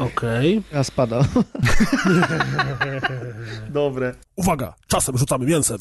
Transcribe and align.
Okej. 0.00 0.62
Ja 0.72 0.84
spada. 0.84 1.20
Dobre. 3.70 4.14
Uwaga, 4.36 4.74
czasem 4.86 5.18
rzucamy 5.18 5.46
mięsem. 5.46 5.78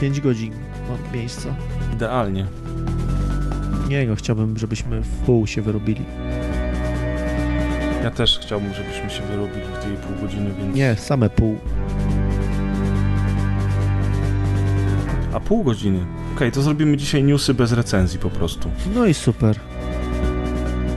5 0.00 0.20
godzin 0.20 0.52
mam 0.88 1.12
miejsca. 1.14 1.54
Idealnie. 1.92 2.46
Nie 3.88 4.06
no, 4.06 4.16
chciałbym, 4.16 4.58
żebyśmy 4.58 5.00
w 5.00 5.18
pół 5.26 5.46
się 5.46 5.62
wyrobili. 5.62 6.04
Ja 8.02 8.10
też 8.10 8.38
chciałbym, 8.38 8.74
żebyśmy 8.74 9.10
się 9.10 9.22
wyrobili 9.22 9.66
w 9.80 9.84
tej 9.84 9.96
pół 9.96 10.16
godziny, 10.22 10.50
więc... 10.58 10.76
Nie, 10.76 10.96
same 10.96 11.30
pół. 11.30 11.58
A 15.32 15.40
pół 15.40 15.64
godziny? 15.64 16.06
Okej, 16.36 16.52
to 16.52 16.62
zrobimy 16.62 16.96
dzisiaj 16.96 17.24
newsy 17.24 17.54
bez 17.54 17.72
recenzji 17.72 18.18
po 18.18 18.30
prostu. 18.30 18.70
No 18.94 19.06
i 19.06 19.14
super. 19.14 19.60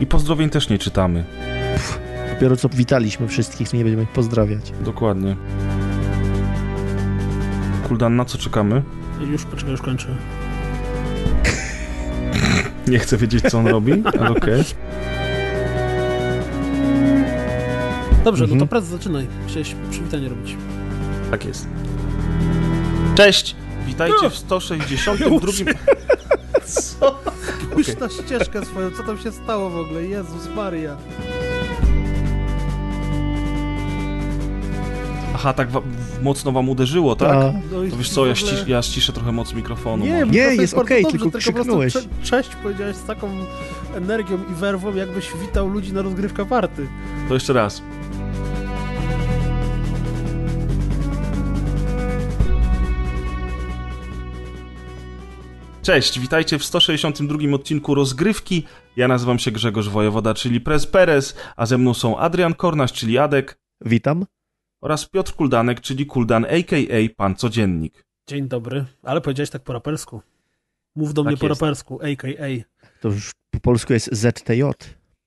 I 0.02 0.06
pozdrowień 0.06 0.50
też 0.50 0.70
nie 0.70 0.78
czytamy. 0.78 1.24
Dopiero 2.34 2.58
co 2.58 2.70
witaliśmy 2.70 3.28
wszystkich, 3.28 3.74
nie 3.74 3.84
będziemy 3.84 4.04
ich 4.04 4.10
pozdrawiać. 4.10 4.72
Dokładnie. 4.86 5.36
Kuldan, 7.88 8.16
na 8.16 8.26
co 8.26 8.38
czekamy? 8.38 8.82
Już, 9.32 9.46
poczekaj, 9.46 9.72
już 9.72 9.82
kończę. 9.82 10.08
Nie 12.88 13.00
chcę 13.00 13.18
wiedzieć, 13.18 13.44
co 13.52 13.60
on 13.60 13.68
robi, 13.68 14.04
ale 14.20 14.30
okej. 14.38 14.64
Dobrze, 18.24 18.44
no 18.48 18.54
Mhm. 18.54 18.60
to 18.60 18.68
prez 18.68 18.86
zaczynaj. 18.86 19.28
Chciałeś 19.48 19.76
przywitanie 19.92 20.30
robić. 20.30 20.56
Tak 21.32 21.46
jest. 21.46 21.68
Cześć! 23.16 23.56
Witajcie 23.88 24.30
w 24.30 24.36
162... 24.36 25.26
Co? 26.66 27.20
Spójrz 27.72 28.00
na 28.00 28.10
ścieżkę 28.10 28.66
swoją, 28.66 28.92
co 28.92 29.04
tam 29.04 29.18
się 29.18 29.32
stało 29.32 29.70
w 29.70 29.76
ogóle? 29.78 30.04
Jezus 30.04 30.48
Maria. 30.56 30.98
Aha, 35.36 35.54
tak 35.54 35.70
wa- 35.72 35.82
mocno 36.22 36.52
wam 36.52 36.70
uderzyło, 36.70 37.16
tak? 37.16 37.30
A, 37.30 37.54
No 37.72 37.84
i 37.84 37.92
To 37.92 37.98
wiesz 37.98 38.10
co, 38.10 38.26
ja, 38.26 38.36
ścisz, 38.36 38.68
ja 38.68 38.82
ściszę 38.82 39.14
trochę 39.14 39.32
moc 39.32 39.54
mikrofonu. 39.54 40.06
Nie, 40.06 40.26
Nie, 40.26 40.38
jest 40.56 40.74
okej, 40.74 41.04
dobrze, 41.04 41.20
tylko 41.20 41.38
krzyknąłeś. 41.38 41.94
cze- 41.94 42.02
Cześć 42.24 42.50
powiedziałeś 42.64 42.96
z 42.96 43.04
taką 43.04 43.30
energią 43.96 44.38
i 44.52 44.54
werwą, 44.54 44.96
jakbyś 44.96 45.32
witał 45.42 45.68
ludzi 45.70 45.94
na 45.94 46.02
rozgrywka 46.02 46.46
party. 46.46 46.88
To 47.28 47.34
jeszcze 47.34 47.54
raz. 47.54 47.82
Cześć, 55.82 56.20
witajcie 56.20 56.60
w 56.60 56.64
162 56.66 57.38
odcinku 57.56 57.96
Rozgrywki. 57.96 58.66
Ja 58.96 59.08
nazywam 59.08 59.40
się 59.40 59.52
Grzegorz 59.52 59.90
Wojewoda, 59.90 60.34
czyli 60.34 60.62
Prez 60.62 60.88
Perez, 60.88 61.36
a 61.56 61.66
ze 61.66 61.78
mną 61.78 61.94
są 61.94 62.18
Adrian 62.18 62.54
Kornasz, 62.54 62.94
czyli 62.94 63.18
Adek 63.18 63.60
witam. 63.86 64.26
oraz 64.82 65.10
Piotr 65.10 65.34
Kuldanek, 65.36 65.82
czyli 65.82 66.06
Kuldan, 66.06 66.46
a.k.a. 66.46 67.16
Pan 67.16 67.36
Codziennik. 67.36 68.04
Dzień 68.30 68.48
dobry, 68.48 68.86
ale 69.04 69.22
powiedziałeś 69.22 69.50
tak 69.50 69.64
po 69.64 69.74
rapersku. 69.74 70.22
Mów 70.96 71.14
do 71.14 71.24
Tak 71.24 71.28
mnie 71.32 71.38
po 71.38 71.48
jest. 71.48 71.62
rapersku, 71.62 72.00
a.k.a. 72.04 72.48
To 73.02 73.08
już 73.10 73.32
po 73.52 73.60
polsku 73.60 73.94
jest 73.94 74.10
ZTJ, 74.16 74.64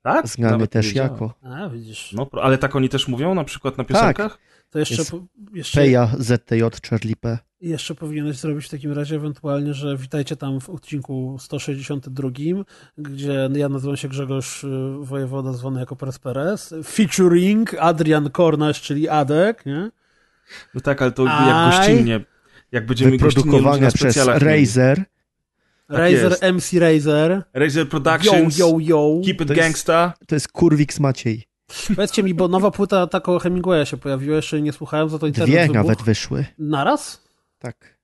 Tak? 0.02 0.28
znany 0.28 0.52
Nawet 0.52 0.70
też 0.70 0.94
jako 0.94 1.34
A, 1.42 1.68
widzisz. 1.68 2.12
No, 2.12 2.26
ale 2.42 2.58
tak 2.58 2.76
oni 2.76 2.88
też 2.88 3.08
mówią 3.08 3.34
na 3.34 3.44
przykład 3.44 3.78
na 3.78 3.84
piosenkach? 3.84 4.38
To 4.70 4.78
jeszcze, 4.78 4.94
jest 4.94 5.10
po, 5.10 5.20
jeszcze, 5.54 5.80
Peja 5.80 6.10
ZTJ 6.18 6.62
Charlie 6.90 7.16
P. 7.16 7.38
jeszcze 7.68 7.94
powinieneś 7.94 8.36
zrobić 8.36 8.66
w 8.66 8.68
takim 8.70 8.92
razie 8.92 9.16
ewentualnie, 9.16 9.74
że 9.74 9.96
witajcie 9.96 10.36
tam 10.36 10.60
w 10.60 10.70
odcinku 10.70 11.36
162, 11.40 12.28
gdzie 12.98 13.48
ja 13.56 13.68
nazywam 13.68 13.96
się 13.96 14.08
Grzegorz 14.08 14.64
y, 14.64 14.68
Wojewoda, 15.00 15.52
zwany 15.52 15.80
jako 15.80 15.96
Peres 15.96 16.18
Perez, 16.18 16.74
featuring 16.84 17.74
Adrian 17.78 18.30
Kornasz, 18.30 18.80
czyli 18.80 19.08
Adek, 19.08 19.66
nie? 19.66 19.90
No 20.74 20.80
tak, 20.80 21.02
ale 21.02 21.12
to 21.12 21.24
jak 21.24 21.70
gościnnie. 21.76 22.20
Jak 22.72 22.86
będziemy 22.86 23.10
gościnnie 23.10 23.34
ludzi 23.34 23.34
Wyprodukowane 23.50 23.82
na 23.86 23.88
przez 23.92 24.00
specjalach 24.00 24.42
mieli. 24.42 24.60
Razer. 24.60 25.04
Razer, 25.88 26.30
jest. 26.30 26.42
MC 26.42 26.72
Razer, 26.80 27.42
Razer 27.54 27.84
yo, 27.84 27.90
Productions, 27.90 28.58
yo, 28.58 28.76
yo. 28.80 29.20
Keep 29.26 29.40
It 29.40 29.48
To 29.48 29.54
jest- 29.54 29.62
Gangsta. 29.66 30.12
To 30.26 30.34
jest 30.36 30.48
Kurwix 30.52 31.00
Maciej. 31.00 31.44
Powiedzcie 31.96 32.22
mi, 32.22 32.34
bo 32.34 32.48
nowa 32.48 32.70
płyta 32.70 33.06
Taco 33.06 33.38
Hemingwaya 33.38 33.84
się 33.86 33.96
pojawiła, 33.96 34.36
jeszcze 34.36 34.62
nie 34.62 34.72
słuchałem, 34.72 35.08
za 35.08 35.18
to 35.18 35.26
internet 35.26 35.50
Dwie 35.50 35.60
wybuchł. 35.62 35.76
nawet 35.78 36.02
wyszły. 36.02 36.44
Naraz? 36.58 37.23
Tak. 37.64 37.98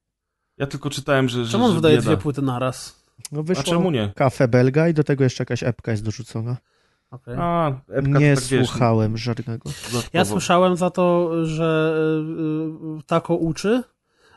Ja 0.59 0.67
tylko 0.67 0.91
czytałem, 0.91 1.29
że. 1.29 1.45
że 1.45 1.53
Czemu 1.53 1.65
on 1.65 1.71
że 1.71 1.77
wydaje 1.77 1.97
bieda. 1.97 2.07
dwie 2.07 2.17
płyty 2.17 2.43
naraz? 2.43 3.05
No 3.33 3.41
A 3.41 3.43
wyszło 3.43 3.65
czemu 3.65 3.91
nie? 3.91 4.13
kafe 4.17 4.49
belga 4.49 4.89
i 4.89 4.95
do 4.95 5.05
tego 5.05 5.25
jeszcze 5.25 5.43
jakaś 5.43 5.63
epka 5.63 5.91
jest 5.91 6.05
dorzucona. 6.05 6.57
Okay. 7.11 7.37
A, 7.39 7.69
epka 7.89 8.19
Nie 8.19 8.35
tak 8.35 8.45
wiesz, 8.45 8.69
słuchałem 8.69 9.17
żadnego. 9.17 9.65
dodatkowo. 9.69 10.03
Ja 10.13 10.25
słyszałem 10.25 10.77
za 10.77 10.91
to, 10.91 11.31
że 11.47 11.95
y, 12.97 12.99
y, 13.01 13.03
Taco 13.07 13.35
uczy, 13.35 13.83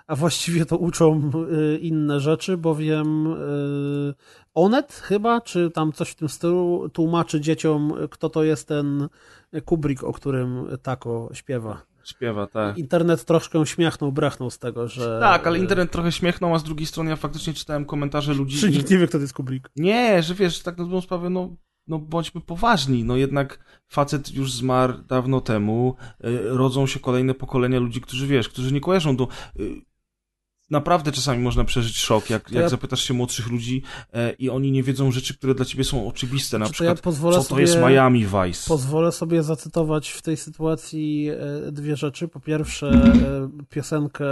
a 0.07 0.15
właściwie 0.15 0.65
to 0.65 0.77
uczą 0.77 1.31
y, 1.73 1.77
inne 1.77 2.19
rzeczy, 2.19 2.57
bowiem 2.57 3.27
y, 3.33 4.13
Onet 4.53 4.93
chyba, 4.93 5.41
czy 5.41 5.71
tam 5.71 5.91
coś 5.91 6.09
w 6.09 6.15
tym 6.15 6.29
stylu, 6.29 6.89
tłumaczy 6.93 7.41
dzieciom, 7.41 7.93
kto 8.11 8.29
to 8.29 8.43
jest 8.43 8.67
ten 8.67 9.07
Kubrick, 9.65 10.03
o 10.03 10.13
którym 10.13 10.77
Taco 10.81 11.29
śpiewa. 11.33 11.81
Śpiewa, 12.03 12.47
tak. 12.47 12.77
Internet 12.77 13.25
troszkę 13.25 13.65
śmiechnął, 13.65 14.11
brachnął 14.11 14.49
z 14.49 14.59
tego, 14.59 14.87
że... 14.87 15.19
Tak, 15.21 15.47
ale 15.47 15.59
internet 15.59 15.91
trochę 15.91 16.11
śmiechnął, 16.11 16.55
a 16.55 16.59
z 16.59 16.63
drugiej 16.63 16.87
strony 16.87 17.09
ja 17.09 17.15
faktycznie 17.15 17.53
czytałem 17.53 17.85
komentarze 17.85 18.33
ludzi. 18.33 18.57
Czy 18.57 18.71
nikt 18.71 18.91
nie 18.91 18.97
wie, 18.97 19.07
kto 19.07 19.17
to 19.17 19.21
jest 19.21 19.33
Kubrick? 19.33 19.69
Nie, 19.75 20.23
że 20.23 20.35
wiesz, 20.35 20.59
tak 20.59 20.77
na 20.77 20.83
dobrą 20.83 21.01
sprawę, 21.01 21.29
no, 21.29 21.55
no 21.87 21.99
bądźmy 21.99 22.41
poważni. 22.41 23.03
No 23.03 23.15
jednak 23.15 23.59
facet 23.87 24.33
już 24.33 24.51
zmarł 24.51 24.93
dawno 25.07 25.41
temu. 25.41 25.95
y, 26.25 26.39
rodzą 26.43 26.87
się 26.87 26.99
kolejne 26.99 27.33
pokolenia 27.33 27.79
ludzi, 27.79 28.01
którzy 28.01 28.27
wiesz, 28.27 28.49
którzy 28.49 28.73
nie 28.73 28.81
kojarzą 28.81 29.15
do. 29.15 29.27
Naprawdę 30.73 31.11
czasami 31.11 31.43
można 31.43 31.63
przeżyć 31.63 31.97
szok, 31.97 32.29
jak, 32.29 32.51
jak 32.51 32.63
ja- 32.63 32.69
zapytasz 32.69 33.01
się 33.01 33.13
młodszych 33.13 33.47
ludzi 33.47 33.83
e, 34.13 34.31
i 34.33 34.49
oni 34.49 34.71
nie 34.71 34.83
wiedzą 34.83 35.11
rzeczy, 35.11 35.37
które 35.37 35.55
dla 35.55 35.65
ciebie 35.65 35.83
są 35.83 36.07
oczywiste. 36.07 36.57
Na 36.59 36.65
to 36.65 36.69
ja 36.69 36.73
przykład, 36.73 37.01
pozwolę 37.01 37.35
co 37.35 37.41
to 37.43 37.49
sobie- 37.49 37.61
jest 37.61 37.77
Miami 37.77 38.25
Vice. 38.25 38.67
Pozwolę 38.67 39.11
sobie 39.11 39.43
zacytować 39.43 40.09
w 40.09 40.21
tej 40.21 40.37
sytuacji 40.37 41.29
e, 41.67 41.71
dwie 41.71 41.95
rzeczy. 41.95 42.27
Po 42.27 42.39
pierwsze, 42.39 42.87
e, 42.87 43.49
piosenkę 43.69 44.25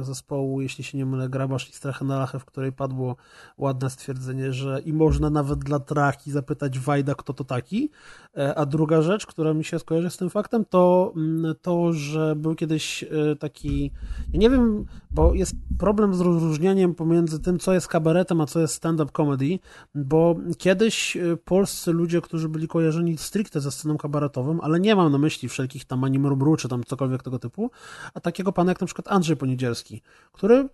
zespołu, 0.00 0.60
jeśli 0.60 0.84
się 0.84 0.98
nie 0.98 1.06
mylę, 1.06 1.28
Grabasz 1.28 1.70
i 1.70 1.72
Strachy 1.72 2.04
na 2.04 2.18
Lachę, 2.18 2.38
w 2.38 2.44
której 2.44 2.72
padło 2.72 3.16
ładne 3.58 3.90
stwierdzenie, 3.90 4.52
że 4.52 4.80
i 4.84 4.92
można 4.92 5.30
nawet 5.30 5.58
dla 5.58 5.78
traki 5.80 6.30
zapytać 6.30 6.78
Wajda, 6.78 7.14
kto 7.14 7.32
to 7.32 7.44
taki. 7.44 7.90
E, 8.38 8.54
A 8.54 8.66
druga 8.66 9.02
rzecz, 9.02 9.26
która 9.26 9.54
mi 9.54 9.64
się 9.64 9.78
skojarzy 9.78 10.10
z 10.10 10.16
tym 10.16 10.30
faktem, 10.30 10.64
to 10.64 11.12
mm, 11.16 11.54
to, 11.62 11.92
że 11.92 12.36
był 12.36 12.54
kiedyś 12.54 13.02
e, 13.04 13.36
taki, 13.36 13.90
ja 14.32 14.40
nie 14.40 14.50
wiem, 14.50 14.86
bo 15.10 15.34
jest 15.34 15.54
problem 15.78 16.14
z 16.14 16.20
rozróżnianiem 16.20 16.94
pomiędzy 16.94 17.40
tym, 17.40 17.58
co 17.58 17.72
jest 17.72 17.88
kabaretem, 17.88 18.40
a 18.40 18.46
co 18.46 18.60
jest 18.60 18.74
stand-up 18.74 19.12
comedy, 19.12 19.58
bo 19.94 20.36
kiedyś 20.58 21.16
e, 21.16 21.36
polscy 21.36 21.92
ludzie, 21.92 22.20
którzy 22.20 22.48
byli 22.48 22.68
kojarzeni 22.68 23.18
stricte 23.18 23.60
ze 23.60 23.70
sceną 23.70 23.96
kabaretową, 23.96 24.60
ale 24.60 24.80
nie 24.80 24.96
mam 24.96 25.12
na 25.12 25.18
myśli 25.18 25.48
wszelkich 25.48 25.84
tam 25.84 26.04
animrubru, 26.04 26.56
czy 26.56 26.68
tam 26.68 26.84
cokolwiek 26.84 27.22
tego 27.22 27.38
typu, 27.38 27.70
a 28.14 28.20
takiego 28.20 28.52
pana 28.52 28.70
jak 28.70 28.80
na 28.80 28.86
przykład 28.86 29.08
Andrzej 29.08 29.36
Poniedzielski, 29.36 30.02
który 30.32 30.68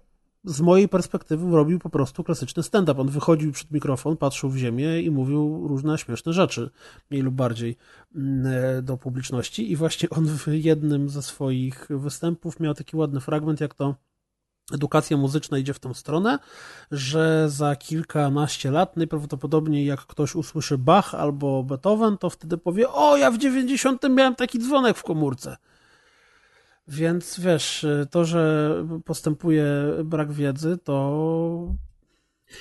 z 0.44 0.60
mojej 0.60 0.88
perspektywy 0.88 1.56
robił 1.56 1.78
po 1.78 1.90
prostu 1.90 2.24
klasyczny 2.24 2.62
stand-up. 2.62 3.00
On 3.00 3.08
wychodził 3.08 3.52
przed 3.52 3.70
mikrofon, 3.70 4.16
patrzył 4.16 4.50
w 4.50 4.56
ziemię 4.56 5.00
i 5.00 5.10
mówił 5.10 5.68
różne 5.68 5.98
śmieszne 5.98 6.32
rzeczy, 6.32 6.70
mniej 7.10 7.22
lub 7.22 7.34
bardziej 7.34 7.76
mm, 8.14 8.46
e, 8.46 8.82
do 8.82 8.96
publiczności. 8.96 9.72
I 9.72 9.76
właśnie 9.76 10.10
on 10.10 10.26
w 10.26 10.46
jednym 10.48 11.08
ze 11.08 11.22
swoich 11.22 11.88
występów 11.90 12.60
miał 12.60 12.74
taki 12.74 12.96
ładny 12.96 13.20
fragment, 13.20 13.60
jak 13.60 13.74
to 13.74 13.94
edukacja 14.72 15.16
muzyczna 15.16 15.58
idzie 15.58 15.74
w 15.74 15.78
tą 15.78 15.94
stronę, 15.94 16.38
że 16.90 17.46
za 17.50 17.76
kilkanaście 17.76 18.70
lat 18.70 18.96
najprawdopodobniej 18.96 19.86
jak 19.86 20.00
ktoś 20.00 20.34
usłyszy 20.34 20.78
Bach 20.78 21.14
albo 21.14 21.62
Beethoven, 21.62 22.18
to 22.18 22.30
wtedy 22.30 22.58
powie, 22.58 22.88
o 22.88 23.16
ja 23.16 23.30
w 23.30 23.38
90 23.38 24.02
miałem 24.10 24.34
taki 24.34 24.58
dzwonek 24.58 24.96
w 24.96 25.02
komórce. 25.02 25.56
Więc 26.88 27.40
wiesz, 27.40 27.86
to, 28.10 28.24
że 28.24 28.74
postępuje 29.04 29.66
brak 30.04 30.32
wiedzy, 30.32 30.78
to. 30.84 31.74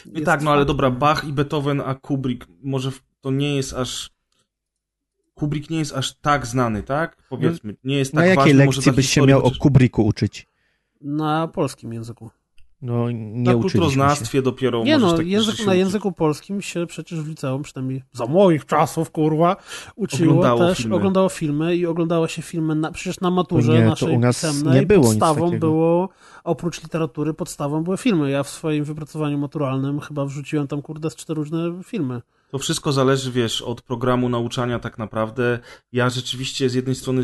I 0.05 0.11
jest 0.11 0.25
tak, 0.25 0.41
no 0.41 0.51
ale 0.51 0.65
dobra, 0.65 0.91
Bach 0.91 1.23
i 1.27 1.33
Beethoven, 1.33 1.81
a 1.85 1.95
Kubrick, 1.95 2.47
może 2.63 2.91
to 3.21 3.31
nie 3.31 3.55
jest 3.55 3.73
aż. 3.73 4.13
Kubrick 5.33 5.69
nie 5.69 5.79
jest 5.79 5.93
aż 5.93 6.13
tak 6.15 6.47
znany, 6.47 6.83
tak? 6.83 7.17
Powiedzmy, 7.29 7.75
nie 7.83 7.97
jest 7.97 8.11
tak 8.11 8.19
Na 8.19 8.25
jakiej 8.25 8.53
ważny 8.53 8.65
może 8.65 8.77
lekcji 8.77 8.91
byś 8.91 9.09
się 9.09 9.21
miał 9.21 9.45
o 9.45 9.51
Kubricku 9.59 10.05
uczyć? 10.05 10.47
Na 11.01 11.47
polskim 11.47 11.93
języku. 11.93 12.29
No 12.83 13.11
nie 13.11 13.17
Na 13.17 13.51
uczyliśmy 13.51 13.53
się. 13.53 13.61
kulturoznawstwie 13.61 14.41
dopiero 14.41 14.83
Nie 14.83 14.97
no, 14.97 15.17
tak 15.17 15.27
język, 15.27 15.49
rzeczy 15.51 15.61
się 15.61 15.67
na 15.67 15.73
języku 15.75 16.11
polskim 16.11 16.61
się 16.61 16.87
przecież 16.87 17.21
w 17.21 17.27
liceum, 17.27 17.63
przynajmniej 17.63 18.03
za 18.11 18.25
moich 18.25 18.65
czasów, 18.65 19.11
kurwa, 19.11 19.55
uczyło 19.95 20.33
Oglądało 20.33 20.59
też, 20.59 20.77
filmy. 20.77 20.95
oglądało 20.95 21.29
filmy 21.29 21.75
i 21.75 21.85
oglądało 21.85 22.27
się 22.27 22.41
filmy, 22.41 22.75
na, 22.75 22.91
przecież 22.91 23.19
na 23.19 23.31
maturze 23.31 23.73
nie, 23.73 23.79
to 23.83 23.89
naszej 23.89 24.15
u 24.15 24.19
nas 24.19 24.35
pisemnej 24.41 24.79
nie 24.79 24.85
było 24.85 25.03
podstawą 25.03 25.59
było, 25.59 26.09
oprócz 26.43 26.83
literatury, 26.83 27.33
podstawą 27.33 27.83
były 27.83 27.97
filmy. 27.97 28.31
Ja 28.31 28.43
w 28.43 28.49
swoim 28.49 28.83
wypracowaniu 28.83 29.37
maturalnym 29.37 29.99
chyba 29.99 30.25
wrzuciłem 30.25 30.67
tam, 30.67 30.81
kurde, 30.81 31.09
z 31.09 31.15
cztery 31.15 31.35
różne 31.37 31.81
filmy. 31.83 32.21
To 32.51 32.59
wszystko 32.59 32.91
zależy, 32.91 33.31
wiesz, 33.31 33.61
od 33.61 33.81
programu 33.81 34.29
nauczania 34.29 34.79
tak 34.79 34.97
naprawdę. 34.97 35.59
Ja 35.93 36.09
rzeczywiście 36.09 36.69
z 36.69 36.73
jednej 36.73 36.95
strony 36.95 37.23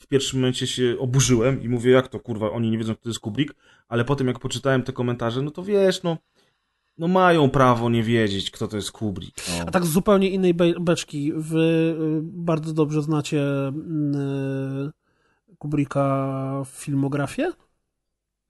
w 0.00 0.06
pierwszym 0.06 0.40
momencie 0.40 0.66
się 0.66 0.96
oburzyłem 0.98 1.62
i 1.62 1.68
mówię, 1.68 1.92
jak 1.92 2.08
to 2.08 2.20
kurwa, 2.20 2.50
oni 2.50 2.70
nie 2.70 2.78
wiedzą, 2.78 2.94
kto 2.94 3.02
to 3.02 3.08
jest 3.08 3.20
Kubrick, 3.20 3.54
ale 3.88 4.04
potem 4.04 4.26
jak 4.26 4.38
poczytałem 4.38 4.82
te 4.82 4.92
komentarze, 4.92 5.42
no 5.42 5.50
to 5.50 5.62
wiesz, 5.62 6.02
no, 6.02 6.16
no 6.98 7.08
mają 7.08 7.50
prawo 7.50 7.90
nie 7.90 8.02
wiedzieć, 8.02 8.50
kto 8.50 8.68
to 8.68 8.76
jest 8.76 8.92
Kubrick. 8.92 9.42
No. 9.48 9.64
A 9.66 9.70
tak 9.70 9.84
z 9.84 9.88
zupełnie 9.88 10.30
innej 10.30 10.54
beczki, 10.80 11.32
wy 11.36 11.58
y, 11.58 12.20
bardzo 12.22 12.72
dobrze 12.72 13.02
znacie 13.02 13.42
y, 13.68 15.54
Kubricka 15.58 16.62
filmografię? 16.66 17.52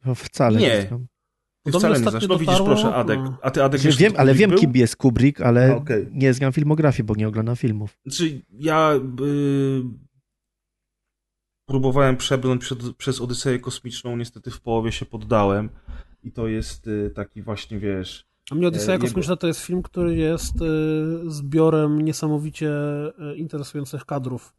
No 0.06 0.14
wcale 0.14 0.60
Nie. 0.60 0.88
Do 1.66 1.78
wcale 1.78 2.00
nie 2.00 2.10
znasz. 2.10 2.28
No 2.28 2.38
widzisz, 2.38 2.46
dotarło, 2.46 2.66
proszę, 2.66 2.94
Adek. 2.94 3.18
no. 3.18 3.36
A 3.42 3.50
ty, 3.50 3.62
Adek, 3.62 3.80
wiesz, 3.80 3.96
wiem, 3.96 4.12
ale 4.16 4.32
Kubrick 4.32 4.40
wiem, 4.40 4.50
był? 4.50 4.58
kim 4.58 4.72
jest 4.74 4.96
Kubrick, 4.96 5.40
ale 5.40 5.76
okej. 5.76 6.06
nie 6.12 6.34
znam 6.34 6.52
filmografii, 6.52 7.04
bo 7.06 7.14
nie 7.14 7.28
oglądam 7.28 7.56
filmów. 7.56 7.98
Znaczy, 8.06 8.42
ja 8.58 8.94
y, 8.94 9.82
próbowałem 11.66 12.16
przebrnąć 12.16 12.60
przed, 12.60 12.78
przez 12.96 13.20
Odyseję 13.20 13.58
Kosmiczną, 13.58 14.16
niestety 14.16 14.50
w 14.50 14.60
połowie 14.60 14.92
się 14.92 15.06
poddałem. 15.06 15.68
I 16.24 16.32
to 16.32 16.48
jest 16.48 16.86
y, 16.86 17.10
taki 17.14 17.42
właśnie, 17.42 17.78
wiesz... 17.78 18.26
A 18.50 18.54
mnie 18.54 18.68
Odyseja 18.68 18.92
E, 18.92 18.94
jego- 18.94 19.06
Kosmiczna 19.06 19.36
to 19.36 19.46
jest 19.46 19.60
film, 19.60 19.82
który 19.82 20.16
jest 20.16 20.54
y, 20.62 21.30
zbiorem 21.30 22.00
niesamowicie 22.00 22.70
y, 23.32 23.36
interesujących 23.36 24.04
kadrów. 24.04 24.54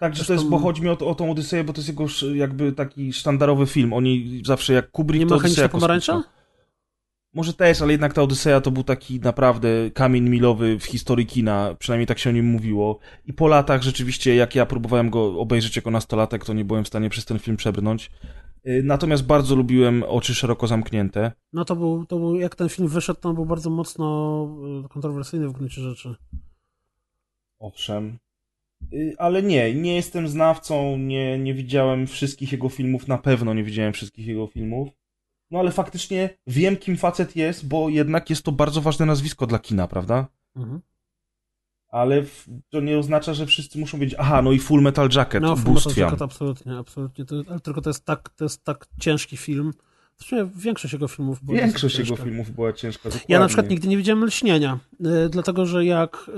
Tak, 0.00 0.16
że 0.16 0.24
to 0.24 0.32
jest, 0.32 0.44
bo 0.44 0.58
chodzi 0.58 0.82
mi 0.82 0.88
o, 0.88 0.98
o 0.98 1.14
tą 1.14 1.30
Odyseję, 1.30 1.64
bo 1.64 1.72
to 1.72 1.80
jest 1.80 1.88
jego 1.88 2.04
jakby 2.34 2.72
taki 2.72 3.12
sztandarowy 3.12 3.66
film. 3.66 3.92
Oni 3.92 4.42
zawsze 4.46 4.72
jak 4.72 4.90
Kubrick, 4.90 5.18
Nie 5.18 5.24
Mechaniczna 5.24 5.46
Odyseja 5.46 5.68
Pomarańcza? 5.68 6.12
Kosmiczna. 6.12 6.39
Może 7.34 7.54
też, 7.54 7.82
ale 7.82 7.92
jednak 7.92 8.14
ta 8.14 8.22
Odyseja 8.22 8.60
to 8.60 8.70
był 8.70 8.84
taki 8.84 9.20
naprawdę 9.20 9.68
kamień 9.94 10.28
milowy 10.28 10.78
w 10.78 10.84
historii 10.84 11.26
kina, 11.26 11.76
przynajmniej 11.78 12.06
tak 12.06 12.18
się 12.18 12.30
o 12.30 12.32
nim 12.32 12.46
mówiło. 12.46 12.98
I 13.26 13.32
po 13.32 13.48
latach 13.48 13.82
rzeczywiście, 13.82 14.34
jak 14.34 14.54
ja 14.54 14.66
próbowałem 14.66 15.10
go 15.10 15.40
obejrzeć 15.40 15.76
jako 15.76 15.90
nastolatek, 15.90 16.44
to 16.44 16.52
nie 16.52 16.64
byłem 16.64 16.84
w 16.84 16.88
stanie 16.88 17.10
przez 17.10 17.24
ten 17.24 17.38
film 17.38 17.56
przebrnąć. 17.56 18.10
Y, 18.66 18.82
Natomiast 18.84 19.26
bardzo 19.26 19.54
lubiłem 19.54 20.02
Oczy 20.02 20.34
szeroko 20.34 20.66
zamknięte. 20.66 21.32
No 21.52 21.64
to 21.64 21.76
był, 21.76 22.06
to 22.06 22.18
był, 22.18 22.36
jak 22.36 22.54
ten 22.54 22.68
film 22.68 22.88
wyszedł, 22.88 23.20
to 23.20 23.28
on 23.28 23.34
był 23.34 23.46
bardzo 23.46 23.70
mocno 23.70 24.48
y, 24.84 24.88
kontrowersyjny 24.88 25.48
w 25.48 25.52
gruncie 25.52 25.80
rzeczy. 25.80 26.14
Owszem. 27.58 28.18
Y, 28.92 29.14
Ale 29.18 29.42
nie, 29.42 29.74
nie 29.74 29.96
jestem 29.96 30.28
znawcą, 30.28 30.96
nie, 30.98 31.38
nie 31.38 31.54
widziałem 31.54 32.06
wszystkich 32.06 32.52
jego 32.52 32.68
filmów, 32.68 33.08
na 33.08 33.18
pewno 33.18 33.54
nie 33.54 33.64
widziałem 33.64 33.92
wszystkich 33.92 34.26
jego 34.26 34.46
filmów. 34.46 34.99
No 35.50 35.58
ale 35.58 35.70
faktycznie 35.72 36.38
wiem, 36.46 36.76
kim 36.76 36.96
facet 36.96 37.36
jest, 37.36 37.68
bo 37.68 37.88
jednak 37.88 38.30
jest 38.30 38.42
to 38.42 38.52
bardzo 38.52 38.80
ważne 38.80 39.06
nazwisko 39.06 39.46
dla 39.46 39.58
kina, 39.58 39.88
prawda? 39.88 40.26
Mhm. 40.56 40.80
Ale 41.88 42.24
to 42.68 42.80
nie 42.80 42.98
oznacza, 42.98 43.34
że 43.34 43.46
wszyscy 43.46 43.78
muszą 43.78 43.98
wiedzieć, 43.98 44.18
aha, 44.18 44.42
no 44.42 44.52
i 44.52 44.58
Full 44.58 44.82
Metal 44.82 45.08
Jacket, 45.16 45.42
No, 45.42 45.56
Full 45.56 45.74
Metal. 45.74 45.92
Jacket 45.96 46.22
absolutnie, 46.22 46.76
absolutnie. 46.76 47.24
To, 47.24 47.36
ale 47.50 47.60
tylko 47.60 47.80
to 47.80 47.90
jest 47.90 48.04
tak, 48.04 48.28
to 48.28 48.44
jest 48.44 48.64
tak 48.64 48.86
ciężki 49.00 49.36
film. 49.36 49.72
W 50.16 50.24
sumie 50.24 50.50
większość 50.56 50.92
jego 50.92 51.08
filmów 51.08 51.44
była 51.44 51.58
Większość 51.58 51.98
jego 51.98 52.16
filmów 52.16 52.50
była 52.50 52.72
ciężka, 52.72 53.08
dokładnie. 53.08 53.26
Ja 53.28 53.40
na 53.40 53.46
przykład 53.46 53.70
nigdy 53.70 53.88
nie 53.88 53.96
widziałem 53.96 54.24
Lśnienia, 54.24 54.78
y, 55.00 55.28
dlatego 55.28 55.66
że 55.66 55.84
jak 55.84 56.30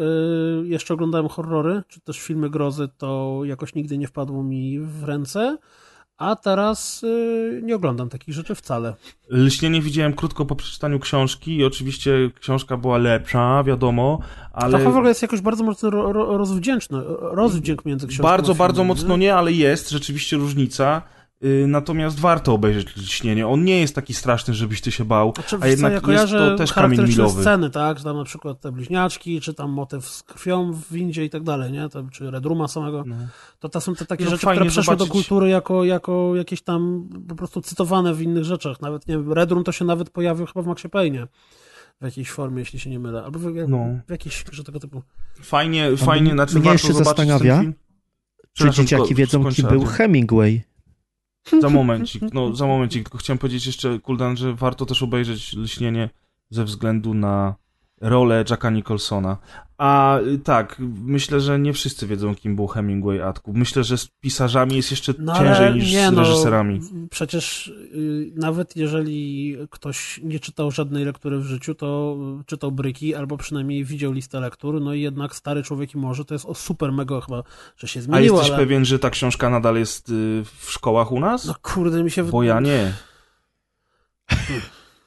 y, 0.64 0.68
jeszcze 0.68 0.94
oglądałem 0.94 1.28
horrory, 1.28 1.82
czy 1.88 2.00
też 2.00 2.20
filmy 2.20 2.50
grozy, 2.50 2.88
to 2.98 3.40
jakoś 3.44 3.74
nigdy 3.74 3.98
nie 3.98 4.06
wpadło 4.06 4.42
mi 4.42 4.80
w 4.80 5.04
ręce, 5.04 5.58
a 6.22 6.36
teraz 6.36 7.02
y, 7.02 7.60
nie 7.64 7.76
oglądam 7.76 8.08
takich 8.08 8.34
rzeczy 8.34 8.54
wcale. 8.54 8.94
Lśnienie 9.30 9.82
widziałem 9.82 10.12
krótko 10.12 10.44
po 10.44 10.56
przeczytaniu 10.56 10.98
książki 11.00 11.56
i 11.56 11.64
oczywiście 11.64 12.12
książka 12.40 12.76
była 12.76 12.98
lepsza, 12.98 13.62
wiadomo, 13.62 14.19
ale... 14.52 14.78
To 14.78 14.90
w 14.90 14.96
ogóle 14.96 15.08
jest 15.08 15.22
jakoś 15.22 15.40
bardzo 15.40 15.64
mocno 15.64 15.90
ro, 15.90 16.12
ro, 16.12 16.38
rozwdzięczny, 16.38 16.98
rozwdzięk 17.20 17.84
między 17.84 18.06
książką 18.06 18.22
Bardzo, 18.22 18.54
bardzo 18.54 18.82
filmem, 18.82 18.96
mocno 18.96 19.16
nie, 19.16 19.34
ale 19.34 19.52
jest 19.52 19.90
rzeczywiście 19.90 20.36
różnica. 20.36 21.02
Y, 21.44 21.66
Natomiast 21.68 22.20
warto 22.20 22.52
obejrzeć 22.54 22.96
Lśnienie. 22.96 23.46
On 23.48 23.64
nie 23.64 23.80
jest 23.80 23.94
taki 23.94 24.14
straszny, 24.14 24.54
żebyś 24.54 24.80
ty 24.80 24.92
się 24.92 25.04
bał, 25.04 25.32
Znaczy, 25.34 25.56
a 25.60 25.66
jednak 25.66 26.06
ja 26.06 26.12
jest 26.12 26.32
to 26.32 26.56
też 26.56 26.72
kamień 26.72 27.08
milowy. 27.08 27.40
sceny, 27.40 27.70
tak, 27.70 27.98
że 27.98 28.04
tam 28.04 28.16
na 28.16 28.24
przykład 28.24 28.60
te 28.60 28.72
bliźniaczki, 28.72 29.40
czy 29.40 29.54
tam 29.54 29.70
motyw 29.70 30.06
z 30.08 30.22
krwią 30.22 30.72
w 30.72 30.92
windzie 30.92 31.24
i 31.24 31.30
tak 31.30 31.42
dalej, 31.42 31.72
nie, 31.72 31.88
to, 31.88 32.04
czy 32.12 32.30
Redruma 32.30 32.68
samego, 32.68 33.04
No. 33.06 33.16
to 33.58 33.68
to 33.68 33.80
są 33.80 33.94
te 33.94 34.06
takie 34.06 34.24
No, 34.24 34.30
rzeczy, 34.30 34.46
które 34.46 34.66
przeszły 34.66 34.96
do 34.96 35.04
zobaczyć- 35.04 35.12
kultury 35.12 35.48
jako, 35.48 35.84
jako 35.84 36.36
jakieś 36.36 36.62
tam 36.62 37.08
po 37.28 37.34
prostu 37.34 37.60
cytowane 37.60 38.14
w 38.14 38.22
innych 38.22 38.44
rzeczach, 38.44 38.80
nawet, 38.80 39.08
nie 39.08 39.14
wiem, 39.18 39.32
Redrum 39.32 39.64
to 39.64 39.72
się 39.72 39.84
nawet 39.84 40.10
pojawił 40.10 40.46
chyba 40.46 40.62
w 40.62 40.66
Maxie 40.66 40.90
Payne 40.90 41.26
w 42.00 42.04
jakiejś 42.04 42.30
formie, 42.30 42.58
jeśli 42.58 42.80
się 42.80 42.90
nie 42.90 42.98
mylę, 42.98 43.24
albo 43.24 43.38
w, 43.38 43.44
No. 43.68 43.86
w 44.06 44.10
jakiejś 44.10 44.44
grze 44.44 44.64
tego 44.64 44.80
typu. 44.80 45.02
Fajnie, 45.42 45.96
fajnie, 45.96 46.32
znaczy 46.32 46.54
mnie 46.54 46.64
warto 46.64 46.86
zobaczyć 46.92 47.04
zastanawia. 47.04 47.62
Czy 48.52 48.70
dzieciaki 48.70 49.14
wiedzą, 49.14 49.44
kim 49.52 49.68
był. 49.68 49.84
Hemingway? 49.84 50.62
Za 51.60 51.68
momencik, 51.68 52.22
no 52.32 52.54
za 52.54 52.66
momencik, 52.66 53.04
tylko 53.04 53.18
chciałem 53.18 53.38
powiedzieć 53.38 53.66
jeszcze, 53.66 53.98
Kuldan, 53.98 54.36
że 54.36 54.54
warto 54.54 54.86
też 54.86 55.02
obejrzeć 55.02 55.52
Lśnienie 55.52 56.10
ze 56.50 56.64
względu 56.64 57.14
na 57.14 57.54
rolę 58.00 58.44
Jacka 58.50 58.70
Nicholsona. 58.70 59.38
A 59.82 60.19
y, 60.20 60.38
tak, 60.38 60.76
myślę, 61.05 61.40
że 61.40 61.58
nie 61.58 61.73
wszyscy 61.73 62.06
wiedzą, 62.06 62.34
kim 62.34 62.56
był 62.56 62.67
Hemingway 62.67 63.20
Atku. 63.23 63.52
Myślę, 63.55 63.84
że 63.84 63.99
z 63.99 64.08
pisarzami 64.20 64.76
jest 64.76 64.90
jeszcze 64.90 65.14
No, 65.19 65.38
ciężej 65.38 65.75
niż 65.75 65.93
nie, 65.93 66.08
z 66.08 66.12
no, 66.12 66.20
reżyserami. 66.20 66.81
Przecież 67.11 67.69
y, 67.69 68.32
nawet 68.37 68.76
jeżeli 68.76 69.56
ktoś 69.70 70.20
nie 70.23 70.40
czytał 70.40 70.70
żadnej 70.70 71.05
lektury 71.05 71.38
w 71.38 71.44
życiu, 71.44 71.75
to 71.75 72.17
y, 72.40 72.44
czytał 72.44 72.73
bryki 72.73 73.14
albo 73.14 73.37
przynajmniej 73.37 73.84
widział 73.84 74.12
listę 74.12 74.40
lektur, 74.40 74.81
no 74.81 74.94
i 74.94 75.00
jednak 75.00 75.37
Stary 75.37 75.62
Człowiek 75.62 75.94
i 75.94 75.99
Morze 75.99 76.25
to 76.25 76.34
jest 76.34 76.46
o 76.46 76.55
super 76.55 76.93
mega 76.93 77.20
chyba, 77.20 77.43
że 77.76 77.88
się 77.88 78.00
A 78.00 78.02
zmieniło, 78.02 78.37
jesteś 78.38 78.50
ale... 78.55 78.64
pewien, 78.64 78.84
że 78.84 78.99
ta 78.99 79.11
książka 79.11 79.50
nadal 79.50 79.76
jest 79.76 80.08
y, 80.08 80.43
w 80.61 80.70
szkołach 80.70 81.12
u 81.12 81.20
nas? 81.20 81.44
No 81.44 81.55
kurde, 81.62 82.02
mi 82.05 82.11
się... 82.11 82.25
Bo 82.25 82.43
ja 82.43 82.61
nie. 82.61 82.93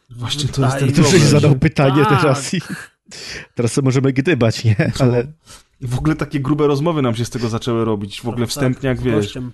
Właśnie 0.09 0.49
to 0.49 0.61
jest 0.61 0.79
ten 0.79 0.87
mi 0.87 0.93
To 0.93 0.97
się, 0.97 1.01
problem. 1.03 1.21
że- 1.21 1.29
zadał 1.29 1.55
pytanie 1.55 2.05
tak. 2.05 2.21
teraz 2.21 2.53
i 2.53 2.61
teraz 3.55 3.71
sobie 3.73 3.85
możemy 3.85 4.13
gdybać, 4.13 4.63
nie? 4.63 4.91
Ale 4.99 5.27
W 5.81 5.97
ogóle 5.97 6.15
takie 6.15 6.39
grube 6.39 6.67
rozmowy 6.67 7.01
nam 7.01 7.15
się 7.15 7.25
z 7.25 7.29
tego 7.29 7.49
zaczęły 7.49 7.85
robić. 7.85 8.21
W 8.21 8.27
ogóle 8.27 8.45
Tak, 8.45 8.49
wstępnie, 8.49 8.89
jak 8.89 8.99
z 8.99 9.03
wiesz, 9.03 9.15
gościem. 9.15 9.51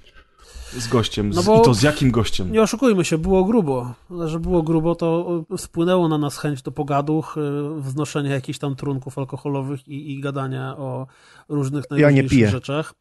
z 0.77 0.87
gościem. 0.87 1.33
Z, 1.33 1.35
No 1.35 1.43
bo- 1.43 1.61
I 1.61 1.65
to 1.65 1.73
z 1.73 1.81
jakim 1.83 2.11
gościem? 2.11 2.51
Nie 2.51 2.61
oszukujmy 2.61 3.05
się, 3.05 3.17
było 3.17 3.45
grubo. 3.45 3.93
Że 4.25 4.39
było 4.39 4.63
grubo, 4.63 4.95
to 4.95 5.27
y, 5.53 5.57
spłynęło 5.57 6.07
na 6.07 6.17
nas 6.17 6.37
chęć 6.37 6.61
do 6.61 6.71
pogaduch, 6.71 7.37
y, 7.77 7.81
wznoszenia 7.81 8.31
jakichś 8.31 8.59
tam 8.59 8.75
trunków 8.75 9.17
alkoholowych 9.17 9.87
i, 9.87 10.11
i 10.11 10.21
gadania 10.21 10.77
o 10.77 11.07
różnych 11.49 11.83
Ja 11.89 11.95
nie 11.97 12.01
najróżniejszych 12.01 12.31
piję. 12.37 12.49
rzeczach. 12.49 12.93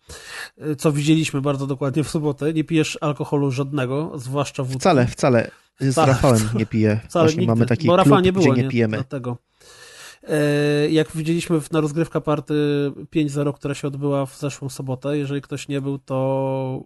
Y, 0.70 0.76
Co 0.76 0.92
widzieliśmy 0.92 1.40
bardzo 1.40 1.66
dokładnie 1.66 2.04
w 2.04 2.10
sobotę. 2.10 2.52
Nie 2.52 2.64
pijesz 2.64 2.98
alkoholu 3.00 3.50
żadnego, 3.50 4.12
zwłaszcza 4.14 4.62
wódki. 4.62 4.78
wcale, 4.80 5.06
wcale. 5.06 5.50
Z 5.80 5.92
Wcale. 5.92 6.12
Rafałem 6.12 6.40
nie 6.54 6.66
piję. 6.66 7.00
Wcale 7.08 7.24
Właśnie 7.24 7.40
nigdy, 7.40 7.52
mamy 7.54 7.66
taki 7.66 7.86
bo 7.86 8.02
klub, 8.04 8.22
nie 8.22 8.32
było, 8.32 8.44
gdzie 8.44 8.52
nie, 8.56 8.62
nie 8.62 8.68
pijemy. 8.68 8.96
Dlatego. 8.96 9.36
E, 10.28 10.90
Jak 10.90 11.12
widzieliśmy 11.12 11.60
na 11.72 11.80
rozgrywka 11.80 12.20
party 12.20 12.54
5-0, 13.14 13.52
która 13.54 13.74
się 13.74 13.88
odbyła 13.88 14.26
w 14.26 14.38
zeszłą 14.38 14.68
sobotę, 14.68 15.18
jeżeli 15.18 15.40
ktoś 15.40 15.68
nie 15.68 15.80
był, 15.80 15.98
to 15.98 16.84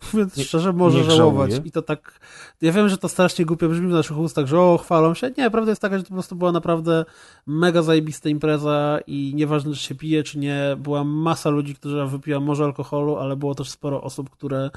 mówiąc 0.12 0.36
Nie- 0.36 0.44
szczerze, 0.44 0.72
może 0.72 1.04
żałować. 1.10 1.50
I 1.64 1.70
to 1.72 1.82
tak, 1.82 2.20
ja 2.60 2.72
wiem, 2.72 2.88
że 2.88 2.98
to 2.98 3.08
strasznie 3.08 3.44
głupio 3.44 3.68
brzmi 3.68 3.88
w 3.88 3.90
naszych 3.90 4.18
ustach, 4.18 4.46
że 4.46 4.60
o, 4.60 4.78
chwalą 4.78 5.14
się. 5.14 5.30
Nie, 5.38 5.50
prawda 5.50 5.70
jest 5.72 5.82
taka, 5.82 5.96
że 5.98 6.02
to 6.02 6.08
po 6.08 6.14
prostu 6.14 6.36
była 6.36 6.52
naprawdę 6.52 7.04
mega 7.46 7.82
zajebista 7.82 8.28
impreza 8.28 8.98
i 9.06 9.32
nieważne, 9.34 9.74
czy 9.74 9.80
się 9.80 9.94
pije, 9.94 10.22
czy 10.22 10.38
nie, 10.38 10.76
była 10.78 11.04
masa 11.04 11.50
ludzi, 11.50 11.74
która 11.74 12.06
wypiła 12.06 12.40
może 12.40 12.64
alkoholu, 12.64 13.16
ale 13.16 13.36
było 13.36 13.54
też 13.54 13.70
sporo 13.70 14.02
osób, 14.02 14.30
które 14.30 14.70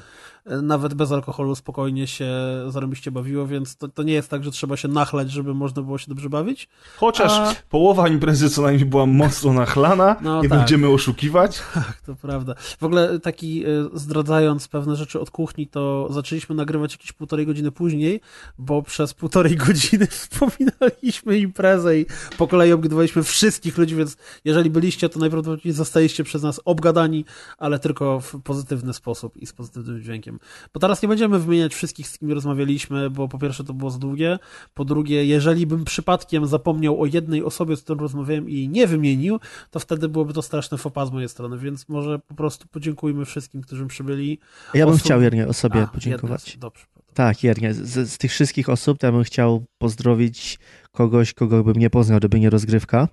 nawet 0.62 0.94
bez 0.94 1.12
alkoholu 1.12 1.56
spokojnie 1.56 2.08
się 2.08 2.30
zarobiście 2.68 3.12
bawiło, 3.12 3.48
więc 3.48 3.76
to, 3.76 3.88
to 3.88 4.04
nie 4.04 4.14
jest 4.14 4.30
tak, 4.30 4.44
że 4.44 4.52
trzeba 4.52 4.78
się 4.78 4.88
nachlać, 4.88 5.32
żeby 5.32 5.54
można 5.54 5.82
było 5.82 5.98
się 5.98 6.06
dobrze 6.10 6.30
bawić. 6.30 6.70
Chociaż 6.98 7.32
A- 7.32 7.54
połowa 7.70 8.08
imprezy 8.08 8.50
co 8.50 8.62
najmniej 8.62 8.86
była 8.86 9.06
mocno 9.06 9.54
nachlana, 9.54 10.16
No 10.22 10.42
nie 10.44 10.50
tak. 10.50 10.58
będziemy 10.60 10.88
oszukiwać. 10.88 11.62
Tak, 11.74 12.02
to 12.06 12.16
prawda. 12.16 12.56
W 12.80 12.84
ogóle 12.84 13.20
taki, 13.20 13.66
e, 13.66 13.68
zdradzając 13.94 14.68
pewne 14.68 14.96
rzeczy 14.96 15.20
od 15.20 15.32
kuchni, 15.32 15.68
to 15.68 16.08
zaczęliśmy 16.12 16.56
nagrywać 16.56 16.92
jakieś 16.94 17.12
półtorej 17.12 17.46
godziny 17.46 17.72
później, 17.72 18.22
bo 18.58 18.82
przez 18.82 19.14
półtorej 19.14 19.56
godziny 19.68 20.08
wspominaliśmy 20.08 21.38
imprezę 21.38 22.00
i 22.00 22.06
po 22.38 22.48
kolei 22.48 22.72
obgadywaliśmy 22.72 23.24
wszystkich 23.24 23.78
ludzi, 23.78 23.96
więc 23.96 24.18
jeżeli 24.46 24.70
byliście, 24.70 25.10
to 25.10 25.20
najprawdopodobniej 25.20 25.74
zostaliście 25.74 26.24
przez 26.24 26.44
nas 26.44 26.62
obgadani, 26.66 27.26
ale 27.58 27.80
tylko 27.80 28.20
w 28.20 28.42
pozytywny 28.42 28.94
sposób 28.94 29.38
i 29.38 29.46
z 29.46 29.54
pozytywnym 29.54 30.02
dźwiękiem. 30.02 30.33
Bo 30.74 30.80
teraz 30.80 31.02
nie 31.02 31.10
będziemy 31.10 31.40
wymieniać 31.40 31.74
wszystkich, 31.76 32.08
z 32.08 32.18
kim 32.20 32.32
rozmawialiśmy, 32.32 33.10
bo 33.10 33.28
po 33.28 33.40
pierwsze 33.40 33.64
to 33.64 33.74
było 33.74 33.92
za 33.92 34.00
długie, 34.00 34.40
po 34.74 34.86
drugie, 34.86 35.26
jeżeli 35.26 35.68
bym 35.68 35.86
przypadkiem 35.86 36.48
zapomniał 36.48 37.02
o 37.02 37.06
jednej 37.06 37.44
osobie, 37.44 37.76
z 37.78 37.82
którą 37.84 38.00
rozmawiałem 38.00 38.50
i 38.50 38.54
jej 38.54 38.70
nie 38.70 38.88
wymienił, 38.88 39.40
to 39.72 39.80
wtedy 39.80 40.10
byłoby 40.10 40.34
to 40.34 40.42
straszne 40.42 40.78
faux 40.78 40.94
pas 40.96 41.10
z 41.10 41.12
mojej 41.12 41.30
strony, 41.30 41.58
więc 41.58 41.90
może 41.90 42.20
po 42.20 42.36
prostu 42.36 42.68
podziękujmy 42.68 43.26
wszystkim, 43.26 43.62
którzy 43.62 43.86
przybyli. 43.86 44.40
Ja 44.74 44.86
bym 44.86 44.94
osób- 44.96 45.06
chciał 45.06 45.22
Jernie 45.22 45.48
o 45.48 45.54
sobie 45.54 45.82
A, 45.82 45.88
podziękować. 45.88 46.48
jedna- 46.48 46.62
Dobrze. 46.62 46.86
Tak, 47.14 47.44
Jernie. 47.44 47.74
Z, 47.74 48.10
z 48.12 48.18
tych 48.18 48.32
wszystkich 48.32 48.70
osób 48.70 48.98
to 49.00 49.08
ja 49.08 49.12
bym 49.14 49.24
chciał 49.24 49.64
pozdrowić 49.78 50.60
kogoś, 50.92 51.34
kogo 51.34 51.64
bym 51.64 51.76
nie 51.76 51.90
poznał, 51.90 52.20
gdyby 52.20 52.40
nie 52.40 52.50
rozgrywka. 52.50 53.08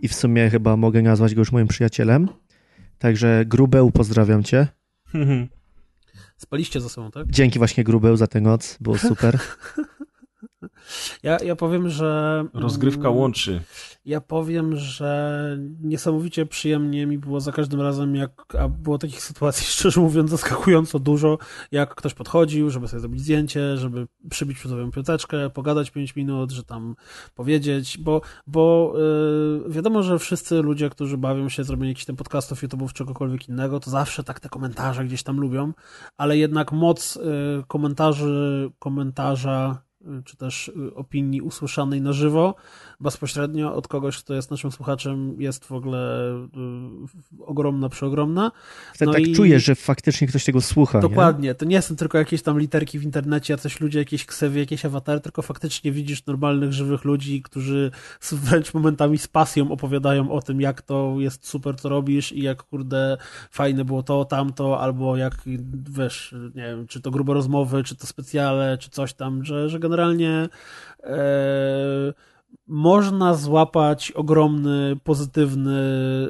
i 0.00 0.08
w 0.08 0.14
sumie 0.14 0.50
chyba 0.50 0.76
mogę 0.76 1.02
nazwać 1.02 1.34
go 1.34 1.40
już 1.40 1.52
moim 1.52 1.68
przyjacielem. 1.68 2.28
Także 2.98 3.44
Grubeł, 3.46 3.90
pozdrawiam 3.90 4.42
cię. 4.42 4.66
Spaliście 6.36 6.80
za 6.80 6.88
sobą, 6.88 7.10
tak? 7.10 7.26
Dzięki 7.30 7.58
właśnie 7.58 7.84
Grubeł 7.84 8.16
za 8.16 8.26
tę 8.26 8.40
noc, 8.40 8.78
było 8.80 8.98
super. 8.98 9.38
Ja, 11.22 11.38
ja 11.44 11.56
powiem, 11.56 11.90
że. 11.90 12.44
Rozgrywka 12.54 13.08
mm, 13.08 13.16
łączy. 13.16 13.60
Ja 14.04 14.20
powiem, 14.20 14.76
że 14.76 15.58
niesamowicie 15.82 16.46
przyjemnie 16.46 17.06
mi 17.06 17.18
było 17.18 17.40
za 17.40 17.52
każdym 17.52 17.80
razem, 17.80 18.16
jak 18.16 18.56
a 18.58 18.68
było 18.68 18.98
takich 18.98 19.22
sytuacji, 19.30 19.66
szczerze 19.66 20.00
mówiąc, 20.00 20.30
zaskakująco 20.30 20.98
dużo, 20.98 21.38
jak 21.72 21.94
ktoś 21.94 22.14
podchodził, 22.14 22.70
żeby 22.70 22.88
sobie 22.88 23.00
zrobić 23.00 23.20
zdjęcie, 23.20 23.76
żeby 23.76 24.06
przybić 24.30 24.58
przed 24.58 24.70
sobą 24.70 24.90
piąteczkę, 24.90 25.50
pogadać 25.50 25.90
5 25.90 26.16
minut, 26.16 26.50
że 26.50 26.64
tam 26.64 26.96
powiedzieć, 27.34 27.98
bo, 27.98 28.20
bo 28.46 28.94
yy, 29.66 29.72
wiadomo, 29.72 30.02
że 30.02 30.18
wszyscy 30.18 30.62
ludzie, 30.62 30.90
którzy 30.90 31.18
bawią 31.18 31.48
się 31.48 31.64
zrobieniem 31.64 31.88
jakichś 31.88 32.06
tam 32.06 32.16
podcastów, 32.16 32.62
YouTube'ów, 32.62 32.92
czegokolwiek 32.92 33.48
innego, 33.48 33.80
to 33.80 33.90
zawsze 33.90 34.24
tak 34.24 34.40
te 34.40 34.48
komentarze 34.48 35.04
gdzieś 35.04 35.22
tam 35.22 35.40
lubią, 35.40 35.72
ale 36.16 36.38
jednak 36.38 36.72
moc 36.72 37.16
yy, 37.16 37.22
komentarzy, 37.68 38.70
komentarza 38.78 39.83
czy 40.24 40.36
też 40.36 40.68
y, 40.68 40.94
opinii 40.94 41.40
usłyszanej 41.40 42.00
na 42.00 42.12
żywo, 42.12 42.54
bezpośrednio 43.04 43.74
od 43.74 43.88
kogoś, 43.88 44.18
kto 44.18 44.34
jest 44.34 44.50
naszym 44.50 44.72
słuchaczem, 44.72 45.36
jest 45.38 45.64
w 45.64 45.72
ogóle 45.72 46.32
y, 47.38 47.44
ogromna, 47.46 47.88
przeogromna. 47.88 48.50
Wtedy 48.94 49.06
No 49.06 49.12
tak 49.12 49.22
i- 49.26 49.34
czujesz, 49.34 49.64
że 49.64 49.74
faktycznie 49.74 50.26
ktoś 50.26 50.44
tego 50.44 50.60
słucha. 50.60 50.98
Nie? 50.98 51.02
Dokładnie, 51.02 51.54
to 51.54 51.64
nie 51.64 51.82
są 51.82 51.96
tylko 51.96 52.18
jakieś 52.18 52.42
tam 52.42 52.58
literki 52.58 52.98
w 52.98 53.02
internecie, 53.04 53.52
jacyś 53.52 53.80
ludzie, 53.80 53.98
jakieś 53.98 54.26
ksewy, 54.26 54.58
jakieś 54.58 54.84
awatary, 54.84 55.20
tylko 55.20 55.42
faktycznie 55.42 55.92
widzisz 55.92 56.26
normalnych, 56.26 56.72
żywych 56.72 57.04
ludzi, 57.04 57.42
którzy 57.42 57.90
wręcz 58.32 58.74
momentami 58.74 59.18
z 59.18 59.28
pasją 59.28 59.70
opowiadają 59.70 60.30
o 60.30 60.42
tym, 60.42 60.60
jak 60.60 60.82
to 60.82 61.14
jest 61.18 61.46
super, 61.48 61.76
co 61.76 61.88
robisz 61.88 62.32
i 62.32 62.42
jak, 62.42 62.62
kurde, 62.62 63.16
fajne 63.50 63.84
było 63.84 64.02
to, 64.02 64.24
tamto, 64.24 64.80
albo 64.80 65.16
jak, 65.16 65.34
wiesz, 65.90 66.34
nie 66.54 66.62
wiem, 66.62 66.86
czy 66.86 67.00
to 67.00 67.10
grube 67.10 67.34
rozmowy, 67.34 67.82
czy 67.84 67.96
to 67.96 68.06
specjale, 68.06 68.78
czy 68.78 68.90
coś 68.90 69.14
tam, 69.14 69.44
że, 69.44 69.68
że 69.68 69.78
generalnie 69.78 70.48
e, 71.04 71.18
można 72.66 73.34
złapać 73.34 74.12
ogromny, 74.12 74.96
pozytywny 75.04 75.80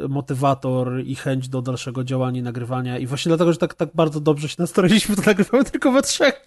motywator 0.08 1.00
i 1.04 1.14
chęć 1.16 1.48
do 1.48 1.62
dalszego 1.62 2.04
działania 2.04 2.40
i 2.40 2.42
nagrywania. 2.42 2.98
I 2.98 3.06
właśnie 3.06 3.30
dlatego, 3.30 3.52
że 3.52 3.58
tak, 3.58 3.74
tak 3.74 3.88
bardzo 3.94 4.20
dobrze 4.20 4.48
się 4.48 4.56
nastrojiliśmy, 4.58 5.16
to 5.16 5.22
nagrywamy 5.26 5.64
tylko 5.70 5.92
we 5.92 6.02
trzech. 6.02 6.44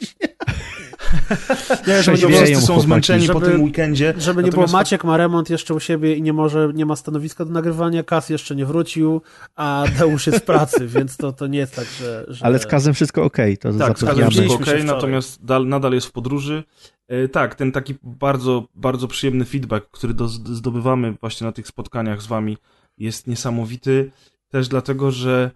Nie, 1.87 2.03
że 2.03 2.13
Trzeźwieją 2.13 2.37
wszyscy 2.45 2.55
są 2.61 2.65
chłopaki. 2.65 2.85
zmęczeni 2.85 3.27
po 3.27 3.33
Żeby- 3.33 3.45
tym 3.45 3.63
weekendzie. 3.63 4.13
Żeby 4.17 4.43
nie 4.43 4.51
było, 4.51 4.67
Maciek 4.67 5.03
ma 5.03 5.17
remont 5.17 5.49
jeszcze 5.49 5.73
u 5.73 5.79
siebie 5.79 6.15
i 6.15 6.21
nie 6.21 6.33
może, 6.33 6.71
nie 6.73 6.85
ma 6.85 6.95
stanowiska 6.95 7.45
do 7.45 7.51
nagrywania, 7.51 8.03
Kas 8.03 8.29
jeszcze 8.29 8.55
nie 8.55 8.65
wrócił, 8.65 9.21
a 9.55 9.83
Deusz 9.99 10.27
jest 10.27 10.39
w 10.39 10.43
pracy, 10.43 10.87
więc 10.97 11.17
to, 11.17 11.33
to 11.33 11.47
nie 11.47 11.59
jest 11.59 11.75
tak, 11.75 11.85
że... 11.99 12.25
że... 12.27 12.45
Ale 12.45 12.59
z 12.59 12.65
Kazem 12.65 12.93
wszystko 12.93 13.23
ok, 13.23 13.37
to 13.61 13.73
Tak, 13.73 13.73
z 13.73 13.79
każdym 13.79 13.95
zapewniamy. 14.07 14.31
wszystko 14.31 14.63
wczoraj. 14.63 14.83
natomiast 14.83 15.45
dal, 15.45 15.67
nadal 15.67 15.93
jest 15.93 16.07
w 16.07 16.11
podróży. 16.11 16.63
E, 17.07 17.27
tak, 17.27 17.55
ten 17.55 17.71
taki 17.71 17.95
bardzo, 18.03 18.67
bardzo 18.75 19.07
przyjemny 19.07 19.45
feedback, 19.45 19.89
który 19.91 20.13
do, 20.13 20.27
zdobywamy 20.27 21.11
właśnie 21.11 21.45
na 21.45 21.51
tych 21.51 21.67
spotkaniach 21.67 22.21
z 22.21 22.27
wami 22.27 22.57
jest 22.97 23.27
niesamowity. 23.27 24.11
Też 24.49 24.67
dlatego, 24.67 25.11
że 25.11 25.51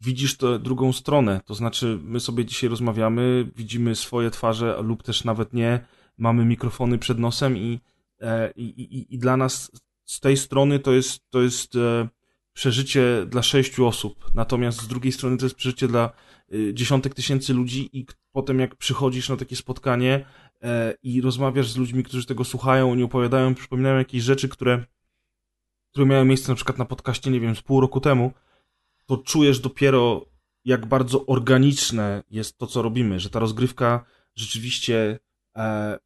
widzisz 0.00 0.36
tę 0.36 0.58
drugą 0.58 0.92
stronę. 0.92 1.40
To 1.44 1.54
znaczy, 1.54 1.98
my 2.02 2.20
sobie 2.20 2.44
dzisiaj 2.44 2.70
rozmawiamy, 2.70 3.50
widzimy 3.56 3.94
swoje 3.94 4.30
twarze 4.30 4.78
lub 4.82 5.02
też 5.02 5.24
nawet 5.24 5.52
nie, 5.52 5.86
mamy 6.18 6.44
mikrofony 6.44 6.98
przed 6.98 7.18
nosem 7.18 7.56
i, 7.56 7.80
e, 8.20 8.50
i, 8.50 8.64
i, 8.64 9.14
i 9.14 9.18
dla 9.18 9.36
nas 9.36 9.70
z 10.04 10.20
tej 10.20 10.36
strony 10.36 10.78
to 10.78 10.92
jest, 10.92 11.30
to 11.30 11.42
jest 11.42 11.76
e, 11.76 12.08
przeżycie 12.52 13.26
dla 13.26 13.42
sześciu 13.42 13.86
osób. 13.86 14.30
Natomiast 14.34 14.82
z 14.82 14.88
drugiej 14.88 15.12
strony 15.12 15.36
to 15.36 15.46
jest 15.46 15.56
przeżycie 15.56 15.88
dla 15.88 16.12
dziesiątek 16.72 17.14
tysięcy 17.14 17.54
ludzi 17.54 17.98
i 17.98 18.06
potem 18.32 18.60
jak 18.60 18.76
przychodzisz 18.76 19.28
na 19.28 19.36
takie 19.36 19.56
spotkanie 19.56 20.24
i 21.02 21.20
rozmawiasz 21.20 21.70
z 21.70 21.76
ludźmi, 21.76 22.02
którzy 22.02 22.26
tego 22.26 22.44
słuchają, 22.44 22.92
oni 22.92 23.02
opowiadają, 23.02 23.54
przypominają 23.54 23.98
jakieś 23.98 24.22
rzeczy, 24.22 24.48
które, 24.48 24.84
które 25.90 26.06
miały 26.06 26.24
miejsce 26.24 26.52
na 26.52 26.56
przykład 26.56 26.78
na 26.78 26.84
podcaście, 26.84 27.30
nie 27.30 27.40
wiem, 27.40 27.56
z 27.56 27.62
pół 27.62 27.80
roku 27.80 28.00
temu, 28.00 28.32
to 29.06 29.16
czujesz 29.16 29.60
dopiero, 29.60 30.26
jak 30.64 30.86
bardzo 30.86 31.26
organiczne 31.26 32.22
jest 32.30 32.58
to, 32.58 32.66
co 32.66 32.82
robimy, 32.82 33.20
że 33.20 33.30
ta 33.30 33.38
rozgrywka 33.38 34.04
rzeczywiście 34.34 35.18
e, 35.56 35.98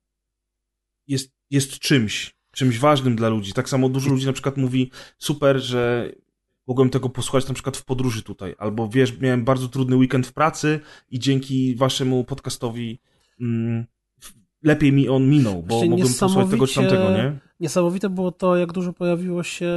jest, 1.06 1.32
jest 1.50 1.78
czymś, 1.78 2.34
czymś 2.52 2.78
ważnym 2.78 3.16
dla 3.16 3.28
ludzi. 3.28 3.52
Tak 3.52 3.68
samo 3.68 3.88
dużo 3.88 4.10
ludzi 4.10 4.26
na 4.26 4.32
przykład 4.32 4.56
mówi, 4.56 4.90
super, 5.18 5.60
że 5.60 6.12
mogłem 6.66 6.90
tego 6.90 7.08
posłuchać 7.08 7.48
na 7.48 7.54
przykład 7.54 7.76
w 7.76 7.84
podróży 7.84 8.22
tutaj, 8.22 8.54
albo 8.58 8.88
wiesz, 8.88 9.20
miałem 9.20 9.44
bardzo 9.44 9.68
trudny 9.68 9.96
weekend 9.96 10.26
w 10.26 10.32
pracy 10.32 10.80
i 11.08 11.18
dzięki 11.18 11.76
waszemu 11.76 12.24
podcastowi 12.24 13.00
mm, 13.40 13.86
lepiej 14.62 14.92
mi 14.92 15.08
on 15.08 15.28
minął, 15.28 15.62
bo 15.62 15.74
Właśnie 15.74 15.90
mogłem 15.90 16.08
posłuchać 16.08 16.50
tego 16.50 16.66
czy 16.66 16.74
tamtego, 16.74 17.10
nie? 17.10 17.38
Niesamowite 17.60 18.10
było 18.10 18.32
to, 18.32 18.56
jak 18.56 18.72
dużo 18.72 18.92
pojawiło 18.92 19.42
się 19.42 19.70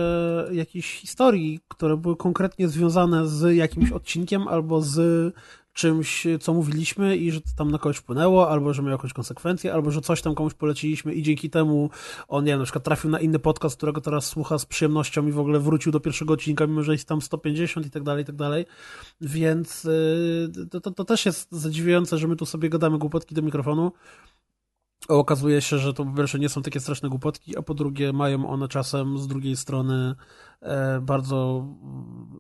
jakichś 0.52 1.00
historii, 1.00 1.60
które 1.68 1.98
były 1.98 2.16
konkretnie 2.16 2.68
związane 2.68 3.28
z 3.28 3.56
jakimś 3.56 3.92
odcinkiem 3.92 4.48
albo 4.48 4.82
z 4.82 5.34
czymś, 5.76 6.28
co 6.42 6.54
mówiliśmy 6.54 7.18
i 7.18 7.32
że 7.32 7.42
to 7.42 7.48
tam 7.58 7.72
na 7.72 7.78
kogoś 7.78 7.98
wpłynęło, 7.98 8.50
albo 8.50 8.74
że 8.74 8.82
miał 8.82 8.92
jakąś 8.92 9.14
konsekwencję, 9.14 9.74
albo 9.74 9.92
że 9.92 10.02
coś 10.02 10.22
tam 10.22 10.36
komuś 10.36 10.54
poleciliśmy 10.54 11.14
i 11.14 11.24
dzięki 11.24 11.50
temu 11.50 11.90
on, 12.28 12.44
nie 12.44 12.52
wiem, 12.52 12.60
na 12.60 12.66
przykład 12.66 12.84
trafił 12.84 13.10
na 13.10 13.20
inny 13.20 13.40
podcast, 13.40 13.78
którego 13.78 14.02
teraz 14.02 14.26
słucha 14.26 14.58
z 14.58 14.66
przyjemnością 14.66 15.28
i 15.28 15.32
w 15.32 15.40
ogóle 15.40 15.60
wrócił 15.60 15.92
do 15.92 16.00
pierwszego 16.00 16.34
odcinka, 16.34 16.68
mimo 16.68 16.84
że 16.84 16.92
jest 16.92 17.08
tam 17.08 17.22
150 17.22 17.86
i 17.86 17.90
tak 17.90 18.04
dalej, 18.04 18.24
i 18.24 18.26
tak 18.26 18.36
dalej. 18.36 18.66
Więc 19.22 19.84
yy, 19.84 20.68
to, 20.72 20.82
to, 20.82 20.92
to 20.92 21.06
też 21.06 21.26
jest 21.26 21.52
zadziwiające, 21.52 22.18
że 22.18 22.28
my 22.28 22.36
tu 22.36 22.46
sobie 22.46 22.70
gadamy 22.70 22.98
głupotki 22.98 23.36
do 23.36 23.42
mikrofonu, 23.42 23.92
okazuje 25.08 25.62
się, 25.62 25.78
że 25.78 25.94
to 25.94 26.06
po 26.06 26.12
pierwsze 26.12 26.40
nie 26.40 26.50
są 26.50 26.62
takie 26.62 26.80
straszne 26.80 27.10
głupotki, 27.10 27.58
a 27.58 27.62
po 27.62 27.74
drugie 27.74 28.14
mają 28.14 28.50
one 28.50 28.68
czasem 28.68 29.18
z 29.18 29.28
drugiej 29.28 29.56
strony 29.56 30.16
e, 30.62 31.02
bardzo 31.02 31.66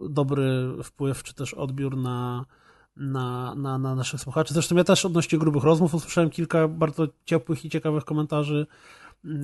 dobry 0.09 0.73
wpływ, 0.83 1.23
czy 1.23 1.33
też 1.33 1.53
odbiór 1.53 1.97
na, 1.97 2.45
na, 2.95 3.55
na, 3.55 3.77
na 3.77 3.95
naszych 3.95 4.19
słuchaczy. 4.21 4.53
Zresztą 4.53 4.75
ja 4.75 4.83
też 4.83 5.05
odnośnie 5.05 5.39
grubych 5.39 5.63
rozmów 5.63 5.93
usłyszałem 5.93 6.29
kilka 6.29 6.67
bardzo 6.67 7.07
ciepłych 7.25 7.65
i 7.65 7.69
ciekawych 7.69 8.05
komentarzy 8.05 8.67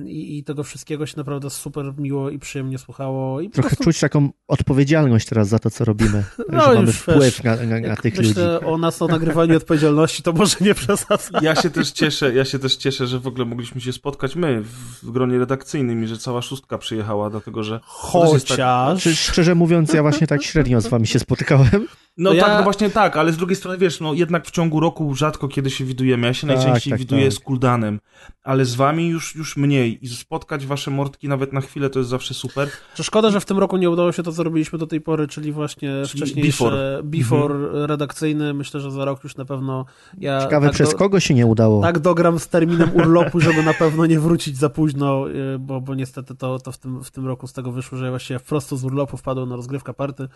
i, 0.06 0.38
i 0.38 0.44
tego 0.44 0.64
wszystkiego 0.64 1.06
się 1.06 1.14
naprawdę 1.16 1.50
super 1.50 1.92
miło 1.98 2.30
i 2.30 2.38
przyjemnie 2.38 2.78
słuchało. 2.78 3.40
I 3.40 3.50
Trochę 3.50 3.68
prostu, 3.68 3.84
czuć 3.84 4.00
taką 4.00 4.30
odpowiedzialność 4.48 5.28
teraz 5.28 5.48
za 5.48 5.58
to, 5.58 5.70
co 5.70 5.84
robimy. 5.84 6.24
No 6.52 6.60
że 6.64 6.74
mamy 6.74 6.92
wpływ 6.92 7.20
wiesz, 7.20 7.42
na, 7.42 7.56
na, 7.56 7.80
na 7.80 7.96
tych 7.96 8.16
ludzi. 8.16 8.28
myślę 8.28 8.60
o 8.60 8.78
nas, 8.78 9.02
o 9.02 9.06
nagrywaniu 9.06 9.56
odpowiedzialności, 9.56 10.22
to 10.22 10.32
może 10.32 10.56
nie 10.60 10.74
przesadzam. 10.74 11.44
Ja 11.44 11.54
się 11.54 11.70
też 11.70 11.90
cieszę, 11.90 12.34
ja 12.34 12.44
się 12.44 12.58
też 12.58 12.76
cieszę, 12.76 13.06
że 13.06 13.18
w 13.18 13.26
ogóle 13.26 13.44
mogliśmy 13.44 13.80
się 13.80 13.92
spotkać 13.92 14.36
my 14.36 14.62
w 15.02 15.10
gronie 15.10 15.38
redakcyjnym 15.38 16.04
i 16.04 16.06
że 16.06 16.18
cała 16.18 16.42
szóstka 16.42 16.78
przyjechała, 16.78 17.30
dlatego 17.30 17.62
że 17.62 17.74
tak- 17.74 17.88
Chociaż... 17.88 19.02
Czy, 19.02 19.16
szczerze 19.16 19.54
mówiąc, 19.54 19.92
ja 19.92 20.02
właśnie 20.02 20.26
tak 20.26 20.42
średnio 20.42 20.80
z 20.80 20.86
wami 20.86 21.06
się 21.06 21.18
spotykałem. 21.18 21.86
No 22.16 22.30
To 22.30 22.38
tak, 22.40 22.48
ja- 22.48 22.56
no 22.58 22.62
właśnie 22.62 22.90
tak, 22.90 23.16
ale 23.16 23.32
z 23.32 23.36
drugiej 23.36 23.56
strony 23.56 23.78
wiesz, 23.78 24.00
no 24.00 24.14
jednak 24.14 24.46
w 24.46 24.50
ciągu 24.50 24.80
roku 24.80 25.14
rzadko 25.14 25.48
kiedy 25.48 25.70
się 25.70 25.84
widujemy. 25.84 26.26
Ja 26.26 26.34
się 26.34 26.46
Tak, 26.46 26.56
najczęściej 26.56 26.90
tak, 26.90 26.98
widuję 27.00 27.24
tak. 27.24 27.32
z 27.32 27.38
Kuldanem, 27.38 28.00
ale 28.42 28.64
z 28.64 28.74
wami 28.74 29.08
już, 29.08 29.34
już 29.34 29.56
mniej 29.56 30.04
i 30.04 30.08
spotkać 30.08 30.66
wasze 30.66 30.90
mordki 30.90 31.28
nawet 31.28 31.52
na 31.52 31.60
chwilę 31.60 31.90
to 31.90 31.98
jest 31.98 32.10
zawsze 32.10 32.34
super. 32.34 32.68
Że 32.94 33.04
szkoda, 33.04 33.30
że 33.30 33.40
w 33.40 33.44
tym 33.44 33.58
roku 33.58 33.76
nie 33.76 33.90
udało 33.90 34.12
się 34.12 34.22
to, 34.22 34.32
co 34.32 34.42
robiliśmy 34.42 34.78
do 34.78 34.86
tej 34.86 35.00
pory, 35.00 35.28
czyli 35.28 35.52
właśnie 35.52 36.02
Czyli 36.08 36.22
wcześniejsze 36.22 36.64
before. 36.64 37.02
before, 37.02 37.86
redakcyjny. 37.86 38.54
Myślę, 38.54 38.80
że 38.80 38.90
za 38.90 39.04
rok 39.04 39.24
już 39.24 39.36
na 39.36 39.44
pewno 39.44 39.84
ja 40.18 40.40
Ciekawe, 40.42 40.66
tak, 40.66 40.74
przez 40.74 40.90
do, 40.90 40.96
kogo 40.98 41.20
się 41.20 41.34
nie 41.34 41.46
udało. 41.46 41.82
tak 41.82 41.98
dogram 41.98 42.38
z 42.38 42.48
terminem 42.48 42.90
urlopu, 42.94 43.40
żeby 43.40 43.62
na 43.62 43.74
pewno 43.74 44.06
nie 44.06 44.20
wrócić 44.20 44.56
za 44.58 44.68
późno, 44.68 45.30
y, 45.30 45.58
bo, 45.58 45.80
bo 45.80 45.94
niestety 45.94 46.34
to, 46.34 46.58
to 46.58 46.72
w, 46.72 46.78
tym, 46.78 47.04
w 47.04 47.10
tym 47.10 47.26
roku 47.26 47.46
z 47.46 47.52
tego 47.52 47.72
wyszło, 47.72 47.98
że 47.98 48.04
ja 48.04 48.10
właściwie 48.10 48.38
wprost 48.38 48.68
z 48.74 48.84
urlopu 48.84 49.16
wpadłem 49.16 49.48
na 49.48 49.56
rozgrywka 49.56 49.92
party. 49.92 50.28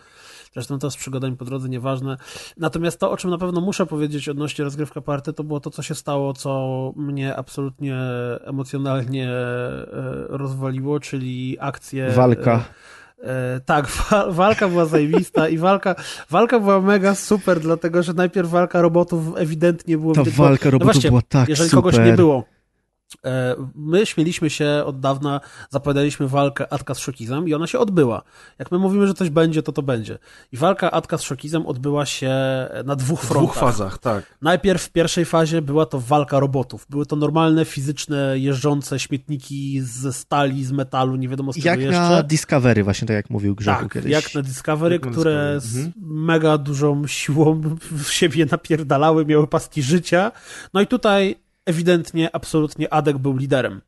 Zresztą 0.53 0.79
to 0.79 0.91
z 0.91 0.97
przygodami 0.97 1.37
po 1.37 1.45
drodze, 1.45 1.66
nieważne. 1.67 2.17
Natomiast 2.57 2.99
to, 2.99 3.11
o 3.11 3.17
czym 3.17 3.29
na 3.29 3.37
pewno 3.37 3.61
muszę 3.61 3.85
powiedzieć 3.85 4.29
odnośnie 4.29 4.63
rozgrywka 4.65 5.01
party, 5.01 5.33
to 5.33 5.43
było 5.43 5.59
to, 5.59 5.69
co 5.69 5.81
się 5.83 5.95
stało, 5.95 6.33
co 6.33 6.93
mnie 6.95 7.35
absolutnie 7.35 7.97
emocjonalnie 8.45 9.29
e, 9.29 9.85
rozwaliło, 10.29 10.99
czyli 10.99 11.57
akcje... 11.59 12.11
Walka. 12.11 12.63
E, 13.23 13.59
tak, 13.65 13.87
wa- 13.87 14.31
walka 14.31 14.67
była 14.67 14.85
zajebista 14.85 15.49
i 15.49 15.57
walka, 15.57 15.95
walka 16.29 16.59
była 16.59 16.81
mega 16.81 17.15
super, 17.15 17.59
dlatego 17.59 18.03
że 18.03 18.13
najpierw 18.13 18.49
walka 18.49 18.81
robotów 18.81 19.23
ewidentnie 19.37 19.97
było 19.97 20.13
Ta 20.13 20.23
widać, 20.23 20.37
walka 20.37 20.69
robotów 20.69 20.93
właśnie, 20.93 21.09
była 21.09 21.21
tak 21.29 21.49
jeżeli 21.49 21.69
super. 21.69 21.83
kogoś 21.91 22.05
nie 22.05 22.13
było. 22.13 22.43
E, 23.25 23.55
my 23.75 24.05
śmieliśmy 24.05 24.49
się 24.49 24.83
od 24.85 24.99
dawna, 24.99 25.41
zapowiadaliśmy 25.69 26.27
walkę 26.27 26.73
Atka 26.73 26.93
z 26.93 26.99
Szokizem 26.99 27.47
i 27.47 27.53
ona 27.53 27.67
się 27.67 27.79
odbyła. 27.79 28.21
Jak 28.59 28.71
my 28.71 28.77
mówimy, 28.79 29.07
że 29.07 29.13
coś 29.13 29.29
będzie, 29.29 29.63
to 29.63 29.71
to 29.71 29.81
będzie. 29.81 30.17
I 30.51 30.57
walka 30.57 30.91
Atka 30.91 31.17
z 31.17 31.21
Szokizem 31.21 31.65
odbyła 31.65 32.05
się 32.05 32.31
na 32.85 32.95
dwóch 32.95 33.21
W 33.21 33.27
frontach. 33.27 33.51
dwóch 33.55 33.63
fazach, 33.63 33.97
tak. 33.97 34.37
Najpierw 34.41 34.83
w 34.83 34.89
pierwszej 34.89 35.25
fazie 35.25 35.61
była 35.61 35.85
to 35.85 35.99
walka 35.99 36.39
robotów. 36.39 36.85
Były 36.89 37.05
to 37.05 37.15
normalne, 37.15 37.65
fizyczne, 37.65 38.39
jeżdżące 38.39 38.99
śmietniki 38.99 39.81
ze 39.81 40.13
stali, 40.13 40.65
z 40.65 40.71
metalu, 40.71 41.15
nie 41.15 41.29
wiadomo 41.29 41.53
z 41.53 41.55
czego 41.55 41.67
Jak 41.69 41.79
jeszcze. 41.79 41.99
na 42.01 42.23
Discovery, 42.23 42.83
właśnie 42.83 43.07
tak 43.07 43.15
jak 43.15 43.29
mówił 43.29 43.55
Grzechu 43.55 43.83
Tak, 43.83 43.93
kiedyś. 43.93 44.11
jak 44.11 44.35
na 44.35 44.41
Discovery, 44.41 44.95
Jak 44.95 45.05
na 45.05 45.11
które 45.11 45.53
Discovery, 45.55 45.83
z 45.83 45.87
mhm. 45.87 45.93
mega 46.25 46.57
dużą 46.57 47.07
siłą 47.07 47.61
w 47.91 48.09
siebie 48.09 48.45
napierdalały, 48.51 49.25
miały 49.25 49.47
paski 49.47 49.83
życia. 49.83 50.31
No 50.73 50.81
i 50.81 50.87
tutaj 50.87 51.46
ewidentnie, 51.67 52.35
absolutnie 52.35 52.93
Adek 52.93 53.17
był 53.17 53.37
liderem. 53.37 53.81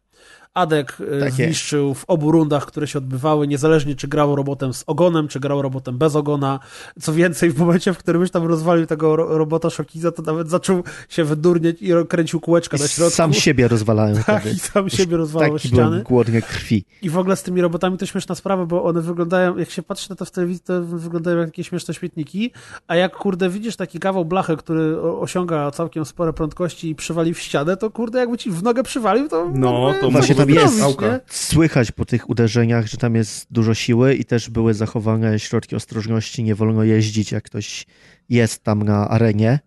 Adek 0.54 0.98
e, 1.18 1.20
Tak 1.20 1.32
zniszczył 1.34 1.94
w 1.94 2.06
obu 2.08 2.32
rundach, 2.32 2.66
które 2.66 2.88
się 2.88 2.98
odbywały, 3.00 3.48
niezależnie 3.48 3.96
czy 3.96 4.08
grał 4.08 4.36
robotem 4.36 4.74
z 4.74 4.84
ogonem, 4.88 5.28
czy 5.28 5.40
grał 5.40 5.62
robotem 5.62 5.98
bez 5.98 6.16
ogona. 6.16 6.60
Co 7.02 7.14
więcej, 7.14 7.52
w 7.52 7.58
momencie, 7.60 7.94
w 7.94 7.98
którym 7.98 8.22
już 8.22 8.32
tam 8.32 8.46
rozwalił 8.48 8.86
tego 8.86 9.16
ro- 9.16 9.38
robota 9.38 9.70
Szokiza, 9.70 10.12
to 10.12 10.22
nawet 10.22 10.50
zaczął 10.50 10.84
się 11.10 11.24
wydurnieć 11.24 11.82
i 11.82 11.90
kręcił 12.10 12.40
kółeczka 12.40 12.78
I 12.78 12.80
na 12.82 12.88
środku. 12.88 13.16
sam 13.16 13.34
siebie 13.34 13.68
rozwalają 13.68 14.16
tak, 14.26 14.42
wtedy. 14.42 14.56
i 14.56 14.60
sam 14.60 14.90
siebie 14.90 15.18
rozwalał 15.18 15.54
Taki 15.54 15.68
ściany. 15.68 15.84
byłem 15.90 16.04
głodny 16.04 16.42
krwi. 16.42 16.86
I 17.02 17.10
w 17.10 17.18
ogóle 17.18 17.36
z 17.36 17.44
tymi 17.44 17.62
robotami 17.62 17.98
to 17.98 18.06
śmieszna 18.06 18.36
sprawa, 18.36 18.66
bo 18.66 18.84
one 18.84 19.02
wyglądają, 19.02 19.58
jak 19.58 19.70
się 19.70 19.84
patrzy 19.84 20.10
na 20.10 20.16
to 20.16 20.26
w 20.26 20.32
telewizji, 20.32 20.64
to 20.66 20.82
wyglądają 20.84 21.38
jak 21.38 21.48
jakieś 21.48 21.68
śmieszne 21.70 21.94
śmietniki, 21.94 22.52
a 22.88 22.96
jak 22.96 23.16
kurde 23.16 23.50
widzisz 23.50 23.76
taki 23.76 24.00
kawał 24.00 24.26
blachy, 24.26 24.58
który 24.58 25.02
osiąga 25.02 25.72
całkiem 25.72 26.06
spore 26.06 26.34
prędkości 26.34 26.90
i 26.90 26.96
przywali 26.96 27.34
w 27.34 27.40
ścianę, 27.40 27.78
to 27.78 27.92
kurde 27.92 28.20
jakby 28.20 28.38
ci 28.38 28.52
w 28.52 28.64
nogę 28.64 28.84
przywalił, 28.84 29.28
to 29.30 29.52
No, 29.54 29.94
to 30.02 30.12
Właśnie 30.12 30.36
tam 30.40 30.50
jest. 30.50 31.02
nie? 31.02 31.20
Słychać 31.28 31.92
po 31.92 32.06
tych 32.06 32.30
uderzeniach, 32.30 32.88
że 32.88 32.98
tam 32.98 33.16
jest 33.16 33.48
dużo 33.52 33.74
siły 33.74 34.14
i 34.14 34.26
też 34.26 34.50
były 34.50 34.74
zachowane 34.74 35.40
środki 35.40 35.76
ostrożności. 35.76 36.44
Nie 36.44 36.56
wolno 36.56 36.84
jeździć, 36.84 37.32
jak 37.32 37.44
ktoś 37.44 37.86
jest 38.30 38.64
tam 38.64 38.84
na 38.84 39.10
arenie. 39.10 39.60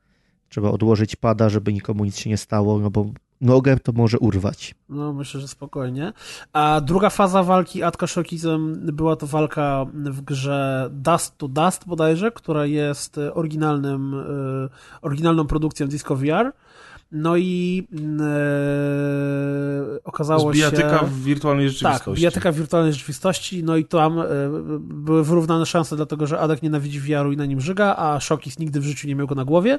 Trzeba 0.49 0.71
odłożyć 0.71 1.17
pada, 1.17 1.49
żeby 1.49 1.73
nikomu 1.73 2.05
nic 2.05 2.19
się 2.19 2.31
nie 2.31 2.37
stało, 2.37 2.79
no 2.79 2.91
bo 2.91 3.07
nogę 3.43 3.77
to 3.79 3.93
może 3.93 4.19
urwać. 4.19 4.75
No, 4.89 5.13
myślę, 5.13 5.41
że 5.41 5.49
spokojnie. 5.49 6.13
A 6.53 6.81
druga 6.81 7.11
faza 7.11 7.43
walki 7.43 7.83
Atka 7.83 8.07
Szokizem 8.07 8.81
była 8.93 9.17
to 9.17 9.27
walka 9.27 9.87
w 9.95 10.21
grze 10.21 10.91
Dust 10.93 11.39
to 11.39 11.49
Dust 11.49 11.87
bodajże, 11.87 12.31
która 12.31 12.67
jest 12.67 13.19
oryginalnym, 13.35 14.15
e, 14.15 14.69
oryginalną 15.03 15.47
produkcją 15.47 15.87
Disco 15.87 16.17
VR. 16.17 16.53
No 17.13 17.37
i 17.37 17.87
e, 18.21 20.05
okazało 20.05 20.53
Z 20.53 20.55
bijatyka 20.55 20.99
się... 20.99 21.07
w 21.07 21.23
wirtualnej 21.23 21.69
rzeczywistości. 21.69 22.05
Tak, 22.05 22.15
bijatyka 22.15 22.53
w 22.53 22.57
wirtualnej 22.57 22.93
rzeczywistości, 22.93 23.65
no 23.65 23.77
i 23.77 23.85
tam 23.85 24.19
e, 24.19 24.25
były 24.81 25.25
wyrównane 25.25 25.67
szanse, 25.67 25.97
dlatego 25.97 26.27
że 26.27 26.39
Adek 26.39 26.63
nienawidzi 26.63 27.01
VR-u 27.01 27.33
i 27.33 27.37
na 27.37 27.47
nim 27.47 27.61
żyga, 27.61 27.97
a 27.97 28.21
Szokis 28.21 28.59
nigdy 28.59 28.81
w 28.81 28.85
życiu 28.85 29.09
nie 29.09 29.15
miał 29.15 29.27
go 29.27 29.35
na 29.35 29.45
głowie. 29.45 29.79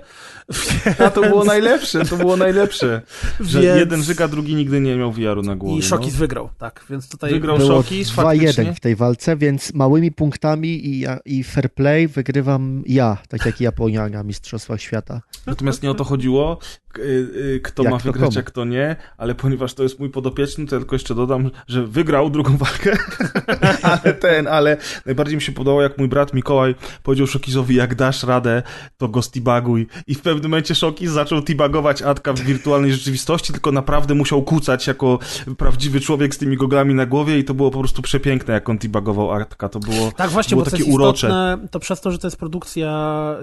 A 1.05 1.09
to 1.09 1.21
było 1.21 1.43
najlepsze, 1.43 2.05
to 2.05 2.17
było 2.17 2.37
najlepsze. 2.37 3.01
Że 3.39 3.61
Więc- 3.61 3.79
jeden 3.79 4.03
żyga, 4.03 4.27
drugi 4.27 4.55
nigdy 4.55 4.81
nie 4.81 4.95
miał 4.95 5.11
VR-u 5.11 5.41
na 5.41 5.55
głowie. 5.55 5.79
I 5.79 5.81
Szokis 5.81 6.13
no. 6.13 6.19
wygrał, 6.19 6.49
tak, 6.57 6.85
więc 6.89 7.09
tutaj... 7.09 7.31
Wygrał 7.31 7.57
Było 7.57 7.69
Szokis, 7.69 8.11
faktycznie. 8.11 8.63
2-1 8.63 8.73
w 8.73 8.79
tej 8.79 8.95
walce, 8.95 9.37
więc 9.37 9.73
małymi 9.73 10.11
punktami 10.11 10.87
i, 10.87 11.05
i 11.25 11.43
fair 11.43 11.73
play 11.73 12.07
wygrywam 12.07 12.83
ja, 12.85 13.17
tak 13.29 13.45
jak 13.45 13.61
Japonia 13.61 14.09
na 14.09 14.23
Mistrzostwach 14.23 14.81
Świata. 14.81 15.21
Natomiast 15.45 15.83
nie 15.83 15.91
o 15.91 15.93
to 15.93 16.03
chodziło, 16.03 16.59
y, 16.97 17.22
kto 17.63 17.83
Jak 17.83 17.91
ma 17.91 17.97
wygrać, 17.97 18.29
komu? 18.29 18.39
a 18.39 18.43
kto 18.43 18.65
nie, 18.65 18.95
ale 19.17 19.35
ponieważ 19.35 19.73
to 19.73 19.83
jest 19.83 19.99
mój 19.99 20.09
podopieczny, 20.09 20.65
to 20.65 20.75
ja 20.75 20.79
tylko 20.79 20.95
jeszcze 20.95 21.15
dodam, 21.15 21.51
że 21.67 21.87
wygrał 21.87 22.29
drugą 22.29 22.57
walkę, 22.57 22.97
ale 24.03 24.13
ten, 24.13 24.47
ale 24.47 24.77
najbardziej 25.05 25.35
mi 25.35 25.41
się 25.41 25.51
podobało, 25.51 25.81
jak 25.81 25.97
mój 25.97 26.07
brat 26.07 26.33
Mikołaj 26.33 26.75
powiedział 27.03 27.27
Szokizowi, 27.27 27.75
jak 27.75 27.95
dasz 27.95 28.23
radę, 28.23 28.63
to 28.97 29.07
go 29.07 29.21
stibaguj. 29.21 29.87
I 30.07 30.15
w 30.15 30.21
pewnym 30.21 30.51
momencie 30.51 30.75
Szokiz 30.75 31.11
zaczął 31.11 31.41
tibagować 31.41 32.01
Adka 32.01 32.33
w 32.33 32.39
wirtualnej 32.39 32.93
rzeczywistości, 32.93 33.53
tylko 33.53 33.71
naprawdę 33.71 34.13
musiał 34.15 34.41
kucać 34.43 34.87
jako 34.87 35.19
prawdziwy 35.57 35.99
człowiek 35.99 36.35
z 36.35 36.37
tymi 36.37 36.57
goglami 36.57 36.93
na 36.93 37.05
głowie 37.05 37.39
i 37.39 37.43
to 37.43 37.53
było 37.53 37.71
po 37.71 37.79
prostu 37.79 38.01
przepiękne, 38.01 38.53
jak 38.53 38.69
on 38.69 38.77
tibagował 38.77 39.31
Adka. 39.31 39.69
To 39.69 39.79
było, 39.79 40.11
Tak, 40.11 40.29
właśnie, 40.29 40.49
było 40.55 40.61
bo 40.61 40.65
to 40.65 40.71
takie 40.71 40.83
jest 40.83 40.95
urocze. 40.95 41.27
istotne, 41.27 41.67
to 41.71 41.79
przez 41.79 42.01
to, 42.01 42.11
że 42.11 42.17
to 42.17 42.27
jest 42.27 42.37
produkcja 42.37 42.93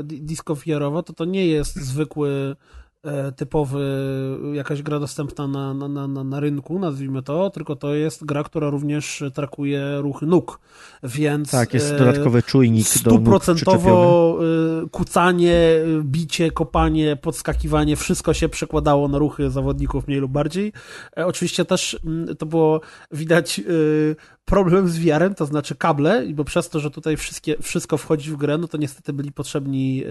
di- 0.05 0.21
disco 0.23 0.55
VR-owa, 0.55 1.03
to 1.03 1.13
to 1.13 1.25
nie 1.25 1.47
jest 1.47 1.77
zwykły 1.77 2.57
typowy, 3.37 3.81
jakaś 4.53 4.83
gra 4.83 5.01
dostępna 5.01 5.47
na, 5.47 5.75
na, 5.75 6.09
na, 6.09 6.25
na, 6.25 6.41
rynku, 6.41 6.79
nazwijmy 6.79 7.23
to, 7.23 7.51
tylko 7.51 7.77
to 7.77 7.95
jest 7.95 8.25
gra, 8.25 8.45
która 8.45 8.71
również 8.71 9.25
trakuje 9.35 9.99
ruchy 10.01 10.27
nóg, 10.27 10.61
więc... 11.03 11.51
Tak, 11.51 11.75
jest 11.75 11.93
e, 11.93 11.99
dodatkowy 11.99 12.43
czujnik. 12.43 12.87
Stuprocentowo 12.87 14.39
kucanie, 14.91 15.61
bicie, 16.03 16.51
kopanie, 16.51 17.17
podskakiwanie, 17.17 17.97
wszystko 17.97 18.35
się 18.35 18.49
przekładało 18.49 19.09
na 19.09 19.19
ruchy 19.19 19.51
zawodników 19.51 20.09
mniej 20.09 20.21
lub 20.21 20.33
bardziej. 20.33 20.73
E, 21.17 21.27
Oczywiście 21.27 21.65
też 21.65 21.99
mm, 22.05 22.37
to 22.37 22.47
było 22.47 22.81
widać 23.13 23.61
problem 24.45 24.89
z 24.89 24.99
wiarem, 24.99 25.35
to 25.35 25.47
znaczy 25.47 25.75
kable, 25.75 26.27
bo 26.35 26.45
przez 26.45 26.69
to, 26.69 26.81
że 26.81 26.91
tutaj 26.91 27.17
wszystkie, 27.17 27.57
wszystko 27.63 27.97
wchodzi 27.97 28.31
w 28.31 28.37
grę, 28.37 28.59
no 28.59 28.69
to 28.69 28.79
niestety 28.79 29.13
byli 29.13 29.33
potrzebni, 29.33 30.05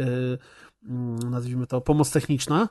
nazwijmy 1.30 1.68
to, 1.68 1.82
pomoc 1.82 2.12
techniczna, 2.12 2.70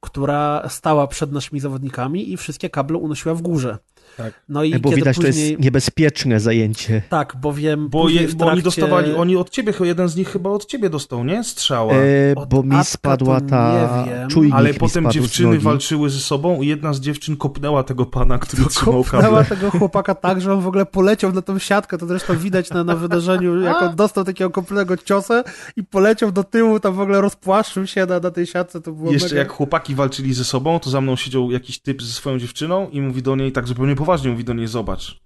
która 0.00 0.68
stała 0.68 1.06
przed 1.06 1.32
naszymi 1.32 1.60
zawodnikami 1.60 2.32
i 2.32 2.36
wszystkie 2.36 2.70
kable 2.70 2.98
unosiła 2.98 3.34
w 3.34 3.42
górze. 3.42 3.78
Tak. 4.22 4.40
No 4.48 4.64
i 4.64 4.78
Bo 4.78 4.88
kiedy 4.88 4.96
widać, 4.96 5.16
później... 5.16 5.32
to 5.32 5.38
jest 5.40 5.60
niebezpieczne 5.60 6.40
zajęcie. 6.40 7.02
Tak, 7.08 7.36
bowiem 7.40 7.88
Bo, 7.88 8.08
je, 8.08 8.28
bo 8.28 8.46
oni 8.46 8.62
dostawali, 8.62 9.14
oni 9.14 9.36
od 9.36 9.50
ciebie, 9.50 9.72
jeden 9.80 10.08
z 10.08 10.16
nich 10.16 10.28
chyba 10.28 10.50
od 10.50 10.66
ciebie 10.66 10.90
dostał, 10.90 11.24
nie? 11.24 11.44
Strzała. 11.44 11.92
E, 11.94 12.34
Od 12.36 12.48
bo 12.48 12.62
mi 12.62 12.84
spadła 12.84 13.40
ta 13.40 14.04
nie 14.06 14.12
wiem, 14.12 14.28
czujnik 14.28 14.54
Ale 14.54 14.74
potem 14.74 15.10
dziewczyny 15.10 15.58
walczyły 15.58 16.10
ze 16.10 16.18
sobą 16.18 16.62
i 16.62 16.66
jedna 16.66 16.92
z 16.92 17.00
dziewczyn 17.00 17.36
kopnęła 17.36 17.82
tego 17.82 18.06
pana, 18.06 18.38
który 18.38 18.64
trzymał 18.64 19.04
Kopnęła 19.04 19.44
kable. 19.44 19.56
tego 19.56 19.70
chłopaka 19.70 20.14
tak, 20.14 20.40
że 20.40 20.52
on 20.52 20.60
w 20.60 20.66
ogóle 20.66 20.86
poleciał 20.86 21.32
na 21.32 21.42
tą 21.42 21.58
siatkę, 21.58 21.98
to 21.98 22.06
zresztą 22.06 22.36
widać 22.36 22.70
na, 22.70 22.84
na 22.84 22.96
wydarzeniu, 22.96 23.60
jak 23.62 23.82
on 23.82 23.96
dostał 23.96 24.24
takiego 24.24 24.50
kompletnego 24.50 24.96
ciosa 24.96 25.44
i 25.76 25.84
poleciał 25.84 26.32
do 26.32 26.44
tyłu, 26.44 26.80
tam 26.80 26.94
w 26.94 27.00
ogóle 27.00 27.20
rozpłaszczył 27.20 27.86
się 27.86 28.06
na, 28.06 28.20
na 28.20 28.30
tej 28.30 28.46
siatce, 28.46 28.80
to 28.80 28.92
było 28.92 29.12
Jeszcze 29.12 29.28
mega... 29.28 29.38
jak 29.38 29.52
chłopaki 29.52 29.94
walczyli 29.94 30.34
ze 30.34 30.44
sobą, 30.44 30.78
to 30.80 30.90
za 30.90 31.00
mną 31.00 31.16
siedział 31.16 31.50
jakiś 31.50 31.78
typ 31.78 32.02
ze 32.02 32.12
swoją 32.12 32.38
dziewczyną 32.38 32.88
i 32.88 33.00
mówi 33.00 33.22
do 33.22 33.36
niej, 33.36 33.52
tak 33.52 33.68
zupełnie 33.68 33.96
poważnie 33.96 34.09
mówi 34.24 34.44
do 34.44 34.54
niej, 34.54 34.66
zobacz, 34.66 35.20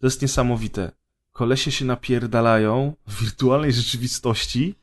to 0.00 0.06
jest 0.06 0.22
niesamowite. 0.22 0.90
Kolesie 1.32 1.70
się 1.70 1.84
napierdalają 1.84 2.94
w 3.06 3.20
wirtualnej 3.20 3.72
rzeczywistości, 3.72 4.74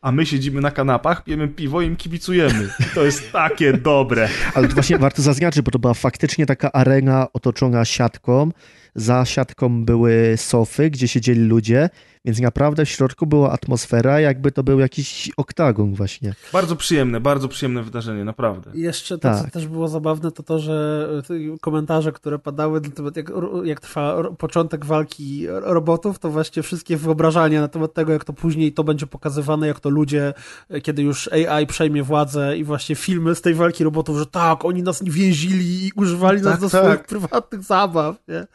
a 0.00 0.12
my 0.12 0.26
siedzimy 0.26 0.60
na 0.60 0.70
kanapach, 0.70 1.24
pijemy 1.24 1.48
piwo 1.48 1.82
i 1.82 1.86
im 1.86 1.96
kibicujemy. 1.96 2.70
To 2.94 3.04
jest 3.04 3.32
takie 3.32 3.72
dobre. 3.72 4.28
Ale 4.54 4.68
to 4.68 4.74
właśnie 4.74 4.98
warto 4.98 5.22
zaznaczyć, 5.22 5.62
bo 5.62 5.70
to 5.70 5.78
była 5.78 5.94
faktycznie 5.94 6.46
taka 6.46 6.72
arena 6.72 7.26
otoczona 7.32 7.84
siatką. 7.84 8.50
Za 8.94 9.24
siatką 9.24 9.84
były 9.84 10.34
sofy, 10.36 10.90
gdzie 10.90 11.08
siedzieli 11.08 11.40
ludzie, 11.40 11.90
więc 12.24 12.40
naprawdę 12.40 12.84
w 12.84 12.88
środku 12.88 13.26
była 13.26 13.50
atmosfera, 13.50 14.20
jakby 14.20 14.52
to 14.52 14.62
był 14.62 14.80
jakiś 14.80 15.30
oktagon 15.36 15.94
właśnie. 15.94 16.34
Bardzo 16.52 16.76
przyjemne, 16.76 17.20
bardzo 17.20 17.48
przyjemne 17.48 17.82
wydarzenie, 17.82 18.24
naprawdę. 18.24 18.70
I 18.74 18.80
Jeszcze 18.80 19.18
to, 19.18 19.34
co 19.36 19.42
Tak. 19.42 19.50
też 19.52 19.66
było 19.66 19.88
zabawne, 19.88 20.32
to 20.32 20.42
to, 20.42 20.58
że 20.58 21.08
te 21.28 21.34
komentarze, 21.60 22.12
które 22.12 22.38
padały 22.38 22.80
na 22.80 22.90
temat, 22.90 23.16
jak, 23.16 23.32
jak 23.64 23.80
trwa 23.80 24.22
początek 24.38 24.84
walki 24.84 25.46
robotów, 25.48 26.18
to 26.18 26.30
właśnie 26.30 26.62
wszystkie 26.62 26.96
wyobrażania 26.96 27.60
na 27.60 27.68
temat 27.68 27.94
tego, 27.94 28.12
jak 28.12 28.24
to 28.24 28.32
później 28.32 28.72
to 28.72 28.84
będzie 28.84 29.06
pokazywane, 29.06 29.66
jak 29.66 29.80
to 29.80 29.90
ludzie, 29.90 30.34
e, 30.68 30.80
kiedy 30.80 31.02
już 31.02 31.28
AI 31.32 31.66
przejmie 31.66 32.02
władzę 32.02 32.56
i 32.56 32.64
właśnie 32.64 32.94
filmy 32.94 33.34
z 33.34 33.40
tej 33.40 33.54
walki 33.54 33.84
robotów, 33.84 34.18
że 34.18 34.26
tak, 34.26 34.64
oni 34.64 34.82
nas 34.82 35.02
więzili 35.02 35.86
i 35.86 35.92
używali 35.96 36.42
nas 36.42 36.52
Tak, 36.52 36.60
do 36.60 36.70
tak. 36.70 36.84
swoich 36.84 37.04
prywatnych 37.06 37.62
zabaw, 37.62 38.16
nie? 38.28 38.46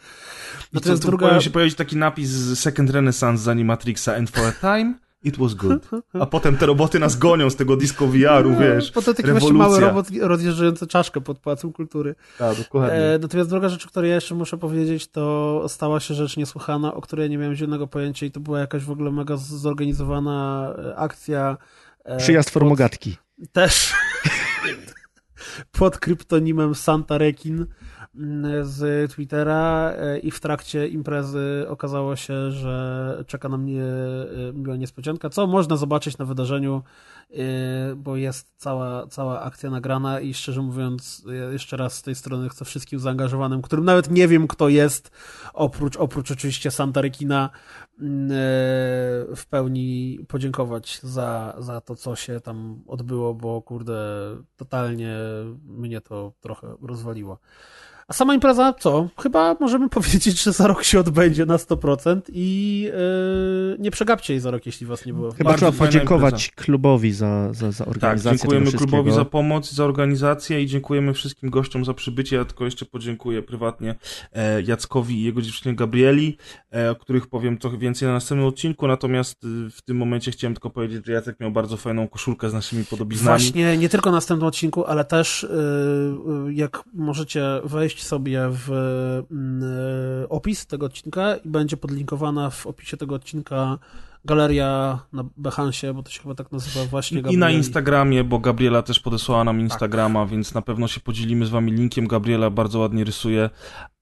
I 0.57 0.67
Natomiast 0.73 1.01
to, 1.01 1.11
to 1.11 1.17
druga... 1.17 1.41
się 1.41 1.49
pojawić 1.49 1.75
taki 1.75 1.97
napis 1.97 2.29
z 2.29 2.59
Second 2.59 2.89
Renaissance 2.89 3.43
z 3.57 3.59
Animatrixa 3.59 4.15
and 4.15 4.29
for 4.29 4.45
a 4.45 4.51
time 4.51 4.93
it 5.23 5.37
was 5.37 5.53
good. 5.53 5.89
A 6.13 6.25
potem 6.25 6.57
te 6.57 6.65
roboty 6.65 6.99
nas 6.99 7.15
gonią 7.15 7.49
z 7.49 7.55
tego 7.55 7.77
disco 7.77 8.07
VR-u, 8.07 8.55
wiesz. 8.59 8.91
Potem 8.91 9.15
taki 9.15 9.31
właśnie 9.31 9.53
mały 9.53 9.79
rewolucja. 9.79 9.87
robot 10.19 10.29
rozjeżdżający 10.31 10.87
czaszkę 10.87 11.21
pod 11.21 11.39
Pałacem 11.39 11.73
Kultury. 11.73 12.15
Tak, 12.37 12.57
dokładnie. 12.57 12.97
E, 12.97 13.19
natomiast 13.19 13.49
druga 13.49 13.69
rzecz, 13.69 13.85
o 13.85 13.89
której 13.89 14.09
ja 14.09 14.15
jeszcze 14.15 14.35
muszę 14.35 14.57
powiedzieć, 14.57 15.07
to 15.07 15.65
stała 15.67 15.99
się 15.99 16.13
rzecz 16.13 16.37
niesłychana, 16.37 16.93
o 16.93 17.01
której 17.01 17.29
nie 17.29 17.37
miałem 17.37 17.55
zielonego 17.55 17.87
pojęcia 17.87 18.25
i 18.25 18.31
to 18.31 18.39
była 18.39 18.59
jakaś 18.59 18.83
w 18.83 18.91
ogóle 18.91 19.11
mega 19.11 19.37
zorganizowana 19.37 20.67
e, 20.77 20.95
akcja. 20.95 21.57
e, 22.05 22.17
Przyjazd 22.17 22.49
pod- 22.49 22.53
formogatki. 22.53 23.17
Też 23.51 23.93
pod 25.79 25.97
kryptonimem 25.99 26.75
Santa 26.75 27.17
Rekin. 27.17 27.65
Z 28.61 29.11
Twittera 29.11 29.93
e, 29.97 30.19
i 30.19 30.31
w 30.31 30.39
trakcie 30.39 30.87
imprezy 30.87 31.65
okazało 31.67 32.15
się, 32.15 32.51
że 32.51 33.23
czeka 33.27 33.49
na 33.49 33.57
mnie 33.57 33.83
e, 33.83 34.53
miła 34.53 34.75
niespodzianka, 34.75 35.29
co 35.29 35.47
można 35.47 35.75
zobaczyć 35.75 36.17
na 36.17 36.25
wydarzeniu, 36.25 36.83
e, 37.31 37.35
bo 37.95 38.15
jest 38.15 38.53
cała, 38.57 39.07
cała 39.07 39.41
akcja 39.41 39.69
nagrana 39.69 40.19
i 40.19 40.33
szczerze 40.33 40.61
mówiąc, 40.61 41.25
jeszcze 41.51 41.77
raz 41.77 41.93
z 41.93 42.01
tej 42.01 42.15
strony 42.15 42.49
chcę 42.49 42.65
wszystkim 42.65 42.99
zaangażowanym, 42.99 43.61
którym 43.61 43.85
nawet 43.85 44.11
nie 44.11 44.27
wiem 44.27 44.47
kto 44.47 44.69
jest, 44.69 45.11
oprócz, 45.53 45.97
oprócz 45.97 46.31
oczywiście 46.31 46.71
Santa 46.71 47.01
Rekina, 47.01 47.49
w 49.35 49.45
pełni 49.49 50.19
podziękować 50.27 50.99
za, 51.03 51.55
za 51.59 51.81
to, 51.81 51.95
co 51.95 52.15
się 52.15 52.39
tam 52.39 52.83
odbyło, 52.87 53.33
bo 53.33 53.61
kurde, 53.61 53.97
totalnie 54.55 55.15
mnie 55.63 56.01
to 56.01 56.33
trochę 56.41 56.75
rozwaliło. 56.81 57.39
A 58.09 58.13
sama 58.13 58.33
impreza, 58.33 58.73
co? 58.73 59.09
Chyba 59.21 59.55
możemy 59.59 59.89
powiedzieć, 59.99 60.43
że 60.43 60.51
za 60.51 60.67
rok 60.67 60.83
się 60.83 60.99
odbędzie 60.99 61.45
na 61.45 61.57
100% 61.57 62.21
i 62.33 62.81
yy, 62.81 63.77
nie 63.79 63.91
przegapcie 63.91 64.33
jej 64.33 64.39
za 64.39 64.51
rok, 64.51 64.65
jeśli 64.65 64.87
was 64.87 65.05
nie 65.05 65.13
było. 65.13 65.31
Chyba 65.31 65.49
Bardzo 65.49 65.71
trzeba 65.71 65.85
podziękować 65.85 66.47
impreza. 66.47 66.65
klubowi 66.65 67.11
za, 67.11 67.53
za, 67.53 67.71
za 67.71 67.85
organizację. 67.85 68.31
Tak, 68.31 68.39
dziękujemy 68.39 68.71
klubowi 68.71 69.11
za 69.11 69.25
pomoc, 69.25 69.71
za 69.71 69.85
organizację 69.85 70.63
i 70.63 70.67
dziękujemy 70.67 71.13
wszystkim 71.13 71.49
gościom 71.49 71.85
za 71.85 71.93
przybycie. 71.93 72.35
Ja 72.35 72.45
tylko 72.45 72.65
jeszcze 72.65 72.85
podziękuję 72.85 73.41
prywatnie 73.41 73.95
e, 74.33 74.61
Jackowi 74.61 75.15
i 75.15 75.23
jego 75.23 75.41
dziewczynie 75.41 75.75
Gabrieli, 75.75 76.37
e, 76.73 76.91
o 76.91 76.95
których 76.95 77.27
powiem 77.27 77.57
trochę 77.57 77.77
więcej 77.77 78.07
na 78.07 78.13
następnym 78.13 78.47
odcinku, 78.47 78.87
natomiast 78.87 79.37
w 79.71 79.81
tym 79.81 79.97
momencie 79.97 80.31
chciałem 80.31 80.53
tylko 80.53 80.69
powiedzieć, 80.69 81.05
że 81.05 81.11
Jacek 81.11 81.39
miał 81.39 81.51
bardzo 81.51 81.77
fajną 81.77 82.07
koszulkę 82.07 82.49
z 82.49 82.53
naszymi 82.53 82.85
podobiznami. 82.85 83.39
Właśnie, 83.39 83.77
nie 83.77 83.89
tylko 83.89 84.09
na 84.09 84.17
następnym 84.17 84.47
odcinku, 84.47 84.85
ale 84.85 85.05
też 85.05 85.47
yy, 86.45 86.53
jak 86.53 86.83
możecie 86.93 87.43
wejść 87.63 87.96
wejść 87.97 88.07
sobie 88.07 88.41
w 88.49 88.71
mm, 89.31 89.63
e, 90.23 90.29
opis 90.29 90.65
tego 90.65 90.85
odcinka 90.85 91.35
i 91.35 91.49
będzie 91.49 91.77
podlinkowana 91.77 92.49
w 92.49 92.67
opisie 92.67 92.97
tego 92.97 93.15
odcinka 93.15 93.77
galeria 94.25 94.99
na 95.13 95.23
Behansie, 95.37 95.93
bo 95.93 96.03
to 96.03 96.11
się 96.11 96.21
chyba 96.21 96.35
tak 96.35 96.51
nazywa 96.51 96.85
właśnie. 96.85 97.17
Gabrieli. 97.21 97.35
I 97.35 97.39
na 97.39 97.51
Instagramie, 97.51 98.23
bo 98.23 98.39
Gabriela 98.39 98.81
też 98.81 98.99
podesłała 98.99 99.43
nam 99.43 99.59
Instagrama, 99.59 100.21
tak. 100.21 100.29
więc 100.29 100.53
na 100.53 100.61
pewno 100.61 100.87
się 100.87 100.99
podzielimy 100.99 101.45
z 101.45 101.49
wami 101.49 101.71
linkiem. 101.71 102.07
Gabriela 102.07 102.49
bardzo 102.49 102.79
ładnie 102.79 103.03
rysuje, 103.03 103.49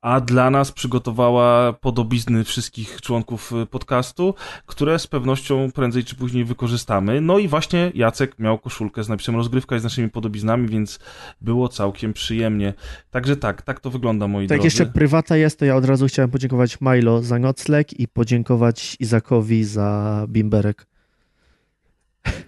a 0.06 0.22
dla 0.22 0.50
nas 0.50 0.72
przygotowała 0.72 1.74
podobizny 1.74 2.44
wszystkich 2.44 3.02
członków 3.02 3.52
y, 3.64 3.66
podcastu, 3.66 4.34
które 4.66 5.00
z 5.00 5.08
pewnością 5.08 5.72
prędzej 5.72 6.04
czy 6.04 6.16
później 6.16 6.46
wykorzystamy. 6.46 7.22
No 7.22 7.40
i 7.40 7.48
właśnie 7.48 7.92
Jacek 7.96 8.40
miał 8.40 8.60
koszulkę 8.60 9.04
z 9.04 9.10
napisem 9.10 9.36
rozgrywka 9.36 9.76
i 9.76 9.80
z 9.80 9.84
naszymi 9.84 10.10
podobiznami, 10.10 10.68
więc 10.68 11.00
było 11.42 11.70
całkiem 11.70 12.14
przyjemnie. 12.14 12.74
Także 13.12 13.38
tak, 13.38 13.62
tak 13.62 13.80
to 13.80 13.90
wygląda, 13.90 14.28
moi 14.28 14.48
tak, 14.48 14.48
drodzy. 14.48 14.60
Tak, 14.60 14.66
jeszcze 14.66 14.86
prywata 14.86 15.38
jest, 15.38 15.60
to 15.60 15.66
ja 15.66 15.76
od 15.76 15.86
razu 15.86 16.08
chciałem 16.08 16.32
podziękować 16.32 16.78
Milo 16.82 17.24
za 17.24 17.40
nocleg 17.40 18.00
i 18.00 18.08
podziękować 18.08 18.98
Izakowi 19.00 19.64
za 19.64 20.26
bimberek. 20.28 20.88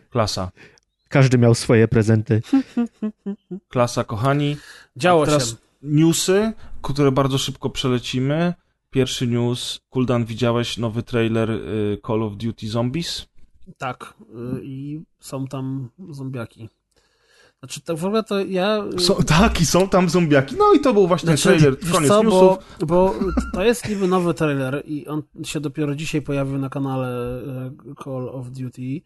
Klasa. 0.09 0.51
Każdy 1.09 1.37
miał 1.37 1.55
swoje 1.55 1.87
prezenty. 1.87 2.41
Klasa, 3.69 4.03
kochani. 4.03 4.57
Działo 4.95 5.25
teraz... 5.25 5.49
się 5.49 5.55
newsy, 5.81 6.53
które 6.93 7.12
bardzo 7.12 7.38
szybko 7.38 7.69
przelecimy. 7.69 8.54
Pierwszy 8.89 9.28
news. 9.28 9.80
Kuldan, 9.89 10.26
widziałeś 10.26 10.78
nowy 10.78 11.04
trailer 11.04 11.52
y, 11.52 11.97
Call 12.08 12.23
of 12.23 12.38
Duty 12.38 12.67
Zombies? 12.67 13.26
Tak. 13.78 14.13
Y, 14.21 14.62
I 14.63 15.02
są 15.19 15.47
tam 15.47 15.89
zombiaki. 16.10 16.69
Znaczy, 17.60 17.82
tak 17.82 17.97
w 17.97 18.06
ogóle 18.06 18.23
to 18.23 18.39
ja... 18.39 18.84
Y, 18.97 19.00
są, 19.00 19.15
tak, 19.15 19.62
i 19.62 19.65
są 19.65 19.89
tam 19.89 20.10
zombiaki. 20.10 20.56
No 20.58 20.73
i 20.73 20.80
to 20.80 20.93
był 20.93 21.08
właśnie 21.08 21.38
znaczy, 21.38 21.43
trailer. 21.43 21.80
Koniec 21.91 22.10
co, 22.10 22.23
bo, 22.23 22.60
bo, 22.88 23.15
to 23.54 23.63
jest 23.63 23.89
niby 23.89 24.08
nowy 24.08 24.34
trailer 24.34 24.84
i 24.86 25.08
on 25.08 25.23
się 25.43 25.60
dopiero 25.60 25.95
dzisiaj 25.95 26.21
pojawił 26.21 26.58
na 26.58 26.69
kanale 26.69 27.41
Call 28.04 28.30
of 28.30 28.50
Duty 28.50 29.02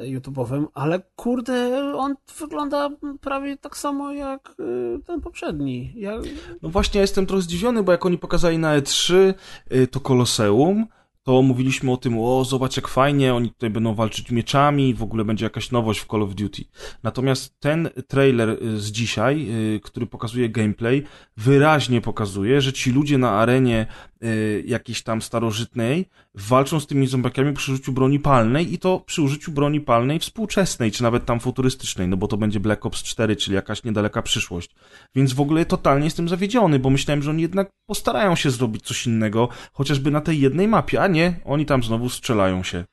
YouTube'owym, 0.00 0.66
ale 0.74 1.02
kurde, 1.16 1.82
on 1.96 2.14
wygląda 2.38 2.90
prawie 3.20 3.56
tak 3.56 3.76
samo 3.76 4.12
jak 4.12 4.54
y, 4.60 5.00
ten 5.06 5.20
poprzedni. 5.20 5.92
Ja... 5.96 6.18
No 6.62 6.68
właśnie, 6.68 6.98
ja 6.98 7.02
jestem 7.02 7.26
trochę 7.26 7.42
zdziwiony, 7.42 7.82
bo 7.82 7.92
jak 7.92 8.06
oni 8.06 8.18
pokazali 8.18 8.58
na 8.58 8.80
E3 8.80 9.34
y, 9.72 9.86
to 9.86 10.00
Koloseum, 10.00 10.86
to 11.22 11.42
mówiliśmy 11.42 11.92
o 11.92 11.96
tym, 11.96 12.18
o 12.18 12.44
zobacz 12.44 12.76
jak 12.76 12.88
fajnie, 12.88 13.34
oni 13.34 13.50
tutaj 13.50 13.70
będą 13.70 13.94
walczyć 13.94 14.30
mieczami, 14.30 14.94
w 14.94 15.02
ogóle 15.02 15.24
będzie 15.24 15.46
jakaś 15.46 15.70
nowość 15.70 16.00
w 16.00 16.06
Call 16.06 16.22
of 16.22 16.34
Duty. 16.34 16.64
Natomiast 17.02 17.60
ten 17.60 17.90
trailer 18.08 18.48
y, 18.50 18.80
z 18.80 18.90
dzisiaj, 18.90 19.48
który 19.82 20.06
pokazuje 20.06 20.48
gameplay, 20.48 21.04
wyraźnie 21.36 22.00
pokazuje, 22.00 22.60
że 22.60 22.72
ci 22.72 22.92
ludzie 22.92 23.18
na 23.18 23.30
arenie 23.30 23.86
y, 24.24 24.64
jakiejś 24.66 25.02
tam 25.02 25.22
starożytnej 25.22 26.08
walczą 26.34 26.80
z 26.80 26.86
tymi 26.86 27.06
zombiakami 27.06 27.52
przy 27.52 27.72
użyciu 27.72 27.92
broni 27.92 28.20
palnej 28.20 28.74
i 28.74 28.78
to 28.78 29.00
przy 29.00 29.22
użyciu 29.22 29.52
broni 29.52 29.80
palnej 29.80 30.18
współczesnej, 30.18 30.92
czy 30.92 31.02
nawet 31.02 31.24
tam 31.24 31.40
futurystycznej, 31.40 32.08
no 32.08 32.16
bo 32.16 32.28
to 32.28 32.36
będzie 32.36 32.60
Black 32.60 32.86
Ops 32.86 33.02
4, 33.02 33.36
czyli 33.36 33.54
jakaś 33.54 33.84
niedaleka 33.84 34.22
przyszłość. 34.22 34.70
Więc 35.14 35.32
w 35.32 35.40
ogóle 35.40 35.66
totalnie 35.66 36.04
jestem 36.04 36.28
zawiedziony, 36.28 36.78
bo 36.78 36.90
myślałem, 36.90 37.22
że 37.22 37.30
oni 37.30 37.42
jednak 37.42 37.70
postarają 37.86 38.36
się 38.36 38.50
zrobić 38.50 38.82
coś 38.84 39.06
innego, 39.06 39.48
chociażby 39.72 40.10
na 40.10 40.20
tej 40.20 40.40
jednej 40.40 40.68
mapie, 40.68 41.02
a 41.02 41.06
nie, 41.06 41.40
oni 41.44 41.66
tam 41.66 41.82
znowu 41.82 42.08
strzelają 42.08 42.62
się. 42.62 42.84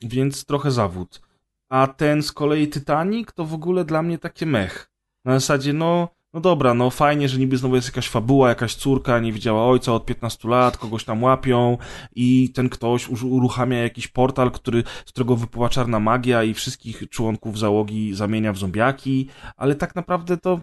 Więc 0.00 0.44
trochę 0.44 0.70
zawód. 0.70 1.20
A 1.68 1.86
ten 1.86 2.22
z 2.22 2.32
kolei 2.32 2.68
Titanic 2.68 3.28
to 3.34 3.44
w 3.44 3.54
ogóle 3.54 3.84
dla 3.84 4.02
mnie 4.02 4.18
takie 4.18 4.46
mech. 4.46 4.90
Na 5.24 5.32
zasadzie, 5.32 5.72
no, 5.72 6.08
no 6.34 6.40
dobra, 6.40 6.74
no 6.74 6.90
fajnie, 6.90 7.28
że 7.28 7.38
niby 7.38 7.56
znowu 7.56 7.74
jest 7.74 7.88
jakaś 7.88 8.08
fabuła, 8.08 8.48
jakaś 8.48 8.74
córka 8.74 9.20
nie 9.20 9.32
widziała 9.32 9.66
ojca 9.66 9.92
od 9.92 10.06
15 10.06 10.48
lat, 10.48 10.78
kogoś 10.78 11.04
tam 11.04 11.22
łapią 11.22 11.78
i 12.14 12.50
ten 12.54 12.68
ktoś 12.68 13.08
uruchamia 13.08 13.78
jakiś 13.78 14.08
portal, 14.08 14.50
który, 14.50 14.84
z 15.06 15.12
którego 15.12 15.36
wypływa 15.36 15.68
czarna 15.68 16.00
magia 16.00 16.42
i 16.42 16.54
wszystkich 16.54 17.04
członków 17.10 17.58
załogi 17.58 18.14
zamienia 18.14 18.52
w 18.52 18.58
zombiaki, 18.58 19.28
ale 19.56 19.74
tak 19.74 19.94
naprawdę 19.94 20.36
to 20.36 20.60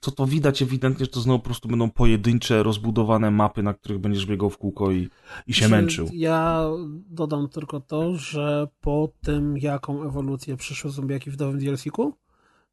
co 0.00 0.10
to 0.10 0.26
widać 0.26 0.62
ewidentnie, 0.62 1.04
że 1.04 1.10
to 1.10 1.20
znowu 1.20 1.38
po 1.38 1.44
prostu 1.44 1.68
będą 1.68 1.90
pojedyncze, 1.90 2.62
rozbudowane 2.62 3.30
mapy, 3.30 3.62
na 3.62 3.74
których 3.74 3.98
będziesz 3.98 4.26
biegał 4.26 4.50
w 4.50 4.58
kółko 4.58 4.92
i, 4.92 5.08
i 5.46 5.54
się 5.54 5.68
męczył. 5.68 6.10
Ja 6.12 6.64
dodam 7.08 7.48
tylko 7.48 7.80
to, 7.80 8.16
że 8.16 8.68
po 8.80 9.12
tym, 9.20 9.58
jaką 9.58 10.02
ewolucję 10.02 10.56
przyszły 10.56 10.90
zombiaki 10.90 11.30
w 11.30 11.38
nowym 11.38 11.58
DLC-ku, 11.58 12.14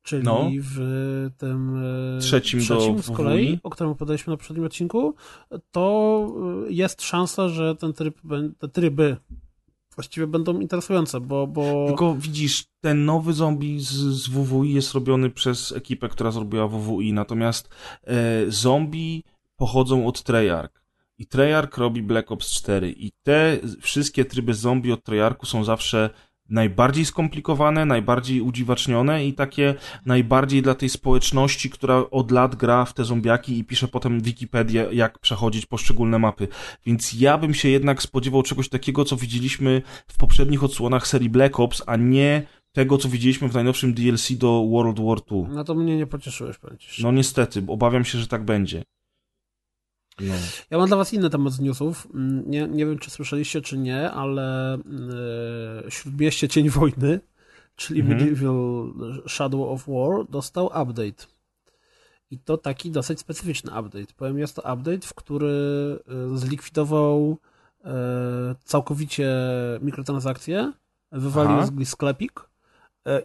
czyli 0.04 0.24
no. 0.24 0.50
w 0.60 0.78
tym 1.38 1.84
e, 2.18 2.20
trzecim, 2.20 2.60
trzecim 2.60 3.04
z 3.04 3.12
kolei, 3.12 3.60
o 3.64 3.70
którym 3.70 3.92
opowiadaliśmy 3.92 4.32
na 4.32 4.38
poprzednim 4.38 4.66
odcinku, 4.66 5.16
to 5.72 6.28
e, 6.68 6.72
jest 6.72 7.02
szansa, 7.02 7.50
że 7.50 7.76
ten 7.76 7.94
tryb, 7.94 8.22
te 8.60 8.68
tryby 8.68 9.18
właściwie 9.96 10.28
będą 10.28 10.60
interesujące, 10.60 11.20
bo, 11.20 11.48
bo... 11.48 11.86
Tylko 11.88 12.16
widzisz, 12.16 12.66
ten 12.82 13.06
nowy 13.06 13.34
zombie 13.34 13.80
z, 13.80 13.92
z 13.92 14.28
WWI 14.28 14.74
jest 14.74 14.94
robiony 14.94 15.30
przez 15.30 15.72
ekipę, 15.72 16.10
która 16.10 16.32
zrobiła 16.32 16.68
WWI, 16.68 17.14
natomiast 17.14 17.70
e, 18.04 18.16
zombie 18.48 19.24
pochodzą 19.56 20.08
od 20.08 20.24
Treyarch. 20.24 20.84
I 21.18 21.26
Treyarch 21.26 21.78
robi 21.78 22.02
Black 22.02 22.32
Ops 22.32 22.52
4 22.52 22.92
i 22.92 23.12
te 23.24 23.58
wszystkie 23.82 24.26
tryby 24.26 24.54
zombie 24.54 24.92
od 24.92 25.04
Treyarchu 25.04 25.46
są 25.46 25.64
zawsze 25.64 26.10
najbardziej 26.54 27.06
skomplikowane, 27.06 27.86
najbardziej 27.86 28.42
udziwacznione 28.42 29.26
i 29.26 29.34
takie 29.34 29.76
najbardziej 30.06 30.62
dla 30.62 30.76
tej 30.76 30.90
społeczności, 30.90 31.70
która 31.70 31.96
od 32.12 32.32
lat 32.32 32.56
gra 32.56 32.86
w 32.86 32.94
te 32.94 33.04
zombiaki 33.04 33.58
i 33.58 33.64
pisze 33.64 33.88
potem 33.88 34.22
Wikipedię, 34.22 34.88
jak 34.92 35.20
przechodzić 35.20 35.66
poszczególne 35.66 36.20
mapy. 36.20 36.48
Więc 36.86 37.14
ja 37.14 37.38
bym 37.38 37.54
się 37.54 37.70
jednak 37.70 38.02
spodziewał 38.02 38.44
czegoś 38.44 38.70
takiego, 38.70 39.06
co 39.06 39.16
widzieliśmy 39.16 39.82
w 40.08 40.18
poprzednich 40.18 40.64
odsłonach 40.64 41.08
serii 41.08 41.30
Black 41.30 41.60
Ops, 41.60 41.84
a 41.86 41.96
nie 41.96 42.44
tego, 42.72 42.98
co 42.98 43.10
widzieliśmy 43.10 43.50
w 43.50 43.54
najnowszym 43.54 43.94
DLC 43.94 44.32
do 44.32 44.68
World 44.72 45.00
War 45.00 45.18
II. 45.32 45.46
No 45.50 45.64
to 45.64 45.76
mnie 45.76 45.98
nie 45.98 46.08
pocieszyłeś, 46.08 46.58
powiem 46.58 46.78
No 47.00 47.12
niestety, 47.12 47.64
obawiam 47.68 48.06
się, 48.06 48.18
że 48.18 48.28
tak 48.28 48.46
będzie. 48.46 48.84
No. 50.20 50.34
Ja 50.70 50.78
mam 50.78 50.88
dla 50.88 50.98
was 50.98 51.14
inny 51.14 51.30
temat 51.30 51.54
z 51.54 51.60
newsów. 51.60 52.08
Mm, 52.14 52.52
nie, 52.52 52.68
nie 52.68 52.86
wiem, 52.86 53.00
czy 53.00 53.12
słyszeliście, 53.12 53.62
czy 53.62 53.78
nie, 53.78 54.12
ale 54.12 54.78
yy, 55.84 55.92
Śródmieście 55.92 56.50
Cień 56.50 56.70
Wojny, 56.70 57.20
czyli 57.76 58.02
mhm. 58.02 58.20
Medieval 58.20 58.94
Shadow 59.28 59.70
of 59.70 59.88
War, 59.88 60.26
dostał 60.30 60.66
update. 60.66 61.26
I 62.32 62.40
to 62.40 62.58
taki 62.58 62.92
dosyć 62.92 63.20
specyficzny 63.20 63.72
update. 63.80 64.14
Powiem, 64.18 64.40
jest 64.40 64.56
to 64.56 64.62
update, 64.74 65.08
w 65.08 65.14
który 65.14 65.50
e, 66.08 66.38
zlikwidował 66.38 67.38
yy, 67.84 67.92
całkowicie 68.64 69.34
mikrotransakcje, 69.82 70.72
wywalił 71.12 71.86
z 71.86 71.90
sklepik 71.90 72.50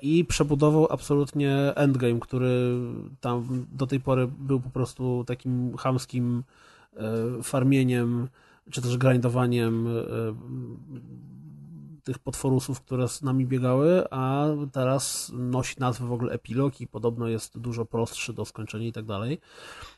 i 0.03 0.25
przebudował 0.25 0.87
absolutnie 0.91 1.73
endgame, 1.75 2.21
który 2.21 2.79
tam 3.21 3.67
do 3.73 3.87
tej 3.87 4.01
pory 4.01 4.29
był 4.39 4.61
po 4.61 4.71
prostu 4.71 5.25
takim 5.27 5.77
chamskim 5.77 6.43
farmieniem, 7.43 8.29
czy 8.71 8.83
też 8.83 8.97
grindowaniem 8.97 9.87
e, 9.87 9.91
tych 12.09 12.19
potworusów, 12.19 12.81
które 12.81 13.09
z 13.09 13.23
nami 13.23 13.47
biegały, 13.47 14.05
a 14.11 14.47
teraz 14.73 15.33
nosi 15.35 15.75
nazwę 15.79 16.07
w 16.07 16.13
ogóle 16.13 16.33
epilog 16.33 16.81
i 16.81 16.87
podobno 16.87 17.29
jest 17.29 17.59
dużo 17.59 17.85
prostszy 17.85 18.33
do 18.33 18.45
skończenia 18.45 18.87
i 18.87 18.93
tak 18.93 19.05
dalej. 19.05 19.41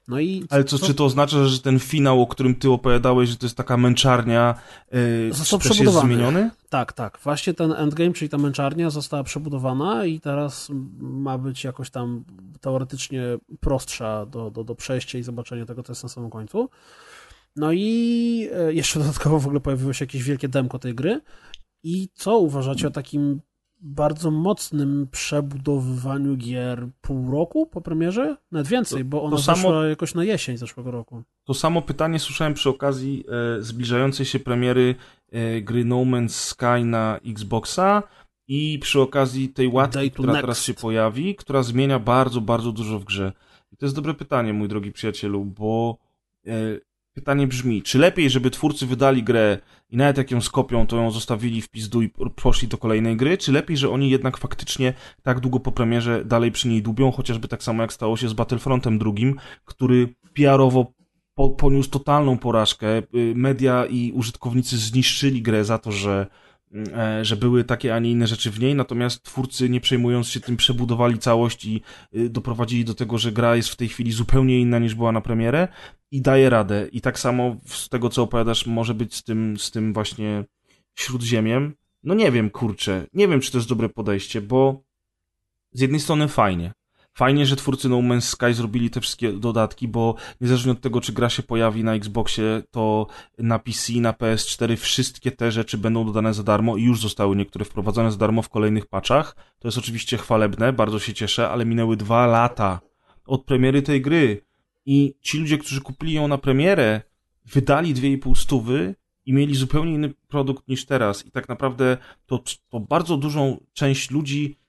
No 0.09 0.21
i 0.21 0.45
Ale 0.51 0.65
co, 0.65 0.79
czy 0.79 0.95
to 0.95 1.05
oznacza, 1.05 1.45
że 1.45 1.61
ten 1.61 1.79
finał, 1.79 2.23
o 2.23 2.27
którym 2.27 2.55
ty 2.55 2.71
opowiadałeś, 2.71 3.29
że 3.29 3.37
to 3.37 3.47
jest 3.47 3.57
taka 3.57 3.77
męczarnia, 3.77 4.55
yy, 4.93 5.33
Został 5.33 5.59
też 5.59 5.79
jest 5.81 5.95
zmieniony? 5.95 6.51
Tak, 6.69 6.93
tak. 6.93 7.19
Właśnie 7.25 7.55
ten 7.55 7.73
endgame, 7.73 8.13
czyli 8.13 8.29
ta 8.29 8.39
męczarnia 8.39 8.91
została 8.91 9.25
przebudowana 9.25 10.05
i 10.05 10.21
teraz 10.21 10.69
ma 11.01 11.39
być 11.39 11.65
jakoś 11.65 11.91
tam 11.91 12.25
teoretycznie 12.61 13.23
prostsza 13.61 14.27
do, 14.27 14.51
do, 14.51 14.65
do 14.65 14.75
przejścia 14.75 15.19
i 15.19 15.23
zobaczenia 15.23 15.67
tego, 15.67 15.83
co 15.83 15.93
jest 15.93 16.03
na 16.03 16.09
samym 16.09 16.31
końcu. 16.31 16.69
No 17.57 17.73
i 17.73 18.49
e, 18.53 18.75
jeszcze 18.75 18.99
dodatkowo 18.99 19.39
w 19.39 19.47
ogóle 19.47 19.61
pojawiło 19.61 19.93
się 19.93 20.03
jakieś 20.03 20.23
wielkie 20.23 20.49
demko 20.49 20.79
tej 20.79 20.95
gry. 20.95 21.21
I 21.83 22.09
co 22.15 22.39
uważacie 22.39 22.89
o 22.89 22.91
takim 22.91 23.41
bardzo 23.81 24.31
mocnym 24.31 25.09
przebudowywaniu 25.11 26.37
gier 26.37 26.89
pół 27.01 27.31
roku 27.31 27.67
po 27.67 27.81
premierze? 27.81 28.37
Nawet 28.53 28.69
więcej, 28.69 29.05
bo 29.05 29.23
ona 29.23 29.37
to 29.37 29.43
samo- 29.43 29.89
jakoś 29.89 30.15
na 30.15 30.25
jesień 30.25 30.57
zeszłego 30.57 30.91
roku. 30.91 31.23
To 31.45 31.55
samo 31.55 31.83
pytanie 31.83 32.19
słyszałem 32.19 32.55
przy 32.55 32.69
okazji 32.69 33.25
e, 33.59 33.63
zbliżającej 33.63 34.27
się 34.27 34.39
premiery 34.39 34.95
e, 35.33 35.61
gry 35.61 35.85
No 35.85 35.97
Man's 35.97 36.29
Sky 36.29 36.85
na 36.85 37.19
Xboxa 37.27 38.03
i 38.49 38.79
przy 38.83 39.01
okazji 39.01 39.49
tej 39.49 39.69
łatki, 39.69 40.11
która 40.11 40.33
next. 40.33 40.41
teraz 40.43 40.65
się 40.65 40.75
pojawi, 40.75 41.35
która 41.35 41.63
zmienia 41.63 41.99
bardzo, 41.99 42.41
bardzo 42.41 42.73
dużo 42.73 42.99
w 42.99 43.05
grze. 43.05 43.33
I 43.73 43.77
to 43.77 43.87
jest 43.87 43.97
dobre 43.97 44.15
pytanie, 44.15 44.53
mój 44.53 44.69
drogi 44.69 44.93
przyjacielu, 44.93 45.45
bo 45.45 45.99
e, 46.47 46.53
pytanie 47.15 47.47
brzmi, 47.47 47.83
czy 47.83 47.99
lepiej, 47.99 48.31
żeby 48.31 48.51
twórcy 48.51 48.87
wydali 48.87 49.23
grę 49.23 49.59
i 49.91 49.97
nawet 49.97 50.19
jak 50.19 50.31
ją 50.31 50.41
skopią, 50.41 50.87
to 50.87 50.97
ją 50.97 51.11
zostawili 51.11 51.63
w 51.63 51.69
pizdu 51.69 52.03
i 52.03 52.11
poszli 52.37 52.69
do 52.69 52.79
kolejnej 52.79 53.17
gry, 53.17 53.39
czy 53.39 53.53
lepiej, 53.53 53.77
że 53.77 53.91
oni 53.91 54.11
jednak 54.11 54.39
faktycznie 54.39 54.95
tak 55.23 55.41
długo 55.41 55.61
po 55.61 55.73
premierze 55.73 56.25
dalej 56.25 56.53
przy 56.53 56.69
niej 56.69 56.83
dubią, 56.83 57.13
chociażby 57.13 57.49
tak 57.49 57.63
samo 57.63 57.83
jak 57.83 57.93
stało 57.93 58.17
się 58.17 58.29
z 58.29 58.33
Battlefrontem 58.33 58.99
drugim, 58.99 59.37
który 59.65 60.15
PR-owo 60.35 60.93
po, 61.35 61.51
poniósł 61.51 61.91
totalną 61.91 62.39
porażkę. 62.39 62.99
Y, 62.99 63.33
Media 63.37 63.87
i 63.87 64.13
użytkownicy 64.13 64.79
zniszczyli 64.79 65.43
grę 65.43 65.65
za 65.65 65.79
to, 65.79 65.93
że, 65.93 66.27
że 67.23 67.37
były 67.37 67.65
takie, 67.65 67.95
a 67.95 67.99
nie 67.99 68.11
inne 68.11 68.27
rzeczy 68.27 68.51
w 68.51 68.61
niej, 68.61 68.75
natomiast 68.75 69.23
twórcy, 69.23 69.69
nie 69.69 69.81
przejmując 69.81 70.29
się 70.29 70.41
tym, 70.41 70.57
przebudowali 70.57 71.19
całość 71.19 71.65
i 71.65 71.83
y, 72.17 72.31
doprowadzili 72.31 72.85
do 72.85 72.95
tego, 72.95 73.19
że 73.19 73.33
gra 73.33 73.57
jest 73.57 73.69
w 73.69 73.77
tej 73.77 73.89
chwili 73.89 74.13
zupełnie 74.13 74.61
inna 74.61 74.79
niż 74.79 74.95
była 74.95 75.13
na 75.13 75.21
premierę 75.21 75.69
i 76.11 76.23
daje 76.23 76.51
radę. 76.51 76.89
I 76.93 77.01
tak 77.01 77.19
samo 77.19 77.57
z 77.65 77.89
tego, 77.89 78.09
co 78.09 78.23
opowiadasz, 78.23 78.67
może 78.67 78.95
być 78.95 79.15
z 79.15 79.23
tym, 79.25 79.59
z 79.59 79.71
tym 79.71 79.93
właśnie 79.93 80.45
śródziemiem. 80.95 81.75
No 82.03 82.15
nie 82.15 82.33
wiem, 82.33 82.51
kurczę, 82.51 83.07
nie 83.13 83.29
wiem, 83.29 83.41
czy 83.41 83.53
to 83.53 83.59
jest 83.59 83.69
dobre 83.69 83.89
podejście, 83.89 84.41
bo 84.41 84.83
z 85.73 85.81
jednej 85.81 86.01
strony 86.01 86.29
fajnie. 86.29 86.73
Fajnie, 87.13 87.47
że 87.47 87.57
twórcy 87.57 87.89
No 87.89 87.97
Man's 87.97 88.21
Sky 88.21 88.55
zrobili 88.55 88.91
te 88.91 89.01
wszystkie 89.01 89.33
dodatki, 89.33 89.89
bo 89.89 90.15
niezależnie 90.41 90.73
od 90.73 90.81
tego, 90.81 91.01
czy 91.01 91.13
gra 91.13 91.31
się 91.31 91.43
pojawi 91.43 91.85
na 91.85 91.95
Xboxie, 91.95 92.63
to 92.71 93.07
na 93.39 93.59
PC, 93.59 93.93
na 93.93 94.13
PS4 94.13 94.77
wszystkie 94.77 95.31
te 95.31 95.53
rzeczy 95.53 95.79
będą 95.79 96.07
dodane 96.07 96.35
za 96.35 96.43
darmo 96.43 96.77
i 96.77 96.83
już 96.83 97.01
zostały 97.01 97.37
niektóre 97.37 97.65
wprowadzone 97.65 98.13
za 98.13 98.19
darmo 98.19 98.43
w 98.43 98.49
kolejnych 98.49 98.87
patchach. 98.87 99.37
To 99.59 99.69
jest 99.69 99.79
oczywiście 99.79 100.17
chwalebne, 100.19 100.73
bardzo 100.73 100.99
się 100.99 101.15
cieszę, 101.15 101.51
ale 101.51 101.65
minęły 101.65 101.97
dwa 101.97 102.27
lata 102.27 102.81
od 103.27 103.45
premiery 103.45 103.83
tej 103.83 104.01
gry 104.01 104.45
i 104.87 105.15
ci 105.21 105.39
ludzie, 105.39 105.59
którzy 105.59 105.81
kupili 105.81 106.13
ją 106.13 106.29
na 106.29 106.39
premierę, 106.39 107.01
wydali 107.45 107.95
2,5 107.95 108.35
stówy 108.35 108.95
i 109.27 109.33
mieli 109.33 109.55
zupełnie 109.55 109.95
inny 109.95 110.15
produkt 110.29 110.69
niż 110.69 110.87
teraz. 110.87 111.27
I 111.27 111.31
tak 111.31 111.49
naprawdę 111.49 111.97
to, 112.27 112.43
to 112.69 112.81
bardzo 112.81 113.17
dużą 113.17 113.65
część 113.73 114.11
ludzi 114.11 114.60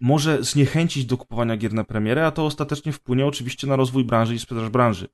może 0.00 0.44
zniechęcić 0.44 1.04
do 1.04 1.16
kupowania 1.16 1.56
gier 1.56 1.74
na 1.74 1.84
premierę, 1.84 2.26
a 2.26 2.30
to 2.30 2.46
ostatecznie 2.46 2.92
wpłynie 2.92 3.26
oczywiście 3.26 3.66
na 3.66 3.76
rozwój 3.76 4.04
branży 4.04 4.34
i 4.34 4.38
sprzedaż 4.38 4.68
branży. 4.68 5.08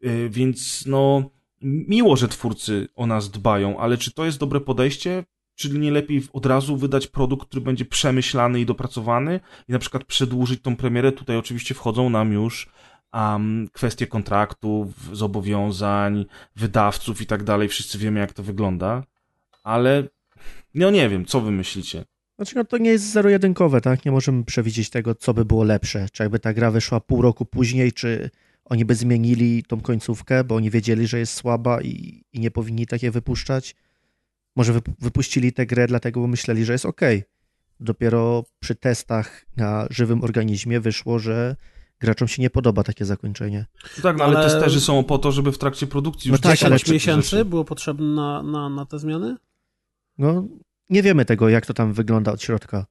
Yy, 0.00 0.30
Więc 0.30 0.84
no, 0.86 1.30
miło, 1.62 2.16
że 2.16 2.28
twórcy 2.28 2.88
o 2.96 3.06
nas 3.06 3.30
dbają, 3.30 3.78
ale 3.78 3.98
czy 3.98 4.12
to 4.12 4.24
jest 4.24 4.38
dobre 4.38 4.60
podejście? 4.60 5.24
Czyli 5.54 5.78
nie 5.78 5.90
lepiej 5.90 6.22
od 6.32 6.46
razu 6.46 6.76
wydać 6.76 7.06
produkt, 7.06 7.48
który 7.48 7.60
będzie 7.60 7.84
przemyślany 7.84 8.60
i 8.60 8.66
dopracowany 8.66 9.40
i 9.68 9.72
na 9.72 9.78
przykład 9.78 10.04
przedłużyć 10.04 10.62
tą 10.62 10.76
premierę? 10.76 11.12
Tutaj 11.12 11.36
oczywiście 11.36 11.74
wchodzą 11.74 12.10
nam 12.10 12.32
już 12.32 12.68
um, 13.12 13.68
kwestie 13.72 14.06
kontraktów, 14.06 15.16
zobowiązań, 15.16 16.24
wydawców 16.56 17.20
i 17.22 17.26
tak 17.26 17.42
dalej. 17.44 17.68
Wszyscy 17.68 17.98
wiemy, 17.98 18.20
jak 18.20 18.32
to 18.32 18.42
wygląda, 18.42 19.04
ale 19.62 20.08
no 20.74 20.90
nie 20.90 21.08
wiem, 21.08 21.24
co 21.24 21.40
wy 21.40 21.50
myślicie? 21.50 22.04
Znaczy, 22.40 22.56
no 22.56 22.64
to 22.64 22.78
nie 22.78 22.90
jest 22.90 23.12
zero-jedynkowe, 23.12 23.80
tak? 23.80 24.04
Nie 24.04 24.12
możemy 24.12 24.44
przewidzieć 24.44 24.90
tego, 24.90 25.14
co 25.14 25.34
by 25.34 25.44
było 25.44 25.64
lepsze. 25.64 26.06
Czy 26.12 26.22
jakby 26.22 26.38
ta 26.38 26.52
gra 26.54 26.70
wyszła 26.70 27.00
pół 27.00 27.22
roku 27.22 27.44
później, 27.46 27.92
czy 27.92 28.30
oni 28.64 28.84
by 28.84 28.94
zmienili 28.94 29.62
tą 29.64 29.80
końcówkę, 29.80 30.44
bo 30.44 30.54
oni 30.54 30.70
wiedzieli, 30.70 31.06
że 31.06 31.18
jest 31.18 31.34
słaba 31.34 31.82
i, 31.82 32.24
i 32.32 32.40
nie 32.40 32.50
powinni 32.50 32.86
takie 32.86 33.10
wypuszczać. 33.10 33.76
Może 34.56 34.72
wyp- 34.72 34.92
wypuścili 34.98 35.52
tę 35.52 35.66
grę 35.66 35.86
dlatego, 35.86 36.20
bo 36.20 36.26
myśleli, 36.26 36.64
że 36.64 36.72
jest 36.72 36.86
ok. 36.86 37.00
Dopiero 37.80 38.44
przy 38.60 38.74
testach 38.74 39.46
na 39.56 39.86
żywym 39.90 40.24
organizmie 40.24 40.80
wyszło, 40.80 41.18
że 41.18 41.56
graczom 41.98 42.28
się 42.28 42.42
nie 42.42 42.50
podoba 42.50 42.82
takie 42.82 43.04
zakończenie. 43.04 43.66
No 43.96 44.02
tak, 44.02 44.16
no 44.16 44.24
ale, 44.24 44.38
Ale- 44.38 44.50
testerzy 44.50 44.80
są 44.80 45.04
po 45.04 45.18
to, 45.18 45.32
żeby 45.32 45.52
w 45.52 45.58
trakcie 45.58 45.86
produkcji 45.86 46.30
No 46.30 46.34
już 46.34 46.40
tak, 46.40 46.52
testować 46.52 46.72
ale 46.72 46.78
10 46.78 46.86
takie 46.86 46.94
miesięcy 47.12 47.30
rzeczy. 47.36 47.44
było 47.44 47.64
potrzebne 47.64 48.06
na, 48.06 48.42
na, 48.42 48.68
na 48.68 48.86
te 48.86 48.98
zmiany? 48.98 49.36
No, 50.18 50.48
nie 50.90 51.02
wiemy 51.02 51.24
tego, 51.24 51.48
jak 51.48 51.66
to 51.66 51.74
tam 51.74 51.92
wygląda 51.92 52.32
od 52.32 52.42
środka. 52.42 52.86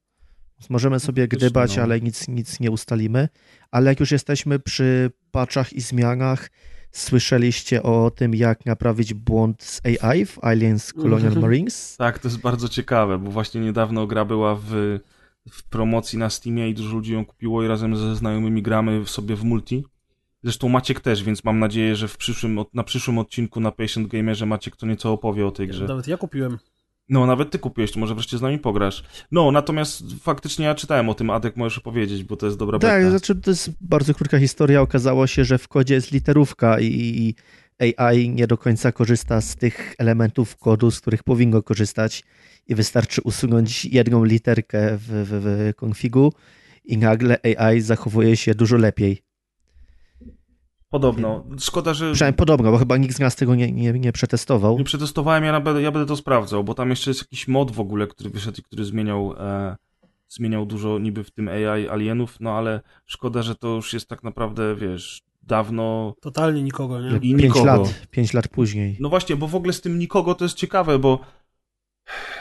Możemy 0.70 1.00
sobie 1.00 1.22
Faktycznie, 1.22 1.46
gdybać, 1.48 1.76
no. 1.76 1.82
ale 1.82 2.00
nic, 2.00 2.28
nic 2.28 2.60
nie 2.60 2.70
ustalimy. 2.70 3.28
Ale 3.70 3.90
jak 3.90 4.00
już 4.00 4.10
jesteśmy 4.10 4.58
przy 4.58 5.10
patchach 5.30 5.72
i 5.72 5.80
zmianach, 5.80 6.50
słyszeliście 6.92 7.82
o 7.82 8.10
tym, 8.10 8.34
jak 8.34 8.66
naprawić 8.66 9.14
błąd 9.14 9.62
z 9.62 9.80
AI 9.86 10.26
w 10.26 10.44
Aliens 10.44 10.92
Colonial 10.92 11.26
Mhm. 11.26 11.42
Marines? 11.42 11.96
Tak, 11.96 12.18
to 12.18 12.28
jest 12.28 12.40
bardzo 12.40 12.68
ciekawe, 12.68 13.18
bo 13.18 13.30
właśnie 13.30 13.60
niedawno 13.60 14.06
gra 14.06 14.24
była 14.24 14.54
w, 14.54 14.98
w 15.50 15.62
promocji 15.68 16.18
na 16.18 16.30
Steamie 16.30 16.68
i 16.68 16.74
dużo 16.74 16.94
ludzi 16.96 17.12
ją 17.12 17.26
kupiło 17.26 17.62
i 17.62 17.68
razem 17.68 17.96
ze 17.96 18.16
znajomymi 18.16 18.62
gramy 18.62 19.04
w 19.04 19.10
sobie 19.10 19.36
w 19.36 19.44
multi. 19.44 19.84
Zresztą 20.42 20.68
Maciek 20.68 21.00
też, 21.00 21.22
więc 21.24 21.44
mam 21.44 21.58
nadzieję, 21.58 21.96
że 21.96 22.08
w 22.08 22.16
przyszłym, 22.16 22.58
na 22.74 22.84
przyszłym 22.84 23.18
odcinku 23.18 23.60
na 23.60 23.72
Patient 23.72 24.08
Gamerze 24.08 24.46
Maciek 24.46 24.76
to 24.76 24.86
nieco 24.86 25.12
opowie 25.12 25.46
o 25.46 25.50
tej 25.50 25.68
grze. 25.68 25.84
Nawet 25.86 26.08
ja 26.08 26.16
kupiłem. 26.16 26.58
No, 27.10 27.26
nawet 27.26 27.50
ty 27.50 27.58
kupiłeś, 27.58 27.92
to 27.92 28.00
może 28.00 28.14
wreszcie 28.14 28.38
z 28.38 28.42
nami 28.42 28.58
pograsz. 28.58 29.04
No, 29.32 29.50
natomiast 29.50 30.02
faktycznie 30.22 30.64
ja 30.66 30.74
czytałem 30.74 31.08
o 31.08 31.14
tym, 31.14 31.30
Adek 31.30 31.56
możesz 31.56 31.78
opowiedzieć, 31.78 32.24
bo 32.24 32.36
to 32.36 32.46
jest 32.46 32.58
dobra 32.58 32.78
Tak, 32.78 33.00
beta. 33.02 33.10
znaczy 33.10 33.34
to 33.34 33.50
jest 33.50 33.70
bardzo 33.80 34.14
krótka 34.14 34.38
historia. 34.38 34.80
Okazało 34.80 35.26
się, 35.26 35.44
że 35.44 35.58
w 35.58 35.68
kodzie 35.68 35.94
jest 35.94 36.12
literówka 36.12 36.80
i 36.80 37.34
AI 37.96 38.28
nie 38.30 38.46
do 38.46 38.58
końca 38.58 38.92
korzysta 38.92 39.40
z 39.40 39.56
tych 39.56 39.94
elementów 39.98 40.56
kodu, 40.56 40.90
z 40.90 41.00
których 41.00 41.22
powinno 41.22 41.62
korzystać 41.62 42.24
i 42.68 42.74
wystarczy 42.74 43.20
usunąć 43.24 43.84
jedną 43.84 44.24
literkę 44.24 44.96
w, 44.96 45.02
w, 45.02 45.28
w 45.30 45.74
konfigu 45.76 46.32
i 46.84 46.98
nagle 46.98 47.38
AI 47.58 47.80
zachowuje 47.80 48.36
się 48.36 48.54
dużo 48.54 48.76
lepiej. 48.76 49.22
Podobno. 50.90 51.44
Szkoda, 51.60 51.94
że 51.94 52.12
Przynajmniej 52.12 52.36
podobno, 52.36 52.70
bo 52.72 52.78
chyba 52.78 52.96
nikt 52.96 53.16
z 53.16 53.20
nas 53.20 53.36
tego 53.36 53.54
nie, 53.54 53.72
nie, 53.72 53.92
nie 53.92 54.12
przetestował. 54.12 54.78
nie 54.78 54.84
przetestowałem, 54.84 55.44
ja 55.44 55.60
będę, 55.60 55.82
ja 55.82 55.90
będę 55.90 56.06
to 56.08 56.16
sprawdzał, 56.16 56.64
bo 56.64 56.74
tam 56.74 56.90
jeszcze 56.90 57.10
jest 57.10 57.20
jakiś 57.20 57.48
mod 57.48 57.70
w 57.70 57.80
ogóle, 57.80 58.06
który 58.06 58.30
wyszedł 58.30 58.58
i 58.60 58.62
który 58.62 58.84
zmieniał, 58.84 59.34
e, 59.38 59.76
zmieniał 60.28 60.66
dużo 60.66 60.98
niby 60.98 61.24
w 61.24 61.30
tym 61.30 61.48
AI 61.48 61.88
alienów, 61.88 62.36
no 62.40 62.50
ale 62.50 62.80
szkoda, 63.06 63.42
że 63.42 63.54
to 63.54 63.68
już 63.68 63.92
jest 63.92 64.08
tak 64.08 64.22
naprawdę, 64.24 64.76
wiesz, 64.76 65.22
dawno 65.42 66.14
Totalnie 66.20 66.62
nikogo, 66.62 67.00
nie? 67.00 67.16
I 67.16 67.20
Pięć 67.20 67.42
nikogo. 67.42 67.64
lat, 67.64 68.06
pięć 68.10 68.32
lat 68.34 68.48
później. 68.48 68.96
No 69.00 69.08
właśnie, 69.08 69.36
bo 69.36 69.48
w 69.48 69.54
ogóle 69.54 69.72
z 69.72 69.80
tym 69.80 69.98
nikogo 69.98 70.34
to 70.34 70.44
jest 70.44 70.56
ciekawe, 70.56 70.98
bo 70.98 71.20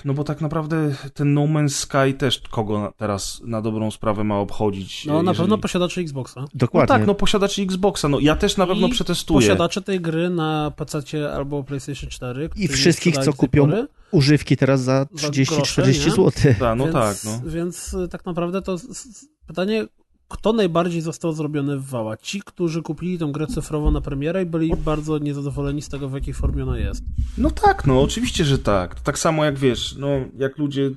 no 0.05 0.13
bo 0.13 0.23
tak 0.23 0.41
naprawdę 0.41 0.95
ten 1.13 1.34
No 1.34 1.41
Man's 1.41 1.69
Sky 1.69 2.13
też 2.17 2.41
kogo 2.49 2.79
na, 2.82 2.91
teraz 2.91 3.41
na 3.45 3.62
dobrą 3.62 3.91
sprawę 3.91 4.23
ma 4.23 4.38
obchodzić. 4.39 5.05
No 5.05 5.13
na 5.13 5.32
jeżeli- 5.32 5.38
pewno 5.38 5.58
posiadacze 5.58 6.01
Xboxa. 6.01 6.41
No 6.41 6.47
Dokładnie. 6.53 6.88
tak, 6.88 7.08
no 7.08 7.15
posiadacze 7.15 7.62
Xboxa, 7.62 8.08
no 8.10 8.19
ja 8.19 8.36
też 8.36 8.58
na 8.58 8.67
pewno 8.67 8.88
I 8.88 8.91
przetestuję. 8.91 9.39
Posiadacze 9.39 9.82
tej 9.82 10.01
gry 10.01 10.29
na 10.29 10.71
PC 10.75 11.34
albo 11.34 11.63
PlayStation 11.63 12.10
4. 12.10 12.49
którzy 12.49 12.67
wszystkich, 12.67 13.17
co 13.17 13.34
kupią 13.34 13.65
pory. 13.69 13.88
Używki 14.12 14.58
teraz 14.58 14.82
za 14.82 15.05
Za 15.13 15.27
30-40 15.29 15.55
grosze, 15.55 15.82
nie? 15.88 15.93
zł. 15.93 16.32
Ta, 16.60 16.75
no 16.75 16.84
więc, 16.84 16.93
tak, 16.93 17.17
no. 17.25 17.41
Więc 17.49 17.93
y, 17.93 18.08
tak 18.08 18.25
naprawdę 18.25 18.62
to 18.62 18.75
pytanie, 19.47 19.86
kto 20.30 20.54
najbardziej 20.54 21.02
został 21.02 21.34
zrobiony 21.34 21.78
w 21.78 21.86
wała? 21.86 22.18
Ci, 22.18 22.42
którzy 22.42 22.82
kupili 22.82 23.18
tą 23.18 23.32
grę 23.32 23.48
cyfrowo 23.48 23.92
na 23.92 24.02
premierę 24.02 24.44
i 24.44 24.46
byli 24.46 24.72
bardzo 24.78 25.18
niezadowoleni 25.18 25.82
z 25.82 25.89
tego, 25.89 26.10
w 26.10 26.13
jakiej 26.13 26.34
formie 26.34 26.63
ona 26.63 26.78
jest. 26.78 27.04
No 27.38 27.52
tak, 27.52 27.88
no 27.88 28.02
oczywiście, 28.02 28.46
że 28.46 28.60
tak. 28.60 28.96
To 28.96 29.02
tak 29.04 29.20
samo 29.20 29.46
jak 29.46 29.58
wiesz, 29.58 29.96
no 29.96 30.08
jak 30.38 30.58
ludzie. 30.58 30.92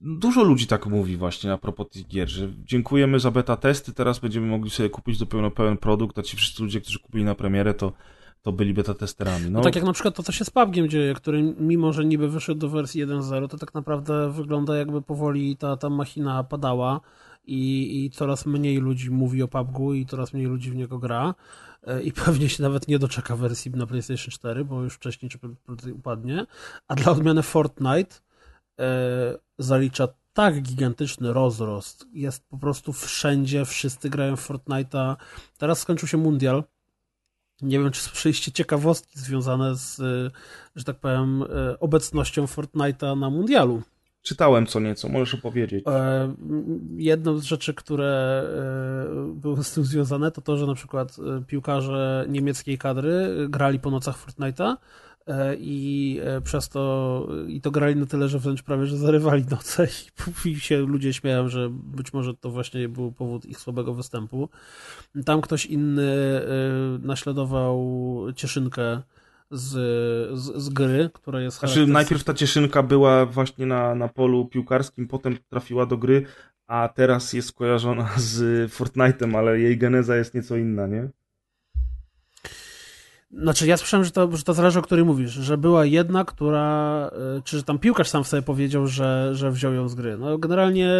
Dużo 0.00 0.42
ludzi 0.42 0.66
tak 0.66 0.86
mówi 0.86 1.16
właśnie 1.16 1.52
a 1.52 1.58
propos 1.58 1.88
tych 1.88 2.08
gier, 2.08 2.28
że 2.28 2.48
dziękujemy 2.64 3.20
za 3.20 3.30
beta 3.30 3.56
testy, 3.56 3.92
teraz 3.92 4.18
będziemy 4.18 4.46
mogli 4.46 4.70
sobie 4.70 4.90
kupić 4.90 5.18
dopiero 5.18 5.50
pełen 5.50 5.76
produkt, 5.76 6.18
a 6.18 6.22
ci 6.22 6.36
wszyscy 6.36 6.62
ludzie, 6.62 6.80
którzy 6.80 6.98
kupili 6.98 7.24
na 7.24 7.34
premierę, 7.34 7.74
to, 7.74 7.92
to 8.42 8.52
byli 8.52 8.74
beta 8.74 8.94
testerami. 8.94 9.44
No, 9.44 9.58
no 9.58 9.64
tak 9.64 9.76
jak 9.76 9.84
na 9.84 9.92
przykład 9.92 10.14
to, 10.14 10.22
co 10.22 10.32
się 10.32 10.44
z 10.44 10.50
PUBGiem 10.50 10.88
dzieje, 10.88 11.14
który 11.14 11.54
mimo, 11.58 11.92
że 11.92 12.04
niby 12.04 12.28
wyszedł 12.28 12.60
do 12.60 12.68
wersji 12.68 13.06
1.0, 13.06 13.48
to 13.48 13.58
tak 13.58 13.74
naprawdę 13.74 14.32
wygląda 14.32 14.76
jakby 14.76 15.02
powoli 15.02 15.56
ta, 15.56 15.76
ta 15.76 15.90
machina 15.90 16.44
padała 16.44 17.00
i, 17.44 18.04
i 18.04 18.10
coraz 18.10 18.46
mniej 18.46 18.76
ludzi 18.76 19.10
mówi 19.10 19.42
o 19.42 19.48
PUBGu 19.48 19.94
i 19.94 20.06
coraz 20.06 20.32
mniej 20.32 20.46
ludzi 20.46 20.70
w 20.70 20.76
niego 20.76 20.98
gra 20.98 21.34
e, 21.82 22.02
i 22.02 22.12
pewnie 22.12 22.48
się 22.48 22.62
nawet 22.62 22.88
nie 22.88 22.98
doczeka 22.98 23.36
wersji 23.36 23.70
na 23.70 23.86
PlayStation 23.86 24.30
4, 24.30 24.64
bo 24.64 24.82
już 24.82 24.94
wcześniej 24.94 25.30
czy 25.30 25.38
upadnie, 25.92 26.46
a 26.88 26.94
dla 26.94 27.12
odmiany 27.12 27.42
Fortnite 27.42 28.16
e, 28.80 29.38
zalicza 29.58 30.08
tak 30.32 30.62
gigantyczny 30.62 31.32
rozrost. 31.32 32.06
Jest 32.12 32.48
po 32.48 32.58
prostu 32.58 32.92
wszędzie, 32.92 33.64
wszyscy 33.64 34.10
grają 34.10 34.36
w 34.36 34.48
Fortnite'a. 34.48 35.16
Teraz 35.58 35.80
skończył 35.80 36.08
się 36.08 36.16
mundial. 36.16 36.64
Nie 37.62 37.78
wiem, 37.78 37.90
czy 37.90 38.00
słyszeliście 38.00 38.52
ciekawostki 38.52 39.18
związane 39.18 39.76
z, 39.76 40.00
e, 40.00 40.30
że 40.76 40.84
tak 40.84 40.96
powiem, 40.96 41.44
obecnością 41.80 42.44
Fortnite'a 42.44 43.18
na 43.18 43.30
mundialu. 43.30 43.82
Czytałem 44.22 44.66
co 44.66 44.80
nieco, 44.80 45.08
możesz 45.08 45.34
opowiedzieć. 45.34 45.84
E, 45.86 46.34
jedną 46.96 47.38
z 47.38 47.44
rzeczy, 47.44 47.74
które 47.74 48.42
e, 49.08 49.34
były 49.34 49.64
z 49.64 49.72
tym 49.72 49.84
związane, 49.84 50.30
to 50.30 50.40
to, 50.40 50.56
że 50.56 50.66
na 50.66 50.74
przykład 50.74 51.16
e, 51.18 51.44
piłkarze 51.44 52.26
niemieckiej 52.28 52.78
kadry 52.78 53.46
grali 53.48 53.78
po 53.78 53.90
nocach 53.90 54.26
Fortnite'a 54.26 54.76
i 55.58 56.20
przez 56.44 56.68
to 56.68 57.28
i 57.48 57.60
to 57.60 57.70
grali 57.70 57.96
na 57.96 58.06
tyle, 58.06 58.28
że 58.28 58.38
wręcz 58.38 58.62
prawie, 58.62 58.86
że 58.86 58.96
zarywali 58.96 59.44
noce 59.50 59.88
i, 60.44 60.60
się 60.60 60.78
ludzie 60.78 61.12
śmieją, 61.12 61.48
że 61.48 61.68
być 61.70 62.12
może 62.12 62.34
to 62.34 62.50
właśnie 62.50 62.88
był 62.88 63.12
powód 63.12 63.46
ich 63.46 63.60
słabego 63.60 63.94
występu. 63.94 64.48
Tam 65.24 65.40
ktoś 65.40 65.66
inny 65.66 66.40
naśladował 67.02 67.86
Cieszynkę 68.36 69.02
z, 69.50 69.68
z, 70.38 70.62
z 70.62 70.68
gry, 70.68 71.10
która 71.12 71.40
jest 71.40 71.58
Znaczy 71.58 71.86
najpierw 71.86 72.24
ta 72.24 72.34
cieszynka 72.34 72.82
była 72.82 73.26
właśnie 73.26 73.66
na, 73.66 73.94
na 73.94 74.08
polu 74.08 74.46
piłkarskim, 74.46 75.08
potem 75.08 75.36
trafiła 75.48 75.86
do 75.86 75.96
gry, 75.96 76.26
a 76.66 76.88
teraz 76.94 77.32
jest 77.32 77.52
kojarzona 77.52 78.10
z 78.16 78.72
Fortnite'em, 78.72 79.36
ale 79.36 79.60
jej 79.60 79.78
geneza 79.78 80.16
jest 80.16 80.34
nieco 80.34 80.56
inna, 80.56 80.86
nie? 80.86 81.08
Znaczy, 83.32 83.66
ja 83.66 83.76
słyszałem, 83.76 84.04
że 84.04 84.10
to, 84.10 84.36
że 84.36 84.42
to 84.42 84.54
zależy, 84.54 84.78
o 84.78 84.82
której 84.82 85.04
mówisz, 85.04 85.30
że 85.30 85.58
była 85.58 85.84
jedna, 85.84 86.24
która, 86.24 87.10
y, 87.38 87.42
czy 87.42 87.56
że 87.56 87.62
tam 87.62 87.78
piłkarz 87.78 88.08
sam 88.08 88.24
sobie 88.24 88.42
powiedział, 88.42 88.86
że, 88.86 89.30
że 89.32 89.50
wziął 89.50 89.72
ją 89.72 89.88
z 89.88 89.94
gry. 89.94 90.18
No, 90.18 90.38
generalnie 90.38 90.92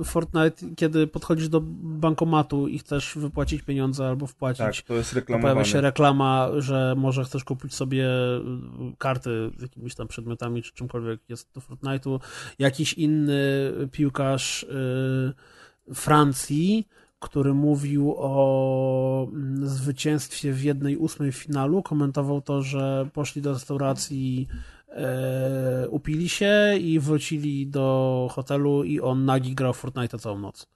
y, 0.00 0.04
Fortnite, 0.04 0.66
kiedy 0.76 1.06
podchodzisz 1.06 1.48
do 1.48 1.60
bankomatu 1.82 2.68
i 2.68 2.78
chcesz 2.78 3.12
wypłacić 3.16 3.62
pieniądze 3.62 4.08
albo 4.08 4.26
wpłacić, 4.26 4.82
tak, 4.82 5.26
to 5.26 5.38
pojawia 5.38 5.64
się 5.64 5.80
reklama, 5.80 6.48
że 6.58 6.94
może 6.96 7.24
chcesz 7.24 7.44
kupić 7.44 7.74
sobie 7.74 8.06
y, 8.06 8.40
karty 8.98 9.50
z 9.58 9.62
jakimiś 9.62 9.94
tam 9.94 10.08
przedmiotami, 10.08 10.62
czy 10.62 10.72
czymkolwiek 10.72 11.20
jest 11.28 11.52
do 11.54 11.60
Fortnite'u. 11.60 12.20
Jakiś 12.58 12.92
inny 12.94 13.72
piłkarz 13.92 14.66
Francji 15.94 16.88
który 17.20 17.54
mówił 17.54 18.14
o 18.16 19.28
mm, 19.32 19.66
zwycięstwie 19.68 20.52
w 20.52 20.62
jednej 20.62 20.96
ósmej 20.96 21.32
finalu, 21.32 21.82
komentował 21.82 22.40
to, 22.40 22.62
że 22.62 23.08
poszli 23.12 23.42
do 23.42 23.52
restauracji, 23.52 24.48
e, 24.88 25.86
upili 25.90 26.28
się 26.28 26.76
i 26.80 27.00
wrócili 27.00 27.66
do 27.66 28.28
hotelu 28.32 28.84
i 28.84 29.00
on 29.00 29.24
nagi 29.24 29.54
grał 29.54 29.72
Fortnite 29.72 30.18
całą 30.18 30.38
noc. 30.38 30.66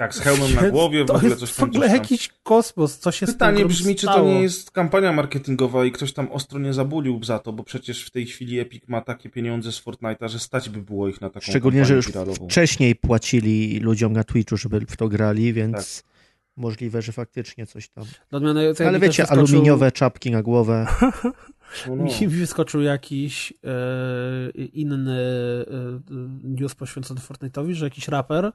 Tak, 0.00 0.14
z 0.14 0.20
hełmem 0.20 0.54
na 0.54 0.70
głowie, 0.70 1.04
w 1.04 1.10
ogóle 1.10 1.36
coś 1.36 1.54
tam. 1.54 1.66
W 1.66 1.70
ogóle 1.70 1.88
jakiś 1.88 2.30
kosmos, 2.42 2.98
co 2.98 3.12
się 3.12 3.26
Pytanie 3.26 3.66
brzmi, 3.66 3.94
czy 3.94 4.06
to 4.06 4.24
nie 4.24 4.42
jest 4.42 4.70
kampania 4.70 5.12
marketingowa 5.12 5.84
i 5.84 5.92
ktoś 5.92 6.12
tam 6.12 6.32
ostro 6.32 6.58
nie 6.58 6.72
zabulił 6.72 7.24
za 7.24 7.38
to, 7.38 7.52
bo 7.52 7.64
przecież 7.64 8.04
w 8.04 8.10
tej 8.10 8.26
chwili 8.26 8.58
Epic 8.58 8.82
ma 8.88 9.00
takie 9.00 9.30
pieniądze 9.30 9.72
z 9.72 9.84
Fortnite'a, 9.84 10.28
że 10.28 10.38
stać 10.38 10.68
by 10.68 10.82
było 10.82 11.08
ich 11.08 11.20
na 11.20 11.30
taką 11.30 11.46
Szczególnie, 11.46 11.84
że 11.84 11.94
już 11.94 12.06
wiralową. 12.06 12.48
wcześniej 12.48 12.96
płacili 12.96 13.80
ludziom 13.80 14.12
na 14.12 14.24
Twitchu, 14.24 14.56
żeby 14.56 14.80
w 14.80 14.96
to 14.96 15.08
grali, 15.08 15.52
więc 15.52 16.02
tak. 16.02 16.12
możliwe, 16.56 17.02
że 17.02 17.12
faktycznie 17.12 17.66
coś 17.66 17.88
tam. 17.88 18.04
Odmiany, 18.32 18.72
Ale 18.86 19.00
wiecie, 19.00 19.22
wyskoczył... 19.22 19.44
aluminiowe 19.44 19.92
czapki 19.92 20.30
na 20.30 20.42
głowę. 20.42 20.86
No, 21.88 21.96
no. 21.96 22.04
Mi 22.04 22.28
wyskoczył 22.28 22.82
jakiś 22.82 23.52
e, 23.52 24.50
inny 24.50 25.20
e, 25.20 26.44
news 26.44 26.74
poświęcony 26.74 27.20
Fortnite'owi, 27.20 27.72
że 27.72 27.86
jakiś 27.86 28.08
raper, 28.08 28.44
e, 28.44 28.52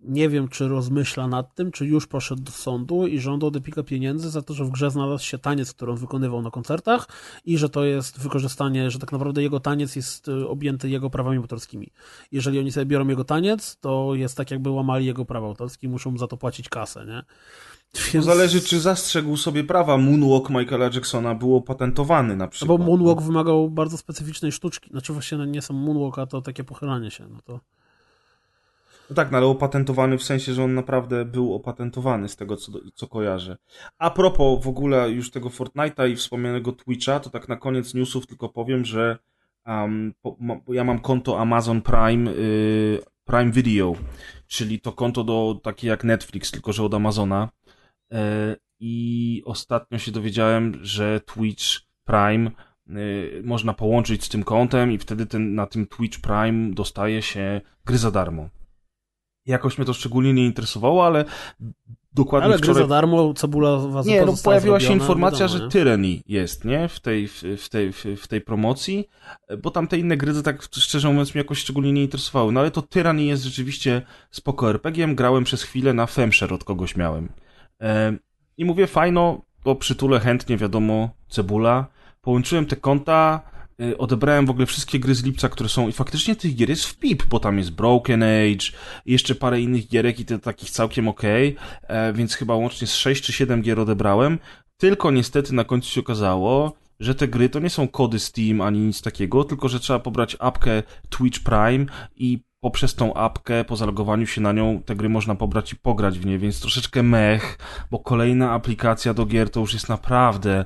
nie 0.00 0.28
wiem 0.28 0.48
czy 0.48 0.68
rozmyśla 0.68 1.28
nad 1.28 1.54
tym, 1.54 1.72
czy 1.72 1.86
już 1.86 2.06
poszedł 2.06 2.42
do 2.42 2.52
sądu 2.52 3.06
i 3.06 3.18
żądał 3.18 3.48
od 3.48 3.56
Epika 3.56 3.82
pieniędzy 3.82 4.30
za 4.30 4.42
to, 4.42 4.54
że 4.54 4.64
w 4.64 4.70
grze 4.70 4.90
znalazł 4.90 5.24
się 5.24 5.38
taniec, 5.38 5.72
który 5.72 5.92
on 5.92 5.98
wykonywał 5.98 6.42
na 6.42 6.50
koncertach 6.50 7.08
i 7.44 7.58
że 7.58 7.68
to 7.68 7.84
jest 7.84 8.20
wykorzystanie, 8.20 8.90
że 8.90 8.98
tak 8.98 9.12
naprawdę 9.12 9.42
jego 9.42 9.60
taniec 9.60 9.96
jest 9.96 10.28
objęty 10.48 10.88
jego 10.88 11.10
prawami 11.10 11.38
autorskimi. 11.38 11.92
Jeżeli 12.32 12.58
oni 12.58 12.72
sobie 12.72 12.86
biorą 12.86 13.08
jego 13.08 13.24
taniec, 13.24 13.76
to 13.80 14.14
jest 14.14 14.36
tak 14.36 14.50
jakby 14.50 14.70
łamali 14.70 15.06
jego 15.06 15.24
prawa 15.24 15.46
autorskie 15.46 15.86
i 15.86 15.90
muszą 15.90 16.18
za 16.18 16.26
to 16.26 16.36
płacić 16.36 16.68
kasę, 16.68 17.06
nie? 17.06 17.22
Więc... 18.12 18.26
Zależy, 18.26 18.60
czy 18.60 18.80
zastrzegł 18.80 19.36
sobie 19.36 19.64
prawa 19.64 19.98
Moonwalk 19.98 20.50
Michaela 20.50 20.90
Jacksona, 20.94 21.34
był 21.34 21.56
opatentowany 21.56 22.36
na 22.36 22.48
przykład. 22.48 22.78
No 22.78 22.84
bo 22.84 22.90
Moonwalk 22.90 23.22
wymagał 23.22 23.70
bardzo 23.70 23.96
specyficznej 23.96 24.52
sztuczki. 24.52 24.90
Znaczy 24.90 25.12
właśnie 25.12 25.38
no 25.38 25.44
nie 25.44 25.62
są 25.62 25.74
Moonwalk, 25.74 26.18
a 26.18 26.26
to 26.26 26.42
takie 26.42 26.64
pochylanie 26.64 27.10
się. 27.10 27.28
No 27.28 27.38
to... 27.44 27.60
No 29.10 29.16
tak, 29.16 29.30
no 29.30 29.38
ale 29.38 29.46
opatentowany 29.46 30.18
w 30.18 30.22
sensie, 30.22 30.54
że 30.54 30.64
on 30.64 30.74
naprawdę 30.74 31.24
był 31.24 31.54
opatentowany 31.54 32.28
z 32.28 32.36
tego, 32.36 32.56
co, 32.56 32.72
co 32.94 33.06
kojarzę. 33.06 33.56
A 33.98 34.10
propos 34.10 34.64
w 34.64 34.68
ogóle 34.68 35.10
już 35.10 35.30
tego 35.30 35.48
Fortnite'a 35.48 36.10
i 36.10 36.16
wspomnianego 36.16 36.72
Twitcha, 36.72 37.20
to 37.20 37.30
tak 37.30 37.48
na 37.48 37.56
koniec 37.56 37.94
newsów 37.94 38.26
tylko 38.26 38.48
powiem, 38.48 38.84
że 38.84 39.18
um, 39.66 40.14
po, 40.22 40.36
ma, 40.40 40.56
ja 40.68 40.84
mam 40.84 41.00
konto 41.00 41.40
Amazon 41.40 41.82
Prime, 41.82 42.30
y, 42.30 42.98
Prime 43.24 43.50
Video, 43.50 43.94
czyli 44.46 44.80
to 44.80 44.92
konto 44.92 45.24
do 45.24 45.60
takie 45.62 45.88
jak 45.88 46.04
Netflix, 46.04 46.50
tylko 46.50 46.72
że 46.72 46.84
od 46.84 46.94
Amazona. 46.94 47.48
E, 48.12 48.56
I 48.80 49.42
ostatnio 49.44 49.98
się 49.98 50.12
dowiedziałem, 50.12 50.78
że 50.82 51.20
Twitch 51.20 51.64
Prime 52.04 52.46
e, 52.46 52.92
można 53.44 53.74
połączyć 53.74 54.24
z 54.24 54.28
tym 54.28 54.44
kontem 54.44 54.92
i 54.92 54.98
wtedy 54.98 55.26
ten, 55.26 55.54
na 55.54 55.66
tym 55.66 55.86
Twitch 55.86 56.20
Prime 56.20 56.74
dostaje 56.74 57.22
się 57.22 57.60
gry 57.84 57.98
za 57.98 58.10
darmo. 58.10 58.48
Jakoś 59.46 59.78
mnie 59.78 59.84
to 59.84 59.92
szczególnie 59.92 60.32
nie 60.32 60.46
interesowało, 60.46 61.06
ale 61.06 61.24
dokładnie 62.12 62.44
ale 62.44 62.58
wczoraj... 62.58 62.74
gry 62.74 62.82
za 62.82 62.88
darmo, 62.88 63.34
cebula 63.34 63.76
was 63.76 64.06
Nie, 64.06 64.24
no 64.24 64.34
pojawiła 64.44 64.80
się 64.80 64.92
informacja, 64.92 65.46
wiadomo, 65.46 65.64
że 65.64 65.70
Tyranny 65.70 66.22
jest, 66.26 66.64
nie? 66.64 66.88
W 66.88 67.00
tej, 67.00 67.28
w, 67.28 67.68
tej, 67.68 67.92
w, 67.92 68.28
tej 68.28 68.40
promocji, 68.40 69.08
bo 69.62 69.70
tam 69.70 69.88
te 69.88 69.98
inne 69.98 70.16
gry, 70.16 70.42
tak 70.42 70.62
szczerze 70.62 71.08
mówiąc, 71.08 71.34
mnie 71.34 71.40
jakoś 71.40 71.58
szczególnie 71.58 71.92
nie 71.92 72.02
interesowały. 72.02 72.52
No 72.52 72.60
ale 72.60 72.70
to 72.70 72.82
Tyranny 72.82 73.22
jest 73.22 73.44
rzeczywiście 73.44 74.02
spoko 74.30 74.70
RPG-iem. 74.70 75.14
Grałem 75.14 75.44
przez 75.44 75.62
chwilę 75.62 75.94
na 75.94 76.06
Femsher, 76.06 76.54
od 76.54 76.64
kogoś 76.64 76.96
miałem. 76.96 77.28
I 78.56 78.64
mówię, 78.64 78.86
fajno, 78.86 79.42
to 79.64 79.74
przytulę 79.74 80.20
chętnie, 80.20 80.56
wiadomo, 80.56 81.10
cebula. 81.28 81.86
Połączyłem 82.20 82.66
te 82.66 82.76
konta, 82.76 83.40
y, 83.80 83.98
odebrałem 83.98 84.46
w 84.46 84.50
ogóle 84.50 84.66
wszystkie 84.66 85.00
gry 85.00 85.14
z 85.14 85.24
lipca, 85.24 85.48
które 85.48 85.68
są 85.68 85.88
i 85.88 85.92
faktycznie 85.92 86.36
tych 86.36 86.54
gier 86.54 86.68
jest 86.68 86.84
w 86.84 86.98
pip, 86.98 87.26
bo 87.26 87.40
tam 87.40 87.58
jest 87.58 87.70
Broken 87.70 88.22
Age, 88.22 88.66
jeszcze 89.06 89.34
parę 89.34 89.60
innych 89.60 89.88
gierek 89.88 90.20
i 90.20 90.24
to 90.24 90.38
takich 90.38 90.70
całkiem 90.70 91.08
okej, 91.08 91.56
okay, 91.84 92.12
więc 92.12 92.34
chyba 92.34 92.54
łącznie 92.54 92.86
z 92.86 92.94
6 92.94 93.22
czy 93.22 93.32
7 93.32 93.62
gier 93.62 93.80
odebrałem. 93.80 94.38
Tylko 94.76 95.10
niestety 95.10 95.54
na 95.54 95.64
końcu 95.64 95.90
się 95.90 96.00
okazało, 96.00 96.76
że 97.00 97.14
te 97.14 97.28
gry 97.28 97.48
to 97.48 97.58
nie 97.60 97.70
są 97.70 97.88
kody 97.88 98.18
Steam 98.18 98.60
ani 98.60 98.78
nic 98.78 99.02
takiego, 99.02 99.44
tylko 99.44 99.68
że 99.68 99.80
trzeba 99.80 99.98
pobrać 99.98 100.36
apkę 100.38 100.82
Twitch 101.08 101.40
Prime 101.40 101.86
i 102.16 102.38
poprzez 102.60 102.94
tą 102.94 103.14
apkę, 103.14 103.64
po 103.64 103.76
zalogowaniu 103.76 104.26
się 104.26 104.40
na 104.40 104.52
nią, 104.52 104.82
te 104.86 104.96
gry 104.96 105.08
można 105.08 105.34
pobrać 105.34 105.72
i 105.72 105.76
pograć 105.76 106.18
w 106.18 106.26
nie, 106.26 106.38
więc 106.38 106.60
troszeczkę 106.60 107.02
mech, 107.02 107.58
bo 107.90 107.98
kolejna 107.98 108.52
aplikacja 108.52 109.14
do 109.14 109.26
gier 109.26 109.50
to 109.50 109.60
już 109.60 109.72
jest 109.72 109.88
naprawdę 109.88 110.64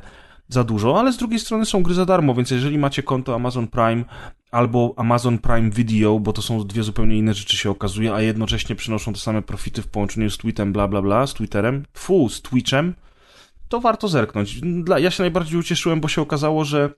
za 0.48 0.64
dużo, 0.64 1.00
ale 1.00 1.12
z 1.12 1.16
drugiej 1.16 1.38
strony 1.38 1.66
są 1.66 1.82
gry 1.82 1.94
za 1.94 2.06
darmo, 2.06 2.34
więc 2.34 2.50
jeżeli 2.50 2.78
macie 2.78 3.02
konto 3.02 3.34
Amazon 3.34 3.68
Prime 3.68 4.04
albo 4.50 4.94
Amazon 4.96 5.38
Prime 5.38 5.70
Video, 5.70 6.20
bo 6.20 6.32
to 6.32 6.42
są 6.42 6.66
dwie 6.66 6.82
zupełnie 6.82 7.18
inne 7.18 7.34
rzeczy 7.34 7.56
się 7.56 7.70
okazuje, 7.70 8.14
a 8.14 8.20
jednocześnie 8.20 8.76
przynoszą 8.76 9.12
te 9.12 9.18
same 9.18 9.42
profity 9.42 9.82
w 9.82 9.86
połączeniu 9.86 10.30
z 10.30 10.38
Tweetem, 10.38 10.72
bla 10.72 10.88
bla 10.88 11.02
bla, 11.02 11.26
z 11.26 11.34
Twitterem, 11.34 11.84
fu, 11.92 12.28
z 12.28 12.42
Twitchem, 12.42 12.94
to 13.68 13.80
warto 13.80 14.08
zerknąć. 14.08 14.60
Dla, 14.60 14.98
ja 14.98 15.10
się 15.10 15.22
najbardziej 15.22 15.58
ucieszyłem, 15.58 16.00
bo 16.00 16.08
się 16.08 16.22
okazało, 16.22 16.64
że 16.64 16.90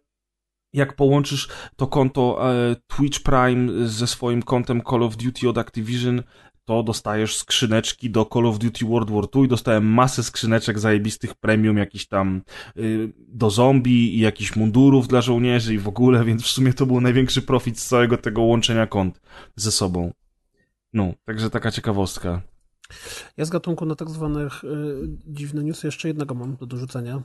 jak 0.77 0.97
połączysz 0.97 1.49
to 1.77 1.87
konto 1.87 2.53
e, 2.53 2.77
Twitch 2.87 3.23
Prime 3.23 3.89
ze 3.89 4.07
swoim 4.07 4.43
kontem 4.43 4.83
Call 4.91 5.03
of 5.03 5.17
Duty 5.17 5.49
od 5.49 5.59
Activision, 5.59 6.23
to 6.65 6.83
dostajesz 6.83 7.37
skrzyneczki 7.37 8.11
do 8.11 8.25
Call 8.33 8.47
of 8.47 8.59
Duty 8.59 8.85
World 8.85 9.11
War 9.11 9.25
II 9.35 9.45
i 9.45 9.49
dostałem 9.49 9.85
masę 9.87 10.23
skrzyneczek 10.23 10.79
zajebistych 10.79 11.35
premium, 11.35 11.77
jakiś 11.77 12.09
tam 12.09 12.43
y, 12.77 13.13
do 13.19 13.51
zombie 13.51 14.17
i 14.17 14.21
jakichś 14.21 14.57
mundurów 14.57 15.09
dla 15.09 15.21
żołnierzy 15.21 15.75
i 15.75 15.79
w 15.79 15.89
ogóle, 15.89 16.25
więc 16.25 16.43
w 16.43 16.47
sumie 16.47 16.73
to 16.73 16.87
był 16.87 17.01
największy 17.01 17.43
profit 17.43 17.81
z 17.81 17.87
całego 17.87 18.19
tego 18.19 18.43
łączenia 18.43 18.87
kont 18.87 19.21
ze 19.57 19.73
sobą. 19.73 20.13
No, 20.93 21.13
także 21.25 21.51
taka 21.51 21.71
ciekawostka. 21.71 22.43
Ja 23.37 23.45
z 23.45 23.51
gatunku 23.51 23.87
na 23.87 23.95
tak 23.95 24.11
zwanych 24.11 24.65
y, 24.65 24.69
dziwne 25.27 25.65
newsy 25.65 25.87
jeszcze 25.87 26.09
jednego 26.09 26.35
mam 26.35 26.57
do 26.57 26.67
dorzucenia. 26.67 27.23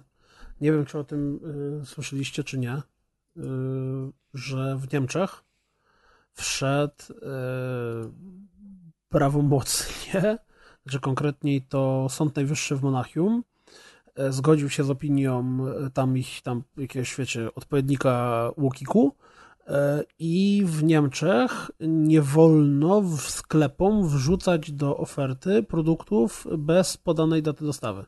Nie 0.62 0.72
wiem, 0.72 0.86
czy 0.86 1.00
o 1.00 1.04
tym 1.04 1.40
y, 1.82 1.86
słyszeliście, 1.86 2.44
czy 2.44 2.58
nie, 2.58 2.82
że 4.34 4.78
w 4.78 4.94
Niemczech 4.94 5.44
wszedł 6.34 6.94
y, 7.12 7.16
prawomocnie, 9.10 10.38
że 10.86 11.00
konkretniej 11.00 11.62
to 11.62 12.08
Sąd 12.10 12.36
Najwyższy 12.36 12.76
w 12.76 12.84
Monachium 12.84 13.44
y, 14.20 14.32
zgodził 14.32 14.70
się 14.70 14.84
z 14.84 14.90
opinią 14.90 15.60
y, 15.88 15.92
tam 15.92 16.18
ich, 16.18 16.42
tam 16.42 16.64
jakiegoś, 16.78 17.16
wiecie, 17.16 17.56
odpowiednika 17.56 18.50
Łokiku, 18.58 19.16
E, 19.68 20.04
I 20.20 20.64
w 20.66 20.84
Niemczech 20.84 21.72
nie 21.80 22.22
wolno 22.22 23.02
w 23.02 23.22
sklepom 23.22 24.08
wrzucać 24.08 24.72
do 24.72 24.98
oferty 24.98 25.64
produktów 25.64 26.48
bez 26.58 26.98
podanej 26.98 27.44
daty 27.44 27.66
dostawy. 27.66 28.06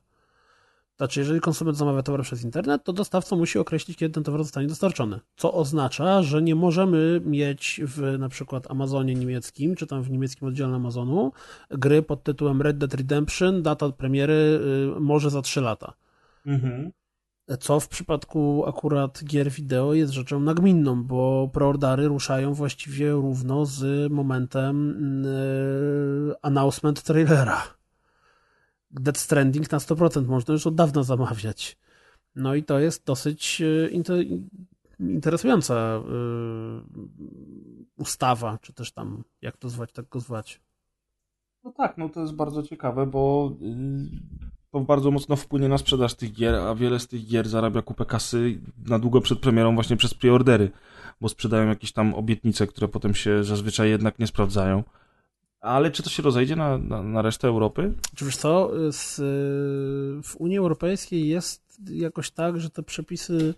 Znaczy, 0.97 1.19
jeżeli 1.19 1.39
konsument 1.39 1.77
zamawia 1.77 2.03
towar 2.03 2.21
przez 2.21 2.43
internet, 2.43 2.83
to 2.83 2.93
dostawca 2.93 3.35
musi 3.35 3.59
określić, 3.59 3.97
kiedy 3.97 4.13
ten 4.13 4.23
towar 4.23 4.43
zostanie 4.43 4.67
dostarczony. 4.67 5.19
Co 5.35 5.53
oznacza, 5.53 6.23
że 6.23 6.41
nie 6.41 6.55
możemy 6.55 7.21
mieć 7.25 7.81
w 7.83 8.17
na 8.19 8.29
przykład 8.29 8.71
Amazonie 8.71 9.15
niemieckim, 9.15 9.75
czy 9.75 9.87
tam 9.87 10.03
w 10.03 10.09
niemieckim 10.09 10.47
oddziale 10.47 10.75
Amazonu, 10.75 11.31
gry 11.69 12.01
pod 12.01 12.23
tytułem 12.23 12.61
Red 12.61 12.77
Dead 12.77 12.93
Redemption, 12.93 13.61
data 13.61 13.89
premiery 13.89 14.59
y, 14.97 14.99
może 14.99 15.29
za 15.29 15.41
3 15.41 15.61
lata. 15.61 15.93
Mhm. 16.45 16.91
Co 17.59 17.79
w 17.79 17.87
przypadku 17.87 18.63
akurat 18.67 19.23
gier 19.23 19.51
wideo 19.51 19.93
jest 19.93 20.13
rzeczą 20.13 20.39
nagminną, 20.39 21.03
bo 21.03 21.49
preordery 21.53 22.07
ruszają 22.07 22.53
właściwie 22.53 23.11
równo 23.11 23.65
z 23.65 24.11
momentem 24.11 24.95
yy, 26.27 26.35
announcement 26.41 27.03
trailera. 27.03 27.63
Dead 28.93 29.17
Stranding 29.17 29.71
na 29.71 29.77
100% 29.77 30.27
można 30.27 30.51
już 30.51 30.67
od 30.67 30.75
dawna 30.75 31.03
zamawiać. 31.03 31.77
No 32.35 32.55
i 32.55 32.63
to 32.63 32.79
jest 32.79 33.05
dosyć 33.05 33.61
e, 33.61 33.89
inter 33.89 34.25
interesująca 34.99 36.01
yy, 36.07 37.07
ustawa, 37.97 38.57
czy 38.61 38.73
też 38.73 38.91
tam, 38.91 39.23
jak 39.41 39.57
to 39.57 39.69
zwać, 39.69 39.91
tak 39.91 40.09
go 40.09 40.19
zwać. 40.19 40.61
No 41.63 41.71
tak, 41.71 41.97
no 41.97 42.09
to 42.09 42.21
jest 42.21 42.33
bardzo 42.33 42.63
ciekawe, 42.63 43.05
bo 43.05 43.51
to 44.71 44.79
bardzo 44.79 45.11
mocno 45.11 45.35
wpłynie 45.35 45.69
na 45.69 45.77
sprzedaż 45.77 46.13
tych 46.13 46.33
gier, 46.33 46.55
a 46.55 46.75
wiele 46.75 46.99
z 46.99 47.07
tych 47.07 47.27
gier 47.27 47.49
zarabia 47.49 47.81
kupę 47.81 48.05
kasy 48.05 48.61
na 48.85 48.99
długo 48.99 49.21
przed 49.21 49.39
premierą 49.39 49.75
właśnie 49.75 49.97
przez 49.97 50.13
preordery, 50.13 50.71
bo 51.21 51.29
sprzedają 51.29 51.67
jakieś 51.67 51.91
tam 51.91 52.13
obietnice, 52.13 52.67
które 52.67 52.87
potem 52.87 53.13
się 53.13 53.43
zazwyczaj 53.43 53.89
jednak 53.89 54.19
nie 54.19 54.27
sprawdzają. 54.27 54.83
Ale 55.63 55.91
czy 55.91 56.03
to 56.03 56.09
się 56.09 56.23
rozejdzie 56.23 56.55
na, 56.55 56.77
na, 56.77 57.03
na 57.03 57.21
resztę 57.21 57.47
Europy? 57.47 57.93
Czy 58.15 58.25
wiesz 58.25 58.37
co, 58.37 58.71
z, 58.91 59.15
w 60.27 60.35
Unii 60.37 60.57
Europejskiej 60.57 61.27
jest 61.27 61.81
jakoś 61.89 62.31
tak, 62.31 62.59
że 62.59 62.69
te 62.69 62.83
przepisy 62.83 63.53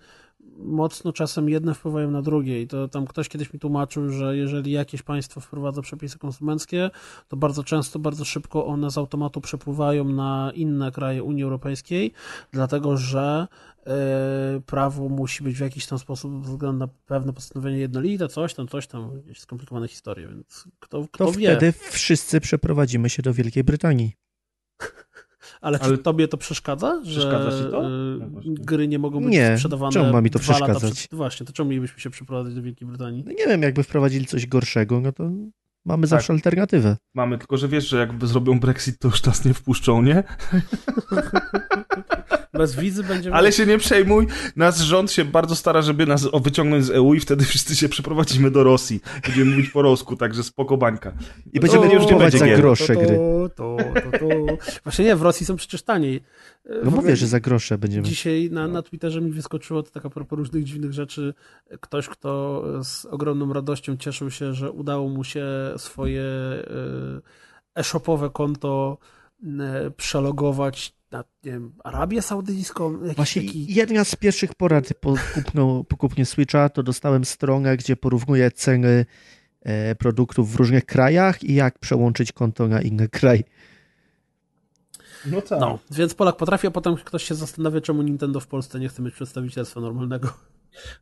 mocno 0.57 1.13
czasem 1.13 1.49
jedne 1.49 1.73
wpływają 1.73 2.11
na 2.11 2.21
drugie 2.21 2.61
i 2.61 2.67
to 2.67 2.87
tam 2.87 3.07
ktoś 3.07 3.29
kiedyś 3.29 3.53
mi 3.53 3.59
tłumaczył, 3.59 4.09
że 4.09 4.37
jeżeli 4.37 4.71
jakieś 4.71 5.01
państwo 5.01 5.41
wprowadza 5.41 5.81
przepisy 5.81 6.19
konsumenckie, 6.19 6.89
to 7.27 7.37
bardzo 7.37 7.63
często, 7.63 7.99
bardzo 7.99 8.25
szybko 8.25 8.65
one 8.65 8.91
z 8.91 8.97
automatu 8.97 9.41
przepływają 9.41 10.03
na 10.03 10.51
inne 10.55 10.91
kraje 10.91 11.23
Unii 11.23 11.43
Europejskiej, 11.43 12.11
dlatego 12.51 12.97
że 12.97 13.47
yy, 13.85 13.91
prawo 14.65 15.09
musi 15.09 15.43
być 15.43 15.57
w 15.57 15.61
jakiś 15.61 15.85
tam 15.85 15.99
sposób 15.99 16.45
ze 16.45 16.51
względu 16.51 16.79
na 16.79 16.87
pewne 17.05 17.33
postanowienie 17.33 17.77
jednolite, 17.77 18.27
coś 18.27 18.53
tam, 18.53 18.67
coś 18.67 18.87
tam, 18.87 19.17
jakieś 19.17 19.39
skomplikowane 19.39 19.87
historie, 19.87 20.27
więc 20.27 20.67
kto, 20.79 21.07
kto 21.11 21.25
to 21.25 21.31
wie. 21.31 21.55
wtedy 21.55 21.73
wszyscy 21.91 22.41
przeprowadzimy 22.41 23.09
się 23.09 23.23
do 23.23 23.33
Wielkiej 23.33 23.63
Brytanii. 23.63 24.24
Ale 25.65 25.79
czy 25.79 25.85
Ale 25.85 25.97
tobie 25.97 26.27
to 26.27 26.37
przeszkadza, 26.37 27.01
przeszkadza 27.03 27.51
że 27.51 27.71
to? 27.71 27.81
No 27.81 28.41
gry 28.45 28.87
nie 28.87 28.99
mogą 28.99 29.23
być 29.23 29.33
nie, 29.33 29.57
sprzedawane 29.57 29.91
czemu 29.91 30.13
ma 30.13 30.21
mi 30.21 30.29
to 30.29 30.39
przeszkadzać? 30.39 30.93
Przed... 30.93 31.13
Właśnie, 31.13 31.45
to 31.45 31.53
czemu 31.53 31.69
mielibyśmy 31.69 31.99
się 31.99 32.09
przeprowadzać 32.09 32.53
do 32.53 32.61
Wielkiej 32.61 32.87
Brytanii? 32.87 33.23
No 33.25 33.31
nie 33.31 33.47
wiem, 33.47 33.61
jakby 33.61 33.83
wprowadzili 33.83 34.25
coś 34.25 34.47
gorszego, 34.47 35.01
no 35.01 35.11
to 35.11 35.31
mamy 35.85 36.01
tak. 36.01 36.09
zawsze 36.09 36.33
alternatywę. 36.33 36.97
Mamy, 37.13 37.37
tylko 37.37 37.57
że 37.57 37.67
wiesz, 37.67 37.89
że 37.89 37.97
jakby 37.99 38.27
zrobią 38.27 38.59
Brexit, 38.59 38.99
to 38.99 39.07
już 39.07 39.23
nas 39.23 39.45
nie 39.45 39.53
wpuszczą, 39.53 40.01
nie? 40.01 40.23
Bez 42.57 42.75
wizy 42.75 43.03
będzie... 43.03 43.33
Ale 43.33 43.51
się 43.51 43.65
nie 43.65 43.77
przejmuj, 43.77 44.27
nasz 44.55 44.77
rząd 44.77 45.11
się 45.11 45.25
bardzo 45.25 45.55
stara, 45.55 45.81
żeby 45.81 46.05
nas 46.05 46.27
wyciągnąć 46.41 46.85
z 46.85 46.89
EU 46.89 47.13
i 47.13 47.19
wtedy 47.19 47.45
wszyscy 47.45 47.75
się 47.75 47.89
przeprowadzimy 47.89 48.51
do 48.51 48.63
Rosji. 48.63 49.01
Będziemy 49.25 49.51
mówić 49.51 49.69
po 49.69 49.81
rosku, 49.81 50.15
także 50.15 50.43
spoko 50.43 50.77
bańka. 50.77 51.11
I 51.53 51.59
będziemy 51.59 51.93
już 51.93 52.07
nie 52.07 52.15
będzie 52.15 52.37
za 52.37 52.47
grosze 52.47 52.95
gry. 52.95 53.17
To, 53.17 53.49
to, 53.55 53.77
to, 54.19 54.27
Właśnie 54.83 55.05
nie, 55.05 55.15
w 55.15 55.21
Rosji 55.21 55.45
są 55.45 55.55
przecież 55.55 55.83
taniej. 55.83 56.21
No 56.83 56.91
mówię, 56.91 57.15
że 57.15 57.27
za 57.27 57.39
grosze 57.39 57.77
będziemy. 57.77 58.07
Dzisiaj 58.07 58.49
na, 58.51 58.67
na 58.67 58.81
Twitterze 58.81 59.21
mi 59.21 59.31
wyskoczyło 59.31 59.83
to 59.83 59.91
taka 59.91 60.09
propos 60.09 60.37
różnych 60.37 60.63
dziwnych 60.63 60.93
rzeczy. 60.93 61.33
Ktoś, 61.81 62.07
kto 62.07 62.63
z 62.83 63.05
ogromną 63.05 63.53
radością 63.53 63.97
cieszył 63.97 64.31
się, 64.31 64.53
że 64.53 64.71
udało 64.71 65.09
mu 65.09 65.23
się 65.23 65.45
swoje 65.77 66.21
e, 66.21 67.21
e-shopowe 67.75 68.29
konto 68.29 68.97
e, 69.01 69.14
przelogować 69.97 70.95
na 71.11 71.23
nie 71.43 71.51
wiem, 71.51 71.73
Arabię 71.83 72.21
Saudyjską. 72.21 72.97
Właśnie 73.15 73.41
taki... 73.41 73.73
jedna 73.73 74.03
z 74.03 74.15
pierwszych 74.15 74.55
porad 74.55 74.93
po, 75.01 75.15
kupno, 75.33 75.83
po 75.83 75.97
kupnie 75.97 76.25
Switcha 76.25 76.69
to 76.69 76.83
dostałem 76.83 77.25
stronę, 77.25 77.77
gdzie 77.77 77.95
porównuję 77.95 78.51
ceny 78.51 79.05
e, 79.61 79.95
produktów 79.95 80.51
w 80.51 80.55
różnych 80.55 80.85
krajach 80.85 81.43
i 81.43 81.53
jak 81.53 81.79
przełączyć 81.79 82.31
konto 82.31 82.67
na 82.67 82.81
inny 82.81 83.09
kraj. 83.09 83.43
No 85.25 85.41
tak. 85.41 85.59
No, 85.59 85.79
więc 85.91 86.13
Polak 86.13 86.37
potrafi, 86.37 86.67
a 86.67 86.71
potem 86.71 86.95
ktoś 86.95 87.23
się 87.23 87.35
zastanawia, 87.35 87.81
czemu 87.81 88.01
Nintendo 88.01 88.39
w 88.39 88.47
Polsce 88.47 88.79
nie 88.79 88.89
chce 88.89 89.01
mieć 89.01 89.13
przedstawicielstwa 89.13 89.81
normalnego. 89.81 90.33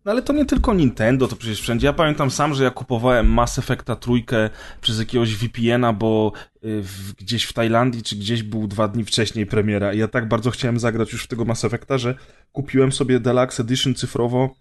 No 0.05 0.11
ale 0.11 0.21
to 0.21 0.34
nie 0.34 0.45
tylko 0.45 0.74
Nintendo, 0.74 1.28
to 1.28 1.36
przecież 1.36 1.61
wszędzie. 1.61 1.88
Ja 1.88 1.93
pamiętam 1.93 2.32
sam, 2.32 2.53
że 2.53 2.63
ja 2.63 2.71
kupowałem 2.71 3.34
Mass 3.34 3.59
Effecta 3.59 3.95
trójkę 3.95 4.49
przez 4.82 4.99
jakiegoś 4.99 5.36
VPN-a, 5.36 5.93
bo 5.93 6.32
y, 6.65 6.82
w, 6.82 7.13
gdzieś 7.13 7.43
w 7.43 7.53
Tajlandii, 7.53 8.03
czy 8.03 8.15
gdzieś 8.15 8.43
był 8.43 8.67
dwa 8.67 8.88
dni 8.88 9.03
wcześniej 9.03 9.45
premiera 9.45 9.93
i 9.93 9.97
ja 9.97 10.07
tak 10.07 10.28
bardzo 10.28 10.51
chciałem 10.51 10.80
zagrać 10.80 11.11
już 11.11 11.24
w 11.24 11.28
tego 11.28 11.45
Mass 11.45 11.65
Effecta, 11.65 11.97
że 11.97 12.15
kupiłem 12.51 12.91
sobie 12.91 13.19
Deluxe 13.19 13.63
Edition 13.63 13.95
cyfrowo 13.95 14.55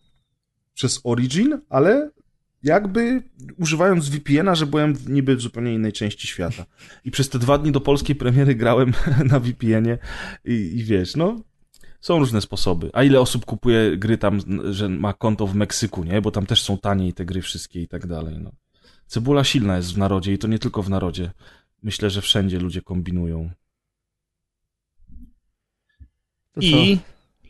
przez 0.75 1.01
Origin, 1.05 1.61
ale 1.69 2.11
jakby 2.63 3.23
używając 3.59 4.09
VPN-a, 4.09 4.55
że 4.55 4.67
byłem 4.67 4.95
niby 5.09 5.37
w 5.37 5.41
zupełnie 5.41 5.75
innej 5.75 5.93
części 5.93 6.27
świata. 6.27 6.67
I 7.05 7.11
przez 7.11 7.29
te 7.29 7.39
dwa 7.39 7.59
dni 7.59 7.73
do 7.73 7.81
polskiej 7.81 8.17
premiery 8.17 8.55
grałem 8.55 8.93
na 9.31 9.41
VPN-ie 9.41 9.99
i, 10.45 10.53
i 10.53 10.85
wiesz, 10.85 11.17
no 11.17 11.41
są 12.03 12.19
różne 12.19 12.41
sposoby. 12.41 12.91
A 12.93 13.03
ile 13.03 13.21
osób 13.21 13.45
kupuje 13.45 13.97
gry 13.97 14.19
tam, 14.19 14.41
że 14.71 14.89
ma 14.89 15.13
konto 15.13 15.47
w 15.47 15.55
Meksyku, 15.55 16.05
nie? 16.05 16.23
Bo 16.23 16.31
tam 16.31 16.47
też 16.47 16.63
są 16.63 16.79
taniej 16.79 17.13
te 17.13 17.25
gry 17.25 17.43
wszystkie 17.43 17.83
i 17.83 17.89
tak 17.89 18.07
dalej, 18.07 18.39
no. 18.41 18.53
Cebula 19.07 19.45
silna 19.45 19.77
jest 19.77 19.95
w 19.95 19.99
narodzie 19.99 20.33
i 20.33 20.39
to 20.39 20.49
nie 20.49 20.59
tylko 20.59 20.83
w 20.83 20.91
narodzie. 20.91 21.31
Myślę, 21.83 22.11
że 22.11 22.21
wszędzie 22.21 22.59
ludzie 22.59 22.83
kombinują. 22.83 23.51
To 26.53 26.61
I 26.61 26.99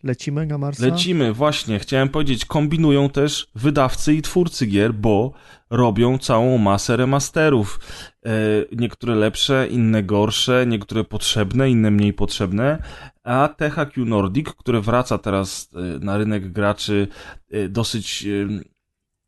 lecimy 0.03 0.47
na 0.47 0.59
Marsa? 0.59 0.87
Lecimy, 0.87 1.33
właśnie. 1.33 1.79
Chciałem 1.79 2.09
powiedzieć, 2.09 2.45
kombinują 2.45 3.11
też 3.11 3.51
wydawcy 3.55 4.15
i 4.15 4.23
twórcy 4.23 4.67
gier, 4.67 4.95
bo 4.95 5.33
robią 5.71 6.19
całą 6.19 6.59
masę 6.59 6.97
remasterów. 6.97 7.81
E, 8.27 8.31
niektóre 8.77 9.15
lepsze, 9.15 9.69
inne 9.71 10.03
gorsze, 10.03 10.67
niektóre 10.67 11.05
potrzebne, 11.05 11.71
inne 11.71 11.91
mniej 11.91 12.13
potrzebne. 12.13 12.83
A 13.25 13.49
THQ 13.49 14.05
Nordic, 14.05 14.51
które 14.51 14.81
wraca 14.81 15.19
teraz 15.19 15.71
e, 15.75 15.79
na 16.05 16.19
rynek 16.19 16.53
graczy 16.53 17.09
e, 17.51 17.69
dosyć 17.69 18.27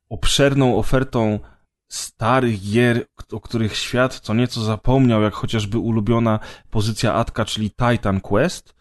obszerną 0.08 0.78
ofertą 0.78 1.38
starych 1.88 2.60
gier, 2.60 3.06
o 3.32 3.40
których 3.40 3.76
świat 3.76 4.20
co 4.20 4.34
nieco 4.34 4.60
zapomniał, 4.60 5.22
jak 5.22 5.34
chociażby 5.34 5.78
ulubiona 5.78 6.38
pozycja 6.70 7.14
Atka, 7.14 7.44
czyli 7.44 7.70
Titan 7.70 8.20
Quest, 8.20 8.74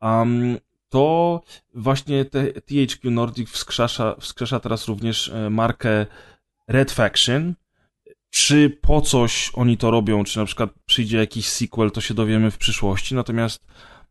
um, 0.00 0.58
to 0.88 1.40
właśnie 1.74 2.24
THQ 2.24 3.10
Nordic 3.10 3.50
wskrzesza, 3.50 4.14
wskrzesza 4.20 4.60
teraz 4.60 4.88
również 4.88 5.32
markę 5.50 6.06
Red 6.68 6.92
Faction. 6.92 7.54
Czy 8.30 8.78
po 8.80 9.00
coś 9.00 9.50
oni 9.54 9.76
to 9.76 9.90
robią, 9.90 10.24
czy 10.24 10.38
na 10.38 10.44
przykład 10.44 10.70
przyjdzie 10.86 11.18
jakiś 11.18 11.48
sequel, 11.48 11.90
to 11.90 12.00
się 12.00 12.14
dowiemy 12.14 12.50
w 12.50 12.58
przyszłości. 12.58 13.14
Natomiast 13.14 13.66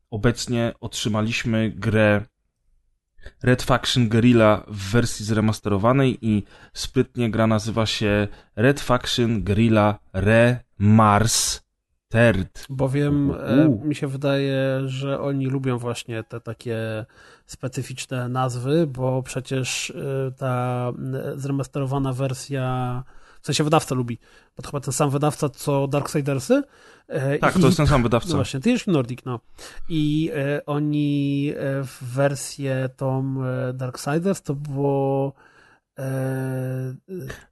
obecnie 0.09 0.73
otrzymaliśmy 0.79 1.71
grę 1.71 2.25
Red 3.43 3.63
Faction 3.63 4.09
Guerrilla 4.09 4.63
w 4.67 4.91
wersji 4.91 5.25
zremasterowanej 5.25 6.17
i 6.21 6.43
sprytnie 6.73 7.31
gra 7.31 7.47
nazywa 7.47 7.85
się 7.85 8.27
Red 8.55 8.79
Faction 8.79 9.43
Guerrilla 9.43 9.99
Re 10.13 10.59
Mars 10.77 11.61
Third. 12.11 12.65
Bowiem 12.69 13.31
e, 13.31 13.69
mi 13.87 13.95
się 13.95 14.07
wydaje, 14.07 14.81
że 14.85 15.19
oni 15.21 15.47
lubią 15.47 15.77
właśnie 15.77 16.23
te 16.23 16.41
takie 16.41 17.05
specyficzne 17.45 18.29
nazwy, 18.29 18.87
bo 18.87 19.23
przecież 19.23 19.89
e, 19.89 20.31
ta 20.31 20.91
zremasterowana 21.35 22.13
wersja 22.13 23.03
sensie 23.47 23.63
wydawca 23.63 23.95
lubi, 23.95 24.19
bo 24.55 24.63
to 24.63 24.69
chyba 24.69 24.79
ten 24.79 24.93
sam 24.93 25.09
wydawca, 25.09 25.49
co 25.49 25.87
Darksidersy. 25.87 26.63
E, 27.07 27.37
tak, 27.39 27.55
I, 27.55 27.59
to 27.59 27.65
jest 27.65 27.77
ten 27.77 27.87
sam 27.87 28.03
wydawca. 28.03 28.29
No 28.29 28.35
właśnie, 28.35 28.59
THQ 28.59 28.91
Nordic, 28.91 29.19
no. 29.25 29.39
I 29.89 30.31
e, 30.35 30.65
oni 30.65 31.51
e, 31.57 31.83
w 31.83 31.97
wersję 32.01 32.89
tą 32.97 33.35
e, 33.43 33.73
Darksiders 33.73 34.41
to 34.41 34.55
było 34.55 35.33
e, 35.99 36.95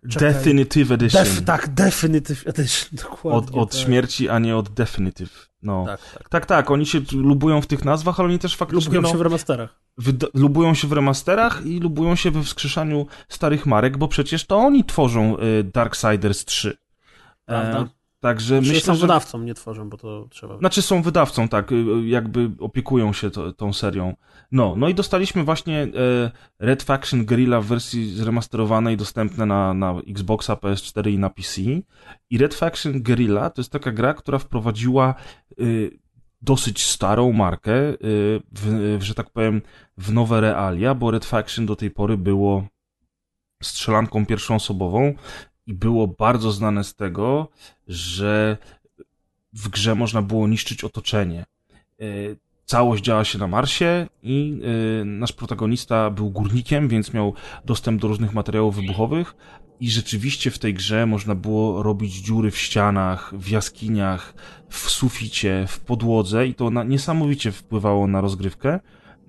Definitive 0.03 0.91
Edition. 0.91 1.23
Def, 1.23 1.43
tak, 1.43 1.73
Definitive 1.73 2.47
Edition, 2.47 2.89
dokładnie. 3.09 3.39
Od, 3.39 3.55
od 3.55 3.71
tak. 3.71 3.81
śmierci, 3.81 4.29
a 4.29 4.39
nie 4.39 4.57
od 4.57 4.69
Definitive. 4.69 5.49
No. 5.61 5.85
Tak, 5.85 5.99
tak, 6.13 6.29
tak, 6.29 6.45
tak, 6.45 6.71
oni 6.71 6.85
się 6.85 7.01
lubują 7.13 7.61
w 7.61 7.67
tych 7.67 7.85
nazwach, 7.85 8.19
ale 8.19 8.29
oni 8.29 8.39
też 8.39 8.55
faktycznie... 8.55 8.85
Lubują 8.85 9.01
no, 9.01 9.09
się 9.09 9.17
w 9.17 9.21
remasterach. 9.21 9.79
lubują 10.33 10.73
się 10.73 10.87
w 10.87 10.91
remasterach 10.91 11.65
i 11.65 11.79
lubują 11.79 12.15
się 12.15 12.31
we 12.31 12.43
wskrzeszaniu 12.43 13.07
starych 13.29 13.65
marek, 13.65 13.97
bo 13.97 14.07
przecież 14.07 14.45
to 14.45 14.57
oni 14.57 14.83
tworzą 14.83 15.37
y, 15.37 15.63
Darksiders 15.63 16.45
3. 16.45 16.77
Prawda? 17.45 17.87
Także 18.25 18.61
myślę, 18.61 18.79
są 18.79 18.95
że... 18.95 19.01
wydawcą, 19.01 19.39
nie 19.39 19.53
tworzą, 19.53 19.89
bo 19.89 19.97
to 19.97 20.27
trzeba. 20.29 20.57
Znaczy 20.57 20.81
są 20.81 21.01
wydawcą, 21.01 21.47
tak, 21.47 21.71
y, 21.71 21.75
y, 21.75 22.07
jakby 22.07 22.51
opiekują 22.59 23.13
się 23.13 23.31
to, 23.31 23.53
tą 23.53 23.73
serią. 23.73 24.15
No, 24.51 24.75
no 24.77 24.89
i 24.89 24.93
dostaliśmy 24.93 25.43
właśnie 25.43 25.83
e, 25.83 25.87
Red 26.59 26.83
Faction 26.83 27.25
Guerrilla 27.25 27.61
w 27.61 27.65
wersji 27.65 28.15
zremasterowanej, 28.15 28.97
dostępne 28.97 29.45
na, 29.45 29.73
na 29.73 29.95
Xboxa, 30.07 30.53
PS4 30.53 31.11
i 31.11 31.19
na 31.19 31.29
PC. 31.29 31.61
I 32.29 32.37
Red 32.37 32.53
Faction 32.53 33.03
Guerrilla 33.03 33.49
to 33.49 33.61
jest 33.61 33.71
taka 33.71 33.91
gra, 33.91 34.13
która 34.13 34.39
wprowadziła 34.39 35.15
y, 35.59 35.99
dosyć 36.41 36.85
starą 36.85 37.31
markę, 37.31 37.73
w, 38.51 38.97
w, 38.99 39.03
że 39.03 39.13
tak 39.13 39.29
powiem, 39.29 39.61
w 39.97 40.13
nowe 40.13 40.41
realia, 40.41 40.95
bo 40.95 41.11
Red 41.11 41.25
Faction 41.25 41.65
do 41.65 41.75
tej 41.75 41.91
pory 41.91 42.17
było 42.17 42.63
strzelanką 43.63 44.25
pierwszoosobową 44.25 45.13
i 45.67 45.73
było 45.73 46.07
bardzo 46.07 46.51
znane 46.51 46.83
z 46.83 46.95
tego, 46.95 47.47
że 47.87 48.57
w 49.53 49.69
grze 49.69 49.95
można 49.95 50.21
było 50.21 50.47
niszczyć 50.47 50.83
otoczenie. 50.83 51.45
E, 51.99 52.05
całość 52.65 53.03
działa 53.03 53.23
się 53.23 53.39
na 53.39 53.47
Marsie 53.47 54.07
i 54.23 54.61
e, 55.01 55.05
nasz 55.05 55.33
protagonista 55.33 56.09
był 56.09 56.29
górnikiem, 56.29 56.87
więc 56.87 57.13
miał 57.13 57.33
dostęp 57.65 58.01
do 58.01 58.07
różnych 58.07 58.33
materiałów 58.33 58.75
wybuchowych. 58.75 59.35
I 59.79 59.89
rzeczywiście 59.89 60.51
w 60.51 60.59
tej 60.59 60.73
grze 60.73 61.05
można 61.05 61.35
było 61.35 61.83
robić 61.83 62.13
dziury 62.13 62.51
w 62.51 62.57
ścianach, 62.57 63.33
w 63.37 63.49
jaskiniach, 63.49 64.33
w 64.69 64.77
suficie, 64.77 65.65
w 65.67 65.79
podłodze. 65.79 66.47
I 66.47 66.53
to 66.53 66.69
na, 66.69 66.83
niesamowicie 66.83 67.51
wpływało 67.51 68.07
na 68.07 68.21
rozgrywkę. 68.21 68.79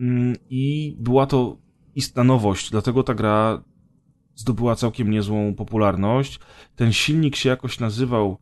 Mm, 0.01 0.37
i 0.51 0.97
była 0.99 1.26
to 1.26 1.57
istna 1.95 2.24
nowość, 2.24 2.70
dlatego 2.70 3.03
ta 3.03 3.14
gra 3.14 3.62
zdobyła 4.37 4.76
całkiem 4.76 5.11
niezłą 5.11 5.55
popularność. 5.55 6.41
Ten 6.76 6.93
silnik 6.93 7.37
się 7.37 7.49
jakoś 7.49 7.80
nazywał 7.80 8.39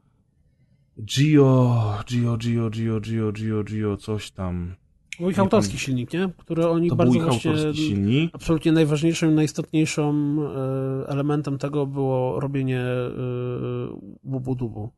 Gio, 1.05 1.99
Gio, 2.07 2.37
Gio, 2.37 2.71
Gio, 2.71 3.01
Gio, 3.01 3.33
Gio, 3.33 3.65
Gio, 3.65 3.97
coś 3.97 4.31
tam. 4.31 4.75
Był 5.21 5.31
ich 5.31 5.39
autorski 5.39 5.79
silnik, 5.79 6.13
nie? 6.13 6.29
Który 6.37 6.69
oni 6.69 6.89
to 6.89 6.97
bardzo 6.97 7.19
był 7.19 7.31
autorski 7.31 7.77
silnik. 7.77 8.35
Absolutnie 8.35 8.73
najważniejszym 8.73 9.35
najistotniejszym 9.35 10.39
e, 10.39 11.09
elementem 11.09 11.59
tego 11.59 11.87
było 11.87 12.41
robienie 12.41 12.81
e, 12.81 13.11
łubu-dubu. 14.25 14.89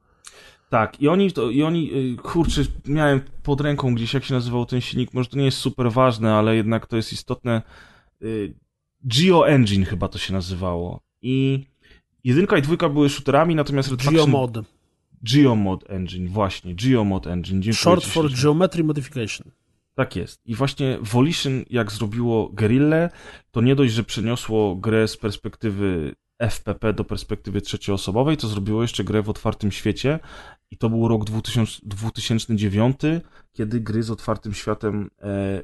Tak, 0.70 1.00
i 1.00 1.08
oni, 1.08 1.32
to, 1.32 1.50
i 1.50 1.62
oni, 1.62 1.90
e, 1.92 2.16
kurczę, 2.16 2.62
miałem 2.86 3.20
pod 3.42 3.60
ręką 3.60 3.94
gdzieś, 3.94 4.14
jak 4.14 4.24
się 4.24 4.34
nazywał 4.34 4.66
ten 4.66 4.80
silnik, 4.80 5.14
może 5.14 5.28
to 5.28 5.38
nie 5.38 5.44
jest 5.44 5.58
super 5.58 5.92
ważne, 5.92 6.34
ale 6.34 6.56
jednak 6.56 6.86
to 6.86 6.96
jest 6.96 7.12
istotne. 7.12 7.62
Geo 9.04 9.48
Engine 9.48 9.84
chyba 9.84 10.08
to 10.08 10.18
się 10.18 10.32
nazywało. 10.32 11.00
I 11.22 11.64
jedynka 12.24 12.58
i 12.58 12.62
dwójka 12.62 12.88
były 12.88 13.08
shooterami, 13.08 13.54
natomiast 13.54 13.90
Red 13.90 14.02
Faction... 14.02 14.16
Geomod. 14.16 14.58
Geomod 15.22 15.90
Engine, 15.90 16.28
właśnie, 16.28 16.74
Geomod 16.74 17.26
Engine. 17.26 17.62
Dziękuję 17.62 17.82
Short 17.82 18.04
for 18.04 18.32
Geometry 18.42 18.84
Modification. 18.84 19.50
Tak 19.94 20.16
jest. 20.16 20.40
I 20.44 20.54
właśnie 20.54 20.98
Volition, 21.00 21.64
jak 21.70 21.92
zrobiło 21.92 22.48
Guerrilla, 22.48 23.08
to 23.50 23.60
nie 23.60 23.74
dość, 23.74 23.92
że 23.92 24.04
przeniosło 24.04 24.76
grę 24.76 25.08
z 25.08 25.16
perspektywy 25.16 26.14
FPP 26.38 26.92
do 26.92 27.04
perspektywy 27.04 27.60
trzecioosobowej, 27.60 28.36
to 28.36 28.48
zrobiło 28.48 28.82
jeszcze 28.82 29.04
grę 29.04 29.22
w 29.22 29.30
otwartym 29.30 29.72
świecie 29.72 30.18
i 30.70 30.76
to 30.76 30.90
był 30.90 31.08
rok 31.08 31.24
2000, 31.24 31.80
2009, 31.82 33.00
kiedy 33.52 33.80
gry 33.80 34.02
z 34.02 34.10
otwartym 34.10 34.54
światem 34.54 35.10
e, 35.22 35.62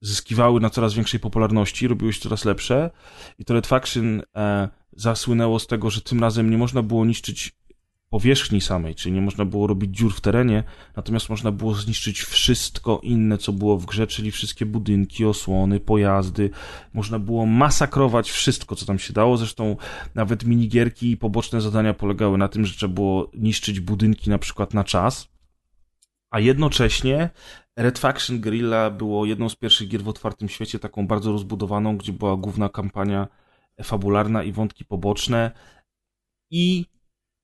zyskiwały 0.00 0.60
na 0.60 0.70
coraz 0.70 0.94
większej 0.94 1.20
popularności, 1.20 1.88
robiły 1.88 2.12
się 2.12 2.20
coraz 2.20 2.44
lepsze 2.44 2.90
i 3.38 3.44
to 3.44 3.54
Red 3.54 3.66
Faction 3.66 4.22
e, 4.36 4.68
zasłynęło 4.92 5.58
z 5.58 5.66
tego, 5.66 5.90
że 5.90 6.00
tym 6.00 6.20
razem 6.20 6.50
nie 6.50 6.58
można 6.58 6.82
było 6.82 7.04
niszczyć 7.04 7.58
powierzchni 8.10 8.60
samej, 8.60 8.94
czyli 8.94 9.14
nie 9.14 9.20
można 9.20 9.44
było 9.44 9.66
robić 9.66 9.96
dziur 9.96 10.14
w 10.14 10.20
terenie, 10.20 10.64
natomiast 10.96 11.28
można 11.28 11.52
było 11.52 11.74
zniszczyć 11.74 12.20
wszystko 12.20 13.00
inne, 13.02 13.38
co 13.38 13.52
było 13.52 13.78
w 13.78 13.86
grze, 13.86 14.06
czyli 14.06 14.30
wszystkie 14.30 14.66
budynki, 14.66 15.24
osłony, 15.24 15.80
pojazdy. 15.80 16.50
Można 16.94 17.18
było 17.18 17.46
masakrować 17.46 18.30
wszystko, 18.30 18.76
co 18.76 18.86
tam 18.86 18.98
się 18.98 19.12
dało. 19.12 19.36
Zresztą 19.36 19.76
nawet 20.14 20.44
minigierki 20.44 21.10
i 21.10 21.16
poboczne 21.16 21.60
zadania 21.60 21.94
polegały 21.94 22.38
na 22.38 22.48
tym, 22.48 22.66
że 22.66 22.74
trzeba 22.74 22.94
było 22.94 23.30
niszczyć 23.34 23.80
budynki 23.80 24.30
na 24.30 24.38
przykład 24.38 24.74
na 24.74 24.84
czas, 24.84 25.28
a 26.30 26.40
jednocześnie 26.40 27.30
Red 27.78 27.98
Faction 27.98 28.40
Guerrilla 28.40 28.90
było 28.90 29.26
jedną 29.26 29.48
z 29.48 29.56
pierwszych 29.56 29.88
gier 29.88 30.02
w 30.02 30.08
otwartym 30.08 30.48
świecie, 30.48 30.78
taką 30.78 31.06
bardzo 31.06 31.32
rozbudowaną, 31.32 31.96
gdzie 31.96 32.12
była 32.12 32.36
główna 32.36 32.68
kampania 32.68 33.28
fabularna 33.82 34.42
i 34.42 34.52
wątki 34.52 34.84
poboczne. 34.84 35.50
I 36.50 36.86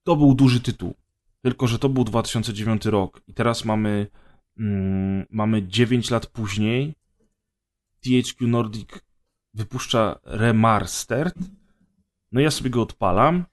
to 0.02 0.16
był 0.16 0.34
duży 0.34 0.60
tytuł. 0.60 0.94
Tylko, 1.42 1.66
że 1.66 1.78
to 1.78 1.88
był 1.88 2.04
2009 2.04 2.86
rok. 2.86 3.22
I 3.28 3.34
teraz 3.34 3.64
mamy, 3.64 4.06
mm, 4.58 5.26
mamy 5.30 5.68
9 5.68 6.10
lat 6.10 6.26
później. 6.26 6.94
THQ 8.00 8.48
Nordic 8.48 8.88
wypuszcza 9.54 10.18
remastered. 10.24 11.34
No 12.32 12.40
ja 12.40 12.50
sobie 12.50 12.70
go 12.70 12.82
odpalam. 12.82 13.44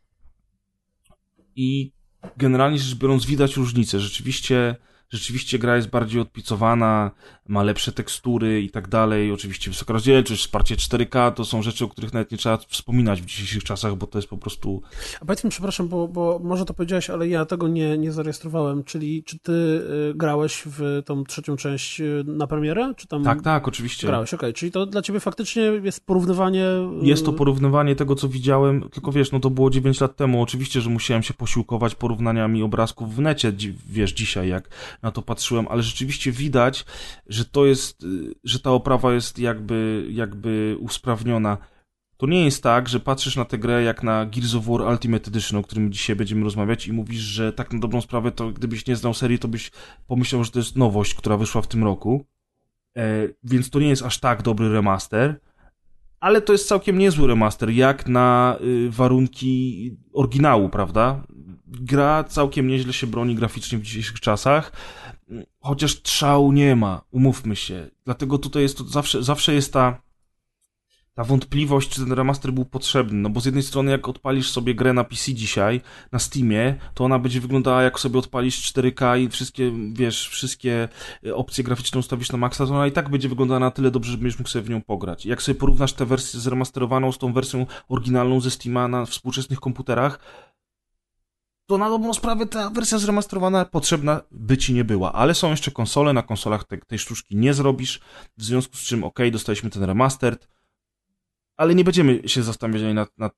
I 1.56 1.92
generalnie 2.38 2.80
rzecz 2.80 2.98
biorąc 2.98 3.26
widać 3.26 3.56
różnicę. 3.58 4.00
Rzeczywiście 4.00 4.76
rzeczywiście 5.12 5.60
gra 5.60 5.76
jest 5.76 5.90
bardziej 5.90 6.22
odpicowana, 6.22 7.12
ma 7.48 7.64
lepsze 7.64 7.92
tekstury 7.92 8.62
i 8.62 8.70
tak 8.70 8.88
dalej. 8.88 9.32
Oczywiście 9.32 9.72
wysoka 9.72 9.94
rozdzielczość, 9.94 10.42
wsparcie 10.42 10.76
4K 10.76 11.32
to 11.32 11.46
są 11.46 11.62
rzeczy, 11.62 11.86
o 11.86 11.88
których 11.88 12.14
nawet 12.14 12.32
nie 12.32 12.38
trzeba 12.38 12.58
wspominać 12.58 13.22
w 13.22 13.26
dzisiejszych 13.26 13.64
czasach, 13.64 13.96
bo 13.96 14.08
to 14.08 14.18
jest 14.18 14.28
po 14.28 14.38
prostu. 14.38 14.82
A 15.22 15.26
powiedz 15.26 15.44
mi, 15.44 15.50
przepraszam, 15.50 15.88
bo, 15.88 16.08
bo 16.08 16.40
może 16.44 16.66
to 16.66 16.74
powiedziałeś, 16.74 17.10
ale 17.10 17.28
ja 17.28 17.46
tego 17.46 17.68
nie, 17.68 17.98
nie 17.98 18.12
zarejestrowałem. 18.12 18.84
Czyli 18.84 19.24
czy 19.24 19.40
ty 19.40 19.52
y, 19.52 20.14
grałeś 20.16 20.64
w 20.66 21.02
tą 21.06 21.24
trzecią 21.24 21.56
część 21.56 22.02
y, 22.02 22.24
na 22.28 22.48
premierę? 22.48 22.94
Czy 22.98 23.08
tam 23.08 23.24
tak, 23.24 23.42
tak, 23.42 23.68
oczywiście. 23.68 24.08
Grałeś, 24.08 24.34
okej. 24.34 24.50
Okay. 24.50 24.54
Czyli 24.54 24.72
to 24.72 24.86
dla 24.86 25.02
ciebie 25.02 25.20
faktycznie 25.20 25.62
jest 25.62 26.06
porównywanie. 26.06 26.66
Y, 27.04 27.06
jest 27.06 27.26
to 27.26 27.34
porównywanie 27.34 27.96
tego, 27.96 28.16
co 28.16 28.30
widziałem, 28.30 28.90
tylko 28.90 29.12
wiesz, 29.12 29.32
no 29.32 29.40
to 29.40 29.50
było 29.50 29.70
9 29.70 30.02
lat 30.02 30.16
temu. 30.16 30.42
Oczywiście, 30.42 30.82
że 30.82 30.90
musiałem 30.90 31.24
się 31.24 31.34
posiłkować 31.34 31.96
porównaniami 31.96 32.64
obrazków 32.64 33.16
w 33.16 33.20
necie, 33.20 33.54
wiesz, 33.90 34.12
dzisiaj, 34.14 34.50
jak 34.50 34.70
na 35.02 35.12
to 35.12 35.22
patrzyłem, 35.22 35.68
ale 35.68 35.84
rzeczywiście 35.84 36.32
widać, 36.32 36.86
że 37.28 37.46
to 37.46 37.66
jest, 37.66 38.04
y, 38.04 38.34
że 38.44 38.60
ta 38.60 38.72
oprawa 38.72 39.14
jest 39.14 39.40
jakby, 39.40 40.08
jakby 40.10 40.78
usprawniona. 40.80 41.58
To 42.18 42.28
nie 42.28 42.46
jest 42.46 42.64
tak, 42.64 42.90
że 42.90 43.00
patrzysz 43.00 43.36
na 43.36 43.46
tę 43.46 43.58
grę 43.58 43.84
jak 43.84 44.04
na 44.04 44.26
Gears 44.26 44.56
of 44.56 44.66
War 44.66 44.82
Ultimate 44.82 45.28
Edition, 45.28 45.60
o 45.60 45.64
którym 45.64 45.92
dzisiaj 45.92 46.16
będziemy 46.16 46.44
rozmawiać 46.44 46.88
i 46.88 46.94
mówisz, 46.94 47.22
że 47.22 47.54
tak 47.54 47.74
na 47.74 47.80
dobrą 47.80 48.02
sprawę 48.02 48.32
to 48.32 48.52
gdybyś 48.52 48.88
nie 48.88 48.96
znał 48.96 49.14
serii, 49.14 49.40
to 49.40 49.48
byś 49.48 49.72
pomyślał, 50.08 50.44
że 50.44 50.52
to 50.52 50.60
jest 50.60 50.76
nowość, 50.76 51.16
która 51.16 51.38
wyszła 51.38 51.62
w 51.62 51.68
tym 51.68 51.84
roku. 51.84 52.26
E, 52.98 53.28
więc 53.44 53.70
to 53.70 53.80
nie 53.80 53.90
jest 53.90 54.04
aż 54.04 54.20
tak 54.20 54.42
dobry 54.42 54.70
remaster, 54.70 55.40
ale 56.22 56.42
to 56.42 56.54
jest 56.54 56.68
całkiem 56.68 56.98
niezły 56.98 57.28
remaster, 57.28 57.70
jak 57.70 58.08
na 58.08 58.58
y, 58.62 58.90
warunki 58.90 59.92
oryginału, 60.14 60.70
prawda? 60.70 61.24
Gra 61.68 62.24
całkiem 62.24 62.68
nieźle 62.68 62.94
się 62.94 63.08
broni 63.08 63.36
graficznie 63.36 63.78
w 63.78 63.82
dzisiejszych 63.82 64.20
czasach, 64.20 64.72
chociaż 65.60 66.02
trzału 66.02 66.52
nie 66.52 66.76
ma, 66.76 67.02
umówmy 67.12 67.56
się. 67.56 67.90
Dlatego 68.06 68.38
tutaj 68.38 68.64
jest 68.64 68.78
to 68.78 68.84
zawsze, 68.84 69.24
zawsze 69.24 69.54
jest 69.54 69.74
ta 69.74 70.02
ta 71.14 71.24
wątpliwość, 71.24 71.90
czy 71.90 72.02
ten 72.02 72.14
remaster 72.14 72.54
był 72.54 72.66
potrzebny. 72.66 73.20
No 73.20 73.30
bo 73.30 73.42
z 73.42 73.46
jednej 73.46 73.64
strony, 73.64 73.92
jak 73.92 74.08
odpalisz 74.08 74.52
sobie 74.52 74.76
grę 74.76 74.94
na 74.94 75.04
PC 75.04 75.34
dzisiaj, 75.34 75.82
na 76.12 76.20
Steamie, 76.20 76.76
to 76.94 77.04
ona 77.04 77.20
będzie 77.20 77.42
wyglądała, 77.42 77.84
jak 77.84 78.00
sobie 78.00 78.20
odpalisz 78.20 78.74
4K 78.74 79.20
i 79.20 79.30
wszystkie, 79.30 79.72
wiesz, 79.94 80.30
wszystkie 80.30 80.88
opcje 81.34 81.64
graficzne 81.64 82.00
ustawisz 82.00 82.32
na 82.32 82.38
maksa, 82.38 82.66
to 82.66 82.74
ona 82.76 82.88
i 82.88 82.92
tak 82.92 83.10
będzie 83.10 83.30
wyglądała 83.30 83.60
na 83.60 83.72
tyle 83.72 83.92
dobrze, 83.92 84.12
że 84.12 84.18
będziesz 84.18 84.40
mógł 84.40 84.50
sobie 84.50 84.64
w 84.64 84.70
nią 84.70 84.82
pograć. 84.82 85.26
Jak 85.26 85.42
sobie 85.42 85.60
porównasz 85.60 85.94
tę 85.94 86.06
wersję 86.06 86.40
zremasterowaną 86.40 87.12
z 87.12 87.18
tą 87.18 87.34
wersją 87.34 87.66
oryginalną 87.90 88.40
ze 88.40 88.52
Steama 88.52 88.88
na 88.88 89.06
współczesnych 89.06 89.60
komputerach, 89.60 90.20
to 91.72 91.78
na 91.78 91.90
dobrą 91.90 92.14
sprawę 92.14 92.46
ta 92.46 92.70
wersja 92.70 92.98
zremasterowana 92.98 93.66
potrzebna 93.66 94.22
by 94.32 94.58
ci 94.58 94.74
nie 94.74 94.84
była. 94.84 95.14
Ale 95.14 95.36
są 95.36 95.50
jeszcze 95.50 95.72
konsole, 95.72 96.14
na 96.14 96.24
konsolach 96.24 96.64
te, 96.64 96.78
tej 96.78 97.00
sztuczki 97.00 97.36
nie 97.36 97.54
zrobisz, 97.54 98.00
w 98.38 98.44
związku 98.44 98.76
z 98.76 98.80
czym 98.80 99.04
ok, 99.04 99.20
dostaliśmy 99.32 99.70
ten 99.70 99.84
remastered. 99.84 100.48
ale 101.58 101.76
nie 101.76 101.84
będziemy 101.84 102.30
się 102.30 102.44
zastanawiali 102.44 102.94
nad, 102.94 103.18
nad 103.18 103.38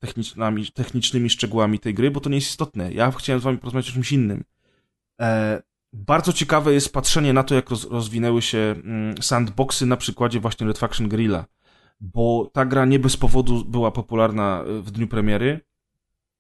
technicznymi, 0.74 1.30
szczegółami 1.30 1.80
tej 1.80 1.94
gry, 1.94 2.12
bo 2.12 2.20
to 2.20 2.30
nie 2.30 2.36
jest 2.36 2.50
istotne. 2.50 2.94
Ja 2.94 3.12
chciałem 3.12 3.40
z 3.40 3.44
wami 3.44 3.58
porozmawiać 3.58 3.90
o 3.90 3.94
czymś 3.94 4.12
innym. 4.12 4.44
E, 5.22 5.62
bardzo 5.94 6.34
ciekawe 6.34 6.74
jest 6.74 6.94
patrzenie 6.94 7.34
na 7.34 7.44
to, 7.44 7.56
jak 7.56 7.70
roz, 7.70 7.86
rozwinęły 7.92 8.42
się 8.42 8.58
mm, 8.58 9.22
sandboxy 9.22 9.86
na 9.86 9.98
przykładzie 9.98 10.40
właśnie 10.40 10.68
Red 10.68 10.78
Faction 10.78 11.10
Guerrilla, 11.10 11.46
bo 12.02 12.52
ta 12.54 12.66
gra 12.66 12.86
nie 12.86 13.00
bez 13.00 13.18
powodu 13.18 13.66
była 13.66 13.92
popularna 13.92 14.64
w 14.82 14.92
dniu 14.92 15.08
premiery 15.08 15.73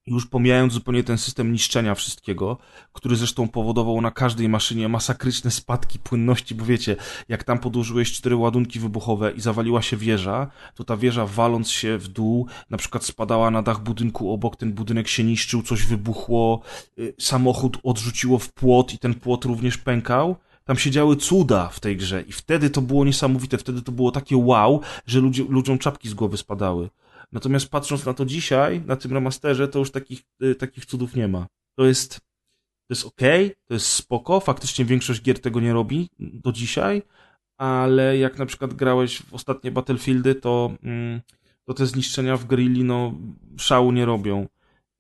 już 0.06 0.28
pomijając 0.28 0.74
zupełnie 0.74 1.04
ten 1.04 1.18
system 1.18 1.51
niszczenia 1.51 1.95
wszystkiego, 1.95 2.58
który 2.93 3.16
zresztą 3.16 3.47
powodował 3.47 4.01
na 4.01 4.12
każdej 4.12 4.49
maszynie 4.49 4.89
masakryczne 4.89 5.51
spadki 5.51 5.99
płynności, 5.99 6.56
bo 6.56 6.66
wiecie, 6.66 6.95
jak 7.30 7.43
tam 7.43 7.60
podłożyłeś 7.60 8.12
cztery 8.12 8.36
ładunki 8.36 8.80
wybuchowe 8.80 9.32
i 9.32 9.41
zawaliła 9.41 9.82
się 9.82 9.97
wieża, 9.97 10.47
to 10.76 10.84
ta 10.84 10.97
wieża 10.97 11.26
waląc 11.26 11.70
się 11.70 11.97
w 11.97 12.08
dół, 12.08 12.47
na 12.70 12.78
przykład 12.78 13.06
spadała 13.06 13.51
na 13.51 13.62
dach 13.62 13.84
budynku 13.84 14.32
obok, 14.32 14.56
ten 14.56 14.74
budynek 14.74 15.08
się 15.08 15.24
niszczył, 15.24 15.62
coś 15.62 15.86
wybuchło, 15.86 16.62
y, 16.99 17.14
samochód 17.20 17.78
odrzuciło 17.84 18.39
w 18.39 18.54
płot 18.54 18.93
i 18.93 18.99
ten 18.99 19.14
płot 19.14 19.45
również 19.45 19.78
pękał. 19.78 20.36
Tam 20.66 20.78
się 20.78 20.91
działy 20.91 21.16
cuda 21.16 21.70
w 21.70 21.80
tej 21.80 21.97
grze 21.97 22.22
i 22.22 22.32
wtedy 22.32 22.70
to 22.70 22.82
było 22.82 23.06
niesamowite, 23.06 23.58
wtedy 23.58 23.82
to 23.82 23.91
było 23.91 24.12
takie 24.12 24.38
wow, 24.38 24.82
że 25.06 25.20
ludzie, 25.20 25.43
ludziom 25.49 25.78
czapki 25.78 26.10
z 26.10 26.14
głowy 26.14 26.38
spadały. 26.38 26.89
Natomiast 27.34 27.69
patrząc 27.69 28.05
na 28.05 28.13
to 28.13 28.25
dzisiaj, 28.25 28.81
na 28.86 28.95
tym 28.95 29.13
remasterze, 29.13 29.67
to 29.67 29.79
już 29.79 29.91
takich, 29.91 30.23
y, 30.43 30.55
takich 30.55 30.86
cudów 30.86 31.15
nie 31.15 31.27
ma. 31.27 31.47
To 31.75 31.86
jest, 31.86 32.15
to 32.88 32.89
jest 32.89 33.05
ok, 33.05 33.21
to 33.65 33.73
jest 33.73 33.88
spoko, 33.88 34.39
faktycznie 34.39 34.86
większość 34.86 35.21
gier 35.21 35.39
tego 35.39 35.59
nie 35.59 35.73
robi 35.73 36.09
do 36.19 36.51
dzisiaj, 36.51 37.01
ale 37.57 38.17
jak 38.17 38.39
na 38.39 38.45
przykład 38.45 38.73
grałeś 38.73 39.21
w 39.21 39.34
ostatnie 39.34 39.71
Battlefieldy, 39.71 40.36
to, 40.36 40.71
mm, 40.84 41.21
to 41.65 41.73
te 41.73 41.86
zniszczenia 41.86 42.38
w 42.38 42.45
grilli, 42.45 42.84
no, 42.84 43.13
szału 43.57 43.91
nie 43.91 44.05
robią. 44.05 44.47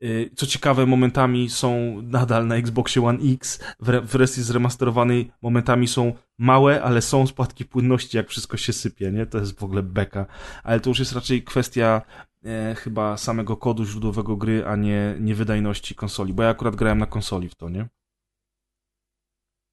Y, 0.03 0.29
co 0.35 0.45
ciekawe, 0.45 0.85
momentami 0.85 1.49
są 1.49 2.01
nadal 2.01 2.47
na 2.47 2.55
Xboxie 2.55 3.05
One 3.05 3.19
X, 3.33 3.59
w 3.79 4.11
wersji 4.11 4.43
zremasterowanej 4.43 5.31
momentami 5.41 5.87
są 5.87 6.13
małe, 6.37 6.83
ale 6.83 7.01
są 7.01 7.27
spadki 7.27 7.65
płynności, 7.65 8.17
jak 8.17 8.29
wszystko 8.29 8.57
się 8.57 8.73
sypie, 8.73 9.11
nie? 9.11 9.25
To 9.25 9.37
jest 9.37 9.59
w 9.59 9.63
ogóle 9.63 9.83
beka. 9.83 10.25
Ale 10.63 10.79
to 10.79 10.89
już 10.89 10.99
jest 10.99 11.13
raczej 11.13 11.43
kwestia 11.43 12.01
e, 12.45 12.75
chyba 12.75 13.17
samego 13.17 13.57
kodu 13.57 13.85
źródłowego 13.85 14.37
gry, 14.37 14.65
a 14.67 14.75
nie, 14.75 15.15
nie 15.19 15.35
wydajności 15.35 15.95
konsoli, 15.95 16.33
bo 16.33 16.43
ja 16.43 16.49
akurat 16.49 16.75
grałem 16.75 16.99
na 16.99 17.05
konsoli 17.05 17.49
w 17.49 17.55
to, 17.55 17.69
nie? 17.69 17.87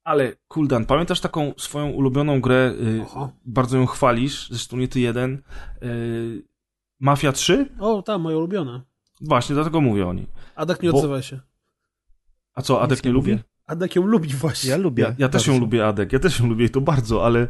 Ale 0.05 0.33
Kuldan, 0.49 0.87
pamiętasz 0.87 1.21
taką 1.21 1.53
swoją 1.57 1.91
ulubioną 1.91 2.41
grę, 2.41 2.73
y, 2.81 3.05
bardzo 3.45 3.79
ją 3.79 3.87
chwalisz, 3.87 4.49
zresztą 4.49 4.77
nie 4.77 4.89
ty 4.89 5.01
jeden, 5.01 5.43
y, 5.83 6.43
Mafia 7.01 7.33
3? 7.33 7.69
O, 7.79 8.03
ta, 8.03 8.19
moja 8.19 8.37
ulubiona. 8.37 8.90
Właśnie, 9.21 9.55
dlatego 9.55 9.81
mówię 9.81 10.07
o 10.07 10.13
niej. 10.13 10.27
Adek 10.57 10.83
nie 10.83 10.91
Bo... 10.91 10.97
odzywa 10.97 11.23
się. 11.23 11.41
A 12.55 12.63
co, 12.63 12.83
Adek 12.83 13.05
nie 13.05 13.11
lubi? 13.11 13.39
Adek 13.67 13.97
ją 13.97 14.07
lubi 14.07 14.29
właśnie. 14.29 14.71
Ja 14.71 14.77
lubię. 14.77 15.03
Ja, 15.03 15.15
ja 15.19 15.29
też 15.29 15.47
ją 15.47 15.61
lubię, 15.61 15.87
Adek. 15.87 16.13
Ja 16.13 16.19
też 16.19 16.41
ją 16.41 16.47
lubię 16.47 16.65
i 16.65 16.71
to 16.71 16.81
bardzo, 16.81 17.27
ale... 17.27 17.49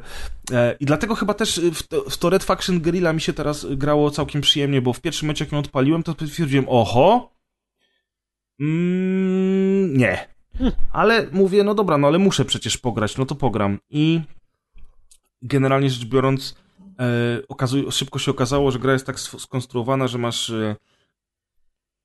E, 0.53 0.77
I 0.81 0.87
dlatego 0.87 1.15
chyba 1.15 1.35
też 1.35 1.61
w 1.75 1.83
to, 1.83 2.11
w 2.11 2.17
to 2.17 2.31
Red 2.31 2.45
Faction 2.45 2.81
Guerrilla 2.81 3.13
mi 3.13 3.21
się 3.21 3.33
teraz 3.33 3.67
grało 3.71 4.11
całkiem 4.11 4.41
przyjemnie, 4.41 4.83
bo 4.83 4.93
w 4.93 5.01
pierwszym 5.01 5.29
meczu, 5.29 5.45
jak 5.45 5.53
ją 5.53 5.59
odpaliłem, 5.59 6.03
to 6.03 6.15
stwierdziłem, 6.27 6.65
oho, 6.69 7.33
mm, 8.61 9.97
nie. 9.97 10.29
Hm. 10.59 10.73
Ale 10.93 11.27
mówię, 11.33 11.65
no 11.65 11.75
dobra, 11.75 11.99
no 11.99 12.07
ale 12.07 12.19
muszę 12.19 12.45
przecież 12.45 12.79
pograć, 12.79 13.17
no 13.17 13.27
to 13.27 13.35
pogram. 13.35 13.79
I 13.91 14.21
generalnie 15.43 15.91
rzecz 15.91 16.05
biorąc, 16.05 16.57
e, 16.99 17.43
okazuje, 17.49 17.93
szybko 17.93 18.19
się 18.19 18.31
okazało, 18.31 18.71
że 18.71 18.79
gra 18.79 18.93
jest 18.93 19.07
tak 19.07 19.21
skonstruowana, 19.21 20.09
że 20.09 20.19
masz... 20.19 20.51
E, 20.51 20.77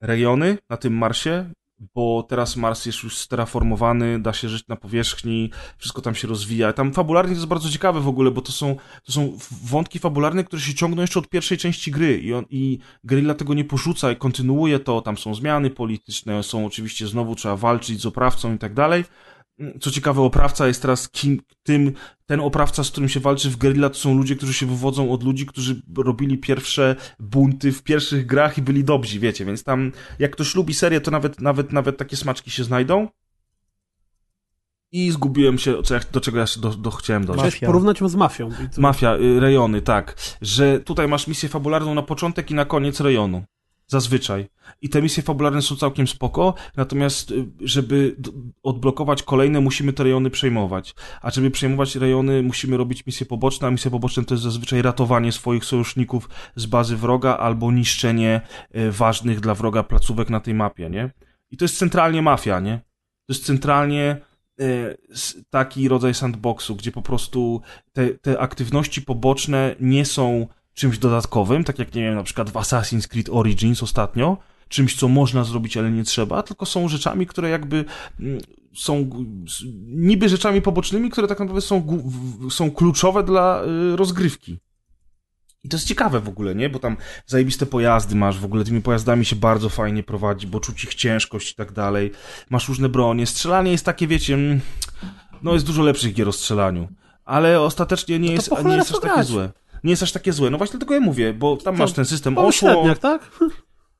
rejony 0.01 0.57
na 0.69 0.77
tym 0.77 0.93
Marsie, 0.93 1.51
bo 1.95 2.25
teraz 2.29 2.55
Mars 2.55 2.85
jest 2.85 3.03
już 3.03 3.17
steraformowany, 3.17 4.21
da 4.21 4.33
się 4.33 4.49
żyć 4.49 4.67
na 4.67 4.75
powierzchni, 4.75 5.51
wszystko 5.77 6.01
tam 6.01 6.15
się 6.15 6.27
rozwija. 6.27 6.73
Tam 6.73 6.93
fabularnie 6.93 7.33
jest 7.33 7.45
bardzo 7.45 7.69
ciekawe 7.69 8.01
w 8.01 8.07
ogóle, 8.07 8.31
bo 8.31 8.41
to 8.41 8.51
są, 8.51 8.75
to 9.03 9.11
są 9.11 9.37
wątki 9.63 9.99
fabularne, 9.99 10.43
które 10.43 10.61
się 10.61 10.73
ciągną 10.73 11.01
jeszcze 11.01 11.19
od 11.19 11.29
pierwszej 11.29 11.57
części 11.57 11.91
gry 11.91 12.17
i, 12.17 12.33
on, 12.33 12.45
i 12.49 12.79
tego 13.37 13.53
nie 13.53 13.65
porzuca 13.65 14.11
i 14.11 14.15
kontynuuje 14.15 14.79
to, 14.79 15.01
tam 15.01 15.17
są 15.17 15.35
zmiany 15.35 15.69
polityczne, 15.69 16.43
są 16.43 16.65
oczywiście 16.65 17.07
znowu 17.07 17.35
trzeba 17.35 17.55
walczyć 17.55 18.01
z 18.01 18.05
oprawcą 18.05 18.55
i 18.55 18.57
tak 18.57 18.73
dalej, 18.73 19.03
co 19.81 19.91
ciekawe, 19.91 20.21
oprawca 20.21 20.67
jest 20.67 20.81
teraz 20.81 21.09
kim, 21.09 21.41
tym, 21.63 21.93
ten 22.25 22.39
oprawca, 22.39 22.83
z 22.83 22.91
którym 22.91 23.09
się 23.09 23.19
walczy 23.19 23.49
w 23.49 23.57
Guerrilla, 23.57 23.89
to 23.89 23.95
są 23.95 24.17
ludzie, 24.17 24.35
którzy 24.35 24.53
się 24.53 24.65
wywodzą 24.65 25.11
od 25.11 25.23
ludzi, 25.23 25.45
którzy 25.45 25.81
robili 25.97 26.37
pierwsze 26.37 26.95
bunty 27.19 27.71
w 27.71 27.83
pierwszych 27.83 28.25
grach 28.25 28.57
i 28.57 28.61
byli 28.61 28.83
dobrzy, 28.83 29.19
wiecie, 29.19 29.45
więc 29.45 29.63
tam, 29.63 29.91
jak 30.19 30.31
ktoś 30.31 30.55
lubi 30.55 30.73
serię, 30.73 31.01
to 31.01 31.11
nawet, 31.11 31.41
nawet, 31.41 31.71
nawet 31.71 31.97
takie 31.97 32.17
smaczki 32.17 32.51
się 32.51 32.63
znajdą. 32.63 33.07
I 34.91 35.11
zgubiłem 35.11 35.57
się, 35.57 35.81
do 36.11 36.21
czego 36.21 36.37
ja 36.37 36.47
się 36.47 36.61
do, 36.61 36.69
do 36.69 36.91
chciałem 36.91 37.25
dojść. 37.25 37.39
Chciałeś 37.39 37.59
porównać 37.59 38.01
ją 38.01 38.09
z 38.09 38.15
mafią. 38.15 38.49
Mafia, 38.77 39.15
y, 39.15 39.39
rejony, 39.39 39.81
tak. 39.81 40.15
Że 40.41 40.79
tutaj 40.79 41.07
masz 41.07 41.27
misję 41.27 41.49
fabularną 41.49 41.93
na 41.95 42.01
początek 42.01 42.51
i 42.51 42.53
na 42.53 42.65
koniec 42.65 42.99
rejonu. 42.99 43.43
Zazwyczaj. 43.87 44.47
I 44.81 44.89
te 44.89 45.01
misje 45.01 45.23
fabularne 45.23 45.61
są 45.61 45.75
całkiem 45.75 46.07
spoko, 46.07 46.53
natomiast 46.77 47.31
y, 47.31 47.45
żeby 47.61 48.15
odblokować 48.63 49.23
kolejne, 49.23 49.61
musimy 49.61 49.93
te 49.93 50.03
rejony 50.03 50.29
przejmować. 50.29 50.95
A 51.21 51.31
żeby 51.31 51.51
przejmować 51.51 51.95
rejony, 51.95 52.43
musimy 52.43 52.77
robić 52.77 53.05
misje 53.05 53.25
poboczne, 53.25 53.67
a 53.67 53.71
misje 53.71 53.91
poboczne 53.91 54.25
to 54.25 54.33
jest 54.33 54.43
zazwyczaj 54.43 54.81
ratowanie 54.81 55.31
swoich 55.31 55.65
sojuszników 55.65 56.29
z 56.55 56.65
bazy 56.65 56.97
wroga 56.97 57.37
albo 57.37 57.71
niszczenie 57.71 58.41
y, 58.75 58.91
ważnych 58.91 59.39
dla 59.39 59.55
wroga 59.55 59.83
placówek 59.83 60.29
na 60.29 60.39
tej 60.39 60.53
mapie, 60.53 60.89
nie? 60.89 61.11
I 61.51 61.57
to 61.57 61.65
jest 61.65 61.77
centralnie 61.77 62.21
mafia, 62.21 62.59
nie? 62.59 62.77
To 63.25 63.33
jest 63.33 63.45
centralnie 63.45 64.17
y, 64.61 64.97
taki 65.49 65.87
rodzaj 65.87 66.13
sandboxu, 66.13 66.75
gdzie 66.75 66.91
po 66.91 67.01
prostu 67.01 67.61
te, 67.93 68.09
te 68.09 68.39
aktywności 68.39 69.01
poboczne 69.01 69.75
nie 69.79 70.05
są 70.05 70.47
czymś 70.75 70.97
dodatkowym, 70.97 71.63
tak 71.63 71.79
jak, 71.79 71.95
nie 71.95 72.01
wiem, 72.01 72.15
na 72.15 72.23
przykład 72.23 72.49
w 72.49 72.53
Assassin's 72.53 73.07
Creed 73.07 73.29
Origins 73.29 73.83
ostatnio, 73.83 74.37
czymś, 74.69 74.95
co 74.95 75.07
można 75.07 75.43
zrobić, 75.43 75.77
ale 75.77 75.91
nie 75.91 76.03
trzeba, 76.03 76.43
tylko 76.43 76.65
są 76.65 76.87
rzeczami, 76.87 77.27
które 77.27 77.49
jakby 77.49 77.85
mm, 78.19 78.39
są 78.75 79.09
niby 79.85 80.29
rzeczami 80.29 80.61
pobocznymi, 80.61 81.09
które 81.09 81.27
tak 81.27 81.39
naprawdę 81.39 81.61
są, 81.61 81.87
są 82.49 82.71
kluczowe 82.71 83.23
dla 83.23 83.63
y, 83.63 83.95
rozgrywki. 83.95 84.57
I 85.63 85.69
to 85.69 85.77
jest 85.77 85.87
ciekawe 85.87 86.19
w 86.19 86.29
ogóle, 86.29 86.55
nie? 86.55 86.69
Bo 86.69 86.79
tam 86.79 86.97
zajebiste 87.25 87.65
pojazdy 87.65 88.15
masz, 88.15 88.39
w 88.39 88.45
ogóle 88.45 88.63
tymi 88.63 88.81
pojazdami 88.81 89.25
się 89.25 89.35
bardzo 89.35 89.69
fajnie 89.69 90.03
prowadzi, 90.03 90.47
bo 90.47 90.59
czuć 90.59 90.83
ich 90.83 90.95
ciężkość 90.95 91.51
i 91.51 91.55
tak 91.55 91.71
dalej. 91.71 92.11
Masz 92.49 92.69
różne 92.69 92.89
bronie. 92.89 93.25
Strzelanie 93.25 93.71
jest 93.71 93.85
takie, 93.85 94.07
wiecie, 94.07 94.33
mm, 94.33 94.61
no 95.43 95.53
jest 95.53 95.65
dużo 95.65 95.83
lepszych 95.83 96.13
gier 96.13 96.29
o 96.29 96.31
strzelaniu. 96.31 96.87
Ale 97.25 97.61
ostatecznie 97.61 98.19
nie, 98.19 98.27
no 98.27 98.33
jest, 98.33 98.51
nie 98.65 98.75
jest 98.75 98.91
aż 98.91 98.99
takie 98.99 99.23
złe 99.23 99.51
nie 99.83 99.89
jest 99.91 100.03
aż 100.03 100.11
takie 100.11 100.33
złe. 100.33 100.49
No 100.49 100.57
właśnie 100.57 100.73
dlatego 100.73 100.93
ja 100.93 100.99
mówię, 100.99 101.33
bo 101.33 101.57
tam 101.57 101.77
masz 101.77 101.93
ten 101.93 102.05
system 102.05 102.37
oszło. 102.37 102.69
średniak, 102.69 102.99
tak? 102.99 103.31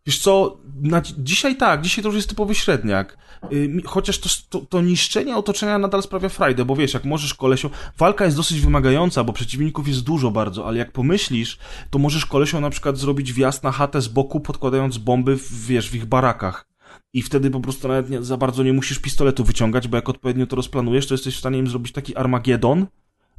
Wiesz 0.05 0.19
co, 0.19 0.57
na, 0.81 1.01
dzisiaj 1.17 1.55
tak, 1.55 1.81
dzisiaj 1.81 2.03
to 2.03 2.07
już 2.07 2.15
jest 2.15 2.29
typowy 2.29 2.55
średniak. 2.55 3.17
Yy, 3.51 3.81
chociaż 3.85 4.19
to, 4.19 4.29
to, 4.49 4.65
to, 4.65 4.81
niszczenie 4.81 5.35
otoczenia 5.35 5.77
nadal 5.77 6.03
sprawia 6.03 6.29
frajdę, 6.29 6.65
bo 6.65 6.75
wiesz, 6.75 6.93
jak 6.93 7.05
możesz 7.05 7.33
kolesią... 7.33 7.69
Walka 7.97 8.25
jest 8.25 8.37
dosyć 8.37 8.61
wymagająca, 8.61 9.23
bo 9.23 9.33
przeciwników 9.33 9.87
jest 9.87 10.03
dużo 10.03 10.31
bardzo, 10.31 10.67
ale 10.67 10.77
jak 10.77 10.91
pomyślisz, 10.91 11.57
to 11.89 11.99
możesz 11.99 12.25
kolesią 12.25 12.61
na 12.61 12.69
przykład 12.69 12.97
zrobić 12.97 13.33
wjazd 13.33 13.63
na 13.63 13.71
chatę 13.71 14.01
z 14.01 14.07
boku, 14.07 14.39
podkładając 14.39 14.97
bomby, 14.97 15.37
w, 15.37 15.65
wiesz, 15.65 15.89
w 15.89 15.95
ich 15.95 16.05
barakach. 16.05 16.67
I 17.13 17.21
wtedy 17.21 17.51
po 17.51 17.59
prostu 17.59 17.87
nawet 17.87 18.09
nie, 18.09 18.23
za 18.23 18.37
bardzo 18.37 18.63
nie 18.63 18.73
musisz 18.73 18.99
pistoletu 18.99 19.43
wyciągać, 19.43 19.87
bo 19.87 19.97
jak 19.97 20.09
odpowiednio 20.09 20.47
to 20.47 20.55
rozplanujesz, 20.55 21.07
to 21.07 21.13
jesteś 21.13 21.35
w 21.35 21.39
stanie 21.39 21.59
im 21.59 21.67
zrobić 21.67 21.91
taki 21.91 22.15
Armagedon, 22.15 22.87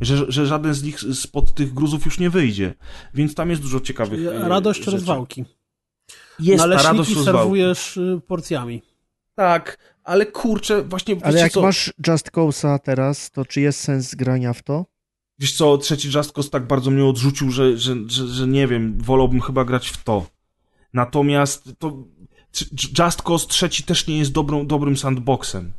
że, 0.01 0.33
że 0.33 0.47
żaden 0.47 0.75
z 0.75 0.83
nich 0.83 1.01
spod 1.01 1.55
tych 1.55 1.75
gruzów 1.75 2.05
już 2.05 2.19
nie 2.19 2.31
wyjdzie. 2.31 2.75
Więc 3.15 3.35
tam 3.35 3.51
jest 3.51 3.63
dużo 3.63 3.81
ciekawych 3.81 4.19
Czyli 4.19 4.37
e, 4.37 4.49
Radość 4.49 4.79
rzeczy. 4.81 4.91
rozwałki. 4.91 5.45
Jest 6.39 6.65
ta 6.65 6.83
radość 6.83 7.15
rozwałki. 7.15 7.25
serwujesz 7.25 7.97
y, 7.97 8.21
porcjami. 8.27 8.83
Tak, 9.35 9.79
ale 10.05 10.27
kurczę, 10.27 10.83
właśnie... 10.83 11.17
Ale 11.23 11.41
jak 11.41 11.53
co? 11.53 11.63
masz 11.63 11.93
Just 12.09 12.31
Cause'a 12.31 12.79
teraz, 12.79 13.31
to 13.31 13.45
czy 13.45 13.61
jest 13.61 13.81
sens 13.81 14.15
grania 14.15 14.53
w 14.53 14.63
to? 14.63 14.87
Wiesz 15.39 15.53
co, 15.57 15.79
trzeci 15.79 16.09
Just 16.15 16.33
Cause 16.33 16.51
tak 16.51 16.67
bardzo 16.67 16.91
mnie 16.91 17.05
odrzucił, 17.05 17.51
że, 17.51 17.79
że, 17.79 17.95
że, 18.07 18.27
że 18.27 18.47
nie 18.47 18.67
wiem, 18.67 18.99
wolałbym 18.99 19.41
chyba 19.41 19.65
grać 19.65 19.89
w 19.89 20.05
to. 20.05 20.27
Natomiast 20.93 21.71
to 21.79 22.05
Just 22.99 23.23
Cause 23.23 23.47
trzeci 23.47 23.83
też 23.83 24.07
nie 24.07 24.19
jest 24.19 24.33
dobrą, 24.33 24.67
dobrym 24.67 24.97
sandboxem. 24.97 25.73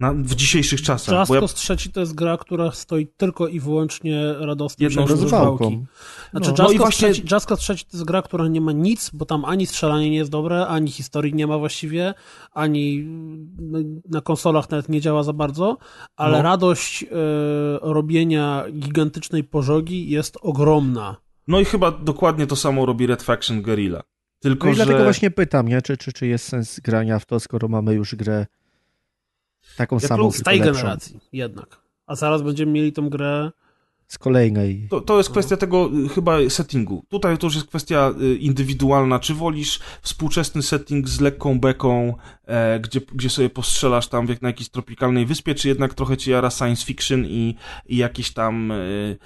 Na, 0.00 0.12
w 0.12 0.34
dzisiejszych 0.34 0.82
czasach. 0.82 1.18
Just 1.18 1.32
Cause 1.32 1.54
ja... 1.54 1.56
trzeci 1.56 1.92
to 1.92 2.00
jest 2.00 2.14
gra, 2.14 2.36
która 2.36 2.70
stoi 2.70 3.06
tylko 3.16 3.48
i 3.48 3.60
wyłącznie 3.60 4.34
radosnie 4.38 4.86
Jedną 4.86 5.06
rozwałki. 5.06 5.84
Znaczy, 6.30 6.52
no. 6.58 6.64
Just, 6.64 6.74
no 6.74 6.78
właśnie... 6.78 7.12
trzeci, 7.12 7.34
Just 7.34 7.46
Cause 7.46 7.62
trzeci 7.62 7.84
to 7.84 7.96
jest 7.96 8.04
gra, 8.04 8.22
która 8.22 8.48
nie 8.48 8.60
ma 8.60 8.72
nic, 8.72 9.10
bo 9.14 9.24
tam 9.24 9.44
ani 9.44 9.66
strzelanie 9.66 10.10
nie 10.10 10.16
jest 10.16 10.30
dobre, 10.30 10.66
ani 10.66 10.90
historii 10.90 11.34
nie 11.34 11.46
ma 11.46 11.58
właściwie, 11.58 12.14
ani 12.52 13.04
no, 13.58 13.78
na 14.10 14.20
konsolach 14.20 14.70
nawet 14.70 14.88
nie 14.88 15.00
działa 15.00 15.22
za 15.22 15.32
bardzo, 15.32 15.78
ale 16.16 16.36
no. 16.36 16.42
radość 16.42 17.02
y, 17.02 17.06
robienia 17.80 18.64
gigantycznej 18.72 19.44
pożogi 19.44 20.10
jest 20.10 20.38
ogromna. 20.40 21.16
No 21.48 21.60
i 21.60 21.64
chyba 21.64 21.90
dokładnie 21.90 22.46
to 22.46 22.56
samo 22.56 22.86
robi 22.86 23.06
Red 23.06 23.22
Faction 23.22 23.62
Guerrilla. 23.62 24.02
Tylko, 24.40 24.66
No 24.66 24.72
i 24.72 24.76
że... 24.76 24.84
dlatego 24.84 25.04
właśnie 25.04 25.30
pytam, 25.30 25.68
nie? 25.68 25.82
Czy, 25.82 25.96
czy, 25.96 26.12
czy 26.12 26.26
jest 26.26 26.48
sens 26.48 26.80
grania 26.80 27.18
w 27.18 27.26
to, 27.26 27.40
skoro 27.40 27.68
mamy 27.68 27.94
już 27.94 28.14
grę 28.14 28.46
taką 29.76 29.96
Jak 29.96 30.04
samą, 30.08 30.30
Z 30.30 30.42
tej 30.42 30.58
lepszą. 30.58 30.72
generacji 30.72 31.20
jednak. 31.32 31.80
A 32.06 32.14
zaraz 32.14 32.42
będziemy 32.42 32.72
mieli 32.72 32.92
tą 32.92 33.08
grę. 33.08 33.50
Z 34.06 34.18
kolejnej. 34.18 34.86
To, 34.90 35.00
to 35.00 35.18
jest 35.18 35.30
kwestia 35.30 35.56
tego 35.56 35.90
y, 36.04 36.08
chyba 36.08 36.36
settingu. 36.48 37.04
Tutaj 37.08 37.38
to 37.38 37.46
już 37.46 37.54
jest 37.54 37.66
kwestia 37.66 38.12
y, 38.22 38.36
indywidualna. 38.36 39.18
Czy 39.18 39.34
wolisz 39.34 39.80
współczesny 40.02 40.62
setting 40.62 41.08
z 41.08 41.20
lekką 41.20 41.60
beką, 41.60 42.14
e, 42.46 42.80
gdzie, 42.80 43.00
gdzie 43.12 43.30
sobie 43.30 43.50
postrzelasz 43.50 44.08
tam 44.08 44.26
jak 44.28 44.42
na 44.42 44.48
jakiejś 44.48 44.68
tropikalnej 44.68 45.26
wyspie, 45.26 45.54
czy 45.54 45.68
jednak 45.68 45.94
trochę 45.94 46.16
cię 46.16 46.30
jara 46.30 46.50
science 46.50 46.84
fiction 46.86 47.24
i, 47.26 47.54
i 47.86 47.96
jakieś 47.96 48.32
tam 48.32 48.70
y, 48.70 49.18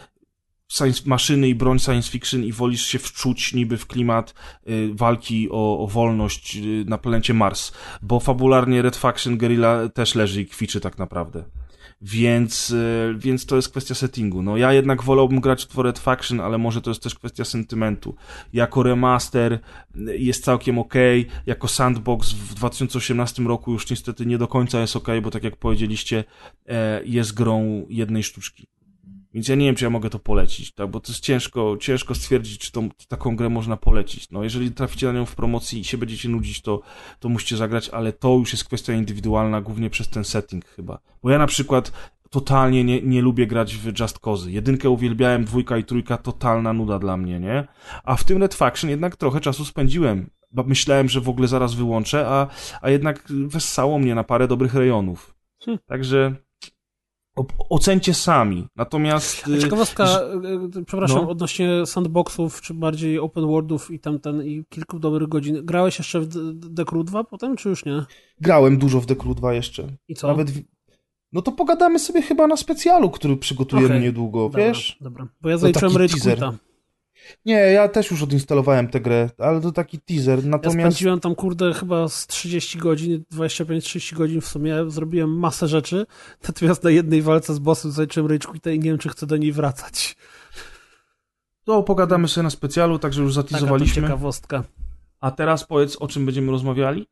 science, 0.72 1.02
maszyny 1.06 1.48
i 1.48 1.54
broń 1.54 1.78
science 1.78 2.10
fiction 2.10 2.44
i 2.44 2.52
wolisz 2.52 2.86
się 2.86 2.98
wczuć 2.98 3.54
niby 3.54 3.76
w 3.78 3.86
klimat 3.86 4.34
y, 4.68 4.90
walki 4.94 5.48
o, 5.50 5.78
o 5.78 5.86
wolność 5.86 6.56
y, 6.56 6.84
na 6.86 6.98
planecie 6.98 7.34
Mars. 7.34 7.72
Bo 8.02 8.20
fabularnie 8.20 8.82
Red 8.82 8.96
Faction 8.96 9.38
Guerrilla 9.38 9.88
też 9.88 10.14
leży 10.14 10.42
i 10.42 10.46
kwiczy 10.46 10.80
tak 10.80 10.98
naprawdę. 10.98 11.44
Więc, 12.02 12.70
y, 12.70 13.14
więc 13.18 13.46
to 13.46 13.56
jest 13.56 13.68
kwestia 13.68 13.94
settingu. 13.94 14.42
No 14.42 14.56
ja 14.56 14.72
jednak 14.72 15.02
wolałbym 15.02 15.40
grać 15.40 15.66
w 15.66 15.78
Red 15.78 15.98
Faction, 15.98 16.40
ale 16.40 16.58
może 16.58 16.80
to 16.80 16.90
jest 16.90 17.02
też 17.02 17.14
kwestia 17.14 17.44
sentymentu. 17.44 18.14
Jako 18.52 18.82
remaster 18.82 19.52
y, 19.52 19.60
jest 20.18 20.44
całkiem 20.44 20.78
ok, 20.78 20.94
jako 21.46 21.68
sandbox 21.68 22.32
w 22.32 22.54
2018 22.54 23.42
roku 23.42 23.72
już 23.72 23.90
niestety 23.90 24.26
nie 24.26 24.38
do 24.38 24.48
końca 24.48 24.80
jest 24.80 24.96
ok, 24.96 25.08
bo 25.22 25.30
tak 25.30 25.44
jak 25.44 25.56
powiedzieliście, 25.56 26.24
e, 26.68 27.00
jest 27.04 27.34
grą 27.34 27.86
jednej 27.88 28.22
sztuczki. 28.22 28.71
Więc 29.34 29.48
ja 29.48 29.54
nie 29.54 29.66
wiem, 29.66 29.74
czy 29.74 29.84
ja 29.84 29.90
mogę 29.90 30.10
to 30.10 30.18
polecić, 30.18 30.72
tak? 30.74 30.90
bo 30.90 31.00
to 31.00 31.12
jest 31.12 31.24
ciężko, 31.24 31.76
ciężko 31.80 32.14
stwierdzić, 32.14 32.58
czy 32.58 32.72
tą, 32.72 32.88
taką 33.08 33.36
grę 33.36 33.48
można 33.48 33.76
polecić. 33.76 34.30
No, 34.30 34.44
jeżeli 34.44 34.70
traficie 34.70 35.06
na 35.06 35.12
nią 35.12 35.26
w 35.26 35.34
promocji 35.34 35.80
i 35.80 35.84
się 35.84 35.98
będziecie 35.98 36.28
nudzić, 36.28 36.62
to, 36.62 36.80
to 37.20 37.28
musicie 37.28 37.56
zagrać, 37.56 37.88
ale 37.88 38.12
to 38.12 38.34
już 38.34 38.52
jest 38.52 38.64
kwestia 38.64 38.92
indywidualna, 38.92 39.60
głównie 39.60 39.90
przez 39.90 40.08
ten 40.08 40.24
setting 40.24 40.66
chyba. 40.66 40.98
Bo 41.22 41.30
ja 41.30 41.38
na 41.38 41.46
przykład 41.46 41.92
totalnie 42.30 42.84
nie, 42.84 43.02
nie 43.02 43.22
lubię 43.22 43.46
grać 43.46 43.76
w 43.76 44.00
Just 44.00 44.18
Cause. 44.18 44.50
Jedynkę 44.50 44.90
uwielbiałem, 44.90 45.44
dwójka 45.44 45.76
i 45.76 45.84
trójka 45.84 46.16
totalna 46.16 46.72
nuda 46.72 46.98
dla 46.98 47.16
mnie, 47.16 47.40
nie? 47.40 47.66
A 48.04 48.16
w 48.16 48.24
tym 48.24 48.38
Red 48.38 48.54
Faction 48.54 48.90
jednak 48.90 49.16
trochę 49.16 49.40
czasu 49.40 49.64
spędziłem. 49.64 50.30
Myślałem, 50.66 51.08
że 51.08 51.20
w 51.20 51.28
ogóle 51.28 51.48
zaraz 51.48 51.74
wyłączę, 51.74 52.26
a, 52.28 52.46
a 52.82 52.90
jednak 52.90 53.24
wessało 53.46 53.98
mnie 53.98 54.14
na 54.14 54.24
parę 54.24 54.48
dobrych 54.48 54.74
rejonów. 54.74 55.34
Hmm. 55.64 55.78
Także 55.86 56.34
ocencie 57.70 58.14
sami. 58.14 58.66
Natomiast... 58.76 59.48
Y, 59.48 59.58
ciekawostka, 59.58 60.06
że- 60.06 60.32
y, 60.76 60.78
y, 60.80 60.84
przepraszam, 60.84 61.22
No. 61.22 61.30
odnośnie 61.30 61.86
sandboxów, 61.86 62.60
czy 62.60 62.74
bardziej 62.74 63.18
open 63.18 63.46
worldów 63.46 63.90
i 63.90 63.98
tamten 64.00 64.42
i 64.46 64.64
kilku 64.68 64.98
dobrych 64.98 65.28
godzin. 65.28 65.64
Grałeś 65.66 65.98
jeszcze 65.98 66.20
w 66.20 66.28
The 66.76 66.84
Crew 66.84 67.04
2 67.04 67.24
potem, 67.24 67.56
czy 67.56 67.68
już 67.68 67.84
nie? 67.84 68.04
Grałem 68.40 68.78
dużo 68.78 69.00
w 69.00 69.06
The 69.06 69.16
Crew 69.16 69.34
2 69.36 69.54
jeszcze. 69.54 69.86
I 70.08 70.14
co? 70.14 70.26
Nawet. 70.28 70.50
W... 70.50 70.60
No 71.32 71.42
to 71.42 71.52
pogadamy 71.52 71.98
sobie 71.98 72.22
chyba 72.22 72.46
na 72.46 72.56
specjalu, 72.56 73.10
który 73.10 73.36
przygotujemy 73.36 73.88
Okej. 73.88 74.00
niedługo, 74.00 74.42
Dobra, 74.42 74.64
wiesz? 74.66 74.96
Dobra, 75.00 75.28
bo 75.40 75.48
ja 75.48 75.58
zaliczyłem 75.58 75.96
Rage. 75.96 76.14
Quita. 76.20 76.52
Nie, 77.46 77.54
ja 77.54 77.88
też 77.88 78.10
już 78.10 78.22
odinstalowałem 78.22 78.88
tę 78.88 79.00
grę, 79.00 79.30
ale 79.38 79.60
to 79.60 79.72
taki 79.72 79.98
teaser. 80.00 80.44
Ja 80.44 80.50
Natomiast. 80.50 80.78
spędziłem 80.78 81.20
tam, 81.20 81.34
kurde, 81.34 81.74
chyba 81.74 82.08
z 82.08 82.26
30 82.26 82.78
godzin, 82.78 83.24
25-30 83.32 84.14
godzin 84.14 84.40
w 84.40 84.46
sumie, 84.46 84.76
zrobiłem 84.88 85.38
masę 85.38 85.68
rzeczy, 85.68 86.06
natomiast 86.48 86.84
na 86.84 86.90
jednej 86.90 87.22
walce 87.22 87.54
z 87.54 87.58
bossem 87.58 87.90
zaliczyłem 87.90 88.30
Rage 88.30 88.48
Quita 88.48 88.70
i 88.70 88.78
nie 88.78 88.90
wiem, 88.90 88.98
czy 88.98 89.08
chcę 89.08 89.26
do 89.26 89.36
niej 89.36 89.52
wracać. 89.52 90.16
To 91.64 91.82
pogadamy 91.82 92.28
sobie 92.28 92.42
na 92.42 92.50
specjalu, 92.50 92.98
także 92.98 93.22
już 93.22 93.34
Taka 93.34 93.42
to 93.48 93.52
zatizowaliśmy. 93.54 94.02
ciekawostka. 94.02 94.64
A 95.20 95.30
teraz 95.30 95.64
powiedz, 95.64 95.96
o 95.96 96.08
czym 96.08 96.26
będziemy 96.26 96.50
rozmawiali? 96.50 97.06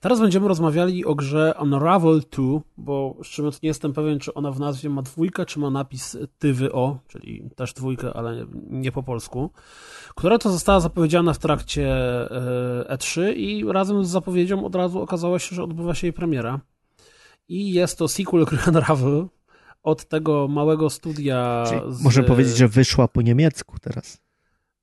Teraz 0.00 0.20
będziemy 0.20 0.48
rozmawiali 0.48 1.04
o 1.04 1.14
grze 1.14 1.54
Unravel 1.60 2.20
2, 2.32 2.44
bo 2.76 3.16
szczerze 3.22 3.50
nie 3.62 3.68
jestem 3.68 3.92
pewien, 3.92 4.18
czy 4.18 4.34
ona 4.34 4.50
w 4.50 4.60
nazwie 4.60 4.90
ma 4.90 5.02
dwójkę, 5.02 5.46
czy 5.46 5.58
ma 5.58 5.70
napis 5.70 6.16
TWO, 6.38 6.98
czyli 7.08 7.50
też 7.56 7.72
dwójkę, 7.74 8.12
ale 8.14 8.46
nie 8.70 8.92
po 8.92 9.02
polsku, 9.02 9.50
która 10.14 10.38
to 10.38 10.50
została 10.52 10.80
zapowiedziana 10.80 11.32
w 11.32 11.38
trakcie 11.38 11.88
e, 12.88 12.96
E3 12.96 13.32
i 13.36 13.64
razem 13.72 14.04
z 14.04 14.08
zapowiedzią 14.08 14.64
od 14.64 14.74
razu 14.74 15.00
okazało 15.02 15.38
się, 15.38 15.56
że 15.56 15.62
odbywa 15.62 15.94
się 15.94 16.06
jej 16.06 16.12
premiera. 16.12 16.60
I 17.48 17.72
jest 17.72 17.98
to 17.98 18.08
sequel 18.08 18.44
gry 18.44 18.58
Unravel 18.68 19.26
od 19.82 20.04
tego 20.08 20.48
małego 20.48 20.90
studia. 20.90 21.64
Z- 21.88 22.02
Możemy 22.02 22.28
powiedzieć, 22.28 22.56
że 22.56 22.68
wyszła 22.68 23.08
po 23.08 23.22
niemiecku 23.22 23.76
teraz. 23.80 24.20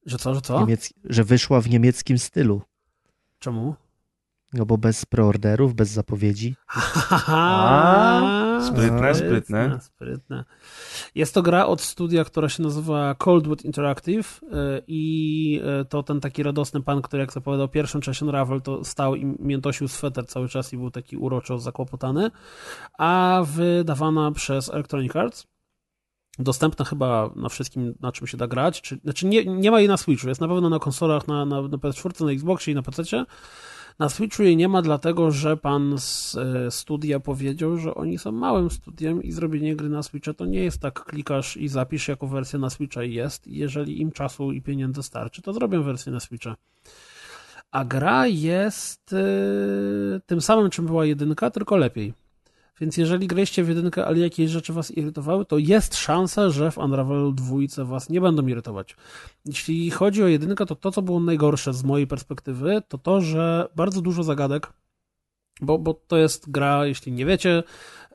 Że 0.05 0.17
co, 0.17 0.33
że 0.35 0.41
co? 0.41 0.59
Niemiec... 0.59 0.93
Że 1.03 1.23
wyszła 1.23 1.61
w 1.61 1.69
niemieckim 1.69 2.17
stylu. 2.17 2.61
Czemu? 3.39 3.75
No 4.53 4.65
bo 4.65 4.77
bez 4.77 5.05
preorderów, 5.05 5.73
bez 5.73 5.89
zapowiedzi. 5.89 6.55
A, 7.27 8.59
sprytne, 8.71 9.15
sprytne. 9.15 9.79
sprytne. 9.81 10.45
Jest 11.15 11.33
to 11.33 11.41
gra 11.41 11.65
od 11.65 11.81
studia, 11.81 12.23
która 12.23 12.49
się 12.49 12.63
nazywa 12.63 13.15
Coldwood 13.15 13.65
Interactive 13.65 14.41
y, 14.43 14.47
i 14.87 15.61
y, 15.81 15.85
to 15.85 16.03
ten 16.03 16.19
taki 16.19 16.43
radosny 16.43 16.81
pan, 16.81 17.01
który 17.01 17.21
jak 17.21 17.33
zapowiadał 17.33 17.67
pierwszą 17.67 17.99
część 17.99 18.21
Unravel, 18.21 18.61
to 18.61 18.83
stał 18.83 19.15
i 19.15 19.35
miętosił 19.39 19.87
sweter 19.87 20.27
cały 20.27 20.49
czas 20.49 20.73
i 20.73 20.77
był 20.77 20.91
taki 20.91 21.17
uroczo 21.17 21.59
zakłopotany, 21.59 22.31
a 22.97 23.41
wydawana 23.45 24.31
przez 24.31 24.69
Electronic 24.69 25.15
Arts. 25.15 25.47
Dostępna 26.39 26.85
chyba 26.85 27.29
na 27.35 27.49
wszystkim, 27.49 27.95
na 28.01 28.11
czym 28.11 28.27
się 28.27 28.37
da 28.37 28.47
grać. 28.47 28.81
Czy, 28.81 28.99
znaczy 29.03 29.25
nie, 29.25 29.45
nie 29.45 29.71
ma 29.71 29.79
jej 29.79 29.89
na 29.89 29.97
Switchu, 29.97 30.27
jest 30.27 30.41
na 30.41 30.47
pewno 30.47 30.69
na 30.69 30.79
konsolach, 30.79 31.27
na, 31.27 31.45
na, 31.45 31.61
na 31.61 31.77
PS4, 31.77 32.25
na 32.25 32.31
Xboxie 32.31 32.71
i 32.71 32.75
na 32.75 32.81
PC. 32.81 33.25
Na 33.99 34.09
Switchu 34.09 34.43
jej 34.43 34.57
nie 34.57 34.67
ma, 34.67 34.81
dlatego 34.81 35.31
że 35.31 35.57
pan 35.57 35.95
z 35.97 36.35
e, 36.35 36.71
studia 36.71 37.19
powiedział, 37.19 37.77
że 37.77 37.95
oni 37.95 38.17
są 38.17 38.31
małym 38.31 38.69
studiem 38.69 39.23
i 39.23 39.31
zrobienie 39.31 39.75
gry 39.75 39.89
na 39.89 40.03
Switcha 40.03 40.33
to 40.33 40.45
nie 40.45 40.63
jest 40.63 40.81
tak 40.81 41.03
klikasz 41.03 41.57
i 41.57 41.67
zapisz 41.67 42.07
jako 42.07 42.27
wersja 42.27 42.59
na 42.59 42.69
Switcha 42.69 43.03
jest. 43.03 43.47
Jeżeli 43.47 44.01
im 44.01 44.11
czasu 44.11 44.51
i 44.51 44.61
pieniędzy 44.61 45.03
starczy, 45.03 45.41
to 45.41 45.53
zrobią 45.53 45.83
wersję 45.83 46.11
na 46.11 46.19
Switcha. 46.19 46.55
A 47.71 47.85
gra 47.85 48.27
jest 48.27 49.13
e, 49.13 50.19
tym 50.25 50.41
samym, 50.41 50.69
czym 50.69 50.85
była 50.85 51.05
jedynka, 51.05 51.51
tylko 51.51 51.77
lepiej. 51.77 52.22
Więc 52.81 52.97
jeżeli 52.97 53.27
graliście 53.27 53.63
w 53.63 53.69
jedynkę, 53.69 54.05
ale 54.05 54.19
jakieś 54.19 54.51
rzeczy 54.51 54.73
was 54.73 54.91
irytowały, 54.91 55.45
to 55.45 55.57
jest 55.57 55.95
szansa, 55.95 56.49
że 56.49 56.71
w 56.71 56.77
Unravelu 56.77 57.31
dwójce 57.31 57.85
was 57.85 58.09
nie 58.09 58.21
będą 58.21 58.47
irytować. 58.47 58.95
Jeśli 59.45 59.91
chodzi 59.91 60.23
o 60.23 60.27
jedynkę, 60.27 60.65
to 60.65 60.75
to, 60.75 60.91
co 60.91 61.01
było 61.01 61.19
najgorsze 61.19 61.73
z 61.73 61.83
mojej 61.83 62.07
perspektywy, 62.07 62.81
to 62.87 62.97
to, 62.97 63.21
że 63.21 63.69
bardzo 63.75 64.01
dużo 64.01 64.23
zagadek, 64.23 64.73
bo, 65.61 65.79
bo 65.79 65.93
to 65.93 66.17
jest 66.17 66.51
gra, 66.51 66.85
jeśli 66.85 67.11
nie 67.11 67.25
wiecie, 67.25 67.63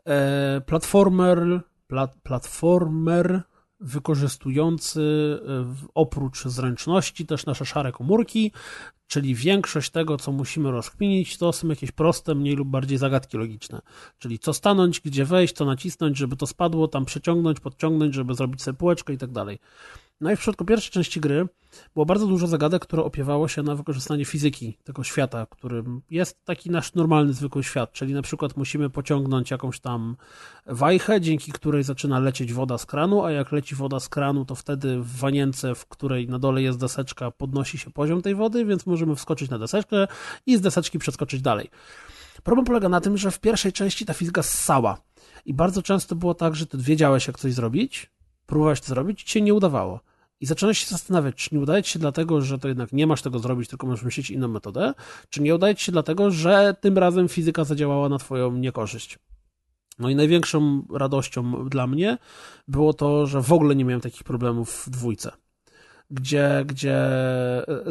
e, 0.05 0.61
platformer, 0.67 1.61
plat, 1.87 2.15
platformer 2.23 3.43
wykorzystujący 3.81 5.01
e, 5.49 5.75
oprócz 5.95 6.45
zręczności 6.45 7.27
też 7.27 7.47
nasze 7.47 7.67
szare 7.67 7.93
komórki, 7.93 8.53
czyli 9.07 9.35
większość 9.35 9.91
tego, 9.91 10.17
co 10.17 10.33
musimy 10.33 10.71
rozkminić, 10.71 11.39
to 11.39 11.53
są 11.53 11.69
jakieś 11.69 11.93
proste, 11.93 12.35
mniej 12.35 12.57
lub 12.57 12.69
bardziej 12.69 12.99
zagadki 12.99 13.37
logiczne. 13.37 13.81
Czyli 14.19 14.39
co 14.39 14.53
stanąć, 14.53 15.01
gdzie 15.01 15.25
wejść, 15.25 15.55
co 15.55 15.65
nacisnąć, 15.65 16.17
żeby 16.17 16.37
to 16.37 16.47
spadło, 16.47 16.89
tam 16.89 17.05
przeciągnąć, 17.05 17.61
podciągnąć, 17.61 18.15
żeby 18.15 18.35
zrobić 18.35 18.63
sobie 18.63 18.79
półeczkę 18.79 19.13
i 19.13 19.19
tak 19.19 19.31
dalej. 19.31 19.59
No 20.21 20.33
i 20.33 20.37
w 20.37 20.39
przypadku 20.39 20.65
pierwszej 20.65 20.91
części 20.91 21.21
gry 21.21 21.49
było 21.95 22.07
bardzo 22.07 22.27
dużo 22.27 22.47
zagadek, 22.47 22.83
które 22.83 23.05
opiewało 23.05 23.49
się 23.49 23.63
na 23.63 23.75
wykorzystanie 23.75 24.25
fizyki 24.25 24.79
tego 24.85 25.05
świata, 25.05 25.47
którym 25.47 26.03
jest 26.11 26.45
taki 26.45 26.71
nasz 26.71 26.95
normalny, 26.95 27.33
zwykły 27.33 27.65
świat, 27.65 27.93
czyli 27.93 28.15
na 28.15 28.23
przykład 28.23 28.57
musimy 28.57 28.91
pociągnąć 28.91 29.51
jakąś 29.51 29.81
tam 29.81 30.17
wajchę, 30.67 31.21
dzięki 31.21 31.53
której 31.53 31.83
zaczyna 31.83 32.19
lecieć 32.19 32.53
woda 32.53 32.79
z 32.79 32.87
kranu, 32.87 33.25
a 33.25 33.31
jak 33.31 33.53
leci 33.53 33.75
woda 33.75 34.01
z 34.01 34.09
kranu, 34.09 34.45
to 34.45 34.55
wtedy 34.55 35.01
w 35.01 35.17
wanience, 35.17 35.75
w 35.75 35.87
której 35.87 36.29
na 36.29 36.39
dole 36.39 36.63
jest 36.63 36.79
deseczka, 36.79 37.31
podnosi 37.31 37.79
się 37.79 37.91
poziom 37.91 38.23
tej 38.23 38.35
wody, 38.35 38.65
więc 38.65 38.87
możemy 38.87 39.17
wskoczyć 39.17 39.51
na 39.51 39.59
deseczkę 39.59 40.07
i 40.47 40.57
z 40.57 40.61
deseczki 40.61 40.99
przeskoczyć 40.99 41.43
dalej. 41.43 41.71
Problem 42.43 42.65
polega 42.67 42.89
na 42.89 43.01
tym, 43.01 43.17
że 43.17 43.31
w 43.31 43.41
pierwszej 43.41 43.73
części 43.73 44.07
ta 44.07 44.15
fizyka 44.15 44.43
ssała 44.43 45.01
i 45.45 45.55
bardzo 45.55 45.83
często 45.83 46.15
było 46.17 46.35
tak, 46.35 46.55
że 46.55 46.67
ty 46.67 46.79
wiedziałeś 46.79 47.27
jak 47.27 47.39
coś 47.39 47.53
zrobić, 47.53 48.11
próbowałeś 48.47 48.81
to 48.81 48.87
zrobić 48.87 49.23
ci 49.23 49.33
się 49.33 49.41
nie 49.41 49.55
udawało. 49.55 50.08
I 50.41 50.47
zaczynasz 50.47 50.79
się 50.79 50.87
zastanawiać, 50.87 51.35
czy 51.35 51.55
nie 51.55 51.61
udaje 51.61 51.83
ci 51.83 51.93
się 51.93 51.99
dlatego, 51.99 52.41
że 52.41 52.59
to 52.59 52.69
jednak 52.69 52.93
nie 52.93 53.07
masz 53.07 53.23
tego 53.23 53.39
zrobić, 53.39 53.69
tylko 53.69 53.87
możesz 53.87 54.05
myśleć 54.05 54.31
inną 54.31 54.49
metodę, 54.49 54.95
czy 55.29 55.43
nie 55.43 55.55
udaje 55.55 55.75
ci 55.75 55.85
się 55.85 55.93
dlatego, 55.93 56.31
że 56.31 56.75
tym 56.81 56.99
razem 56.99 57.29
fizyka 57.29 57.65
zadziałała 57.65 58.09
na 58.09 58.19
twoją 58.19 58.53
niekorzyść. 58.53 59.19
No 59.99 60.11
i 60.11 60.15
największą 60.15 60.87
radością 60.93 61.69
dla 61.69 61.87
mnie 61.87 62.19
było 62.69 62.93
to, 62.95 63.27
że 63.27 63.43
w 63.43 63.53
ogóle 63.53 63.77
nie 63.77 63.85
miałem 63.85 64.01
takich 64.01 64.25
problemów 64.25 64.87
w 64.87 64.91
dwójce. 64.91 65.33
Gdzie, 66.11 66.65
gdzie 66.67 66.97
e, 67.69 67.85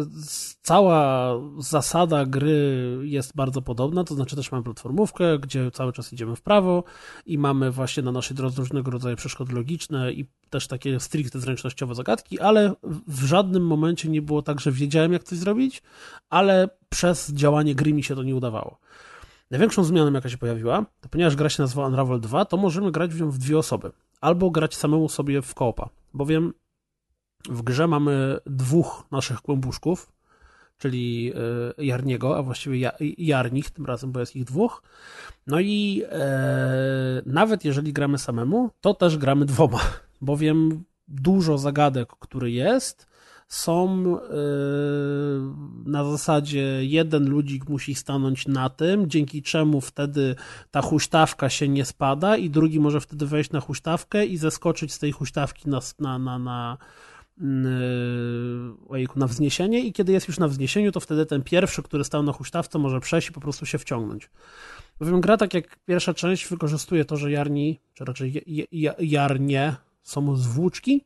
cała 0.62 1.34
zasada 1.60 2.26
gry 2.26 3.00
jest 3.04 3.36
bardzo 3.36 3.62
podobna, 3.62 4.04
to 4.04 4.16
znaczy 4.16 4.36
też 4.36 4.52
mamy 4.52 4.64
platformówkę, 4.64 5.40
gdzie 5.40 5.72
cały 5.72 5.94
czas 5.94 6.14
idziemy 6.14 6.36
w 6.36 6.42
prawo 6.42 6.84
i 7.26 7.38
mamy 7.38 7.72
właśnie 7.72 8.04
na 8.04 8.12
naszej 8.12 8.38
drodze 8.38 8.62
różnego 8.62 8.92
rodzaju 8.92 9.16
przeszkody 9.16 9.54
logiczne 9.54 10.14
i 10.14 10.26
też 10.50 10.68
takie 10.68 11.00
stricte 11.00 11.40
zręcznościowe 11.40 11.96
zagadki, 11.96 12.40
ale 12.40 12.74
w 13.08 13.24
żadnym 13.24 13.68
momencie 13.68 14.10
nie 14.10 14.22
było 14.22 14.42
tak, 14.42 14.60
że 14.60 14.72
wiedziałem 14.72 15.14
jak 15.14 15.24
coś 15.24 15.38
zrobić, 15.38 15.84
ale 16.30 16.70
przez 16.90 17.34
działanie 17.34 17.76
gry 17.76 17.94
mi 17.94 18.04
się 18.04 18.16
to 18.16 18.24
nie 18.24 18.36
udawało. 18.36 18.80
Największą 19.52 19.84
zmianą, 19.84 20.14
jaka 20.14 20.30
się 20.30 20.38
pojawiła, 20.38 20.86
to 21.02 21.10
ponieważ 21.10 21.36
gra 21.36 21.50
się 21.50 21.64
nazywa 21.64 21.88
Unravel 21.88 22.20
2, 22.20 22.46
to 22.46 22.58
możemy 22.58 22.92
grać 22.92 23.14
w 23.14 23.22
nią 23.22 23.32
w 23.32 23.38
dwie 23.38 23.58
osoby. 23.58 23.92
Albo 24.22 24.50
grać 24.50 24.76
samemu 24.76 25.10
sobie 25.10 25.42
w 25.42 25.54
koopa, 25.54 25.90
bowiem 26.14 26.54
w 27.50 27.62
grze 27.62 27.88
mamy 27.88 28.38
dwóch 28.46 29.04
naszych 29.12 29.42
kłębuszków, 29.42 30.12
czyli 30.78 31.34
e, 31.78 31.86
Jarniego, 31.86 32.38
a 32.38 32.44
właściwie 32.44 32.92
Jarnich 33.18 33.70
tym 33.72 33.86
razem, 33.86 34.12
bo 34.12 34.20
jest 34.20 34.36
ich 34.36 34.44
dwóch. 34.44 34.84
No 35.48 35.60
i 35.60 36.04
e, 36.10 37.22
nawet 37.26 37.66
jeżeli 37.66 37.94
gramy 37.94 38.18
samemu, 38.18 38.70
to 38.82 38.94
też 38.94 39.18
gramy 39.18 39.46
dwoma, 39.46 39.80
bowiem 40.22 40.84
dużo 41.08 41.58
zagadek, 41.58 42.10
który 42.20 42.52
jest, 42.52 43.08
są 43.48 44.04
e, 44.06 44.20
na 45.86 46.04
zasadzie 46.04 46.86
jeden 46.86 47.30
ludzik 47.30 47.70
musi 47.70 47.96
stanąć 47.96 48.48
na 48.48 48.70
tym, 48.70 49.10
dzięki 49.10 49.42
czemu 49.42 49.82
wtedy 49.82 50.36
ta 50.72 50.82
huśtawka 50.82 51.50
się 51.50 51.68
nie 51.68 51.86
spada 51.86 52.38
i 52.38 52.50
drugi 52.50 52.80
może 52.80 53.02
wtedy 53.02 53.26
wejść 53.26 53.52
na 53.52 53.60
huśtawkę 53.60 54.26
i 54.26 54.38
zeskoczyć 54.38 54.94
z 54.94 55.00
tej 55.00 55.12
huśtawki 55.12 55.70
na, 55.70 55.80
na, 56.00 56.20
na, 56.20 56.40
na 56.40 56.78
ojejku, 58.90 59.20
na 59.20 59.28
wzniesienie 59.28 59.80
i 59.80 59.94
kiedy 59.94 60.12
jest 60.12 60.28
już 60.28 60.40
na 60.40 60.48
wzniesieniu, 60.48 60.92
to 60.92 61.00
wtedy 61.00 61.26
ten 61.26 61.44
pierwszy, 61.44 61.84
który 61.84 62.04
stał 62.04 62.24
na 62.24 62.32
huśtawce 62.32 62.80
może 62.80 63.00
przejść 63.00 63.30
i 63.30 63.32
po 63.32 63.42
prostu 63.42 63.66
się 63.66 63.78
wciągnąć. 63.78 64.30
Bowiem 65.00 65.22
gra, 65.22 65.38
tak 65.38 65.54
jak 65.54 65.80
pierwsza 65.86 66.14
część, 66.14 66.48
wykorzystuje 66.48 67.06
to, 67.06 67.18
że 67.18 67.32
jarni, 67.32 67.80
czy 67.94 68.06
raczej 68.06 68.44
jarnie 69.00 69.76
są 70.04 70.36
z 70.36 70.48
włóczki, 70.48 71.06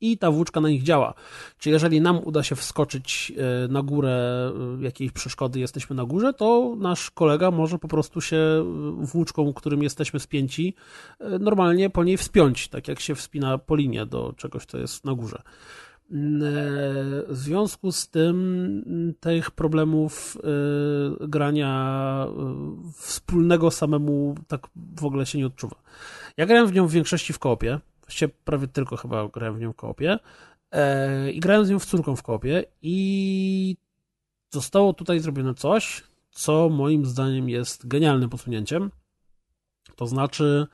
i 0.00 0.18
ta 0.18 0.30
włóczka 0.30 0.60
na 0.60 0.68
nich 0.68 0.82
działa. 0.82 1.14
Czyli 1.58 1.72
jeżeli 1.72 2.00
nam 2.00 2.20
uda 2.24 2.42
się 2.42 2.56
wskoczyć 2.56 3.32
e, 3.36 3.68
na 3.68 3.82
górę 3.82 4.52
e, 4.78 4.82
jakiejś 4.84 5.12
przeszkody, 5.12 5.60
jesteśmy 5.60 5.96
na 5.96 6.04
górze, 6.04 6.32
to 6.32 6.76
nasz 6.78 7.10
kolega 7.10 7.50
może 7.50 7.78
po 7.78 7.88
prostu 7.88 8.20
się 8.20 8.36
e, 8.36 8.62
włóczką, 9.06 9.52
którym 9.52 9.82
jesteśmy 9.82 10.20
spięci, 10.20 10.74
normalnie 11.40 11.90
po 11.90 12.04
niej 12.04 12.16
wspiąć, 12.16 12.68
tak 12.68 12.88
jak 12.88 13.00
się 13.00 13.14
wspina 13.14 13.58
po 13.58 13.76
linie 13.76 14.06
do 14.06 14.34
czegoś, 14.36 14.66
co 14.66 14.78
jest 14.78 15.04
na 15.04 15.14
górze. 15.14 15.42
W 17.28 17.36
związku 17.36 17.92
z 17.92 18.08
tym 18.08 19.14
tych 19.20 19.50
problemów 19.50 20.38
grania 21.20 22.26
wspólnego 22.94 23.70
samemu 23.70 24.34
tak 24.48 24.68
w 24.96 25.04
ogóle 25.04 25.26
się 25.26 25.38
nie 25.38 25.46
odczuwa. 25.46 25.76
Ja 26.36 26.46
grałem 26.46 26.66
w 26.66 26.72
nią 26.72 26.86
w 26.86 26.92
większości 26.92 27.32
w 27.32 27.38
koopie, 27.38 27.80
właściwie 28.10 28.32
prawie 28.44 28.68
tylko 28.68 28.96
chyba 28.96 29.28
grałem 29.28 29.56
w 29.56 29.60
nią 29.60 29.72
w 29.72 29.76
koopie 29.76 30.18
e, 30.70 31.30
i 31.30 31.40
grałem 31.40 31.66
z 31.66 31.70
nią 31.70 31.78
w 31.78 31.86
córką 31.86 32.16
w 32.16 32.22
koopie 32.22 32.64
i 32.82 33.76
zostało 34.50 34.92
tutaj 34.92 35.20
zrobione 35.20 35.54
coś, 35.54 36.02
co 36.30 36.68
moim 36.68 37.06
zdaniem 37.06 37.48
jest 37.48 37.88
genialnym 37.88 38.30
posunięciem. 38.30 38.90
To 39.96 40.06
znaczy, 40.06 40.66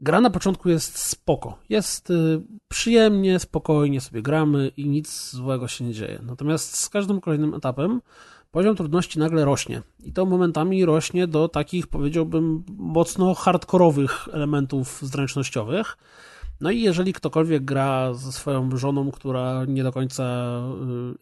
gra 0.00 0.20
na 0.20 0.30
początku 0.30 0.68
jest 0.68 0.98
spoko. 0.98 1.58
Jest 1.68 2.10
y, 2.10 2.42
przyjemnie, 2.68 3.38
spokojnie 3.38 4.00
sobie 4.00 4.22
gramy 4.22 4.68
i 4.76 4.88
nic 4.88 5.30
złego 5.30 5.68
się 5.68 5.84
nie 5.84 5.92
dzieje. 5.92 6.20
Natomiast 6.22 6.76
z 6.76 6.88
każdym 6.88 7.20
kolejnym 7.20 7.54
etapem 7.54 8.00
poziom 8.50 8.76
trudności 8.76 9.18
nagle 9.18 9.44
rośnie. 9.44 9.82
I 10.04 10.12
to 10.12 10.26
momentami 10.26 10.84
rośnie 10.84 11.26
do 11.26 11.48
takich, 11.48 11.86
powiedziałbym, 11.86 12.64
mocno 12.78 13.34
hardkorowych 13.34 14.28
elementów 14.32 14.98
zręcznościowych. 15.02 15.96
No 16.60 16.70
i 16.70 16.82
jeżeli 16.82 17.12
ktokolwiek 17.12 17.64
gra 17.64 18.14
ze 18.14 18.32
swoją 18.32 18.76
żoną, 18.76 19.10
która 19.10 19.64
nie 19.68 19.82
do 19.82 19.92
końca 19.92 20.58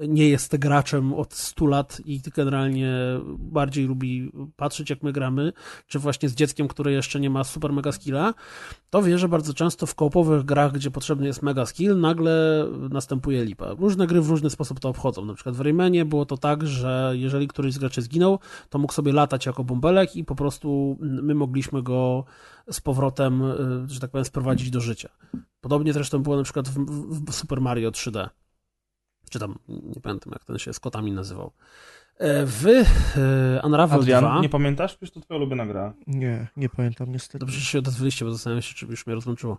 y, 0.01 0.09
nie 0.09 0.29
jest 0.29 0.57
graczem 0.57 1.15
od 1.15 1.35
100 1.35 1.67
lat 1.67 2.01
i 2.05 2.21
generalnie 2.37 2.93
bardziej 3.39 3.87
lubi 3.87 4.33
patrzeć 4.57 4.91
jak 4.91 5.03
my 5.03 5.13
gramy, 5.13 5.53
czy 5.87 5.99
właśnie 5.99 6.29
z 6.29 6.35
dzieckiem, 6.35 6.69
które 6.69 6.93
jeszcze 6.93 7.21
nie 7.21 7.31
ma 7.31 7.45
super 7.45 7.73
mega 7.73 7.93
skilla, 7.93 8.35
to 8.91 9.03
wie, 9.03 9.19
że 9.19 9.29
bardzo 9.29 9.55
często 9.55 9.87
w 9.87 9.95
koopowych 9.95 10.45
grach, 10.45 10.73
gdzie 10.73 10.91
potrzebny 10.91 11.27
jest 11.27 11.43
mega 11.43 11.67
skill, 11.67 12.01
nagle 12.01 12.67
następuje 12.91 13.45
lipa. 13.45 13.75
Różne 13.79 14.07
gry 14.07 14.21
w 14.21 14.31
różny 14.31 14.51
sposób 14.51 14.81
to 14.81 14.89
obchodzą. 14.89 15.25
Na 15.25 15.35
przykład 15.35 15.57
w 15.57 15.61
Raymanie 15.61 16.05
było 16.05 16.27
to 16.27 16.37
tak, 16.37 16.67
że 16.67 17.13
jeżeli 17.17 17.49
któryś 17.49 17.75
z 17.75 17.79
graczy 17.79 18.03
zginął, 18.03 18.39
to 18.71 18.79
mógł 18.79 18.93
sobie 18.93 19.13
latać 19.13 19.47
jako 19.47 19.65
bąbelek 19.65 20.17
i 20.17 20.25
po 20.25 20.35
prostu 20.35 20.97
my 21.01 21.35
mogliśmy 21.35 21.83
go 21.83 22.25
z 22.71 22.81
powrotem, 22.81 23.43
y, 23.43 23.89
że 23.89 24.01
tak 24.01 24.11
powiem, 24.11 24.25
sprowadzić 24.25 24.71
do 24.71 24.81
życia. 24.81 25.09
Podobnie 25.61 25.93
zresztą 25.93 26.23
było 26.23 26.37
na 26.37 26.43
przykład 26.43 26.69
w, 26.69 26.85
w 27.25 27.35
Super 27.35 27.61
Mario 27.61 27.91
3D. 27.91 28.29
Czy 29.31 29.39
tam, 29.39 29.59
nie 29.69 30.01
pamiętam 30.01 30.33
jak 30.33 30.45
ten 30.45 30.59
się 30.59 30.73
z 30.73 30.81
kotami 30.81 31.13
nazywał. 31.13 31.53
E, 32.19 32.47
w 32.47 32.67
e, 32.67 33.61
Unravel 33.65 34.01
Adrian, 34.01 34.25
2... 34.25 34.41
nie 34.41 34.49
pamiętasz? 34.49 34.97
Przecież 34.97 35.15
to 35.15 35.21
twoja 35.21 35.39
ulubiona 35.39 35.67
gra. 35.67 35.93
Nie, 36.07 36.47
nie 36.57 36.69
pamiętam 36.69 37.13
niestety. 37.13 37.39
Dobrze, 37.39 37.59
że 37.59 37.65
się 37.65 37.79
odezwaliście, 37.79 38.25
bo 38.25 38.33
zastanawiam 38.33 38.63
się, 38.63 38.75
czy 38.75 38.87
już 38.87 39.07
mnie 39.07 39.15
rozłączyło. 39.15 39.59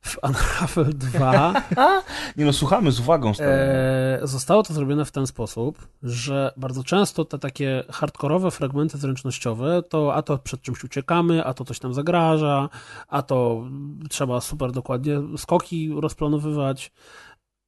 W 0.00 0.18
Unravel 0.22 0.94
2... 1.12 1.54
nie 2.36 2.44
no, 2.44 2.52
słuchamy 2.52 2.92
z 2.92 3.00
uwagą. 3.00 3.32
E, 3.40 4.20
zostało 4.22 4.62
to 4.62 4.74
zrobione 4.74 5.04
w 5.04 5.12
ten 5.12 5.26
sposób, 5.26 5.88
że 6.02 6.52
bardzo 6.56 6.84
często 6.84 7.24
te 7.24 7.38
takie 7.38 7.84
hardkorowe 7.90 8.50
fragmenty 8.50 8.98
zręcznościowe, 8.98 9.82
to 9.88 10.14
a 10.14 10.22
to 10.22 10.38
przed 10.38 10.62
czymś 10.62 10.84
uciekamy, 10.84 11.44
a 11.44 11.54
to 11.54 11.64
coś 11.64 11.78
tam 11.78 11.94
zagraża, 11.94 12.68
a 13.08 13.22
to 13.22 13.64
trzeba 14.10 14.40
super 14.40 14.72
dokładnie 14.72 15.20
skoki 15.36 15.92
rozplanowywać 16.00 16.92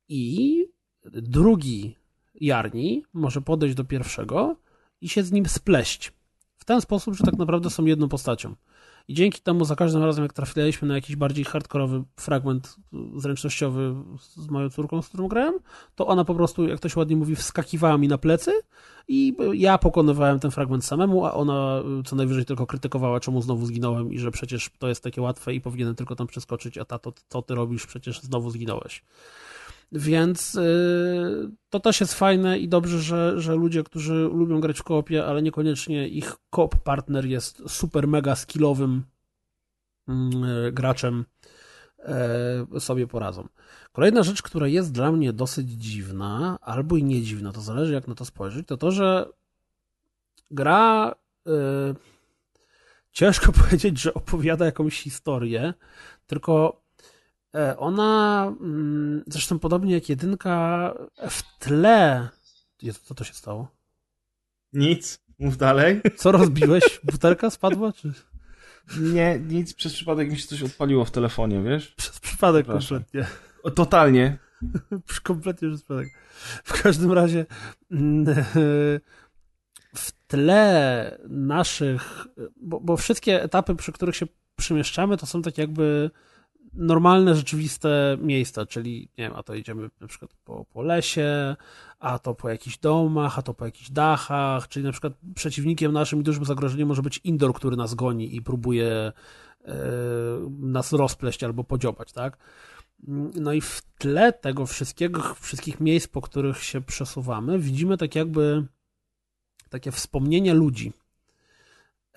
i 0.09 0.65
drugi 1.05 1.97
Jarni 2.41 3.05
może 3.13 3.41
podejść 3.41 3.75
do 3.75 3.85
pierwszego 3.85 4.57
i 5.01 5.09
się 5.09 5.23
z 5.23 5.33
nim 5.33 5.47
spleść. 5.47 6.13
W 6.57 6.65
ten 6.65 6.81
sposób, 6.81 7.15
że 7.15 7.25
tak 7.25 7.39
naprawdę 7.39 7.71
są 7.71 7.85
jedną 7.85 8.09
postacią. 8.09 8.55
I 9.09 9.15
dzięki 9.15 9.41
temu 9.41 9.65
za 9.65 9.77
każdym 9.77 10.05
razem, 10.05 10.25
jak 10.25 10.33
trafiliśmy 10.33 10.89
na 10.89 10.95
jakiś 10.95 11.17
bardziej 11.17 11.45
hardkorowy 11.45 12.05
fragment 12.17 12.77
zręcznościowy 13.17 13.95
z 14.37 14.49
moją 14.49 14.71
córką, 14.71 15.03
z 15.03 15.09
którą 15.09 15.29
grałem, 15.29 15.55
to 15.95 16.07
ona 16.07 16.25
po 16.25 16.35
prostu, 16.35 16.69
jak 16.69 16.81
to 16.81 16.89
się 16.89 17.01
ładnie 17.01 17.17
mówi, 17.17 17.37
wskakiwała 17.37 17.99
mi 17.99 18.09
na 18.09 18.19
plecy 18.19 18.53
i 19.09 19.37
ja 19.53 19.79
pokonywałem 19.79 20.41
ten 20.41 20.51
fragment 20.51 20.85
samemu, 20.85 21.27
a 21.27 21.35
ona 21.35 21.83
co 22.05 22.17
najwyżej 22.17 22.45
tylko 22.45 22.67
krytykowała, 22.67 23.21
czemu 23.21 23.43
znowu 23.43 23.67
zginąłem 23.67 24.13
i 24.13 24.19
że 24.19 24.31
przecież 24.31 24.71
to 24.79 24.89
jest 24.89 25.03
takie 25.03 25.23
łatwe 25.23 25.55
i 25.55 25.61
powinienem 25.61 25.95
tylko 25.95 26.17
tam 26.17 26.27
przeskoczyć, 26.27 26.79
a 26.79 26.85
tato, 26.85 27.13
co 27.29 27.43
ty 27.43 27.55
robisz, 27.55 27.87
przecież 27.87 28.21
znowu 28.21 28.51
zginąłeś. 28.51 29.03
Więc 29.93 30.55
y, 30.55 31.51
to 31.71 31.81
też 31.81 32.01
jest 32.01 32.15
fajne 32.15 32.59
i 32.59 32.69
dobrze, 32.69 32.99
że, 32.99 33.41
że 33.41 33.55
ludzie, 33.55 33.85
którzy 33.85 34.15
lubią 34.15 34.61
grać 34.61 34.79
w 34.79 34.83
koopie, 34.83 35.27
ale 35.27 35.43
niekoniecznie 35.43 36.09
ich 36.09 36.37
koop 36.51 36.77
partner 36.77 37.27
jest 37.27 37.63
super 37.69 38.09
mega 38.09 38.37
skillowym 38.37 39.05
mm, 40.09 40.45
y, 40.45 40.73
graczem, 40.73 41.25
y, 42.77 42.81
sobie 42.81 43.07
poradzą. 43.07 43.49
Kolejna 43.93 44.23
rzecz, 44.23 44.43
która 44.43 44.67
jest 44.67 44.93
dla 44.93 45.13
mnie 45.13 45.33
dosyć 45.33 45.71
dziwna, 45.71 46.59
albo 46.61 46.97
i 46.97 47.05
nie 47.05 47.23
dziwna, 47.23 47.53
to 47.53 47.61
zależy 47.61 47.93
jak 47.93 48.09
na 48.09 48.15
to 48.15 48.25
spojrzeć, 48.25 48.67
to 48.67 48.77
to, 48.77 48.91
że 48.91 49.29
gra 50.51 51.15
ciężko 53.15 53.53
powiedzieć, 53.63 54.01
że 54.01 54.15
opowiada 54.15 54.65
jakąś 54.65 55.01
historię, 55.01 55.75
tylko 56.27 56.84
ona, 57.79 58.47
mm, 58.61 59.25
zresztą 59.27 59.59
podobnie 59.59 59.95
jak 59.95 60.09
jedynka, 60.09 60.95
w 61.31 61.59
tle. 61.59 62.29
Co 63.03 63.15
to 63.15 63.25
się 63.25 63.35
stało? 63.35 63.69
Nic. 64.73 65.25
Mów 65.39 65.57
dalej. 65.57 66.01
Co 66.17 66.33
rozbiłeś? 66.33 67.01
Butelka 67.05 67.51
spadła? 67.51 67.93
Czy... 67.93 68.13
Nie, 69.01 69.39
nic. 69.39 69.75
Przez 69.75 69.93
przypadek 69.93 70.31
mi 70.31 70.39
się 70.39 70.47
coś 70.47 70.63
odpaliło 70.63 71.05
w 71.05 71.11
telefonie, 71.11 71.63
wiesz? 71.63 71.95
Przez 71.97 72.21
przypadek 72.21 72.67
kompletnie. 72.67 73.27
O, 73.63 73.71
totalnie. 73.71 74.39
kompletnie 75.23 75.69
przez 75.69 75.83
przypadek. 75.83 76.09
W 76.65 76.83
każdym 76.83 77.13
razie 77.13 77.47
mm, 77.91 78.25
w 79.97 80.13
tle 80.27 81.19
naszych, 81.29 82.27
bo, 82.57 82.81
bo 82.81 82.97
wszystkie 82.97 83.43
etapy, 83.43 83.75
przy 83.75 83.93
których 83.93 84.17
się 84.17 84.27
przemieszczamy, 84.57 85.17
to 85.17 85.27
są 85.27 85.43
tak 85.43 85.59
jakby 85.59 86.11
normalne, 86.77 87.35
rzeczywiste 87.35 88.19
miejsca, 88.21 88.67
czyli 88.67 89.09
nie 89.19 89.25
wiem, 89.25 89.33
a 89.37 89.43
to 89.43 89.55
idziemy 89.55 89.91
na 90.01 90.07
przykład 90.07 90.35
po, 90.45 90.65
po 90.65 90.83
lesie, 90.83 91.57
a 91.99 92.19
to 92.19 92.35
po 92.35 92.49
jakichś 92.49 92.79
domach, 92.79 93.39
a 93.39 93.43
to 93.43 93.55
po 93.55 93.65
jakichś 93.65 93.91
dachach, 93.91 94.69
czyli 94.69 94.85
na 94.85 94.93
przykład 94.93 95.13
przeciwnikiem 95.35 95.93
naszym 95.93 96.21
i 96.21 96.23
dużym 96.23 96.45
zagrożeniem 96.45 96.89
może 96.89 97.03
być 97.03 97.21
indoor, 97.25 97.55
który 97.55 97.77
nas 97.77 97.95
goni 97.95 98.37
i 98.37 98.43
próbuje 98.43 99.13
e, 99.65 99.75
nas 100.61 100.93
rozpleść 100.93 101.45
albo 101.45 101.65
podziobać, 101.65 102.13
tak? 102.13 102.39
No 103.35 103.53
i 103.53 103.61
w 103.61 103.83
tle 103.99 104.33
tego 104.33 104.67
wszystkiego, 104.67 105.35
wszystkich 105.41 105.81
miejsc, 105.81 106.09
po 106.09 106.21
których 106.21 106.65
się 106.65 106.81
przesuwamy, 106.81 107.59
widzimy 107.59 107.97
tak 107.99 108.15
jakby 108.15 108.67
takie 109.69 109.93
wspomnienie 109.93 110.55
ludzi. 110.55 110.93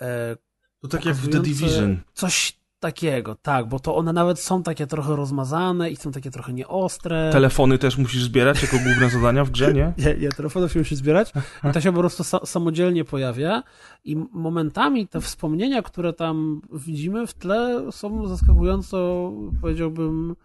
E, 0.02 0.38
to 0.82 0.88
tak 0.88 1.06
jak 1.06 1.16
w 1.16 1.30
The 1.30 1.40
Division. 1.40 1.98
Coś 2.14 2.57
takiego, 2.80 3.36
tak, 3.36 3.68
bo 3.68 3.80
to 3.80 3.96
one 3.96 4.14
nawet 4.14 4.40
są 4.40 4.64
takie 4.64 4.88
trochę 4.88 5.16
rozmazane 5.16 5.92
i 5.92 5.96
są 5.96 6.12
takie 6.12 6.32
trochę 6.32 6.54
nieostre. 6.54 7.30
Telefony 7.32 7.78
też 7.78 7.98
musisz 7.98 8.24
zbierać 8.24 8.62
jako 8.62 8.78
główne 8.78 9.10
zadania 9.20 9.46
w 9.46 9.50
grze, 9.50 9.74
nie? 9.74 9.94
Nie, 9.98 10.16
nie 10.16 10.30
telefonów 10.30 10.72
się 10.72 10.80
musi 10.80 10.96
zbierać. 10.96 11.34
I 11.70 11.72
to 11.74 11.82
się 11.82 11.94
po 11.94 12.00
prostu 12.00 12.24
sa 12.24 12.46
samodzielnie 12.46 13.06
pojawia 13.06 13.64
i 14.04 14.16
momentami 14.32 15.08
te 15.08 15.22
wspomnienia, 15.22 15.82
które 15.82 16.14
tam 16.14 16.62
widzimy 16.74 17.28
w 17.28 17.34
tle 17.34 17.92
są 17.92 18.28
zaskakująco, 18.28 19.32
powiedziałbym, 19.62 20.36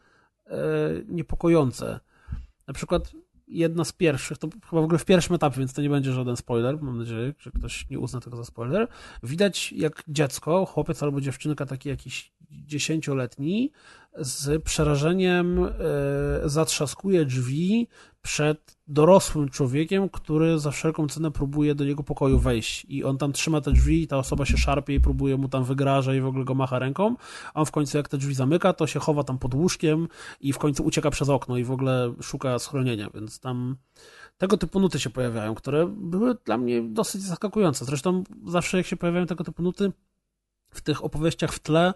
e, 0.47 0.59
niepokojące. 1.09 2.01
Na 2.66 2.74
przykład 2.74 3.12
jedna 3.53 3.84
z 3.84 3.92
pierwszych, 3.92 4.38
to 4.38 4.48
chyba 4.70 4.82
w 4.82 4.84
ogóle 4.84 4.98
w 4.98 5.05
pierwszym 5.05 5.34
etapie, 5.34 5.59
więc 5.59 5.72
to 5.72 5.82
nie 5.82 5.90
będzie 5.90 6.12
żaden 6.12 6.36
spoiler, 6.36 6.82
mam 6.82 6.98
nadzieję, 6.98 7.34
że 7.38 7.50
ktoś 7.50 7.90
nie 7.90 7.98
uzna 7.98 8.20
tego 8.20 8.36
za 8.36 8.44
spoiler. 8.44 8.88
Widać 9.22 9.72
jak 9.72 10.03
dziecko, 10.09 10.66
chłopiec 10.66 11.03
albo 11.03 11.20
dziewczynka 11.20 11.66
taki 11.66 11.88
jakiś 11.88 12.32
dziesięcioletni 12.53 13.72
z 14.16 14.62
przerażeniem 14.62 15.64
e, 15.64 15.70
zatrzaskuje 16.44 17.24
drzwi 17.24 17.88
przed 18.22 18.76
dorosłym 18.88 19.48
człowiekiem, 19.48 20.09
który 20.09 20.59
za 20.59 20.70
wszelką 20.70 21.09
cenę 21.09 21.30
próbuje 21.30 21.74
do 21.74 21.84
jego 21.84 22.03
pokoju 22.03 22.38
wejść. 22.38 22.86
I 22.88 23.05
on 23.05 23.18
tam 23.18 23.32
trzyma 23.32 23.61
te 23.61 23.72
drzwi 23.72 24.03
i 24.03 24.07
ta 24.07 24.18
osoba 24.18 24.44
się 24.44 24.57
szarpie 24.57 24.94
i 24.94 25.00
próbuje 25.00 25.36
mu 25.36 25.48
tam 25.48 25.64
wygraża 25.64 26.14
i 26.14 26.20
w 26.20 26.26
ogóle 26.26 26.44
go 26.44 26.55
macha 26.55 26.78
ręką. 26.78 27.16
A 27.55 27.61
on 27.61 27.66
w 27.66 27.70
końcu 27.70 27.96
jak 27.96 28.09
te 28.09 28.18
drzwi 28.18 28.34
zamyka, 28.34 28.72
to 28.72 28.86
się 28.86 29.00
chowa 29.00 29.24
tam 29.24 29.38
pod 29.38 29.55
łóżkiem 29.55 30.09
i 30.40 30.53
w 30.53 30.59
końcu 30.59 30.84
ucieka 30.84 31.11
przez 31.11 31.28
okno 31.28 31.57
i 31.57 31.64
w 31.64 31.70
ogóle 31.70 32.14
szuka 32.22 32.59
schronienia, 32.59 33.11
więc 33.14 33.40
tam 33.40 33.76
tego 34.38 34.57
typu 34.57 34.80
nuty 34.80 35.00
się 35.00 35.11
pojawiają, 35.11 35.55
które 35.55 35.86
były 35.86 36.36
dla 36.44 36.59
mnie 36.59 36.82
dosyć 36.82 37.22
zaskakujące. 37.22 37.84
Zresztą 37.84 38.24
zawsze 38.46 38.76
jak 38.76 38.86
się 38.86 38.96
pojawiają 38.96 39.26
tego 39.26 39.44
typu 39.44 39.62
nuty, 39.62 39.92
w 40.72 40.80
tych 40.80 41.04
opowieściach 41.04 41.52
w 41.52 41.58
tle, 41.58 41.94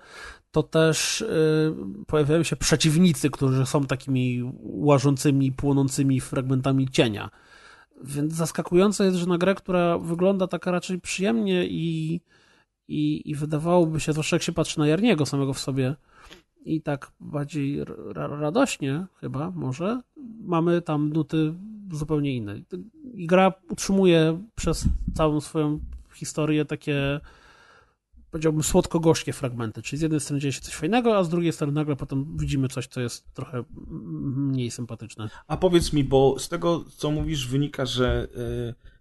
to 0.51 0.63
też 0.63 1.21
y, 1.21 1.75
pojawiają 2.07 2.43
się 2.43 2.57
przeciwnicy, 2.57 3.31
którzy 3.31 3.67
są 3.67 3.85
takimi 3.85 4.53
łażącymi, 4.63 5.53
płonącymi 5.53 6.21
fragmentami 6.21 6.89
cienia. 6.89 7.31
Więc 8.05 8.35
zaskakujące 8.35 9.05
jest, 9.05 9.17
że 9.17 9.27
na 9.27 9.39
grę, 9.39 9.55
która 9.55 9.99
wygląda 9.99 10.47
tak 10.47 10.67
raczej 10.67 11.01
przyjemnie 11.01 11.67
i, 11.67 12.21
i, 12.89 13.31
i 13.31 13.35
wydawałoby 13.35 14.01
się, 14.01 14.13
zwłaszcza 14.13 14.37
jak 14.37 14.43
się 14.43 14.53
patrzy 14.53 14.79
na 14.79 14.87
Jarniego 14.87 15.27
samego 15.27 15.55
w 15.55 15.59
sobie, 15.59 15.97
i 16.67 16.83
tak 16.83 17.13
bardziej 17.21 17.85
ra 17.85 18.27
radośnie 18.27 19.07
chyba 19.21 19.51
może, 19.51 20.01
mamy 20.41 20.83
tam 20.83 21.13
nuty 21.13 21.55
zupełnie 21.93 22.37
inne. 22.37 22.61
I 23.15 23.27
gra 23.27 23.53
utrzymuje 23.71 24.43
przez 24.55 24.85
całą 25.15 25.41
swoją 25.41 25.81
historię 26.15 26.65
takie 26.65 27.21
powiedziałbym, 28.31 28.63
słodko-gorzkie 28.63 29.33
fragmenty. 29.33 29.83
Czyli 29.83 29.99
z 29.99 30.03
jednej 30.03 30.21
strony 30.21 30.41
dzieje 30.41 30.53
się 30.53 30.61
coś 30.61 30.75
fajnego, 30.75 31.17
a 31.17 31.25
z 31.25 31.29
drugiej 31.29 31.53
strony 31.53 31.73
nagle 31.73 31.97
potem 31.97 32.37
widzimy 32.37 32.69
coś, 32.69 32.87
co 32.87 33.01
jest 33.01 33.35
trochę 33.35 33.65
mniej 34.37 34.71
sympatyczne. 34.71 35.31
A 35.47 35.57
powiedz 35.57 35.93
mi, 35.93 36.05
bo 36.05 36.39
z 36.39 36.49
tego, 36.49 36.85
co 36.97 37.11
mówisz, 37.11 37.49
wynika, 37.49 37.87
że 37.87 38.29
e, 38.37 38.97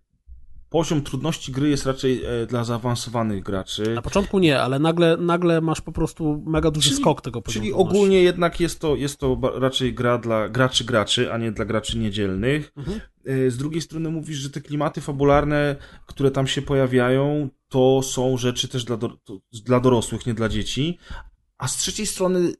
poziom 0.69 1.01
trudności 1.01 1.51
gry 1.51 1.69
jest 1.69 1.85
raczej 1.85 2.23
e, 2.25 2.45
dla 2.45 2.63
zaawansowanych 2.63 3.43
graczy. 3.43 3.95
Na 3.95 4.01
początku 4.01 4.39
nie, 4.39 4.61
ale 4.61 4.79
nagle, 4.79 5.17
nagle 5.17 5.61
masz 5.61 5.81
po 5.81 5.91
prostu 5.91 6.43
mega 6.47 6.71
duży 6.71 6.89
czyli, 6.89 7.01
skok 7.01 7.21
tego 7.21 7.41
poziomu. 7.41 7.63
Czyli 7.63 7.73
ogólnie 7.73 8.21
jednak 8.21 8.59
jest 8.59 8.79
to, 8.79 8.95
jest 8.95 9.19
to 9.19 9.37
raczej 9.55 9.93
gra 9.93 10.17
dla 10.17 10.49
graczy 10.49 10.83
graczy, 10.83 11.33
a 11.33 11.37
nie 11.37 11.51
dla 11.51 11.65
graczy 11.65 11.97
niedzielnych. 11.97 12.71
Mhm. 12.77 12.99
E, 13.25 13.51
z 13.51 13.57
drugiej 13.57 13.81
strony 13.81 14.09
mówisz, 14.09 14.37
że 14.37 14.49
te 14.49 14.61
klimaty 14.61 15.01
fabularne, 15.01 15.75
które 16.05 16.31
tam 16.31 16.47
się 16.47 16.61
pojawiają, 16.61 17.49
to 17.75 18.01
są 18.01 18.37
rzeczy 18.37 18.67
też 18.67 18.83
dla, 18.83 18.97
do, 18.97 19.17
dla 19.51 19.79
dorosłych, 19.79 20.25
nie 20.25 20.33
dla 20.33 20.49
dzieci. 20.49 20.97
A 21.57 21.67
z 21.67 21.77
trzeciej 21.77 22.05
strony 22.05 22.53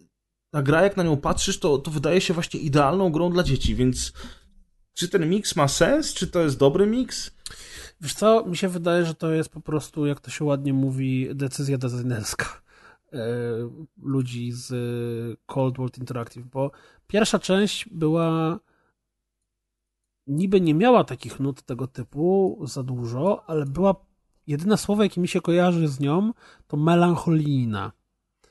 ta 0.52 0.62
gra, 0.62 0.82
jak 0.82 0.98
na 0.98 1.04
nią 1.04 1.18
patrzysz, 1.18 1.60
to, 1.60 1.78
to 1.78 1.92
wydaje 1.92 2.22
się 2.22 2.34
właśnie 2.34 2.60
idealną 2.60 3.12
grą 3.12 3.30
dla 3.32 3.44
dzieci, 3.44 3.76
więc 3.76 4.14
czy 4.94 5.10
ten 5.10 5.30
miks 5.30 5.56
ma 5.56 5.68
sens? 5.68 6.14
Czy 6.14 6.28
to 6.28 6.42
jest 6.42 6.58
dobry 6.60 6.88
miks? 6.88 7.32
Wiesz 8.02 8.14
co, 8.14 8.46
mi 8.46 8.58
się 8.58 8.70
wydaje, 8.70 9.06
że 9.06 9.16
to 9.16 9.32
jest 9.32 9.50
po 9.50 9.62
prostu, 9.62 10.06
jak 10.06 10.20
to 10.20 10.32
się 10.32 10.46
ładnie 10.46 10.74
mówi, 10.74 11.30
decyzja 11.36 11.78
designerska 11.78 12.62
e, 13.14 13.20
ludzi 14.02 14.52
z 14.52 14.70
Cold 15.46 15.78
World 15.78 15.98
Interactive, 15.98 16.46
bo 16.46 16.72
pierwsza 17.08 17.40
część 17.40 17.90
była 17.92 18.60
niby 20.28 20.62
nie 20.62 20.74
miała 20.74 21.04
takich 21.04 21.40
nut 21.40 21.62
tego 21.62 21.88
typu 21.88 22.60
za 22.64 22.84
dużo, 22.84 23.50
ale 23.50 23.66
była 23.66 24.05
jedyne 24.48 24.78
słowo, 24.78 25.04
jakie 25.04 25.22
mi 25.22 25.28
się 25.28 25.42
kojarzy 25.42 25.88
z 25.88 26.00
nią, 26.00 26.34
to 26.68 26.78
melancholijna. 26.78 27.92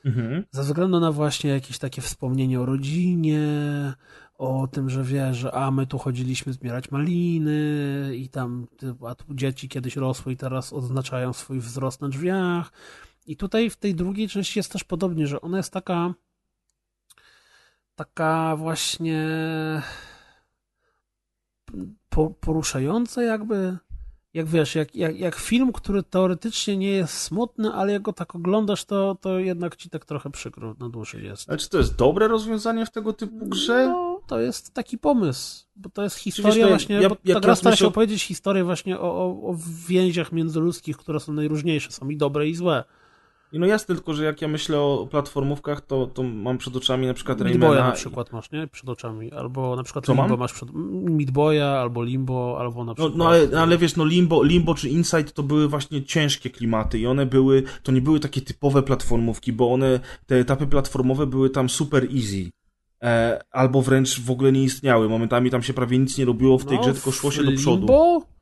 Mhm. 0.05 0.43
Ze 0.51 0.63
względu 0.63 0.99
na 0.99 1.11
właśnie 1.11 1.49
jakieś 1.49 1.77
takie 1.77 2.01
wspomnienie 2.01 2.61
o 2.61 2.65
rodzinie, 2.65 3.39
o 4.37 4.67
tym, 4.67 4.89
że 4.89 5.03
wie, 5.03 5.33
że 5.33 5.51
a 5.51 5.71
my 5.71 5.87
tu 5.87 5.97
chodziliśmy 5.97 6.53
zbierać 6.53 6.91
maliny 6.91 8.11
i 8.15 8.29
tam 8.29 8.67
a 9.07 9.15
tu 9.15 9.33
dzieci 9.33 9.69
kiedyś 9.69 9.95
rosły 9.95 10.33
i 10.33 10.37
teraz 10.37 10.73
odznaczają 10.73 11.33
swój 11.33 11.59
wzrost 11.59 12.01
na 12.01 12.09
drzwiach. 12.09 12.71
I 13.25 13.37
tutaj 13.37 13.69
w 13.69 13.77
tej 13.77 13.95
drugiej 13.95 14.29
części 14.29 14.59
jest 14.59 14.71
też 14.71 14.83
podobnie, 14.83 15.27
że 15.27 15.41
ona 15.41 15.57
jest 15.57 15.73
taka 15.73 16.13
taka 17.95 18.55
właśnie 18.55 19.27
poruszająca 22.39 23.23
jakby 23.23 23.77
jak 24.35 24.45
wiesz, 24.47 24.75
jak, 24.75 24.95
jak, 24.95 25.19
jak 25.19 25.35
film, 25.35 25.71
który 25.71 26.03
teoretycznie 26.03 26.77
nie 26.77 26.91
jest 26.91 27.17
smutny, 27.17 27.73
ale 27.73 27.91
jak 27.91 28.01
go 28.01 28.13
tak 28.13 28.35
oglądasz, 28.35 28.85
to, 28.85 29.17
to 29.21 29.39
jednak 29.39 29.75
ci 29.75 29.89
tak 29.89 30.05
trochę 30.05 30.29
przykro 30.29 30.75
na 30.79 30.89
dłuższy 30.89 31.21
jest. 31.21 31.49
Ale 31.49 31.57
czy 31.57 31.69
to 31.69 31.77
jest 31.77 31.95
dobre 31.95 32.27
rozwiązanie 32.27 32.85
w 32.85 32.91
tego 32.91 33.13
typu 33.13 33.45
grze? 33.45 33.87
No, 33.87 34.21
to 34.27 34.39
jest 34.39 34.73
taki 34.73 34.97
pomysł, 34.97 35.65
bo 35.75 35.89
to 35.89 36.03
jest 36.03 36.15
historia 36.15 36.55
wiesz, 36.55 36.69
właśnie, 36.69 36.95
ja, 36.95 37.09
bo 37.09 37.15
ta 37.33 37.39
gra 37.39 37.55
stara 37.55 37.75
się 37.75 37.87
opowiedzieć 37.87 38.23
historię 38.23 38.63
właśnie 38.63 38.99
o, 38.99 39.25
o, 39.25 39.49
o 39.49 39.57
więziach 39.87 40.31
międzyludzkich, 40.31 40.97
które 40.97 41.19
są 41.19 41.33
najróżniejsze, 41.33 41.91
są 41.91 42.09
i 42.09 42.17
dobre 42.17 42.47
i 42.47 42.55
złe. 42.55 42.83
I 43.55 43.59
no 43.59 43.65
jasne, 43.65 43.95
tylko 43.95 44.13
że 44.13 44.25
jak 44.25 44.41
ja 44.41 44.47
myślę 44.47 44.79
o 44.79 45.07
platformówkach, 45.11 45.81
to, 45.81 46.07
to 46.07 46.23
mam 46.23 46.57
przed 46.57 46.75
oczami 46.75 47.07
na 47.07 47.13
przykład 47.13 47.41
Raymana. 47.41 47.83
na 47.83 47.91
przykład 47.91 48.33
masz, 48.33 48.51
nie? 48.51 48.67
Przed 48.67 48.89
oczami. 48.89 49.31
Albo 49.31 49.75
na 49.75 49.83
przykład 49.83 50.05
Co 50.05 50.13
Limbo 50.13 50.27
mam? 50.27 50.39
masz 50.39 50.53
przed... 50.53 50.69
Meat 51.03 51.31
Boya, 51.31 51.79
albo 51.81 52.03
Limbo, 52.03 52.57
albo 52.59 52.83
na 52.85 52.93
przykład... 52.93 53.15
No, 53.15 53.23
no 53.23 53.29
ale, 53.29 53.61
ale 53.61 53.77
wiesz, 53.77 53.95
no 53.95 54.05
Limbo, 54.05 54.43
Limbo 54.43 54.75
czy 54.75 54.89
Inside 54.89 55.23
to 55.23 55.43
były 55.43 55.67
właśnie 55.67 56.03
ciężkie 56.03 56.49
klimaty 56.49 56.99
i 56.99 57.07
one 57.07 57.25
były, 57.25 57.63
to 57.83 57.91
nie 57.91 58.01
były 58.01 58.19
takie 58.19 58.41
typowe 58.41 58.83
platformówki, 58.83 59.53
bo 59.53 59.73
one, 59.73 59.99
te 60.25 60.35
etapy 60.35 60.67
platformowe 60.67 61.27
były 61.27 61.49
tam 61.49 61.69
super 61.69 62.07
easy. 62.15 62.51
E, 63.03 63.41
albo 63.51 63.81
wręcz 63.81 64.21
w 64.21 64.31
ogóle 64.31 64.51
nie 64.51 64.63
istniały. 64.63 65.09
Momentami 65.09 65.49
tam 65.49 65.63
się 65.63 65.73
prawie 65.73 65.99
nic 65.99 66.17
nie 66.17 66.25
robiło 66.25 66.57
w 66.57 66.65
tej 66.65 66.77
no, 66.77 66.83
grze, 66.83 66.93
tylko 66.93 67.11
szło 67.11 67.31
się 67.31 67.43
do 67.43 67.51
przodu. 67.51 67.77
Limbo? 67.77 68.34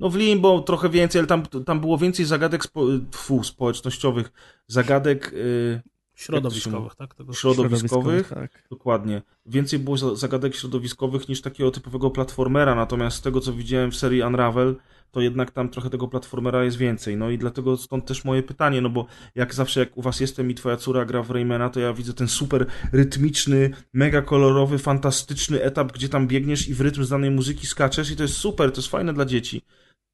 No 0.00 0.10
w 0.10 0.16
Limbo 0.16 0.60
trochę 0.60 0.88
więcej, 0.88 1.18
ale 1.18 1.28
tam, 1.28 1.42
tam 1.46 1.80
było 1.80 1.98
więcej 1.98 2.24
zagadek 2.24 2.64
spo, 2.64 2.84
tfu, 3.10 3.44
społecznościowych, 3.44 4.32
zagadek... 4.66 5.32
Yy, 5.32 5.80
środowiskowych, 6.18 6.94
tak? 6.94 7.14
Tego... 7.14 7.32
Środowiskowych, 7.32 8.28
tak. 8.28 8.62
dokładnie. 8.70 9.22
Więcej 9.46 9.78
było 9.78 10.16
zagadek 10.16 10.54
środowiskowych 10.54 11.28
niż 11.28 11.42
takiego 11.42 11.70
typowego 11.70 12.10
platformera, 12.10 12.74
natomiast 12.74 13.16
z 13.16 13.20
tego 13.20 13.40
co 13.40 13.52
widziałem 13.52 13.90
w 13.90 13.96
serii 13.96 14.22
Unravel, 14.22 14.76
to 15.10 15.20
jednak 15.20 15.50
tam 15.50 15.68
trochę 15.68 15.90
tego 15.90 16.08
platformera 16.08 16.64
jest 16.64 16.76
więcej. 16.76 17.16
No 17.16 17.30
i 17.30 17.38
dlatego 17.38 17.76
stąd 17.76 18.06
też 18.06 18.24
moje 18.24 18.42
pytanie, 18.42 18.80
no 18.80 18.90
bo 18.90 19.06
jak 19.34 19.54
zawsze 19.54 19.80
jak 19.80 19.96
u 19.96 20.02
was 20.02 20.20
jestem 20.20 20.50
i 20.50 20.54
twoja 20.54 20.76
córa 20.76 21.04
gra 21.04 21.22
w 21.22 21.30
Raymana, 21.30 21.70
to 21.70 21.80
ja 21.80 21.92
widzę 21.92 22.14
ten 22.14 22.28
super 22.28 22.66
rytmiczny, 22.92 23.70
mega 23.92 24.22
kolorowy, 24.22 24.78
fantastyczny 24.78 25.62
etap, 25.62 25.92
gdzie 25.92 26.08
tam 26.08 26.26
biegniesz 26.26 26.68
i 26.68 26.74
w 26.74 26.80
rytm 26.80 27.04
z 27.04 27.08
danej 27.08 27.30
muzyki 27.30 27.66
skaczesz 27.66 28.10
i 28.10 28.16
to 28.16 28.22
jest 28.22 28.36
super, 28.36 28.72
to 28.72 28.78
jest 28.78 28.90
fajne 28.90 29.12
dla 29.14 29.24
dzieci. 29.24 29.62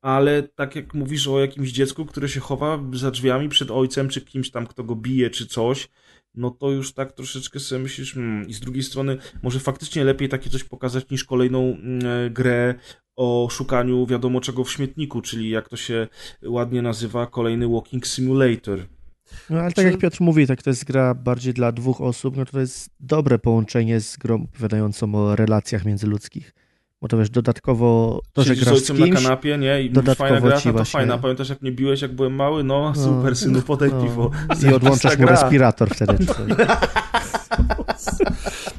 Ale 0.05 0.42
tak 0.42 0.76
jak 0.76 0.94
mówisz 0.94 1.28
o 1.28 1.40
jakimś 1.40 1.72
dziecku, 1.72 2.05
które 2.05 2.28
się 2.28 2.40
chowa 2.40 2.82
za 2.92 3.11
drzwiami 3.11 3.48
przed 3.48 3.70
ojcem, 3.70 4.09
czy 4.09 4.20
kimś 4.20 4.50
tam, 4.50 4.66
kto 4.66 4.84
go 4.84 4.96
bije, 4.96 5.30
czy 5.30 5.46
coś, 5.46 5.88
no 6.34 6.50
to 6.50 6.70
już 6.70 6.94
tak 6.94 7.12
troszeczkę 7.12 7.61
sobie 7.61 7.82
myślisz, 7.82 8.14
hmm, 8.14 8.48
i 8.48 8.55
z 8.55 8.61
drugiej 8.61 8.82
strony 8.82 9.16
może 9.42 9.61
faktycznie 9.61 10.05
lepiej 10.05 10.28
takie 10.28 10.50
coś 10.50 10.64
pokazać 10.64 11.11
niż 11.11 11.24
kolejną 11.24 11.61
mm, 11.61 12.07
e, 12.07 12.30
grę 12.30 12.74
o 13.16 13.48
szukaniu 13.50 14.07
wiadomo 14.07 14.40
czego 14.40 14.64
w 14.64 14.72
śmietniku, 14.72 15.20
czyli 15.20 15.50
jak 15.50 15.68
to 15.68 15.76
się 15.76 16.09
ładnie 16.42 16.82
nazywa, 16.82 17.26
kolejny 17.26 17.68
Walking 17.68 18.07
Simulator. 18.07 18.86
No 19.50 19.59
ale 19.59 19.72
tak 19.72 19.84
jak 19.84 19.98
Piotr 19.98 20.20
mówi, 20.20 20.46
tak 20.46 20.62
to 20.62 20.70
jest 20.70 20.84
gra 20.84 21.14
bardziej 21.14 21.55
dla 21.55 21.72
dwóch 21.72 22.00
osób, 22.00 22.36
no 22.36 22.44
to, 22.44 22.52
to 22.52 22.61
jest 22.61 22.90
dobre 23.00 23.38
połączenie 23.38 24.00
z 24.00 24.16
grą 24.16 24.42
opowiadającą 24.42 25.14
o 25.14 25.36
relacjach 25.36 25.84
międzyludzkich. 25.84 26.63
Bo 27.05 27.09
to 27.09 27.18
wiesz, 27.18 27.30
dodatkowo 27.30 28.20
to, 28.32 28.42
że 28.42 28.57
grasz 28.57 28.78
z, 28.78 28.86
kimś, 28.86 29.00
na 29.00 29.16
kanapie, 29.16 29.59
nie? 29.59 29.82
I 29.82 29.92
fajna 30.16 30.40
gra, 30.40 30.61
to 30.61 30.72
właśnie... 30.72 30.84
fajna. 30.84 31.18
Pamiętasz, 31.18 31.48
jak 31.48 31.62
mnie 31.62 31.72
biłeś, 31.72 32.02
jak 32.02 32.12
byłem 32.12 32.34
mały? 32.34 32.64
No, 32.64 32.92
no 32.96 33.02
super, 33.05 33.36
synu, 33.36 33.62
podaj 33.62 33.90
no. 33.90 34.02
piwo. 34.02 34.30
I 34.70 34.74
odłączasz 34.74 35.18
mu 35.18 35.26
respirator 35.26 35.90
wtedy. 35.94 36.16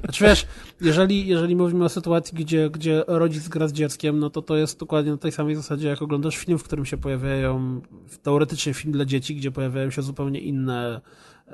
Znaczy 0.04 0.24
wiesz, 0.24 0.48
jeżeli, 0.82 1.28
jeżeli 1.28 1.56
mówimy 1.56 1.86
o 1.86 1.90
sytuacji, 1.90 2.38
gdzie, 2.38 2.70
gdzie 2.70 3.04
rodzic 3.08 3.48
gra 3.48 3.68
z 3.68 3.74
dzieckiem, 3.74 4.20
no 4.20 4.30
to 4.30 4.42
to 4.42 4.56
jest 4.56 4.80
dokładnie 4.80 5.12
na 5.12 5.18
tej 5.18 5.32
samej 5.32 5.56
zasadzie, 5.56 5.88
jak 5.88 6.02
oglądasz 6.02 6.38
film, 6.38 6.58
w 6.58 6.64
którym 6.64 6.86
się 6.86 6.98
pojawiają, 6.98 7.82
teoretycznie 8.24 8.74
film 8.74 8.94
dla 8.94 9.06
dzieci, 9.06 9.36
gdzie 9.36 9.52
pojawiają 9.52 9.90
się 9.90 10.02
zupełnie 10.02 10.40
inne 10.40 11.02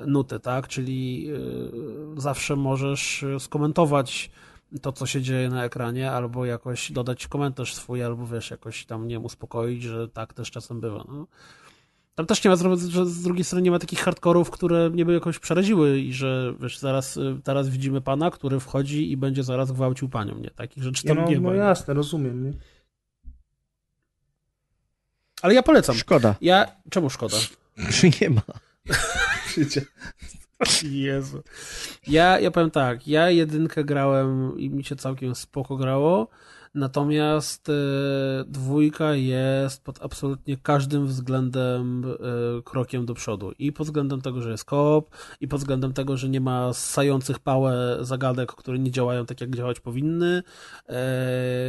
nuty, 0.05 0.39
tak? 0.39 0.67
Czyli 0.67 1.23
yy, 1.23 1.71
zawsze 2.17 2.55
możesz 2.55 3.25
skomentować 3.39 4.31
to, 4.81 4.91
co 4.91 5.05
się 5.05 5.21
dzieje 5.21 5.49
na 5.49 5.65
ekranie, 5.65 6.11
albo 6.11 6.45
jakoś 6.45 6.91
dodać 6.91 7.27
komentarz 7.27 7.75
swój, 7.75 8.03
albo 8.03 8.27
wiesz, 8.27 8.51
jakoś 8.51 8.85
tam, 8.85 9.07
nie 9.07 9.15
wiem, 9.15 9.25
uspokoić, 9.25 9.83
że 9.83 10.07
tak 10.07 10.33
też 10.33 10.51
czasem 10.51 10.81
bywa. 10.81 11.05
No. 11.07 11.27
Tam 12.15 12.25
też 12.25 12.43
nie 12.43 12.49
ma, 12.49 12.55
że 12.89 13.05
z 13.05 13.21
drugiej 13.23 13.43
strony 13.43 13.61
nie 13.61 13.71
ma 13.71 13.79
takich 13.79 13.99
hardkorów, 13.99 14.51
które 14.51 14.89
mnie 14.89 15.05
by 15.05 15.13
jakoś 15.13 15.39
przeraziły 15.39 15.99
i 15.99 16.13
że 16.13 16.53
wiesz, 16.59 16.79
zaraz, 16.79 17.19
teraz 17.43 17.69
widzimy 17.69 18.01
pana, 18.01 18.31
który 18.31 18.59
wchodzi 18.59 19.11
i 19.11 19.17
będzie 19.17 19.43
zaraz 19.43 19.71
gwałcił 19.71 20.09
panią, 20.09 20.37
nie? 20.37 20.49
Takich 20.49 20.83
rzeczy 20.83 21.03
tam 21.03 21.17
no, 21.17 21.25
nie 21.25 21.39
ma. 21.39 21.49
No 21.49 21.55
jasne, 21.55 21.93
rozumiem, 21.93 22.43
nie? 22.43 22.53
Ale 25.41 25.53
ja 25.53 25.63
polecam. 25.63 25.95
Szkoda. 25.95 26.35
Ja, 26.41 26.65
czemu 26.89 27.09
szkoda? 27.09 27.37
Że 27.77 28.09
nie 28.21 28.29
ma. 28.29 28.41
Jezu. 30.83 31.43
Ja, 32.07 32.39
ja 32.39 32.51
powiem 32.51 32.71
tak, 32.71 33.07
ja 33.07 33.29
jedynkę 33.29 33.83
grałem 33.83 34.59
i 34.59 34.69
mi 34.69 34.83
się 34.83 34.95
całkiem 34.95 35.35
spoko 35.35 35.77
grało. 35.77 36.27
Natomiast 36.73 37.69
y, 37.69 37.73
dwójka 38.47 39.15
jest 39.15 39.83
pod 39.83 40.01
absolutnie 40.01 40.57
każdym 40.57 41.07
względem 41.07 42.03
y, 42.05 42.63
krokiem 42.63 43.05
do 43.05 43.13
przodu. 43.13 43.51
I 43.59 43.71
pod 43.71 43.87
względem 43.87 44.21
tego, 44.21 44.41
że 44.41 44.51
jest 44.51 44.65
koop, 44.65 45.09
i 45.41 45.47
pod 45.47 45.59
względem 45.59 45.93
tego, 45.93 46.17
że 46.17 46.29
nie 46.29 46.41
ma 46.41 46.73
ssających 46.73 47.39
pałę 47.39 47.97
zagadek, 48.01 48.51
które 48.51 48.79
nie 48.79 48.91
działają 48.91 49.25
tak, 49.25 49.41
jak 49.41 49.55
działać 49.55 49.79
powinny, 49.79 50.43
y, 50.89 50.93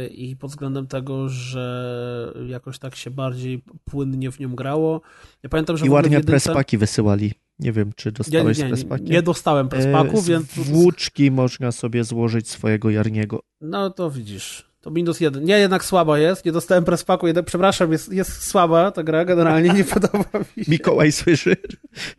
i 0.07 0.35
pod 0.35 0.51
względem 0.51 0.87
tego, 0.87 1.29
że 1.29 2.33
jakoś 2.47 2.79
tak 2.79 2.95
się 2.95 3.11
bardziej 3.11 3.63
płynnie 3.83 4.31
w 4.31 4.39
nią 4.39 4.55
grało. 4.55 5.01
Ja 5.43 5.49
pamiętam, 5.49 5.77
że 5.77 5.85
I 5.85 5.89
ładnie 5.89 6.17
jedynce... 6.17 6.31
prespaki 6.31 6.77
wysyłali. 6.77 7.33
Nie 7.59 7.71
wiem, 7.71 7.91
czy 7.95 8.11
dostałeś 8.11 8.57
nie, 8.57 8.63
nie, 8.63 8.69
prespaki? 8.69 9.03
Nie 9.03 9.21
dostałem 9.21 9.69
prespaku, 9.69 10.17
e, 10.17 10.21
więc... 10.21 10.53
Włóczki 10.53 11.31
można 11.31 11.71
sobie 11.71 12.03
złożyć 12.03 12.49
swojego 12.49 12.89
Jarniego. 12.89 13.39
No 13.61 13.89
to 13.89 14.11
widzisz. 14.11 14.72
To 14.83 14.91
minus 14.91 15.19
jeden. 15.19 15.43
Nie, 15.43 15.59
jednak 15.59 15.85
słaba 15.85 16.19
jest. 16.19 16.45
Nie 16.45 16.51
dostałem 16.51 16.83
prespaku. 16.83 17.27
Jeden, 17.27 17.45
przepraszam, 17.45 17.91
jest, 17.91 18.13
jest 18.13 18.47
słaba 18.47 18.91
ta 18.91 19.03
gra. 19.03 19.25
Generalnie 19.25 19.69
nie 19.69 19.83
podoba 19.93 20.39
mi 20.57 20.63
się. 20.65 20.71
Mikołaj 20.71 21.11
słyszy. 21.11 21.55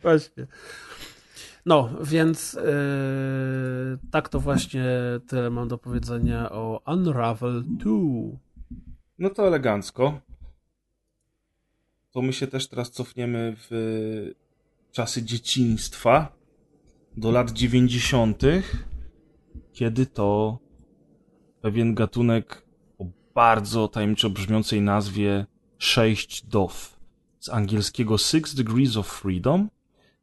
Właśnie. 0.01 0.47
No, 1.65 1.89
więc 2.03 2.53
yy, 2.53 2.61
tak 4.11 4.29
to 4.29 4.39
właśnie 4.39 4.85
tyle 5.27 5.49
mam 5.49 5.67
do 5.67 5.77
powiedzenia 5.77 6.51
o 6.51 6.81
Unravel 6.87 7.63
2. 7.67 7.91
No 9.19 9.29
to 9.29 9.47
elegancko. 9.47 10.19
To 12.11 12.21
my 12.21 12.33
się 12.33 12.47
też 12.47 12.67
teraz 12.67 12.91
cofniemy 12.91 13.55
w 13.69 14.31
czasy 14.91 15.23
dzieciństwa 15.23 16.37
do 17.17 17.31
lat 17.31 17.51
90., 17.51 18.41
kiedy 19.73 20.05
to 20.05 20.59
pewien 21.65 21.95
gatunek 21.95 22.61
o 22.99 23.05
bardzo 23.35 23.87
tajemniczo 23.87 24.29
brzmiącej 24.29 24.81
nazwie 24.81 25.45
6 25.77 26.45
DOF 26.45 26.99
z 27.39 27.49
angielskiego 27.49 28.17
Six 28.17 28.55
Degrees 28.55 28.97
of 28.97 29.07
Freedom 29.07 29.69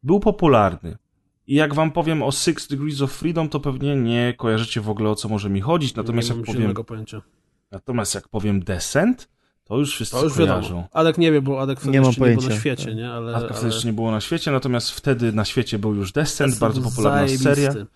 był 0.03 0.21
popularny. 0.21 0.99
I 1.47 1.55
jak 1.55 1.75
wam 1.75 1.93
powiem 1.93 2.23
o 2.23 2.33
Six 2.33 2.69
Degrees 2.69 3.01
of 3.01 3.13
Freedom, 3.13 3.49
to 3.49 3.61
pewnie 3.61 3.97
nie 3.97 4.35
kojarzycie 4.37 4.81
w 4.81 4.91
ogóle 4.91 5.11
o 5.11 5.15
co 5.15 5.29
może 5.29 5.51
mi 5.51 5.61
chodzić. 5.61 5.95
Natomiast 5.95 6.31
nie 6.31 6.37
jak 6.37 6.47
powiem. 6.47 6.75
Pojęcia. 6.75 7.23
Natomiast 7.71 8.15
jak 8.15 8.29
powiem 8.29 8.65
Descent, 8.65 9.29
to 9.65 9.79
już 9.79 9.95
wszyscy 9.95 10.17
to 10.17 10.25
już 10.25 10.35
kojarzą. 10.35 10.63
Wiadomo. 10.63 10.89
Adek 10.93 11.19
nie 11.19 11.33
wie, 11.33 11.43
bo 11.43 11.61
Adek 11.61 11.81
wtedy 11.81 11.99
nie 11.99 12.03
pojęcia. 12.03 12.27
nie 12.27 12.37
było 12.37 12.49
na 12.49 12.61
świecie, 12.61 12.95
nie? 12.95 13.11
Ale, 13.11 13.37
Adek 13.37 13.51
wtedy 13.51 13.61
ale... 13.61 13.69
jeszcze 13.75 13.87
nie 13.87 13.93
było 13.93 14.11
na 14.11 14.21
świecie, 14.21 14.51
natomiast 14.51 14.91
wtedy 14.91 15.33
na 15.33 15.45
świecie 15.45 15.79
był 15.79 15.95
już 15.95 16.13
Descent, 16.13 16.51
Descent 16.51 16.61
bardzo 16.61 16.91
popularna 16.91 17.19
zajebisty. 17.19 17.55
seria 17.55 17.87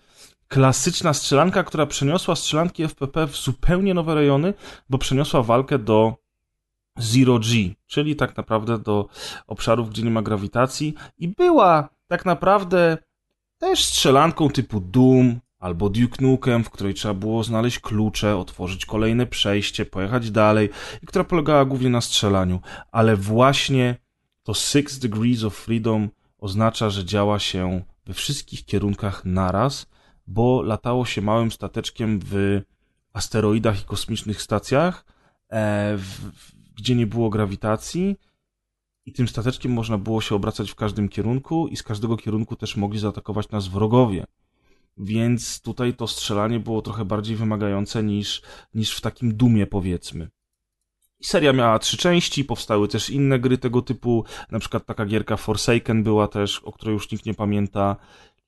klasyczna 0.47 1.13
strzelanka, 1.13 1.63
która 1.63 1.85
przeniosła 1.85 2.35
strzelanki 2.35 2.83
FPP 2.83 3.27
w 3.27 3.35
zupełnie 3.35 3.93
nowe 3.93 4.15
rejony, 4.15 4.53
bo 4.89 4.97
przeniosła 4.97 5.43
walkę 5.43 5.79
do 5.79 6.15
Zero 6.97 7.39
G, 7.39 7.75
czyli 7.87 8.15
tak 8.15 8.37
naprawdę 8.37 8.79
do 8.79 9.07
obszarów, 9.47 9.89
gdzie 9.89 10.03
nie 10.03 10.11
ma 10.11 10.21
grawitacji 10.21 10.93
i 11.17 11.27
była 11.27 11.89
tak 12.07 12.25
naprawdę 12.25 12.97
też 13.57 13.85
strzelanką 13.85 14.49
typu 14.49 14.79
Doom 14.79 15.39
albo 15.59 15.89
Duke 15.89 16.17
Nukem, 16.21 16.63
w 16.63 16.69
której 16.69 16.93
trzeba 16.93 17.13
było 17.13 17.43
znaleźć 17.43 17.79
klucze, 17.79 18.37
otworzyć 18.37 18.85
kolejne 18.85 19.25
przejście, 19.25 19.85
pojechać 19.85 20.31
dalej 20.31 20.69
i 21.03 21.05
która 21.05 21.23
polegała 21.23 21.65
głównie 21.65 21.89
na 21.89 22.01
strzelaniu, 22.01 22.59
ale 22.91 23.15
właśnie 23.15 23.95
to 24.43 24.53
Six 24.53 24.99
Degrees 24.99 25.43
of 25.43 25.55
Freedom 25.55 26.09
oznacza, 26.37 26.89
że 26.89 27.05
działa 27.05 27.39
się 27.39 27.81
we 28.05 28.13
wszystkich 28.13 28.65
kierunkach 28.65 29.25
naraz, 29.25 29.87
bo 30.27 30.61
latało 30.61 31.05
się 31.05 31.21
małym 31.21 31.51
stateczkiem 31.51 32.19
w 32.25 32.61
asteroidach 33.13 33.81
i 33.81 33.85
kosmicznych 33.85 34.41
stacjach, 34.41 35.05
e, 35.49 35.97
w, 35.97 36.31
gdzie 36.75 36.95
nie 36.95 37.07
było 37.07 37.29
grawitacji. 37.29 38.15
I 39.05 39.13
tym 39.13 39.27
stateczkiem 39.27 39.71
można 39.71 39.97
było 39.97 40.21
się 40.21 40.35
obracać 40.35 40.71
w 40.71 40.75
każdym 40.75 41.09
kierunku, 41.09 41.67
i 41.67 41.75
z 41.75 41.83
każdego 41.83 42.17
kierunku 42.17 42.55
też 42.55 42.77
mogli 42.77 42.99
zaatakować 42.99 43.49
nas 43.49 43.67
wrogowie. 43.67 44.25
Więc 44.97 45.61
tutaj 45.61 45.93
to 45.93 46.07
strzelanie 46.07 46.59
było 46.59 46.81
trochę 46.81 47.05
bardziej 47.05 47.35
wymagające 47.35 48.03
niż, 48.03 48.41
niż 48.73 48.95
w 48.95 49.01
takim 49.01 49.35
dumie, 49.35 49.67
powiedzmy. 49.67 50.29
I 51.19 51.25
seria 51.25 51.53
miała 51.53 51.79
trzy 51.79 51.97
części, 51.97 52.45
powstały 52.45 52.87
też 52.87 53.09
inne 53.09 53.39
gry 53.39 53.57
tego 53.57 53.81
typu, 53.81 54.25
na 54.51 54.59
przykład 54.59 54.85
taka 54.85 55.05
gierka 55.05 55.37
Forsaken 55.37 56.03
była 56.03 56.27
też, 56.27 56.59
o 56.59 56.71
której 56.71 56.93
już 56.93 57.11
nikt 57.11 57.25
nie 57.25 57.33
pamięta. 57.33 57.95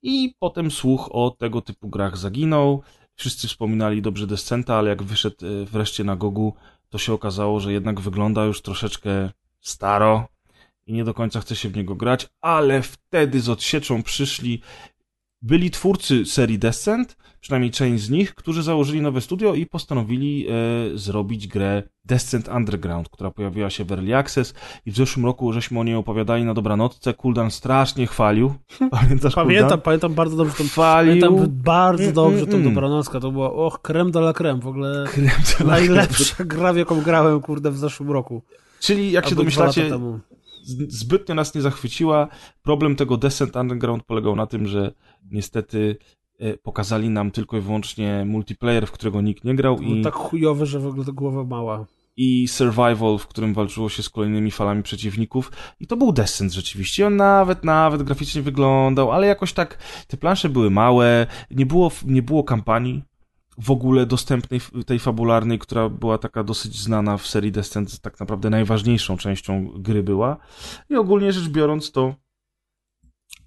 I 0.02 0.34
potem 0.40 0.72
słuch 0.72 1.10
o 1.12 1.30
tego 1.30 1.62
typu 1.62 1.90
grach 1.90 2.18
zaginął. 2.18 2.82
Wszyscy 3.16 3.48
wspominali 3.48 4.02
dobrze 4.02 4.28
Descenta, 4.28 4.76
ale 4.76 4.90
jak 4.90 5.04
wyszedł 5.04 5.46
e, 5.46 5.66
wreszcie 5.66 6.04
na 6.04 6.16
Gogu, 6.16 6.54
to 6.90 6.98
się 6.98 7.14
okazało, 7.14 7.60
że 7.60 7.74
jednak 7.74 8.00
wygląda 8.00 8.46
już 8.46 8.62
troszeczkę 8.62 9.30
staro 9.60 10.28
i 10.86 10.94
nie 10.94 11.04
do 11.04 11.14
końca 11.14 11.42
chce 11.42 11.56
się 11.56 11.70
w 11.70 11.76
niego 11.76 11.96
grać, 11.96 12.28
ale 12.42 12.82
wtedy 12.82 13.42
z 13.42 13.50
odsieczą 13.50 14.04
przyszli 14.04 14.62
byli 15.42 15.72
twórcy 15.72 16.26
serii 16.26 16.60
Descent, 16.60 17.18
przynajmniej 17.42 17.72
część 17.72 18.04
z 18.04 18.10
nich, 18.10 18.36
którzy 18.36 18.64
założyli 18.64 19.02
nowe 19.02 19.22
studio 19.22 19.54
i 19.54 19.66
postanowili 19.66 20.48
e, 20.48 20.54
zrobić 20.98 21.48
grę 21.48 21.84
Descent 22.06 22.48
Underground, 22.48 23.10
która 23.10 23.32
pojawiła 23.32 23.70
się 23.70 23.84
w 23.84 23.92
Early 23.92 24.16
Access 24.16 24.54
i 24.86 24.92
w 24.92 24.96
zeszłym 24.96 25.26
roku 25.26 25.54
żeśmy 25.54 25.80
o 25.80 25.84
niej 25.84 25.96
opowiadali 25.96 26.46
na 26.46 26.54
dobranocce. 26.54 27.14
Kuldan 27.14 27.52
strasznie 27.52 28.08
chwalił. 28.08 28.54
Pamiętasz 28.92 29.36
Pamiętam, 29.36 29.64
Kuldan? 29.64 29.82
pamiętam 29.82 30.14
bardzo 30.14 30.38
dobrze 30.38 30.54
tą, 30.58 30.64
Chwalił. 30.64 31.22
pamiętam 31.22 31.48
bardzo 31.50 32.04
Mm, 32.04 32.16
dobrze 32.16 32.38
mm, 32.38 32.52
tą 32.52 32.58
mm. 32.58 32.74
dobranockę. 32.74 33.20
To 33.20 33.32
była, 33.32 33.52
och, 33.54 33.82
creme 33.82 34.12
de 34.12 34.20
la 34.20 34.34
creme, 34.34 34.60
w 34.60 34.68
ogóle 34.68 35.06
Krem 35.08 35.68
najlepsza 35.68 36.44
gra, 36.46 36.74
w 36.74 36.78
jaką 36.78 37.02
grałem, 37.02 37.42
kurde, 37.42 37.72
w 37.72 37.78
zeszłym 37.78 38.12
roku. 38.12 38.42
Czyli 38.80 39.12
jak 39.12 39.26
się 39.26 39.30
Albo 39.30 39.44
lata 39.44 39.58
domyślacie, 39.58 40.00
zbytnio 40.88 41.36
nas 41.36 41.56
nie 41.56 41.62
zachwyciła. 41.62 42.28
Problem 42.62 42.96
tego 42.96 43.18
Descent 43.18 43.56
Underground 43.56 44.04
polegał 44.04 44.36
na 44.36 44.48
tym, 44.48 44.68
że 44.68 44.92
niestety 45.32 45.98
pokazali 46.64 47.10
nam 47.10 47.32
tylko 47.32 47.58
i 47.58 47.62
wyłącznie 47.62 48.26
multiplayer, 48.26 48.88
w 48.88 48.92
którego 48.92 49.22
nikt 49.22 49.44
nie 49.44 49.56
grał 49.56 49.82
i, 49.82 50.02
tak 50.02 50.14
chujowy, 50.14 50.66
że 50.66 50.80
w 50.80 50.88
ogóle 50.88 51.06
to 51.06 51.14
głowa 51.14 51.44
mała. 51.44 51.86
i 52.18 52.48
survival, 52.48 53.18
w 53.18 53.28
którym 53.28 53.54
walczyło 53.54 53.90
się 53.90 54.04
z 54.04 54.10
kolejnymi 54.10 54.52
falami 54.52 54.84
przeciwników 54.84 55.52
i 55.80 55.88
to 55.88 55.98
był 55.98 56.12
Descent 56.12 56.54
rzeczywiście. 56.54 57.08
On 57.08 57.16
nawet, 57.16 57.64
nawet 57.64 58.04
graficznie 58.04 58.42
wyglądał, 58.42 59.12
ale 59.12 59.28
jakoś 59.28 59.54
tak 59.54 59.78
te 60.08 60.18
plansze 60.18 60.50
były 60.50 60.70
małe, 60.70 61.28
nie 61.52 61.66
było, 61.66 61.92
nie 62.06 62.22
było 62.22 62.44
kampanii 62.44 63.04
w 63.58 63.72
ogóle 63.72 64.06
dostępnej, 64.06 64.62
tej 64.86 65.00
fabularnej, 65.00 65.60
która 65.60 65.90
była 65.90 66.18
taka 66.18 66.44
dosyć 66.44 66.82
znana 66.82 67.18
w 67.18 67.28
serii 67.28 67.52
Descent, 67.52 68.00
tak 68.00 68.20
naprawdę 68.20 68.50
najważniejszą 68.50 69.18
częścią 69.18 69.72
gry 69.76 70.04
była. 70.04 70.38
I 70.90 70.96
ogólnie 70.96 71.34
rzecz 71.34 71.50
biorąc 71.50 71.92
to 71.92 72.16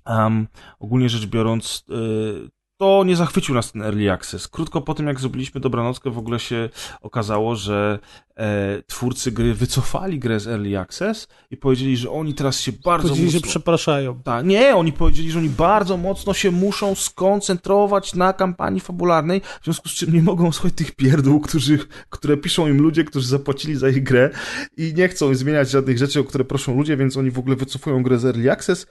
um, 0.06 0.46
ogólnie 0.78 1.08
rzecz 1.08 1.26
biorąc 1.26 1.84
y, 1.90 2.50
to 2.82 3.04
nie 3.04 3.16
zachwycił 3.16 3.54
nas 3.54 3.72
ten 3.72 3.82
Early 3.82 4.12
Access. 4.12 4.48
Krótko 4.48 4.80
po 4.80 4.94
tym, 4.94 5.06
jak 5.06 5.20
zrobiliśmy 5.20 5.60
Dobranockę, 5.60 6.10
w 6.10 6.18
ogóle 6.18 6.38
się 6.40 6.68
okazało, 7.00 7.56
że 7.56 7.98
e, 8.36 8.82
twórcy 8.86 9.32
gry 9.32 9.54
wycofali 9.54 10.18
grę 10.18 10.40
z 10.40 10.46
Early 10.46 10.78
Access 10.78 11.28
i 11.50 11.56
powiedzieli, 11.56 11.96
że 11.96 12.10
oni 12.10 12.34
teraz 12.34 12.60
się 12.60 12.72
bardzo 12.84 13.08
Powiedzieli, 13.08 13.30
że 13.30 13.38
mocno... 13.38 13.50
przepraszają. 13.50 14.22
Tak, 14.22 14.46
nie, 14.46 14.76
oni 14.76 14.92
powiedzieli, 14.92 15.30
że 15.30 15.38
oni 15.38 15.48
bardzo 15.48 15.96
mocno 15.96 16.34
się 16.34 16.50
muszą 16.50 16.94
skoncentrować 16.94 18.14
na 18.14 18.32
kampanii 18.32 18.80
fabularnej, 18.80 19.40
w 19.40 19.64
związku 19.64 19.88
z 19.88 19.92
czym 19.92 20.12
nie 20.12 20.22
mogą 20.22 20.52
słuchać 20.52 20.74
tych 20.74 20.92
pierdół, 20.96 21.40
którzy, 21.40 21.78
które 22.08 22.36
piszą 22.36 22.68
im 22.68 22.80
ludzie, 22.80 23.04
którzy 23.04 23.28
zapłacili 23.28 23.76
za 23.76 23.88
ich 23.88 24.02
grę 24.02 24.30
i 24.76 24.94
nie 24.96 25.08
chcą 25.08 25.34
zmieniać 25.34 25.70
żadnych 25.70 25.98
rzeczy, 25.98 26.20
o 26.20 26.24
które 26.24 26.44
proszą 26.44 26.76
ludzie, 26.76 26.96
więc 26.96 27.16
oni 27.16 27.30
w 27.30 27.38
ogóle 27.38 27.56
wycofują 27.56 28.02
grę 28.02 28.18
z 28.18 28.24
Early 28.24 28.52
Access 28.52 28.86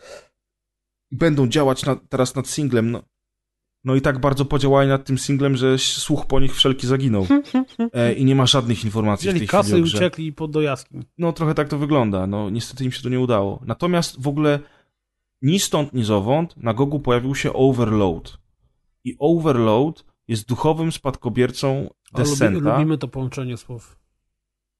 i 1.11 1.15
będą 1.15 1.47
działać 1.47 1.85
nad, 1.85 1.99
teraz 2.09 2.35
nad 2.35 2.47
singlem. 2.47 2.91
No, 2.91 3.10
No 3.83 3.95
i 3.95 4.01
tak 4.01 4.19
bardzo 4.19 4.45
podziałali 4.45 4.89
nad 4.89 5.05
tym 5.05 5.17
singlem, 5.17 5.57
że 5.57 5.77
słuch 5.77 6.25
po 6.25 6.39
nich 6.39 6.55
wszelki 6.55 6.87
zaginął. 6.87 7.27
E, 7.93 8.13
I 8.13 8.25
nie 8.25 8.35
ma 8.35 8.45
żadnych 8.45 8.85
informacji 8.85 9.25
Wzięli 9.29 9.37
w 9.37 9.39
tej 9.39 9.47
chwili 9.47 9.61
kasy 9.63 9.75
o 9.75 9.77
i 9.77 9.81
grze. 9.81 9.97
uciekli 9.97 10.33
pod 10.33 10.51
do 10.51 10.61
jaskiń. 10.61 11.05
No 11.17 11.33
trochę 11.33 11.53
tak 11.53 11.69
to 11.69 11.77
wygląda. 11.77 12.27
No 12.27 12.49
niestety 12.49 12.83
im 12.85 12.91
się 12.91 13.01
to 13.03 13.09
nie 13.09 13.19
udało. 13.19 13.59
Natomiast 13.65 14.21
w 14.21 14.27
ogóle 14.27 14.59
ni 15.41 15.59
stąd, 15.59 15.93
ni 15.93 16.03
zowąd 16.03 16.57
na 16.57 16.73
Gogu 16.73 16.99
pojawił 16.99 17.35
się 17.35 17.53
Overload. 17.53 18.37
I 19.03 19.15
Overload 19.19 20.05
jest 20.27 20.47
duchowym 20.47 20.91
spadkobiercą 20.91 21.89
Descenta. 22.13 22.73
lubimy 22.77 22.97
to 22.97 23.07
połączenie 23.07 23.57
słów. 23.57 23.97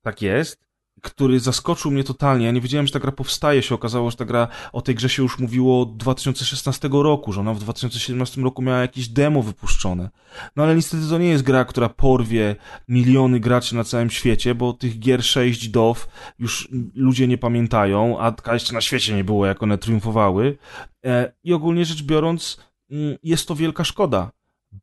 Tak 0.01 0.21
jest. 0.21 0.57
Który 1.01 1.39
zaskoczył 1.39 1.91
mnie 1.91 2.03
totalnie. 2.03 2.45
Ja 2.45 2.51
nie 2.51 2.61
wiedziałem, 2.61 2.87
że 2.87 2.93
ta 2.93 2.99
gra 2.99 3.11
powstaje. 3.11 3.61
Się 3.61 3.75
okazało, 3.75 4.11
że 4.11 4.17
ta 4.17 4.25
gra 4.25 4.47
o 4.73 4.81
tej 4.81 4.95
grze 4.95 5.09
się 5.09 5.23
już 5.23 5.39
mówiło 5.39 5.81
od 5.81 5.97
2016 5.97 6.89
roku, 6.91 7.33
że 7.33 7.41
ona 7.41 7.53
w 7.53 7.59
2017 7.59 8.41
roku 8.41 8.61
miała 8.61 8.79
jakieś 8.79 9.07
demo 9.07 9.41
wypuszczone. 9.41 10.09
No 10.55 10.63
ale 10.63 10.75
niestety 10.75 11.09
to 11.09 11.17
nie 11.17 11.29
jest 11.29 11.43
gra, 11.43 11.65
która 11.65 11.89
porwie 11.89 12.55
miliony 12.87 13.39
graczy 13.39 13.75
na 13.75 13.83
całym 13.83 14.09
świecie, 14.09 14.55
bo 14.55 14.73
tych 14.73 14.99
gier 14.99 15.23
6 15.23 15.69
DOW 15.69 16.07
już 16.39 16.69
ludzie 16.95 17.27
nie 17.27 17.37
pamiętają, 17.37 18.19
a 18.19 18.53
jeszcze 18.53 18.73
na 18.73 18.81
świecie 18.81 19.15
nie 19.15 19.23
było, 19.23 19.45
jak 19.45 19.63
one 19.63 19.77
triumfowały. 19.77 20.57
E, 21.05 21.33
I 21.43 21.53
ogólnie 21.53 21.85
rzecz 21.85 22.03
biorąc, 22.03 22.57
mm, 22.91 23.17
jest 23.23 23.47
to 23.47 23.55
wielka 23.55 23.83
szkoda, 23.83 24.31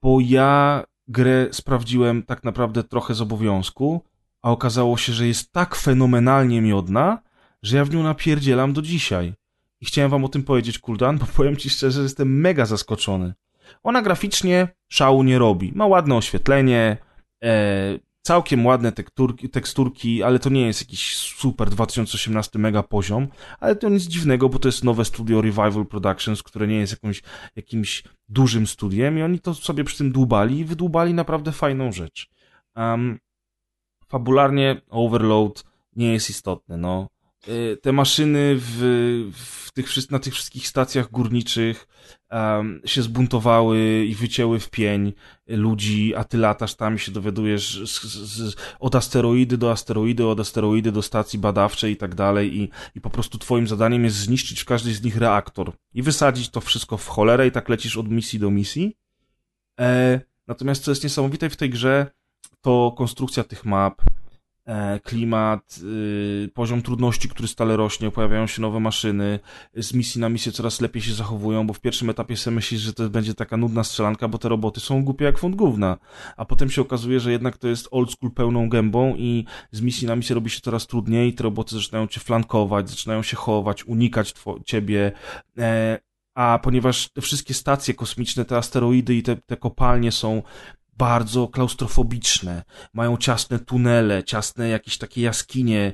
bo 0.03 0.21
ja 0.21 0.85
grę 1.09 1.49
sprawdziłem 1.53 2.23
tak 2.23 2.45
naprawdę 2.45 2.85
trochę 2.85 3.15
z 3.15 3.21
obowiązku, 3.21 4.05
a 4.49 4.51
okazało 4.51 4.97
się, 4.97 5.13
że 5.13 5.27
jest 5.27 5.53
tak 5.53 5.75
fenomenalnie 5.77 6.63
miodna, 6.63 7.19
że 7.63 7.77
ja 7.77 7.85
w 7.85 7.91
nią 7.91 8.03
napierdzielam 8.03 8.73
do 8.73 8.83
dzisiaj. 8.83 9.35
I 9.81 9.87
chciałem 9.87 10.11
wam 10.11 10.25
o 10.25 10.29
tym 10.29 10.43
powiedzieć, 10.43 10.79
Kuldan, 10.79 11.19
bo 11.19 11.27
powiem 11.37 11.57
ci 11.57 11.71
szczerze, 11.71 11.97
że 11.97 12.03
jestem 12.03 12.41
mega 12.41 12.67
zaskoczony. 12.67 13.35
Ona 13.83 14.03
graficznie 14.03 14.69
szału 14.89 15.23
nie 15.23 15.39
robi. 15.39 15.73
Ma 15.75 15.87
ładne 15.87 16.15
oświetlenie, 16.17 16.97
e, 17.45 17.99
całkiem 18.23 18.67
ładne 18.67 18.93
teksturki, 18.93 19.49
teksturki, 19.49 20.23
ale 20.23 20.39
to 20.39 20.51
nie 20.51 20.67
jest 20.67 20.81
jakiś 20.81 21.17
super 21.17 21.71
2018 21.71 22.59
mega 22.59 22.83
poziom, 22.83 23.29
ale 23.61 23.77
to 23.77 23.89
nic 23.89 24.03
dziwnego, 24.03 24.49
bo 24.49 24.59
to 24.59 24.69
jest 24.69 24.85
nowe 24.85 25.05
studio 25.05 25.43
Revival 25.43 25.87
Productions, 25.87 26.43
które 26.43 26.67
nie 26.67 26.79
jest 26.79 26.93
jakąś, 26.93 27.23
jakimś 27.57 28.05
dużym 28.29 28.67
studiem 28.67 29.19
i 29.19 29.23
oni 29.23 29.41
to 29.41 29.55
sobie 29.55 29.85
przy 29.85 29.99
tym 29.99 30.13
dłubali 30.13 30.59
i 30.59 30.65
wydłubali 30.65 31.15
naprawdę 31.15 31.53
fajną 31.53 31.93
rzecz. 31.93 32.31
Um, 32.77 33.19
fabularnie 34.09 34.81
Overload 34.89 35.65
nie 35.97 36.13
jest 36.13 36.31
istotne, 36.31 36.77
no. 36.77 37.09
Y, 37.49 37.79
Te 37.83 37.93
maszyny 37.93 38.57
w, 38.59 39.31
w 39.35 39.73
tych, 39.73 40.11
na 40.11 40.19
tych 40.19 40.35
wszystkich 40.35 40.69
stacjach 40.69 41.11
górniczych 41.11 41.89
um, 42.31 42.81
się 42.85 43.03
zbuntowały 43.03 44.05
i 44.05 44.15
wycięły 44.15 44.61
w 44.61 44.71
pień 44.71 45.13
ludzi, 45.47 46.15
a 46.15 46.25
ty 46.25 46.39
latasz 46.39 46.75
tam 46.75 46.95
i 46.95 46.99
się 46.99 47.13
dowiadujesz 47.13 47.91
z, 47.91 48.03
z, 48.03 48.15
z, 48.15 48.57
od 48.81 48.95
asteroidy 48.95 49.59
do 49.59 49.71
asteroidy, 49.71 50.27
od 50.27 50.41
asteroidy 50.41 50.93
do 50.93 51.03
stacji 51.03 51.39
badawczej 51.39 51.93
i 51.93 51.97
tak 51.97 52.15
dalej 52.15 52.59
i, 52.59 52.71
i 52.95 53.01
po 53.01 53.11
prostu 53.11 53.39
twoim 53.39 53.69
zadaniem 53.69 54.05
jest 54.05 54.17
zniszczyć 54.17 54.61
w 54.61 54.65
każdej 54.65 54.95
z 54.95 55.03
nich 55.03 55.17
reaktor 55.17 55.73
i 55.95 56.03
wysadzić 56.03 56.49
to 56.49 56.61
wszystko 56.61 56.97
w 56.97 57.09
cholerę 57.09 57.47
i 57.47 57.53
tak 57.53 57.69
lecisz 57.69 57.97
od 57.97 58.11
misji 58.11 58.39
do 58.39 58.51
misji. 58.51 58.97
E, 59.81 60.21
natomiast 60.47 60.85
co 60.85 60.91
jest 60.91 61.05
niesamowite 61.05 61.51
w 61.51 61.57
tej 61.57 61.71
grze, 61.71 62.18
to 62.61 62.95
konstrukcja 62.97 63.45
tych 63.45 63.65
map, 63.65 64.03
e, 64.67 65.01
klimat, 65.01 65.81
y, 65.83 66.51
poziom 66.55 66.83
trudności, 66.83 67.29
który 67.29 67.49
stale 67.49 67.77
rośnie, 67.77 68.11
pojawiają 68.11 68.47
się 68.47 68.63
nowe 68.63 68.81
maszyny, 68.81 69.39
z 69.75 69.95
misji 69.95 70.21
na 70.21 70.29
misję 70.29 70.53
coraz 70.53 70.81
lepiej 70.81 71.03
się 71.03 71.15
zachowują, 71.15 71.67
bo 71.67 71.75
w 71.75 71.81
pierwszym 71.81 72.11
etapie 72.11 72.37
sobie 72.37 72.55
myślisz, 72.55 72.81
że 72.81 72.93
to 72.93 73.11
będzie 73.11 73.35
taka 73.35 73.57
nudna 73.57 73.85
strzelanka, 73.85 74.29
bo 74.29 74.39
te 74.39 74.49
roboty 74.49 74.81
są 74.81 75.05
głupie 75.05 75.25
jak 75.25 75.39
font 75.39 75.57
gówna, 75.57 75.97
a 76.37 76.45
potem 76.45 76.71
się 76.71 76.83
okazuje, 76.83 77.21
że 77.21 77.33
jednak 77.33 77.57
to 77.57 77.69
jest 77.69 77.89
old 77.91 78.13
school 78.13 78.33
pełną 78.33 78.69
gębą 78.69 79.15
i 79.17 79.45
z 79.73 79.81
misji 79.81 80.07
na 80.07 80.17
misję 80.17 80.35
robi 80.35 80.51
się 80.51 80.61
coraz 80.61 80.87
trudniej, 80.87 81.35
te 81.35 81.43
roboty 81.43 81.75
zaczynają 81.75 82.07
cię 82.07 82.21
flankować, 82.21 82.91
zaczynają 82.91 83.23
się 83.23 83.37
chować, 83.37 83.85
unikać 83.85 84.35
ciebie, 84.65 85.13
e, 85.59 85.99
a 86.35 86.59
ponieważ 86.63 87.09
te 87.09 87.21
wszystkie 87.21 87.55
stacje 87.55 87.95
kosmiczne, 87.95 88.45
te 88.45 88.57
asteroidy 88.57 89.15
i 89.15 89.23
te, 89.23 89.37
te 89.37 89.57
kopalnie 89.57 90.13
są 90.13 90.43
bardzo 90.99 91.49
klaustrofobiczne, 91.49 92.63
mają 92.95 93.17
ciasne 93.17 93.59
tunele, 93.59 94.25
ciasne 94.25 94.69
jakieś 94.69 94.99
takie 94.99 95.23
jaskinie, 95.23 95.93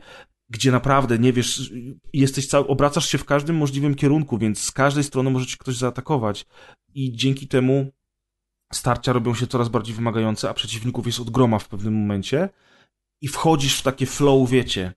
gdzie 0.51 0.73
naprawdę 0.73 1.19
nie 1.19 1.33
wiesz, 1.33 1.73
jesteś 2.13 2.47
cały, 2.47 2.67
obracasz 2.67 3.09
się 3.09 3.19
w 3.19 3.25
każdym 3.25 3.57
możliwym 3.57 3.95
kierunku, 3.95 4.39
więc 4.39 4.61
z 4.61 4.73
każdej 4.73 5.05
strony 5.05 5.31
może 5.31 5.47
cię 5.47 5.57
ktoś 5.57 5.77
zaatakować 5.77 6.47
i 6.95 7.13
dzięki 7.13 7.49
temu 7.49 7.93
starcia 8.73 9.13
robią 9.13 9.35
się 9.35 9.47
coraz 9.47 9.69
bardziej 9.69 9.95
wymagające, 9.95 10.51
a 10.51 10.55
przeciwników 10.55 11.07
jest 11.07 11.21
od 11.21 11.31
groma 11.31 11.59
w 11.59 11.69
pewnym 11.69 11.95
momencie 11.95 12.49
i 13.23 13.29
wchodzisz 13.29 13.79
w 13.79 13.83
takie 13.83 14.07
flow, 14.07 14.51
wiecie, 14.51 14.93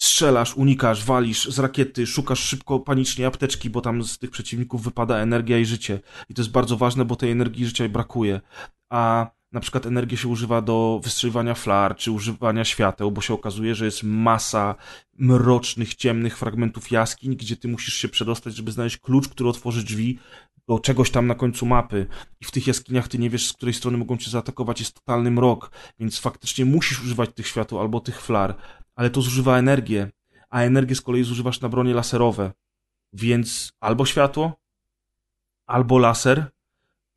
strzelasz, 0.00 0.56
unikasz, 0.56 1.04
walisz 1.04 1.48
z 1.48 1.58
rakiety, 1.58 2.06
szukasz 2.06 2.40
szybko, 2.40 2.80
panicznie 2.80 3.26
apteczki, 3.26 3.70
bo 3.70 3.80
tam 3.80 4.04
z 4.04 4.18
tych 4.18 4.30
przeciwników 4.30 4.84
wypada 4.84 5.16
energia 5.16 5.58
i 5.58 5.64
życie. 5.64 6.00
I 6.28 6.34
to 6.34 6.42
jest 6.42 6.52
bardzo 6.52 6.76
ważne, 6.76 7.04
bo 7.04 7.16
tej 7.16 7.30
energii 7.30 7.62
i 7.62 7.66
życia 7.66 7.88
brakuje. 7.88 8.40
A 8.90 9.30
na 9.52 9.60
przykład 9.60 9.86
energię 9.86 10.16
się 10.16 10.28
używa 10.28 10.62
do 10.62 11.00
wystrzeliwania 11.04 11.54
flar, 11.54 11.96
czy 11.96 12.10
używania 12.10 12.64
świateł, 12.64 13.10
bo 13.10 13.20
się 13.20 13.34
okazuje, 13.34 13.74
że 13.74 13.84
jest 13.84 14.02
masa 14.02 14.74
mrocznych, 15.18 15.94
ciemnych 15.94 16.38
fragmentów 16.38 16.90
jaskiń, 16.90 17.36
gdzie 17.36 17.56
ty 17.56 17.68
musisz 17.68 17.94
się 17.94 18.08
przedostać, 18.08 18.56
żeby 18.56 18.72
znaleźć 18.72 18.96
klucz, 18.96 19.28
który 19.28 19.50
otworzy 19.50 19.84
drzwi 19.84 20.18
do 20.68 20.78
czegoś 20.78 21.10
tam 21.10 21.26
na 21.26 21.34
końcu 21.34 21.66
mapy. 21.66 22.06
I 22.40 22.44
w 22.44 22.50
tych 22.50 22.66
jaskiniach 22.66 23.08
ty 23.08 23.18
nie 23.18 23.30
wiesz, 23.30 23.46
z 23.46 23.52
której 23.52 23.74
strony 23.74 23.98
mogą 23.98 24.16
cię 24.16 24.30
zaatakować, 24.30 24.80
jest 24.80 24.94
totalny 24.94 25.30
mrok, 25.30 25.70
więc 25.98 26.18
faktycznie 26.18 26.64
musisz 26.64 27.02
używać 27.02 27.30
tych 27.34 27.46
świateł 27.46 27.80
albo 27.80 28.00
tych 28.00 28.22
flar, 28.22 28.56
ale 28.94 29.10
to 29.10 29.22
zużywa 29.22 29.58
energię, 29.58 30.10
a 30.50 30.60
energię 30.60 30.94
z 30.94 31.00
kolei 31.00 31.24
zużywasz 31.24 31.60
na 31.60 31.68
bronie 31.68 31.94
laserowe. 31.94 32.52
Więc 33.12 33.72
albo 33.80 34.06
światło, 34.06 34.60
albo 35.66 35.98
laser 35.98 36.50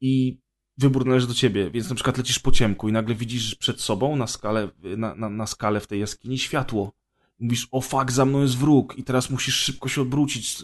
i 0.02 0.43
wybór 0.78 1.06
należy 1.06 1.28
do 1.28 1.34
ciebie, 1.34 1.72
więc 1.72 1.90
na 1.90 1.96
przykład 1.96 2.18
lecisz 2.18 2.40
po 2.40 2.52
ciemku 2.52 2.90
i 2.90 2.92
nagle 2.92 3.16
widzisz 3.16 3.56
przed 3.56 3.82
sobą 3.82 4.16
na 4.16 4.28
skalę, 4.28 4.70
na, 4.98 5.16
na, 5.16 5.30
na 5.30 5.48
skalę 5.48 5.80
w 5.80 5.88
tej 5.88 6.00
jaskini 6.00 6.40
światło. 6.40 6.92
Mówisz, 7.40 7.68
o 7.72 7.82
fuck, 7.82 8.12
za 8.12 8.26
mną 8.26 8.42
jest 8.42 8.58
wróg 8.58 8.98
i 8.98 9.04
teraz 9.04 9.30
musisz 9.30 9.56
szybko 9.56 9.90
się 9.90 10.02
odwrócić. 10.02 10.64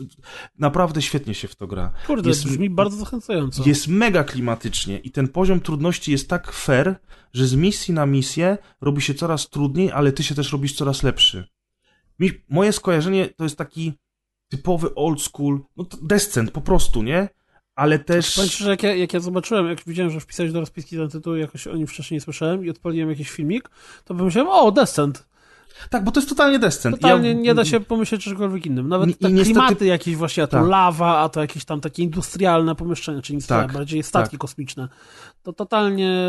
Naprawdę 0.59 1.01
świetnie 1.01 1.33
się 1.33 1.47
w 1.47 1.55
to 1.55 1.67
gra. 1.67 1.93
Kurde, 2.07 2.29
Jest- 2.29 2.45
brzmi 2.45 2.69
bardzo 2.69 2.97
zachęcająco. 2.97 3.63
Jest 3.65 3.87
mega 3.87 4.23
klimatycznie 4.23 4.99
i 4.99 5.11
ten 5.11 5.27
poziom 5.27 5.59
trudności 5.59 6.11
jest 6.11 6.29
tak 6.29 6.51
fair, 6.51 6.95
że 7.33 7.47
z 7.47 7.55
misji 7.55 7.93
na 7.93 8.05
misję 8.05 8.57
robi 8.81 9.01
się 9.01 9.13
coraz 9.13 9.49
trudniej, 9.49 9.91
ale 9.91 10.11
ty 10.11 10.23
się 10.23 10.35
też 10.35 10.51
robisz 10.51 10.73
coraz 10.73 11.03
lepszy. 11.03 11.47
Mi, 12.19 12.31
moje 12.49 12.73
skojarzenie 12.73 13.27
to 13.27 13.43
jest 13.43 13.57
taki 13.57 13.93
typowy 14.47 14.95
old 14.95 15.21
school, 15.21 15.61
no 15.77 15.85
descent 16.01 16.51
po 16.51 16.61
prostu, 16.61 17.03
nie? 17.03 17.29
Ale 17.79 17.99
też... 17.99 18.35
Powiem 18.35 18.49
że 18.49 18.69
jak 18.69 18.83
ja, 18.83 18.95
jak 18.95 19.13
ja 19.13 19.19
zobaczyłem, 19.19 19.67
jak 19.67 19.79
widziałem, 19.87 20.11
że 20.11 20.19
wpisałeś 20.19 20.51
do 20.51 20.59
rozpiski 20.59 20.97
ten 20.97 21.09
tytuł, 21.09 21.35
jakoś 21.35 21.67
o 21.67 21.75
nim 21.75 21.87
wcześniej 21.87 22.15
nie 22.15 22.21
słyszałem 22.21 22.65
i 22.65 22.69
odpaliłem 22.69 23.09
jakiś 23.09 23.29
filmik, 23.29 23.69
to 24.05 24.15
pomyślałem, 24.15 24.51
o, 24.51 24.71
Descent. 24.71 25.29
Tak, 25.89 26.03
bo 26.03 26.11
to 26.11 26.19
jest 26.19 26.29
totalnie 26.29 26.59
descent. 26.59 26.95
Totalnie 26.95 27.27
Ja- 27.29 27.33
nie 27.35 27.55
da 27.55 27.65
się 27.65 27.79
pomyśleć 27.79 28.23
czegokolwiek 28.23 28.65
innym. 28.65 28.87
Nawet 28.89 29.09
i 29.09 29.15
te 29.15 29.31
niestety- 29.31 29.43
klimaty 29.53 29.85
jakieś 29.85 30.15
właśnie, 30.15 30.43
a 30.43 30.47
to 30.47 30.57
Tak. 30.57 30.67
lawa, 30.67 31.17
a 31.19 31.29
to 31.29 31.41
jakieś 31.41 31.65
tam 31.65 31.81
takie 31.81 32.03
industrialne 32.03 32.75
pomieszczenia, 32.75 33.21
czy 33.21 33.33
industrialne, 33.33 33.67
Tak, 33.67 33.73
bardziej 33.75 34.03
statki 34.03 34.31
tak. 34.31 34.39
kosmiczne. 34.41 34.87
To 35.43 35.53
totalnie, 35.53 36.21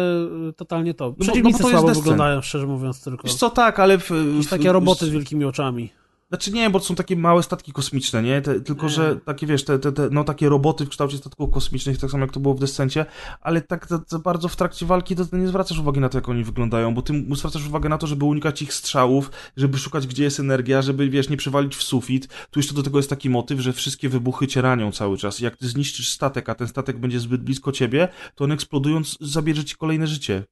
totalnie 0.57 0.95
to. 0.95 1.05
bo- 1.11 1.17
no 1.19 1.25
Przeciwnicy 1.25 1.59
bo 1.59 1.63
to 1.63 1.69
jest 1.69 1.71
słabo 1.71 1.87
descent. 1.89 2.05
wyglądają, 2.05 2.41
szczerze 2.43 2.67
mówiąc, 2.67 3.05
tylko. 3.05 3.23
Wiesz 3.29 3.37
co, 3.37 3.51
tak, 3.51 3.79
ale... 3.81 3.99
W, 3.99 4.11
w, 4.11 4.47
takie 4.51 4.73
roboty 4.73 5.07
z 5.07 5.09
wielkimi 5.09 5.45
oczami. 5.45 5.93
Znaczy 6.31 6.53
nie, 6.53 6.71
bo 6.71 6.79
to 6.81 6.85
są 6.85 6.95
takie 6.95 7.17
małe 7.17 7.43
statki 7.43 7.73
kosmiczne, 7.73 8.23
nie? 8.23 8.43
Te, 8.43 8.61
tylko, 8.61 8.83
Nie. 8.87 8.93
że 8.93 9.17
takie, 9.17 9.47
wiesz, 9.47 9.65
te, 9.65 9.79
te, 9.79 9.93
te, 9.93 10.09
no 10.11 10.25
takie 10.25 10.49
roboty 10.49 10.87
w 10.87 10.89
kształcie 10.89 11.17
statków 11.17 11.51
kosmicznych, 11.51 11.99
tak 11.99 12.11
samo 12.11 12.25
jak 12.25 12.33
to 12.33 12.41
było 12.41 12.55
w 12.55 12.61
Descencie, 12.61 13.07
ale 13.41 13.61
tak 13.61 13.87
za, 14.07 14.19
bardzo 14.19 14.49
w 14.49 14.57
trakcie 14.57 14.87
walki 14.87 15.17
to 15.17 15.25
nie 15.33 15.49
zwracasz 15.49 15.79
uwagi 15.79 16.01
na 16.01 16.09
to, 16.09 16.19
jak 16.19 16.29
oni 16.29 16.45
wyglądają, 16.45 16.95
bo 16.95 17.03
ty 17.03 17.25
zwracasz 17.33 17.67
uwagę 17.67 17.89
na 17.89 17.99
to, 17.99 18.07
żeby 18.07 18.25
unikać 18.25 18.63
ich 18.63 18.75
strzałów, 18.75 19.31
żeby 19.57 19.79
szukać, 19.79 20.07
gdzie 20.07 20.25
jest 20.25 20.41
energia, 20.41 20.83
żeby, 20.83 21.09
wiesz, 21.11 21.29
nie 21.29 21.37
przewalić 21.37 21.77
w 21.77 21.83
sufit. 21.83 22.29
Tu 22.51 22.59
jeszcze 22.59 22.75
do 22.75 22.83
tego 22.83 22.99
jest 22.99 23.11
taki 23.11 23.31
motyw, 23.31 23.61
że 23.61 23.73
wszystkie 23.73 24.09
wybuchy 24.09 24.47
cię 24.47 24.63
ranią 24.63 24.93
cały 24.93 25.19
czas. 25.19 25.41
I 25.41 25.45
jak 25.45 25.57
ty 25.57 25.69
zniszczysz 25.69 26.13
statek, 26.13 26.49
a 26.49 26.55
ten 26.55 26.69
statek 26.69 26.99
będzie 26.99 27.21
zbyt 27.21 27.43
blisko 27.43 27.73
ciebie, 27.73 28.09
to 28.35 28.45
on 28.45 28.53
eksplodując 28.53 29.17
zabierze 29.21 29.65
ci 29.65 29.77
kolejne 29.77 30.07
życie. 30.07 30.45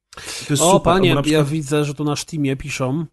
To 0.47 0.53
jest 0.53 0.63
O, 0.63 0.71
super. 0.71 0.93
panie, 0.93 1.09
przykład... 1.09 1.27
ja 1.27 1.43
widzę, 1.43 1.85
że 1.85 1.93
tu 1.93 2.03
na 2.03 2.15
Steamie 2.15 2.55
piszą, 2.55 3.05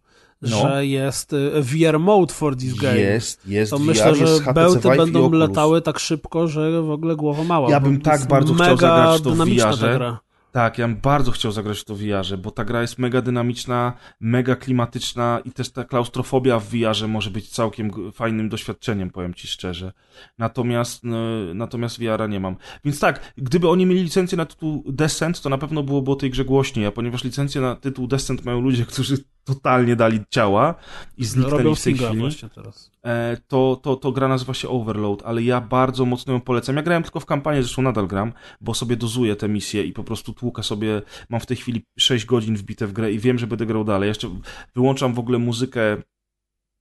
No. 0.43 0.63
że 0.63 0.87
jest 0.87 1.33
y, 1.33 1.63
VR 1.63 1.99
mode 1.99 2.35
for 2.35 2.57
this 2.57 2.75
game. 2.75 2.99
Jest, 2.99 3.47
jest 3.47 3.71
To 3.71 3.79
VR, 3.79 3.85
myślę, 3.85 4.09
jest 4.09 4.21
że 4.21 4.27
HTC 4.27 4.53
bełty 4.53 4.89
będą 4.97 5.31
latały 5.33 5.83
tak 5.83 5.99
szybko, 5.99 6.49
że 6.49 6.83
w 6.83 6.91
ogóle 6.91 7.17
głowa 7.17 7.45
mała. 7.45 7.71
Ja 7.71 7.81
bym 7.81 8.01
tak 8.01 8.15
jest 8.15 8.29
bardzo 8.29 8.55
chciał 8.55 8.77
zagrać 8.77 9.21
w 9.21 9.25
to 9.25 9.31
w 9.31 9.37
VR-ze. 9.37 10.17
Tak, 10.57 10.79
ja 10.79 10.89
bym 10.89 10.97
bardzo 10.97 11.31
chciał 11.31 11.53
zagrać 11.53 11.79
w 11.79 11.85
to 11.85 11.95
VR-ze, 11.95 12.39
bo 12.39 12.51
ta 12.51 12.65
gra 12.65 12.83
jest 12.83 12.99
mega 12.99 13.23
dynamiczna, 13.23 13.93
mega 14.21 14.57
klimatyczna 14.57 15.41
i 15.45 15.51
też 15.51 15.71
ta 15.71 15.85
klaustrofobia 15.85 16.59
w 16.59 16.65
VR-ze 16.65 17.09
może 17.09 17.31
być 17.31 17.49
całkiem 17.49 18.13
fajnym 18.13 18.49
doświadczeniem, 18.49 19.11
powiem 19.11 19.35
ci 19.35 19.49
szczerze. 19.49 19.93
Natomiast, 20.39 21.05
no, 21.05 21.19
natomiast 21.55 21.99
VR-a 21.99 22.27
nie 22.27 22.41
mam. 22.41 22.57
Więc 22.85 23.01
tak, 23.01 23.33
gdyby 23.37 23.69
oni 23.69 23.87
mieli 23.87 24.03
licencję 24.03 24.39
na 24.39 24.47
tytuł 24.47 24.85
Descent, 24.87 25.41
to 25.41 25.49
na 25.49 25.59
pewno 25.59 25.83
byłoby 25.83 26.11
o 26.11 26.17
tej 26.17 26.31
grze 26.31 26.45
głośniej, 26.45 26.87
a 26.87 26.93
ponieważ 26.93 27.25
licencję 27.25 27.61
na 27.61 27.77
tytuł 27.77 28.07
Descent 28.07 28.45
mają 28.45 28.61
ludzie, 28.61 28.85
którzy 28.93 29.17
totalnie 29.45 29.97
dali 29.97 30.21
ciała 30.31 30.75
i 31.17 31.25
zniknęli 31.25 31.57
Robią 31.59 31.75
w 31.75 31.83
tej 31.83 31.95
chwili 31.95 32.37
teraz. 32.55 32.91
E, 33.07 33.37
to, 33.49 33.81
to, 33.83 33.97
to 33.97 34.13
gra 34.13 34.29
nazywa 34.29 34.55
się 34.55 34.69
Overload, 34.69 35.23
ale 35.25 35.43
ja 35.43 35.61
bardzo 35.61 36.05
mocno 36.05 36.33
ją 36.33 36.41
polecam. 36.41 36.77
Ja 36.77 36.83
grałem 36.83 37.03
tylko 37.03 37.21
w 37.21 37.27
kampanię, 37.27 37.63
zresztą 37.63 37.83
nadal 37.83 38.07
gram, 38.07 38.33
bo 38.61 38.75
sobie 38.75 38.97
dozuję 38.97 39.37
te 39.37 39.49
misje 39.49 39.85
i 39.85 39.93
po 39.93 40.05
prostu 40.05 40.33
tłukę 40.33 40.63
sobie, 40.63 41.03
mam 41.29 41.41
w 41.41 41.47
tej 41.47 41.57
chwili 41.57 41.85
6 41.99 42.27
godzin 42.27 42.57
wbite 42.57 42.87
w 42.87 42.93
grę 42.93 43.13
i 43.13 43.19
wiem, 43.19 43.39
że 43.39 43.47
będę 43.47 43.67
grał 43.67 43.85
dalej. 43.85 44.09
Jeszcze 44.09 44.31
wyłączam 44.75 45.15
w 45.15 45.19
ogóle 45.19 45.39
muzykę 45.39 45.97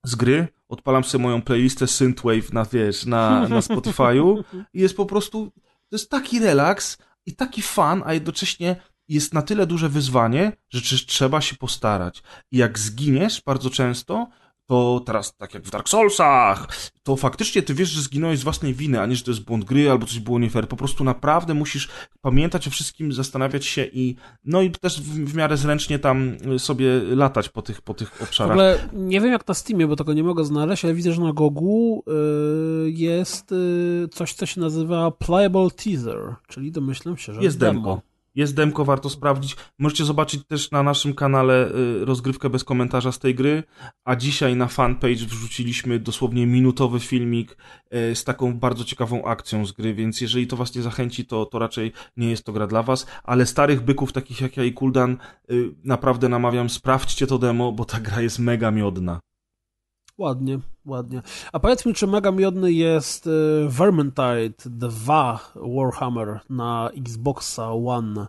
z 0.06 0.16
gry, 0.16 0.48
odpalam 0.70 1.04
sobie 1.04 1.24
moją 1.24 1.42
playlistę 1.42 1.88
Synthwave 1.88 2.54
na, 2.54 2.66
wiesz, 2.66 3.06
na, 3.06 3.48
na 3.48 3.60
Spotify'u 3.60 4.44
i 4.74 4.80
jest 4.80 4.98
po 4.98 5.06
prostu, 5.06 5.52
to 5.90 5.96
jest 5.96 6.10
taki 6.10 6.40
relaks 6.40 6.98
i 7.26 7.36
taki 7.36 7.62
fan, 7.62 8.04
a 8.06 8.14
jednocześnie 8.14 8.76
jest 9.08 9.34
na 9.34 9.42
tyle 9.42 9.68
duże 9.68 9.90
wyzwanie, 9.90 10.52
że 10.70 10.82
trze- 10.82 11.06
trzeba 11.06 11.42
się 11.42 11.56
postarać. 11.56 12.24
I 12.52 12.58
jak 12.58 12.80
zginiesz 12.80 13.42
bardzo 13.46 13.70
często, 13.70 14.28
to 14.68 15.02
teraz, 15.06 15.36
tak 15.38 15.54
jak 15.54 15.64
w 15.64 15.70
Dark 15.72 15.90
Soulsach, 15.90 16.68
to 17.04 17.16
faktycznie 17.16 17.62
ty 17.62 17.74
wiesz, 17.74 17.90
że 17.90 18.02
zginąłeś 18.02 18.40
z 18.40 18.44
własnej 18.44 18.74
winy, 18.74 19.02
a 19.02 19.06
nie, 19.06 19.16
że 19.16 19.24
to 19.24 19.32
jest 19.32 19.44
błąd 19.44 19.64
gry 19.66 19.92
albo 19.92 20.06
coś 20.06 20.20
było 20.20 20.40
nie 20.40 20.50
fair. 20.50 20.68
Po 20.68 20.76
prostu 20.76 21.04
naprawdę 21.04 21.54
musisz 21.54 21.90
pamiętać 22.22 22.68
o 22.68 22.72
wszystkim, 22.72 23.14
zastanawiać 23.14 23.66
się 23.66 23.86
i 23.94 24.16
no 24.46 24.62
i 24.62 24.72
też 24.72 25.02
w, 25.02 25.26
w 25.26 25.36
miarę 25.36 25.58
zręcznie 25.58 26.00
tam 26.00 26.38
y, 26.56 26.60
sobie 26.60 26.88
latać 27.16 27.50
po 27.50 27.62
tych, 27.62 27.82
po 27.82 27.94
tych 27.94 28.10
W 28.16 28.22
obszarach. 28.22 28.52
ogóle 28.52 28.90
nie 28.94 29.22
wiem 29.22 29.32
jak 29.32 29.48
na 29.48 29.54
Steamie, 29.54 29.88
bo 29.88 29.96
tego 29.96 30.14
nie 30.14 30.24
mogę 30.24 30.46
znaleźć, 30.46 30.86
ale 30.86 30.94
widzę, 30.94 31.14
że 31.14 31.22
na 31.22 31.34
Gogu 31.34 32.04
y, 32.88 32.92
jest 32.92 33.52
y, 33.52 34.08
coś, 34.12 34.34
co 34.34 34.46
się 34.46 34.62
nazywa 34.62 35.12
Playable 35.12 35.72
Teaser, 35.72 36.36
czyli 36.48 36.72
domyślam 36.72 37.18
się, 37.18 37.34
że 37.34 37.42
Jest 37.44 37.58
demo. 37.60 37.74
demko. 37.74 38.02
Jest 38.36 38.56
demko, 38.56 38.86
warto 38.86 39.10
sprawdzić. 39.10 39.56
Możecie 39.80 40.06
zobaczyć 40.06 40.46
też 40.48 40.72
na 40.72 40.84
naszym 40.84 41.14
kanale 41.14 41.72
y, 42.02 42.06
rozgrywkę 42.06 42.50
bez 42.50 42.64
komentarza 42.64 43.12
z 43.12 43.20
tej 43.20 43.36
gry, 43.36 43.64
a 44.06 44.16
dzisiaj 44.16 44.56
na 44.56 44.68
fanpage 44.68 45.16
wrzuciliśmy 45.16 46.00
dosłownie 46.00 46.48
minutowy 46.48 47.00
filmik 47.00 47.58
y, 48.12 48.16
z 48.16 48.24
taką 48.24 48.54
bardzo 48.54 48.84
ciekawą 48.84 49.26
akcją 49.26 49.66
z 49.66 49.72
gry, 49.72 49.94
więc 49.94 50.22
jeżeli 50.22 50.48
to 50.48 50.56
was 50.58 50.76
nie 50.76 50.82
zachęci, 50.82 51.26
to, 51.26 51.46
to 51.46 51.60
raczej 51.60 51.92
nie 52.18 52.30
jest 52.30 52.44
to 52.44 52.54
gra 52.54 52.68
dla 52.68 52.84
was, 52.84 53.08
ale 53.24 53.46
starych 53.46 53.82
byków 53.82 54.14
takich 54.14 54.42
jak 54.42 54.58
ja 54.58 54.64
i 54.64 54.74
Kuldan 54.74 55.18
y, 55.52 55.76
naprawdę 55.84 56.30
namawiam, 56.30 56.70
sprawdźcie 56.70 57.28
to 57.28 57.38
demo, 57.38 57.72
bo 57.72 57.86
ta 57.86 58.00
gra 58.00 58.22
jest 58.22 58.40
mega 58.40 58.72
miodna. 58.72 59.20
Ładnie, 60.18 60.60
ładnie. 60.86 61.22
A 61.52 61.60
powiedz 61.60 61.86
mi, 61.86 61.94
czy 61.94 62.08
mega 62.08 62.32
miodny 62.32 62.72
jest 62.72 63.28
y, 63.28 63.32
Vermintide 63.70 64.54
2 64.66 65.52
Warhammer 65.56 66.40
na 66.50 66.90
Xboxa 66.98 67.72
One 67.72 68.28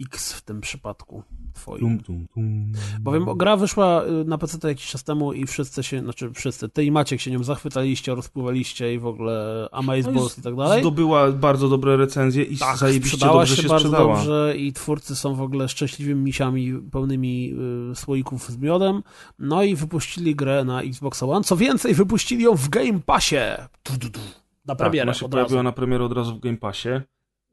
X 0.00 0.32
w 0.32 0.42
tym 0.42 0.60
przypadku 0.60 1.22
twoim? 1.60 1.80
Tum, 1.80 1.98
tum, 2.00 2.26
tum. 2.34 2.72
Bowiem 3.00 3.24
gra 3.36 3.56
wyszła 3.56 4.04
y, 4.04 4.24
na 4.24 4.38
PC 4.38 4.68
jakiś 4.68 4.86
czas 4.86 5.04
temu 5.04 5.32
i 5.32 5.46
wszyscy 5.46 5.82
się, 5.82 6.00
znaczy 6.00 6.30
wszyscy, 6.34 6.68
ty 6.68 6.84
i 6.84 6.90
Maciek 6.90 7.20
się 7.20 7.30
nią 7.30 7.44
zachwytaliście, 7.44 8.14
rozpływaliście 8.14 8.94
i 8.94 8.98
w 8.98 9.06
ogóle 9.06 9.68
Amazeballs 9.72 10.38
i 10.38 10.42
tak 10.42 10.56
dalej. 10.56 10.80
Zdobyła 10.80 11.32
bardzo 11.32 11.68
dobre 11.68 11.96
recenzje 11.96 12.42
i 12.44 12.56
Tak, 12.56 12.76
zajebiście 12.76 13.16
sprzedała 13.16 13.38
dobrze 13.40 13.56
się, 13.56 13.62
się, 13.62 13.68
bardzo 13.68 13.88
sprzedała. 13.88 14.16
dobrze 14.16 14.54
i 14.56 14.72
twórcy 14.72 15.16
są 15.16 15.34
w 15.34 15.40
ogóle 15.42 15.68
szczęśliwymi 15.68 16.22
misiami 16.22 16.72
pełnymi 16.92 17.54
y, 17.92 17.94
słoików 17.94 18.48
z 18.50 18.58
miodem. 18.58 19.02
No 19.38 19.62
i 19.62 19.74
wypuścili 19.76 20.34
grę 20.36 20.64
na 20.64 20.82
Xbox 20.82 21.22
One. 21.22 21.44
Co 21.44 21.56
więcej, 21.56 21.94
wypuścili 21.94 22.44
ją 22.44 22.54
w 22.56 22.68
Game 22.68 23.00
Passie. 23.06 23.36
Tu, 23.82 23.98
tu, 23.98 24.10
tu. 24.10 24.20
Na 24.66 24.74
Tak, 24.74 24.78
premierę 24.78 25.02
ona 25.02 25.14
się 25.14 25.26
od 25.26 25.34
razu. 25.34 25.46
pojawiła 25.46 25.62
na 25.62 25.72
premierę 25.72 26.04
od 26.04 26.12
razu 26.12 26.34
w 26.36 26.40
Game 26.40 26.56
Passie. 26.56 26.88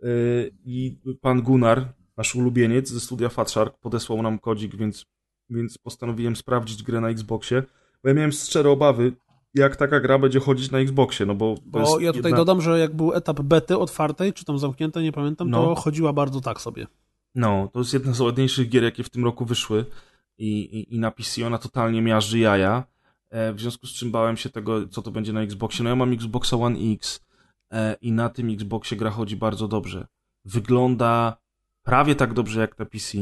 Yy, 0.03 0.51
I 0.65 0.97
pan 1.21 1.41
Gunnar, 1.41 1.85
nasz 2.17 2.35
ulubieniec 2.35 2.89
ze 2.89 2.99
studia 2.99 3.29
Fatshark, 3.29 3.77
podesłał 3.77 4.21
nam 4.21 4.39
kodzik, 4.39 4.75
więc, 4.75 5.05
więc 5.49 5.77
postanowiłem 5.77 6.35
sprawdzić 6.35 6.83
grę 6.83 7.01
na 7.01 7.09
Xboxie. 7.09 7.63
Bo 8.03 8.09
ja 8.09 8.15
miałem 8.15 8.31
szczere 8.31 8.69
obawy, 8.69 9.13
jak 9.53 9.75
taka 9.75 9.99
gra 9.99 10.19
będzie 10.19 10.39
chodzić 10.39 10.71
na 10.71 10.79
Xboxie, 10.79 11.25
no 11.25 11.35
bo 11.35 11.55
Bo 11.65 11.99
ja 11.99 12.13
tutaj 12.13 12.31
jedna... 12.31 12.37
dodam, 12.37 12.61
że 12.61 12.79
jak 12.79 12.95
był 12.95 13.13
etap 13.13 13.41
bety 13.41 13.77
otwartej, 13.77 14.33
czy 14.33 14.45
tam 14.45 14.59
zamkniętej, 14.59 15.03
nie 15.03 15.11
pamiętam, 15.11 15.49
No. 15.49 15.63
to 15.63 15.75
chodziła 15.75 16.13
bardzo 16.13 16.41
tak 16.41 16.61
sobie. 16.61 16.87
No, 17.35 17.69
to 17.73 17.79
jest 17.79 17.93
jedna 17.93 18.13
z 18.13 18.19
ładniejszych 18.19 18.69
gier, 18.69 18.83
jakie 18.83 19.03
w 19.03 19.09
tym 19.09 19.25
roku 19.25 19.45
wyszły 19.45 19.85
i, 20.37 20.59
i, 20.59 20.95
i 20.95 20.99
na 20.99 21.11
PC 21.11 21.47
ona 21.47 21.57
totalnie 21.57 22.01
miażdży 22.01 22.39
jaja, 22.39 22.83
e, 23.29 23.53
w 23.53 23.61
związku 23.61 23.87
z 23.87 23.93
czym 23.93 24.11
bałem 24.11 24.37
się 24.37 24.49
tego, 24.49 24.87
co 24.87 25.01
to 25.01 25.11
będzie 25.11 25.33
na 25.33 25.41
Xboxie. 25.41 25.83
No 25.83 25.89
ja 25.89 25.95
mam 25.95 26.13
Xboxa 26.13 26.57
One 26.57 26.79
X 26.93 27.25
e, 27.71 27.95
i 28.01 28.11
na 28.11 28.29
tym 28.29 28.49
Xboxie 28.53 28.97
gra 28.97 29.09
chodzi 29.09 29.35
bardzo 29.35 29.67
dobrze. 29.67 30.07
Wygląda 30.45 31.37
prawie 31.87 32.15
tak 32.15 32.33
dobrze 32.33 32.61
jak 32.61 32.79
na 32.79 32.85
PC. 32.85 33.17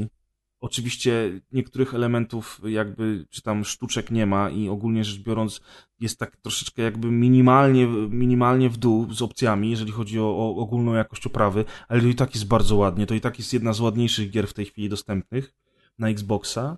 Oczywiście 0.59 1.41
niektórych 1.51 1.93
elementów 1.93 2.61
jakby, 2.67 3.25
czy 3.29 3.41
tam 3.41 3.65
sztuczek 3.65 4.11
nie 4.11 4.25
ma 4.25 4.49
i 4.49 4.69
ogólnie 4.69 5.03
rzecz 5.03 5.19
biorąc 5.19 5.61
jest 5.99 6.19
tak 6.19 6.37
troszeczkę 6.37 6.81
jakby 6.81 7.11
minimalnie, 7.11 7.87
minimalnie 8.09 8.69
w 8.69 8.77
dół 8.77 9.13
z 9.13 9.21
opcjami, 9.21 9.69
jeżeli 9.69 9.91
chodzi 9.91 10.19
o, 10.19 10.23
o 10.23 10.55
ogólną 10.55 10.93
jakość 10.93 11.27
oprawy, 11.27 11.65
ale 11.87 12.01
to 12.01 12.07
i 12.07 12.15
tak 12.15 12.35
jest 12.35 12.47
bardzo 12.47 12.75
ładnie. 12.75 13.05
To 13.05 13.13
i 13.13 13.21
tak 13.21 13.39
jest 13.39 13.53
jedna 13.53 13.73
z 13.73 13.79
ładniejszych 13.79 14.29
gier 14.29 14.47
w 14.47 14.53
tej 14.53 14.65
chwili 14.65 14.89
dostępnych 14.89 15.53
na 15.99 16.09
Xboxa. 16.09 16.77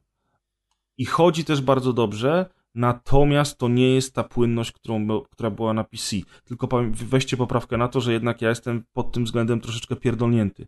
I 0.97 1.05
chodzi 1.05 1.45
też 1.45 1.61
bardzo 1.61 1.93
dobrze, 1.93 2.49
natomiast 2.75 3.57
to 3.57 3.67
nie 3.67 3.95
jest 3.95 4.13
ta 4.15 4.23
płynność, 4.23 4.71
którą, 4.71 5.21
która 5.21 5.49
była 5.49 5.73
na 5.73 5.83
PC. 5.83 6.15
Tylko 6.45 6.69
weźcie 6.91 7.37
poprawkę 7.37 7.77
na 7.77 7.87
to, 7.87 8.01
że 8.01 8.13
jednak 8.13 8.41
ja 8.41 8.49
jestem 8.49 8.83
pod 8.93 9.11
tym 9.11 9.25
względem 9.25 9.61
troszeczkę 9.61 9.95
pierdolnięty. 9.95 10.67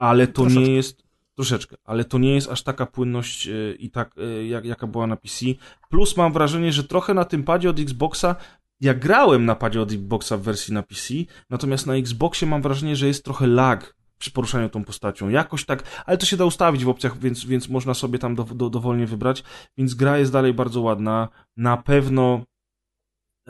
Ale 0.00 0.26
to 0.26 0.32
Troszeczkę. 0.32 0.60
nie 0.60 0.74
jest. 0.74 1.10
Troszeczkę, 1.34 1.76
ale 1.84 2.04
to 2.04 2.18
nie 2.18 2.34
jest 2.34 2.48
aż 2.48 2.62
taka 2.62 2.86
płynność 2.86 3.48
e, 3.48 3.74
i 3.78 3.90
tak, 3.90 4.14
e, 4.18 4.46
jak, 4.46 4.64
jaka 4.64 4.86
była 4.86 5.06
na 5.06 5.16
PC. 5.16 5.46
Plus 5.90 6.16
mam 6.16 6.32
wrażenie, 6.32 6.72
że 6.72 6.84
trochę 6.84 7.14
na 7.14 7.24
tym 7.24 7.44
padzie 7.44 7.70
od 7.70 7.80
Xboxa. 7.80 8.36
Ja 8.80 8.94
grałem 8.94 9.44
na 9.44 9.54
padzie 9.54 9.82
od 9.82 9.92
Xboxa 9.92 10.36
w 10.36 10.42
wersji 10.42 10.74
na 10.74 10.82
PC, 10.82 11.14
natomiast 11.50 11.86
na 11.86 11.96
Xboxie 11.96 12.48
mam 12.48 12.62
wrażenie, 12.62 12.96
że 12.96 13.06
jest 13.06 13.24
trochę 13.24 13.46
lag 13.46 13.94
przy 14.18 14.30
poruszaniu 14.30 14.68
tą 14.68 14.84
postacią. 14.84 15.28
Jakoś 15.28 15.64
tak, 15.64 15.82
ale 16.06 16.18
to 16.18 16.26
się 16.26 16.36
da 16.36 16.44
ustawić 16.44 16.84
w 16.84 16.88
opcjach, 16.88 17.18
więc, 17.18 17.44
więc 17.44 17.68
można 17.68 17.94
sobie 17.94 18.18
tam 18.18 18.34
do, 18.34 18.44
do, 18.44 18.70
dowolnie 18.70 19.06
wybrać. 19.06 19.44
Więc 19.78 19.94
gra 19.94 20.18
jest 20.18 20.32
dalej 20.32 20.54
bardzo 20.54 20.80
ładna. 20.80 21.28
Na 21.56 21.76
pewno 21.76 22.42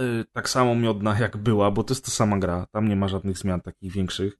y, 0.00 0.24
tak 0.32 0.48
samo 0.48 0.74
miodna 0.74 1.18
jak 1.18 1.36
była, 1.36 1.70
bo 1.70 1.84
to 1.84 1.94
jest 1.94 2.04
ta 2.04 2.10
sama 2.10 2.38
gra. 2.38 2.66
Tam 2.72 2.88
nie 2.88 2.96
ma 2.96 3.08
żadnych 3.08 3.38
zmian 3.38 3.60
takich 3.60 3.92
większych. 3.92 4.38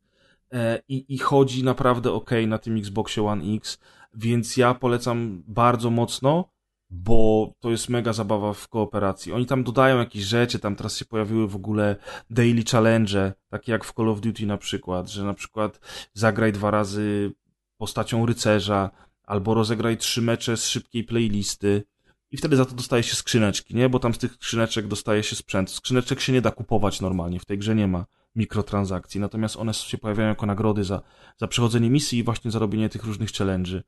E, 0.53 0.83
I, 0.89 1.15
I 1.15 1.19
chodzi 1.19 1.65
naprawdę 1.65 2.13
ok 2.13 2.31
na 2.47 2.59
tym 2.59 2.77
Xboxie 2.77 3.27
One 3.27 3.45
X, 3.57 3.79
więc 4.15 4.57
ja 4.57 4.75
polecam 4.75 5.43
bardzo 5.47 5.91
mocno, 5.91 6.51
bo 6.91 7.53
to 7.61 7.71
jest 7.71 7.89
mega 7.89 8.13
zabawa 8.13 8.53
w 8.53 8.69
kooperacji. 8.69 9.33
Oni 9.33 9.47
tam 9.47 9.65
dodają 9.65 9.99
jakieś 9.99 10.23
rzeczy, 10.23 10.59
tam 10.59 10.77
teraz 10.77 10.97
się 10.97 11.05
pojawiły 11.05 11.49
w 11.49 11.57
ogóle 11.57 11.97
daily 12.31 12.63
challenge, 12.73 13.33
takie 13.49 13.73
jak 13.73 13.85
w 13.85 13.93
Call 13.93 14.09
of 14.09 14.21
Duty 14.21 14.47
na 14.47 14.59
przykład, 14.59 15.11
że 15.11 15.25
na 15.25 15.35
przykład 15.35 15.81
zagraj 16.15 16.53
dwa 16.53 16.71
razy 16.71 17.33
postacią 17.77 18.27
rycerza, 18.27 18.91
albo 19.23 19.55
rozegraj 19.55 19.97
trzy 19.97 20.23
mecze 20.23 20.57
z 20.57 20.67
szybkiej 20.67 21.05
playlisty 21.05 21.85
i 22.31 22.37
wtedy 22.37 22.57
za 22.57 22.65
to 22.65 22.75
dostaje 22.75 23.03
się 23.03 23.15
skrzyneczki, 23.15 23.75
nie? 23.75 23.89
Bo 23.89 23.99
tam 23.99 24.15
z 24.15 24.19
tych 24.19 24.33
skrzyneczek 24.33 24.87
dostaje 24.87 25.23
się 25.23 25.37
sprzęt. 25.37 25.71
Skrzyneczek 25.71 26.21
się 26.21 26.33
nie 26.33 26.41
da 26.41 26.51
kupować 26.51 27.01
normalnie, 27.01 27.41
w 27.41 27.45
tej 27.45 27.59
grze 27.59 27.75
nie 27.75 27.87
ma 27.87 28.07
mikrotransakcji, 28.35 29.21
natomiast 29.21 29.57
one 29.57 29.75
się 29.75 29.99
pojawiają 29.99 30.29
jako 30.29 30.47
nagrody 30.47 30.85
za, 30.85 31.03
za 31.37 31.49
przechodzenie 31.49 31.91
misji 31.91 32.19
i 32.19 32.25
właśnie 32.25 32.51
za 32.51 32.59
robienie 32.59 32.89
tych 32.89 33.05
różnych 33.05 33.31
challenge'y. 33.31 33.83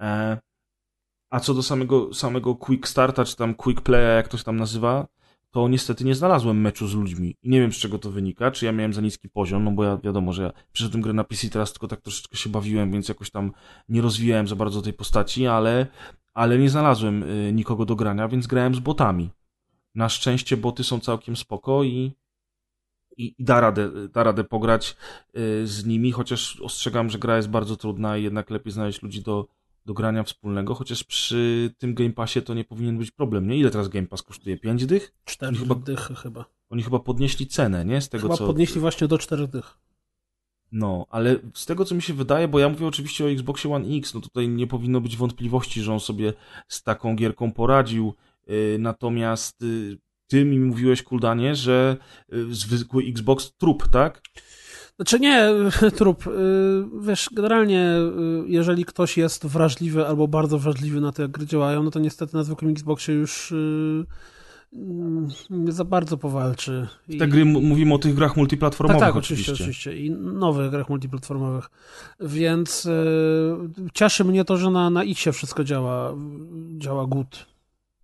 E, 0.00 0.38
a 1.30 1.40
co 1.40 1.54
do 1.54 1.62
samego, 1.62 2.14
samego 2.14 2.54
quick 2.54 2.88
starta, 2.88 3.24
czy 3.24 3.36
tam 3.36 3.54
quick 3.54 3.80
playa, 3.80 4.16
jak 4.16 4.28
to 4.28 4.38
się 4.38 4.44
tam 4.44 4.56
nazywa, 4.56 5.06
to 5.50 5.68
niestety 5.68 6.04
nie 6.04 6.14
znalazłem 6.14 6.60
meczu 6.60 6.88
z 6.88 6.94
ludźmi. 6.94 7.36
I 7.42 7.50
nie 7.50 7.60
wiem, 7.60 7.72
z 7.72 7.76
czego 7.76 7.98
to 7.98 8.10
wynika, 8.10 8.50
czy 8.50 8.66
ja 8.66 8.72
miałem 8.72 8.92
za 8.92 9.00
niski 9.00 9.28
poziom, 9.28 9.64
no 9.64 9.70
bo 9.70 9.84
ja 9.84 9.96
wiadomo, 9.96 10.32
że 10.32 10.42
ja 10.42 10.52
przyszedłem 10.72 11.02
grę 11.02 11.12
na 11.12 11.24
PC, 11.24 11.48
teraz 11.48 11.72
tylko 11.72 11.88
tak 11.88 12.00
troszeczkę 12.00 12.36
się 12.36 12.50
bawiłem, 12.50 12.92
więc 12.92 13.08
jakoś 13.08 13.30
tam 13.30 13.52
nie 13.88 14.00
rozwijałem 14.02 14.48
za 14.48 14.56
bardzo 14.56 14.82
tej 14.82 14.92
postaci, 14.92 15.46
ale, 15.46 15.86
ale 16.34 16.58
nie 16.58 16.70
znalazłem 16.70 17.22
y, 17.22 17.52
nikogo 17.52 17.84
do 17.84 17.96
grania, 17.96 18.28
więc 18.28 18.46
grałem 18.46 18.74
z 18.74 18.78
botami. 18.78 19.30
Na 19.94 20.08
szczęście 20.08 20.56
boty 20.56 20.84
są 20.84 21.00
całkiem 21.00 21.36
spoko 21.36 21.84
i, 21.84 22.12
i, 23.16 23.34
i 23.38 23.44
da, 23.44 23.60
radę, 23.60 24.08
da 24.08 24.22
radę 24.22 24.44
pograć 24.44 24.96
y, 25.36 25.66
z 25.66 25.86
nimi, 25.86 26.12
chociaż 26.12 26.60
ostrzegam, 26.60 27.10
że 27.10 27.18
gra 27.18 27.36
jest 27.36 27.48
bardzo 27.48 27.76
trudna 27.76 28.16
i 28.16 28.22
jednak 28.22 28.50
lepiej 28.50 28.72
znaleźć 28.72 29.02
ludzi 29.02 29.22
do, 29.22 29.46
do 29.86 29.94
grania 29.94 30.22
wspólnego, 30.22 30.74
chociaż 30.74 31.04
przy 31.04 31.74
tym 31.78 31.94
Game 31.94 32.12
Passie 32.12 32.42
to 32.42 32.54
nie 32.54 32.64
powinien 32.64 32.98
być 32.98 33.10
problem, 33.10 33.48
nie? 33.48 33.58
Ile 33.58 33.70
teraz 33.70 33.88
Game 33.88 34.06
Pass 34.06 34.22
kosztuje? 34.22 34.56
5 34.56 34.86
dych? 34.86 35.12
Cztery 35.24 35.56
Chyba- 35.56 35.74
dychy 35.74 36.14
chyba. 36.14 36.44
Oni 36.70 36.82
chyba 36.82 36.98
podnieśli 36.98 37.46
cenę, 37.46 37.84
nie? 37.84 38.00
Z 38.00 38.08
tego 38.08 38.22
Chyba 38.22 38.36
co... 38.36 38.46
podnieśli 38.46 38.80
właśnie 38.80 39.08
do 39.08 39.18
czterech 39.18 39.50
dych. 39.50 39.78
No, 40.72 41.06
ale 41.10 41.36
z 41.54 41.66
tego 41.66 41.84
co 41.84 41.94
mi 41.94 42.02
się 42.02 42.14
wydaje, 42.14 42.48
bo 42.48 42.58
ja 42.58 42.68
mówię 42.68 42.86
oczywiście 42.86 43.24
o 43.24 43.30
Xboxie 43.30 43.74
One 43.74 43.96
X, 43.96 44.14
no 44.14 44.20
tutaj 44.20 44.48
nie 44.48 44.66
powinno 44.66 45.00
być 45.00 45.16
wątpliwości, 45.16 45.82
że 45.82 45.92
on 45.92 46.00
sobie 46.00 46.32
z 46.68 46.82
taką 46.82 47.16
gierką 47.16 47.52
poradził. 47.52 48.14
Yy, 48.46 48.76
natomiast 48.78 49.60
yy, 49.60 49.98
ty 50.32 50.44
mi 50.44 50.60
mówiłeś, 50.60 51.02
Kuldanie, 51.02 51.54
że 51.54 51.96
yy, 52.28 52.54
zwykły 52.54 53.04
Xbox 53.04 53.52
trup, 53.58 53.88
tak? 53.88 54.22
Znaczy 54.96 55.20
nie, 55.20 55.48
trup. 55.98 56.26
Y, 56.26 56.30
wiesz, 57.00 57.30
generalnie 57.32 57.96
y, 58.46 58.48
jeżeli 58.48 58.84
ktoś 58.84 59.16
jest 59.16 59.46
wrażliwy 59.46 60.06
albo 60.06 60.28
bardzo 60.28 60.58
wrażliwy 60.58 61.00
na 61.00 61.12
to, 61.12 61.22
jak 61.22 61.30
gry 61.30 61.46
działają, 61.46 61.82
no 61.82 61.90
to 61.90 61.98
niestety 61.98 62.36
na 62.36 62.44
zwykłym 62.44 62.70
Xboxie 62.70 63.14
już 63.14 63.52
y, 63.52 64.04
nie 65.50 65.72
za 65.72 65.84
bardzo 65.84 66.16
powalczy. 66.16 66.88
I... 67.08 67.18
Te 67.18 67.28
gry, 67.28 67.44
mówimy 67.44 67.94
o 67.94 67.98
tych 67.98 68.14
grach 68.14 68.36
multiplatformowych 68.36 69.00
tak, 69.00 69.08
tak, 69.08 69.16
oczywiście. 69.16 69.52
oczywiście. 69.52 69.96
I 69.96 70.10
nowych 70.10 70.70
grach 70.70 70.88
multiplatformowych. 70.88 71.70
Więc 72.20 72.88
cieszy 73.94 74.24
mnie 74.24 74.44
to, 74.44 74.56
że 74.56 74.70
na, 74.70 74.90
na 74.90 75.02
Xie 75.02 75.32
wszystko 75.32 75.64
działa, 75.64 76.14
działa 76.78 77.06
good. 77.06 77.51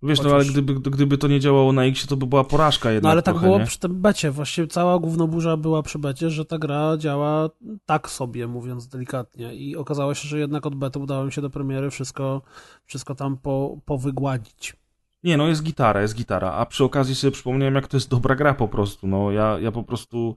Wiesz, 0.02 0.18
Chociaż... 0.18 0.32
no 0.32 0.36
ale 0.36 0.44
gdyby, 0.44 0.74
gdyby 0.74 1.18
to 1.18 1.28
nie 1.28 1.40
działało 1.40 1.72
na 1.72 1.84
X, 1.84 2.06
to 2.06 2.16
by 2.16 2.26
była 2.26 2.44
porażka 2.44 2.90
jednak. 2.90 3.02
No 3.02 3.10
ale 3.10 3.22
tak 3.22 3.34
trochę, 3.34 3.46
było 3.46 3.58
nie? 3.58 3.66
przy 3.66 3.78
tym 3.78 4.00
becie. 4.02 4.30
Właściwie 4.30 4.66
cała 4.66 4.98
głównoburza 4.98 5.56
była 5.56 5.82
przy 5.82 5.98
becie, 5.98 6.30
że 6.30 6.44
ta 6.44 6.58
gra 6.58 6.96
działa 6.96 7.50
tak 7.86 8.10
sobie, 8.10 8.46
mówiąc 8.46 8.88
delikatnie. 8.88 9.54
I 9.54 9.76
okazało 9.76 10.14
się, 10.14 10.28
że 10.28 10.38
jednak 10.38 10.66
od 10.66 10.74
bety 10.74 10.98
udało 10.98 11.24
mi 11.24 11.32
się 11.32 11.42
do 11.42 11.50
premiery 11.50 11.90
wszystko, 11.90 12.42
wszystko 12.84 13.14
tam 13.14 13.36
po, 13.36 13.78
powygładzić. 13.84 14.76
Nie, 15.24 15.36
no 15.36 15.46
jest 15.48 15.62
gitara, 15.62 16.02
jest 16.02 16.14
gitara. 16.14 16.52
A 16.52 16.66
przy 16.66 16.84
okazji 16.84 17.14
sobie 17.14 17.30
przypomniałem, 17.30 17.74
jak 17.74 17.88
to 17.88 17.96
jest 17.96 18.10
dobra 18.10 18.34
gra 18.34 18.54
po 18.54 18.68
prostu. 18.68 19.06
No 19.06 19.30
ja, 19.30 19.58
ja 19.58 19.72
po 19.72 19.82
prostu 19.82 20.36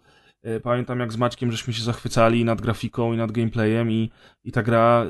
pamiętam 0.63 0.99
jak 0.99 1.13
z 1.13 1.17
Maćkiem 1.17 1.51
żeśmy 1.51 1.73
się 1.73 1.83
zachwycali 1.83 2.45
nad 2.45 2.61
grafiką 2.61 3.13
i 3.13 3.17
nad 3.17 3.31
gameplayem 3.31 3.91
i, 3.91 4.11
i 4.43 4.51
ta 4.51 4.63
gra, 4.63 5.05
e, 5.05 5.07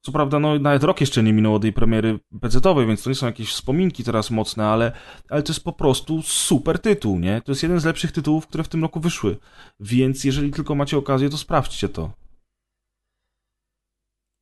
co 0.00 0.12
prawda 0.12 0.38
no 0.38 0.58
nawet 0.58 0.84
rok 0.84 1.00
jeszcze 1.00 1.22
nie 1.22 1.32
minął 1.32 1.54
od 1.54 1.62
tej 1.62 1.72
premiery 1.72 2.18
PC-owej, 2.40 2.86
więc 2.86 3.02
to 3.02 3.10
nie 3.10 3.16
są 3.16 3.26
jakieś 3.26 3.50
wspominki 3.50 4.04
teraz 4.04 4.30
mocne, 4.30 4.66
ale, 4.66 4.92
ale 5.28 5.42
to 5.42 5.52
jest 5.52 5.64
po 5.64 5.72
prostu 5.72 6.22
super 6.22 6.78
tytuł, 6.78 7.18
nie? 7.18 7.40
To 7.40 7.52
jest 7.52 7.62
jeden 7.62 7.80
z 7.80 7.84
lepszych 7.84 8.12
tytułów, 8.12 8.46
które 8.46 8.64
w 8.64 8.68
tym 8.68 8.82
roku 8.82 9.00
wyszły. 9.00 9.36
Więc 9.80 10.24
jeżeli 10.24 10.50
tylko 10.50 10.74
macie 10.74 10.98
okazję, 10.98 11.30
to 11.30 11.36
sprawdźcie 11.36 11.88
to. 11.88 12.10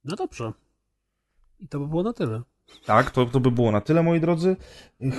No 0.04 0.16
dobrze. 0.16 0.52
I 1.60 1.68
to 1.68 1.80
by 1.80 1.86
było 1.86 2.02
na 2.02 2.12
tyle. 2.12 2.42
Tak, 2.84 3.10
to, 3.10 3.26
to 3.26 3.40
by 3.40 3.50
było 3.50 3.72
na 3.72 3.80
tyle, 3.80 4.02
moi 4.02 4.20
drodzy. 4.20 4.56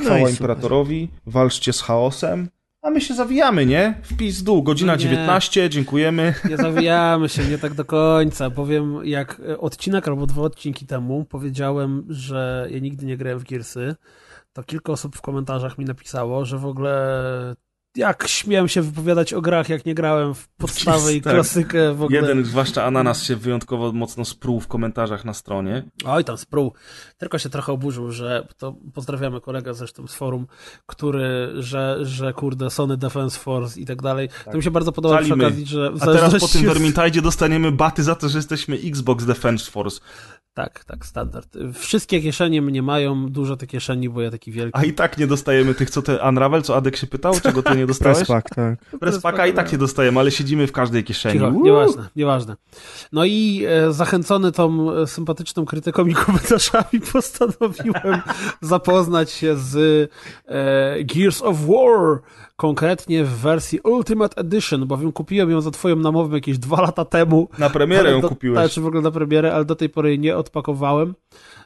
Chwała 0.01 0.19
no 0.19 0.29
Imperatorowi, 0.29 1.09
walczcie 1.25 1.73
z 1.73 1.81
chaosem. 1.81 2.49
A 2.83 2.89
my 2.89 3.01
się 3.01 3.13
zawijamy, 3.13 3.65
nie? 3.65 4.01
Wpis 4.03 4.43
dół, 4.43 4.63
godzina 4.63 4.93
no 4.93 4.97
19, 4.97 5.69
dziękujemy. 5.69 6.33
Nie 6.49 6.57
zawijamy 6.57 7.29
się, 7.29 7.43
nie 7.43 7.57
tak 7.57 7.73
do 7.73 7.85
końca. 7.85 8.49
Powiem, 8.49 9.05
jak 9.05 9.41
odcinek 9.59 10.07
albo 10.07 10.25
dwa 10.25 10.41
odcinki 10.41 10.85
temu 10.85 11.25
powiedziałem, 11.25 12.05
że 12.09 12.67
ja 12.71 12.79
nigdy 12.79 13.05
nie 13.05 13.17
grałem 13.17 13.39
w 13.39 13.43
Gearsy, 13.43 13.95
to 14.53 14.63
kilka 14.63 14.93
osób 14.93 15.15
w 15.15 15.21
komentarzach 15.21 15.77
mi 15.77 15.85
napisało, 15.85 16.45
że 16.45 16.57
w 16.57 16.65
ogóle 16.65 17.55
jak 17.95 18.27
śmiem 18.27 18.67
się 18.67 18.81
wypowiadać 18.81 19.33
o 19.33 19.41
grach, 19.41 19.69
jak 19.69 19.85
nie 19.85 19.95
grałem 19.95 20.33
w 20.33 20.47
podstawę 20.47 21.13
i 21.13 21.21
tak. 21.21 21.33
klasykę 21.33 21.93
w 21.93 22.03
ogóle. 22.03 22.21
Jeden, 22.21 22.45
zwłaszcza 22.45 22.83
Ananas 22.83 23.23
się 23.23 23.35
wyjątkowo 23.35 23.91
mocno 23.91 24.25
spruł 24.25 24.59
w 24.59 24.67
komentarzach 24.67 25.25
na 25.25 25.33
stronie. 25.33 25.83
Oj, 26.05 26.23
tam 26.23 26.37
spruł. 26.37 26.73
Tylko 27.17 27.39
się 27.39 27.49
trochę 27.49 27.71
oburzył, 27.71 28.11
że 28.11 28.47
to 28.57 28.75
pozdrawiamy 28.93 29.41
kolegę 29.41 29.73
zresztą 29.73 30.07
z 30.07 30.15
forum, 30.15 30.47
który, 30.85 31.51
że, 31.55 31.97
że 32.01 32.33
kurde, 32.33 32.69
Sony 32.69 32.97
Defense 32.97 33.39
Force 33.39 33.79
i 33.79 33.85
tak 33.85 34.01
dalej. 34.01 34.29
Tak. 34.29 34.51
To 34.51 34.57
mi 34.57 34.63
się 34.63 34.71
bardzo 34.71 34.91
podoba 34.91 35.17
przy 35.17 35.33
okazji, 35.33 35.65
że... 35.65 35.91
A 35.99 36.05
teraz 36.05 36.39
po 36.39 36.47
tym 36.47 36.65
Vermintide 36.73 37.21
dostaniemy 37.21 37.71
baty 37.71 38.03
za 38.03 38.15
to, 38.15 38.29
że 38.29 38.37
jesteśmy 38.37 38.75
Xbox 38.75 39.25
Defense 39.25 39.71
Force. 39.71 40.01
Tak, 40.53 40.83
tak, 40.85 41.05
standard. 41.05 41.57
Wszystkie 41.73 42.21
kieszenie 42.21 42.61
mnie 42.61 42.81
mają, 42.81 43.29
dużo 43.29 43.57
te 43.57 43.67
kieszeni, 43.67 44.09
bo 44.09 44.21
ja 44.21 44.31
taki 44.31 44.51
wielki. 44.51 44.79
A 44.79 44.83
i 44.83 44.93
tak 44.93 45.17
nie 45.17 45.27
dostajemy 45.27 45.73
tych, 45.75 45.89
co 45.89 46.01
te 46.01 46.29
Unravel, 46.29 46.61
co 46.61 46.75
Adek 46.75 46.97
się 46.97 47.07
pytał, 47.07 47.39
czego 47.39 47.63
ty 47.63 47.75
nie 47.75 47.85
dostałeś? 47.93 48.17
Presspack, 48.17 48.49
tak. 48.55 48.99
Presspacka 48.99 49.47
i 49.47 49.53
tak 49.53 49.71
nie 49.71 49.77
dostajemy, 49.77 50.19
ale 50.19 50.31
siedzimy 50.31 50.67
w 50.67 50.71
każdej 50.71 51.03
kieszeni. 51.03 51.33
Cicho, 51.33 51.51
nieważne, 51.51 52.09
nieważne. 52.15 52.55
No 53.11 53.25
i 53.25 53.65
e, 53.67 53.93
zachęcony 53.93 54.51
tą 54.51 54.91
e, 54.91 55.07
sympatyczną 55.07 55.65
krytyką 55.65 56.05
i 56.05 56.13
komentarzami 56.13 57.01
postanowiłem 57.13 58.21
zapoznać 58.61 59.31
się 59.31 59.57
z 59.57 59.75
e, 60.47 61.03
Gears 61.03 61.41
of 61.41 61.57
War, 61.59 62.21
konkretnie 62.63 63.23
w 63.23 63.29
wersji 63.29 63.79
Ultimate 63.79 64.41
Edition, 64.41 64.87
bowiem 64.87 65.11
kupiłem 65.11 65.51
ją 65.51 65.61
za 65.61 65.71
twoją 65.71 65.95
namową 65.95 66.35
jakieś 66.35 66.57
dwa 66.57 66.81
lata 66.81 67.05
temu. 67.05 67.49
Na 67.59 67.69
premierę 67.69 68.11
ją 68.11 68.21
do, 68.21 68.29
kupiłeś. 68.29 68.63
Tak, 68.63 68.71
czy 68.71 68.81
w 68.81 68.85
ogóle 68.85 69.01
na 69.01 69.11
premierę, 69.11 69.55
ale 69.55 69.65
do 69.65 69.75
tej 69.75 69.89
pory 69.89 70.17
nie 70.17 70.37
odpakowałem, 70.37 71.15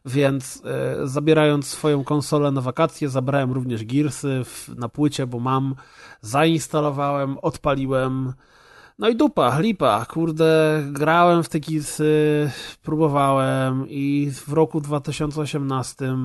więc 0.06 0.64
e, 0.66 1.08
zabierając 1.08 1.68
swoją 1.68 2.04
konsolę 2.04 2.52
na 2.52 2.62
wakacje, 2.62 3.10
zabrałem 3.10 3.52
również 3.52 3.86
Gearsy 3.86 4.42
w, 4.46 4.70
na 4.78 4.90
płycie, 4.90 5.28
bo 5.28 5.40
mam, 5.40 5.76
zainstalowałem, 6.22 7.38
odpaliłem, 7.38 8.34
no 9.00 9.10
i 9.10 9.16
dupa, 9.16 9.60
lipa, 9.60 10.06
kurde, 10.06 10.84
grałem 10.92 11.44
w 11.44 11.50
te 11.50 11.60
Gearsy, 11.60 12.52
próbowałem 12.84 13.86
i 13.90 14.32
w 14.48 14.54
roku 14.54 14.82
2018 14.82 16.18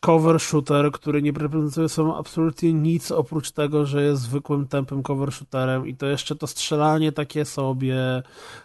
cover 0.00 0.40
shooter, 0.40 0.92
który 0.92 1.22
nie 1.22 1.32
reprezentuje 1.32 1.88
sobą 1.88 2.16
absolutnie 2.16 2.72
nic 2.72 3.10
oprócz 3.10 3.50
tego, 3.50 3.86
że 3.86 4.02
jest 4.02 4.22
zwykłym 4.22 4.66
tempem 4.66 5.02
cover 5.02 5.32
shooterem 5.32 5.86
i 5.86 5.96
to 5.96 6.06
jeszcze 6.06 6.36
to 6.36 6.46
strzelanie 6.46 7.12
takie 7.12 7.44
sobie, 7.44 8.22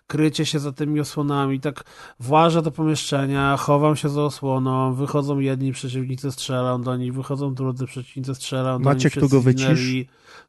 krycie 0.08 0.46
się 0.46 0.60
za 0.60 0.72
tymi 0.72 1.00
osłonami, 1.00 1.60
tak 1.60 1.84
włażę 2.20 2.62
do 2.62 2.72
pomieszczenia, 2.72 3.58
chowam 3.58 3.96
się 3.96 4.10
za 4.10 4.22
osłoną, 4.22 4.94
wychodzą 4.94 5.40
jedni 5.40 5.72
przeciwnicy, 5.72 6.32
strzelam 6.32 6.84
do 6.84 6.98
nich, 6.98 7.14
wychodzą 7.14 7.54
drudzy 7.54 7.86
przeciwnicy, 7.86 8.36
strzelam 8.36 8.84
do 8.84 8.90
Maciek, 8.90 9.04
nich. 9.04 9.16
Maciek, 9.16 9.30
tu 9.30 9.36
go 9.36 9.42
wycisz? 9.42 10.08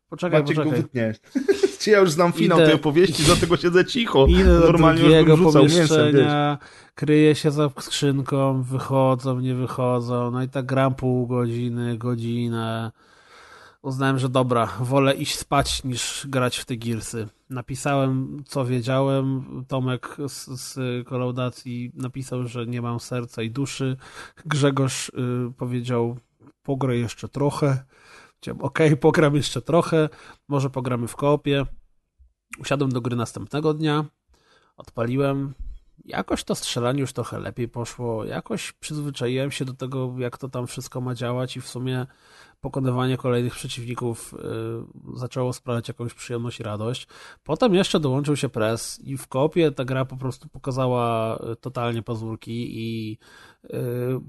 Poczekaj, 0.08 0.40
Maciek 0.40 0.56
poczekaj. 0.56 0.82
wytniesz. 0.82 1.16
ja 1.86 1.98
już 1.98 2.10
znam 2.10 2.32
finał 2.32 2.58
idę, 2.58 2.66
tej 2.66 2.74
opowieści, 2.74 3.22
dlatego 3.22 3.56
siedzę 3.56 3.84
cicho. 3.84 4.26
Idę 4.26 4.44
Normalnie 4.44 5.02
do 5.02 5.08
drugiego 5.08 5.36
już 5.36 5.52
pomieszczenia, 5.52 6.12
mięsem, 6.12 6.56
kryję 6.94 7.34
się 7.34 7.50
za 7.50 7.70
skrzynką, 7.80 8.62
wychodzą, 8.62 9.40
nie 9.40 9.54
wychodzą, 9.54 10.30
no 10.30 10.42
i 10.42 10.48
tak 10.48 10.66
gram 10.66 10.94
pół 10.94 11.26
godziny, 11.26 11.98
godzinę. 11.98 12.92
Uznałem, 13.82 14.18
że 14.18 14.28
dobra, 14.28 14.66
wolę 14.80 15.14
iść 15.14 15.38
spać 15.38 15.84
niż 15.84 16.26
grać 16.28 16.58
w 16.58 16.64
te 16.64 16.76
girsy. 16.76 17.28
Napisałem, 17.50 18.42
co 18.46 18.64
wiedziałem. 18.64 19.44
Tomek 19.68 20.16
z, 20.28 20.46
z 20.60 20.78
kolaudacji 21.08 21.92
napisał, 21.94 22.48
że 22.48 22.66
nie 22.66 22.82
mam 22.82 23.00
serca 23.00 23.42
i 23.42 23.50
duszy. 23.50 23.96
Grzegorz 24.46 25.08
y, 25.08 25.12
powiedział, 25.56 26.16
pogrę 26.62 26.96
jeszcze 26.96 27.28
trochę. 27.28 27.84
Chciałem, 28.42 28.60
okej, 28.60 28.86
okay, 28.86 28.96
pogram 28.96 29.34
jeszcze 29.34 29.62
trochę, 29.62 30.08
może 30.48 30.70
pogramy 30.70 31.08
w 31.08 31.16
koopie. 31.16 31.66
Usiadłem 32.58 32.92
do 32.92 33.00
gry 33.00 33.16
następnego 33.16 33.74
dnia, 33.74 34.04
odpaliłem. 34.76 35.54
Jakoś 36.04 36.44
to 36.44 36.54
strzelanie 36.54 37.00
już 37.00 37.12
trochę 37.12 37.40
lepiej 37.40 37.68
poszło. 37.68 38.24
Jakoś 38.24 38.72
przyzwyczaiłem 38.72 39.50
się 39.50 39.64
do 39.64 39.74
tego, 39.74 40.14
jak 40.18 40.38
to 40.38 40.48
tam 40.48 40.66
wszystko 40.66 41.00
ma 41.00 41.14
działać 41.14 41.56
i 41.56 41.60
w 41.60 41.68
sumie 41.68 42.06
pokonywanie 42.60 43.16
kolejnych 43.16 43.54
przeciwników 43.54 44.34
y, 44.34 45.18
zaczęło 45.18 45.52
sprawiać 45.52 45.88
jakąś 45.88 46.14
przyjemność 46.14 46.60
i 46.60 46.62
radość. 46.62 47.06
Potem 47.44 47.74
jeszcze 47.74 48.00
dołączył 48.00 48.36
się 48.36 48.48
pres 48.48 49.00
i 49.04 49.16
w 49.16 49.28
kopie 49.28 49.72
ta 49.72 49.84
gra 49.84 50.04
po 50.04 50.16
prostu 50.16 50.48
pokazała 50.48 51.36
y, 51.36 51.56
totalnie 51.56 52.02
pazurki 52.02 52.80
i 52.80 53.18
y, 53.64 53.68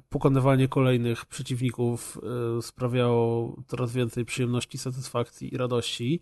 pokonywanie 0.09 0.67
kolejnych 0.67 1.25
przeciwników 1.25 2.17
sprawiało 2.61 3.55
coraz 3.67 3.93
więcej 3.93 4.25
przyjemności, 4.25 4.77
satysfakcji 4.77 5.53
i 5.53 5.57
radości. 5.57 6.21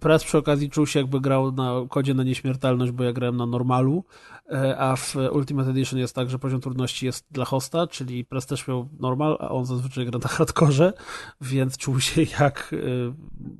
Press 0.00 0.24
przy 0.24 0.38
okazji 0.38 0.70
czuł 0.70 0.86
się 0.86 1.00
jakby 1.00 1.20
grał 1.20 1.52
na 1.52 1.72
kodzie 1.90 2.14
na 2.14 2.22
nieśmiertelność, 2.22 2.92
bo 2.92 3.04
ja 3.04 3.12
grałem 3.12 3.36
na 3.36 3.46
normalu, 3.46 4.04
a 4.78 4.96
w 4.96 5.16
Ultimate 5.32 5.70
Edition 5.70 5.98
jest 5.98 6.14
tak, 6.14 6.30
że 6.30 6.38
poziom 6.38 6.60
trudności 6.60 7.06
jest 7.06 7.26
dla 7.30 7.44
hosta, 7.44 7.86
czyli 7.86 8.24
Press 8.24 8.46
też 8.46 8.68
miał 8.68 8.88
normal, 9.00 9.36
a 9.40 9.48
on 9.48 9.64
zazwyczaj 9.64 10.06
gra 10.06 10.18
na 10.18 10.28
hardkorze, 10.28 10.92
więc 11.40 11.76
czuł 11.76 12.00
się 12.00 12.22
jak 12.40 12.72
y, 12.72 13.12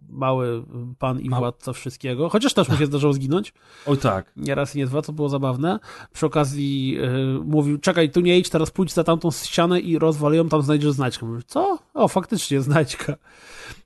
mały 0.08 0.64
pan 0.98 1.20
i 1.20 1.30
władca 1.30 1.72
wszystkiego, 1.72 2.28
chociaż 2.28 2.54
też 2.54 2.68
mu 2.68 2.76
się 2.76 2.86
zdarzało 2.86 3.12
zginąć. 3.12 3.52
O 3.86 3.96
tak. 3.96 4.32
Nie 4.36 4.54
raz 4.54 4.74
i 4.74 4.78
nie 4.78 4.86
dwa, 4.86 5.02
co 5.02 5.12
było 5.12 5.28
zabawne. 5.28 5.78
Przy 6.12 6.26
okazji 6.26 6.98
y, 6.98 7.44
mówił, 7.44 7.78
czekaj, 7.78 8.10
tu 8.10 8.20
nie 8.20 8.38
idź, 8.38 8.50
teraz 8.50 8.70
pójdź 8.70 8.92
za 8.92 9.04
tamtą 9.04 9.30
ścianę 9.30 9.80
i 9.80 9.98
rozwal 9.98 10.32
ją, 10.32 10.48
tam 10.48 10.62
znajdziesz 10.62 10.92
znajdźkę. 10.92 11.26
Mówię, 11.26 11.42
co? 11.46 11.78
O, 11.94 12.08
faktycznie, 12.08 12.60
znajdźka. 12.60 13.16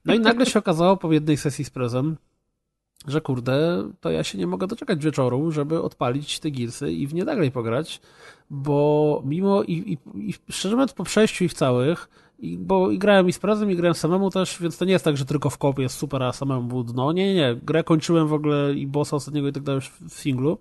No 0.05 0.15
i 0.15 0.21
nagle 0.21 0.47
się 0.47 0.59
okazało 0.59 0.97
po 0.97 1.13
jednej 1.13 1.37
sesji 1.37 1.65
z 1.65 1.71
prezem, 1.71 2.17
że 3.07 3.21
kurde, 3.21 3.85
to 4.01 4.11
ja 4.11 4.25
się 4.25 4.39
nie 4.39 4.47
mogę 4.47 4.67
doczekać 4.67 5.05
wieczoru, 5.05 5.53
żeby 5.53 5.83
odpalić 5.83 6.41
te 6.41 6.51
Gearsy 6.51 6.93
i 6.93 7.07
w 7.07 7.15
nie 7.15 7.25
dalej 7.25 7.51
pograć, 7.51 8.01
bo 8.51 9.23
mimo 9.25 9.63
i, 9.63 9.73
i, 9.73 10.29
i 10.29 10.35
szczerze 10.51 10.75
mówiąc 10.75 10.93
po 10.93 11.05
przejściu 11.05 11.45
ich 11.45 11.55
całych, 11.55 12.09
I, 12.39 12.59
bo 12.59 12.91
i 12.91 12.99
grałem 12.99 13.29
i 13.29 13.33
z 13.33 13.39
Prezem, 13.39 13.71
i 13.71 13.77
grałem 13.77 13.95
samemu 13.95 14.31
też, 14.31 14.63
więc 14.63 14.79
to 14.79 14.85
nie 14.85 14.93
jest 14.93 15.05
tak, 15.05 15.17
że 15.17 15.25
tylko 15.25 15.51
w 15.51 15.59
kopie 15.59 15.83
jest 15.83 15.99
super, 15.99 16.23
a 16.23 16.33
samemu 16.33 16.63
było 16.63 16.85
dno. 16.85 17.13
Nie, 17.13 17.27
nie, 17.27 17.35
nie. 17.35 17.61
Grę 17.63 17.85
kończyłem 17.85 18.29
w 18.29 18.33
ogóle 18.33 18.75
i 18.75 18.87
bossa 18.87 19.17
ostatniego 19.17 19.49
i 19.49 19.53
tak 19.53 19.63
dalej 19.63 19.81
w 19.81 20.15
singlu. 20.15 20.59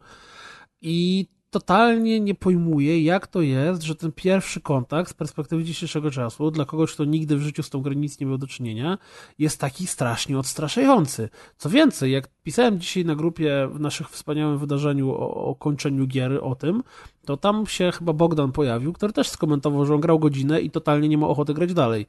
I 0.82 1.28
totalnie 1.60 2.20
nie 2.20 2.36
pojmuję, 2.36 3.02
jak 3.04 3.28
to 3.28 3.42
jest, 3.42 3.82
że 3.82 3.96
ten 3.96 4.12
pierwszy 4.12 4.62
kontakt 4.62 5.12
z 5.12 5.14
perspektywy 5.14 5.64
dzisiejszego 5.64 6.12
czasu, 6.12 6.52
dla 6.52 6.66
kogoś, 6.66 6.94
kto 6.94 7.06
nigdy 7.06 7.38
w 7.38 7.42
życiu 7.42 7.64
z 7.64 7.70
tą 7.70 7.82
grą 7.82 7.94
nic 7.94 8.20
nie 8.20 8.28
miał 8.28 8.38
do 8.38 8.48
czynienia, 8.48 8.98
jest 9.40 9.60
taki 9.60 9.88
strasznie 9.88 10.40
odstraszający. 10.40 11.30
Co 11.58 11.70
więcej, 11.70 12.12
jak 12.12 12.28
pisałem 12.44 12.80
dzisiaj 12.80 13.06
na 13.06 13.16
grupie 13.16 13.70
w 13.72 13.80
naszych 13.80 14.10
wspaniałym 14.10 14.58
wydarzeniu 14.58 15.12
o, 15.12 15.46
o 15.46 15.56
kończeniu 15.56 16.08
gier 16.08 16.40
o 16.44 16.56
tym, 16.56 16.84
to 17.26 17.38
tam 17.38 17.68
się 17.68 17.92
chyba 17.92 18.14
Bogdan 18.14 18.52
pojawił, 18.52 18.94
który 18.94 19.14
też 19.14 19.30
skomentował, 19.30 19.86
że 19.86 19.94
on 19.96 20.02
grał 20.02 20.20
godzinę 20.20 20.62
i 20.62 20.72
totalnie 20.72 21.10
nie 21.10 21.18
ma 21.18 21.28
ochoty 21.28 21.54
grać 21.54 21.74
dalej. 21.74 22.08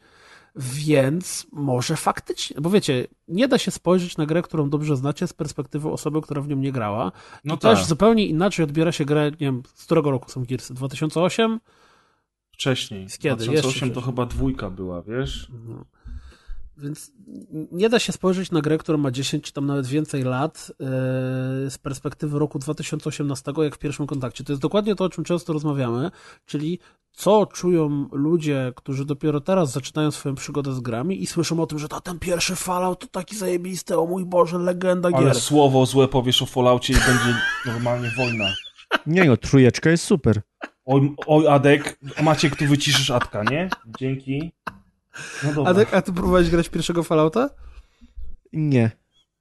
Więc 0.57 1.47
może 1.53 1.97
faktycznie, 1.97 2.61
bo 2.61 2.71
wiecie, 2.71 3.07
nie 3.29 3.49
da 3.49 3.59
się 3.59 3.71
spojrzeć 3.71 4.17
na 4.17 4.27
grę, 4.27 4.43
którą 4.43 4.71
dobrze 4.71 4.97
znacie 4.97 5.27
z 5.27 5.33
perspektywy 5.33 5.89
osoby, 5.89 6.23
która 6.23 6.41
w 6.41 6.49
nią 6.49 6.57
nie 6.57 6.73
grała. 6.73 7.13
No 7.45 7.55
I 7.55 7.59
tak. 7.59 7.77
też 7.77 7.87
zupełnie 7.87 8.27
inaczej 8.27 8.65
odbiera 8.65 8.93
się 8.93 9.05
grę, 9.05 9.31
nie 9.31 9.37
wiem, 9.47 9.63
z 9.75 9.85
którego 9.85 10.11
roku 10.11 10.31
są 10.31 10.45
Gearsy? 10.45 10.75
2008? 10.75 11.61
Wcześniej. 12.53 13.11
Z 13.11 13.19
kiedy? 13.19 13.45
2008 13.45 13.91
to 13.91 14.01
chyba 14.01 14.27
dwójka 14.27 14.71
była, 14.71 15.03
wiesz? 15.03 15.51
No. 15.69 15.85
Więc 16.79 17.13
nie 17.73 17.89
da 17.89 17.99
się 17.99 18.13
spojrzeć 18.13 18.51
na 18.51 18.61
grę, 18.61 18.79
która 18.79 18.99
ma 18.99 19.11
10 19.11 19.45
czy 19.45 19.53
tam 19.53 19.67
nawet 19.67 19.87
więcej 19.87 20.23
lat 20.23 20.73
yy, 20.79 20.87
z 21.71 21.79
perspektywy 21.83 22.39
roku 22.39 22.59
2018, 22.59 23.53
jak 23.59 23.75
w 23.75 23.79
pierwszym 23.79 24.07
kontakcie. 24.07 24.45
To 24.45 24.53
jest 24.53 24.63
dokładnie 24.63 24.95
to, 24.95 25.05
o 25.05 25.09
czym 25.09 25.25
często 25.25 25.53
rozmawiamy, 25.53 26.11
czyli 26.47 26.79
co 27.17 27.47
czują 27.47 28.09
ludzie, 28.13 28.73
którzy 28.77 29.05
dopiero 29.05 29.41
teraz 29.41 29.73
zaczynają 29.73 30.11
swoją 30.11 30.35
przygodę 30.35 30.73
z 30.73 30.81
grami 30.81 31.23
i 31.23 31.27
słyszą 31.27 31.61
o 31.61 31.67
tym, 31.67 31.79
że 31.79 31.89
to 31.89 32.01
ten 32.01 32.19
pierwszy 32.19 32.57
Fallout 32.57 33.01
to 33.01 33.07
taki 33.07 33.37
zajebisty, 33.37 33.99
o 33.99 34.07
mój 34.07 34.25
Boże, 34.25 34.59
legenda 34.59 35.11
gier. 35.11 35.21
Ale 35.21 35.35
słowo 35.35 35.87
złe 35.87 36.09
powiesz 36.09 36.43
o 36.43 36.47
Falloutie 36.47 36.93
i 36.93 36.97
będzie 36.97 37.39
normalnie 37.67 38.11
wojna. 38.17 38.45
Nie 39.07 39.25
no, 39.25 39.37
trójeczka 39.37 39.91
jest 39.91 40.05
super. 40.05 40.41
Oj, 40.87 41.15
oj 41.27 41.49
Adek, 41.49 41.99
Maciek, 42.23 42.57
tu 42.57 42.67
wyciszysz 42.67 43.11
Adka, 43.11 43.43
nie? 43.43 43.69
Dzięki. 43.99 44.53
No 45.57 45.65
a, 45.67 45.75
ty, 45.75 45.87
a 45.93 46.03
ty 46.03 46.13
próbowałeś 46.13 46.51
grać 46.51 46.69
pierwszego 46.69 47.03
Fallouta? 47.03 47.51
Nie. 48.53 48.91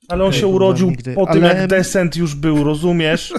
Ale 0.08 0.26
on 0.26 0.34
się 0.34 0.48
urodził 0.48 0.92
po 1.16 1.26
tym, 1.26 1.44
Ale... 1.44 1.56
jak 1.56 1.68
Descent 1.68 2.16
już 2.16 2.36
był, 2.36 2.64
rozumiesz? 2.64 3.34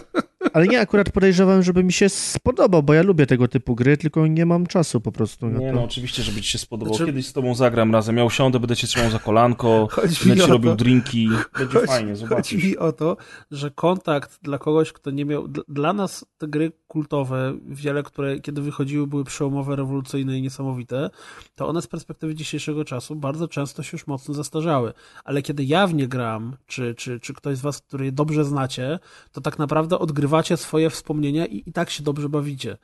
Ale 0.52 0.66
nie, 0.66 0.80
akurat 0.80 1.10
podejrzewam, 1.10 1.62
żeby 1.62 1.84
mi 1.84 1.92
się 1.92 2.08
spodobał, 2.08 2.82
bo 2.82 2.94
ja 2.94 3.02
lubię 3.02 3.26
tego 3.26 3.48
typu 3.48 3.74
gry, 3.74 3.96
tylko 3.96 4.26
nie 4.26 4.46
mam 4.46 4.66
czasu 4.66 5.00
po 5.00 5.12
prostu. 5.12 5.48
Nie, 5.48 5.72
no 5.72 5.84
oczywiście, 5.84 6.22
żeby 6.22 6.42
ci 6.42 6.50
się 6.50 6.58
spodobał. 6.58 6.94
Znaczy... 6.94 7.06
Kiedyś 7.06 7.26
z 7.26 7.32
tobą 7.32 7.54
zagram 7.54 7.92
razem. 7.92 8.16
Ja 8.16 8.24
usiądę, 8.24 8.60
będę 8.60 8.76
cię 8.76 8.86
trzymał 8.86 9.10
za 9.10 9.18
kolanko, 9.18 9.88
Chodź 9.90 10.24
będę 10.24 10.44
ci 10.44 10.50
robił 10.50 10.76
drinki. 10.76 11.28
Będzie 11.58 11.78
Chodź, 11.78 11.86
fajnie, 11.86 12.16
zobaczysz. 12.16 12.60
Chodzi 12.60 12.68
mi 12.68 12.76
o 12.76 12.92
to, 12.92 13.16
że 13.50 13.70
kontakt 13.70 14.38
dla 14.42 14.58
kogoś, 14.58 14.92
kto 14.92 15.10
nie 15.10 15.24
miał... 15.24 15.48
Dla 15.68 15.92
nas 15.92 16.26
te 16.38 16.48
gry 16.48 16.72
kultowe, 16.96 17.54
wiele, 17.68 18.02
które 18.02 18.40
kiedy 18.40 18.62
wychodziły 18.62 19.06
były 19.06 19.24
przełomowe, 19.24 19.76
rewolucyjne 19.76 20.38
i 20.38 20.42
niesamowite, 20.42 21.10
to 21.54 21.68
one 21.68 21.82
z 21.82 21.86
perspektywy 21.86 22.34
dzisiejszego 22.34 22.84
czasu 22.84 23.16
bardzo 23.16 23.48
często 23.48 23.82
się 23.82 23.90
już 23.92 24.06
mocno 24.06 24.34
zastarzały. 24.34 24.92
Ale 25.24 25.42
kiedy 25.42 25.64
ja 25.64 25.86
w 25.86 25.94
nie 25.94 26.08
gram, 26.08 26.56
czy, 26.66 26.94
czy, 26.94 27.20
czy 27.20 27.34
ktoś 27.34 27.56
z 27.56 27.60
was, 27.60 27.80
który 27.80 28.04
je 28.04 28.12
dobrze 28.12 28.44
znacie, 28.44 28.98
to 29.32 29.40
tak 29.40 29.58
naprawdę 29.58 29.98
odgrywacie 29.98 30.56
swoje 30.56 30.90
wspomnienia 30.90 31.46
i, 31.46 31.62
i 31.66 31.72
tak 31.72 31.90
się 31.90 32.02
dobrze 32.02 32.28
bawicie. 32.28 32.76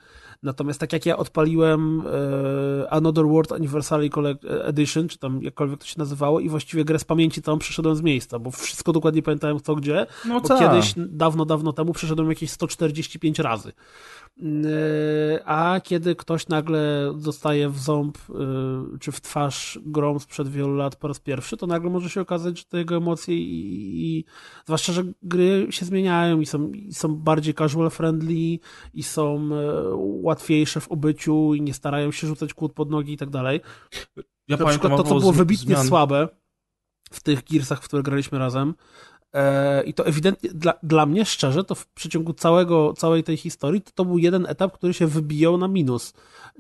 Natomiast 0.43 0.81
tak 0.81 0.93
jak 0.93 1.07
ja 1.07 1.17
odpaliłem 1.17 2.03
e, 2.83 2.91
Another 2.93 3.25
World 3.27 3.53
Anniversary 3.53 4.11
Edition, 4.63 5.09
czy 5.09 5.19
tam 5.19 5.43
jakkolwiek 5.43 5.81
to 5.81 5.87
się 5.87 5.95
nazywało 5.99 6.41
i 6.41 6.49
właściwie 6.49 6.85
grę 6.85 6.99
z 6.99 7.05
pamięci 7.05 7.43
całą 7.43 7.59
przeszedłem 7.59 7.97
z 7.97 8.03
miejsca, 8.03 8.39
bo 8.39 8.51
wszystko 8.51 8.93
dokładnie 8.93 9.23
pamiętałem 9.23 9.61
co 9.61 9.75
gdzie, 9.75 10.07
no 10.25 10.41
bo 10.41 10.59
kiedyś, 10.59 10.95
dawno, 10.97 11.45
dawno 11.45 11.73
temu 11.73 11.93
przeszedłem 11.93 12.29
jakieś 12.29 12.51
145 12.51 13.39
razy. 13.39 13.73
E, 14.39 15.45
a 15.45 15.81
kiedy 15.81 16.17
ktoś 16.17 16.49
nagle 16.49 17.13
dostaje 17.17 17.69
w 17.69 17.79
ząb 17.79 18.19
e, 18.19 18.99
czy 19.01 19.13
w 19.13 19.21
twarz 19.21 19.79
grą 19.83 20.19
sprzed 20.19 20.49
wielu 20.49 20.75
lat 20.75 20.97
po 20.97 21.09
raz 21.09 21.21
pierwszy, 21.21 21.57
to 21.57 21.67
nagle 21.67 21.91
może 21.91 22.11
się 22.11 22.21
okazać, 22.21 22.59
że 22.59 22.65
te 22.65 22.79
jego 22.79 22.97
emocje 22.97 23.37
i, 23.37 24.19
i 24.19 24.25
zwłaszcza, 24.65 24.93
że 24.93 25.03
gry 25.23 25.67
się 25.71 25.87
zmieniają 25.87 26.41
i 26.41 26.47
są, 26.47 26.73
i 26.73 26.95
są 26.95 27.17
bardziej 27.17 27.55
casual 27.55 27.91
friendly 27.91 28.59
i 28.95 29.03
są 29.03 29.49
e, 29.53 29.73
łatwiejsze 29.97 30.81
w 30.81 30.89
obyciu 30.89 31.55
i 31.55 31.63
nie 31.63 31.75
starają 31.75 32.13
się 32.13 32.27
rzucać 32.27 32.55
kłód 32.55 32.73
pod 32.73 32.91
nogi 32.91 33.13
i 33.13 33.17
tak 33.17 33.31
dalej. 33.31 33.61
Ja 34.49 34.57
Na 34.57 34.67
przykład 34.67 34.97
to, 34.97 35.05
co 35.05 35.21
było 35.21 35.33
wybitnie 35.33 35.75
zmian. 35.75 35.87
słabe 35.87 36.29
w 37.13 37.23
tych 37.23 37.45
Gearsach, 37.45 37.83
w 37.83 37.85
które 37.85 38.03
graliśmy 38.03 38.39
razem, 38.39 38.75
I 39.87 39.95
to 39.95 40.07
ewidentnie, 40.07 40.51
dla, 40.51 40.75
dla 40.83 41.07
mnie 41.07 41.25
szczerze, 41.25 41.65
to 41.65 41.75
w 41.75 41.87
przeciągu 41.87 42.33
całego, 42.33 42.95
całej 42.97 43.25
tej 43.25 43.37
historii, 43.37 43.81
to, 43.81 43.91
to 43.95 44.05
był 44.05 44.19
jeden 44.19 44.47
etap, 44.47 44.73
który 44.73 44.95
się 44.95 45.07
wybijał 45.07 45.59
na 45.59 45.69
minus 45.69 46.15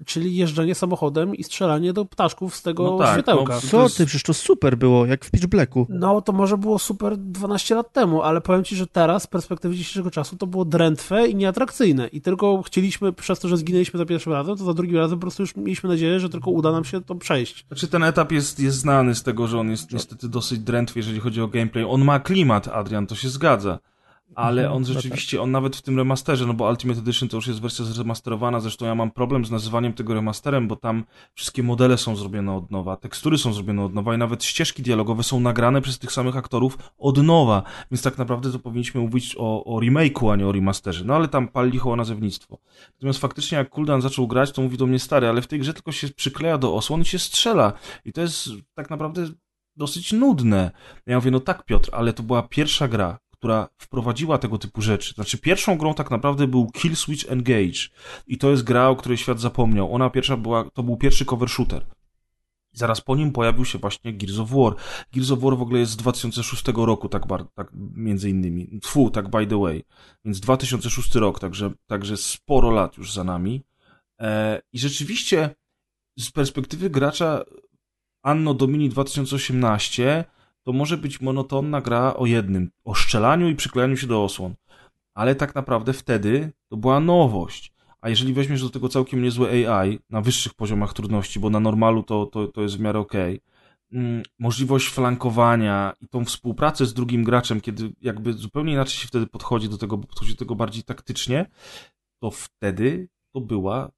czyli 0.06 0.36
jeżdżenie 0.36 0.74
samochodem 0.74 1.34
i 1.34 1.44
strzelanie 1.44 1.92
do 1.92 2.04
ptaszków 2.04 2.56
z 2.56 2.62
tego 2.62 2.84
no 2.84 2.98
tak, 2.98 3.12
światełka. 3.12 3.54
No, 3.54 3.60
Co 3.60 3.88
ty, 3.88 4.06
przecież 4.06 4.22
to 4.22 4.34
super 4.34 4.78
było, 4.78 5.06
jak 5.06 5.24
w 5.24 5.30
Pitch 5.30 5.46
Blacku. 5.46 5.86
No, 5.88 6.22
to 6.22 6.32
może 6.32 6.58
było 6.58 6.78
super 6.78 7.16
12 7.16 7.74
lat 7.74 7.92
temu, 7.92 8.22
ale 8.22 8.40
powiem 8.40 8.64
ci, 8.64 8.76
że 8.76 8.86
teraz, 8.86 9.22
z 9.22 9.26
perspektywy 9.26 9.74
dzisiejszego 9.74 10.10
czasu, 10.10 10.36
to 10.36 10.46
było 10.46 10.64
drętwe 10.64 11.28
i 11.28 11.34
nieatrakcyjne 11.34 12.08
i 12.08 12.20
tylko 12.20 12.62
chcieliśmy, 12.62 13.12
przez 13.12 13.40
to, 13.40 13.48
że 13.48 13.56
zginęliśmy 13.56 13.98
za 13.98 14.06
pierwszym 14.06 14.32
razem, 14.32 14.56
to 14.56 14.64
za 14.64 14.74
drugim 14.74 14.96
razem 14.96 15.18
po 15.18 15.20
prostu 15.20 15.42
już 15.42 15.56
mieliśmy 15.56 15.88
nadzieję, 15.88 16.20
że 16.20 16.28
tylko 16.28 16.50
uda 16.50 16.72
nam 16.72 16.84
się 16.84 17.02
to 17.02 17.14
przejść. 17.14 17.66
Znaczy 17.68 17.88
ten 17.88 18.02
etap 18.02 18.32
jest, 18.32 18.60
jest 18.60 18.76
znany 18.76 19.14
z 19.14 19.22
tego, 19.22 19.46
że 19.46 19.58
on 19.58 19.70
jest 19.70 19.92
niestety 19.92 20.28
dosyć 20.28 20.58
drętwy, 20.58 20.98
jeżeli 20.98 21.20
chodzi 21.20 21.40
o 21.40 21.48
gameplay. 21.48 21.84
On 21.88 22.04
ma 22.04 22.20
klimat, 22.20 22.61
Adrian, 22.68 23.06
to 23.06 23.14
się 23.14 23.28
zgadza 23.28 23.78
ale 24.34 24.62
mhm, 24.62 24.76
on 24.76 24.82
no 24.82 24.88
tak. 24.88 24.96
rzeczywiście, 24.96 25.42
on 25.42 25.50
nawet 25.50 25.76
w 25.76 25.82
tym 25.82 25.96
remasterze, 25.96 26.46
no 26.46 26.54
bo 26.54 26.70
Ultimate 26.70 27.00
Edition 27.00 27.28
to 27.28 27.36
już 27.36 27.46
jest 27.46 27.60
wersja 27.60 27.84
zremasterowana, 27.84 28.60
zresztą 28.60 28.86
ja 28.86 28.94
mam 28.94 29.10
problem 29.10 29.44
z 29.44 29.50
nazywaniem 29.50 29.92
tego 29.92 30.14
remasterem, 30.14 30.68
bo 30.68 30.76
tam 30.76 31.04
wszystkie 31.34 31.62
modele 31.62 31.98
są 31.98 32.16
zrobione 32.16 32.54
od 32.54 32.70
nowa, 32.70 32.96
tekstury 32.96 33.38
są 33.38 33.52
zrobione 33.52 33.84
od 33.84 33.94
nowa 33.94 34.14
i 34.14 34.18
nawet 34.18 34.44
ścieżki 34.44 34.82
dialogowe 34.82 35.22
są 35.22 35.40
nagrane 35.40 35.80
przez 35.80 35.98
tych 35.98 36.12
samych 36.12 36.36
aktorów 36.36 36.78
od 36.98 37.22
nowa, 37.22 37.62
więc 37.90 38.02
tak 38.02 38.18
naprawdę 38.18 38.52
to 38.52 38.58
powinniśmy 38.58 39.00
mówić 39.00 39.34
o, 39.38 39.64
o 39.64 39.80
remake'u, 39.80 40.32
a 40.32 40.36
nie 40.36 40.46
o 40.46 40.52
remasterze, 40.52 41.04
no 41.04 41.14
ale 41.14 41.28
tam 41.28 41.48
pal 41.48 41.70
licho 41.70 41.92
o 41.92 41.96
nazewnictwo. 41.96 42.58
Natomiast 42.92 43.18
faktycznie 43.18 43.58
jak 43.58 43.70
Kuldan 43.70 44.02
zaczął 44.02 44.26
grać, 44.26 44.52
to 44.52 44.62
mówi 44.62 44.76
do 44.76 44.86
mnie 44.86 44.98
stary, 44.98 45.28
ale 45.28 45.42
w 45.42 45.46
tej 45.46 45.58
grze 45.58 45.74
tylko 45.74 45.92
się 45.92 46.08
przykleja 46.08 46.58
do 46.58 46.74
osłon 46.74 47.00
i 47.00 47.04
się 47.04 47.18
strzela 47.18 47.72
i 48.04 48.12
to 48.12 48.20
jest 48.20 48.48
tak 48.74 48.90
naprawdę 48.90 49.26
dosyć 49.76 50.12
nudne. 50.12 50.70
Ja 51.06 51.16
mówię, 51.16 51.30
no 51.30 51.40
tak 51.40 51.64
Piotr, 51.64 51.90
ale 51.92 52.12
to 52.12 52.22
była 52.22 52.42
pierwsza 52.42 52.88
gra, 52.88 53.18
która 53.30 53.68
wprowadziła 53.78 54.38
tego 54.38 54.58
typu 54.58 54.82
rzeczy. 54.82 55.14
Znaczy, 55.14 55.38
pierwszą 55.38 55.78
grą 55.78 55.94
tak 55.94 56.10
naprawdę 56.10 56.46
był 56.46 56.70
Kill 56.70 56.96
Switch 56.96 57.32
Engage. 57.32 57.80
I 58.26 58.38
to 58.38 58.50
jest 58.50 58.62
gra, 58.62 58.88
o 58.88 58.96
której 58.96 59.18
świat 59.18 59.40
zapomniał. 59.40 59.94
Ona 59.94 60.10
pierwsza 60.10 60.36
była, 60.36 60.70
to 60.70 60.82
był 60.82 60.96
pierwszy 60.96 61.24
cover 61.24 61.48
shooter. 61.48 61.86
Zaraz 62.72 63.00
po 63.00 63.16
nim 63.16 63.32
pojawił 63.32 63.64
się 63.64 63.78
właśnie 63.78 64.12
Gears 64.12 64.38
of 64.38 64.50
War. 64.50 64.74
Gears 65.12 65.30
of 65.30 65.40
War 65.40 65.56
w 65.56 65.62
ogóle 65.62 65.80
jest 65.80 65.92
z 65.92 65.96
2006 65.96 66.64
roku, 66.74 67.08
tak, 67.08 67.22
tak 67.54 67.70
między 67.94 68.30
innymi. 68.30 68.80
Tfu, 68.80 69.10
tak 69.10 69.30
by 69.30 69.46
the 69.46 69.60
way. 69.60 69.84
Więc 70.24 70.40
2006 70.40 71.14
rok, 71.14 71.40
także, 71.40 71.70
także 71.86 72.16
sporo 72.16 72.70
lat 72.70 72.96
już 72.96 73.12
za 73.12 73.24
nami. 73.24 73.62
E, 74.20 74.62
I 74.72 74.78
rzeczywiście 74.78 75.54
z 76.18 76.30
perspektywy 76.30 76.90
gracza 76.90 77.44
Anno 78.22 78.54
Domini 78.54 78.88
2018 78.88 80.24
to 80.62 80.72
może 80.72 80.96
być 80.96 81.20
monotonna 81.20 81.80
gra 81.80 82.14
o 82.14 82.26
jednym, 82.26 82.70
o 82.84 82.94
szczelaniu 82.94 83.48
i 83.48 83.56
przyklejaniu 83.56 83.96
się 83.96 84.06
do 84.06 84.24
osłon. 84.24 84.54
Ale 85.14 85.34
tak 85.34 85.54
naprawdę 85.54 85.92
wtedy 85.92 86.52
to 86.68 86.76
była 86.76 87.00
nowość. 87.00 87.72
A 88.00 88.08
jeżeli 88.08 88.32
weźmiesz 88.32 88.62
do 88.62 88.70
tego 88.70 88.88
całkiem 88.88 89.22
niezłe 89.22 89.48
AI 89.70 89.98
na 90.10 90.20
wyższych 90.20 90.54
poziomach 90.54 90.92
trudności, 90.92 91.40
bo 91.40 91.50
na 91.50 91.60
normalu 91.60 92.02
to, 92.02 92.26
to, 92.26 92.48
to 92.48 92.62
jest 92.62 92.76
w 92.76 92.80
miarę 92.80 92.98
okej, 92.98 93.40
okay, 93.90 94.00
mm, 94.00 94.22
możliwość 94.38 94.88
flankowania 94.88 95.92
i 96.00 96.08
tą 96.08 96.24
współpracę 96.24 96.86
z 96.86 96.94
drugim 96.94 97.24
graczem, 97.24 97.60
kiedy 97.60 97.92
jakby 98.00 98.32
zupełnie 98.32 98.72
inaczej 98.72 98.94
się 98.94 99.08
wtedy 99.08 99.26
podchodzi 99.26 99.68
do 99.68 99.78
tego, 99.78 99.96
bo 99.96 100.06
podchodzi 100.06 100.32
do 100.32 100.38
tego 100.38 100.54
bardziej 100.54 100.82
taktycznie, 100.82 101.46
to 102.22 102.30
wtedy 102.30 103.08
to 103.34 103.40
była 103.40 103.90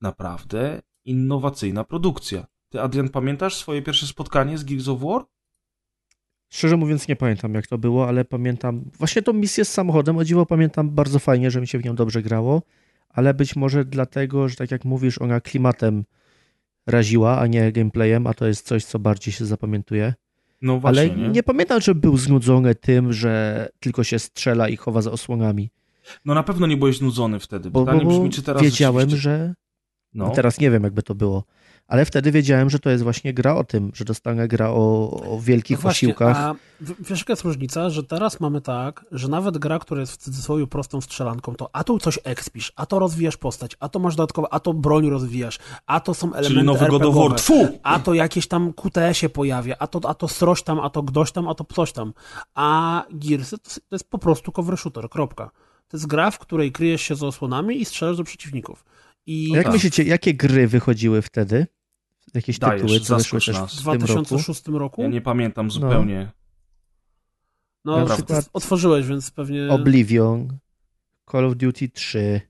naprawdę 0.00 0.82
innowacyjna 1.04 1.84
produkcja. 1.84 2.46
Ty, 2.68 2.80
Adrian, 2.80 3.08
pamiętasz 3.08 3.56
swoje 3.56 3.82
pierwsze 3.82 4.06
spotkanie 4.06 4.58
z 4.58 4.64
Gears 4.64 4.88
of 4.88 5.00
War? 5.00 5.22
Szczerze 6.50 6.76
mówiąc 6.76 7.08
nie 7.08 7.16
pamiętam 7.16 7.54
jak 7.54 7.66
to 7.66 7.78
było, 7.78 8.08
ale 8.08 8.24
pamiętam 8.24 8.84
właśnie 8.98 9.22
tą 9.22 9.32
misję 9.32 9.64
z 9.64 9.72
samochodem, 9.72 10.16
o 10.16 10.24
dziwo 10.24 10.46
pamiętam 10.46 10.90
bardzo 10.90 11.18
fajnie, 11.18 11.50
że 11.50 11.60
mi 11.60 11.66
się 11.66 11.78
w 11.78 11.84
nią 11.84 11.94
dobrze 11.94 12.22
grało, 12.22 12.62
ale 13.08 13.34
być 13.34 13.56
może 13.56 13.84
dlatego, 13.84 14.48
że 14.48 14.56
tak 14.56 14.70
jak 14.70 14.84
mówisz, 14.84 15.18
ona 15.18 15.40
klimatem 15.40 16.04
raziła, 16.86 17.38
a 17.38 17.46
nie 17.46 17.72
gameplayem, 17.72 18.26
a 18.26 18.34
to 18.34 18.46
jest 18.46 18.66
coś, 18.66 18.84
co 18.84 18.98
bardziej 18.98 19.32
się 19.32 19.46
zapamiętuje. 19.46 20.14
No 20.62 20.80
właśnie, 20.80 21.02
ale 21.02 21.10
nie? 21.10 21.28
nie 21.28 21.42
pamiętam, 21.42 21.80
że 21.80 21.94
był 21.94 22.16
znudzony 22.16 22.74
tym, 22.74 23.12
że 23.12 23.68
tylko 23.80 24.04
się 24.04 24.18
strzela 24.18 24.68
i 24.68 24.76
chowa 24.76 25.02
za 25.02 25.10
osłonami. 25.10 25.70
No 26.24 26.34
na 26.34 26.42
pewno 26.42 26.66
nie 26.66 26.76
byłeś 26.76 26.98
znudzony 26.98 27.40
wtedy. 27.40 27.70
Pytanie 27.70 28.00
bo, 28.00 28.04
bo 28.04 28.10
brzmi, 28.10 28.30
czy 28.30 28.42
teraz 28.42 28.62
wiedziałem, 28.62 29.10
rzeczywiście... 29.10 29.30
że 29.30 29.54
No. 30.14 30.30
Teraz 30.30 30.60
nie 30.60 30.70
wiem, 30.70 30.84
jakby 30.84 31.02
to 31.02 31.14
było. 31.14 31.44
Ale 31.88 32.04
wtedy 32.04 32.32
wiedziałem, 32.32 32.70
że 32.70 32.78
to 32.78 32.90
jest 32.90 33.04
właśnie 33.04 33.34
gra 33.34 33.54
o 33.54 33.64
tym, 33.64 33.90
że 33.94 34.04
dostanę 34.04 34.48
gra 34.48 34.70
o, 34.70 35.10
o 35.30 35.40
wielkich 35.40 35.76
No 35.76 35.82
właśnie, 35.82 36.08
osiłkach. 36.08 36.36
A 36.36 36.54
wiesz, 36.80 37.18
jaka 37.18 37.32
jest 37.32 37.44
różnica? 37.44 37.90
Że 37.90 38.02
teraz 38.02 38.40
mamy 38.40 38.60
tak, 38.60 39.04
że 39.12 39.28
nawet 39.28 39.58
gra, 39.58 39.78
która 39.78 40.00
jest 40.00 40.12
w 40.12 40.16
cudzysłowie 40.16 40.66
prostą 40.66 41.00
strzelanką, 41.00 41.54
to 41.54 41.70
a 41.72 41.84
tu 41.84 41.98
coś 41.98 42.18
expisz, 42.24 42.72
a 42.76 42.86
to 42.86 42.98
rozwijasz 42.98 43.36
postać, 43.36 43.76
a 43.80 43.88
to 43.88 43.98
masz 43.98 44.16
dodatkowe, 44.16 44.48
a 44.50 44.60
to 44.60 44.72
broń 44.74 45.10
rozwijasz, 45.10 45.58
a 45.86 46.00
to 46.00 46.14
są 46.14 46.26
elementy 46.26 46.54
Czyli 46.54 46.66
nowy 46.66 46.86
God 46.86 47.02
of 47.02 47.02
RPGowe, 47.02 47.28
War. 47.28 47.38
Tfu! 47.38 47.78
a 47.82 47.98
to 47.98 48.14
jakieś 48.14 48.48
tam 48.48 48.72
QTE 48.72 49.14
się 49.14 49.28
pojawia, 49.28 49.76
a 49.78 49.86
to, 49.86 50.08
a 50.08 50.14
to 50.14 50.28
sroś 50.28 50.62
tam, 50.62 50.80
a 50.80 50.90
to 50.90 51.02
gdoś 51.02 51.32
tam, 51.32 51.48
a 51.48 51.54
to 51.54 51.64
coś 51.64 51.92
tam. 51.92 52.12
A 52.54 53.04
Gearsy 53.10 53.58
to, 53.58 53.70
jest 53.90 54.10
po 54.10 54.18
prostu 54.18 54.52
cover 54.52 54.78
shooter, 54.78 55.08
kropka. 55.08 55.50
To 55.88 55.96
jest 55.96 56.06
gra, 56.06 56.30
w 56.30 56.38
której 56.38 56.72
kryjesz 56.72 57.02
się 57.02 57.14
za 57.14 57.26
osłonami 57.26 57.80
i 57.80 57.84
strzelasz 57.84 58.16
do 58.16 58.24
przeciwników. 58.24 58.84
I 59.26 59.50
A 59.52 59.56
jak 59.56 59.64
tak. 59.64 59.74
myślicie, 59.74 60.02
jakie 60.02 60.34
gry 60.34 60.68
wychodziły 60.68 61.22
wtedy? 61.22 61.66
Jakieś 62.34 62.58
Dajesz, 62.58 62.82
tytuły, 62.82 63.00
co 63.00 63.16
wyszły 63.16 63.40
też 63.40 63.48
nas. 63.54 63.74
w 63.74 63.80
w 63.80 63.84
tym 63.84 63.92
roku? 63.92 64.04
2006 64.04 64.68
roku, 64.68 65.02
Ja 65.02 65.08
nie 65.08 65.20
pamiętam 65.20 65.70
zupełnie. 65.70 66.30
no, 67.84 67.96
na 67.98 68.06
ty 68.06 68.22
przykład- 68.22 68.50
otworzyłeś, 68.52 69.06
więc 69.06 69.30
pewnie... 69.30 69.68
Oblivion, 69.70 70.58
Call 71.30 71.44
of 71.44 71.56
Duty 71.56 71.88
3, 71.88 72.40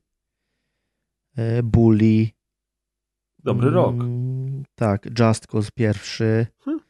e, 1.37 1.63
Bully. 1.63 2.29
Dobry 3.39 3.71
rok. 3.71 3.95
Mm, 3.95 4.65
Tak, 4.75 5.07
Just 5.21 5.47
Cause 5.47 5.71
pierwszy, 5.75 6.47
Hmm. 6.65 6.81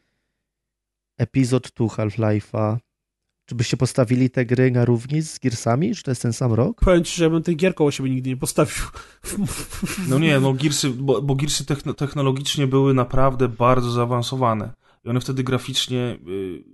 Epizod 1.18 1.70
2 1.76 1.86
Half-Life'a. 1.88 2.76
Czy 3.48 3.54
byście 3.54 3.76
postawili 3.76 4.30
te 4.30 4.46
gry 4.46 4.70
na 4.70 4.84
równi 4.84 5.22
z 5.22 5.38
Gearsami? 5.38 5.94
Czy 5.94 6.02
to 6.02 6.10
jest 6.10 6.22
ten 6.22 6.32
sam 6.32 6.52
rok? 6.52 6.80
Powiem 6.80 7.04
ci, 7.04 7.16
że 7.16 7.24
ja 7.24 7.30
bym 7.30 7.42
tych 7.42 7.56
gier 7.56 7.74
koło 7.74 7.90
siebie 7.90 8.10
nigdy 8.10 8.30
nie 8.30 8.36
postawił. 8.36 8.84
No 10.08 10.18
nie, 10.18 10.40
no 10.40 10.52
Gearsy, 10.52 10.90
bo, 10.90 11.22
bo 11.22 11.34
Gearsy 11.34 11.66
techno, 11.66 11.94
technologicznie 11.94 12.66
były 12.66 12.94
naprawdę 12.94 13.48
bardzo 13.48 13.90
zaawansowane. 13.90 14.74
I 15.04 15.08
one 15.08 15.20
wtedy 15.20 15.44
graficznie 15.44 16.18
y, 16.28 16.64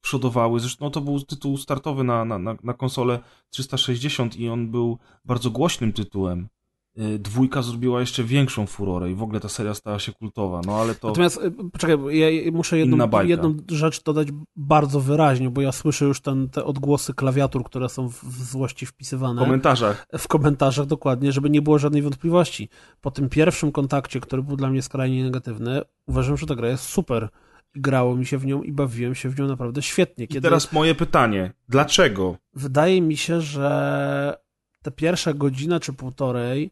przodowały. 0.00 0.60
Zresztą 0.60 0.84
no, 0.84 0.90
to 0.90 1.00
był 1.00 1.20
tytuł 1.20 1.56
startowy 1.56 2.04
na, 2.04 2.24
na, 2.24 2.38
na, 2.38 2.56
na 2.62 2.74
konsolę 2.74 3.20
360 3.50 4.36
i 4.36 4.48
on 4.48 4.70
był 4.70 4.98
bardzo 5.24 5.50
głośnym 5.50 5.92
tytułem. 5.92 6.48
Y, 6.98 7.18
dwójka 7.18 7.62
zrobiła 7.62 8.00
jeszcze 8.00 8.24
większą 8.24 8.66
furorę 8.66 9.10
i 9.10 9.14
w 9.14 9.22
ogóle 9.22 9.40
ta 9.40 9.48
seria 9.48 9.74
stała 9.74 9.98
się 9.98 10.12
kultowa. 10.12 10.60
No 10.66 10.76
ale 10.80 10.94
to... 10.94 11.08
Natomiast, 11.08 11.40
y, 11.44 11.70
poczekaj, 11.72 12.18
ja 12.18 12.52
muszę 12.52 12.78
jedną, 12.78 13.22
jedną 13.22 13.56
rzecz 13.70 14.02
dodać 14.02 14.28
bardzo 14.56 15.00
wyraźnie, 15.00 15.50
bo 15.50 15.60
ja 15.60 15.72
słyszę 15.72 16.04
już 16.04 16.20
ten, 16.20 16.48
te 16.48 16.64
odgłosy 16.64 17.14
klawiatur, 17.14 17.64
które 17.64 17.88
są 17.88 18.08
w, 18.08 18.24
w 18.24 18.44
złości 18.50 18.86
W 18.86 18.88
wpisywane 18.88 19.40
komentarzach. 19.42 20.06
w 20.18 20.28
komentarzach 20.28 20.86
dokładnie, 20.86 21.32
żeby 21.32 21.50
nie 21.50 21.62
było 21.62 21.78
żadnej 21.78 22.02
wątpliwości. 22.02 22.68
Po 23.00 23.10
tym 23.10 23.28
pierwszym 23.28 23.72
kontakcie, 23.72 24.20
który 24.20 24.42
był 24.42 24.56
dla 24.56 24.70
mnie 24.70 24.82
skrajnie 24.82 25.24
negatywny, 25.24 25.82
uważam, 26.06 26.36
że 26.36 26.46
ta 26.46 26.54
gra 26.54 26.68
jest 26.68 26.84
super. 26.84 27.28
I 27.74 27.80
grało 27.80 28.16
mi 28.16 28.26
się 28.26 28.38
w 28.38 28.46
nią 28.46 28.62
i 28.62 28.72
bawiłem 28.72 29.14
się 29.14 29.28
w 29.28 29.38
nią 29.38 29.46
naprawdę 29.46 29.82
świetnie. 29.82 30.24
I 30.24 30.28
Kiedy 30.28 30.40
teraz 30.40 30.72
moje 30.72 30.94
pytanie. 30.94 31.52
Dlaczego? 31.68 32.36
wydaje 32.54 33.02
mi 33.02 33.16
się, 33.16 33.40
że 33.40 34.36
te 34.82 34.90
pierwsze 34.90 35.34
godzina 35.34 35.80
czy 35.80 35.92
półtorej 35.92 36.70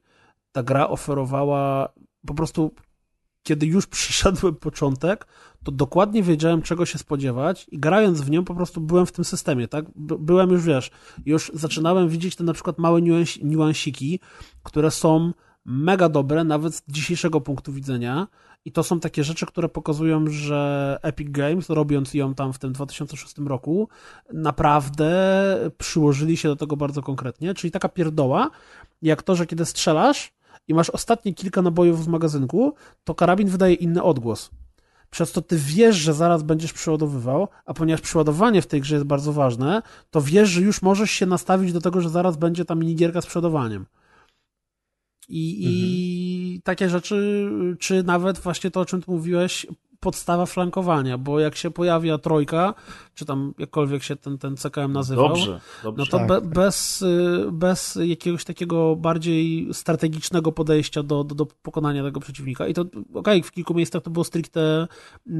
ta 0.53 0.63
gra 0.63 0.89
oferowała 0.89 1.89
po 2.27 2.35
prostu 2.35 2.71
kiedy 3.43 3.67
już 3.67 3.87
przyszedłem 3.97 4.55
początek, 4.55 5.27
to 5.65 5.73
dokładnie 5.73 6.23
wiedziałem, 6.23 6.63
czego 6.63 6.87
się 6.87 6.99
spodziewać 6.99 7.67
i 7.71 7.79
grając 7.79 8.21
w 8.21 8.31
nią 8.31 8.45
po 8.45 8.55
prostu 8.55 8.81
byłem 8.81 9.07
w 9.07 9.13
tym 9.13 9.25
systemie, 9.25 9.69
tak? 9.69 9.85
By- 9.97 10.19
Byłem 10.19 10.51
już, 10.51 10.65
wiesz, 10.65 10.91
już 11.27 11.51
zaczynałem 11.55 12.09
widzieć 12.09 12.37
te 12.37 12.45
na 12.45 12.53
przykład 12.53 12.79
małe 12.79 13.03
niuans- 13.03 13.45
niuansiki, 13.45 14.21
które 14.63 14.91
są 14.91 15.33
mega 15.65 16.09
dobre, 16.09 16.45
nawet 16.45 16.75
z 16.75 16.83
dzisiejszego 16.89 17.41
punktu 17.41 17.73
widzenia 17.73 18.27
i 18.65 18.73
to 18.73 18.83
są 18.83 19.01
takie 19.01 19.25
rzeczy, 19.25 19.47
które 19.47 19.69
pokazują, 19.69 20.25
że 20.27 20.99
Epic 21.03 21.29
Games, 21.31 21.69
robiąc 21.69 22.15
ją 22.15 22.35
tam 22.35 22.53
w 22.53 22.59
tym 22.59 22.73
2006 22.73 23.39
roku, 23.39 23.89
naprawdę 24.33 25.11
przyłożyli 25.79 26.37
się 26.37 26.49
do 26.49 26.57
tego 26.57 26.77
bardzo 26.77 27.03
konkretnie, 27.03 27.55
czyli 27.55 27.71
taka 27.71 27.89
pierdoła, 27.89 28.51
jak 29.03 29.23
to, 29.23 29.37
że 29.37 29.47
kiedy 29.47 29.65
strzelasz 29.65 30.33
i 30.71 30.75
masz 30.75 30.91
ostatnie 30.91 31.35
kilka 31.35 31.63
nabojów 31.63 32.05
w 32.05 32.09
magazynku, 32.09 32.75
to 33.05 33.15
karabin 33.15 33.49
wydaje 33.49 33.75
inny 33.75 34.03
odgłos. 34.03 34.51
Przez 35.11 35.33
to 35.33 35.43
ty 35.43 35.57
wiesz, 35.57 35.97
że 35.97 36.15
zaraz 36.15 36.43
będziesz 36.43 36.73
przeładowywał, 36.73 37.49
a 37.65 37.75
ponieważ 37.75 38.01
przeładowanie 38.01 38.63
w 38.63 38.67
tej 38.67 38.81
grze 38.81 38.95
jest 38.95 39.07
bardzo 39.07 39.33
ważne, 39.33 39.83
to 40.11 40.21
wiesz, 40.21 40.49
że 40.49 40.61
już 40.61 40.83
możesz 40.83 41.11
się 41.11 41.27
nastawić 41.27 41.73
do 41.73 41.81
tego, 41.81 42.01
że 42.01 42.11
zaraz 42.11 42.37
będzie 42.37 42.65
ta 42.65 42.75
minigierka 42.75 43.21
z 43.21 43.27
przeładowaniem. 43.27 43.87
I, 45.29 45.57
I 45.61 46.61
takie 46.65 46.89
rzeczy, 46.89 47.51
czy 47.79 48.03
nawet 48.03 48.39
właśnie 48.39 48.71
to, 48.71 48.81
o 48.81 48.85
czym 48.85 49.03
ty 49.03 49.11
mówiłeś, 49.11 49.67
podstawa 50.01 50.47
flankowania, 50.47 51.19
bo 51.19 51.41
jak 51.41 51.57
się 51.57 51.71
pojawia 51.71 52.19
trojka, 52.19 52.75
czy 53.15 53.25
tam 53.25 53.55
jakkolwiek 53.59 54.03
się 54.03 54.17
ten, 54.17 54.39
ten 54.39 54.57
CKM 54.57 54.93
nazywał, 54.93 55.29
Dobrze, 55.29 55.61
dobrze. 55.83 56.03
no 56.05 56.07
to 56.11 56.19
Tak, 56.19 56.27
be, 56.29 56.41
tak. 56.41 56.51
bez, 56.51 57.03
y, 57.03 57.49
bez 57.53 57.99
jakiegoś 58.05 58.45
takiego 58.45 58.97
bardziej 58.97 59.69
strategicznego 59.73 60.53
podejścia 60.53 61.03
do, 61.03 61.25
do, 61.25 61.35
do 61.35 61.47
pokonania 61.47 62.03
tego 62.03 62.21
przeciwnika. 62.21 62.67
I 62.67 62.75
to, 62.75 62.85
okej, 63.15 63.43
w 63.43 63.53
kilku 63.53 63.75
miejscach 63.75 64.03
to 64.03 64.11
było 64.11 64.25
stricte 64.25 64.87
y, 65.27 65.31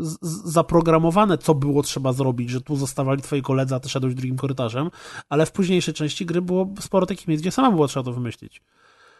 z- 0.00 0.18
z- 0.22 0.52
zaprogramowane, 0.52 1.38
co 1.38 1.54
było 1.54 1.82
trzeba 1.82 2.12
zrobić, 2.12 2.50
że 2.50 2.60
tu 2.60 2.76
zostawali 2.76 3.22
twoi 3.22 3.42
koledzy, 3.42 3.74
a 3.74 3.80
ty 3.80 3.88
szedłeś 3.88 4.14
drugim 4.14 4.36
korytarzem, 4.36 4.90
ale 5.28 5.46
w 5.46 5.52
późniejszej 5.52 5.94
części 5.94 6.26
gry 6.26 6.42
było 6.42 6.68
sporo 6.80 7.06
takich 7.06 7.28
miejsc, 7.28 7.42
gdzie 7.42 7.50
sama 7.50 7.70
było 7.70 7.88
trzeba 7.88 8.04
to 8.04 8.12
wymyślić. 8.12 8.62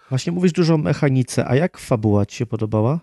Właśnie 0.08 0.32
mówisz 0.32 0.52
dużo 0.52 0.74
o 0.74 0.78
mechanice, 0.78 1.48
a 1.48 1.54
jak 1.56 1.78
fabuła 1.78 2.26
ci 2.26 2.36
się 2.36 2.46
podobała? 2.46 3.00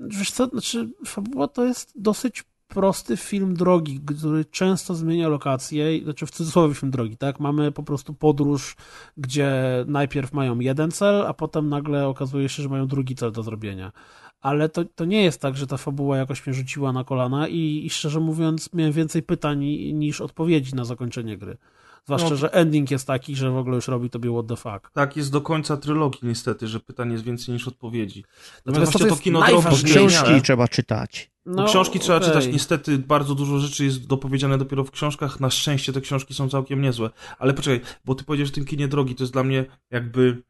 Wiesz 0.00 0.30
co, 0.30 0.46
znaczy 0.46 0.90
fabuła 1.06 1.48
to 1.48 1.64
jest 1.64 1.92
dosyć 1.96 2.44
prosty 2.70 3.16
film 3.16 3.54
drogi, 3.54 4.00
który 4.00 4.44
często 4.44 4.94
zmienia 4.94 5.28
lokacje, 5.28 6.04
znaczy 6.04 6.26
w 6.26 6.30
cudzysłowie 6.30 6.74
film 6.74 6.90
drogi, 6.90 7.16
tak? 7.16 7.40
Mamy 7.40 7.72
po 7.72 7.82
prostu 7.82 8.14
podróż, 8.14 8.76
gdzie 9.16 9.52
najpierw 9.86 10.32
mają 10.32 10.58
jeden 10.58 10.90
cel, 10.90 11.26
a 11.26 11.34
potem 11.34 11.68
nagle 11.68 12.08
okazuje 12.08 12.48
się, 12.48 12.62
że 12.62 12.68
mają 12.68 12.86
drugi 12.86 13.14
cel 13.14 13.32
do 13.32 13.42
zrobienia. 13.42 13.92
Ale 14.40 14.68
to, 14.68 14.84
to 14.84 15.04
nie 15.04 15.22
jest 15.22 15.40
tak, 15.40 15.56
że 15.56 15.66
ta 15.66 15.76
fabuła 15.76 16.16
jakoś 16.16 16.46
mnie 16.46 16.54
rzuciła 16.54 16.92
na 16.92 17.04
kolana 17.04 17.48
i, 17.48 17.82
i 17.86 17.90
szczerze 17.90 18.20
mówiąc 18.20 18.72
miałem 18.72 18.92
więcej 18.92 19.22
pytań 19.22 19.64
niż 19.92 20.20
odpowiedzi 20.20 20.74
na 20.74 20.84
zakończenie 20.84 21.38
gry. 21.38 21.56
Zwłaszcza, 22.04 22.30
No. 22.30 22.36
że 22.36 22.52
ending 22.52 22.90
jest 22.90 23.06
taki, 23.06 23.36
że 23.36 23.50
w 23.50 23.56
ogóle 23.56 23.76
już 23.76 23.88
robi 23.88 24.10
tobie 24.10 24.30
what 24.32 24.46
the 24.46 24.56
fuck. 24.56 24.90
Tak 24.92 25.16
jest 25.16 25.32
do 25.32 25.40
końca 25.40 25.76
trylogii 25.76 26.20
niestety, 26.22 26.68
że 26.68 26.80
pytań 26.80 27.12
jest 27.12 27.24
więcej 27.24 27.54
niż 27.54 27.68
odpowiedzi. 27.68 28.24
Natomiast 28.66 28.66
Natomiast 28.66 28.92
to 28.92 28.98
właśnie 28.98 29.16
to 29.16 29.22
kino 29.24 29.40
najważniejsze. 29.40 29.98
książki 29.98 30.42
trzeba 30.42 30.68
czytać. 30.68 31.30
Bo 31.46 31.64
książki 31.64 31.98
trzeba 31.98 32.18
No, 32.18 32.26
okej. 32.26 32.38
czytać. 32.40 32.52
Niestety 32.52 32.98
bardzo 32.98 33.34
dużo 33.34 33.58
rzeczy 33.58 33.84
jest 33.84 34.06
dopowiedziane 34.06 34.58
dopiero 34.58 34.84
w 34.84 34.90
książkach. 34.90 35.40
Na 35.40 35.50
szczęście 35.50 35.92
te 35.92 36.00
książki 36.00 36.34
są 36.34 36.48
całkiem 36.48 36.82
niezłe. 36.82 37.10
Ale 37.38 37.54
poczekaj, 37.54 37.80
bo 38.04 38.14
ty 38.14 38.24
powiedziałeś 38.24 38.50
o 38.50 38.54
tym 38.54 38.64
kinie 38.64 38.88
drogi, 38.88 39.14
to 39.14 39.22
jest 39.22 39.32
dla 39.32 39.42
mnie 39.42 39.64
jakby 39.90 40.42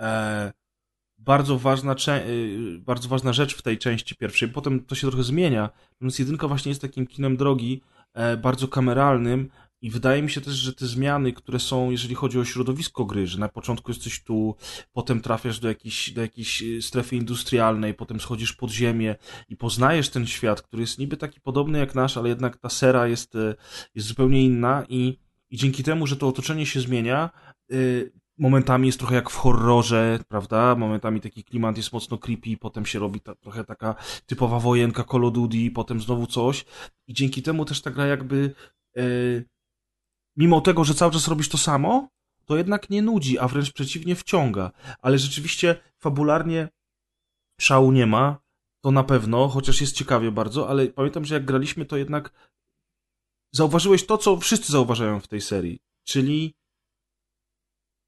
e, 0.00 0.52
bardzo, 1.18 1.58
ważna, 1.58 1.94
y, 2.26 2.78
bardzo 2.86 3.08
ważna 3.08 3.32
rzecz 3.32 3.56
w 3.56 3.62
tej 3.62 3.78
części 3.78 4.16
pierwszej. 4.16 4.48
Potem 4.48 4.84
to 4.84 4.94
się 4.94 5.06
trochę 5.08 5.22
zmienia. 5.22 5.70
Natomiast 5.92 6.18
jedynka 6.18 6.48
właśnie 6.48 6.70
jest 6.70 6.82
takim 6.82 7.06
kinem 7.06 7.36
drogi, 7.36 7.80
e, 8.14 8.36
bardzo 8.36 8.68
kameralnym. 8.68 9.48
I 9.82 9.90
wydaje 9.90 10.22
mi 10.22 10.30
się 10.30 10.40
też, 10.40 10.54
że 10.54 10.72
te 10.72 10.86
zmiany, 10.86 11.32
które 11.32 11.60
są, 11.60 11.90
jeżeli 11.90 12.14
chodzi 12.14 12.38
o 12.38 12.44
środowisko 12.44 13.04
gry, 13.04 13.26
że 13.26 13.38
na 13.38 13.48
początku 13.48 13.90
jesteś 13.90 14.22
tu, 14.24 14.56
potem 14.92 15.20
trafiasz 15.20 15.58
do 15.58 15.68
jakiejś, 15.68 16.10
do 16.10 16.20
jakiejś 16.20 16.62
y, 16.62 16.82
strefy 16.82 17.16
industrialnej, 17.16 17.94
potem 17.94 18.20
schodzisz 18.20 18.52
pod 18.52 18.70
ziemię, 18.70 19.16
i 19.48 19.56
poznajesz 19.56 20.08
ten 20.08 20.26
świat, 20.26 20.62
który 20.62 20.82
jest 20.82 20.98
niby 20.98 21.16
taki 21.16 21.40
podobny 21.40 21.78
jak 21.78 21.94
nasz, 21.94 22.16
ale 22.16 22.28
jednak 22.28 22.56
ta 22.56 22.68
sera 22.68 23.06
jest, 23.06 23.36
e, 23.36 23.54
jest 23.94 24.08
zupełnie 24.08 24.44
inna 24.44 24.84
i, 24.88 25.18
i 25.50 25.56
dzięki 25.56 25.82
temu, 25.82 26.06
że 26.06 26.16
to 26.16 26.28
otoczenie 26.28 26.66
się 26.66 26.80
zmienia, 26.80 27.30
y, 27.72 28.12
momentami 28.38 28.86
jest 28.86 28.98
trochę 28.98 29.14
jak 29.14 29.30
w 29.30 29.36
horrorze, 29.36 30.18
prawda? 30.28 30.74
Momentami 30.74 31.20
taki 31.20 31.44
klimat 31.44 31.76
jest 31.76 31.92
mocno 31.92 32.18
creepy, 32.18 32.56
potem 32.60 32.86
się 32.86 32.98
robi 32.98 33.20
ta, 33.20 33.34
trochę 33.34 33.64
taka 33.64 33.94
typowa 34.26 34.58
wojenka 34.60 35.04
Call 35.04 35.24
of 35.24 35.32
Duty, 35.32 35.70
potem 35.74 36.00
znowu 36.00 36.26
coś 36.26 36.64
i 37.06 37.14
dzięki 37.14 37.42
temu 37.42 37.64
też 37.64 37.82
ta 37.82 37.90
gra 37.90 38.06
jakby 38.06 38.54
e, 38.96 39.02
mimo 40.40 40.60
tego, 40.60 40.84
że 40.84 40.94
cały 40.94 41.12
czas 41.12 41.28
robisz 41.28 41.48
to 41.48 41.58
samo, 41.58 42.08
to 42.44 42.56
jednak 42.56 42.90
nie 42.90 43.02
nudzi, 43.02 43.38
a 43.38 43.48
wręcz 43.48 43.72
przeciwnie 43.72 44.16
wciąga. 44.16 44.70
Ale 45.00 45.18
rzeczywiście 45.18 45.76
fabularnie 45.98 46.68
szału 47.60 47.92
nie 47.92 48.06
ma, 48.06 48.38
to 48.80 48.90
na 48.90 49.04
pewno, 49.04 49.48
chociaż 49.48 49.80
jest 49.80 49.96
ciekawie 49.96 50.30
bardzo, 50.30 50.68
ale 50.68 50.86
pamiętam, 50.86 51.24
że 51.24 51.34
jak 51.34 51.44
graliśmy, 51.44 51.84
to 51.84 51.96
jednak 51.96 52.32
zauważyłeś 53.52 54.06
to, 54.06 54.18
co 54.18 54.36
wszyscy 54.36 54.72
zauważają 54.72 55.20
w 55.20 55.28
tej 55.28 55.40
serii, 55.40 55.78
czyli 56.04 56.54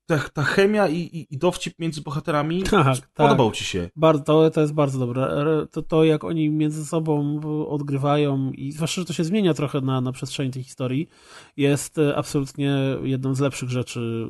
ta, 0.06 0.18
ta 0.18 0.42
chemia 0.42 0.88
i, 0.88 0.96
i, 0.96 1.34
i 1.34 1.38
dowcip 1.38 1.78
między 1.78 2.02
bohaterami 2.02 2.62
Tak, 2.70 2.96
tak. 2.96 3.10
podobał 3.14 3.52
ci 3.52 3.64
się. 3.64 3.90
Bardzo, 3.96 4.50
to, 4.50 4.60
jest 4.60 4.74
bardzo 4.74 4.98
dobre. 4.98 5.28
To, 5.70 5.82
to, 5.82 6.04
jak 6.04 6.24
oni 6.24 6.50
między 6.50 6.86
sobą 6.86 7.40
odgrywają 7.68 8.50
i 8.50 8.72
zwłaszcza, 8.72 9.00
że 9.00 9.04
to 9.04 9.12
się 9.12 9.24
zmienia 9.24 9.54
trochę 9.54 9.80
na, 9.80 10.00
na 10.00 10.12
przestrzeni 10.12 10.50
tej 10.50 10.62
historii, 10.62 11.08
jest 11.56 11.98
e, 11.98 12.16
absolutnie 12.16 12.76
jedną 13.02 13.34
z 13.34 13.40
lepszych 13.40 13.70
rzeczy, 13.70 14.28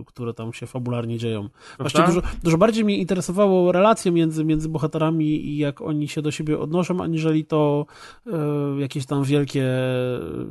e, 0.00 0.04
które 0.04 0.34
tam 0.34 0.52
się 0.52 0.66
fabularnie 0.66 1.18
dzieją. 1.18 1.48
Właściwie 1.78 2.06
dużo, 2.06 2.22
dużo 2.42 2.58
bardziej 2.58 2.84
mnie 2.84 2.96
interesowało 2.96 3.72
relacje 3.72 4.12
między, 4.12 4.44
między 4.44 4.68
bohaterami 4.68 5.46
i 5.46 5.56
jak 5.56 5.80
oni 5.80 6.08
się 6.08 6.22
do 6.22 6.30
siebie 6.30 6.58
odnoszą, 6.58 7.00
aniżeli 7.00 7.44
to 7.44 7.86
e, 8.26 8.80
jakieś 8.80 9.06
tam 9.06 9.24
wielkie 9.24 9.64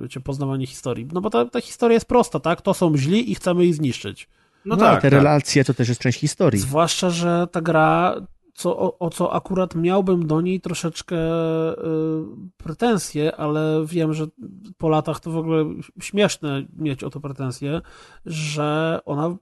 wiecie, 0.02 0.20
poznawanie 0.20 0.68
historii. 0.68 1.08
No 1.14 1.22
bo 1.22 1.30
ta, 1.30 1.46
ta 1.46 1.62
historia 1.62 1.94
jest 1.94 2.08
prosta, 2.08 2.40
tak? 2.40 2.62
To 2.62 2.74
są 2.74 2.98
źli 2.98 3.32
i 3.32 3.36
chcemy 3.36 3.66
ich 3.66 3.76
zniszczyć. 3.76 4.30
No, 4.66 4.78
tak, 4.78 5.02
te 5.02 5.10
tak. 5.10 5.20
relacje 5.20 5.64
to 5.64 5.74
też 5.74 5.90
jest 5.90 6.02
część 6.02 6.20
historii. 6.20 6.60
Zwłaszcza, 6.60 7.10
że 7.10 7.48
ta 7.52 7.62
gra, 7.62 8.16
co, 8.54 8.80
o, 8.80 9.00
o 9.00 9.10
co 9.10 9.34
akurat 9.34 9.76
miałbym 9.76 10.28
do 10.28 10.42
niej 10.42 10.62
troszeczkę 10.62 11.16
y, 11.16 11.76
pretensje, 12.58 13.36
ale 13.36 13.86
wiem, 13.86 14.14
że 14.14 14.26
po 14.78 14.90
latach 14.90 15.20
to 15.20 15.32
w 15.32 15.38
ogóle 15.38 15.66
śmieszne 16.02 16.66
mieć 16.78 17.04
o 17.04 17.10
to 17.10 17.20
pretensje, 17.20 17.82
że 18.26 19.00
ona 19.06 19.36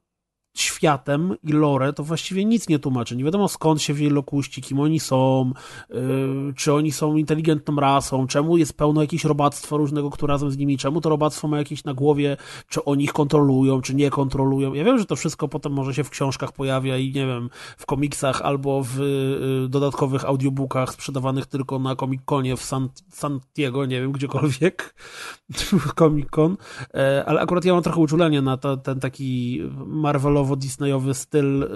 światem 0.53 1.35
i 1.43 1.51
lore 1.51 1.93
to 1.93 2.03
właściwie 2.03 2.45
nic 2.45 2.69
nie 2.69 2.79
tłumaczy. 2.79 3.15
Nie 3.15 3.23
wiadomo 3.23 3.47
skąd 3.47 3.81
się 3.81 3.93
wzięli 3.93 4.11
lokuści, 4.11 4.61
kim 4.61 4.79
oni 4.79 4.99
są, 4.99 5.51
yy, 5.89 6.53
czy 6.55 6.73
oni 6.73 6.91
są 6.91 7.15
inteligentną 7.15 7.75
rasą, 7.75 8.27
czemu 8.27 8.57
jest 8.57 8.77
pełno 8.77 9.01
jakiegoś 9.01 9.25
robactwa 9.25 9.77
różnego, 9.77 10.09
które 10.09 10.31
razem 10.31 10.51
z 10.51 10.57
nimi, 10.57 10.77
czemu 10.77 11.01
to 11.01 11.09
robactwo 11.09 11.47
ma 11.47 11.57
jakieś 11.57 11.83
na 11.83 11.93
głowie, 11.93 12.37
czy 12.69 12.85
oni 12.85 13.03
ich 13.03 13.13
kontrolują, 13.13 13.81
czy 13.81 13.95
nie 13.95 14.09
kontrolują. 14.09 14.73
Ja 14.73 14.83
wiem, 14.83 14.99
że 14.99 15.05
to 15.05 15.15
wszystko 15.15 15.47
potem 15.47 15.73
może 15.73 15.93
się 15.93 16.03
w 16.03 16.09
książkach 16.09 16.51
pojawia 16.51 16.97
i 16.97 17.07
nie 17.07 17.27
wiem, 17.27 17.49
w 17.77 17.85
komiksach 17.85 18.41
albo 18.41 18.83
w 18.83 18.97
yy, 18.97 19.69
dodatkowych 19.69 20.25
audiobookach 20.25 20.93
sprzedawanych 20.93 21.45
tylko 21.45 21.79
na 21.79 21.95
Comic-Conie 21.95 22.57
w 22.57 22.63
San, 22.63 22.89
Santiago, 23.09 23.85
nie 23.85 24.01
wiem, 24.01 24.11
gdziekolwiek, 24.11 24.95
Comic-Con, 25.99 26.57
yy, 26.93 27.25
ale 27.25 27.41
akurat 27.41 27.65
ja 27.65 27.73
mam 27.73 27.83
trochę 27.83 27.99
uczulenie 27.99 28.41
na 28.41 28.57
ten 28.57 28.99
taki 28.99 29.61
Marvelowy 29.87 30.40
Disneyowy 30.55 31.13
styl. 31.13 31.69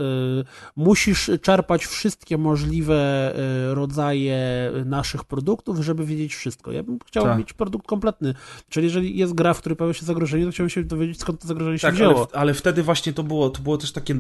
Musisz 0.76 1.32
czerpać 1.42 1.86
wszystkie 1.86 2.38
możliwe 2.38 3.34
rodzaje 3.74 4.72
naszych 4.86 5.24
produktów, 5.24 5.80
żeby 5.80 6.06
wiedzieć 6.06 6.36
wszystko. 6.36 6.72
Ja 6.72 6.84
bym 6.84 7.00
chciał 7.06 7.24
Tak. 7.24 7.38
mieć 7.38 7.54
produkt 7.54 7.88
kompletny. 7.88 8.34
Czyli 8.70 8.86
jeżeli 8.86 9.18
jest 9.18 9.34
gra, 9.34 9.54
w 9.54 9.60
której 9.60 9.76
pojawia 9.76 9.94
się 9.94 10.06
zagrożenie, 10.06 10.46
to 10.46 10.52
chciałbym 10.52 10.70
się 10.70 10.84
dowiedzieć, 10.84 11.20
skąd 11.20 11.42
to 11.42 11.48
zagrożenie 11.48 11.80
się 11.80 11.88
Tak, 11.88 11.96
wzięło. 11.96 12.28
ale, 12.32 12.42
ale 12.42 12.54
wtedy 12.54 12.84
właśnie 12.84 13.14
to 13.14 13.24
było, 13.24 13.50
to 13.50 13.62
było 13.62 13.78
też 13.78 13.92
takie 13.92 14.16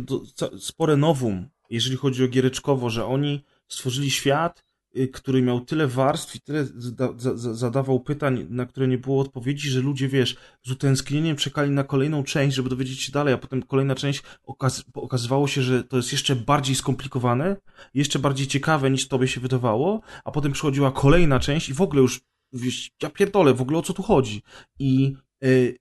spore 0.59 0.97
nowum, 0.97 1.49
jeżeli 1.69 1.97
chodzi 1.97 2.23
o 2.23 2.27
giereczkowo, 2.27 2.89
że 2.89 3.05
oni 3.05 3.43
stworzyli 3.67 4.11
świat, 4.11 4.59
y, 4.59 4.64
który 5.13 5.41
miał 5.41 5.61
tyle 5.61 5.87
warstw 5.87 6.35
i 6.35 6.41
tyle 6.41 6.65
zada, 6.65 7.09
za, 7.17 7.37
za, 7.37 7.53
zadawał 7.53 7.99
pytań, 7.99 8.47
na 8.49 8.65
które 8.65 8.87
nie 8.87 8.97
było 8.97 9.21
odpowiedzi, 9.21 9.69
że 9.69 9.79
ludzie, 9.79 10.07
wiesz, 10.07 10.35
z 10.63 10.71
utęsknieniem 10.71 11.35
czekali 11.35 11.71
na 11.71 11.83
kolejną 11.83 12.23
część, 12.23 12.55
żeby 12.55 12.69
dowiedzieć 12.69 13.01
się 13.01 13.11
dalej, 13.11 13.33
a 13.33 13.37
potem 13.37 13.63
kolejna 13.63 13.95
część 13.95 14.23
okaz 14.43 14.83
okazywało 14.93 15.47
się, 15.47 15.61
że 15.61 15.83
to 15.83 15.97
jest 15.97 16.11
jeszcze 16.11 16.35
bardziej 16.35 16.75
skomplikowane, 16.75 17.55
jeszcze 17.93 18.19
bardziej 18.19 18.47
ciekawe 18.47 18.91
niż 18.91 19.07
tobie 19.07 19.27
się 19.27 19.41
wydawało, 19.41 20.01
a 20.25 20.31
potem 20.31 20.51
przychodziła 20.51 20.91
kolejna 20.91 21.39
część 21.39 21.69
i 21.69 21.73
w 21.73 21.81
ogóle 21.81 22.01
już, 22.01 22.21
wiesz, 22.53 22.91
ja 23.03 23.09
pierdolę, 23.09 23.53
w 23.53 23.61
ogóle 23.61 23.77
o 23.77 23.81
co 23.81 23.93
tu 23.93 24.03
chodzi. 24.03 24.41
I 24.79 25.15
y, 25.43 25.77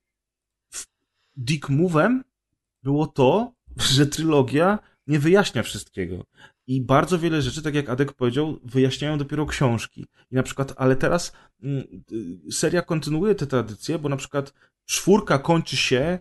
w 0.70 0.86
Dick 1.36 1.69
Move'em 1.69 2.20
było 2.82 3.07
to, 3.07 3.53
że 3.77 4.07
trylogia 4.07 4.78
nie 5.07 5.19
wyjaśnia 5.19 5.62
wszystkiego. 5.62 6.24
I 6.66 6.81
bardzo 6.81 7.19
wiele 7.19 7.43
rzeczy, 7.43 7.62
tak 7.62 7.74
jak 7.74 7.89
Adek 7.89 8.12
powiedział, 8.12 8.61
wyjaśniają 8.65 9.19
dopiero 9.19 9.47
książki. 9.47 10.07
I 10.31 10.35
na 10.35 10.43
przykład, 10.43 10.74
ale 10.77 10.97
teraz 10.97 11.32
mm, 11.62 11.85
y, 12.49 12.53
seria 12.53 12.82
kontynuuje 12.82 13.35
tę 13.35 13.47
tradycję, 13.47 13.99
bo 13.99 14.09
na 14.09 14.16
przykład 14.16 14.55
czwórka 14.85 15.39
kończy 15.39 15.77
się 15.77 16.19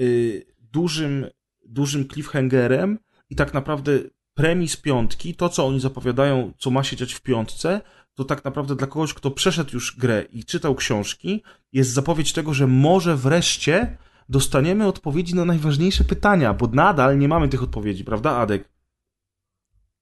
y, 0.00 0.46
dużym, 0.58 1.26
dużym 1.66 2.08
cliffhangerem 2.08 2.98
i 3.30 3.36
tak 3.36 3.54
naprawdę 3.54 3.98
premis 4.34 4.76
piątki, 4.76 5.34
to 5.34 5.48
co 5.48 5.66
oni 5.66 5.80
zapowiadają, 5.80 6.52
co 6.58 6.70
ma 6.70 6.82
się 6.82 6.96
dziać 6.96 7.14
w 7.14 7.20
piątce, 7.20 7.80
to 8.14 8.24
tak 8.24 8.44
naprawdę 8.44 8.76
dla 8.76 8.86
kogoś, 8.86 9.14
kto 9.14 9.30
przeszedł 9.30 9.70
już 9.72 9.96
grę 9.96 10.24
i 10.32 10.44
czytał 10.44 10.74
książki, 10.74 11.42
jest 11.72 11.90
zapowiedź 11.90 12.32
tego, 12.32 12.54
że 12.54 12.66
może 12.66 13.16
wreszcie 13.16 13.98
dostaniemy 14.28 14.86
odpowiedzi 14.86 15.34
na 15.34 15.44
najważniejsze 15.44 16.04
pytania, 16.04 16.54
bo 16.54 16.66
nadal 16.66 17.18
nie 17.18 17.28
mamy 17.28 17.48
tych 17.48 17.62
odpowiedzi, 17.62 18.04
prawda, 18.04 18.36
Adek? 18.36 18.75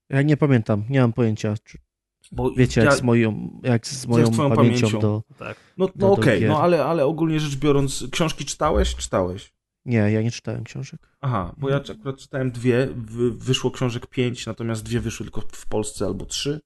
Ja 0.08 0.22
nie 0.22 0.36
pamiętam, 0.36 0.84
nie 0.88 1.00
mam 1.00 1.12
pojęcia. 1.12 1.54
Czy, 1.64 1.78
Bo 2.32 2.50
wiecie, 2.50 2.80
ja, 2.80 2.86
jak 2.86 2.96
z 2.96 3.02
moją, 3.02 3.60
jak 3.62 3.86
z 3.86 4.06
moją 4.06 4.30
twoją 4.30 4.50
pamięcią, 4.56 4.80
pamięcią? 4.80 5.00
do... 5.00 5.22
Tak. 5.38 5.56
No, 5.78 5.88
no 5.96 6.12
okej, 6.12 6.40
gier. 6.40 6.48
no 6.48 6.62
ale, 6.62 6.84
ale 6.84 7.06
ogólnie 7.06 7.40
rzecz 7.40 7.56
biorąc, 7.56 8.04
książki 8.10 8.44
czytałeś? 8.44 8.94
Czytałeś. 8.94 9.54
Nie, 9.84 9.96
ja 9.96 10.22
nie 10.22 10.30
czytałem 10.30 10.64
książek. 10.64 11.00
Aha, 11.20 11.54
bo 11.56 11.70
ja 11.70 11.80
akurat 11.90 12.18
czytałem 12.18 12.50
dwie, 12.50 12.88
wy, 12.96 13.30
wyszło 13.30 13.70
książek 13.70 14.06
pięć, 14.06 14.46
natomiast 14.46 14.82
dwie 14.82 15.00
wyszły 15.00 15.26
tylko 15.26 15.40
w 15.40 15.66
Polsce 15.66 16.06
albo 16.06 16.26
trzy. 16.26 16.60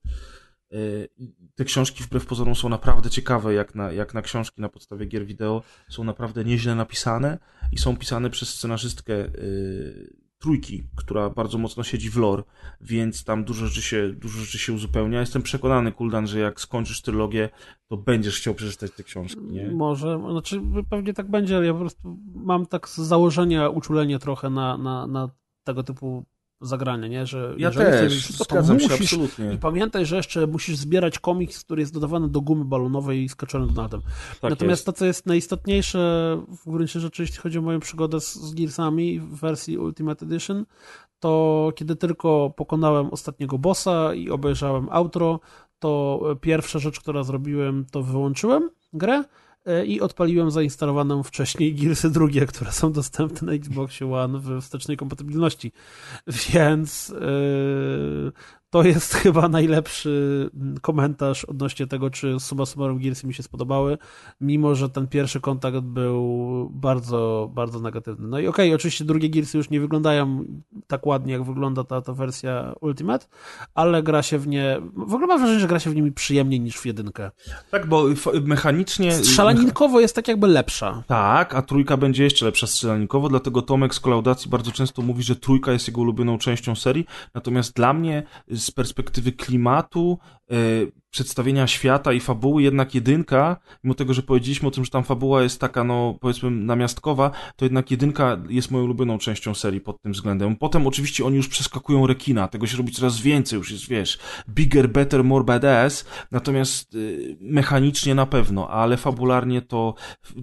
I 1.17 1.33
Te 1.55 1.65
książki 1.65 2.05
wbrew 2.05 2.27
pozorom 2.27 2.55
są 2.55 2.69
naprawdę 2.69 3.11
ciekawe, 3.11 3.55
jak 3.55 3.75
na, 3.75 3.93
jak 3.93 4.15
na 4.15 4.23
książki 4.23 4.61
na 4.61 4.69
podstawie 4.69 5.07
gier 5.07 5.27
wideo. 5.27 5.63
Są 5.89 6.05
naprawdę 6.05 6.45
nieźle 6.45 6.75
napisane 6.75 7.39
i 7.73 7.79
są 7.79 7.97
pisane 7.97 8.31
przez 8.31 8.49
scenarzystkę 8.55 9.13
yy, 9.13 10.17
trójki, 10.39 10.85
która 10.97 11.31
bardzo 11.31 11.59
mocno 11.59 11.83
siedzi 11.83 12.11
w 12.11 12.17
lore, 12.17 12.43
więc 12.81 13.25
tam 13.25 13.45
dużo 13.45 13.67
rzeczy 13.67 13.83
się, 13.83 14.13
dużo 14.13 14.41
rzeczy 14.41 14.59
się 14.59 14.73
uzupełnia. 14.73 15.21
Jestem 15.21 15.43
przekonany, 15.43 15.93
Kuldan, 15.93 16.27
że 16.27 16.39
jak 16.39 16.61
skończysz 16.61 17.03
trylogię, 17.03 17.49
to 17.89 17.97
będziesz 17.97 18.37
chciał 18.39 18.55
przeczytać 18.55 18.91
te 18.93 19.03
książki, 19.03 19.43
nie? 19.43 19.71
Może, 19.71 20.21
znaczy 20.31 20.61
pewnie 20.91 21.15
tak 21.15 21.31
będzie, 21.31 21.57
ale 21.57 21.67
ja 21.67 21.73
po 21.73 21.79
prostu 21.79 22.19
mam 22.35 22.67
tak 22.67 22.89
z 22.89 22.97
założenia 22.97 23.69
uczulenie 23.69 24.19
trochę 24.19 24.51
na, 24.51 24.79
na, 24.79 25.07
na 25.07 25.31
tego 25.65 25.83
typu 25.83 26.25
zagrania, 26.61 27.09
nie? 27.09 27.27
Że 27.27 27.55
Ja 27.59 27.71
też, 27.71 28.29
zgadzam 28.29 28.81
się 28.81 28.89
musisz, 28.89 29.03
absolutnie. 29.03 29.53
I 29.53 29.59
pamiętaj, 29.59 30.07
że 30.07 30.17
jeszcze 30.17 30.47
musisz 30.47 30.77
zbierać 30.77 31.19
komiks, 31.19 31.65
który 31.65 31.83
jest 31.83 31.95
dodawany 31.95 32.29
do 32.29 32.41
gumy 32.41 32.65
balonowej 32.65 33.23
i 33.23 33.29
skaczonym 33.29 33.69
Donaldem. 33.69 34.01
Tak 34.41 34.51
Natomiast 34.51 34.81
jest. 34.81 34.87
to, 34.87 34.93
co 34.93 35.07
jest 35.07 35.27
najistotniejsze 35.27 35.99
w 36.65 36.71
gruncie 36.71 37.01
rzeczy, 37.01 37.23
jeśli 37.23 37.39
chodzi 37.39 37.59
o 37.59 37.63
moją 37.63 37.81
przygodę 37.81 38.21
z, 38.21 38.35
z 38.35 38.55
Gearsami 38.55 39.21
w 39.21 39.35
wersji 39.41 39.79
Ultimate 39.79 40.27
Edition, 40.27 40.65
to 41.21 41.73
kiedy 41.77 41.97
tylko 41.97 42.55
pokonałem 42.57 43.11
ostatniego 43.11 43.59
bossa 43.59 44.15
i 44.15 44.31
obejrzałem 44.31 44.89
outro, 44.91 45.41
to 45.79 46.21
pierwsza 46.41 46.79
rzecz, 46.79 47.01
która 47.01 47.23
zrobiłem, 47.23 47.87
to 47.91 48.03
wyłączyłem 48.03 48.71
grę 48.93 49.15
e, 49.15 49.25
i 49.87 50.01
odpaliłem 50.01 50.51
zainstalowaną 50.51 51.23
wcześniej 51.23 51.75
Gearsy 51.75 52.11
drugie, 52.11 52.47
które 52.47 52.73
są 52.73 52.93
dostępne 52.93 53.47
na 53.47 53.53
Xboxie 53.53 54.15
One 54.15 54.39
w 54.39 54.61
wstecznej 54.61 54.97
kompatybilności. 54.97 55.73
Więc 56.27 57.09
yy, 57.09 58.33
to 58.71 58.83
jest 58.83 59.15
chyba 59.23 59.49
najlepszy 59.49 60.51
komentarz 60.83 61.45
odnośnie 61.45 61.87
tego, 61.87 62.11
czy 62.11 62.41
summa 62.41 62.67
summarum 62.67 62.99
Gearsy 62.99 63.27
mi 63.27 63.35
się 63.35 63.43
spodobały, 63.43 63.99
mimo 64.41 64.75
że 64.75 64.89
ten 64.89 65.09
pierwszy 65.09 65.41
kontakt 65.41 65.79
był 65.79 66.71
bardzo, 66.73 67.51
bardzo 67.55 67.81
negatywny. 67.81 68.29
No 68.29 68.39
i 68.39 68.47
okej, 68.47 68.75
oczywiście 68.75 69.05
drugie 69.05 69.31
Gearsy 69.31 69.59
już 69.59 69.71
nie 69.71 69.81
wyglądają 69.81 70.45
tak 70.87 71.07
ładnie, 71.07 71.33
jak 71.33 71.43
wygląda 71.43 71.85
ta, 71.85 72.03
ta 72.03 72.13
wersja 72.13 72.75
Ultimate, 72.81 73.27
ale 73.75 74.03
gra 74.03 74.23
się 74.23 74.39
w 74.39 74.49
nie, 74.49 74.81
w 74.97 75.15
ogóle 75.15 75.27
mam 75.27 75.39
wrażenie, 75.39 75.61
że 75.61 75.67
gra 75.67 75.79
się 75.79 75.91
w 75.91 75.95
nimi 75.95 76.13
przyjemniej 76.13 76.61
niż 76.61 76.77
w 76.77 76.87
jedynkę. 76.87 77.31
Tak, 77.71 77.87
bo 77.87 78.05
mechanicznie... 78.43 79.13
Strzelaninkowo 79.13 80.01
jest 80.01 80.15
tak 80.15 80.29
jakby 80.29 80.47
lepsza. 80.47 81.03
Tak, 81.07 81.55
a 81.55 81.63
trójka 81.63 81.97
będzie 81.97 82.25
jeszcze 82.25 82.47
lepsza 82.47 82.67
strzelanikowo, 82.67 83.29
dlatego 83.29 83.63
Tomek 83.63 83.95
z 83.95 84.01
kolaudacji 84.01 84.51
bardzo 84.51 84.73
często 84.73 85.03
mówi, 85.03 85.23
że 85.23 85.37
trójka 85.37 85.73
jest 85.73 85.89
jego 85.89 86.01
ulubioną 86.01 86.39
częścią 86.39 86.75
serii, 86.75 87.07
natomiast 87.35 87.77
dla 87.77 87.93
mnie 87.93 88.23
z 88.59 88.71
perspektywy 88.71 89.33
klimatu, 89.33 90.19
e, 90.51 90.55
przedstawienia 91.11 91.67
świata 91.67 92.13
i 92.13 92.21
fabuły, 92.21 92.63
jednak 92.63 92.95
jedynka, 92.95 93.57
mimo 93.85 93.95
tego, 93.95 94.15
że 94.15 94.23
powiedzieliśmy 94.23 94.69
o 94.69 94.71
tym, 94.71 94.85
że 94.85 94.91
tam 94.91 95.05
fabuła 95.05 95.43
jest 95.43 95.61
taka, 95.61 95.85
no 95.85 96.19
powiedzmy 96.21 96.51
namiastkowa, 96.51 97.31
to 97.57 97.65
jednak 97.65 97.91
jedynka 97.91 98.37
jest 98.49 98.71
moją 98.71 98.85
ulubioną 98.85 99.19
częścią 99.19 99.55
serii 99.55 99.81
pod 99.81 100.03
tym 100.03 100.13
względem. 100.13 100.57
Potem 100.57 100.87
oczywiście 100.87 101.25
oni 101.25 101.37
już 101.37 101.49
przeskakują 101.49 102.07
rekina, 102.07 102.49
tego 102.49 102.67
się 102.67 102.77
robi 102.77 102.93
coraz 102.93 103.21
więcej, 103.21 103.57
już 103.57 103.71
jest, 103.71 103.89
wiesz, 103.89 104.19
bigger, 104.49 104.89
better, 104.89 105.25
more 105.25 105.45
badass, 105.45 106.05
natomiast 106.31 106.95
y, 106.95 107.37
mechanicznie 107.41 108.15
na 108.15 108.27
pewno, 108.27 108.69
ale 108.71 108.97
fabularnie 108.97 109.63
to, 109.63 109.95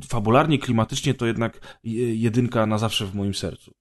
fabularnie, 0.07 0.59
klimatycznie 0.59 1.13
to 1.13 1.25
jednak 1.25 1.77
je- 1.83 2.15
jedynka 2.15 2.65
na 2.65 2.77
zawsze 2.77 3.05
w 3.05 3.15
moim 3.15 3.33
sercu. 3.33 3.71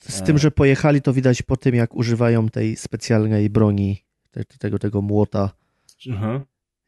Z 0.00 0.22
tym, 0.22 0.38
że 0.38 0.50
pojechali, 0.50 1.02
to 1.02 1.12
widać 1.12 1.42
po 1.42 1.56
tym, 1.56 1.74
jak 1.74 1.94
używają 1.94 2.48
tej 2.48 2.76
specjalnej 2.76 3.50
broni, 3.50 4.04
te, 4.30 4.44
tego, 4.44 4.78
tego 4.78 5.02
młota. 5.02 5.50
Mhm. 6.06 6.40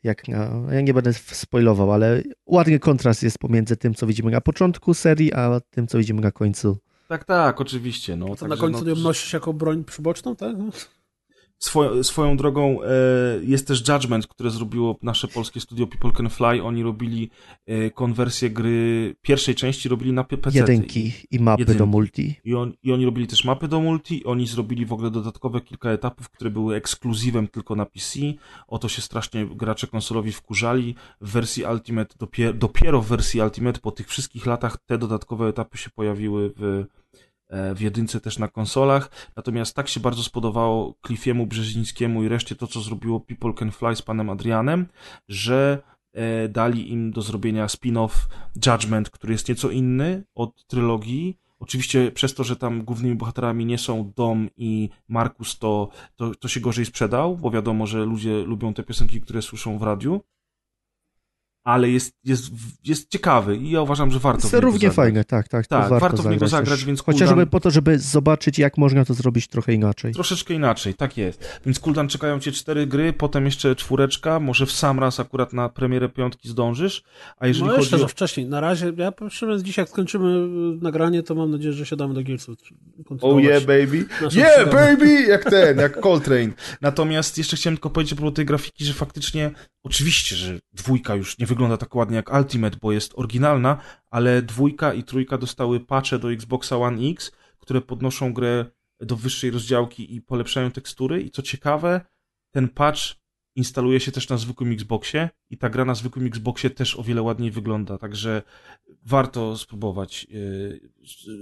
Jak 0.02 0.28
na, 0.28 0.50
ja 0.72 0.80
nie 0.80 0.94
będę 0.94 1.12
spoilował, 1.12 1.92
ale 1.92 2.22
ładny 2.46 2.78
kontrast 2.78 3.22
jest 3.22 3.38
pomiędzy 3.38 3.76
tym, 3.76 3.94
co 3.94 4.06
widzimy 4.06 4.30
na 4.30 4.40
początku 4.40 4.94
serii, 4.94 5.34
a 5.34 5.60
tym, 5.70 5.86
co 5.86 5.98
widzimy 5.98 6.20
na 6.20 6.30
końcu. 6.30 6.78
Tak, 7.08 7.24
tak, 7.24 7.60
oczywiście. 7.60 8.16
No, 8.16 8.26
To 8.26 8.30
także 8.36 8.48
na 8.48 8.56
końcu 8.56 8.84
no, 8.84 8.90
ją 8.90 8.96
nosisz 8.96 9.32
jako 9.32 9.52
broń 9.52 9.84
przyboczną, 9.84 10.36
tak? 10.36 10.56
Swoją, 11.62 12.02
swoją 12.02 12.36
drogą 12.36 12.82
e, 12.82 12.86
jest 13.42 13.66
też 13.66 13.88
Judgment, 13.88 14.26
które 14.26 14.50
zrobiło 14.50 14.98
nasze 15.02 15.28
polskie 15.28 15.60
studio 15.60 15.86
People 15.86 16.12
Can 16.12 16.30
Fly. 16.30 16.62
Oni 16.62 16.82
robili 16.82 17.30
e, 17.66 17.90
konwersję 17.90 18.50
gry 18.50 19.14
pierwszej 19.22 19.54
części, 19.54 19.88
robili 19.88 20.12
na 20.12 20.24
PC. 20.24 20.58
Jedynki 20.58 21.12
i 21.30 21.38
mapy 21.38 21.62
Jedynki. 21.62 21.78
do 21.78 21.86
multi. 21.86 22.34
I, 22.44 22.54
on, 22.54 22.72
I 22.82 22.92
oni 22.92 23.04
robili 23.04 23.26
też 23.26 23.44
mapy 23.44 23.68
do 23.68 23.80
multi, 23.80 24.24
oni 24.24 24.46
zrobili 24.46 24.86
w 24.86 24.92
ogóle 24.92 25.10
dodatkowe 25.10 25.60
kilka 25.60 25.90
etapów, 25.90 26.30
które 26.30 26.50
były 26.50 26.76
ekskluzywem 26.76 27.48
tylko 27.48 27.74
na 27.76 27.86
PC. 27.86 28.20
O 28.66 28.78
to 28.78 28.88
się 28.88 29.02
strasznie 29.02 29.46
gracze 29.46 29.86
konsolowi 29.86 30.32
wkurzali. 30.32 30.94
W 31.20 31.32
wersji 31.32 31.64
Ultimate, 31.64 32.14
dopiero, 32.18 32.52
dopiero 32.52 33.02
w 33.02 33.06
wersji 33.06 33.40
Ultimate, 33.40 33.80
po 33.80 33.90
tych 33.90 34.08
wszystkich 34.08 34.46
latach, 34.46 34.76
te 34.86 34.98
dodatkowe 34.98 35.48
etapy 35.48 35.78
się 35.78 35.90
pojawiły 35.90 36.52
w, 36.56 36.84
w 37.74 37.80
jedynce 37.80 38.20
też 38.20 38.38
na 38.38 38.48
konsolach. 38.48 39.10
Natomiast 39.36 39.76
tak 39.76 39.88
się 39.88 40.00
bardzo 40.00 40.22
spodobało 40.22 40.94
Cliffiemu 41.06 41.46
Brzezińskiemu 41.46 42.22
i 42.22 42.28
reszcie 42.28 42.56
to, 42.56 42.66
co 42.66 42.80
zrobiło 42.80 43.20
People 43.20 43.52
Can 43.54 43.70
Fly 43.70 43.96
z 43.96 44.02
panem 44.02 44.30
Adrianem, 44.30 44.86
że 45.28 45.82
e, 46.12 46.48
dali 46.48 46.92
im 46.92 47.10
do 47.10 47.22
zrobienia 47.22 47.66
spin-off 47.66 48.28
Judgment, 48.66 49.10
który 49.10 49.32
jest 49.32 49.48
nieco 49.48 49.70
inny 49.70 50.24
od 50.34 50.66
trylogii. 50.66 51.38
Oczywiście 51.60 52.12
przez 52.12 52.34
to, 52.34 52.44
że 52.44 52.56
tam 52.56 52.84
głównymi 52.84 53.14
bohaterami 53.14 53.66
nie 53.66 53.78
są 53.78 54.12
Dom 54.16 54.48
i 54.56 54.88
Markus, 55.08 55.58
to, 55.58 55.88
to, 56.16 56.34
to 56.34 56.48
się 56.48 56.60
gorzej 56.60 56.84
sprzedał, 56.84 57.36
bo 57.36 57.50
wiadomo, 57.50 57.86
że 57.86 58.04
ludzie 58.04 58.42
lubią 58.42 58.74
te 58.74 58.82
piosenki, 58.82 59.20
które 59.20 59.42
słyszą 59.42 59.78
w 59.78 59.82
radiu. 59.82 60.20
Ale 61.64 61.90
jest, 61.90 62.12
jest, 62.24 62.44
jest 62.84 63.08
ciekawy 63.10 63.56
i 63.56 63.70
ja 63.70 63.80
uważam, 63.82 64.10
że 64.10 64.18
warto 64.18 64.40
w 64.40 64.42
Jest 64.44 64.54
niego 64.54 64.64
równie 64.66 64.78
zagrać. 64.80 64.96
fajne, 64.96 65.24
tak, 65.24 65.48
tak. 65.48 65.66
Tak, 65.66 65.80
warto, 65.80 66.00
warto 66.00 66.22
w 66.22 66.26
niego 66.26 66.48
zagrać, 66.48 66.78
też. 66.78 66.84
więc 66.86 67.02
Chociażby 67.02 67.34
Kuldan- 67.34 67.46
po 67.50 67.60
to, 67.60 67.70
żeby 67.70 67.98
zobaczyć, 67.98 68.58
jak 68.58 68.78
można 68.78 69.04
to 69.04 69.14
zrobić 69.14 69.48
trochę 69.48 69.72
inaczej. 69.72 70.14
Troszeczkę 70.14 70.54
inaczej, 70.54 70.94
tak 70.94 71.16
jest. 71.16 71.60
Więc 71.66 71.78
Kuldan 71.80 72.08
czekają 72.08 72.40
cię 72.40 72.52
cztery 72.52 72.86
gry, 72.86 73.12
potem 73.12 73.44
jeszcze 73.44 73.76
czwóreczka, 73.76 74.40
może 74.40 74.66
w 74.66 74.72
sam 74.72 74.98
raz 74.98 75.20
akurat 75.20 75.52
na 75.52 75.68
premierę 75.68 76.08
piątki 76.08 76.48
zdążysz, 76.48 77.02
a 77.38 77.46
jeżeli 77.46 77.66
no 77.66 77.76
jeszcze 77.76 77.90
chodzi 77.90 78.00
za 78.00 78.06
o... 78.06 78.08
wcześniej. 78.08 78.46
Na 78.46 78.60
razie, 78.60 78.92
ja 78.96 79.12
przynajmniej 79.12 79.64
dzisiaj 79.64 79.82
jak 79.82 79.88
skończymy 79.88 80.28
y, 80.28 80.84
nagranie, 80.84 81.22
to 81.22 81.34
mam 81.34 81.50
nadzieję, 81.50 81.72
że 81.72 81.86
siadamy 81.86 82.14
do 82.14 82.22
Gearsów. 82.22 82.56
Oh 83.20 83.40
yeah, 83.40 83.60
baby. 83.64 83.96
Yeah, 83.96 84.28
przygodę. 84.28 84.66
baby! 84.72 85.22
Jak 85.22 85.44
ten, 85.50 85.78
jak 85.86 86.00
Coltrane. 86.00 86.52
Natomiast 86.80 87.38
jeszcze 87.38 87.56
chciałem 87.56 87.76
tylko 87.76 87.90
powiedzieć 87.90 88.14
propos 88.14 88.34
tej 88.36 88.46
grafiki, 88.46 88.84
że 88.84 88.92
faktycznie, 88.94 89.50
oczywiście, 89.84 90.36
że 90.36 90.58
dwójka 90.72 91.14
już 91.14 91.38
nie 91.38 91.46
wygląda 91.52 91.76
tak 91.76 91.94
ładnie 91.94 92.16
jak 92.16 92.32
Ultimate, 92.32 92.76
bo 92.82 92.92
jest 92.92 93.12
oryginalna, 93.16 93.78
ale 94.10 94.42
dwójka 94.42 94.94
i 94.94 95.02
trójka 95.04 95.38
dostały 95.38 95.80
patche 95.80 96.18
do 96.18 96.32
Xboxa 96.32 96.76
One 96.76 97.08
X, 97.10 97.32
które 97.58 97.80
podnoszą 97.80 98.32
grę 98.32 98.66
do 99.00 99.16
wyższej 99.16 99.50
rozdziałki 99.50 100.14
i 100.14 100.20
polepszają 100.20 100.70
tekstury. 100.70 101.22
I 101.22 101.30
co 101.30 101.42
ciekawe, 101.42 102.00
ten 102.50 102.68
patch 102.68 103.02
instaluje 103.54 104.00
się 104.00 104.12
też 104.12 104.28
na 104.28 104.36
zwykłym 104.36 104.72
Xboxie 104.72 105.30
i 105.50 105.58
ta 105.58 105.70
gra 105.70 105.84
na 105.84 105.94
zwykłym 105.94 106.26
Xboxie 106.26 106.70
też 106.70 106.98
o 106.98 107.02
wiele 107.02 107.22
ładniej 107.22 107.50
wygląda, 107.50 107.98
także 107.98 108.42
warto 109.04 109.58
spróbować 109.58 110.24
yy, 110.24 110.80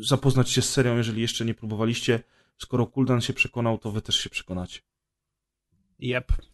zapoznać 0.01 0.51
się 0.51 0.63
z 0.63 0.69
serią, 0.69 0.97
jeżeli 0.97 1.23
jeszcze 1.23 1.45
nie 1.45 1.55
próbowaliście. 1.55 2.21
Skoro 2.59 2.87
Kuldan 2.87 3.21
się 3.21 3.33
przekonał, 3.33 3.79
to 3.79 3.91
wy 3.91 4.03
też 4.03 4.17
się 4.17 4.31
przekonacie. 4.31 4.81
Yep. 5.99 6.50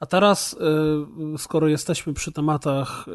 A 0.00 0.06
teraz, 0.06 0.52
y, 1.34 1.38
skoro 1.38 1.68
jesteśmy 1.68 2.14
przy 2.14 2.32
tematach 2.32 3.08
y, 3.08 3.12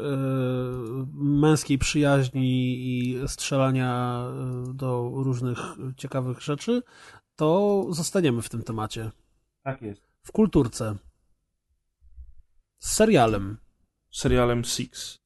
męskiej 1.14 1.78
przyjaźni 1.78 2.76
i 2.78 3.18
strzelania 3.28 4.24
y, 4.70 4.74
do 4.74 5.10
różnych 5.14 5.58
ciekawych 5.96 6.40
rzeczy, 6.40 6.82
to 7.36 7.86
zostaniemy 7.90 8.42
w 8.42 8.48
tym 8.48 8.62
temacie. 8.62 9.10
Tak 9.62 9.82
jest. 9.82 10.02
W 10.22 10.32
kulturce. 10.32 10.96
Z 12.78 12.92
serialem. 12.92 13.56
Serialem 14.10 14.64
Six, 14.64 15.18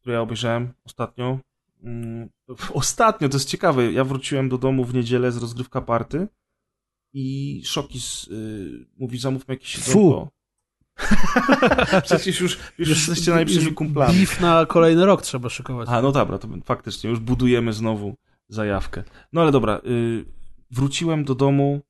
który 0.00 0.14
ja 0.14 0.20
obejrzałem 0.20 0.72
ostatnio. 0.84 1.38
Mm, 1.82 2.28
Ostatnio, 2.74 3.28
to 3.28 3.36
jest 3.36 3.48
ciekawe. 3.48 3.92
Ja 3.92 4.04
wróciłem 4.04 4.48
do 4.48 4.58
domu 4.58 4.84
w 4.84 4.94
niedzielę 4.94 5.32
z 5.32 5.36
rozgrywka 5.36 5.80
party 5.80 6.28
i 7.12 7.62
Szokis 7.64 8.28
y, 8.28 8.86
mówi, 8.98 9.18
zamówmy 9.18 9.54
jakieś 9.54 9.76
jedzonko. 9.76 10.30
Przecież 12.04 12.40
już, 12.40 12.58
już, 12.78 12.88
jesteście 12.88 13.30
najlepszymi 13.30 13.64
już 13.64 13.74
kumplami. 13.74 14.18
Beef 14.18 14.40
na 14.40 14.66
kolejny 14.66 15.06
rok 15.06 15.22
trzeba 15.22 15.48
szykować. 15.48 15.88
A, 15.92 16.02
no 16.02 16.12
dobra, 16.12 16.38
to 16.38 16.48
faktycznie, 16.64 17.10
już 17.10 17.20
budujemy 17.20 17.72
znowu 17.72 18.16
zajawkę. 18.48 19.04
No 19.32 19.40
ale 19.40 19.52
dobra, 19.52 19.80
y, 19.86 20.24
wróciłem 20.70 21.24
do 21.24 21.34
domu 21.34 21.80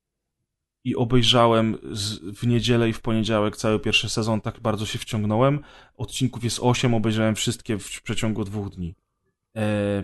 i 0.83 0.95
obejrzałem 0.95 1.77
z, 1.91 2.19
w 2.39 2.47
niedzielę 2.47 2.89
i 2.89 2.93
w 2.93 3.01
poniedziałek 3.01 3.57
cały 3.57 3.79
pierwszy 3.79 4.09
sezon, 4.09 4.41
tak 4.41 4.59
bardzo 4.59 4.85
się 4.85 4.99
wciągnąłem. 4.99 5.59
Odcinków 5.97 6.43
jest 6.43 6.59
8, 6.61 6.93
obejrzałem 6.93 7.35
wszystkie 7.35 7.77
w, 7.77 8.01
przeciągu 8.01 8.43
dwóch 8.43 8.69
dni. 8.69 8.95
E, 9.55 10.03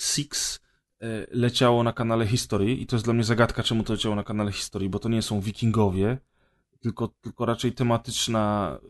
Six 0.00 0.60
leciało 1.30 1.82
na 1.82 1.92
kanale 1.92 2.26
History 2.26 2.72
i 2.72 2.86
to 2.86 2.96
jest 2.96 3.06
dla 3.06 3.14
mnie 3.14 3.24
zagadka, 3.24 3.62
czemu 3.62 3.84
to 3.84 3.92
leciało 3.92 4.14
na 4.14 4.24
kanale 4.24 4.52
History, 4.52 4.88
bo 4.88 4.98
to 4.98 5.08
nie 5.08 5.22
są 5.22 5.40
wikingowie, 5.40 6.18
tylko, 6.80 7.08
tylko 7.08 7.46
raczej 7.46 7.72
tematyczna, 7.72 8.78
y, 8.82 8.88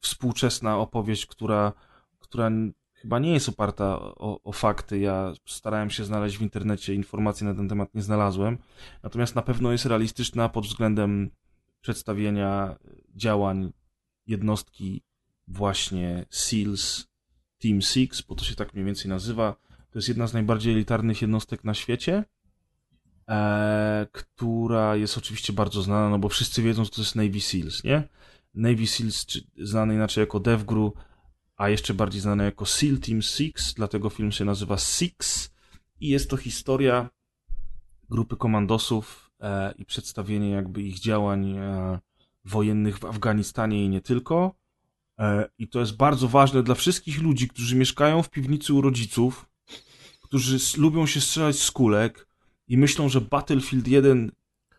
współczesna 0.00 0.78
opowieść, 0.78 1.26
która, 1.26 1.72
która 2.18 2.50
chyba 2.92 3.18
nie 3.18 3.32
jest 3.32 3.48
oparta 3.48 4.00
o, 4.00 4.42
o 4.42 4.52
fakty. 4.52 4.98
Ja 4.98 5.32
starałem 5.46 5.90
się 5.90 6.04
znaleźć 6.04 6.38
w 6.38 6.42
internecie 6.42 6.94
informacji 6.94 7.46
na 7.46 7.54
ten 7.54 7.68
temat, 7.68 7.94
nie 7.94 8.02
znalazłem. 8.02 8.58
Natomiast 9.02 9.34
na 9.34 9.42
pewno 9.42 9.72
jest 9.72 9.86
realistyczna 9.86 10.48
pod 10.48 10.66
względem 10.66 11.30
przedstawienia 11.80 12.76
działań 13.14 13.72
jednostki 14.26 15.02
właśnie 15.48 16.26
SEALs 16.30 17.06
Team 17.58 17.82
Six, 17.82 18.22
bo 18.22 18.34
to 18.34 18.44
się 18.44 18.54
tak 18.54 18.74
mniej 18.74 18.86
więcej 18.86 19.08
nazywa. 19.08 19.56
To 19.98 20.00
jest 20.00 20.08
jedna 20.08 20.26
z 20.26 20.32
najbardziej 20.32 20.72
elitarnych 20.72 21.22
jednostek 21.22 21.64
na 21.64 21.74
świecie, 21.74 22.24
e, 23.28 24.06
która 24.12 24.96
jest 24.96 25.18
oczywiście 25.18 25.52
bardzo 25.52 25.82
znana, 25.82 26.08
no 26.08 26.18
bo 26.18 26.28
wszyscy 26.28 26.62
wiedzą, 26.62 26.84
że 26.84 26.90
to 26.90 27.00
jest 27.00 27.16
Navy 27.16 27.40
SEALs, 27.40 27.84
nie? 27.84 28.08
Navy 28.54 28.86
SEALs, 28.86 29.26
czy 29.26 29.40
znany 29.56 29.94
inaczej 29.94 30.22
jako 30.22 30.40
DevGru, 30.40 30.94
a 31.56 31.68
jeszcze 31.68 31.94
bardziej 31.94 32.20
znany 32.20 32.44
jako 32.44 32.66
SEAL 32.66 32.98
Team 32.98 33.22
Six, 33.22 33.74
dlatego 33.74 34.10
film 34.10 34.32
się 34.32 34.44
nazywa 34.44 34.78
Six 34.78 35.50
i 36.00 36.08
jest 36.08 36.30
to 36.30 36.36
historia 36.36 37.10
grupy 38.10 38.36
komandosów 38.36 39.30
e, 39.40 39.74
i 39.78 39.84
przedstawienie 39.84 40.50
jakby 40.50 40.82
ich 40.82 41.00
działań 41.00 41.56
e, 41.56 41.98
wojennych 42.44 42.98
w 42.98 43.04
Afganistanie 43.04 43.84
i 43.84 43.88
nie 43.88 44.00
tylko. 44.00 44.54
E, 45.18 45.48
I 45.58 45.68
to 45.68 45.80
jest 45.80 45.96
bardzo 45.96 46.28
ważne 46.28 46.62
dla 46.62 46.74
wszystkich 46.74 47.22
ludzi, 47.22 47.48
którzy 47.48 47.76
mieszkają 47.76 48.22
w 48.22 48.30
piwnicy 48.30 48.74
u 48.74 48.80
rodziców, 48.80 49.47
którzy 50.28 50.80
lubią 50.80 51.06
się 51.06 51.20
strzelać 51.20 51.62
z 51.62 51.70
kulek 51.70 52.26
i 52.68 52.78
myślą, 52.78 53.08
że 53.08 53.20
Battlefield 53.20 53.88
1 53.88 54.30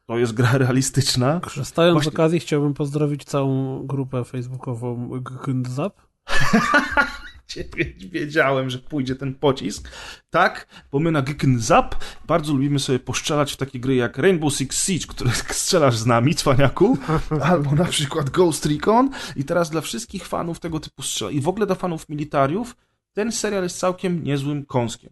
to 0.06 0.18
jest 0.18 0.34
gra 0.34 0.58
realistyczna. 0.64 1.40
Korzystając 1.40 1.94
Właśnie- 1.96 2.12
z 2.12 2.14
okazji, 2.14 2.40
chciałbym 2.40 2.74
pozdrowić 2.74 3.24
całą 3.24 3.88
grupę 3.88 4.24
facebookową 4.26 5.10
Gkundzap. 5.20 6.02
Wiedziałem, 8.12 8.70
że 8.70 8.80
pójdzie 8.80 9.16
ten 9.16 9.36
pocisk. 9.36 9.90
Tak, 10.30 10.68
bo 10.92 11.00
my 11.00 11.12
na 11.12 11.22
Geeken 11.22 11.60
Zap 11.60 11.96
bardzo 12.28 12.54
lubimy 12.54 12.80
sobie 12.80 13.00
poszczelać 13.00 13.54
w 13.54 13.58
takie 13.58 13.80
gry 13.80 13.96
jak 13.96 14.18
Rainbow 14.18 14.54
Six 14.54 14.86
Siege, 14.86 15.08
które 15.08 15.32
strzelasz 15.52 15.98
z 15.98 16.06
nami, 16.06 16.36
cwaniaku, 16.36 16.98
albo 17.44 17.72
na 17.72 17.86
przykład 17.86 18.30
Ghost 18.30 18.66
Recon. 18.66 19.10
I 19.36 19.44
teraz 19.44 19.70
dla 19.70 19.82
wszystkich 19.82 20.28
fanów 20.28 20.60
tego 20.60 20.80
typu 20.80 21.02
strzela 21.02 21.32
i 21.32 21.42
w 21.42 21.48
ogóle 21.48 21.66
dla 21.66 21.76
fanów 21.76 22.10
militariów 22.10 22.76
ten 23.14 23.32
serial 23.32 23.64
jest 23.64 23.80
całkiem 23.80 24.24
niezłym 24.24 24.66
kąskiem. 24.66 25.12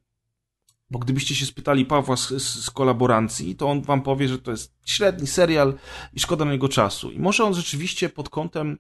Bo 0.90 1.00
gdybyście 1.00 1.36
się 1.36 1.46
spytali 1.46 1.86
Pawła 1.86 2.18
z, 2.18 2.28
z, 2.44 2.70
kolaborancji, 2.72 3.56
to 3.56 3.70
on 3.70 3.82
wam 3.82 4.02
powie, 4.02 4.28
że 4.28 4.40
to 4.40 4.52
jest 4.52 4.74
średni 4.86 5.28
serial 5.28 5.74
i 6.14 6.20
szkoda 6.20 6.46
na 6.46 6.52
niego 6.52 6.70
czasu. 6.70 7.12
I 7.12 7.20
może 7.20 7.44
on 7.44 7.54
rzeczywiście 7.54 8.10
pod 8.10 8.30
kątem 8.30 8.78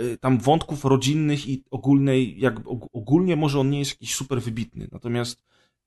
y, 0.00 0.18
tam 0.20 0.38
wątków 0.38 0.84
rodzinnych 0.84 1.48
i 1.48 1.64
ogólnej, 1.70 2.40
jak 2.40 2.60
og- 2.60 2.88
ogólnie 2.92 3.36
może 3.36 3.60
on 3.60 3.70
nie 3.70 3.78
jest 3.78 3.90
jakiś 3.90 4.14
super 4.14 4.42
wybitny. 4.42 4.88
Natomiast 4.92 5.42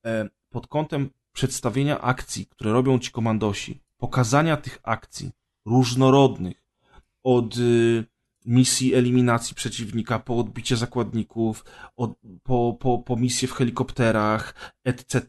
e, 0.05 0.29
pod 0.49 0.67
kątem 0.67 1.09
przedstawienia 1.33 2.01
akcji, 2.01 2.45
które 2.45 2.71
robią 2.71 2.99
ci 2.99 3.11
komandosi, 3.11 3.79
pokazania 3.97 4.57
tych 4.57 4.79
akcji 4.83 5.31
różnorodnych, 5.65 6.63
od 7.23 7.57
y, 7.57 8.05
misji 8.47 8.93
eliminacji 8.93 9.55
przeciwnika, 9.55 10.19
po 10.19 10.37
odbicie 10.37 10.77
zakładników, 10.77 11.65
od, 11.95 12.13
po, 12.43 12.77
po, 12.79 12.97
po 12.97 13.15
misję 13.15 13.47
w 13.47 13.53
helikopterach, 13.53 14.73
etc., 14.83 15.21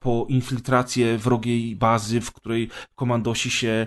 po 0.00 0.26
infiltrację 0.28 1.18
wrogiej 1.18 1.76
bazy, 1.76 2.20
w 2.20 2.32
której 2.32 2.70
komandosi 2.94 3.50
się, 3.50 3.86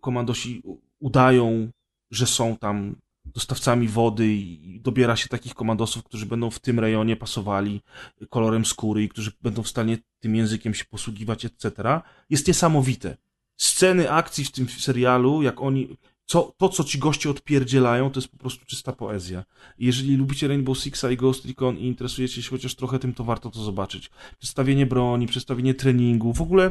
komandosi 0.00 0.62
udają, 0.98 1.70
że 2.10 2.26
są 2.26 2.56
tam 2.56 2.96
dostawcami 3.24 3.88
wody 3.88 4.28
i 4.28 4.80
dobiera 4.80 5.16
się 5.16 5.28
takich 5.28 5.54
komandosów, 5.54 6.04
którzy 6.04 6.26
będą 6.26 6.50
w 6.50 6.58
tym 6.58 6.80
rejonie 6.80 7.16
pasowali 7.16 7.82
kolorem 8.30 8.64
skóry 8.64 9.02
i 9.02 9.08
którzy 9.08 9.32
będą 9.42 9.62
w 9.62 9.68
stanie 9.68 9.98
tym 10.20 10.36
językiem 10.36 10.74
się 10.74 10.84
posługiwać, 10.84 11.44
etc. 11.44 12.00
Jest 12.30 12.48
niesamowite. 12.48 13.16
Sceny 13.56 14.10
akcji 14.12 14.44
w 14.44 14.52
tym 14.52 14.68
serialu, 14.68 15.42
jak 15.42 15.60
oni, 15.60 15.96
co, 16.30 16.54
to 16.58 16.68
co 16.68 16.84
ci 16.84 16.98
goście 16.98 17.30
odpierdzielają, 17.30 18.10
to 18.10 18.20
jest 18.20 18.28
po 18.28 18.36
prostu 18.36 18.66
czysta 18.66 18.92
poezja. 18.92 19.44
Jeżeli 19.78 20.16
lubicie 20.16 20.48
Rainbow 20.48 20.78
Sixa 20.78 21.10
i 21.10 21.16
Ghost 21.16 21.44
Recon 21.44 21.78
i 21.78 21.86
interesujecie 21.86 22.42
się 22.42 22.50
chociaż 22.50 22.74
trochę 22.74 22.98
tym, 22.98 23.14
to 23.14 23.24
warto 23.24 23.50
to 23.50 23.62
zobaczyć. 23.62 24.10
Przedstawienie 24.38 24.86
broni, 24.86 25.26
przedstawienie 25.26 25.74
treningu, 25.74 26.32
w 26.32 26.40
ogóle 26.42 26.70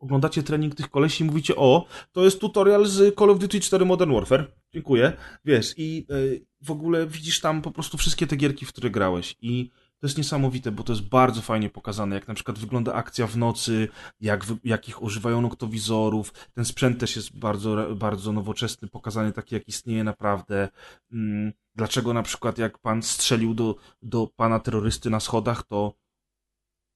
oglądacie 0.00 0.42
trening 0.42 0.74
tych 0.74 0.90
kolesi 0.90 1.24
i 1.24 1.26
mówicie, 1.26 1.56
o, 1.56 1.86
to 2.12 2.24
jest 2.24 2.40
tutorial 2.40 2.86
z 2.86 3.14
Call 3.18 3.30
of 3.30 3.38
Duty 3.38 3.60
4 3.60 3.84
Modern 3.84 4.12
Warfare. 4.12 4.52
Dziękuję. 4.72 5.12
Wiesz, 5.44 5.74
i 5.76 6.06
y, 6.10 6.46
w 6.62 6.70
ogóle 6.70 7.06
widzisz 7.06 7.40
tam 7.40 7.62
po 7.62 7.70
prostu 7.70 7.98
wszystkie 7.98 8.26
te 8.26 8.36
gierki, 8.36 8.66
w 8.66 8.68
które 8.68 8.90
grałeś. 8.90 9.36
I 9.40 9.70
to 10.00 10.06
jest 10.06 10.18
niesamowite, 10.18 10.72
bo 10.72 10.82
to 10.82 10.92
jest 10.92 11.08
bardzo 11.08 11.42
fajnie 11.42 11.70
pokazane, 11.70 12.14
jak 12.14 12.28
na 12.28 12.34
przykład 12.34 12.58
wygląda 12.58 12.94
akcja 12.94 13.26
w 13.26 13.36
nocy, 13.36 13.88
jak, 14.20 14.44
jakich 14.64 15.02
używają 15.02 15.40
noktowizorów. 15.40 16.32
Ten 16.54 16.64
sprzęt 16.64 17.00
też 17.00 17.16
jest 17.16 17.38
bardzo, 17.38 17.94
bardzo 17.96 18.32
nowoczesny, 18.32 18.88
pokazany 18.88 19.32
taki, 19.32 19.54
jak 19.54 19.68
istnieje 19.68 20.04
naprawdę. 20.04 20.68
Mm, 21.12 21.52
dlaczego 21.74 22.14
na 22.14 22.22
przykład 22.22 22.58
jak 22.58 22.78
pan 22.78 23.02
strzelił 23.02 23.54
do, 23.54 23.74
do 24.02 24.26
pana 24.26 24.60
terrorysty 24.60 25.10
na 25.10 25.20
schodach, 25.20 25.62
to 25.62 25.94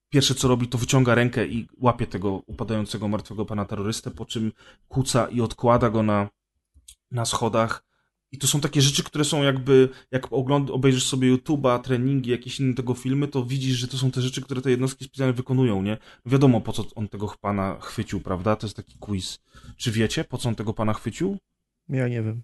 pierwsze 0.09 0.35
co 0.35 0.49
robi, 0.49 0.69
to 0.69 0.79
wyciąga 0.79 1.15
rękę 1.15 1.47
i 1.47 1.69
łapie 1.79 2.07
tego 2.07 2.31
upadającego 2.31 3.09
martwego 3.09 3.47
pana 3.47 3.65
terrorystę, 3.65 4.11
po 4.11 4.27
czym 4.27 4.53
kuca 4.89 5.29
i 5.29 5.41
odkłada 5.41 5.91
go 5.91 6.03
na, 6.03 6.29
na 7.11 7.25
schodach. 7.25 7.90
I 8.33 8.39
to 8.39 8.47
są 8.47 8.61
takie 8.61 8.83
rzeczy, 8.83 9.03
które 9.03 9.25
są 9.25 9.43
jakby, 9.43 9.89
jak 10.11 10.33
ogląd 10.33 10.71
obejrzysz 10.71 11.07
sobie 11.07 11.37
YouTube'a, 11.37 11.81
treningi, 11.81 12.31
jakieś 12.31 12.61
inne 12.61 12.75
tego 12.75 12.95
filmy, 12.95 13.29
to 13.29 13.45
widzisz, 13.45 13.77
że 13.77 13.89
to 13.89 13.99
są 13.99 14.11
te 14.11 14.23
rzeczy, 14.23 14.43
które 14.43 14.63
te 14.63 14.71
jednostki 14.71 15.05
specjalne 15.05 15.33
wykonują, 15.33 15.83
nie? 15.83 15.99
Wiadomo, 16.27 16.61
po 16.61 16.73
co 16.73 16.85
on 16.95 17.09
tego 17.09 17.35
pana 17.41 17.79
chwycił, 17.81 18.21
prawda? 18.21 18.57
To 18.57 18.67
jest 18.67 18.77
taki 18.77 18.99
quiz. 18.99 19.39
Czy 19.77 19.93
wiecie, 19.93 20.25
po 20.25 20.39
co 20.39 20.49
on 20.49 20.55
tego 20.55 20.75
pana 20.75 20.95
chwycił? 20.95 21.39
Ja 21.89 22.09
nie 22.09 22.23
wiem. 22.23 22.43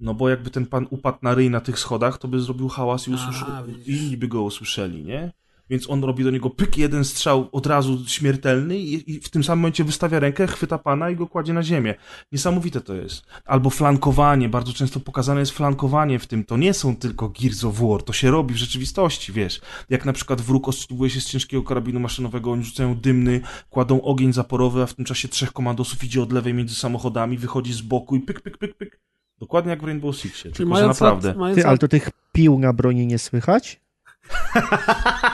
No 0.00 0.14
bo 0.14 0.28
jakby 0.28 0.50
ten 0.50 0.66
pan 0.66 0.86
upadł 0.90 1.18
na 1.22 1.34
ryj 1.34 1.50
na 1.50 1.60
tych 1.60 1.78
schodach, 1.78 2.18
to 2.18 2.28
by 2.28 2.40
zrobił 2.40 2.68
hałas 2.68 3.08
i, 3.08 3.10
usłyszy... 3.10 3.44
i 3.86 3.96
inni 3.96 4.16
by 4.16 4.28
go 4.28 4.42
usłyszeli, 4.42 5.04
nie? 5.04 5.32
Więc 5.70 5.90
on 5.90 6.04
robi 6.04 6.24
do 6.24 6.30
niego 6.30 6.50
pyk, 6.50 6.78
jeden 6.78 7.04
strzał 7.04 7.48
od 7.52 7.66
razu 7.66 8.04
śmiertelny 8.06 8.78
i, 8.78 9.12
i, 9.12 9.20
w 9.20 9.28
tym 9.28 9.44
samym 9.44 9.58
momencie 9.60 9.84
wystawia 9.84 10.18
rękę, 10.18 10.46
chwyta 10.46 10.78
pana 10.78 11.10
i 11.10 11.16
go 11.16 11.26
kładzie 11.26 11.52
na 11.52 11.62
ziemię. 11.62 11.94
Niesamowite 12.32 12.80
to 12.80 12.94
jest. 12.94 13.26
Albo 13.44 13.70
flankowanie, 13.70 14.48
bardzo 14.48 14.72
często 14.72 15.00
pokazane 15.00 15.40
jest 15.40 15.52
flankowanie 15.52 16.18
w 16.18 16.26
tym. 16.26 16.44
To 16.44 16.56
nie 16.56 16.74
są 16.74 16.96
tylko 16.96 17.28
Gears 17.28 17.64
of 17.64 17.80
War, 17.80 18.02
to 18.02 18.12
się 18.12 18.30
robi 18.30 18.54
w 18.54 18.56
rzeczywistości, 18.56 19.32
wiesz. 19.32 19.60
Jak 19.90 20.04
na 20.04 20.12
przykład 20.12 20.40
wróg 20.40 20.68
ostrzeliwuje 20.68 21.10
się 21.10 21.20
z 21.20 21.26
ciężkiego 21.26 21.62
karabinu 21.62 22.00
maszynowego, 22.00 22.52
oni 22.52 22.64
rzucają 22.64 22.94
dymny, 22.94 23.40
kładą 23.70 24.02
ogień 24.02 24.32
zaporowy, 24.32 24.82
a 24.82 24.86
w 24.86 24.94
tym 24.94 25.04
czasie 25.04 25.28
trzech 25.28 25.52
komandosów 25.52 26.04
idzie 26.04 26.22
od 26.22 26.32
lewej 26.32 26.54
między 26.54 26.74
samochodami, 26.74 27.38
wychodzi 27.38 27.72
z 27.72 27.80
boku 27.80 28.16
i 28.16 28.20
pyk, 28.20 28.40
pyk, 28.40 28.58
pyk, 28.58 28.76
pyk. 28.76 29.00
Dokładnie 29.38 29.70
jak 29.70 29.82
w 29.82 29.84
Rainbow 29.84 30.16
Sixie, 30.16 30.52
tylko 30.52 30.76
że 30.76 30.86
naprawdę. 30.86 31.34
Lat, 31.38 31.54
Ty, 31.54 31.66
ale 31.66 31.78
to 31.78 31.88
tych 31.88 32.10
pił 32.32 32.58
na 32.58 32.72
broni 32.72 33.06
nie 33.06 33.18
słychać? 33.18 33.80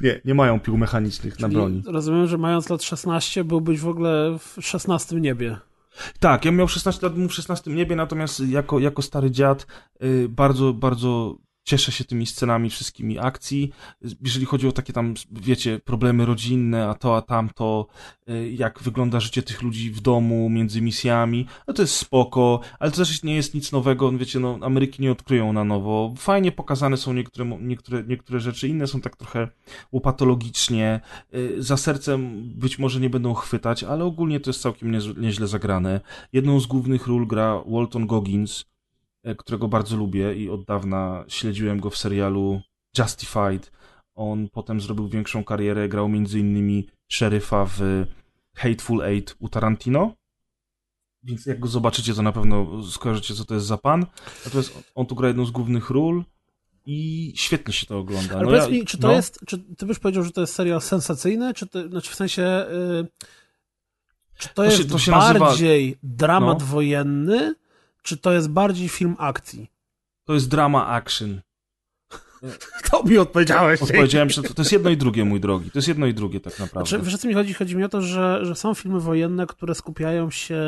nie, 0.00 0.20
nie 0.24 0.34
mają 0.34 0.60
pił 0.60 0.78
mechanicznych 0.78 1.36
Czyli 1.36 1.42
na 1.42 1.48
broni. 1.48 1.82
Rozumiem, 1.86 2.26
że 2.26 2.38
mając 2.38 2.68
lat 2.70 2.82
16 2.82 3.44
byłbyś 3.44 3.80
w 3.80 3.88
ogóle 3.88 4.38
w 4.38 4.56
16 4.60 5.16
niebie. 5.16 5.56
Tak, 6.20 6.44
ja 6.44 6.52
miał 6.52 6.68
16 6.68 7.06
lat, 7.06 7.14
w 7.14 7.32
16 7.32 7.70
niebie, 7.70 7.96
natomiast 7.96 8.40
jako, 8.40 8.78
jako 8.78 9.02
stary 9.02 9.30
dziad 9.30 9.66
y, 10.02 10.28
bardzo, 10.28 10.72
bardzo 10.72 11.36
cieszę 11.66 11.92
się 11.92 12.04
tymi 12.04 12.26
scenami 12.26 12.70
wszystkimi 12.70 13.18
akcji. 13.18 13.72
Jeżeli 14.22 14.46
chodzi 14.46 14.68
o 14.68 14.72
takie 14.72 14.92
tam, 14.92 15.14
wiecie, 15.30 15.78
problemy 15.78 16.26
rodzinne, 16.26 16.88
a 16.88 16.94
to, 16.94 17.16
a 17.16 17.22
tamto, 17.22 17.86
y, 18.28 18.50
jak 18.50 18.82
wygląda 18.82 19.20
życie 19.20 19.42
tych 19.42 19.62
ludzi 19.62 19.90
w 19.90 20.00
domu, 20.00 20.50
między 20.50 20.82
misjami, 20.82 21.46
no 21.68 21.74
to 21.74 21.82
jest 21.82 21.94
spoko, 21.94 22.60
ale 22.78 22.90
to 22.90 22.96
też 22.96 23.22
nie 23.22 23.34
jest 23.34 23.54
nic 23.54 23.72
nowego, 23.72 24.12
wiecie, 24.12 24.40
no, 24.40 24.58
Ameryki 24.62 25.02
nie 25.02 25.12
odkryją 25.12 25.52
na 25.52 25.64
nowo. 25.64 26.14
Fajnie 26.18 26.52
pokazane 26.52 26.96
są 26.96 27.12
niektóre, 27.12 27.58
niektóre, 27.60 28.04
niektóre 28.04 28.40
rzeczy, 28.40 28.68
inne 28.68 28.86
są 28.86 29.00
tak 29.00 29.16
trochę 29.16 29.48
łopatologicznie, 29.92 31.00
y, 31.34 31.62
za 31.62 31.76
sercem 31.76 32.42
być 32.54 32.78
może 32.78 33.00
nie 33.00 33.10
będą 33.10 33.34
chwytać, 33.34 33.84
ale 33.84 34.04
ogólnie 34.04 34.40
to 34.40 34.50
jest 34.50 34.62
całkiem 34.62 34.98
nieźle 35.16 35.46
zagrane. 35.46 36.00
Jedną 36.32 36.60
z 36.60 36.66
głównych 36.66 37.06
ról 37.06 37.26
gra 37.26 37.62
Walton 37.66 38.06
Goggins, 38.06 38.64
którego 39.34 39.68
bardzo 39.68 39.96
lubię 39.96 40.34
i 40.34 40.50
od 40.50 40.64
dawna 40.64 41.24
śledziłem 41.28 41.80
go 41.80 41.90
w 41.90 41.96
serialu 41.96 42.60
Justified. 42.98 43.72
On 44.14 44.48
potem 44.48 44.80
zrobił 44.80 45.08
większą 45.08 45.44
karierę, 45.44 45.88
grał 45.88 46.08
między 46.08 46.38
innymi 46.38 46.88
szeryfa 47.08 47.64
w 47.64 48.06
Hateful 48.54 49.02
Eight 49.02 49.36
u 49.38 49.48
Tarantino. 49.48 50.14
Więc 51.22 51.46
jak 51.46 51.60
go 51.60 51.68
zobaczycie, 51.68 52.14
to 52.14 52.22
na 52.22 52.32
pewno 52.32 52.82
skojarzycie, 52.82 53.34
co 53.34 53.44
to 53.44 53.54
jest 53.54 53.66
za 53.66 53.78
pan. 53.78 54.06
Natomiast 54.44 54.92
on 54.94 55.06
tu 55.06 55.14
gra 55.14 55.28
jedną 55.28 55.46
z 55.46 55.50
głównych 55.50 55.90
ról 55.90 56.24
i 56.86 57.32
świetnie 57.36 57.74
się 57.74 57.86
to 57.86 57.98
ogląda. 57.98 58.34
Ale 58.34 58.42
no 58.42 58.48
powiedz 58.48 58.64
ja, 58.64 58.70
mi, 58.70 58.84
czy 58.84 58.98
to 58.98 59.08
no. 59.08 59.14
jest, 59.14 59.40
czy 59.46 59.58
ty 59.58 59.86
byś 59.86 59.98
powiedział, 59.98 60.22
że 60.22 60.30
to 60.30 60.40
jest 60.40 60.54
serial 60.54 60.80
sensacyjny, 60.80 61.54
czy 61.54 61.66
to, 61.66 61.88
znaczy 61.88 62.10
w 62.10 62.14
sensie, 62.14 62.66
yy, 62.70 63.08
czy 64.38 64.48
to, 64.48 64.54
to 64.54 64.64
jest 64.64 64.76
się, 64.76 64.84
to 64.84 65.10
bardziej 65.10 65.84
nazywa... 65.84 65.98
dramat 66.02 66.60
no. 66.60 66.66
wojenny, 66.66 67.54
czy 68.06 68.16
to 68.16 68.32
jest 68.32 68.48
bardziej 68.48 68.88
film 68.88 69.16
akcji? 69.18 69.70
To 70.24 70.34
jest 70.34 70.48
drama 70.48 70.86
action. 70.86 71.40
To 72.90 73.02
mi 73.02 73.18
odpowiedziałeś. 73.18 73.82
Odpowiedziałem, 73.82 74.30
że 74.30 74.42
to, 74.42 74.54
to, 74.54 74.62
jest 74.62 74.72
jedno 74.72 74.90
i 74.90 74.96
drugie, 74.96 75.24
mój 75.24 75.40
drogi. 75.40 75.70
To 75.70 75.78
jest 75.78 75.88
jedno 75.88 76.06
i 76.06 76.14
drugie 76.14 76.40
tak 76.40 76.58
naprawdę. 76.58 76.88
Znaczy, 76.88 77.04
wiesz 77.04 77.14
o 77.14 77.18
co 77.18 77.28
mi 77.28 77.34
chodzi? 77.34 77.54
Chodzi 77.54 77.76
mi 77.76 77.84
o 77.84 77.88
to, 77.88 78.02
że, 78.02 78.40
że 78.42 78.54
są 78.54 78.74
filmy 78.74 79.00
wojenne, 79.00 79.46
które 79.46 79.74
skupiają 79.74 80.30
się, 80.30 80.62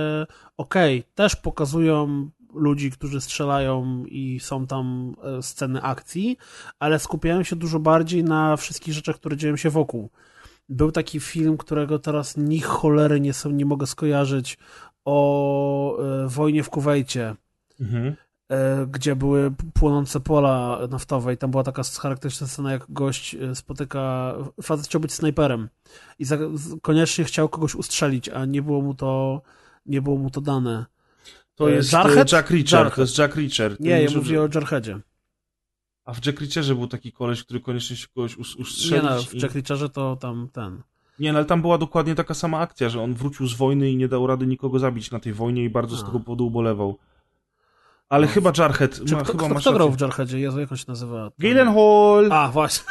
okej, 0.56 0.98
okay, 0.98 1.12
też 1.14 1.36
pokazują 1.36 2.30
ludzi, 2.54 2.90
którzy 2.90 3.20
strzelają 3.20 4.04
i 4.06 4.40
są 4.40 4.66
tam 4.66 5.14
e, 5.22 5.42
sceny 5.42 5.82
akcji, 5.82 6.36
ale 6.78 6.98
skupiają 6.98 7.42
się 7.42 7.56
dużo 7.56 7.78
bardziej 7.78 8.24
na 8.24 8.56
wszystkich 8.56 8.94
rzeczach, 8.94 9.16
które 9.16 9.36
dzieją 9.36 9.56
się 9.56 9.70
wokół. 9.70 10.10
Był 10.68 10.92
taki 10.92 11.20
film, 11.20 11.56
którego 11.56 11.98
teraz 11.98 12.36
ni 12.36 12.60
cholery 12.60 13.20
nie, 13.20 13.32
są, 13.32 13.50
nie 13.50 13.64
mogę 13.64 13.86
skojarzyć, 13.86 14.58
o 15.08 15.98
e, 16.24 16.28
wojnie 16.28 16.62
w 16.62 16.70
Kuwejcie, 16.70 17.34
mhm. 17.80 18.16
E, 18.48 18.86
gdzie 18.86 19.16
były 19.16 19.50
płonące 19.74 20.20
pola 20.20 20.78
naftowe 20.90 21.34
i 21.34 21.36
tam 21.36 21.50
była 21.50 21.62
taka 21.62 21.82
charakterystyczna 21.82 22.46
scena, 22.46 22.72
jak 22.72 22.84
gość 22.88 23.34
e, 23.34 23.54
spotyka, 23.54 24.34
facet 24.62 24.86
chciał 24.86 25.00
być 25.00 25.12
snajperem 25.12 25.68
i 26.18 26.24
za, 26.24 26.38
koniecznie 26.82 27.24
chciał 27.24 27.48
kogoś 27.48 27.74
ustrzelić, 27.74 28.28
a 28.28 28.44
nie 28.44 28.62
było 28.62 28.82
mu 28.82 28.94
to, 28.94 29.42
nie 29.86 30.02
było 30.02 30.16
mu 30.16 30.30
to 30.30 30.40
dane. 30.40 30.86
To 31.54 31.68
jest 31.68 31.92
Jarhead? 31.92 32.32
Jack 32.32 32.50
Reacher, 32.50 32.72
Jarhead. 32.72 32.94
to 32.94 33.00
jest 33.00 33.18
Jack 33.18 33.36
Reacher. 33.36 33.76
Nie, 33.80 34.02
ja 34.02 34.10
mówię 34.16 34.42
o 34.42 34.48
Jarheadzie. 34.54 35.00
A 36.04 36.14
w 36.14 36.26
Jack 36.26 36.40
Reacherze 36.40 36.74
był 36.74 36.86
taki 36.86 37.12
koleś, 37.12 37.44
który 37.44 37.60
koniecznie 37.60 37.96
się 37.96 38.06
kogoś 38.14 38.36
ustrzelić. 38.36 38.90
Nie 38.90 39.02
no, 39.02 39.22
w 39.22 39.34
Jack 39.34 39.54
Reacherze 39.54 39.88
to 39.88 40.16
tam 40.16 40.48
ten... 40.52 40.82
Nie, 41.18 41.32
no 41.32 41.38
ale 41.38 41.46
tam 41.46 41.60
była 41.60 41.78
dokładnie 41.78 42.14
taka 42.14 42.34
sama 42.34 42.58
akcja, 42.58 42.88
że 42.88 43.02
on 43.02 43.14
wrócił 43.14 43.46
z 43.46 43.54
wojny 43.54 43.90
i 43.90 43.96
nie 43.96 44.08
dał 44.08 44.26
rady 44.26 44.46
nikogo 44.46 44.78
zabić 44.78 45.10
na 45.10 45.20
tej 45.20 45.32
wojnie 45.32 45.64
i 45.64 45.70
bardzo 45.70 45.96
z 45.96 46.04
tego 46.04 46.20
powodu 46.20 46.46
ubolewał. 46.46 46.98
Ale 48.08 48.26
no. 48.26 48.32
chyba 48.32 48.52
Jarhead. 48.58 49.00
Czy 49.06 49.14
ma, 49.14 49.22
kto, 49.22 49.32
chyba 49.32 49.48
kto, 49.48 49.60
kto 49.60 49.72
grał 49.72 49.90
w 49.90 50.00
Jarheadzie? 50.00 50.40
Jezu, 50.40 50.60
jak 50.60 50.72
on 50.72 50.78
się 50.78 50.84
nazywa? 50.88 51.30
Gyllenhaal! 51.38 52.32
A, 52.32 52.48
właśnie. 52.48 52.84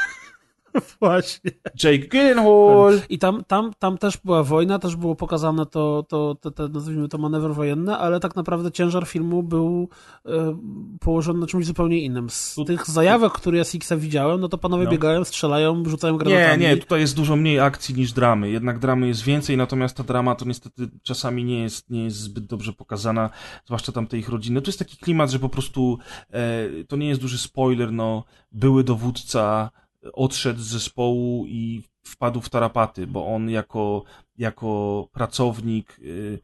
Właśnie. 1.02 1.52
Jake 1.84 2.08
Gyllenhaal. 2.08 3.02
I 3.10 3.20
tam, 3.20 3.44
tam, 3.44 3.72
tam 3.80 3.98
też 3.98 4.18
była 4.18 4.44
wojna, 4.44 4.80
też 4.80 4.96
było 4.96 5.16
pokazane 5.16 5.66
to, 5.66 6.06
to, 6.10 6.36
to, 6.42 6.52
to 6.52 6.68
nazwijmy 6.68 7.08
to 7.08 7.18
manewr 7.18 7.54
wojenny, 7.54 7.96
ale 7.96 8.20
tak 8.20 8.36
naprawdę 8.36 8.72
ciężar 8.72 9.08
filmu 9.08 9.44
był 9.44 9.90
e, 10.26 10.58
położony 11.00 11.40
na 11.40 11.48
czymś 11.48 11.66
zupełnie 11.66 12.00
innym. 12.00 12.30
Z 12.30 12.56
tych 12.68 12.90
zajawek, 12.90 13.34
które 13.34 13.58
ja 13.58 13.64
z 13.64 13.76
Xa 13.76 13.98
widziałem, 13.98 14.42
no 14.42 14.50
to 14.50 14.58
panowie 14.58 14.86
no. 14.86 14.92
biegają, 14.92 15.24
strzelają, 15.24 15.84
rzucają 15.86 16.18
granatami. 16.18 16.64
Nie, 16.64 16.70
nie, 16.70 16.78
tutaj 16.78 17.00
jest 17.00 17.16
dużo 17.16 17.36
mniej 17.36 17.60
akcji 17.60 17.96
niż 17.96 18.14
dramy. 18.14 18.50
Jednak 18.50 18.80
dramy 18.80 19.08
jest 19.08 19.24
więcej, 19.24 19.58
natomiast 19.58 19.98
ta 19.98 20.04
drama 20.04 20.36
to 20.36 20.46
niestety 20.46 20.90
czasami 21.04 21.44
nie 21.44 21.64
jest, 21.64 21.90
nie 21.90 22.04
jest 22.04 22.18
zbyt 22.18 22.46
dobrze 22.46 22.74
pokazana, 22.74 23.30
zwłaszcza 23.66 23.92
tam 23.92 24.08
tej 24.08 24.20
ich 24.20 24.30
rodziny. 24.30 24.62
To 24.62 24.68
jest 24.68 24.80
taki 24.80 24.98
klimat, 24.98 25.32
że 25.32 25.40
po 25.40 25.50
prostu 25.50 25.98
e, 26.32 26.84
to 26.88 26.96
nie 26.96 27.08
jest 27.08 27.22
duży 27.22 27.38
spoiler, 27.38 27.92
no, 27.92 28.24
były 28.52 28.84
dowódca 28.84 29.72
odszedł 30.14 30.60
z 30.60 30.68
zespołu 30.68 31.46
i 31.48 31.84
wpadł 32.04 32.42
w 32.42 32.50
tarapaty, 32.50 33.08
bo 33.08 33.36
on 33.36 33.50
jako, 33.50 34.04
jako 34.38 35.08
pracownik 35.12 36.00
y, 36.00 36.40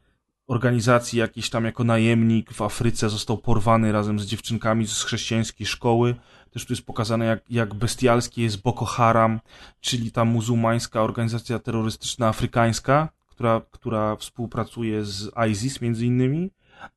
organizacji, 0.46 1.18
jakiś 1.18 1.50
tam 1.50 1.64
jako 1.64 1.84
najemnik 1.84 2.52
w 2.52 2.62
Afryce 2.62 3.10
został 3.10 3.38
porwany 3.38 3.92
razem 3.92 4.20
z 4.20 4.26
dziewczynkami 4.26 4.86
z 4.86 5.02
chrześcijańskiej 5.02 5.66
szkoły. 5.66 6.14
Też 6.50 6.66
tu 6.66 6.72
jest 6.72 6.86
pokazane, 6.86 7.24
jak, 7.24 7.50
jak 7.50 7.74
bestialskie 7.74 8.42
jest 8.42 8.62
Boko 8.62 8.84
Haram, 8.84 9.40
czyli 9.80 10.12
ta 10.12 10.24
muzułmańska 10.24 11.02
organizacja 11.02 11.58
terrorystyczna 11.58 12.28
afrykańska, 12.28 13.08
która, 13.26 13.62
która 13.70 14.16
współpracuje 14.16 15.04
z 15.04 15.30
ISIS 15.50 15.80
między 15.80 16.06
innymi. 16.06 16.50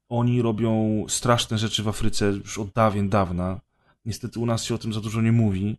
oni 0.09 0.41
robią 0.41 1.05
straszne 1.07 1.57
rzeczy 1.57 1.83
w 1.83 1.87
Afryce 1.87 2.25
już 2.25 2.57
od 2.57 2.69
dawien 2.69 3.09
dawna. 3.09 3.59
Niestety 4.05 4.39
u 4.39 4.45
nas 4.45 4.63
się 4.63 4.75
o 4.75 4.77
tym 4.77 4.93
za 4.93 5.01
dużo 5.01 5.21
nie 5.21 5.31
mówi, 5.31 5.77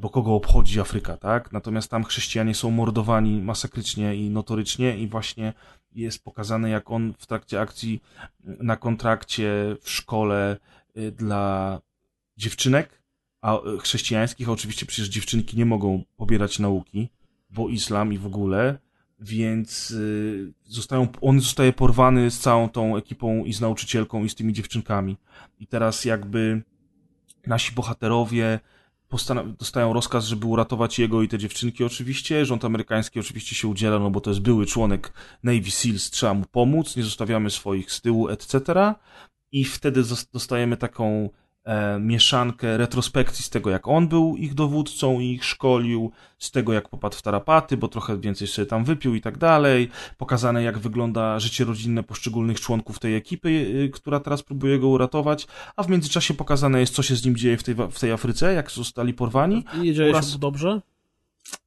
bo 0.00 0.10
kogo 0.10 0.34
obchodzi 0.34 0.80
Afryka, 0.80 1.16
tak? 1.16 1.52
Natomiast 1.52 1.90
tam 1.90 2.04
chrześcijanie 2.04 2.54
są 2.54 2.70
mordowani 2.70 3.42
masakrycznie 3.42 4.16
i 4.16 4.30
notorycznie 4.30 4.98
i 4.98 5.08
właśnie 5.08 5.52
jest 5.94 6.24
pokazane, 6.24 6.70
jak 6.70 6.90
on 6.90 7.14
w 7.18 7.26
trakcie 7.26 7.60
akcji 7.60 8.02
na 8.44 8.76
kontrakcie 8.76 9.76
w 9.80 9.90
szkole 9.90 10.56
y, 10.96 11.12
dla 11.12 11.80
dziewczynek, 12.36 13.02
a 13.40 13.58
y, 13.58 13.78
chrześcijańskich, 13.78 14.48
a 14.48 14.52
oczywiście 14.52 14.86
przecież 14.86 15.08
dziewczynki 15.08 15.56
nie 15.56 15.66
mogą 15.66 16.04
pobierać 16.16 16.58
nauki, 16.58 17.08
bo 17.50 17.68
islam 17.68 18.12
i 18.12 18.18
w 18.18 18.26
ogóle, 18.26 18.78
więc 19.20 19.90
y, 19.90 20.52
zostają, 20.64 21.08
on 21.20 21.40
zostaje 21.40 21.72
porwany 21.72 22.30
z 22.30 22.40
całą 22.40 22.68
tą 22.68 22.96
ekipą 22.96 23.44
i 23.44 23.52
z 23.52 23.60
nauczycielką 23.60 24.24
i 24.24 24.28
z 24.28 24.34
tymi 24.34 24.52
dziewczynkami. 24.52 25.16
I 25.60 25.66
teraz 25.66 26.04
jakby 26.04 26.62
nasi 27.46 27.72
bohaterowie 27.72 28.60
dostają 29.58 29.92
rozkaz, 29.92 30.24
żeby 30.24 30.46
uratować 30.46 30.98
jego 30.98 31.22
i 31.22 31.28
te 31.28 31.38
dziewczynki 31.38 31.84
oczywiście. 31.84 32.46
Rząd 32.46 32.64
amerykański 32.64 33.20
oczywiście 33.20 33.54
się 33.54 33.68
udziela, 33.68 33.98
no 33.98 34.10
bo 34.10 34.20
to 34.20 34.30
jest 34.30 34.42
były 34.42 34.66
członek 34.66 35.12
Navy 35.42 35.70
Seals, 35.70 36.10
trzeba 36.10 36.34
mu 36.34 36.44
pomóc, 36.52 36.96
nie 36.96 37.02
zostawiamy 37.02 37.50
swoich 37.50 37.92
z 37.92 38.00
tyłu, 38.00 38.28
etc. 38.28 38.94
I 39.52 39.64
wtedy 39.64 40.02
dostajemy 40.32 40.76
taką 40.76 41.30
e, 41.64 41.98
mieszankę 42.00 42.76
retrospekcji 42.76 43.44
z 43.44 43.50
tego, 43.50 43.70
jak 43.70 43.88
on 43.88 44.08
był 44.08 44.36
ich 44.36 44.54
dowódcą 44.54 45.20
i 45.20 45.32
ich 45.32 45.44
szkolił, 45.44 46.12
z 46.38 46.50
tego, 46.50 46.72
jak 46.72 46.88
popadł 46.88 47.16
w 47.16 47.22
tarapaty, 47.22 47.76
bo 47.76 47.88
trochę 47.88 48.20
więcej 48.20 48.48
sobie 48.48 48.66
tam 48.66 48.84
wypił 48.84 49.14
i 49.14 49.20
tak 49.20 49.38
dalej. 49.38 49.90
Pokazane, 50.18 50.62
jak 50.62 50.78
wygląda 50.78 51.38
życie 51.38 51.64
rodzinne 51.64 52.02
poszczególnych 52.02 52.60
członków 52.60 52.98
tej 52.98 53.16
ekipy, 53.16 53.48
y, 53.48 53.90
która 53.92 54.20
teraz 54.20 54.42
próbuje 54.42 54.78
go 54.78 54.88
uratować, 54.88 55.46
a 55.76 55.82
w 55.82 55.88
międzyczasie 55.88 56.34
pokazane 56.34 56.80
jest, 56.80 56.94
co 56.94 57.02
się 57.02 57.16
z 57.16 57.24
nim 57.24 57.36
dzieje 57.36 57.56
w 57.56 57.62
tej, 57.62 57.74
w 57.74 57.98
tej 57.98 58.12
Afryce, 58.12 58.54
jak 58.54 58.70
zostali 58.70 59.14
porwani. 59.14 59.64
Nie 59.80 59.94
dzieje 59.94 60.10
oraz... 60.10 60.32
się 60.32 60.38
dobrze? 60.38 60.80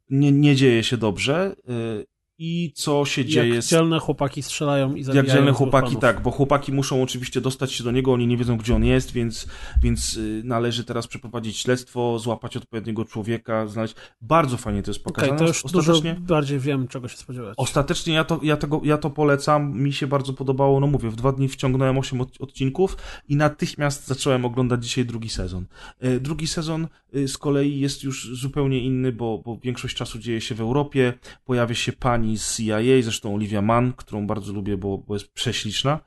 Nie, 0.09 0.31
nie 0.31 0.55
dzieje 0.55 0.83
się 0.83 0.97
dobrze. 0.97 1.55
Y, 1.69 2.16
i 2.39 2.71
co 2.75 3.05
się 3.05 3.25
dzieje. 3.25 3.55
Jak 3.55 3.63
dzielne 3.63 3.99
chłopaki 3.99 4.43
strzelają 4.43 4.95
i 4.95 5.03
zabijają. 5.03 5.27
Jak 5.27 5.35
dzielne 5.35 5.51
chłopaki, 5.51 5.95
tak, 5.95 6.21
bo 6.21 6.31
chłopaki 6.31 6.73
muszą 6.73 7.03
oczywiście 7.03 7.41
dostać 7.41 7.71
się 7.73 7.83
do 7.83 7.91
niego, 7.91 8.13
oni 8.13 8.27
nie 8.27 8.37
wiedzą, 8.37 8.57
gdzie 8.57 8.75
on 8.75 8.85
jest, 8.85 9.11
więc, 9.11 9.47
więc 9.81 10.17
y, 10.17 10.41
należy 10.45 10.83
teraz 10.83 11.07
przeprowadzić 11.07 11.57
śledztwo, 11.57 12.19
złapać 12.19 12.57
odpowiedniego 12.57 13.05
człowieka, 13.05 13.67
znaleźć. 13.67 13.95
Bardzo 14.21 14.57
fajnie 14.57 14.83
to 14.83 14.91
jest 14.91 15.03
pokazane. 15.03 15.33
Okay, 15.33 15.39
to 15.39 15.47
już 15.47 15.65
Ostatecznie, 15.65 16.13
dużo 16.13 16.25
bardziej 16.27 16.59
wiem, 16.59 16.87
czego 16.87 17.07
się 17.07 17.17
spodziewać. 17.17 17.53
Ostatecznie 17.57 18.13
ja 18.13 18.23
to, 18.23 18.39
ja, 18.43 18.57
tego, 18.57 18.81
ja 18.83 18.97
to 18.97 19.09
polecam, 19.09 19.81
mi 19.81 19.93
się 19.93 20.07
bardzo 20.07 20.33
podobało, 20.33 20.79
no 20.79 20.87
mówię, 20.87 21.09
w 21.09 21.15
dwa 21.15 21.31
dni 21.31 21.49
wciągnąłem 21.49 21.97
8 21.97 22.21
odcinków 22.39 22.97
i 23.29 23.35
natychmiast 23.35 24.07
zacząłem 24.07 24.45
oglądać 24.45 24.83
dzisiaj 24.83 25.05
drugi 25.05 25.29
sezon. 25.29 25.65
Y, 26.03 26.19
drugi 26.19 26.47
sezon 26.47 26.87
y, 27.15 27.27
z 27.27 27.37
kolei 27.37 27.79
jest 27.79 28.03
już 28.03 28.29
zupełnie 28.33 28.79
inny, 28.79 29.11
bo, 29.11 29.41
bo 29.45 29.57
większość 29.57 29.95
czasu 29.95 30.19
dzieje 30.19 30.41
się 30.41 30.55
w 30.55 30.61
Europie, 30.61 31.13
pojawia 31.45 31.75
się 31.75 31.93
pani 31.93 32.26
pani 32.27 32.37
z 32.37 32.57
CIA, 32.57 33.01
zresztą 33.01 33.35
Olivia 33.35 33.61
Mann, 33.61 33.93
którą 33.93 34.27
bardzo 34.27 34.53
lubię, 34.53 34.77
bo, 34.77 34.97
bo 34.97 35.13
jest 35.13 35.31
prześliczna. 35.33 35.99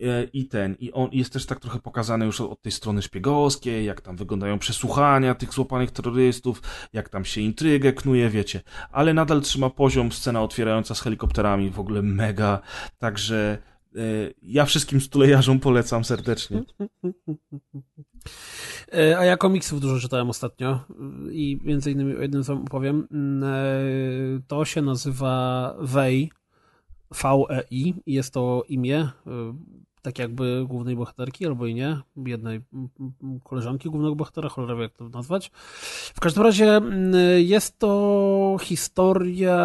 E, 0.00 0.24
I 0.24 0.48
ten, 0.48 0.76
i 0.78 0.92
on 0.92 1.08
jest 1.12 1.32
też 1.32 1.46
tak 1.46 1.60
trochę 1.60 1.78
pokazany 1.78 2.24
już 2.26 2.40
od 2.40 2.62
tej 2.62 2.72
strony 2.72 3.02
szpiegowskiej, 3.02 3.84
jak 3.84 4.00
tam 4.00 4.16
wyglądają 4.16 4.58
przesłuchania 4.58 5.34
tych 5.34 5.52
złapanych 5.52 5.90
terrorystów, 5.90 6.62
jak 6.92 7.08
tam 7.08 7.24
się 7.24 7.40
intrygę 7.40 7.92
knuje, 7.92 8.30
wiecie. 8.30 8.60
Ale 8.90 9.14
nadal 9.14 9.40
trzyma 9.40 9.70
poziom, 9.70 10.12
scena 10.12 10.42
otwierająca 10.42 10.94
z 10.94 11.00
helikopterami, 11.00 11.70
w 11.70 11.80
ogóle 11.80 12.02
mega. 12.02 12.60
Także 12.98 13.58
e, 13.96 14.00
ja 14.42 14.64
wszystkim 14.64 15.00
stulejarzom 15.00 15.60
polecam 15.60 16.04
serdecznie. 16.04 16.62
E, 18.92 19.18
a 19.18 19.24
ja 19.24 19.36
komiksów 19.36 19.80
dużo 19.80 20.00
czytałem 20.00 20.30
ostatnio 20.30 20.80
i 21.30 21.58
między 21.62 21.90
innymi 21.90 22.16
o 22.16 22.22
jednym 22.22 22.42
wam 22.42 22.62
opowiem. 22.62 23.08
Mm, 23.10 23.44
e, 23.44 23.48
to 24.46 24.64
się 24.64 24.82
nazywa 24.82 25.74
V-E-I 25.80 27.94
i 28.06 28.14
jest 28.14 28.34
to 28.34 28.64
imię 28.68 28.96
e, 28.96 29.10
tak 30.02 30.18
jakby 30.18 30.64
głównej 30.68 30.96
bohaterki, 30.96 31.46
albo 31.46 31.66
i 31.66 31.74
nie, 31.74 32.00
jednej 32.16 32.60
koleżanki 33.44 33.90
głównego 33.90 34.16
bohatera, 34.16 34.48
cholera 34.48 34.82
jak 34.82 34.92
to 34.92 35.08
nazwać. 35.08 35.50
W 36.14 36.20
każdym 36.20 36.42
razie 36.42 36.80
jest 37.36 37.78
to 37.78 38.56
historia 38.60 39.58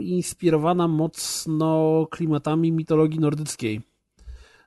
inspirowana 0.00 0.88
mocno 0.88 2.06
klimatami 2.10 2.72
mitologii 2.72 3.20
nordyckiej 3.20 3.93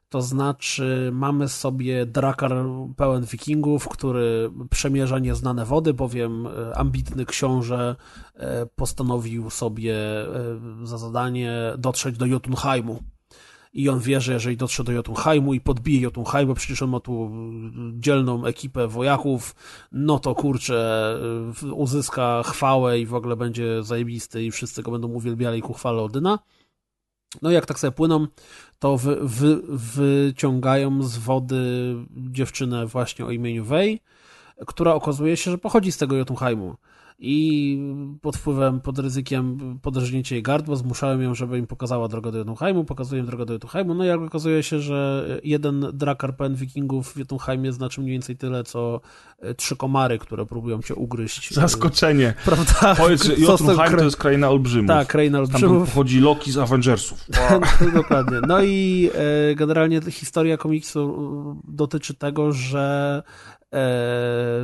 to 0.10 0.22
znaczy, 0.22 1.10
mamy 1.14 1.50
sobie 1.50 2.06
drakar 2.06 2.52
pełen 2.98 3.26
wikingów, 3.26 3.88
który 3.88 4.52
przemierza 4.70 5.20
nieznane 5.20 5.66
wody, 5.66 5.94
bowiem 5.94 6.48
e, 6.48 6.78
ambitny 6.78 7.26
książę 7.26 7.96
e, 8.36 8.66
postanowił 8.66 9.50
sobie 9.50 9.96
e, 9.96 10.60
za 10.84 10.98
zadanie 10.98 11.52
dotrzeć 11.78 12.18
do 12.18 12.26
Jotunheimu. 12.26 13.04
I 13.74 13.90
on 13.90 14.00
wie, 14.00 14.22
że 14.22 14.34
jeżeli 14.34 14.58
dotrze 14.58 14.84
do 14.84 14.92
Jotunheimu 14.92 15.54
i 15.54 15.62
podbije 15.62 16.02
Jotunheim, 16.02 16.48
bo 16.48 16.54
przecież 16.54 16.82
on 16.82 16.90
ma 16.90 17.00
tu 17.00 17.32
dzielną 17.94 18.46
ekipę 18.46 18.88
wojaków, 18.88 19.56
no 19.92 20.20
to 20.20 20.36
kurczę, 20.36 21.20
uzyska 21.74 22.44
chwałę 22.44 23.00
i 23.00 23.06
w 23.06 23.14
ogóle 23.14 23.36
będzie 23.36 23.84
zajebisty 23.84 24.44
i 24.44 24.52
wszyscy 24.52 24.84
go 24.84 24.92
będą 24.92 25.08
uwielbiali 25.08 25.62
ku 25.62 25.74
chwale 25.74 26.02
Odyna. 26.02 26.40
No 27.42 27.52
jak 27.52 27.66
tak 27.66 27.80
sobie 27.80 27.92
płyną, 27.92 28.28
to 28.80 28.98
wy, 28.98 29.18
wy, 29.22 29.62
wyciągają 29.68 31.04
z 31.04 31.18
wody 31.18 31.96
dziewczynę 32.10 32.86
właśnie 32.86 33.26
o 33.26 33.32
imieniu 33.32 33.66
Wei, 33.66 34.02
która 34.68 34.94
okazuje 34.94 35.38
się, 35.38 35.52
że 35.52 35.58
pochodzi 35.58 35.92
z 35.92 35.98
tego 35.98 36.16
Jotunheimu 36.16 36.76
i 37.20 37.80
pod 38.22 38.38
wpływem, 38.38 38.82
pod 38.82 39.00
ryzykiem 39.00 39.60
podrażnięcia 39.82 40.36
jej 40.36 40.44
gardła 40.44 40.76
zmuszałem 40.76 41.22
ją, 41.22 41.36
żeby 41.36 41.58
im 41.58 41.68
pokazała 41.68 42.08
drogę 42.08 42.32
do 42.32 42.38
Jotunheimu, 42.38 42.84
pokazuję 42.84 43.24
drogę 43.24 43.46
do 43.46 43.54
Jotunheimu, 43.54 43.94
no 43.94 44.04
i 44.04 44.08
jak 44.08 44.22
okazuje 44.22 44.64
się, 44.64 44.80
że 44.80 45.28
jeden 45.44 45.86
drakar 45.94 46.36
pen 46.36 46.56
wikingów 46.56 47.14
w 47.14 47.18
Jotunheimie 47.18 47.74
znaczy 47.74 48.02
mniej 48.02 48.12
więcej 48.12 48.38
tyle, 48.38 48.64
co 48.64 49.02
e, 49.40 49.54
trzy 49.54 49.76
komary, 49.76 50.20
które 50.20 50.46
próbują 50.46 50.82
cię 50.82 50.96
ugryźć. 50.96 51.54
Zaskoczenie. 51.54 52.34
Prawda? 52.46 52.96
Powiedz, 52.96 53.24
że 53.24 53.36
Jotunheim 53.48 53.98
to 53.98 54.04
jest 54.04 54.18
kraina 54.18 54.50
olbrzymów. 54.50 54.88
Tak, 54.88 55.08
kraina 55.08 55.40
olbrzymów. 55.40 55.78
Tam 55.78 55.88
pochodzi 55.88 56.20
Loki 56.20 56.52
z 56.52 56.58
Avengersów. 56.58 57.26
Wow. 57.52 57.62
Dokładnie. 58.02 58.38
No 58.48 58.64
i 58.64 59.10
e, 59.52 59.56
generalnie 59.56 60.02
historia 60.02 60.58
komiksu 60.58 61.18
dotyczy 61.68 62.14
tego, 62.14 62.52
że 62.52 63.24
E, 63.57 63.57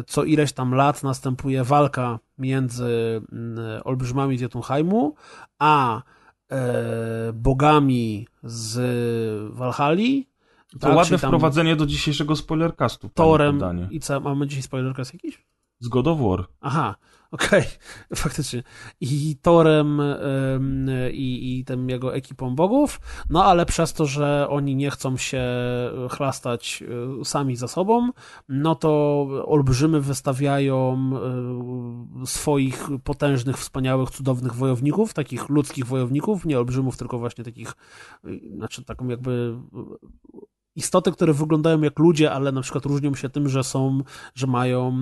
co 0.08 0.24
ileś 0.24 0.54
tam 0.54 0.74
lat 0.74 1.04
następuje 1.04 1.64
walka 1.64 2.20
między 2.38 3.22
mm, 3.32 3.82
olbrzymami 3.84 4.38
z 4.38 4.42
Jotunheimu, 4.42 5.16
a 5.60 6.02
e, 6.52 7.34
bogami 7.34 8.28
z 8.44 9.54
Walhali. 9.54 10.28
To 10.72 10.80
tak, 10.80 10.96
ładne 10.96 11.18
wprowadzenie 11.18 11.76
do 11.76 11.86
dzisiejszego 11.86 12.36
spoilercastu. 12.36 13.10
Torem. 13.10 13.88
I 13.92 14.00
co, 14.00 14.20
mamy 14.20 14.48
dzisiaj 14.48 14.64
spoilercast 14.64 15.14
jakiś? 15.14 15.46
Z 15.80 15.88
God 15.88 16.08
of 16.08 16.20
War. 16.20 16.46
Aha, 16.62 16.96
okej, 17.34 17.62
okay. 17.62 18.16
faktycznie. 18.24 18.64
I 19.02 19.36
Torem 19.42 20.02
i, 21.12 21.60
i 21.60 21.66
tym 21.66 21.90
jego 21.90 22.16
ekipą 22.16 22.56
bogów, 22.56 23.00
no 23.30 23.46
ale 23.46 23.66
przez 23.66 23.94
to, 23.94 24.06
że 24.06 24.48
oni 24.50 24.76
nie 24.76 24.92
chcą 24.92 25.18
się 25.18 25.44
chlastać 26.10 26.84
e, 27.22 27.26
sami 27.26 27.56
za 27.56 27.68
sobą, 27.68 28.10
no 28.50 28.76
to 28.76 29.24
olbrzymy 29.46 30.02
wystawiają 30.02 31.12
e, 32.22 32.26
swoich 32.26 32.88
potężnych, 33.04 33.58
wspaniałych, 33.58 34.10
cudownych 34.10 34.56
wojowników, 34.56 35.14
takich 35.14 35.50
ludzkich 35.50 35.86
wojowników, 35.86 36.46
nie 36.46 36.58
olbrzymów, 36.58 36.98
tylko 36.98 37.20
właśnie 37.20 37.44
takich, 37.44 37.74
e, 38.26 38.30
znaczy 38.56 38.84
taką 38.84 39.08
jakby 39.08 39.56
istoty, 40.76 41.12
które 41.12 41.34
wyglądają 41.34 41.82
jak 41.82 42.00
ludzie, 42.00 42.32
ale 42.32 42.52
na 42.52 42.62
przykład 42.62 42.86
różnią 42.86 43.16
się 43.16 43.30
tym, 43.30 43.50
że 43.50 43.64
są, 43.64 44.02
że 44.36 44.48
mają 44.48 44.98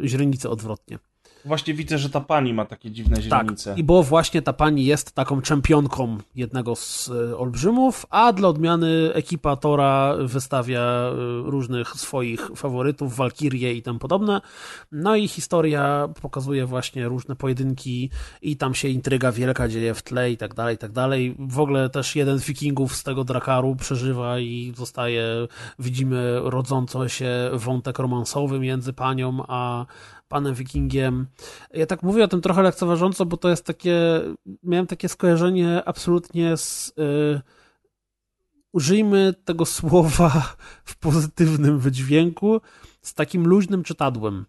yy, 0.00 0.08
źrenice 0.08 0.50
odwrotnie. 0.50 0.98
Właśnie 1.44 1.74
widzę, 1.74 1.98
że 1.98 2.10
ta 2.10 2.20
pani 2.20 2.54
ma 2.54 2.64
takie 2.64 2.90
dziwne 2.90 3.22
źrenice. 3.22 3.70
Tak, 3.70 3.78
i 3.78 3.84
bo 3.84 4.02
właśnie 4.02 4.42
ta 4.42 4.52
pani 4.52 4.84
jest 4.84 5.12
taką 5.12 5.40
czempionką 5.42 6.18
jednego 6.34 6.76
z 6.76 7.10
e, 7.10 7.36
olbrzymów, 7.36 8.06
a 8.10 8.32
dla 8.32 8.48
odmiany 8.48 9.10
ekipa 9.14 9.56
Tora 9.56 10.14
wystawia 10.18 10.80
e, 10.80 11.12
różnych 11.44 11.88
swoich 11.88 12.50
faworytów, 12.56 13.16
Walkirie 13.16 13.72
i 13.74 13.82
tym 13.82 13.98
podobne. 13.98 14.40
No 14.92 15.16
i 15.16 15.28
historia 15.28 16.08
pokazuje 16.22 16.66
właśnie 16.66 17.08
różne 17.08 17.36
pojedynki 17.36 18.10
i 18.42 18.56
tam 18.56 18.74
się 18.74 18.88
intryga 18.88 19.32
wielka 19.32 19.68
dzieje 19.68 19.94
w 19.94 20.02
tle 20.02 20.30
i 20.30 20.36
tak 20.36 20.54
dalej, 20.54 20.74
i 20.74 20.78
tak 20.78 20.92
dalej. 20.92 21.36
W 21.38 21.60
ogóle 21.60 21.90
też 21.90 22.16
jeden 22.16 22.38
z 22.38 22.44
wikingów 22.44 22.96
z 22.96 23.02
tego 23.02 23.24
Drakaru 23.24 23.76
przeżywa 23.76 24.38
i 24.38 24.72
zostaje, 24.76 25.24
widzimy 25.78 26.40
rodząco 26.42 27.08
się 27.08 27.50
wątek 27.52 27.98
romansowy 27.98 28.60
między 28.60 28.92
panią 28.92 29.42
a 29.48 29.86
panem 30.34 30.54
wikingiem. 30.54 31.26
Ja 31.74 31.86
tak 31.86 32.02
mówię 32.02 32.24
o 32.24 32.28
tym 32.28 32.40
trochę 32.40 32.62
lekceważąco, 32.62 33.26
bo 33.26 33.36
to 33.36 33.48
jest 33.48 33.64
takie, 33.64 34.20
miałem 34.62 34.86
takie 34.86 35.08
skojarzenie 35.08 35.82
absolutnie 35.84 36.56
z, 36.56 36.88
y, 36.88 37.40
użyjmy 38.72 39.34
tego 39.44 39.66
słowa 39.66 40.54
w 40.84 40.98
pozytywnym 40.98 41.78
wydźwięku, 41.78 42.60
z 43.02 43.14
takim 43.14 43.46
luźnym 43.46 43.82
czytadłem. 43.82 44.44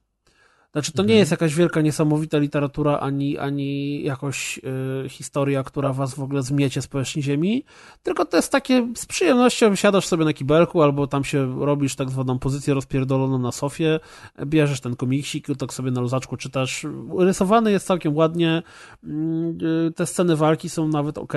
Znaczy, 0.75 0.91
to 0.91 1.01
nie 1.03 1.05
Mhm. 1.05 1.19
jest 1.19 1.31
jakaś 1.31 1.55
wielka, 1.55 1.81
niesamowita 1.81 2.37
literatura, 2.37 2.99
ani, 2.99 3.37
ani 3.37 4.03
jakoś 4.03 4.59
y, 5.05 5.09
historia, 5.09 5.63
która 5.63 5.93
was 5.93 6.15
w 6.15 6.19
ogóle 6.19 6.43
zmiecie 6.43 6.81
z 6.81 6.87
powierzchni 6.87 7.23
ziemi, 7.23 7.63
tylko 8.03 8.25
to 8.25 8.37
jest 8.37 8.51
takie 8.51 8.87
z 8.95 9.05
przyjemnością 9.05 9.75
siadasz 9.75 10.07
sobie 10.07 10.25
na 10.25 10.33
kibelku, 10.33 10.81
albo 10.81 11.07
tam 11.07 11.23
się 11.23 11.65
robisz 11.65 11.95
tak 11.95 12.09
zwaną 12.09 12.39
pozycję 12.39 12.73
rozpierdoloną 12.73 13.39
na 13.39 13.51
sofie, 13.51 13.99
bierzesz 14.45 14.81
ten 14.81 14.95
komiksik, 14.95 15.47
tak 15.57 15.73
sobie 15.73 15.91
na 15.91 16.01
luzaczku 16.01 16.37
czytasz. 16.37 16.85
Rysowany 17.17 17.71
jest 17.71 17.87
całkiem 17.87 18.15
ładnie, 18.15 18.63
y, 19.03 19.91
te 19.95 20.05
sceny 20.05 20.35
walki 20.35 20.69
są 20.69 20.87
nawet 20.87 21.17
ok, 21.17 21.33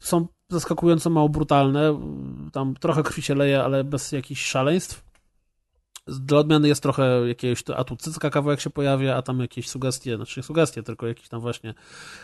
są 0.00 0.26
zaskakująco 0.50 1.10
mało 1.10 1.28
brutalne, 1.28 2.00
tam 2.52 2.74
trochę 2.74 3.02
krwi 3.02 3.22
się 3.22 3.34
leje, 3.34 3.62
ale 3.62 3.84
bez 3.84 4.12
jakichś 4.12 4.42
szaleństw. 4.42 5.05
Dla 6.08 6.38
odmiany 6.38 6.68
jest 6.68 6.82
trochę 6.82 7.28
jakiegoś, 7.28 7.62
a 7.76 7.84
tu 7.84 7.96
cycka 7.96 8.30
kawałek 8.30 8.60
się 8.60 8.70
pojawia, 8.70 9.16
a 9.16 9.22
tam 9.22 9.40
jakieś 9.40 9.68
sugestie, 9.68 10.16
znaczy 10.16 10.40
nie 10.40 10.44
sugestie, 10.44 10.82
tylko 10.82 11.06
jakieś 11.06 11.28
tam 11.28 11.40
właśnie 11.40 11.74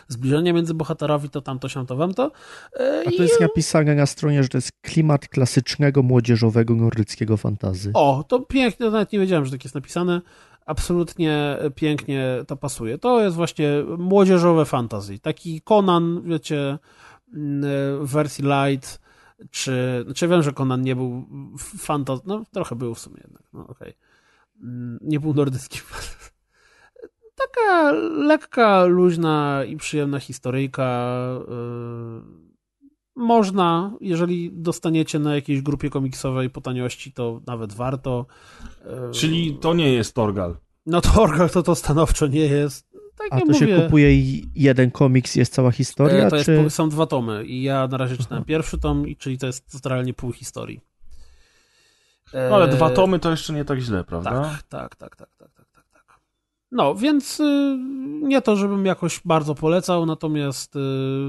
zbliżenie 0.07 0.53
między 0.53 0.73
bohaterami, 0.73 1.29
to 1.29 1.41
tamto, 1.41 1.69
siamto, 1.69 1.95
wamto. 1.95 2.31
E, 2.79 3.03
A 3.07 3.09
i- 3.11 3.17
to 3.17 3.23
jest 3.23 3.39
napisane 3.41 3.95
na 3.95 4.05
stronie, 4.05 4.43
że 4.43 4.49
to 4.49 4.57
jest 4.57 4.71
klimat 4.81 5.27
klasycznego, 5.27 6.03
młodzieżowego, 6.03 6.75
nordyckiego 6.75 7.37
fantazy. 7.37 7.91
O, 7.93 8.23
to 8.27 8.39
pięknie, 8.39 8.85
nawet 8.89 9.11
nie 9.13 9.19
wiedziałem, 9.19 9.45
że 9.45 9.51
tak 9.51 9.63
jest 9.63 9.75
napisane. 9.75 10.21
Absolutnie 10.65 11.57
pięknie 11.75 12.27
to 12.47 12.55
pasuje. 12.57 12.97
To 12.97 13.21
jest 13.23 13.35
właśnie 13.35 13.69
młodzieżowe 13.97 14.65
fantasy. 14.65 15.19
Taki 15.19 15.61
Conan, 15.61 16.21
wiecie, 16.25 16.77
mm, 17.33 18.05
w 18.05 18.11
wersji 18.11 18.43
light, 18.43 18.99
czy, 19.51 20.05
czy 20.15 20.27
wiem, 20.27 20.43
że 20.43 20.53
Conan 20.53 20.81
nie 20.81 20.95
był 20.95 21.25
fantasy, 21.77 22.23
no 22.25 22.43
trochę 22.51 22.75
był 22.75 22.95
w 22.95 22.99
sumie 22.99 23.17
jednak, 23.23 23.43
no 23.53 23.67
okej. 23.67 23.93
Mm, 24.61 24.99
Nie 25.01 25.19
był 25.19 25.33
nordyckim. 25.33 25.81
Taka 27.35 27.91
lekka, 28.27 28.85
luźna 28.85 29.63
i 29.67 29.77
przyjemna 29.77 30.19
historyjka. 30.19 31.17
Yy, 31.47 32.21
można, 33.15 33.97
jeżeli 34.01 34.51
dostaniecie 34.53 35.19
na 35.19 35.35
jakiejś 35.35 35.61
grupie 35.61 35.89
komiksowej 35.89 36.49
po 36.49 36.61
taniości, 36.61 37.11
to 37.13 37.41
nawet 37.47 37.73
warto. 37.73 38.25
Yy, 38.85 39.11
Czyli 39.13 39.57
to 39.61 39.73
nie 39.73 39.93
jest 39.93 40.15
Torgal. 40.15 40.57
No 40.85 41.01
to 41.01 41.21
Orgal 41.21 41.49
to 41.49 41.63
to 41.63 41.75
stanowczo 41.75 42.27
nie 42.27 42.45
jest. 42.45 42.92
Tak 43.17 43.27
A 43.31 43.35
jak 43.35 43.45
to 43.45 43.51
mówię, 43.51 43.67
się 43.67 43.81
kupuje 43.81 44.13
i 44.13 44.49
jeden 44.55 44.91
komiks, 44.91 45.35
jest 45.35 45.53
cała 45.53 45.71
historia, 45.71 46.25
e, 46.25 46.29
to 46.29 46.35
jest, 46.35 46.45
czy... 46.45 46.69
są 46.69 46.89
dwa 46.89 47.05
tomy 47.05 47.45
i 47.45 47.63
ja 47.63 47.87
na 47.87 47.97
razie 47.97 48.17
czytałem 48.17 48.43
pierwszy 48.43 48.77
tom, 48.77 49.05
czyli 49.17 49.37
to 49.37 49.45
jest 49.45 49.85
realnie 49.85 50.13
pół 50.13 50.31
historii. 50.31 50.81
E, 52.33 52.49
No, 52.49 52.55
ale 52.55 52.67
dwa 52.67 52.89
tomy 52.89 53.19
to 53.19 53.31
jeszcze 53.31 53.53
nie 53.53 53.65
tak 53.65 53.79
źle, 53.79 54.03
prawda? 54.03 54.29
Tak, 54.29 54.63
tak, 54.63 54.95
tak, 54.95 55.15
tak, 55.15 55.35
tak, 55.37 55.51
tak, 55.53 55.67
tak, 55.71 55.85
tak. 55.93 56.19
No, 56.71 56.95
więc 56.95 57.39
y, 57.39 57.77
nie 58.21 58.41
to, 58.41 58.55
żebym 58.55 58.85
jakoś 58.85 59.21
bardzo 59.25 59.55
polecał, 59.55 60.05
natomiast 60.05 60.75
y, 60.75 60.79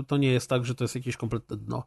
to 0.06 0.16
nie 0.16 0.32
jest 0.32 0.50
tak, 0.50 0.64
że 0.64 0.74
to 0.74 0.84
jest 0.84 0.94
jakieś 0.94 1.16
kompletne 1.16 1.56
dno. 1.56 1.82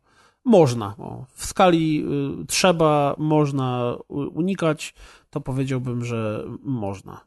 Można. 0.45 0.95
O, 0.97 1.25
w 1.35 1.45
skali 1.45 2.05
y, 2.41 2.45
trzeba, 2.45 3.15
można 3.17 3.95
unikać, 4.09 4.93
to 5.29 5.41
powiedziałbym, 5.41 6.05
że 6.05 6.43
można. 6.63 7.21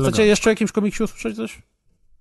Chcecie 0.00 0.26
jeszcze 0.26 0.50
o 0.50 0.52
jakimś 0.52 0.72
komiksie 0.72 1.02
usłyszeć 1.02 1.36
coś? 1.36 1.62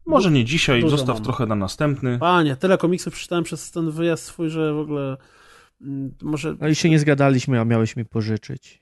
Może 0.06 0.32
nie 0.32 0.46
dzisiaj, 0.46 0.82
Dużo 0.82 0.98
zostaw 0.98 1.16
mam. 1.16 1.24
trochę 1.24 1.46
na 1.46 1.56
następny. 1.56 2.20
Panie, 2.20 2.56
tyle 2.56 2.78
komiksów 2.78 3.14
przeczytałem 3.14 3.44
przez 3.44 3.72
ten 3.72 3.92
wyjazd 3.92 4.24
swój, 4.24 4.50
że 4.50 4.74
w 4.74 4.78
ogóle 4.80 5.18
mm, 5.82 6.12
może... 6.22 6.56
No 6.60 6.68
i 6.68 6.76
się 6.76 6.90
nie 6.90 7.00
zgadaliśmy, 7.00 7.60
a 7.60 7.66
miałeś 7.66 7.96
mi 7.96 8.06
pożyczyć. 8.06 8.82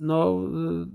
No, 0.00 0.40
y, 0.40 0.86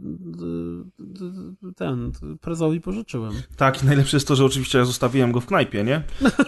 y, 1.66 1.70
y, 1.70 1.74
ten, 1.74 2.12
prezowi 2.42 2.82
pożyczyłem. 2.82 3.34
Tak, 3.58 3.84
i 3.84 3.86
najlepsze 3.86 4.18
jest 4.18 4.28
to, 4.28 4.36
że 4.36 4.46
oczywiście 4.46 4.78
ja 4.78 4.86
zostawiłem 4.86 5.32
go 5.32 5.42
w 5.42 5.46
knajpie, 5.46 5.84
nie? 5.84 6.04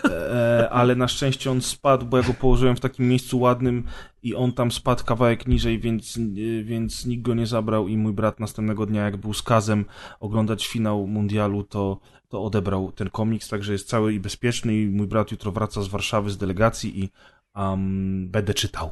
E, 0.05 0.69
ale 0.69 0.95
na 0.95 1.07
szczęście 1.07 1.51
on 1.51 1.61
spadł, 1.61 2.05
bo 2.05 2.17
ja 2.17 2.23
go 2.23 2.33
położyłem 2.33 2.75
w 2.75 2.79
takim 2.79 3.07
miejscu 3.07 3.39
ładnym 3.39 3.83
i 4.23 4.35
on 4.35 4.51
tam 4.51 4.71
spadł 4.71 5.03
kawałek 5.03 5.47
niżej, 5.47 5.79
więc, 5.79 6.19
więc 6.63 7.05
nikt 7.05 7.23
go 7.23 7.33
nie 7.33 7.47
zabrał 7.47 7.87
i 7.87 7.97
mój 7.97 8.13
brat 8.13 8.39
następnego 8.39 8.85
dnia, 8.85 9.03
jak 9.03 9.17
był 9.17 9.33
z 9.33 9.41
Kazem 9.41 9.85
oglądać 10.19 10.67
finał 10.67 11.07
mundialu, 11.07 11.63
to, 11.63 11.99
to 12.29 12.43
odebrał 12.43 12.91
ten 12.91 13.09
komiks, 13.09 13.49
także 13.49 13.73
jest 13.73 13.87
cały 13.87 14.13
i 14.13 14.19
bezpieczny 14.19 14.75
i 14.75 14.87
mój 14.87 15.07
brat 15.07 15.31
jutro 15.31 15.51
wraca 15.51 15.81
z 15.81 15.87
Warszawy 15.87 16.29
z 16.29 16.37
delegacji 16.37 17.03
i 17.03 17.09
um, 17.55 18.27
będę 18.29 18.53
czytał. 18.53 18.89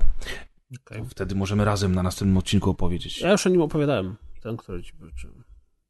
Okay. 0.81 1.05
Wtedy 1.09 1.35
możemy 1.35 1.65
razem 1.65 1.95
na 1.95 2.03
następnym 2.03 2.37
odcinku 2.37 2.69
opowiedzieć. 2.69 3.21
Ja 3.21 3.31
już 3.31 3.47
o 3.47 3.49
nim 3.49 3.61
opowiadałem, 3.61 4.15
ten, 4.41 4.57
który 4.57 4.83
ci 4.83 4.93
pożyczyłem. 4.93 5.43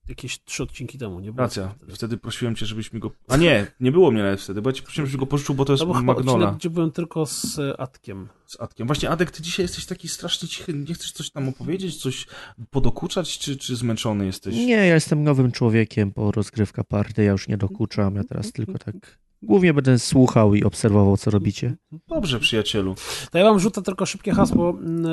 Jakieś 0.07 0.43
trzy 0.43 0.63
odcinki 0.63 0.97
temu, 0.97 1.19
nie 1.19 1.31
było? 1.31 1.43
Racja, 1.43 1.73
wtedy. 1.77 1.95
wtedy 1.95 2.17
prosiłem 2.17 2.55
cię, 2.55 2.65
żebyś 2.65 2.93
mi 2.93 2.99
go... 2.99 3.11
A 3.27 3.37
nie, 3.37 3.71
nie 3.79 3.91
było 3.91 4.11
mnie 4.11 4.23
nawet 4.23 4.41
wtedy, 4.41 4.61
bo 4.61 4.69
ja 4.69 4.73
ci 4.73 4.83
prosiłem, 4.83 5.07
żebyś 5.07 5.19
go 5.19 5.25
pożyczył, 5.25 5.55
bo 5.55 5.65
to 5.65 5.73
jest 5.73 5.83
chyba 5.83 6.01
Magnola. 6.01 6.37
odcinek, 6.37 6.55
gdzie 6.55 6.69
byłem 6.69 6.91
tylko 6.91 7.25
z 7.25 7.59
y, 7.59 7.77
Atkiem. 7.77 8.29
z 8.45 8.59
Adkiem. 8.59 8.87
Właśnie, 8.87 9.09
Adek, 9.09 9.31
ty 9.31 9.43
dzisiaj 9.43 9.63
jesteś 9.63 9.85
taki 9.85 10.07
strasznie 10.07 10.47
cichy. 10.47 10.73
Nie 10.73 10.93
chcesz 10.93 11.11
coś 11.11 11.31
tam 11.31 11.49
opowiedzieć, 11.49 12.01
coś 12.01 12.27
podokuczać, 12.69 13.39
czy, 13.39 13.57
czy 13.57 13.75
zmęczony 13.75 14.25
jesteś? 14.25 14.55
Nie, 14.55 14.75
ja 14.75 14.93
jestem 14.93 15.23
nowym 15.23 15.51
człowiekiem 15.51 16.11
po 16.11 16.31
rozgrywka 16.31 16.83
party, 16.83 17.23
ja 17.23 17.31
już 17.31 17.47
nie 17.47 17.57
dokuczam, 17.57 18.15
ja 18.15 18.23
teraz 18.23 18.51
tylko 18.57 18.77
tak... 18.77 19.19
Głównie 19.43 19.73
będę 19.73 19.99
słuchał 19.99 20.55
i 20.55 20.63
obserwował, 20.63 21.17
co 21.17 21.31
robicie. 21.31 21.75
Dobrze, 22.07 22.39
przyjacielu. 22.39 22.95
To 23.31 23.37
ja 23.37 23.43
wam 23.43 23.59
rzucę 23.59 23.81
tylko 23.81 24.05
szybkie 24.05 24.31
hasło, 24.31 24.77
yy, 24.81 25.09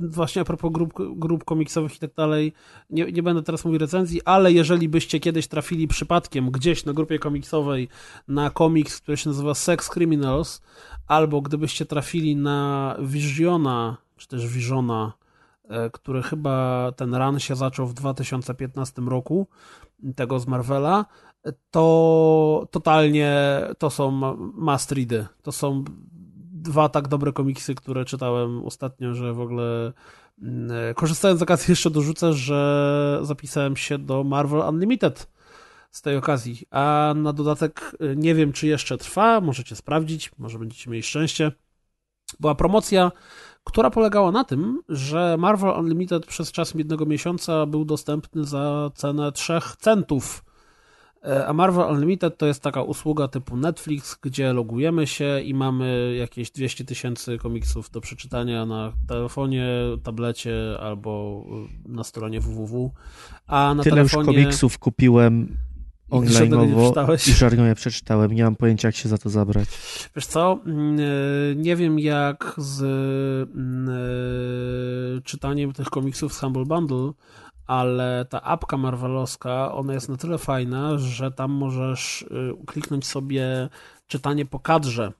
yy, 0.00 0.08
właśnie 0.08 0.42
a 0.42 0.44
propos 0.44 0.72
grup, 0.72 0.92
grup 1.16 1.44
komiksowych 1.44 1.96
i 1.96 1.98
tak 1.98 2.14
dalej. 2.14 2.52
Nie, 2.90 3.12
nie 3.12 3.22
będę 3.22 3.42
teraz 3.42 3.64
mówił 3.64 3.78
recenzji, 3.78 4.20
ale 4.24 4.52
jeżeli 4.52 4.88
byście 4.88 5.20
kiedyś 5.20 5.46
trafili 5.48 5.88
przypadkiem 5.88 6.50
gdzieś 6.50 6.84
na 6.84 6.92
grupie 6.92 7.18
komiksowej 7.18 7.88
na 8.28 8.50
komiks, 8.50 9.00
który 9.00 9.16
się 9.16 9.30
nazywa 9.30 9.54
Sex 9.54 9.88
Criminals, 9.88 10.62
albo 11.06 11.40
gdybyście 11.42 11.86
trafili 11.86 12.36
na 12.36 12.96
Visiona, 13.00 13.96
czy 14.16 14.28
też 14.28 14.48
Visiona, 14.48 15.12
e, 15.68 15.90
który 15.90 16.22
chyba 16.22 16.92
ten 16.96 17.14
run 17.14 17.38
się 17.38 17.56
zaczął 17.56 17.86
w 17.86 17.94
2015 17.94 19.02
roku, 19.02 19.46
tego 20.16 20.40
z 20.40 20.46
Marvela, 20.46 21.04
to 21.70 22.68
totalnie 22.70 23.60
to 23.78 23.90
są 23.90 24.10
must 24.54 24.92
ready. 24.92 25.26
To 25.42 25.52
są 25.52 25.84
dwa 26.52 26.88
tak 26.88 27.08
dobre 27.08 27.32
komiksy, 27.32 27.74
które 27.74 28.04
czytałem 28.04 28.64
ostatnio, 28.64 29.14
że 29.14 29.32
w 29.32 29.40
ogóle 29.40 29.92
mm, 30.42 30.94
korzystając 30.94 31.40
z 31.40 31.42
okazji 31.42 31.72
jeszcze 31.72 31.90
dorzucę, 31.90 32.32
że 32.32 33.18
zapisałem 33.22 33.76
się 33.76 33.98
do 33.98 34.24
Marvel 34.24 34.60
Unlimited 34.60 35.36
z 35.90 36.02
tej 36.02 36.16
okazji, 36.16 36.66
a 36.70 37.14
na 37.16 37.32
dodatek 37.32 37.96
y, 38.02 38.16
nie 38.16 38.34
wiem, 38.34 38.52
czy 38.52 38.66
jeszcze 38.66 38.98
trwa, 38.98 39.40
możecie 39.40 39.76
sprawdzić, 39.76 40.30
może 40.38 40.58
będziecie 40.58 40.90
mieli 40.90 41.02
szczęście. 41.02 41.52
Była 42.40 42.54
promocja, 42.54 43.12
która 43.64 43.90
polegała 43.90 44.32
na 44.32 44.44
tym, 44.44 44.80
że 44.88 45.36
Marvel 45.38 45.80
Unlimited 45.80 46.26
przez 46.26 46.52
czas 46.52 46.74
jednego 46.74 47.06
miesiąca 47.06 47.66
był 47.66 47.84
dostępny 47.84 48.44
za 48.44 48.90
cenę 48.94 49.32
3 49.32 49.60
centów. 49.78 50.44
E, 51.26 51.46
A 51.46 51.52
Marvel 51.52 51.90
Unlimited 51.90 52.38
to 52.38 52.46
jest 52.46 52.62
taka 52.62 52.82
usługa 52.82 53.28
typu 53.28 53.56
Netflix, 53.56 54.18
gdzie 54.22 54.52
logujemy 54.52 55.06
się 55.06 55.40
i 55.40 55.54
mamy 55.54 56.14
jakieś 56.18 56.50
200 56.50 56.84
tysięcy 56.84 57.38
komiksów 57.38 57.90
do 57.90 58.00
przeczytania 58.00 58.66
na 58.66 58.92
telefonie, 59.08 59.68
tablecie 60.02 60.54
albo 60.80 61.44
y, 61.86 61.88
na 61.88 62.04
stronie 62.04 62.40
www. 62.40 62.92
A 63.46 63.74
na 63.74 63.82
Tyle 63.82 64.02
już 64.02 64.12
telefonie... 64.12 64.38
komiksów 64.38 64.78
kupiłem 64.78 65.56
online'owo 66.10 67.28
i 67.28 67.32
żadnego 67.32 67.66
nie 67.66 67.74
przeczytałem. 67.74 68.32
Nie 68.32 68.44
mam 68.44 68.56
pojęcia, 68.56 68.88
jak 68.88 68.96
się 68.96 69.08
za 69.08 69.18
to 69.18 69.30
zabrać. 69.30 69.68
Wiesz 70.16 70.26
co, 70.26 70.60
mm, 70.66 70.98
e, 71.00 71.02
nie 71.56 71.76
wiem 71.76 71.98
jak 71.98 72.54
z 72.56 72.82
mm, 73.54 73.88
e, 73.88 75.22
czytaniem 75.22 75.72
tych 75.72 75.86
komiksów 75.86 76.34
z 76.34 76.40
Humble 76.40 76.64
Bundle, 76.64 77.12
ale 77.66 78.26
ta 78.30 78.42
apka 78.42 78.76
marvelowska, 78.76 79.72
ona 79.72 79.94
jest 79.94 80.08
na 80.08 80.16
tyle 80.16 80.38
fajna, 80.38 80.98
że 80.98 81.30
tam 81.30 81.50
możesz 81.50 82.22
y, 82.22 82.26
kliknąć 82.66 83.06
sobie 83.06 83.68
czytanie 84.06 84.46
po 84.46 84.60
kadrze. 84.60 85.12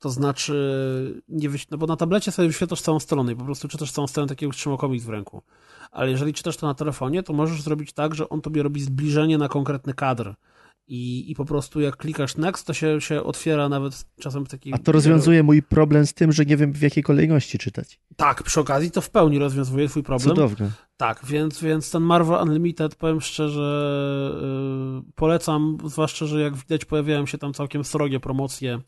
To 0.00 0.10
znaczy, 0.10 1.22
nie 1.28 1.48
wyś... 1.48 1.70
no 1.70 1.78
bo 1.78 1.86
na 1.86 1.96
tablecie 1.96 2.32
sobie 2.32 2.48
wyświetlasz 2.48 2.80
całą 2.80 3.00
stronę 3.00 3.32
i 3.32 3.36
po 3.36 3.44
prostu 3.44 3.68
czytasz 3.68 3.92
całą 3.92 4.06
stronę 4.06 4.28
takiego, 4.28 4.52
trzymał 4.52 4.78
komiks 4.78 5.04
w 5.04 5.08
ręku. 5.08 5.42
Ale 5.90 6.10
jeżeli 6.10 6.32
czytasz 6.32 6.56
to 6.56 6.66
na 6.66 6.74
telefonie, 6.74 7.22
to 7.22 7.32
możesz 7.32 7.62
zrobić 7.62 7.92
tak, 7.92 8.14
że 8.14 8.28
on 8.28 8.40
tobie 8.40 8.62
robi 8.62 8.80
zbliżenie 8.80 9.38
na 9.38 9.48
konkretny 9.48 9.94
kadr. 9.94 10.34
I, 10.88 11.30
I 11.30 11.34
po 11.34 11.44
prostu 11.44 11.80
jak 11.80 11.96
klikasz 11.96 12.36
next, 12.36 12.66
to 12.66 12.74
się, 12.74 13.00
się 13.00 13.22
otwiera 13.22 13.68
nawet 13.68 14.04
czasem 14.20 14.46
w 14.46 14.48
takiej... 14.48 14.74
A 14.74 14.78
to 14.78 14.92
rozwiązuje 14.92 15.42
mój 15.42 15.62
problem 15.62 16.06
z 16.06 16.14
tym, 16.14 16.32
że 16.32 16.44
nie 16.44 16.56
wiem 16.56 16.72
w 16.72 16.82
jakiej 16.82 17.02
kolejności 17.02 17.58
czytać. 17.58 18.00
Tak, 18.16 18.42
przy 18.42 18.60
okazji 18.60 18.90
to 18.90 19.00
w 19.00 19.10
pełni 19.10 19.38
rozwiązuje 19.38 19.88
twój 19.88 20.02
problem. 20.02 20.28
Cudowne. 20.28 20.70
Tak, 20.96 21.26
więc, 21.26 21.62
więc 21.62 21.90
ten 21.90 22.02
Marvel 22.02 22.42
Unlimited, 22.42 22.94
powiem 22.94 23.20
szczerze, 23.20 24.32
yy, 25.04 25.12
polecam, 25.14 25.78
zwłaszcza, 25.84 26.26
że 26.26 26.40
jak 26.40 26.56
widać 26.56 26.84
pojawiają 26.84 27.26
się 27.26 27.38
tam 27.38 27.52
całkiem 27.54 27.84
srogie 27.84 28.20
promocje, 28.20 28.80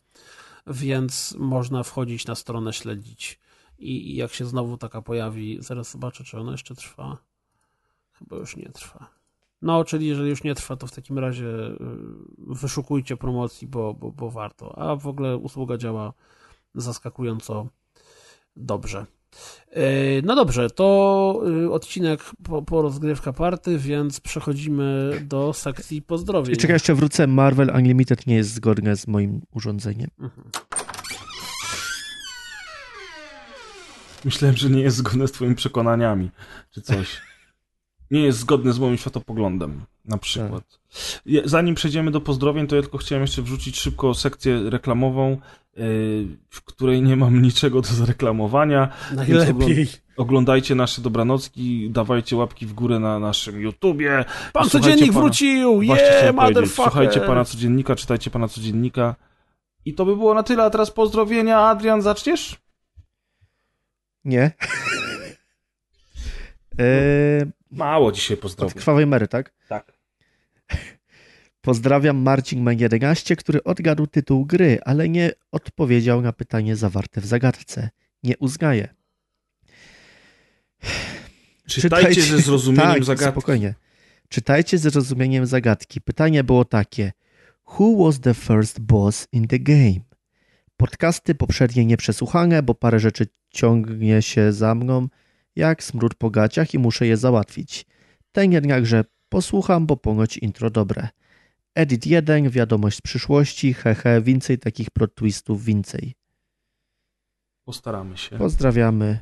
więc 0.67 1.35
można 1.39 1.83
wchodzić 1.83 2.25
na 2.25 2.35
stronę, 2.35 2.73
śledzić 2.73 3.39
i, 3.79 4.11
i 4.11 4.15
jak 4.15 4.33
się 4.33 4.45
znowu 4.45 4.77
taka 4.77 5.01
pojawi, 5.01 5.57
zaraz 5.59 5.91
zobaczę, 5.91 6.23
czy 6.23 6.39
ona 6.39 6.51
jeszcze 6.51 6.75
trwa. 6.75 7.17
Chyba 8.11 8.35
już 8.35 8.55
nie 8.55 8.69
trwa. 8.69 9.20
No, 9.61 9.83
czyli 9.83 10.07
jeżeli 10.07 10.29
już 10.29 10.43
nie 10.43 10.55
trwa, 10.55 10.75
to 10.75 10.87
w 10.87 10.91
takim 10.91 11.19
razie 11.19 11.45
yy, 11.45 11.75
wyszukujcie 12.37 13.17
promocji, 13.17 13.67
bo, 13.67 13.93
bo, 13.93 14.11
bo 14.11 14.31
warto. 14.31 14.77
A 14.79 14.95
w 14.95 15.07
ogóle 15.07 15.37
usługa 15.37 15.77
działa 15.77 16.13
zaskakująco 16.75 17.67
dobrze. 18.55 19.05
Yy, 19.75 19.81
No 20.23 20.35
dobrze, 20.35 20.69
to 20.69 21.41
yy, 21.45 21.71
odcinek 21.71 22.23
po, 22.43 22.61
po 22.61 22.81
rozgrywka 22.81 23.33
party, 23.33 23.77
więc 23.77 24.19
przechodzimy 24.19 25.11
do 25.25 25.53
sekcji 25.53 26.01
pozdrowień. 26.01 26.55
Czekaj, 26.55 26.75
jeszcze 26.75 26.95
wrócę. 26.95 27.27
Marvel 27.27 27.71
Unlimited 27.75 28.27
nie 28.27 28.35
jest 28.35 28.53
zgodne 28.53 28.95
z 28.95 29.07
moim 29.07 29.41
urządzeniem. 29.51 30.09
Mhm. 30.19 30.49
Myślałem, 34.25 34.57
że 34.57 34.69
nie 34.69 34.81
jest 34.81 34.97
zgodne 34.97 35.27
z 35.27 35.31
twoimi 35.31 35.55
przekonaniami, 35.55 36.31
czy 36.71 36.81
coś. 36.81 37.21
Nie 38.11 38.21
jest 38.21 38.39
zgodne 38.39 38.73
z 38.73 38.79
moim 38.79 38.97
światopoglądem, 38.97 39.81
na 40.05 40.17
przykład. 40.17 40.63
Ja- 41.25 41.41
Zanim 41.45 41.75
przejdziemy 41.75 42.11
do 42.11 42.21
pozdrowień, 42.21 42.67
to 42.67 42.75
ja 42.75 42.81
tylko 42.81 42.97
chciałem 42.97 43.21
jeszcze 43.21 43.41
wrzucić 43.41 43.79
szybko 43.79 44.13
sekcję 44.13 44.69
reklamową, 44.69 45.29
yy, 45.77 45.83
w 46.49 46.61
której 46.65 47.01
nie 47.01 47.15
mam 47.15 47.41
niczego 47.41 47.81
do 47.81 47.87
zareklamowania. 47.87 48.89
Najlepiej. 49.15 49.87
Oglądajcie 50.17 50.75
nasze 50.75 51.01
dobranocki, 51.01 51.89
dawajcie 51.89 52.35
łapki 52.35 52.65
w 52.65 52.73
górę 52.73 52.99
na 52.99 53.19
naszym 53.19 53.61
YouTubie. 53.61 54.25
Pan 54.53 54.63
Słuchajcie 54.69 54.89
codziennik 54.89 55.13
pana- 55.13 55.21
wrócił! 55.25 55.81
Właśnie 55.85 56.05
Yeah, 56.05 56.35
motherfucker! 56.35 56.91
Słuchajcie 56.91 57.19
pana 57.19 57.45
codziennika, 57.45 57.95
czytajcie 57.95 58.31
pana 58.31 58.47
codziennika. 58.47 59.15
I 59.85 59.93
to 59.93 60.05
by 60.05 60.15
było 60.15 60.33
na 60.33 60.43
tyle, 60.43 60.63
a 60.63 60.69
teraz 60.69 60.91
pozdrowienia. 60.91 61.59
Adrian, 61.59 62.01
zaczniesz? 62.01 62.55
Nie? 64.25 64.51
eee, 66.77 67.45
Mało 67.71 68.11
dzisiaj 68.11 68.35
od 68.35 68.41
pozdrowień. 68.41 68.73
krwawej 68.73 69.07
Mary, 69.07 69.27
tak? 69.27 69.53
Tak. 69.67 69.93
Pozdrawiam 71.61 72.17
Marcin 72.17 72.63
Ma11, 72.63 73.35
który 73.35 73.63
odgadł 73.63 74.07
tytuł 74.07 74.45
gry, 74.45 74.79
ale 74.85 75.09
nie 75.09 75.31
odpowiedział 75.51 76.21
na 76.21 76.33
pytanie 76.33 76.75
zawarte 76.75 77.21
w 77.21 77.25
zagadce. 77.25 77.89
Nie 78.23 78.37
uznaję. 78.37 78.87
Czytajcie 81.67 82.21
ze 82.21 82.39
zrozumieniem 82.39 82.93
tak, 82.93 83.03
zagadki. 83.03 83.31
spokojnie. 83.31 83.75
Czytajcie 84.29 84.77
ze 84.77 84.89
zrozumieniem 84.89 85.45
zagadki. 85.45 86.01
Pytanie 86.01 86.43
było 86.43 86.65
takie. 86.65 87.11
Who 87.79 88.05
was 88.05 88.19
the 88.19 88.33
first 88.33 88.79
boss 88.79 89.27
in 89.31 89.47
the 89.47 89.59
game? 89.59 89.99
Podcasty 90.77 91.35
poprzednie 91.35 91.85
nieprzesłuchane, 91.85 92.63
bo 92.63 92.75
parę 92.75 92.99
rzeczy 92.99 93.27
ciągnie 93.49 94.21
się 94.21 94.53
za 94.53 94.75
mną 94.75 95.07
jak 95.55 95.83
smród 95.83 96.15
po 96.15 96.29
gaciach 96.29 96.73
i 96.73 96.79
muszę 96.79 97.07
je 97.07 97.17
załatwić. 97.17 97.85
Ten 98.31 98.51
jednakże 98.51 99.03
posłucham, 99.29 99.85
bo 99.85 99.97
ponoć 99.97 100.37
intro 100.37 100.69
dobre. 100.69 101.09
Edit 101.75 102.05
1, 102.05 102.49
wiadomość 102.49 102.97
z 102.97 103.01
przyszłości, 103.01 103.73
hehe, 103.73 104.21
więcej 104.21 104.59
takich 104.59 104.89
plot 104.89 105.15
twistów, 105.15 105.65
więcej. 105.65 106.13
Postaramy 107.65 108.17
się. 108.17 108.37
Pozdrawiamy 108.37 109.19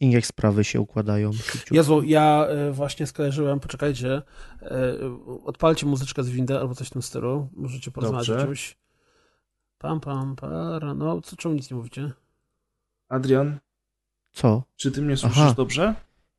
i 0.00 0.08
niech 0.08 0.26
sprawy 0.26 0.64
się 0.64 0.80
układają. 0.80 1.30
Jezu, 1.70 2.02
ja 2.02 2.46
e, 2.46 2.72
właśnie 2.72 3.06
skojarzyłem, 3.06 3.60
poczekajcie, 3.60 4.22
e, 4.62 4.94
odpalcie 5.44 5.86
muzyczkę 5.86 6.24
z 6.24 6.30
windy 6.30 6.58
albo 6.58 6.74
coś 6.74 6.88
w 6.88 6.90
tym 6.90 7.02
stylu, 7.02 7.48
możecie 7.52 7.90
porozmawiać 7.90 8.30
o 8.30 8.32
Dobrze. 8.32 8.46
czymś. 8.46 8.78
Pam, 9.78 10.00
pam, 10.00 10.36
para, 10.36 10.94
no, 10.94 11.20
co, 11.20 11.36
czemu 11.36 11.54
nic 11.54 11.70
nie 11.70 11.76
mówicie? 11.76 12.12
Adrian, 13.08 13.58
Co? 14.32 14.62
czy 14.76 14.90
ty 14.90 15.02
mnie 15.02 15.16
słyszysz 15.16 15.38
Aha. 15.38 15.54
dobrze? 15.56 15.94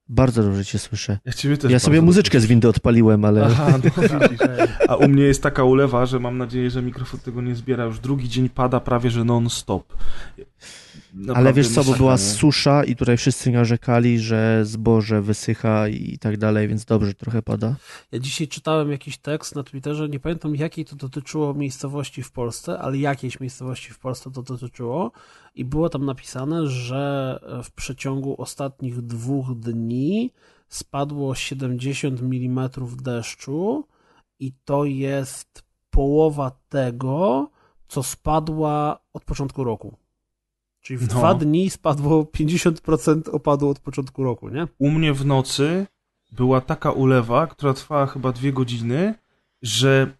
Bardzo 0.09 0.43
dobrze 0.43 0.65
cię 0.65 0.79
słyszę. 0.79 1.17
Ja 1.25 1.33
ciebie 1.33 1.57
też 1.57 1.71
Ja 1.71 1.79
sobie 1.79 2.01
muzyczkę 2.01 2.39
z 2.39 2.45
dobrze 2.45 2.45
windy 2.45 2.67
odpaliłem, 2.69 3.25
ale... 3.25 3.45
Aha, 3.45 3.71
no 3.71 4.19
widzisz. 4.29 4.47
A 4.87 4.95
u 4.95 5.07
mnie 5.07 5.23
jest 5.23 5.43
taka 5.43 5.63
ulewa, 5.63 6.05
że 6.05 6.19
mam 6.19 6.37
nadzieję, 6.37 6.69
że 6.69 6.81
mikrofon 6.81 7.19
tego 7.19 7.41
nie 7.41 7.55
zbiera. 7.55 7.83
Już 7.83 7.99
drugi 7.99 8.29
dzień 8.29 8.49
pada 8.49 8.79
prawie, 8.79 9.09
że 9.09 9.23
non-stop. 9.23 9.93
Naprawdę 11.13 11.39
Ale 11.39 11.53
wiesz 11.53 11.69
co, 11.69 11.83
bo 11.83 11.93
była 11.93 12.17
susza 12.17 12.83
i 12.83 12.95
tutaj 12.95 13.17
wszyscy 13.17 13.51
narzekali, 13.51 14.19
że 14.19 14.65
zboże 14.65 15.21
wysycha 15.21 15.87
i 15.87 16.17
tak 16.17 16.37
dalej, 16.37 16.67
więc 16.67 16.85
dobrze 16.85 17.13
trochę 17.13 17.41
pada. 17.41 17.75
Ja 18.11 18.19
dzisiaj 18.19 18.47
czytałem 18.47 18.91
jakiś 18.91 19.17
tekst 19.17 19.55
na 19.55 19.63
Twitterze, 19.63 20.09
nie 20.09 20.19
pamiętam 20.19 20.55
jakiej 20.55 20.85
to 20.85 20.95
dotyczyło 20.95 21.53
miejscowości 21.53 22.23
w 22.23 22.31
Polsce, 22.31 22.79
ale 22.79 22.97
jakiejś 22.97 23.39
miejscowości 23.39 23.93
w 23.93 23.99
Polsce 23.99 24.31
to 24.31 24.43
dotyczyło 24.43 25.11
i 25.55 25.65
było 25.65 25.89
tam 25.89 26.05
napisane, 26.05 26.67
że 26.67 27.39
w 27.63 27.71
przeciągu 27.71 28.41
ostatnich 28.41 29.01
dwóch 29.01 29.59
dni 29.59 30.31
spadło 30.67 31.35
70 31.35 32.21
mm 32.21 32.69
deszczu 33.03 33.87
i 34.39 34.53
to 34.65 34.85
jest 34.85 35.63
połowa 35.89 36.51
tego, 36.69 37.49
co 37.87 38.03
spadła 38.03 38.99
od 39.13 39.25
początku 39.25 39.63
roku. 39.63 40.00
Czyli 40.81 40.97
w 40.97 41.01
No. 41.01 41.07
dwa 41.07 41.33
dni 41.33 41.69
spadło 41.69 42.25
50% 42.25 43.29
opadu 43.29 43.69
od 43.69 43.79
początku 43.79 44.23
roku, 44.23 44.49
nie? 44.49 44.67
U 44.79 44.91
mnie 44.91 45.13
w 45.13 45.25
nocy 45.25 45.87
była 46.31 46.61
taka 46.61 46.91
ulewa, 46.91 47.47
która 47.47 47.73
trwała 47.73 48.05
chyba 48.07 48.31
dwie 48.31 48.53
godziny, 48.53 49.13
że 49.61 50.11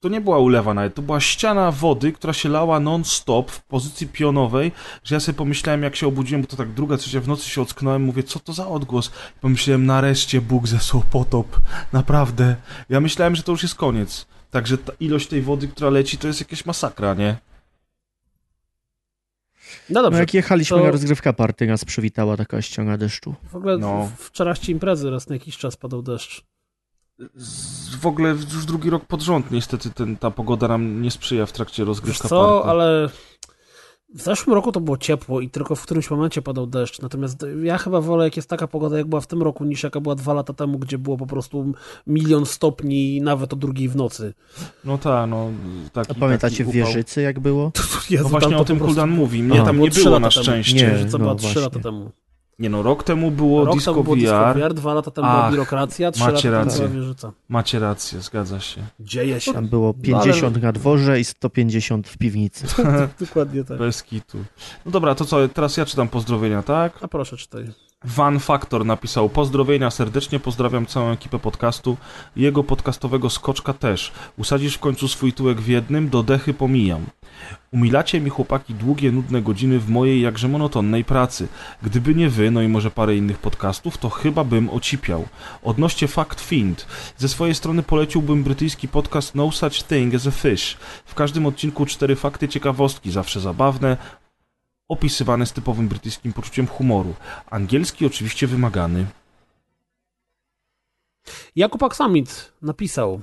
to 0.00 0.08
nie 0.08 0.20
była 0.20 0.38
ulewa 0.38 0.74
nawet, 0.74 0.94
to 0.94 1.02
była 1.02 1.20
ściana 1.20 1.72
wody, 1.72 2.12
która 2.12 2.32
się 2.32 2.48
lała 2.48 2.80
non-stop 2.80 3.50
w 3.50 3.64
pozycji 3.64 4.06
pionowej, 4.06 4.72
że 5.04 5.14
ja 5.14 5.20
sobie 5.20 5.38
pomyślałem, 5.38 5.82
jak 5.82 5.96
się 5.96 6.06
obudziłem, 6.06 6.42
bo 6.42 6.48
to 6.48 6.56
tak 6.56 6.72
druga, 6.72 6.96
trzecia 6.96 7.20
w 7.20 7.28
nocy 7.28 7.48
się 7.50 7.62
ocknąłem, 7.62 8.02
mówię, 8.02 8.22
co 8.22 8.40
to 8.40 8.52
za 8.52 8.68
odgłos? 8.68 9.12
Pomyślałem, 9.40 9.86
nareszcie 9.86 10.40
Bóg 10.40 10.68
zesłał 10.68 11.02
potop, 11.10 11.60
naprawdę. 11.92 12.56
Ja 12.88 13.00
myślałem, 13.00 13.36
że 13.36 13.42
to 13.42 13.52
już 13.52 13.62
jest 13.62 13.74
koniec. 13.74 14.26
Także 14.50 14.78
ta 14.78 14.92
ilość 15.00 15.26
tej 15.28 15.42
wody, 15.42 15.68
która 15.68 15.90
leci, 15.90 16.18
to 16.18 16.26
jest 16.26 16.40
jakaś 16.40 16.66
masakra, 16.66 17.14
nie? 17.14 17.36
No 19.90 19.94
No 20.00 20.02
dobrze. 20.02 20.20
jak 20.20 20.34
jechaliśmy 20.34 20.78
to- 20.78 20.84
na 20.84 20.90
rozgrywka 20.90 21.32
party, 21.32 21.66
nas 21.66 21.84
przywitała 21.84 22.36
taka 22.36 22.62
ściana 22.62 22.98
deszczu. 22.98 23.34
W 23.50 23.56
ogóle 23.56 23.78
No. 23.78 24.10
w 24.16 24.20
wczorajszej 24.20 24.70
imprezy 24.70 25.10
raz 25.10 25.28
na 25.28 25.34
jakiś 25.34 25.58
czas 25.58 25.76
padał 25.76 26.02
deszcz. 26.02 26.44
Z, 27.34 27.94
w 27.96 28.06
ogóle 28.06 28.30
już 28.30 28.64
drugi 28.66 28.90
rok 28.90 29.04
pod 29.04 29.22
rząd 29.22 29.50
niestety 29.50 29.90
ten, 29.90 30.16
ta 30.16 30.30
pogoda 30.30 30.68
nam 30.68 31.02
nie 31.02 31.10
sprzyja 31.10 31.46
w 31.46 31.52
trakcie 31.52 31.82
Wiesz 31.82 31.86
rozgrywka 31.88 32.28
co, 32.28 32.52
party. 32.54 32.68
ale 32.70 33.08
w 34.14 34.22
zeszłym 34.22 34.54
roku 34.54 34.72
to 34.72 34.80
było 34.80 34.96
ciepło 34.96 35.40
i 35.40 35.50
tylko 35.50 35.74
w 35.74 35.82
którymś 35.82 36.10
momencie 36.10 36.42
padał 36.42 36.66
deszcz. 36.66 37.02
Natomiast 37.02 37.46
ja 37.62 37.78
chyba 37.78 38.00
wolę, 38.00 38.24
jak 38.24 38.36
jest 38.36 38.48
taka 38.48 38.66
pogoda, 38.66 38.98
jak 38.98 39.06
była 39.06 39.20
w 39.20 39.26
tym 39.26 39.42
roku, 39.42 39.64
niż 39.64 39.82
jaka 39.82 40.00
była 40.00 40.14
dwa 40.14 40.34
lata 40.34 40.52
temu, 40.52 40.78
gdzie 40.78 40.98
było 40.98 41.16
po 41.16 41.26
prostu 41.26 41.72
milion 42.06 42.46
stopni 42.46 43.20
nawet 43.20 43.52
o 43.52 43.56
drugiej 43.56 43.88
w 43.88 43.96
nocy. 43.96 44.34
No 44.84 44.98
tak, 44.98 45.30
no 45.30 45.50
taki, 45.92 46.10
A 46.10 46.14
pamiętacie 46.14 46.64
taki. 46.64 46.76
Wieżycy 46.76 47.22
jak 47.22 47.40
było? 47.40 47.72
Jezu, 48.10 48.24
No 48.24 48.30
właśnie 48.30 48.50
tam 48.50 48.60
o 48.60 48.64
tym 48.64 48.76
prostu- 48.76 48.94
Kuldan 48.94 49.10
mówi. 49.10 49.42
Mnie 49.42 49.62
A. 49.62 49.64
tam 49.64 49.80
nie 49.80 49.90
trzy 49.90 50.04
było 50.04 50.20
na 50.20 50.28
temu. 50.30 50.42
szczęście. 50.42 50.98
Nie. 51.04 51.04
Była 51.18 51.24
no 51.24 51.34
trzy 51.34 51.42
właśnie. 51.46 51.60
lata 51.62 51.80
temu. 51.80 52.10
Nie 52.58 52.70
no, 52.70 52.82
rok 52.82 53.04
temu 53.04 53.30
było 53.30 53.64
Rok 53.64 53.74
Disco 53.74 53.90
temu 53.92 54.04
było 54.04 54.16
Disco 54.16 54.52
VR. 54.54 54.60
VR, 54.60 54.74
dwa 54.74 54.94
lata 54.94 55.10
temu 55.10 55.26
Ach, 55.30 55.36
była 55.36 55.50
biurokracja, 55.50 56.10
trzy 56.12 56.20
lata 56.20 56.32
macie 56.32 56.50
temu 56.50 56.64
rację. 56.64 56.88
była 56.88 57.00
wieżyca. 57.00 57.32
Macie 57.48 57.78
rację, 57.78 58.20
zgadza 58.20 58.60
się. 58.60 58.80
Dzieje 59.00 59.40
się. 59.40 59.52
Tam 59.52 59.68
było 59.68 59.94
No, 59.96 60.02
50 60.04 60.62
na 60.62 60.72
dworze 60.72 61.20
i 61.20 61.24
150 61.24 62.08
w 62.08 62.18
piwnicy. 62.18 62.66
Dokładnie 63.20 63.64
tak. 63.64 63.78
Bez 63.78 64.02
kitu. 64.02 64.38
No 64.86 64.92
dobra, 64.92 65.14
to 65.14 65.24
co, 65.24 65.48
teraz 65.48 65.76
ja 65.76 65.86
czytam 65.86 66.08
pozdrowienia, 66.08 66.62
tak? 66.62 66.98
A 67.00 67.08
proszę, 67.08 67.36
czytaj. 67.36 67.68
Van 68.04 68.40
Factor 68.40 68.86
napisał 68.86 69.28
pozdrowienia 69.28 69.90
serdecznie, 69.90 70.40
pozdrawiam 70.40 70.86
całą 70.86 71.10
ekipę 71.10 71.38
podcastu, 71.38 71.96
jego 72.36 72.64
podcastowego 72.64 73.30
skoczka 73.30 73.72
też. 73.72 74.12
Usadzisz 74.36 74.74
w 74.74 74.78
końcu 74.78 75.08
swój 75.08 75.32
tyłek 75.32 75.60
w 75.60 75.68
jednym, 75.68 76.08
do 76.08 76.22
dechy 76.22 76.54
pomijam. 76.54 77.06
Umilacie 77.72 78.20
mi 78.20 78.30
chłopaki 78.30 78.74
długie, 78.74 79.12
nudne 79.12 79.42
godziny 79.42 79.78
w 79.78 79.90
mojej 79.90 80.20
jakże 80.20 80.48
monotonnej 80.48 81.04
pracy. 81.04 81.48
Gdyby 81.82 82.14
nie 82.14 82.28
wy, 82.28 82.50
no 82.50 82.62
i 82.62 82.68
może 82.68 82.90
parę 82.90 83.16
innych 83.16 83.38
podcastów, 83.38 83.98
to 83.98 84.10
chyba 84.10 84.44
bym 84.44 84.70
ocipiał. 84.70 85.24
Odnośnie 85.62 86.08
Fact 86.08 86.40
Find. 86.40 86.86
Ze 87.18 87.28
swojej 87.28 87.54
strony 87.54 87.82
poleciłbym 87.82 88.42
brytyjski 88.42 88.88
podcast 88.88 89.34
No 89.34 89.52
Such 89.52 89.82
Thing 89.88 90.14
as 90.14 90.26
a 90.26 90.30
Fish. 90.30 90.76
W 91.04 91.14
każdym 91.14 91.46
odcinku 91.46 91.86
cztery 91.86 92.16
fakty 92.16 92.48
ciekawostki, 92.48 93.10
zawsze 93.10 93.40
zabawne, 93.40 93.96
opisywane 94.88 95.46
z 95.46 95.52
typowym 95.52 95.88
brytyjskim 95.88 96.32
poczuciem 96.32 96.66
humoru. 96.66 97.14
Angielski 97.50 98.06
oczywiście 98.06 98.46
wymagany. 98.46 99.06
Jakub 101.56 101.82
Aksamit 101.82 102.52
napisał 102.62 103.22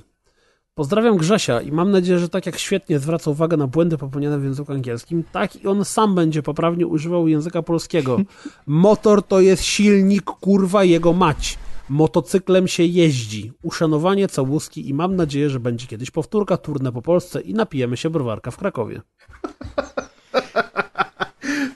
Pozdrawiam 0.74 1.16
Grzesia 1.16 1.60
i 1.60 1.72
mam 1.72 1.90
nadzieję, 1.90 2.18
że 2.18 2.28
tak 2.28 2.46
jak 2.46 2.58
świetnie 2.58 2.98
zwraca 2.98 3.30
uwagę 3.30 3.56
na 3.56 3.66
błędy 3.66 3.98
popełniane 3.98 4.38
w 4.38 4.44
języku 4.44 4.72
angielskim, 4.72 5.24
tak 5.32 5.56
i 5.56 5.68
on 5.68 5.84
sam 5.84 6.14
będzie 6.14 6.42
poprawnie 6.42 6.86
używał 6.86 7.28
języka 7.28 7.62
polskiego. 7.62 8.20
Motor 8.66 9.22
to 9.22 9.40
jest 9.40 9.64
silnik, 9.64 10.24
kurwa, 10.24 10.84
jego 10.84 11.12
mać. 11.12 11.58
Motocyklem 11.88 12.68
się 12.68 12.82
jeździ. 12.82 13.52
Uszanowanie, 13.62 14.28
całuski 14.28 14.88
i 14.88 14.94
mam 14.94 15.16
nadzieję, 15.16 15.50
że 15.50 15.60
będzie 15.60 15.86
kiedyś 15.86 16.10
powtórka, 16.10 16.56
turne 16.56 16.92
po 16.92 17.02
Polsce 17.02 17.40
i 17.40 17.54
napijemy 17.54 17.96
się 17.96 18.10
browarka 18.10 18.50
w 18.50 18.56
Krakowie. 18.56 19.00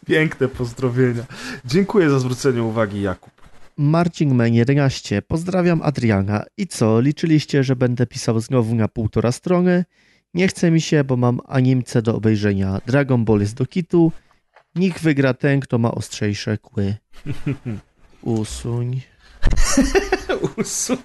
Piękne 0.07 0.49
pozdrowienia. 0.49 1.25
Dziękuję 1.65 2.11
za 2.11 2.19
zwrócenie 2.19 2.63
uwagi, 2.63 3.03
Jakub. 3.03 3.31
Marcin 3.77 4.35
Men 4.35 4.55
11. 4.55 5.23
Pozdrawiam 5.23 5.83
Adriana. 5.83 6.45
I 6.57 6.67
co, 6.67 7.01
liczyliście, 7.01 7.65
że 7.65 7.77
będę 7.77 8.07
pisał 8.07 8.41
znowu 8.41 8.75
na 8.75 8.89
półtora 8.89 9.33
strony? 9.33 9.85
Nie 10.35 10.49
chce 10.49 10.71
mi 10.71 10.81
się, 10.81 11.05
bo 11.05 11.17
mam 11.17 11.41
animce 11.47 12.03
do 12.03 12.17
obejrzenia. 12.17 12.81
Dragon 12.87 13.25
Ball 13.25 13.41
jest 13.41 13.55
do 13.55 13.67
kitu. 13.67 14.13
Niech 14.75 15.01
wygra 15.01 15.35
ten, 15.35 15.61
kto 15.61 15.79
ma 15.79 15.91
ostrzejsze 15.91 16.59
kły. 16.59 16.95
Usuń. 18.23 19.01
Usuń. 20.37 20.97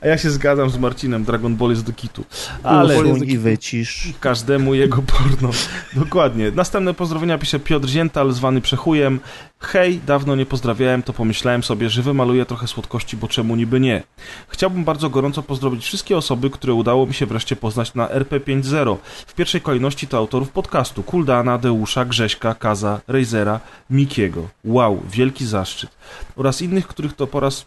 A 0.00 0.06
ja 0.06 0.18
się 0.18 0.30
zgadzam 0.30 0.70
z 0.70 0.78
Marcinem, 0.78 1.24
Dragon 1.24 1.56
Ball 1.56 1.70
jest 1.70 1.84
do 1.84 1.92
kitu. 1.92 2.24
Ale 2.62 2.98
Usuń 2.98 3.28
i 3.28 3.38
wycisz. 3.38 4.08
każdemu 4.20 4.74
jego 4.74 5.02
porno. 5.02 5.50
Dokładnie. 5.92 6.50
Następne 6.50 6.94
pozdrowienia 6.94 7.38
pisze 7.38 7.58
Piotr 7.58 7.88
Ziental, 7.88 8.32
zwany 8.32 8.60
Przechujem. 8.60 9.20
Hej, 9.58 10.00
dawno 10.06 10.36
nie 10.36 10.46
pozdrawiałem, 10.46 11.02
to 11.02 11.12
pomyślałem 11.12 11.62
sobie, 11.62 11.90
że 11.90 12.02
wymaluję 12.02 12.46
trochę 12.46 12.66
słodkości, 12.66 13.16
bo 13.16 13.28
czemu 13.28 13.56
niby 13.56 13.80
nie. 13.80 14.02
Chciałbym 14.48 14.84
bardzo 14.84 15.10
gorąco 15.10 15.42
pozdrowić 15.42 15.84
wszystkie 15.84 16.16
osoby, 16.16 16.50
które 16.50 16.74
udało 16.74 17.06
mi 17.06 17.14
się 17.14 17.26
wreszcie 17.26 17.56
poznać 17.56 17.94
na 17.94 18.08
RP5.0. 18.08 18.96
W 19.26 19.34
pierwszej 19.34 19.60
kolejności 19.60 20.08
to 20.08 20.18
autorów 20.18 20.50
podcastu 20.50 21.02
Kuldana, 21.02 21.58
Deusza, 21.58 22.04
Grześka, 22.04 22.54
Kaza, 22.54 23.00
Razera, 23.08 23.60
Mikiego. 23.90 24.48
Wow, 24.64 25.02
wielki 25.10 25.46
zaszczyt. 25.46 25.90
Oraz 26.36 26.62
innych, 26.62 26.86
których 26.86 27.12
to 27.16 27.26
po 27.26 27.40
raz 27.40 27.66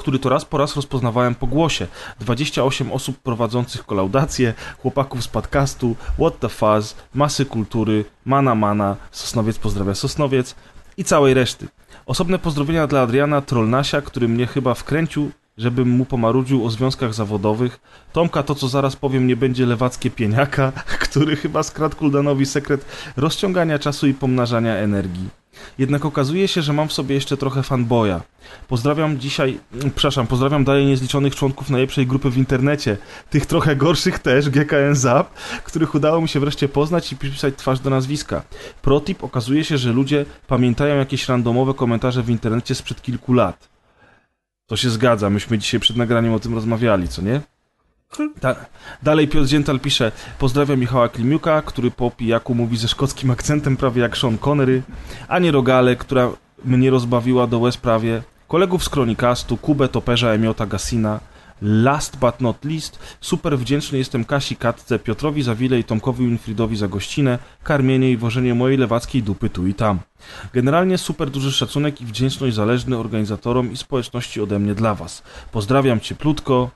który 0.00 0.18
to 0.18 0.28
raz 0.28 0.44
po 0.44 0.58
raz 0.58 0.76
rozpoznawałem 0.76 1.34
po 1.34 1.46
głosie. 1.46 1.86
28 2.20 2.92
osób 2.92 3.18
prowadzących 3.18 3.86
kolaudację, 3.86 4.54
chłopaków 4.82 5.22
z 5.22 5.28
podcastu, 5.28 5.96
What 6.14 6.38
the 6.38 6.48
Fuzz, 6.48 6.94
Masy 7.14 7.46
Kultury, 7.46 8.04
Mana 8.24 8.54
Mana, 8.54 8.96
Sosnowiec 9.10 9.58
pozdrawia 9.58 9.94
Sosnowiec 9.94 10.54
i 10.96 11.04
całej 11.04 11.34
reszty. 11.34 11.68
Osobne 12.06 12.38
pozdrowienia 12.38 12.86
dla 12.86 13.00
Adriana 13.00 13.40
Trollnasia, 13.40 14.00
który 14.02 14.28
mnie 14.28 14.46
chyba 14.46 14.74
wkręcił, 14.74 15.30
żebym 15.58 15.88
mu 15.88 16.04
pomarudził 16.04 16.64
o 16.64 16.70
związkach 16.70 17.14
zawodowych. 17.14 17.80
Tomka 18.12 18.42
to, 18.42 18.54
co 18.54 18.68
zaraz 18.68 18.96
powiem, 18.96 19.26
nie 19.26 19.36
będzie 19.36 19.66
lewackie 19.66 20.10
pieniaka, 20.10 20.72
który 21.04 21.36
chyba 21.36 21.62
skradł 21.62 21.96
Kuldanowi 21.96 22.46
sekret 22.46 22.84
rozciągania 23.16 23.78
czasu 23.78 24.06
i 24.06 24.14
pomnażania 24.14 24.76
energii. 24.76 25.39
Jednak 25.78 26.04
okazuje 26.04 26.48
się, 26.48 26.62
że 26.62 26.72
mam 26.72 26.88
w 26.88 26.92
sobie 26.92 27.14
jeszcze 27.14 27.36
trochę 27.36 27.62
fanboya. 27.62 28.20
Pozdrawiam 28.68 29.18
dzisiaj, 29.18 29.58
mm, 29.72 29.90
przepraszam, 29.90 30.26
pozdrawiam 30.26 30.64
dalej 30.64 30.86
niezliczonych 30.86 31.34
członków 31.34 31.70
najlepszej 31.70 32.06
grupy 32.06 32.30
w 32.30 32.38
internecie, 32.38 32.96
tych 33.30 33.46
trochę 33.46 33.76
gorszych 33.76 34.18
też, 34.18 34.50
GKN 34.50 34.94
Zap, 34.94 35.34
których 35.64 35.94
udało 35.94 36.20
mi 36.20 36.28
się 36.28 36.40
wreszcie 36.40 36.68
poznać 36.68 37.12
i 37.12 37.16
przypisać 37.16 37.54
twarz 37.56 37.80
do 37.80 37.90
nazwiska. 37.90 38.42
Protip 38.82 39.24
okazuje 39.24 39.64
się, 39.64 39.78
że 39.78 39.92
ludzie 39.92 40.26
pamiętają 40.46 40.96
jakieś 40.96 41.28
randomowe 41.28 41.74
komentarze 41.74 42.22
w 42.22 42.30
internecie 42.30 42.74
sprzed 42.74 43.02
kilku 43.02 43.32
lat. 43.32 43.68
To 44.66 44.76
się 44.76 44.90
zgadza, 44.90 45.30
myśmy 45.30 45.58
dzisiaj 45.58 45.80
przed 45.80 45.96
nagraniem 45.96 46.32
o 46.32 46.40
tym 46.40 46.54
rozmawiali, 46.54 47.08
co 47.08 47.22
nie? 47.22 47.40
Da 48.40 48.56
dalej 49.02 49.28
Piotr 49.28 49.48
Ziental 49.48 49.80
pisze 49.80 50.12
Pozdrawiam 50.38 50.80
Michała 50.80 51.08
Klimiuka, 51.08 51.62
który 51.62 51.90
po 51.90 52.10
pijaku 52.10 52.54
mówi 52.54 52.76
ze 52.76 52.88
szkockim 52.88 53.30
akcentem 53.30 53.76
prawie 53.76 54.02
jak 54.02 54.16
Sean 54.16 54.38
Connery, 54.38 54.82
Anię 55.28 55.50
Rogale, 55.50 55.96
która 55.96 56.30
mnie 56.64 56.90
rozbawiła 56.90 57.46
do 57.46 57.58
łez 57.58 57.76
prawie, 57.76 58.22
kolegów 58.48 58.84
z 58.84 58.88
Kronikastu, 58.88 59.56
Kubę 59.56 59.88
Toperza, 59.88 60.28
Emiota 60.28 60.66
Gasina, 60.66 61.20
last 61.62 62.16
but 62.16 62.40
not 62.40 62.64
least, 62.64 62.98
super 63.20 63.58
wdzięczny 63.58 63.98
jestem 63.98 64.24
Kasi 64.24 64.56
Katce, 64.56 64.98
Piotrowi 64.98 65.42
Zawile 65.42 65.78
i 65.78 65.84
Tomkowi 65.84 66.26
Winfriedowi 66.26 66.76
za 66.76 66.88
gościnę, 66.88 67.38
karmienie 67.62 68.10
i 68.10 68.16
wożenie 68.16 68.54
mojej 68.54 68.78
lewackiej 68.78 69.22
dupy 69.22 69.50
tu 69.50 69.66
i 69.66 69.74
tam. 69.74 69.98
Generalnie 70.52 70.98
super 70.98 71.30
duży 71.30 71.52
szacunek 71.52 72.00
i 72.00 72.06
wdzięczność 72.06 72.54
zależny 72.54 72.98
organizatorom 72.98 73.72
i 73.72 73.76
społeczności 73.76 74.40
ode 74.40 74.58
mnie 74.58 74.74
dla 74.74 74.94
Was. 74.94 75.22
Pozdrawiam 75.52 76.00
Cieplutko, 76.00 76.70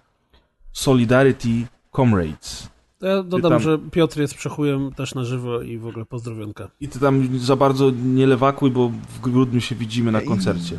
Solidarity 0.75 1.67
Comrades. 1.97 2.69
To 2.99 3.07
Ja 3.07 3.23
dodam, 3.23 3.53
tam- 3.53 3.61
że 3.63 3.79
Piotr 3.91 4.21
jest 4.21 4.35
przechujem 4.35 4.93
też 4.93 5.15
na 5.15 5.25
żywo 5.25 5.63
i 5.63 5.79
w 5.79 5.87
ogóle 5.87 6.05
pozdrowionka. 6.05 6.71
I 6.81 6.89
ty 6.89 7.01
tam 7.01 7.39
za 7.39 7.57
bardzo 7.57 7.91
nie 7.91 8.27
lewakuj, 8.27 8.71
bo 8.71 8.89
w 8.89 9.21
grudniu 9.21 9.61
się 9.61 9.75
widzimy 9.75 10.13
na 10.13 10.21
koncercie. 10.21 10.79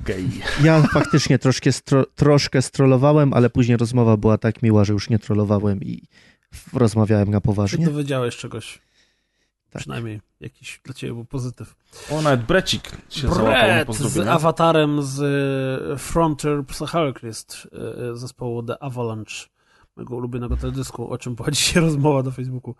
Gej. 0.00 0.28
Ja 0.64 0.82
faktycznie 0.82 1.38
troszkę, 1.38 1.72
stro, 1.72 2.06
troszkę 2.16 2.62
strollowałem, 2.62 3.32
ale 3.32 3.50
później 3.50 3.76
rozmowa 3.76 4.16
była 4.16 4.38
tak 4.38 4.62
miła, 4.62 4.84
że 4.84 4.92
już 4.92 5.10
nie 5.10 5.18
trollowałem 5.18 5.80
i 5.82 6.02
rozmawiałem 6.72 7.30
na 7.30 7.40
Czy 7.40 7.44
poważnie. 7.44 7.84
dowiedziałeś 7.86 8.36
czegoś? 8.36 8.78
Tak. 9.70 9.80
Przynajmniej 9.80 10.20
jakiś 10.40 10.80
dla 10.84 10.94
ciebie 10.94 11.12
był 11.12 11.24
pozytyw. 11.24 11.74
O, 12.10 12.22
nawet 12.22 12.42
Brecik 12.42 12.90
się 13.10 13.28
Brett 13.28 13.94
z 13.94 14.18
awatarem 14.18 15.02
z 15.02 15.20
e, 15.92 15.98
Frontier 15.98 16.66
Psychocrist 16.66 17.68
e, 17.72 18.16
zespołu 18.16 18.62
The 18.62 18.82
Avalanche, 18.82 19.46
mojego 19.96 20.16
ulubionego 20.16 20.56
teledysku, 20.56 21.10
o 21.10 21.18
czym 21.18 21.34
była 21.34 21.50
dzisiaj 21.50 21.82
rozmowa 21.86 22.22
na 22.22 22.30
Facebooku. 22.30 22.74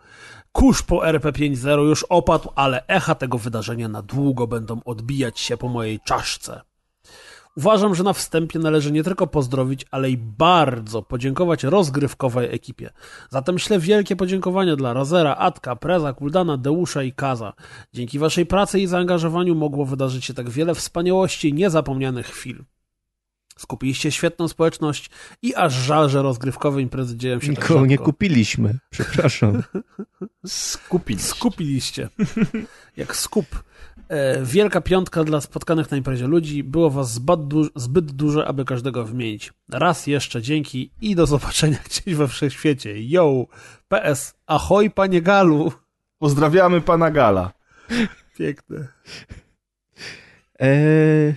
Kurz 0.51 0.81
po 0.81 0.95
RP5.0 0.95 1.79
już 1.79 2.03
opadł, 2.03 2.49
ale 2.55 2.87
echa 2.87 3.15
tego 3.15 3.37
wydarzenia 3.37 3.87
na 3.87 4.01
długo 4.01 4.47
będą 4.47 4.83
odbijać 4.85 5.39
się 5.39 5.57
po 5.57 5.67
mojej 5.67 5.99
czaszce. 5.99 6.61
Uważam, 7.59 7.95
że 7.95 8.03
na 8.03 8.13
wstępie 8.13 8.59
należy 8.59 8.91
nie 8.91 9.03
tylko 9.03 9.27
pozdrowić, 9.27 9.85
ale 9.91 10.11
i 10.11 10.17
bardzo 10.17 11.01
podziękować 11.01 11.63
rozgrywkowej 11.63 12.55
ekipie. 12.55 12.89
Zatem 13.29 13.59
ślę 13.59 13.79
wielkie 13.79 14.15
podziękowania 14.15 14.75
dla 14.75 14.93
Razera, 14.93 15.35
Atka, 15.35 15.75
Preza, 15.75 16.13
Kuldana, 16.13 16.57
Deusza 16.57 17.03
i 17.03 17.11
Kaza. 17.13 17.53
Dzięki 17.93 18.19
waszej 18.19 18.45
pracy 18.45 18.79
i 18.79 18.87
zaangażowaniu 18.87 19.55
mogło 19.55 19.85
wydarzyć 19.85 20.25
się 20.25 20.33
tak 20.33 20.49
wiele 20.49 20.75
wspaniałości 20.75 21.49
i 21.49 21.53
niezapomnianych 21.53 22.27
chwil. 22.27 22.63
Skupiliście 23.57 24.11
świetną 24.11 24.47
społeczność 24.47 25.09
i 25.41 25.55
aż 25.55 25.73
żal, 25.73 26.09
że 26.09 26.21
rozgrywkowe 26.21 26.81
imprezy 26.81 27.17
dzieją 27.17 27.39
się 27.39 27.53
tak 27.53 27.63
Nikogo 27.63 27.85
nie 27.85 27.95
rzadko. 27.95 28.05
kupiliśmy, 28.05 28.79
przepraszam. 28.89 29.63
Skupić. 30.47 31.21
Skupiliście. 31.21 32.09
Jak 32.97 33.15
skup. 33.15 33.63
E, 34.09 34.43
wielka 34.45 34.81
piątka 34.81 35.23
dla 35.23 35.41
spotkanych 35.41 35.91
na 35.91 35.97
imprezie 35.97 36.27
ludzi. 36.27 36.63
Było 36.63 36.89
was 36.89 37.13
zbyt, 37.13 37.47
du- 37.47 37.69
zbyt 37.75 38.11
dużo, 38.11 38.47
aby 38.47 38.65
każdego 38.65 39.05
wymienić. 39.05 39.53
Raz 39.69 40.07
jeszcze 40.07 40.41
dzięki 40.41 40.91
i 41.01 41.15
do 41.15 41.25
zobaczenia 41.25 41.77
gdzieś 41.89 42.15
we 42.15 42.27
wszechświecie. 42.27 43.03
Yo! 43.03 43.45
PS. 43.87 44.33
Ahoj, 44.47 44.91
panie 44.91 45.21
Galu! 45.21 45.71
Pozdrawiamy 46.19 46.81
pana 46.81 47.11
Gala. 47.11 47.51
Piękne. 48.37 48.87
Eee, 50.59 51.33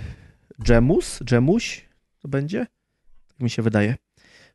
Dżemus? 0.62 1.20
Dżemuś? 1.24 1.84
To 2.22 2.28
będzie? 2.28 2.66
Tak 3.28 3.40
mi 3.40 3.50
się 3.50 3.62
wydaje. 3.62 3.96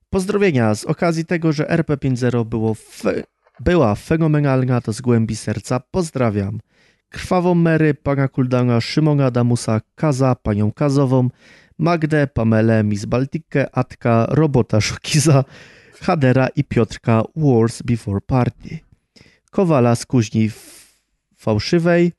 Pozdrowienia 0.09 0.75
z 0.75 0.85
okazji 0.85 1.25
tego, 1.25 1.51
że 1.53 1.63
RP50 1.63 2.45
było 2.45 2.73
fe, 2.73 3.23
była 3.59 3.95
fenomenalna, 3.95 4.81
to 4.81 4.93
z 4.93 5.01
głębi 5.01 5.35
serca 5.35 5.79
pozdrawiam. 5.79 6.59
Krwawą 7.09 7.55
Mary, 7.55 7.93
pana 7.93 8.27
Kuldana, 8.27 8.81
Szymona 8.81 9.25
Adamusa, 9.25 9.81
Kaza, 9.95 10.35
panią 10.35 10.71
Kazową, 10.71 11.29
Magdę, 11.79 12.27
Pamelę, 12.27 12.83
Miss 12.83 13.05
Baltikę, 13.05 13.75
Atka, 13.75 14.27
Robota 14.29 14.81
Szokiza, 14.81 15.43
Hadera 16.01 16.47
i 16.55 16.63
Piotrka 16.63 17.23
Wars 17.35 17.81
Before 17.81 18.21
Party. 18.21 18.79
Kowala 19.51 19.95
z 19.95 20.05
kuźni 20.05 20.49
fałszywej, 21.37 22.11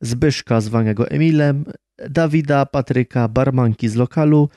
Zbyszka 0.00 0.60
zwanego 0.60 1.10
Emilem, 1.10 1.64
Dawida, 2.10 2.66
Patryka, 2.66 3.28
barmanki 3.28 3.88
z 3.88 3.94
lokalu, 3.94 4.48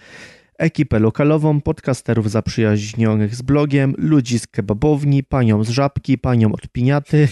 ekipę 0.57 0.99
lokalową, 0.99 1.61
podcasterów 1.61 2.31
zaprzyjaźnionych 2.31 3.35
z 3.35 3.41
blogiem, 3.41 3.95
ludzi 3.97 4.39
z 4.39 4.47
kebabowni, 4.47 5.23
panią 5.23 5.63
z 5.63 5.69
żabki, 5.69 6.17
panią 6.17 6.51
od 6.51 6.67
piniaty, 6.67 7.27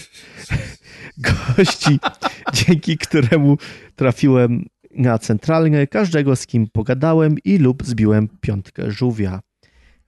gości, 1.18 2.00
dzięki 2.54 2.98
któremu 2.98 3.56
trafiłem 3.96 4.66
na 4.90 5.18
centralny, 5.18 5.86
każdego 5.86 6.36
z 6.36 6.46
kim 6.46 6.66
pogadałem 6.72 7.36
i 7.44 7.58
lub 7.58 7.84
zbiłem 7.84 8.28
piątkę 8.40 8.90
żółwia. 8.90 9.40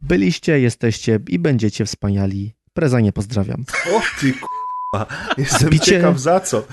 Byliście, 0.03 0.61
jesteście 0.61 1.21
i 1.29 1.39
będziecie 1.39 1.85
wspaniali. 1.85 2.55
Prezanie 2.73 3.13
pozdrawiam. 3.13 3.65
O 3.97 4.01
ty 4.21 4.33
k***a. 4.33 5.07
Jestem 5.39 5.69
Zbicie- 5.69 5.85
ciekaw 5.85 6.21
za 6.21 6.41
co. 6.41 6.67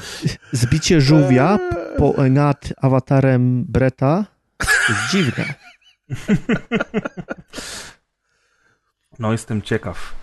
Zbicie 0.51 1.01
żółwia 1.01 1.59
po, 1.97 2.13
nad 2.29 2.73
awatarem 2.81 3.65
Breta 3.67 4.25
jest 4.89 5.01
dziwne. 5.11 5.53
No 9.19 9.31
jestem 9.31 9.61
ciekaw, 9.61 10.15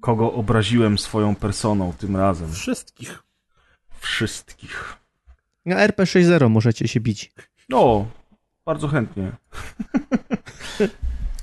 kogo 0.00 0.32
obraziłem 0.32 0.98
swoją 0.98 1.34
personą 1.34 1.92
tym 1.98 2.16
razem. 2.16 2.52
Wszystkich. 2.52 3.22
Wszystkich. 4.02 4.96
Na 5.66 5.76
RP60 5.88 6.50
możecie 6.50 6.88
się 6.88 7.00
bić. 7.00 7.32
No, 7.68 8.06
bardzo 8.66 8.88
chętnie. 8.88 9.32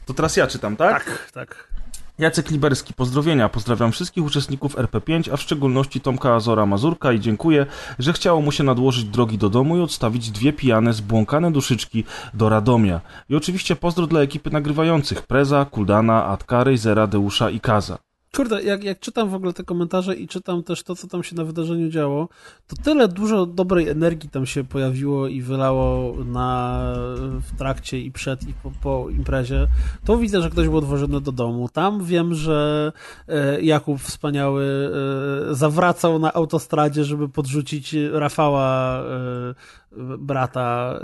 To 0.06 0.14
teraz 0.14 0.38
ja 0.38 0.48
czytam, 0.48 0.76
tak? 0.76 1.06
Tak, 1.06 1.31
tak. 1.31 1.69
Jacek 2.19 2.52
Liberski, 2.52 2.94
pozdrowienia. 2.94 3.49
Pozdrawiam 3.49 3.91
wszystkich 3.91 4.23
uczestników 4.23 4.76
RP5, 4.76 5.34
a 5.34 5.38
w 5.38 5.41
szczególności 5.41 6.02
Tomka 6.02 6.36
Azora 6.36 6.65
Mazurka 6.65 7.11
i 7.11 7.19
dziękuję, 7.19 7.65
że 7.99 8.14
chciało 8.14 8.41
mu 8.41 8.52
się 8.52 8.64
nadłożyć 8.64 9.03
drogi 9.03 9.38
do 9.38 9.49
domu 9.49 9.77
i 9.77 9.81
odstawić 9.81 10.31
dwie 10.31 10.53
pijane, 10.53 10.94
zbłąkane 10.94 11.52
duszyczki 11.52 12.03
do 12.34 12.49
Radomia. 12.49 13.02
I 13.30 13.36
oczywiście 13.36 13.76
pozdro 13.76 14.07
dla 14.07 14.22
ekipy 14.22 14.49
nagrywających 14.49 15.22
Preza, 15.22 15.65
Kuldana, 15.65 16.26
Atka, 16.26 16.64
Rejzera, 16.64 17.07
Deusza 17.07 17.49
i 17.49 17.60
Kaza. 17.60 17.98
Kurde, 18.36 18.64
jak, 18.64 18.84
jak 18.84 19.00
czytam 19.00 19.30
w 19.30 19.34
ogóle 19.34 19.54
te 19.54 19.64
komentarze 19.64 20.16
i 20.16 20.28
czytam 20.28 20.64
też 20.64 20.84
to, 20.84 20.96
co 20.96 21.08
tam 21.08 21.24
się 21.24 21.36
na 21.36 21.44
wydarzeniu 21.44 21.90
działo, 21.90 22.30
to 22.68 22.76
tyle 22.84 23.08
dużo 23.08 23.46
dobrej 23.46 23.90
energii 23.90 24.30
tam 24.30 24.46
się 24.46 24.64
pojawiło 24.64 25.28
i 25.28 25.42
wylało 25.42 26.16
na, 26.24 26.82
w 27.42 27.58
trakcie 27.58 28.00
i 28.00 28.12
przed 28.12 28.48
i 28.48 28.54
po, 28.54 28.72
po 28.82 29.10
imprezie. 29.10 29.68
To 30.06 30.18
widzę, 30.18 30.42
że 30.42 30.50
ktoś 30.50 30.68
był 30.68 30.78
odwożony 30.78 31.22
do 31.22 31.32
domu. 31.32 31.70
Tam 31.70 32.04
wiem, 32.06 32.34
że 32.34 32.92
e, 33.28 33.62
Jakub 33.62 34.02
wspaniały 34.02 34.92
e, 35.52 35.56
zawracał 35.56 36.20
na 36.20 36.34
autostradzie, 36.34 37.04
żeby 37.04 37.30
podrzucić 37.30 37.96
Rafała 38.12 39.00
e, 39.00 39.54
brata 40.18 41.00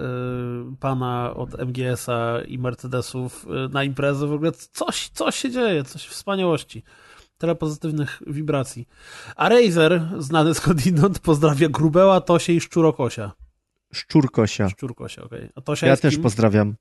pana 0.80 1.34
od 1.36 1.60
MGS-a 1.60 2.42
i 2.48 2.60
Mercedesów 2.60 3.46
na 3.70 3.84
imprezę. 3.84 4.28
W 4.28 4.34
ogóle 4.34 4.52
coś, 4.52 5.10
coś 5.10 5.36
się 5.36 5.52
dzieje, 5.52 5.84
coś 5.84 6.08
wspaniałości. 6.08 6.84
Tyle 7.38 7.56
pozytywnych 7.56 8.22
wibracji. 8.28 8.88
A 9.36 9.50
Razer, 9.50 10.10
znany 10.20 10.54
skądinąd, 10.54 11.20
pozdrawia 11.20 11.70
Grubeła, 11.70 12.22
Tosie 12.22 12.54
i 12.54 12.62
Szczurokosia. 12.62 13.32
Szczurkosia. 13.94 14.70
Szczurkosia, 14.70 15.24
okej. 15.24 15.40
Okay. 15.40 15.52
A 15.56 15.62
Tosia 15.62 15.88
Ja 15.88 15.98
też 15.98 16.14
kim? 16.14 16.24
pozdrawiam. 16.24 16.76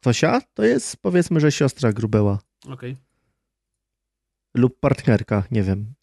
Tosia 0.00 0.40
to 0.54 0.64
jest 0.64 0.96
powiedzmy, 0.96 1.40
że 1.40 1.52
siostra 1.52 1.92
Grubeła. 1.92 2.38
Okej. 2.68 2.96
Lub 4.54 4.80
partnerka, 4.80 5.42
nie 5.50 5.62
wiem. 5.62 5.94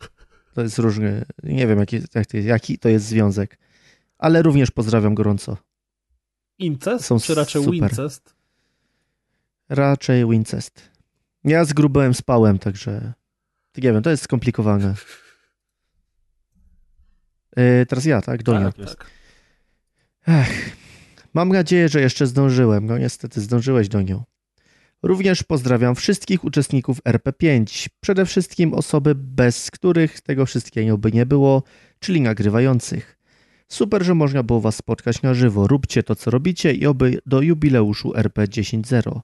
To 0.54 0.62
jest 0.62 0.80
różny, 0.80 1.26
nie 1.44 1.68
wiem 1.68 1.80
jaki, 1.80 2.00
jaki, 2.16 2.44
jaki 2.44 2.80
to 2.80 2.90
jest 2.90 3.06
związek. 3.06 3.58
Ale 4.18 4.42
również 4.42 4.72
pozdrawiam 4.72 5.16
gorąco. 5.16 5.58
Incest? 6.60 7.06
Są 7.06 7.20
czy 7.20 7.36
raczej 7.36 7.64
super. 7.64 7.80
Wincest? 7.80 8.36
Raczej 9.70 10.26
Wincest. 10.30 10.92
Ja 11.44 11.66
z 11.66 11.74
Grubełem 11.74 12.14
spałem, 12.14 12.60
także 12.60 13.14
nie 13.82 13.94
wiem, 13.94 14.04
to 14.04 14.10
jest 14.10 14.24
skomplikowane. 14.24 14.96
Yy, 17.58 17.86
teraz 17.86 18.06
ja, 18.06 18.22
tak? 18.22 18.44
Donia. 18.44 18.72
Tak. 18.72 18.86
Tak. 18.86 19.12
Ech, 20.28 20.76
mam 21.34 21.50
nadzieję, 21.50 21.90
że 21.90 22.02
jeszcze 22.02 22.28
zdążyłem. 22.28 22.86
No 22.86 22.98
niestety 22.98 23.42
zdążyłeś 23.42 23.88
do 23.88 24.02
nią. 24.02 24.24
Również 25.04 25.44
pozdrawiam 25.44 25.96
wszystkich 25.96 26.44
uczestników 26.44 27.04
RP5, 27.04 27.88
przede 28.02 28.26
wszystkim 28.26 28.74
osoby, 28.74 29.16
bez 29.16 29.72
których 29.72 30.22
tego 30.22 30.46
wszystkiego 30.46 30.98
by 30.98 31.12
nie 31.12 31.26
było, 31.26 31.64
czyli 32.00 32.22
nagrywających. 32.22 33.18
Super, 33.68 34.04
że 34.04 34.16
można 34.16 34.44
było 34.44 34.62
Was 34.62 34.76
spotkać 34.76 35.22
na 35.22 35.34
żywo. 35.34 35.68
Róbcie 35.68 36.04
to, 36.04 36.16
co 36.16 36.32
robicie 36.32 36.74
i 36.74 36.86
oby 36.86 37.20
do 37.26 37.42
jubileuszu 37.42 38.16
RP 38.16 38.44
10.0. 38.44 39.20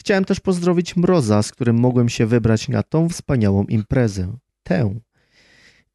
Chciałem 0.00 0.24
też 0.24 0.40
pozdrowić 0.40 0.96
Mroza, 0.96 1.42
z 1.42 1.52
którym 1.52 1.76
mogłem 1.76 2.08
się 2.08 2.26
wybrać 2.26 2.68
na 2.68 2.82
tą 2.82 3.08
wspaniałą 3.08 3.64
imprezę. 3.64 4.36
Tę. 4.62 4.94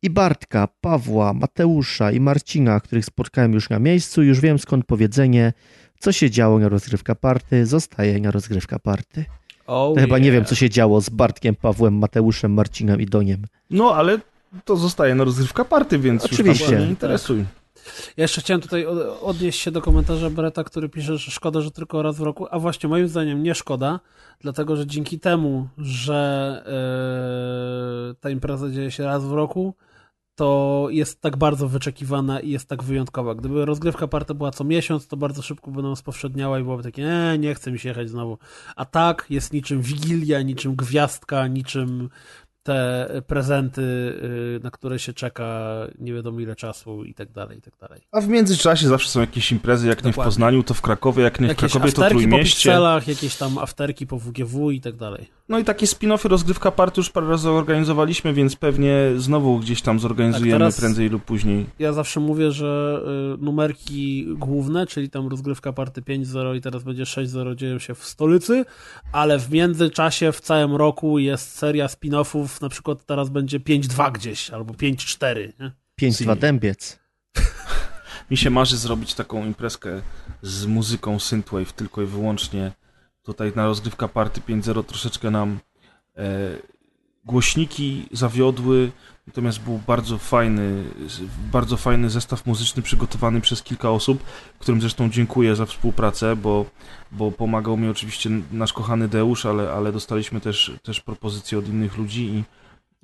I 0.01 0.09
Bartka, 0.09 0.67
Pawła, 0.81 1.33
Mateusza 1.33 2.11
i 2.11 2.19
Marcina, 2.19 2.79
których 2.79 3.05
spotkałem 3.05 3.53
już 3.53 3.69
na 3.69 3.79
miejscu, 3.79 4.23
już 4.23 4.39
wiem 4.39 4.59
skąd 4.59 4.85
powiedzenie, 4.85 5.53
co 5.99 6.11
się 6.11 6.29
działo 6.29 6.59
na 6.59 6.69
rozgrywka 6.69 7.15
party, 7.15 7.65
zostaje 7.65 8.19
na 8.19 8.31
rozgrywka 8.31 8.79
party. 8.79 9.25
Oh, 9.67 10.01
chyba 10.01 10.17
nie 10.17 10.31
wiem, 10.31 10.45
co 10.45 10.55
się 10.55 10.69
działo 10.69 11.01
z 11.01 11.09
Bartkiem, 11.09 11.55
Pawłem, 11.55 11.97
Mateuszem, 11.97 12.53
Marcinem 12.53 13.01
i 13.01 13.05
Doniem. 13.05 13.45
No, 13.69 13.95
ale 13.95 14.19
to 14.65 14.75
zostaje 14.75 15.15
na 15.15 15.23
rozgrywka 15.23 15.65
party, 15.65 15.99
więc 15.99 16.25
Oczywiście. 16.25 16.71
już 16.71 16.81
nie 16.81 16.87
interesuj. 16.87 17.45
Ja 18.17 18.21
jeszcze 18.23 18.41
chciałem 18.41 18.61
tutaj 18.61 18.85
od- 18.85 19.17
odnieść 19.21 19.59
się 19.61 19.71
do 19.71 19.81
komentarza 19.81 20.29
Breta, 20.29 20.63
który 20.63 20.89
pisze, 20.89 21.17
że 21.17 21.31
szkoda, 21.31 21.61
że 21.61 21.71
tylko 21.71 22.01
raz 22.01 22.17
w 22.17 22.21
roku, 22.21 22.47
a 22.51 22.59
właśnie 22.59 22.89
moim 22.89 23.07
zdaniem 23.07 23.43
nie 23.43 23.55
szkoda, 23.55 23.99
dlatego 24.39 24.75
że 24.75 24.87
dzięki 24.87 25.19
temu, 25.19 25.67
że 25.77 26.63
e, 28.11 28.15
ta 28.21 28.29
impreza 28.29 28.69
dzieje 28.69 28.91
się 28.91 29.03
raz 29.03 29.25
w 29.25 29.31
roku, 29.31 29.73
to 30.35 30.87
jest 30.89 31.21
tak 31.21 31.37
bardzo 31.37 31.67
wyczekiwana 31.67 32.39
i 32.39 32.49
jest 32.49 32.69
tak 32.69 32.83
wyjątkowa. 32.83 33.35
Gdyby 33.35 33.65
rozgrywka 33.65 34.07
party 34.07 34.33
była 34.33 34.51
co 34.51 34.63
miesiąc, 34.63 35.07
to 35.07 35.17
bardzo 35.17 35.41
szybko 35.41 35.71
by 35.71 35.83
nam 35.83 35.95
spowszedniała 35.95 36.59
i 36.59 36.63
byłoby 36.63 36.83
takie, 36.83 37.01
nie, 37.03 37.37
nie 37.39 37.55
chce 37.55 37.71
mi 37.71 37.79
się 37.79 37.89
jechać 37.89 38.09
znowu. 38.09 38.37
A 38.75 38.85
tak 38.85 39.25
jest 39.29 39.53
niczym 39.53 39.81
Wigilia, 39.81 40.41
niczym 40.41 40.75
Gwiazdka, 40.75 41.47
niczym 41.47 42.09
te 42.65 43.07
prezenty, 43.27 43.81
y, 43.81 44.59
na 44.63 44.71
które 44.71 44.99
się 44.99 45.13
czeka 45.13 45.69
nie 45.99 46.13
wiadomo 46.13 46.39
ile 46.39 46.55
czasu 46.55 47.03
i 47.03 47.13
tak 47.13 47.31
dalej, 47.31 47.57
i 47.57 47.61
tak 47.61 47.73
dalej. 47.81 48.01
A 48.11 48.21
w 48.21 48.27
międzyczasie 48.27 48.87
zawsze 48.87 49.09
są 49.09 49.21
jakieś 49.21 49.51
imprezy, 49.51 49.87
jak 49.87 49.97
nie 49.97 50.11
w 50.11 50.13
Dokładnie. 50.13 50.27
Poznaniu, 50.27 50.63
to 50.63 50.73
w 50.73 50.81
Krakowie, 50.81 51.23
jak 51.23 51.39
nie 51.39 51.47
w 51.47 51.49
Jakieś 51.49 51.71
Krakowie, 51.71 51.93
to 51.93 52.01
po 52.01 52.09
Trójmieście. 52.09 52.55
pikselach, 52.55 53.07
jakieś 53.07 53.35
tam 53.35 53.57
afterki 53.57 54.07
po 54.07 54.19
WGW 54.19 54.71
i 54.71 54.81
tak 54.81 54.95
dalej. 54.95 55.29
No 55.49 55.59
i 55.59 55.63
takie 55.63 55.85
spin-offy 55.85 56.29
rozgrywka 56.29 56.71
party 56.71 57.01
już 57.01 57.09
parę 57.09 57.27
razy 57.27 57.49
organizowaliśmy, 57.49 58.33
więc 58.33 58.55
pewnie 58.55 58.95
znowu 59.17 59.59
gdzieś 59.59 59.81
tam 59.81 59.99
zorganizujemy 59.99 60.65
Tak, 60.65 60.75
prędzej 60.75 61.09
lub 61.09 61.23
później. 61.23 61.65
Ja 61.79 61.93
zawsze 61.93 62.19
mówię, 62.19 62.51
że 62.51 63.01
y, 63.35 63.43
numerki 63.43 64.25
główne, 64.35 64.87
czyli 64.87 65.09
tam 65.09 65.27
rozgrywka 65.27 65.73
party 65.73 66.01
5.0 66.01 66.55
i 66.55 66.61
teraz 66.61 66.83
będzie 66.83 67.03
6.0 67.03 67.55
dzieją 67.55 67.79
się 67.79 67.95
w 67.95 68.05
stolicy, 68.05 68.65
ale 69.11 69.39
w 69.39 69.51
międzyczasie 69.51 70.31
w 70.31 70.41
całym 70.41 70.75
roku 70.75 71.19
jest 71.19 71.51
seria 71.51 71.87
spin-offów, 71.87 72.61
na 72.61 72.69
przykład 72.69 73.05
teraz 73.05 73.29
będzie 73.29 73.59
5.2 73.59 74.11
gdzieś, 74.11 74.49
albo 74.49 74.73
5.4, 74.73 75.51
nie? 75.59 75.71
5-2 76.01 76.37
Dębiec. 76.37 76.99
Mi 78.31 78.37
się 78.37 78.49
marzy 78.49 78.77
zrobić 78.77 79.13
taką 79.13 79.45
imprezkę 79.45 80.01
z 80.41 80.65
muzyką 80.65 81.19
synthwave 81.19 81.73
tylko 81.73 82.01
i 82.01 82.05
wyłącznie. 82.05 82.71
Tutaj 83.25 83.51
na 83.55 83.65
rozgrywka 83.65 84.07
party 84.07 84.41
5.0 84.41 84.83
troszeczkę 84.83 85.31
nam 85.31 85.59
e, 86.17 86.21
głośniki 87.25 88.05
zawiodły, 88.11 88.91
natomiast 89.27 89.59
był 89.61 89.79
bardzo 89.87 90.17
fajny, 90.17 90.83
bardzo 91.51 91.77
fajny 91.77 92.09
zestaw 92.09 92.45
muzyczny 92.45 92.81
przygotowany 92.83 93.41
przez 93.41 93.63
kilka 93.63 93.91
osób, 93.91 94.23
którym 94.59 94.81
zresztą 94.81 95.09
dziękuję 95.09 95.55
za 95.55 95.65
współpracę, 95.65 96.35
bo, 96.35 96.65
bo 97.11 97.31
pomagał 97.31 97.77
mi 97.77 97.89
oczywiście 97.89 98.29
nasz 98.51 98.73
kochany 98.73 99.07
Deusz, 99.07 99.45
ale, 99.45 99.71
ale 99.71 99.91
dostaliśmy 99.91 100.41
też, 100.41 100.71
też 100.83 101.01
propozycje 101.01 101.57
od 101.57 101.67
innych 101.67 101.97
ludzi 101.97 102.25
i 102.25 102.43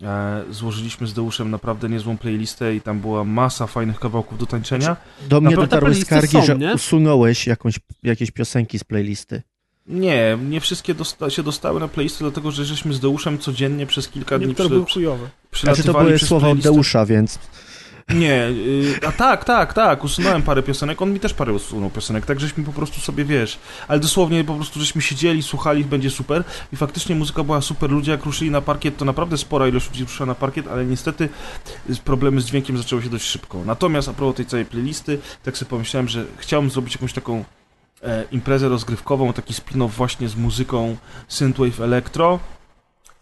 e, 0.06 0.43
złożyliśmy 0.49 1.07
z 1.07 1.14
Deuszem 1.14 1.52
naprawdę 1.52 1.89
niezłą 1.89 2.18
playlistę 2.18 2.76
i 2.76 2.81
tam 2.81 2.99
była 2.99 3.23
masa 3.23 3.68
fajnych 3.68 3.99
kawałków 3.99 4.38
do 4.38 4.45
tańczenia. 4.45 4.98
Do 5.30 5.41
mnie 5.41 5.56
dotarły 5.56 5.95
skargi, 5.95 6.31
są, 6.31 6.45
że 6.45 6.57
usunąłeś 6.76 7.48
jakąś, 7.48 7.80
jakieś 8.03 8.31
piosenki 8.31 8.80
z 8.80 8.84
playlisty. 8.84 9.41
Nie, 9.88 10.38
nie 10.49 10.62
wszystkie 10.62 10.94
dosta 10.94 11.30
się 11.30 11.44
dostały 11.44 11.80
na 11.80 11.88
playlistę, 11.88 12.24
dlatego 12.24 12.52
że 12.52 12.66
żeśmy 12.66 12.94
z 12.94 12.99
Deuszem 12.99 13.40
codziennie 13.40 13.86
przez 13.86 14.10
kilka 14.10 14.40
dni 14.40 14.56
przy, 14.56 14.70
były 14.70 14.86
chujowe. 14.86 15.30
Znaczy 15.60 15.84
to 15.84 15.94
były 15.94 16.20
słowa 16.20 16.49
od. 16.49 16.60
Deusza, 16.60 17.06
więc 17.06 17.40
Nie, 18.10 18.48
y, 18.48 19.08
a 19.08 19.12
tak, 19.12 19.45
tak, 19.45 19.74
tak, 19.74 20.03
usunąłem 20.03 20.41
parę 20.41 20.64
piosenek, 20.64 21.02
on 21.02 21.14
mi 21.14 21.20
też 21.20 21.34
parę 21.34 21.53
usunął 21.53 21.90
piosenek, 21.90 22.26
tak 22.26 22.40
żeśmy 22.40 22.64
po 22.64 22.72
prostu 22.72 23.02
sobie, 23.02 23.26
wiesz, 23.26 23.60
ale 23.88 23.99
dosłownie 23.99 24.44
po 24.44 24.56
prostu 24.56 24.80
żeśmy 24.80 25.02
siedzieli, 25.02 25.44
słuchali, 25.44 25.86
będzie 25.86 26.10
super 26.10 26.44
i 26.74 26.76
faktycznie 26.76 27.16
muzyka 27.16 27.44
była 27.44 27.62
super, 27.62 27.91
ludzie 27.91 28.12
jak 28.12 28.26
ruszyli 28.26 28.52
na 28.52 28.62
parkiet, 28.62 28.98
to 28.98 29.06
naprawdę 29.06 29.38
spora 29.38 29.68
ilość 29.68 29.90
ludzi 29.90 30.03
ruszyła 30.03 30.28
na 30.28 30.36
parkiet, 30.36 30.68
ale 30.68 30.86
niestety 30.86 31.30
problemy 32.03 32.41
z 32.41 32.45
dźwiękiem 32.45 32.78
zaczęły 32.78 33.03
się 33.03 33.10
dość 33.10 33.26
szybko. 33.26 33.64
Natomiast 33.66 34.10
a 34.10 34.14
propos 34.14 34.36
tej 34.36 34.45
całej 34.45 34.66
playlisty, 34.66 35.20
tak 35.44 35.58
sobie 35.58 35.70
pomyślałem, 35.70 36.08
że 36.08 36.26
chciałbym 36.38 36.72
zrobić 36.72 36.95
jakąś 36.95 37.14
taką 37.14 37.44
imprezę 38.32 38.69
rozgrywkową, 38.69 39.34
taki 39.34 39.53
spin-off 39.53 39.90
właśnie 39.90 40.30
z 40.30 40.36
muzyką 40.36 40.95
synthwave 41.28 41.82
electro, 41.82 42.40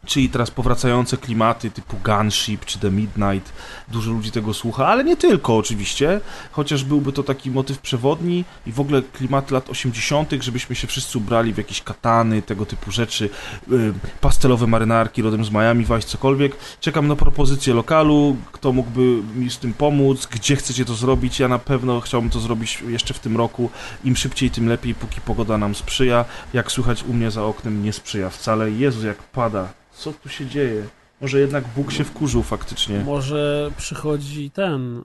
czyli 0.05 0.29
teraz 0.29 0.51
powracające 0.51 1.17
klimaty 1.17 1.71
typu 1.71 1.97
Gunship 2.05 2.65
czy 2.65 2.79
The 2.79 2.91
Midnight. 2.91 3.53
Dużo 3.87 4.11
ludzi 4.11 4.31
tego 4.31 4.53
słucha, 4.53 4.87
ale 4.87 5.03
nie 5.03 5.17
tylko 5.17 5.57
oczywiście, 5.57 6.21
chociaż 6.51 6.83
byłby 6.83 7.11
to 7.11 7.23
taki 7.23 7.51
motyw 7.51 7.79
przewodni 7.79 8.45
i 8.65 8.71
w 8.71 8.79
ogóle 8.79 9.01
klimaty 9.01 9.53
lat 9.53 9.69
80., 9.69 10.31
żebyśmy 10.39 10.75
się 10.75 10.87
wszyscy 10.87 11.17
ubrali 11.17 11.53
w 11.53 11.57
jakieś 11.57 11.81
katany, 11.81 12.41
tego 12.41 12.65
typu 12.65 12.91
rzeczy, 12.91 13.29
yy, 13.67 13.93
pastelowe 14.21 14.67
marynarki 14.67 15.21
rodem 15.21 15.45
z 15.45 15.51
Miami, 15.51 15.85
Vice, 15.85 16.01
cokolwiek. 16.01 16.55
Czekam 16.79 17.07
na 17.07 17.15
propozycję 17.15 17.73
lokalu, 17.73 18.35
kto 18.51 18.73
mógłby 18.73 19.01
mi 19.35 19.49
z 19.49 19.57
tym 19.57 19.73
pomóc, 19.73 20.25
gdzie 20.25 20.55
chcecie 20.55 20.85
to 20.85 20.93
zrobić. 20.93 21.39
Ja 21.39 21.47
na 21.47 21.59
pewno 21.59 22.01
chciałbym 22.01 22.29
to 22.29 22.39
zrobić 22.39 22.83
jeszcze 22.87 23.13
w 23.13 23.19
tym 23.19 23.37
roku. 23.37 23.69
Im 24.03 24.15
szybciej, 24.15 24.51
tym 24.51 24.67
lepiej, 24.67 24.95
póki 24.95 25.21
pogoda 25.21 25.57
nam 25.57 25.75
sprzyja. 25.75 26.25
Jak 26.53 26.71
słychać 26.71 27.03
u 27.03 27.13
mnie 27.13 27.31
za 27.31 27.43
oknem, 27.43 27.83
nie 27.83 27.93
sprzyja 27.93 28.29
wcale. 28.29 28.71
Jezu, 28.71 29.07
jak 29.07 29.17
pada. 29.17 29.79
Co 29.99 30.13
tu 30.13 30.29
się 30.29 30.45
dzieje? 30.45 30.83
Może 31.21 31.39
jednak 31.39 31.63
Bóg 31.75 31.91
się 31.91 32.03
wkurzył 32.03 32.43
faktycznie. 32.43 32.99
Może 32.99 33.71
przychodzi 33.77 34.51
ten, 34.51 34.97
y, 34.97 35.03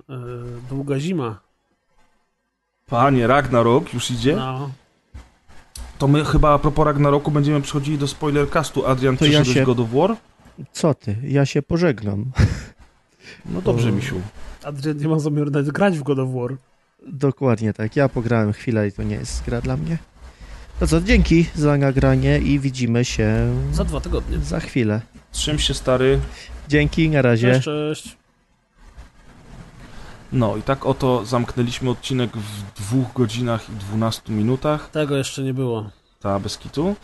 długa 0.71 0.99
zima. 1.01 1.41
Panie, 2.87 3.27
Ragnarok 3.27 3.95
już 3.95 4.11
idzie? 4.11 4.37
No. 4.37 4.71
To 5.99 6.09
my 6.09 6.25
chyba 6.25 6.55
a 6.55 6.59
propos 6.59 6.85
Ragnaroku 6.87 7.31
będziemy 7.31 7.61
przechodzili 7.61 7.99
do 7.99 8.09
spoilercastu. 8.09 8.87
Adrian, 8.87 9.17
To 9.17 9.25
ja 9.25 9.31
przyszedłeś 9.31 9.55
się- 9.55 9.65
God 9.65 9.81
of 9.81 9.91
War? 9.93 10.17
Co 10.73 10.95
ty? 10.95 11.17
Ja 11.23 11.47
się 11.47 11.63
pożegnam. 11.63 12.25
No 13.47 13.63
dobrze, 13.63 13.89
O. 13.89 13.93
misiu. 13.93 14.21
Adrian 14.65 14.97
nie 14.97 15.09
ma 15.09 15.19
zamiaru 15.19 15.51
nawet 15.51 15.71
grać 15.71 15.99
w 15.99 16.03
God 16.03 16.19
of 16.19 16.29
War. 16.35 16.57
Dokładnie 17.07 17.73
tak. 17.73 17.97
Ja 17.97 18.09
pograłem 18.09 18.53
chwilę 18.53 18.89
i 18.89 18.93
to 18.93 19.03
nie 19.03 19.17
jest 19.17 19.45
gra 19.45 19.61
dla 19.61 19.77
mnie. 19.77 19.99
To 20.81 20.87
co, 20.87 21.01
dzięki 21.01 21.47
za 21.55 21.77
nagranie 21.77 22.39
i 22.39 22.61
widzimy 22.61 23.05
się 23.05 23.55
Za 23.73 23.85
dwa 23.85 24.01
tygodnie. 24.01 24.39
za 24.39 24.61
chwilę. 24.61 25.01
Trzym 25.33 25.59
się, 25.59 25.75
stary. 25.75 26.21
Dzięki, 26.69 27.09
na 27.11 27.23
razie. 27.23 27.53
Cześć, 27.53 27.65
cześć. 27.65 28.17
No 30.33 30.57
i 30.57 30.63
tak 30.63 30.87
oto 30.87 31.25
zamknęliśmy 31.27 31.91
odcinek 31.91 32.31
w 32.37 32.81
dwóch 32.83 33.13
godzinach 33.15 33.69
i 33.69 33.73
12 33.73 34.33
minutach. 34.33 34.91
Tego 34.91 35.17
jeszcze 35.17 35.43
nie 35.43 35.55
było. 35.55 35.91
ta 36.21 36.39
bez 36.39 36.59
kitu. 36.59 36.97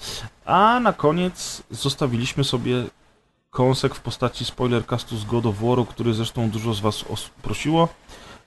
A 0.44 0.80
na 0.82 0.92
koniec 0.92 1.62
zostawiliśmy 1.70 2.44
sobie 2.44 2.84
kąsek 3.50 3.94
w 3.94 4.00
postaci 4.00 4.44
spoilercastu 4.44 5.16
z 5.16 5.24
God 5.24 5.46
of 5.46 5.56
War, 5.60 5.86
który 5.88 6.14
zresztą 6.14 6.50
dużo 6.50 6.74
z 6.74 6.80
was 6.80 7.04
os- 7.10 7.30
prosiło. 7.42 7.88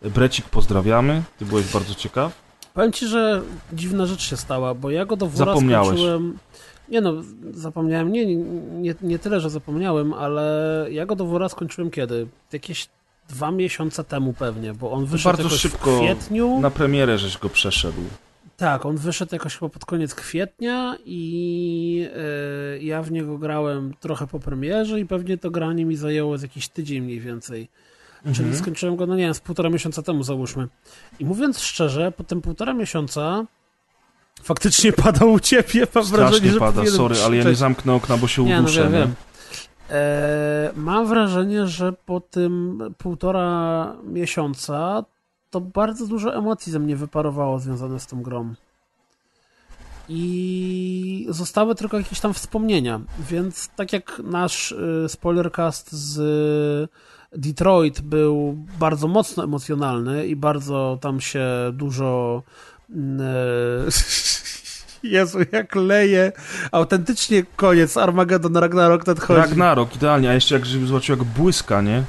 Brecik, 0.02 0.46
pozdrawiamy. 0.50 1.24
Ty 1.40 1.46
byłeś 1.46 1.74
bardzo 1.74 1.96
ciekaw. 1.96 2.43
Powiem 2.74 2.92
ci, 2.92 3.08
że 3.08 3.42
dziwna 3.74 4.06
rzecz 4.06 4.22
się 4.22 4.38
stała, 4.38 4.74
bo 4.74 4.92
ja 4.92 5.06
go 5.06 5.16
do 5.16 5.28
Wora 5.28 5.54
Zapomniałeś. 5.54 5.88
skończyłem... 5.88 6.38
Nie 6.90 7.02
no, 7.02 7.14
zapomniałem, 7.52 8.12
nie, 8.12 8.26
nie, 8.26 8.96
nie 9.02 9.20
tyle, 9.20 9.40
że 9.40 9.50
zapomniałem, 9.50 10.14
ale 10.14 10.88
ja 10.92 11.06
go 11.06 11.16
do 11.16 11.26
Wora 11.26 11.50
skończyłem 11.50 11.92
kiedy? 11.92 12.28
Jakieś 12.54 12.90
dwa 13.30 13.52
miesiące 13.52 14.04
temu 14.04 14.34
pewnie, 14.34 14.74
bo 14.74 14.92
on 14.92 15.06
wyszedł 15.06 15.38
bardzo 15.38 15.58
szybko 15.58 15.98
w 15.98 16.00
kwietniu. 16.00 16.60
Na 16.60 16.70
premierę 16.70 17.18
żeś 17.18 17.38
go 17.38 17.50
przeszedł. 17.50 18.02
Tak, 18.58 18.86
on 18.86 18.98
wyszedł 18.98 19.36
jakoś 19.36 19.58
chyba 19.58 19.70
pod 19.70 19.86
koniec 19.86 20.16
kwietnia 20.16 20.98
i 21.06 22.08
e, 22.16 22.84
ja 22.84 23.04
w 23.04 23.12
niego 23.12 23.38
grałem 23.38 23.94
trochę 24.00 24.28
po 24.28 24.40
premierze 24.40 25.00
i 25.00 25.06
pewnie 25.06 25.38
to 25.38 25.52
granie 25.52 25.86
mi 25.86 25.96
zajęło 25.96 26.38
z 26.38 26.42
jakiś 26.42 26.68
tydzień 26.68 27.02
mniej 27.02 27.20
więcej. 27.20 27.70
Czyli 28.24 28.40
Mhm. 28.40 28.56
skończyłem 28.58 28.96
go, 28.96 29.06
no 29.08 29.16
nie 29.16 29.24
wiem, 29.24 29.34
z 29.34 29.40
półtora 29.40 29.70
miesiąca 29.70 30.02
temu 30.02 30.24
załóżmy. 30.24 30.68
I 31.20 31.26
mówiąc 31.26 31.60
szczerze, 31.62 32.12
po 32.12 32.24
tym 32.24 32.42
półtora 32.42 32.74
miesiąca 32.74 33.46
faktycznie 34.44 34.94
padał 35.04 35.32
u 35.32 35.40
ciebie, 35.40 35.88
mam 35.96 36.04
wrażenie, 36.06 36.36
Strasznie 36.38 36.52
że 36.52 36.60
pada, 36.60 36.86
sorry, 36.86 37.16
ale 37.26 37.38
ja 37.38 37.44
nie 37.44 37.56
zamknę 37.56 37.94
okna, 37.94 38.18
bo 38.18 38.28
się 38.28 38.44
Nie, 38.44 38.56
no 38.56 38.62
uduszę. 38.62 38.84
wiem, 38.84 38.92
nie? 38.92 38.98
wiem. 39.00 39.14
E, 39.90 40.72
mam 40.76 41.08
wrażenie, 41.08 41.68
że 41.68 41.94
po 41.94 42.20
tym 42.22 42.80
półtora 42.98 43.96
miesiąca 44.04 45.04
to 45.50 45.62
bardzo 45.62 46.08
dużo 46.08 46.36
emocji 46.36 46.72
ze 46.72 46.80
mnie 46.80 46.96
wyparowało 46.96 47.60
związane 47.60 48.00
z 48.00 48.08
tą 48.08 48.22
grą. 48.22 48.54
I 50.10 51.26
zostały 51.30 51.76
tylko 51.76 51.98
jakieś 51.98 52.20
tam 52.20 52.34
wspomnienia, 52.34 53.02
więc 53.30 53.70
tak 53.76 53.94
jak 53.94 54.22
nasz 54.24 54.72
y, 54.72 55.06
spoilercast 55.10 55.92
z 55.92 56.20
Detroit 57.38 58.02
był 58.02 58.58
bardzo 58.80 59.08
mocno 59.08 59.44
emocjonalny 59.44 60.28
i 60.28 60.36
bardzo 60.36 60.98
tam 61.02 61.22
się 61.22 61.46
dużo 61.74 62.44
mm, 62.90 63.22
e, 63.22 63.92
Jezu, 65.04 65.40
jak 65.52 65.76
leje. 65.76 66.32
Autentycznie 66.72 67.44
koniec 67.56 67.98
Armageddon 67.98 68.58
Ragnarok 68.58 69.08
nadchodzi. 69.08 69.40
Ragnarok, 69.40 69.96
idealnie, 69.96 70.30
a 70.30 70.34
jeszcze 70.34 70.56
jak 70.56 70.66
żeby 70.66 70.88
zobaczył 70.88 71.18
jak 71.18 71.26
błyska, 71.26 71.82
nie? 71.82 72.04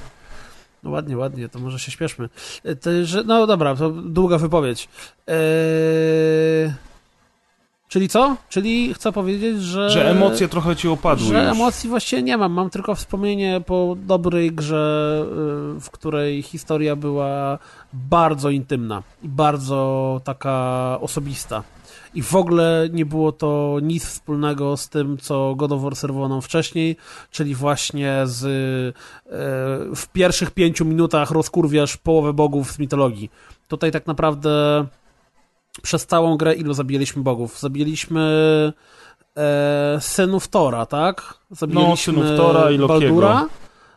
No 0.83 0.91
ładnie, 0.91 1.17
ładnie, 1.17 1.49
to 1.49 1.59
może 1.59 1.79
się 1.79 1.93
śpieszmy. 1.93 2.29
E, 2.65 2.77
To, 2.77 2.91
że, 3.03 3.25
no 3.25 3.47
dobra, 3.47 3.77
to 3.77 3.91
długa 3.91 4.39
wypowiedź. 4.39 4.89
Eee... 5.27 6.73
Czyli 7.95 8.09
co? 8.09 8.37
Czyli 8.49 8.95
chcę 8.95 9.12
powiedzieć, 9.12 9.62
że... 9.62 9.91
Że 9.91 10.11
emocje 10.11 10.49
trochę 10.49 10.77
ci 10.77 10.89
opadły 10.89 11.27
Że 11.27 11.45
już. 11.45 11.53
emocji 11.53 11.89
właściwie 11.91 12.23
nie 12.23 12.37
mam. 12.37 12.53
Mam 12.53 12.71
tylko 12.71 12.95
wspomnienie 12.95 13.62
po 13.66 13.97
dobrej 13.99 14.53
grze, 14.53 15.25
y, 15.77 15.81
w 15.81 15.91
której 15.91 16.43
historia 16.43 16.97
była 16.97 17.59
bardzo 17.93 18.51
intymna 18.51 19.03
i 19.23 19.29
bardzo 19.29 20.21
taka 20.25 20.99
osobista. 21.01 21.62
I 22.15 22.23
w 22.23 22.37
ogóle 22.37 22.89
nie 22.93 23.07
było 23.07 23.33
to 23.33 23.79
nic 23.83 24.05
wspólnego 24.05 24.77
z 24.77 24.89
tym, 24.89 25.19
co 25.19 25.55
God 25.55 25.73
of 25.73 25.83
War 25.83 25.97
serwował 25.97 26.29
nam 26.29 26.43
wcześniej, 26.43 26.97
czyli 27.31 27.55
właśnie 27.55 28.23
z 28.25 28.45
e, 28.45 28.51
w 29.97 30.07
pierwszych 30.12 30.51
pięciu 30.51 30.85
minutach 30.85 31.31
rozkurwiasz 31.31 31.97
połowę 31.97 32.33
bogów 32.33 32.73
z 32.73 32.79
mitologii. 32.79 33.31
Tutaj 33.69 33.93
tak 33.93 34.07
naprawdę 34.07 34.85
przez 35.83 36.07
całą 36.07 36.37
grę 36.37 36.55
ilu 36.55 36.75
zabiliśmy 36.75 37.23
bogów? 37.23 37.61
Zabiliśmy 37.61 38.23
e, 39.37 39.99
synów 40.01 40.49
Tora, 40.49 40.87
tak? 40.87 41.35
Zabiliśmy 41.51 41.89
No, 41.89 41.97
synów 41.97 42.25
Tora 42.37 42.71
i 42.71 42.77
Lokiego. 42.79 43.01
Baldura, 43.01 43.47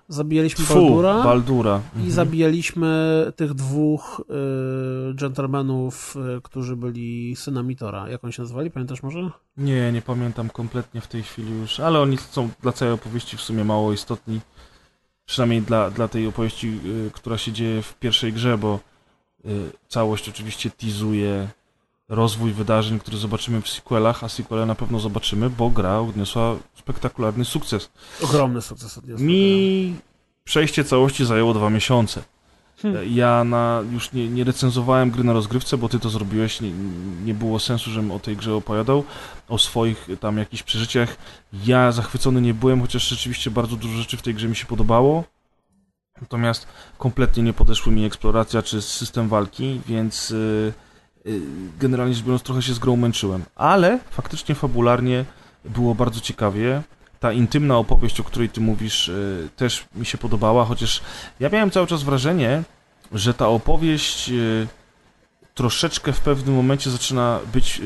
zabijaliśmy 0.09 0.65
Fu, 0.65 0.73
Baldura 0.73 1.23
Baldura. 1.23 1.79
i 1.93 1.97
Mhm. 1.97 2.11
zabijaliśmy 2.11 2.87
tych 3.35 3.53
dwóch 3.53 4.21
y, 5.11 5.15
dżentelmenów, 5.15 6.15
y, 6.37 6.41
którzy 6.41 6.75
byli 6.75 7.35
synami 7.35 7.75
Tora. 7.75 8.09
Jak 8.09 8.23
oni 8.23 8.33
się 8.33 8.41
nazywali? 8.41 8.71
Pamiętasz 8.71 9.03
może? 9.03 9.29
Nie, 9.57 9.91
nie 9.91 10.01
pamiętam 10.01 10.49
kompletnie 10.49 11.01
w 11.01 11.07
tej 11.07 11.23
chwili 11.23 11.51
już, 11.59 11.79
ale 11.79 11.99
oni 11.99 12.17
są 12.17 12.49
dla 12.61 12.71
całej 12.71 12.93
opowieści 12.93 13.37
w 13.37 13.41
sumie 13.41 13.63
mało 13.63 13.93
istotni. 13.93 14.39
Przynajmniej 15.25 15.61
dla, 15.61 15.89
dla 15.91 16.07
tej 16.07 16.27
opowieści, 16.27 16.79
y, 17.07 17.11
która 17.13 17.37
się 17.37 17.51
dzieje 17.51 17.81
w 17.81 17.93
pierwszej 17.93 18.33
grze, 18.33 18.57
bo 18.57 18.79
y, 19.45 19.49
całość 19.87 20.29
oczywiście 20.29 20.69
teasuje 20.69 21.47
rozwój 22.09 22.51
wydarzeń, 22.51 22.99
które 22.99 23.17
zobaczymy 23.17 23.61
w 23.61 23.69
sequelach, 23.69 24.23
a 24.23 24.29
sequele 24.29 24.65
na 24.65 24.75
pewno 24.75 24.99
zobaczymy, 24.99 25.49
bo 25.49 25.69
gra 25.69 25.99
odniosła 25.99 26.55
spektakularny 26.79 27.45
sukces. 27.45 27.89
Ogromny 28.23 28.61
sukces 28.61 28.97
odniosła. 28.97 29.25
Mi 29.25 29.95
przejście 30.43 30.83
całości 30.83 31.25
zajęło 31.25 31.53
dwa 31.53 31.69
miesiące. 31.69 32.23
Hmm. 32.81 33.13
Ja 33.13 33.43
na, 33.43 33.83
już 33.91 34.13
nie, 34.13 34.29
nie 34.29 34.43
recenzowałem 34.43 35.11
gry 35.11 35.23
na 35.23 35.33
rozgrywce, 35.33 35.77
bo 35.77 35.89
ty 35.89 35.99
to 35.99 36.09
zrobiłeś. 36.09 36.61
Nie, 36.61 36.71
nie 37.25 37.33
było 37.33 37.59
sensu, 37.59 37.91
żebym 37.91 38.11
o 38.11 38.19
tej 38.19 38.37
grze 38.37 38.55
opowiadał, 38.55 39.03
o 39.49 39.57
swoich 39.57 40.07
tam 40.19 40.37
jakichś 40.37 40.63
przeżyciach. 40.63 41.17
Ja 41.65 41.91
zachwycony 41.91 42.41
nie 42.41 42.53
byłem, 42.53 42.81
chociaż 42.81 43.07
rzeczywiście 43.07 43.51
bardzo 43.51 43.75
dużo 43.75 43.97
rzeczy 43.97 44.17
w 44.17 44.21
tej 44.21 44.33
grze 44.33 44.47
mi 44.47 44.55
się 44.55 44.65
podobało. 44.65 45.23
Natomiast 46.21 46.67
kompletnie 46.97 47.43
nie 47.43 47.53
podeszły 47.53 47.93
mi 47.93 48.05
eksploracja 48.05 48.63
czy 48.63 48.81
system 48.81 49.29
walki, 49.29 49.81
więc 49.87 50.29
yy, 50.29 50.73
generalnie 51.79 52.13
rzecz 52.13 52.23
biorąc 52.25 52.43
trochę 52.43 52.61
się 52.61 52.73
z 52.73 52.79
grą 52.79 52.95
męczyłem. 52.95 53.43
Ale 53.55 53.99
faktycznie 54.09 54.55
fabularnie 54.55 55.25
było 55.65 55.95
bardzo 55.95 56.21
ciekawie. 56.21 56.81
Ta 57.19 57.31
intymna 57.31 57.77
opowieść, 57.77 58.19
o 58.19 58.23
której 58.23 58.49
ty 58.49 58.61
mówisz, 58.61 59.07
yy, 59.07 59.49
też 59.55 59.85
mi 59.95 60.05
się 60.05 60.17
podobała, 60.17 60.65
chociaż 60.65 61.01
ja 61.39 61.49
miałem 61.49 61.71
cały 61.71 61.87
czas 61.87 62.03
wrażenie, 62.03 62.63
że 63.11 63.33
ta 63.33 63.47
opowieść 63.47 64.29
yy, 64.29 64.67
troszeczkę 65.53 66.13
w 66.13 66.19
pewnym 66.19 66.55
momencie 66.55 66.89
zaczyna 66.89 67.39
być 67.53 67.81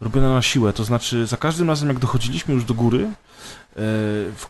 robiona 0.00 0.34
na 0.34 0.42
siłę. 0.42 0.72
To 0.72 0.84
znaczy, 0.84 1.26
za 1.26 1.36
każdym 1.36 1.68
razem, 1.68 1.88
jak 1.88 1.98
dochodziliśmy 1.98 2.54
już 2.54 2.64
do 2.64 2.74
góry, 2.74 3.10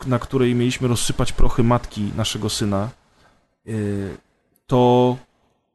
na 0.05 0.19
której 0.19 0.55
mieliśmy 0.55 0.87
rozsypać 0.87 1.31
prochy 1.31 1.63
matki 1.63 2.11
naszego 2.15 2.49
syna, 2.49 2.89
to 4.67 5.17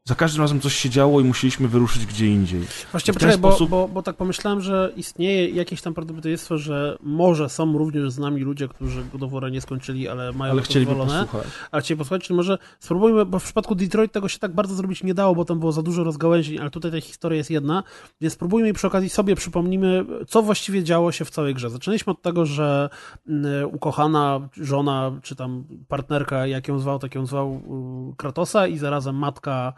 za 0.04 0.14
każdym 0.14 0.42
razem 0.42 0.60
coś 0.60 0.74
się 0.74 0.90
działo 0.90 1.20
i 1.20 1.24
musieliśmy 1.24 1.68
wyruszyć 1.68 2.06
gdzie 2.06 2.26
indziej. 2.26 2.62
Właśnie 2.90 3.14
poczekaj, 3.14 3.38
bo, 3.38 3.48
sposób- 3.48 3.70
bo, 3.70 3.88
bo 3.88 4.02
tak 4.02 4.16
pomyślałem, 4.16 4.60
że 4.60 4.92
istnieje 4.96 5.48
jakieś 5.48 5.82
tam 5.82 5.94
prawdopodobieństwo, 5.94 6.58
że 6.58 6.98
może 7.00 7.48
są 7.48 7.78
również 7.78 8.10
z 8.10 8.18
nami 8.18 8.40
ludzie, 8.40 8.68
którzy 8.68 9.04
God 9.12 9.22
of 9.22 9.32
War'a 9.32 9.50
nie 9.50 9.60
skończyli, 9.60 10.08
ale 10.08 10.32
mają 10.32 10.52
Ale 10.52 10.62
chcieliby 10.62 10.94
posłuchać. 10.94 11.46
A 11.70 11.80
chcieli 11.80 11.98
posłuchać, 11.98 12.24
czy 12.24 12.34
może 12.34 12.58
spróbujmy, 12.80 13.26
bo 13.26 13.38
w 13.38 13.44
przypadku 13.44 13.74
Detroit 13.74 14.12
tego 14.12 14.28
się 14.28 14.38
tak 14.38 14.54
bardzo 14.54 14.74
zrobić 14.74 15.02
nie 15.02 15.14
dało, 15.14 15.34
bo 15.34 15.44
tam 15.44 15.58
było 15.58 15.72
za 15.72 15.82
dużo 15.82 16.04
rozgałęzień, 16.04 16.58
ale 16.58 16.70
tutaj 16.70 16.90
ta 16.90 17.00
historia 17.00 17.38
jest 17.38 17.50
jedna, 17.50 17.82
więc 18.20 18.34
spróbujmy 18.34 18.68
i 18.68 18.72
przy 18.72 18.86
okazji 18.86 19.10
sobie 19.10 19.34
przypomnimy, 19.34 20.04
co 20.28 20.42
właściwie 20.42 20.84
działo 20.84 21.12
się 21.12 21.24
w 21.24 21.30
całej 21.30 21.54
grze. 21.54 21.70
Zaczęliśmy 21.70 22.10
od 22.10 22.22
tego, 22.22 22.46
że 22.46 22.90
mm, 23.28 23.74
ukochana 23.74 24.48
żona, 24.56 25.12
czy 25.22 25.36
tam 25.36 25.64
partnerka, 25.88 26.46
jak 26.46 26.68
ją 26.68 26.78
zwał, 26.78 26.98
tak 26.98 27.14
ją 27.14 27.26
zwał 27.26 27.62
y, 28.12 28.16
Kratosa 28.16 28.66
i 28.66 28.78
zarazem 28.78 29.16
matka 29.16 29.72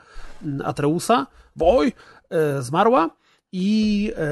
Atreusa, 0.64 1.26
Boj, 1.56 1.92
e, 2.30 2.62
zmarła. 2.62 3.10
I 3.56 4.12
e, 4.16 4.24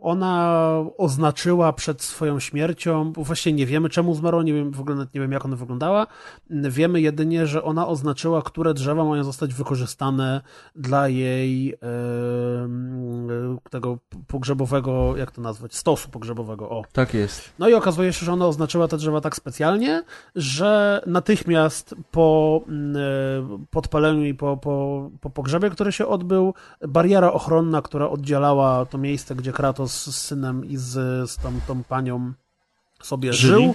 ona 0.00 0.64
oznaczyła 0.98 1.72
przed 1.72 2.02
swoją 2.02 2.40
śmiercią, 2.40 3.12
bo 3.12 3.24
właściwie 3.24 3.56
nie 3.56 3.66
wiemy 3.66 3.88
czemu 3.88 4.14
zmarła, 4.14 4.42
nie 4.42 4.54
wiem, 4.54 4.72
w 4.72 4.80
ogóle 4.80 4.96
nie 4.96 5.20
wiem 5.20 5.32
jak 5.32 5.44
ona 5.44 5.56
wyglądała. 5.56 6.06
Wiemy 6.50 7.00
jedynie, 7.00 7.46
że 7.46 7.62
ona 7.62 7.88
oznaczyła, 7.88 8.42
które 8.42 8.74
drzewa 8.74 9.04
mają 9.04 9.24
zostać 9.24 9.54
wykorzystane 9.54 10.40
dla 10.76 11.08
jej 11.08 11.72
e, 11.72 11.78
tego 13.70 13.98
pogrzebowego, 14.26 15.16
jak 15.16 15.30
to 15.30 15.40
nazwać, 15.40 15.74
stosu 15.74 16.08
pogrzebowego. 16.08 16.70
O. 16.70 16.84
Tak 16.92 17.14
jest. 17.14 17.52
No 17.58 17.68
i 17.68 17.74
okazuje 17.74 18.12
się, 18.12 18.26
że 18.26 18.32
ona 18.32 18.46
oznaczyła 18.46 18.88
te 18.88 18.96
drzewa 18.96 19.20
tak 19.20 19.36
specjalnie, 19.36 20.02
że 20.34 21.02
natychmiast 21.06 21.94
po 22.10 22.60
e, 22.68 23.58
podpaleniu 23.70 24.24
i 24.24 24.34
po, 24.34 24.56
po, 24.56 25.10
po 25.20 25.30
pogrzebie, 25.30 25.70
który 25.70 25.92
się 25.92 26.06
odbył, 26.06 26.54
bariera 26.88 27.32
ochronna, 27.32 27.82
która 27.88 28.08
oddzielała 28.08 28.86
to 28.86 28.98
miejsce, 28.98 29.34
gdzie 29.34 29.52
Kratos 29.52 29.92
z 29.92 30.16
synem 30.16 30.64
i 30.64 30.76
z, 30.76 30.90
z 31.30 31.36
tą, 31.36 31.52
tą 31.66 31.84
panią 31.84 32.32
sobie 33.02 33.32
Żyli. 33.32 33.52
żył, 33.52 33.74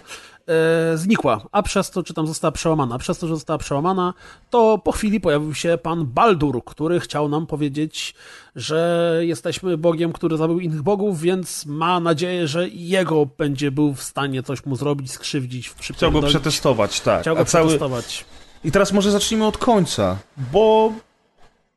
e, 0.94 0.98
znikła, 0.98 1.42
a 1.52 1.64
przez 1.64 1.92
to, 1.92 2.04
czy 2.04 2.14
tam 2.14 2.28
została 2.28 2.52
przełamana. 2.52 2.98
Przez 2.98 3.18
to, 3.20 3.28
że 3.28 3.36
została 3.36 3.58
przełamana, 3.58 4.14
to 4.50 4.78
po 4.78 4.92
chwili 4.92 5.20
pojawił 5.20 5.54
się 5.54 5.78
pan 5.84 6.06
Baldur, 6.06 6.66
który 6.66 7.00
chciał 7.00 7.30
nam 7.30 7.48
powiedzieć, 7.48 8.16
że 8.56 9.20
jesteśmy 9.22 9.78
Bogiem, 9.78 10.14
który 10.14 10.38
zabił 10.38 10.60
innych 10.60 10.82
bogów, 10.82 11.22
więc 11.22 11.66
ma 11.66 12.00
nadzieję, 12.00 12.48
że 12.48 12.68
jego 12.70 13.26
będzie 13.26 13.72
był 13.72 13.94
w 13.94 14.04
stanie 14.04 14.44
coś 14.44 14.66
mu 14.66 14.76
zrobić, 14.76 15.12
skrzywdzić, 15.12 15.70
w 15.70 15.80
Chciał 15.80 16.12
go 16.12 16.22
przetestować, 16.22 17.02
tak. 17.02 17.22
Chciał 17.22 17.36
go 17.36 17.42
A 17.42 17.46
cały... 17.46 17.68
przetestować. 17.68 18.26
I 18.64 18.72
teraz 18.72 18.94
może 18.94 19.12
zacznijmy 19.12 19.46
od 19.46 19.58
końca, 19.58 20.18
bo 20.52 20.92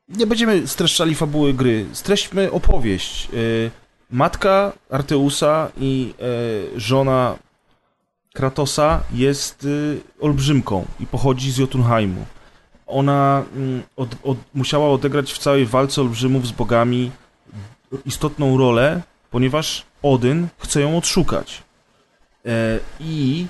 nie 0.09 0.27
będziemy 0.27 0.67
streszczali 0.67 1.15
fabuły 1.15 1.55
gry. 1.55 1.87
Streśćmy 1.93 2.53
opowieść. 2.53 3.29
Y, 3.35 3.71
Matka 4.11 4.73
Arteusa 4.91 5.71
i 5.81 6.15
y, 6.77 6.81
żona 6.81 7.37
Kratosa 8.35 9.03
jest 9.13 9.65
y, 9.65 10.01
olbrzymką 10.21 10.85
i 11.01 11.07
pochodzi 11.07 11.51
z 11.51 11.59
Jotunheimu. 11.59 12.25
Ona 12.87 13.45
mm, 13.57 13.83
od, 13.97 14.17
od, 14.23 14.39
musiała 14.55 14.91
odegrać 14.91 15.33
w 15.33 15.39
całej 15.39 15.67
walce 15.67 16.01
olbrzymów 16.01 16.47
z 16.47 16.53
bogami 16.53 17.11
istotną 18.05 18.59
rolę, 18.59 19.03
ponieważ 19.31 19.85
Odyn 20.03 20.49
chce 20.59 20.81
ją 20.81 20.99
odszukać. 20.99 21.63
E, 22.47 22.79
I 23.01 23.47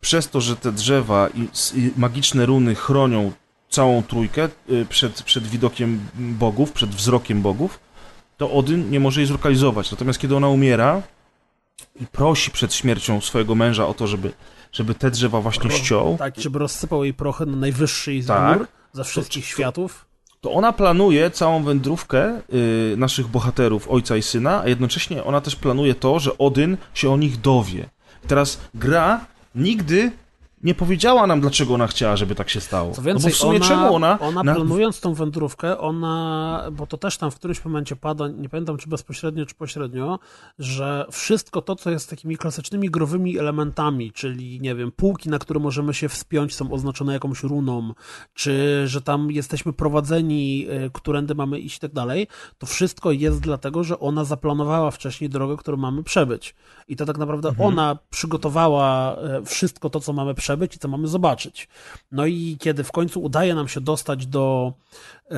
przez 0.00 0.30
to, 0.30 0.40
że 0.40 0.56
te 0.56 0.72
drzewa 0.72 1.28
i 1.34 1.48
magiczne 1.96 2.46
runy 2.46 2.74
chronią 2.74 3.32
całą 3.68 4.02
trójkę 4.02 4.48
y, 4.70 4.86
przed, 4.88 5.22
przed 5.22 5.46
widokiem 5.46 6.00
bogów, 6.14 6.72
przed 6.72 6.90
wzrokiem 6.90 7.42
bogów, 7.42 7.80
to 8.36 8.50
Odyn 8.50 8.90
nie 8.90 9.00
może 9.00 9.20
jej 9.20 9.26
zlokalizować. 9.28 9.90
Natomiast 9.90 10.18
kiedy 10.18 10.36
ona 10.36 10.48
umiera 10.48 11.02
i 12.00 12.06
prosi 12.06 12.50
przed 12.50 12.74
śmiercią 12.74 13.20
swojego 13.20 13.54
męża 13.54 13.86
o 13.86 13.94
to, 13.94 14.06
żeby, 14.06 14.32
żeby 14.72 14.94
te 14.94 15.10
drzewa 15.10 15.40
właśnie 15.40 15.70
ściął, 15.70 16.16
Tak, 16.18 16.34
żeby 16.40 16.58
rozsypał 16.58 17.04
jej 17.04 17.14
prochy 17.14 17.46
na 17.46 17.56
najwyższy 17.56 18.22
z 18.22 18.26
Tak. 18.26 18.58
gór, 18.58 18.66
za 18.92 19.04
wszystkich 19.04 19.44
to- 19.44 19.50
światów. 19.50 20.04
to 20.40 20.52
ona 20.52 20.72
planuje 20.72 21.30
całą 21.30 21.64
wędrówkę 21.64 22.40
y, 22.92 22.94
naszych 22.96 23.26
bohaterów, 23.28 23.88
ojca 23.88 24.16
i 24.16 24.22
syna, 24.22 24.60
a 24.60 24.68
jednocześnie 24.68 25.24
ona 25.24 25.40
też 25.40 25.56
planuje 25.56 25.94
to, 25.94 26.18
że 26.20 26.38
Odyn 26.38 26.76
się 26.94 27.10
o 27.12 27.16
nich 27.16 27.40
dowie. 27.40 27.88
Teraz 28.26 28.58
gra 28.74 29.26
nigdy 29.54 30.12
nie 30.62 30.74
powiedziała 30.74 31.26
nam, 31.26 31.40
dlaczego 31.40 31.74
ona 31.74 31.86
chciała, 31.86 32.16
żeby 32.16 32.34
tak 32.34 32.50
się 32.50 32.60
stało. 32.60 32.92
Co 32.92 33.02
więcej, 33.02 33.24
no 33.24 33.28
bo 33.30 33.34
w 33.34 33.38
sumie 33.38 33.56
ona, 33.56 33.68
czemu 33.68 33.94
ona... 33.94 34.18
ona 34.20 34.42
na- 34.42 34.54
planując 34.54 35.00
tą 35.00 35.14
wędrówkę, 35.14 35.78
ona, 35.78 36.64
bo 36.72 36.86
to 36.86 36.96
też 36.98 37.16
tam 37.16 37.30
w 37.30 37.34
którymś 37.34 37.64
momencie 37.64 37.96
pada, 37.96 38.28
nie 38.28 38.48
pamiętam 38.48 38.76
czy 38.76 38.88
bezpośrednio, 38.88 39.46
czy 39.46 39.54
pośrednio, 39.54 40.18
że 40.58 41.06
wszystko 41.10 41.62
to, 41.62 41.76
co 41.76 41.90
jest 41.90 42.10
takimi 42.10 42.36
klasycznymi 42.36 42.90
growymi 42.90 43.38
elementami, 43.38 44.12
czyli, 44.12 44.60
nie 44.60 44.74
wiem, 44.74 44.92
półki, 44.92 45.28
na 45.28 45.38
które 45.38 45.60
możemy 45.60 45.94
się 45.94 46.08
wspiąć, 46.08 46.54
są 46.54 46.72
oznaczone 46.72 47.12
jakąś 47.12 47.42
runą, 47.42 47.92
czy 48.34 48.82
że 48.86 49.02
tam 49.02 49.30
jesteśmy 49.30 49.72
prowadzeni, 49.72 50.66
y, 50.86 50.90
którędy 50.92 51.34
mamy 51.34 51.58
iść 51.58 51.76
i 51.76 51.80
tak 51.80 51.92
dalej, 51.92 52.26
to 52.58 52.66
wszystko 52.66 53.12
jest 53.12 53.40
dlatego, 53.40 53.84
że 53.84 53.98
ona 53.98 54.24
zaplanowała 54.24 54.90
wcześniej 54.90 55.30
drogę, 55.30 55.56
którą 55.56 55.76
mamy 55.76 56.02
przebyć. 56.02 56.54
I 56.88 56.96
to 56.96 57.06
tak 57.06 57.18
naprawdę 57.18 57.48
Mhm. 57.48 57.68
ona 57.68 57.98
przygotowała 58.10 59.16
e, 59.16 59.42
wszystko 59.44 59.90
to, 59.90 60.00
co 60.00 60.12
mamy 60.12 60.34
przebyć 60.34 60.47
i 60.54 60.78
co 60.78 60.88
mamy 60.88 61.08
zobaczyć. 61.08 61.68
No 62.12 62.26
i 62.26 62.56
kiedy 62.60 62.84
w 62.84 62.92
końcu 62.92 63.22
udaje 63.22 63.54
nam 63.54 63.68
się 63.68 63.80
dostać 63.80 64.26
do, 64.26 64.72
e, 65.30 65.36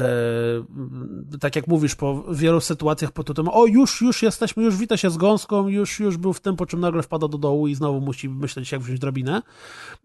tak 1.41 1.57
jak 1.57 1.67
mówisz, 1.67 1.95
po 1.95 2.25
wielu 2.33 2.61
sytuacjach 2.61 3.13
pod 3.13 3.27
tytułem, 3.27 3.49
o 3.49 3.67
już, 3.67 4.01
już 4.01 4.23
jesteśmy, 4.23 4.63
już 4.63 4.77
wita 4.77 4.97
się 4.97 5.11
z 5.11 5.17
gąską, 5.17 5.69
już, 5.69 6.01
już 6.01 6.17
był 6.17 6.33
w 6.33 6.41
tym, 6.41 6.57
po 6.57 6.67
czym 6.67 6.81
nagle 6.81 7.03
wpada 7.03 7.29
do 7.29 7.39
dołu 7.39 7.69
i 7.69 7.75
znowu 7.75 8.01
musi 8.01 8.29
myśleć, 8.29 8.73
jak 8.73 8.81
wziąć 8.81 9.01
drabinę. 9.01 9.43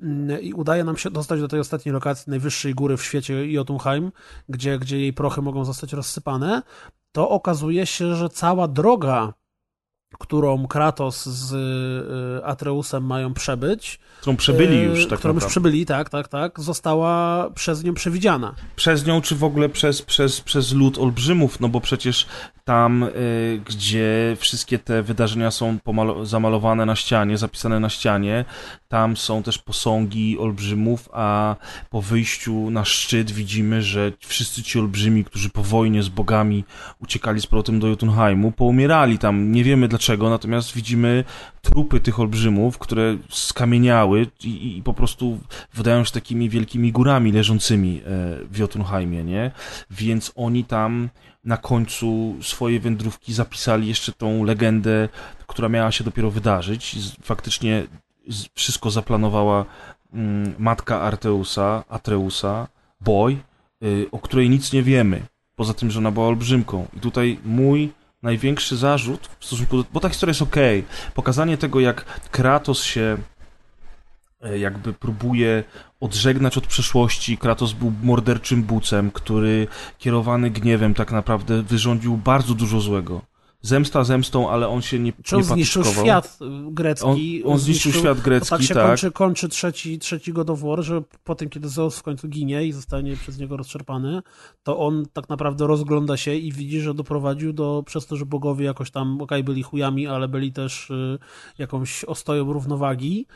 Mm, 0.01 0.41
I 0.41 0.53
udaje 0.53 0.83
nam 0.83 0.97
się 0.97 1.11
dostać 1.11 1.39
do 1.39 1.47
tej 1.47 1.59
ostatniej 1.59 1.93
lokacji, 1.93 2.29
najwyższej 2.29 2.75
góry 2.75 2.97
w 2.97 3.03
świecie, 3.03 3.51
Jotunheim, 3.51 4.11
gdzie, 4.49 4.79
gdzie 4.79 4.99
jej 4.99 5.13
prochy 5.13 5.41
mogą 5.41 5.65
zostać 5.65 5.93
rozsypane, 5.93 6.61
to 7.11 7.29
okazuje 7.29 7.85
się, 7.85 8.15
że 8.15 8.29
cała 8.29 8.67
droga 8.67 9.33
którą 10.19 10.67
Kratos 10.67 11.25
z 11.25 11.53
y, 12.41 12.45
Atreusem 12.45 13.03
mają 13.03 13.33
przebyć. 13.33 13.99
którą 14.21 14.35
przebyli 14.35 14.77
y, 14.77 14.83
już 14.83 15.07
tak 15.07 15.19
Którą 15.19 15.33
już 15.33 15.43
naprawdę. 15.43 15.49
przebyli, 15.51 15.85
tak, 15.85 16.09
tak, 16.09 16.27
tak. 16.27 16.59
Została 16.59 17.49
przez 17.55 17.83
nią 17.83 17.93
przewidziana. 17.93 18.55
Przez 18.75 19.05
nią, 19.05 19.21
czy 19.21 19.35
w 19.35 19.43
ogóle 19.43 19.69
przez, 19.69 20.01
przez, 20.01 20.41
przez 20.41 20.73
lud 20.73 20.97
olbrzymów, 20.97 21.59
no 21.59 21.69
bo 21.69 21.81
przecież 21.81 22.25
tam, 22.65 23.03
y, 23.03 23.61
gdzie 23.65 24.37
wszystkie 24.39 24.79
te 24.79 25.03
wydarzenia 25.03 25.51
są 25.51 25.77
zamalowane 26.23 26.85
na 26.85 26.95
ścianie, 26.95 27.37
zapisane 27.37 27.79
na 27.79 27.89
ścianie, 27.89 28.45
tam 28.87 29.17
są 29.17 29.43
też 29.43 29.57
posągi 29.57 30.39
olbrzymów, 30.39 31.09
a 31.13 31.55
po 31.89 32.01
wyjściu 32.01 32.69
na 32.69 32.85
szczyt 32.85 33.31
widzimy, 33.31 33.81
że 33.81 34.11
wszyscy 34.19 34.63
ci 34.63 34.79
olbrzymi, 34.79 35.23
którzy 35.23 35.49
po 35.49 35.63
wojnie 35.63 36.03
z 36.03 36.09
bogami 36.09 36.63
uciekali 37.01 37.41
z 37.41 37.47
powrotem 37.47 37.79
do 37.79 37.87
Jotunheimu, 37.87 38.51
poumierali 38.51 39.17
tam. 39.17 39.51
Nie 39.51 39.63
wiemy 39.63 39.87
dlaczego, 39.87 40.29
natomiast 40.29 40.73
widzimy 40.73 41.23
trupy 41.61 41.99
tych 41.99 42.19
olbrzymów, 42.19 42.77
które 42.77 43.17
skamieniały 43.29 44.27
i, 44.43 44.77
i 44.77 44.83
po 44.83 44.93
prostu 44.93 45.39
wydają 45.73 46.03
się 46.03 46.11
takimi 46.11 46.49
wielkimi 46.49 46.91
górami 46.91 47.31
leżącymi 47.31 47.97
e, 47.97 48.01
w 48.51 48.57
Jotunheimie, 48.57 49.23
nie? 49.23 49.51
Więc 49.91 50.31
oni 50.35 50.63
tam 50.63 51.09
na 51.45 51.57
końcu 51.57 52.35
swojej 52.41 52.79
wędrówki 52.79 53.33
zapisali 53.33 53.87
jeszcze 53.87 54.11
tą 54.11 54.43
legendę, 54.43 55.09
która 55.47 55.69
miała 55.69 55.91
się 55.91 56.03
dopiero 56.03 56.31
wydarzyć. 56.31 56.95
Faktycznie 57.23 57.87
wszystko 58.53 58.91
zaplanowała 58.91 59.65
mm, 60.13 60.55
matka 60.59 61.01
Arteusa, 61.01 61.83
Atreusa, 61.89 62.67
Boy, 63.01 63.37
o 64.11 64.19
której 64.19 64.49
nic 64.49 64.73
nie 64.73 64.83
wiemy. 64.83 65.21
Poza 65.55 65.73
tym, 65.73 65.91
że 65.91 65.99
ona 65.99 66.11
była 66.11 66.27
olbrzymką. 66.27 66.87
I 66.97 66.99
tutaj 66.99 67.39
mój 67.45 67.91
największy 68.23 68.77
zarzut 68.77 69.29
w 69.39 69.45
stosunku 69.45 69.77
do... 69.77 69.85
Bo 69.93 69.99
ta 69.99 70.09
historia 70.09 70.31
jest 70.31 70.41
okej. 70.41 70.83
Pokazanie 71.13 71.57
tego, 71.57 71.79
jak 71.79 72.05
Kratos 72.31 72.83
się 72.83 73.17
jakby 74.57 74.93
próbuje 74.93 75.63
odżegnać 75.99 76.57
od 76.57 76.67
przeszłości. 76.67 77.37
Kratos 77.37 77.73
był 77.73 77.93
morderczym 78.03 78.63
bucem, 78.63 79.11
który 79.11 79.67
kierowany 79.97 80.49
gniewem 80.49 80.93
tak 80.93 81.11
naprawdę 81.11 81.63
wyrządził 81.63 82.17
bardzo 82.17 82.53
dużo 82.53 82.81
złego. 82.81 83.34
Zemsta 83.65 84.03
zemstą, 84.03 84.49
ale 84.49 84.67
on 84.67 84.81
się 84.81 84.99
nie, 84.99 85.13
Czy 85.23 85.35
on 85.35 85.41
nie 85.41 85.45
zniszczył 85.47 85.83
świat 85.83 86.39
grecki? 86.71 87.43
On, 87.43 87.51
on 87.53 87.59
zniszczył 87.59 87.91
świat 87.91 88.17
To 88.17 88.23
grecki, 88.23 88.49
tak 88.49 88.61
się 88.61 88.73
tak. 88.73 88.87
kończy, 88.87 89.11
kończy 89.11 89.49
trzeci, 89.49 89.99
trzeci 89.99 90.33
God 90.33 90.49
of 90.49 90.61
War, 90.61 90.83
że 90.83 91.01
po 91.23 91.35
tym, 91.35 91.49
kiedy 91.49 91.69
Zeus 91.69 91.97
w 91.99 92.03
końcu 92.03 92.27
ginie 92.27 92.65
i 92.65 92.71
zostanie 92.71 93.17
przez 93.17 93.39
niego 93.39 93.57
rozczerpany, 93.57 94.21
to 94.63 94.77
on 94.79 95.05
tak 95.13 95.29
naprawdę 95.29 95.67
rozgląda 95.67 96.17
się 96.17 96.35
i 96.35 96.51
widzi, 96.51 96.81
że 96.81 96.93
doprowadził 96.93 97.53
do, 97.53 97.83
przez 97.85 98.05
to, 98.05 98.15
że 98.15 98.25
bogowie 98.25 98.65
jakoś 98.65 98.91
tam, 98.91 99.21
okej, 99.21 99.43
byli 99.43 99.63
chujami, 99.63 100.07
ale 100.07 100.27
byli 100.27 100.51
też 100.51 100.89
y, 100.89 101.17
jakąś 101.57 102.03
ostoją 102.03 102.53
równowagi, 102.53 103.27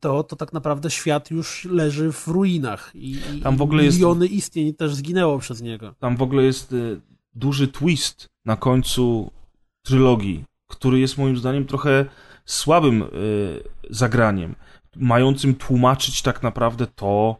to, 0.00 0.24
to 0.24 0.36
tak 0.36 0.52
naprawdę 0.52 0.90
świat 0.90 1.30
już 1.30 1.64
leży 1.64 2.12
w 2.12 2.28
ruinach 2.28 2.90
i, 2.94 3.16
i 3.36 3.40
Tam 3.42 3.56
w 3.56 3.62
ogóle 3.62 3.84
jest- 3.84 3.96
miliony 3.96 4.26
istnień 4.26 4.74
też 4.74 4.94
zginęło 4.94 5.38
przez 5.38 5.62
niego. 5.62 5.94
Tam 5.98 6.16
w 6.16 6.22
ogóle 6.22 6.42
jest 6.42 6.72
y, 6.72 7.00
duży 7.34 7.68
twist 7.68 8.28
na 8.44 8.56
końcu 8.56 9.30
trylogii, 9.82 10.44
który 10.66 11.00
jest 11.00 11.18
moim 11.18 11.36
zdaniem 11.36 11.66
trochę 11.66 12.04
słabym 12.44 13.02
y, 13.02 13.08
zagraniem, 13.90 14.54
mającym 14.96 15.54
tłumaczyć 15.54 16.22
tak 16.22 16.42
naprawdę 16.42 16.86
to 16.86 17.36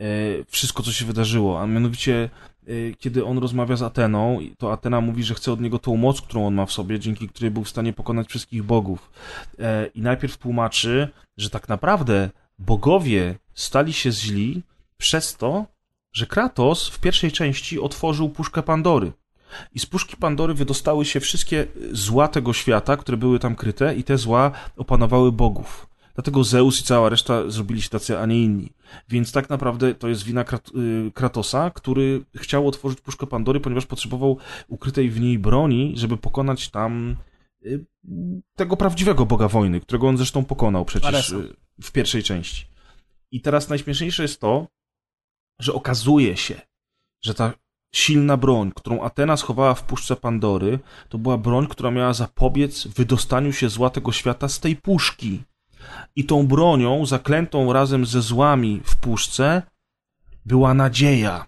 y, 0.00 0.44
wszystko, 0.48 0.82
co 0.82 0.92
się 0.92 1.04
wydarzyło, 1.04 1.60
a 1.60 1.66
mianowicie 1.66 2.30
y, 2.68 2.94
kiedy 2.98 3.24
on 3.24 3.38
rozmawia 3.38 3.76
z 3.76 3.82
Ateną, 3.82 4.38
to 4.58 4.72
Atena 4.72 5.00
mówi, 5.00 5.24
że 5.24 5.34
chce 5.34 5.52
od 5.52 5.60
niego 5.60 5.78
tą 5.78 5.96
moc, 5.96 6.20
którą 6.20 6.46
on 6.46 6.54
ma 6.54 6.66
w 6.66 6.72
sobie, 6.72 6.98
dzięki 6.98 7.28
której 7.28 7.50
był 7.50 7.64
w 7.64 7.68
stanie 7.68 7.92
pokonać 7.92 8.28
wszystkich 8.28 8.62
bogów. 8.62 9.10
E, 9.58 9.86
I 9.86 10.02
najpierw 10.02 10.36
tłumaczy, 10.36 11.08
że 11.36 11.50
tak 11.50 11.68
naprawdę 11.68 12.30
bogowie 12.58 13.38
stali 13.54 13.92
się 13.92 14.12
źli 14.12 14.62
przez 14.96 15.36
to, 15.36 15.66
że 16.12 16.26
Kratos 16.26 16.88
w 16.88 17.00
pierwszej 17.00 17.32
części 17.32 17.80
otworzył 17.80 18.28
puszkę 18.28 18.62
Pandory. 18.62 19.12
I 19.74 19.78
z 19.78 19.86
puszki 19.86 20.16
Pandory 20.16 20.54
wydostały 20.54 21.04
się 21.04 21.20
wszystkie 21.20 21.66
zła 21.92 22.28
tego 22.28 22.52
świata, 22.52 22.96
które 22.96 23.16
były 23.16 23.38
tam 23.38 23.56
kryte, 23.56 23.94
i 23.94 24.04
te 24.04 24.18
zła 24.18 24.50
opanowały 24.76 25.32
bogów. 25.32 25.86
Dlatego 26.14 26.44
Zeus 26.44 26.80
i 26.80 26.84
cała 26.84 27.08
reszta 27.08 27.50
zrobili 27.50 27.82
się 27.82 27.90
tacy, 27.90 28.18
a 28.18 28.26
nie 28.26 28.42
inni. 28.42 28.72
Więc 29.08 29.32
tak 29.32 29.50
naprawdę 29.50 29.94
to 29.94 30.08
jest 30.08 30.22
wina 30.22 30.42
y, 30.42 31.12
Kratosa, 31.14 31.70
który 31.70 32.24
chciał 32.36 32.68
otworzyć 32.68 33.00
puszkę 33.00 33.26
Pandory, 33.26 33.60
ponieważ 33.60 33.86
potrzebował 33.86 34.38
ukrytej 34.68 35.10
w 35.10 35.20
niej 35.20 35.38
broni, 35.38 35.92
żeby 35.96 36.16
pokonać 36.16 36.70
tam 36.70 37.16
y, 37.66 37.84
tego 38.56 38.76
prawdziwego 38.76 39.26
boga 39.26 39.48
wojny, 39.48 39.80
którego 39.80 40.08
on 40.08 40.16
zresztą 40.16 40.44
pokonał 40.44 40.84
przecież 40.84 41.08
Aresa. 41.08 41.36
y, 41.36 41.56
w 41.82 41.92
pierwszej 41.92 42.22
części. 42.22 42.66
I 43.30 43.40
teraz 43.40 43.68
najśmieszniejsze 43.68 44.22
jest 44.22 44.40
to, 44.40 44.66
że 45.60 45.72
okazuje 45.72 46.36
się, 46.36 46.60
że 47.22 47.34
ta 47.34 47.52
silna 47.96 48.36
broń, 48.36 48.72
którą 48.74 49.02
Atena 49.02 49.36
schowała 49.36 49.74
w 49.74 49.82
puszce 49.82 50.16
Pandory, 50.16 50.78
to 51.08 51.18
była 51.18 51.38
broń, 51.38 51.66
która 51.66 51.90
miała 51.90 52.12
zapobiec 52.12 52.86
wydostaniu 52.86 53.52
się 53.52 53.68
zła 53.68 53.90
tego 53.90 54.12
świata 54.12 54.48
z 54.48 54.60
tej 54.60 54.76
puszki. 54.76 55.42
I 56.16 56.24
tą 56.24 56.46
bronią, 56.46 57.06
zaklętą 57.06 57.72
razem 57.72 58.06
ze 58.06 58.22
złami 58.22 58.80
w 58.84 58.96
puszce, 58.96 59.62
była 60.46 60.74
nadzieja. 60.74 61.46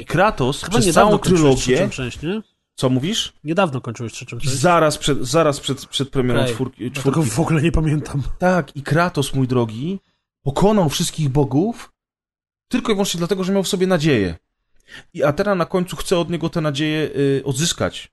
I 0.00 0.04
Kratos 0.04 0.62
Chyba 0.64 0.78
przez 0.78 0.94
całą 0.94 1.18
trylogię... 1.18 1.88
część, 1.88 2.22
nie? 2.22 2.42
Co 2.74 2.90
mówisz? 2.90 3.32
Niedawno 3.44 3.80
kończyłeś 3.80 4.12
trzecią 4.12 4.38
część. 4.38 4.54
Zaraz 4.54 4.98
przed, 4.98 5.18
zaraz 5.26 5.60
przed, 5.60 5.86
przed 5.86 6.10
premierą 6.10 6.40
Okej. 6.40 6.54
czwórki, 6.54 6.90
czwórki. 6.90 7.30
w 7.30 7.40
ogóle 7.40 7.62
nie 7.62 7.72
pamiętam. 7.72 8.22
Tak, 8.38 8.76
i 8.76 8.82
Kratos, 8.82 9.34
mój 9.34 9.48
drogi, 9.48 10.00
pokonał 10.42 10.88
wszystkich 10.88 11.28
bogów 11.28 11.92
tylko 12.68 12.92
i 12.92 12.94
wyłącznie 12.94 13.18
dlatego, 13.18 13.44
że 13.44 13.52
miał 13.52 13.62
w 13.62 13.68
sobie 13.68 13.86
nadzieję. 13.86 14.36
I 15.14 15.22
Atena 15.22 15.54
na 15.54 15.64
końcu 15.64 15.96
chce 15.96 16.18
od 16.18 16.30
niego 16.30 16.48
tę 16.48 16.60
nadzieję 16.60 17.10
y, 17.16 17.42
odzyskać. 17.44 18.12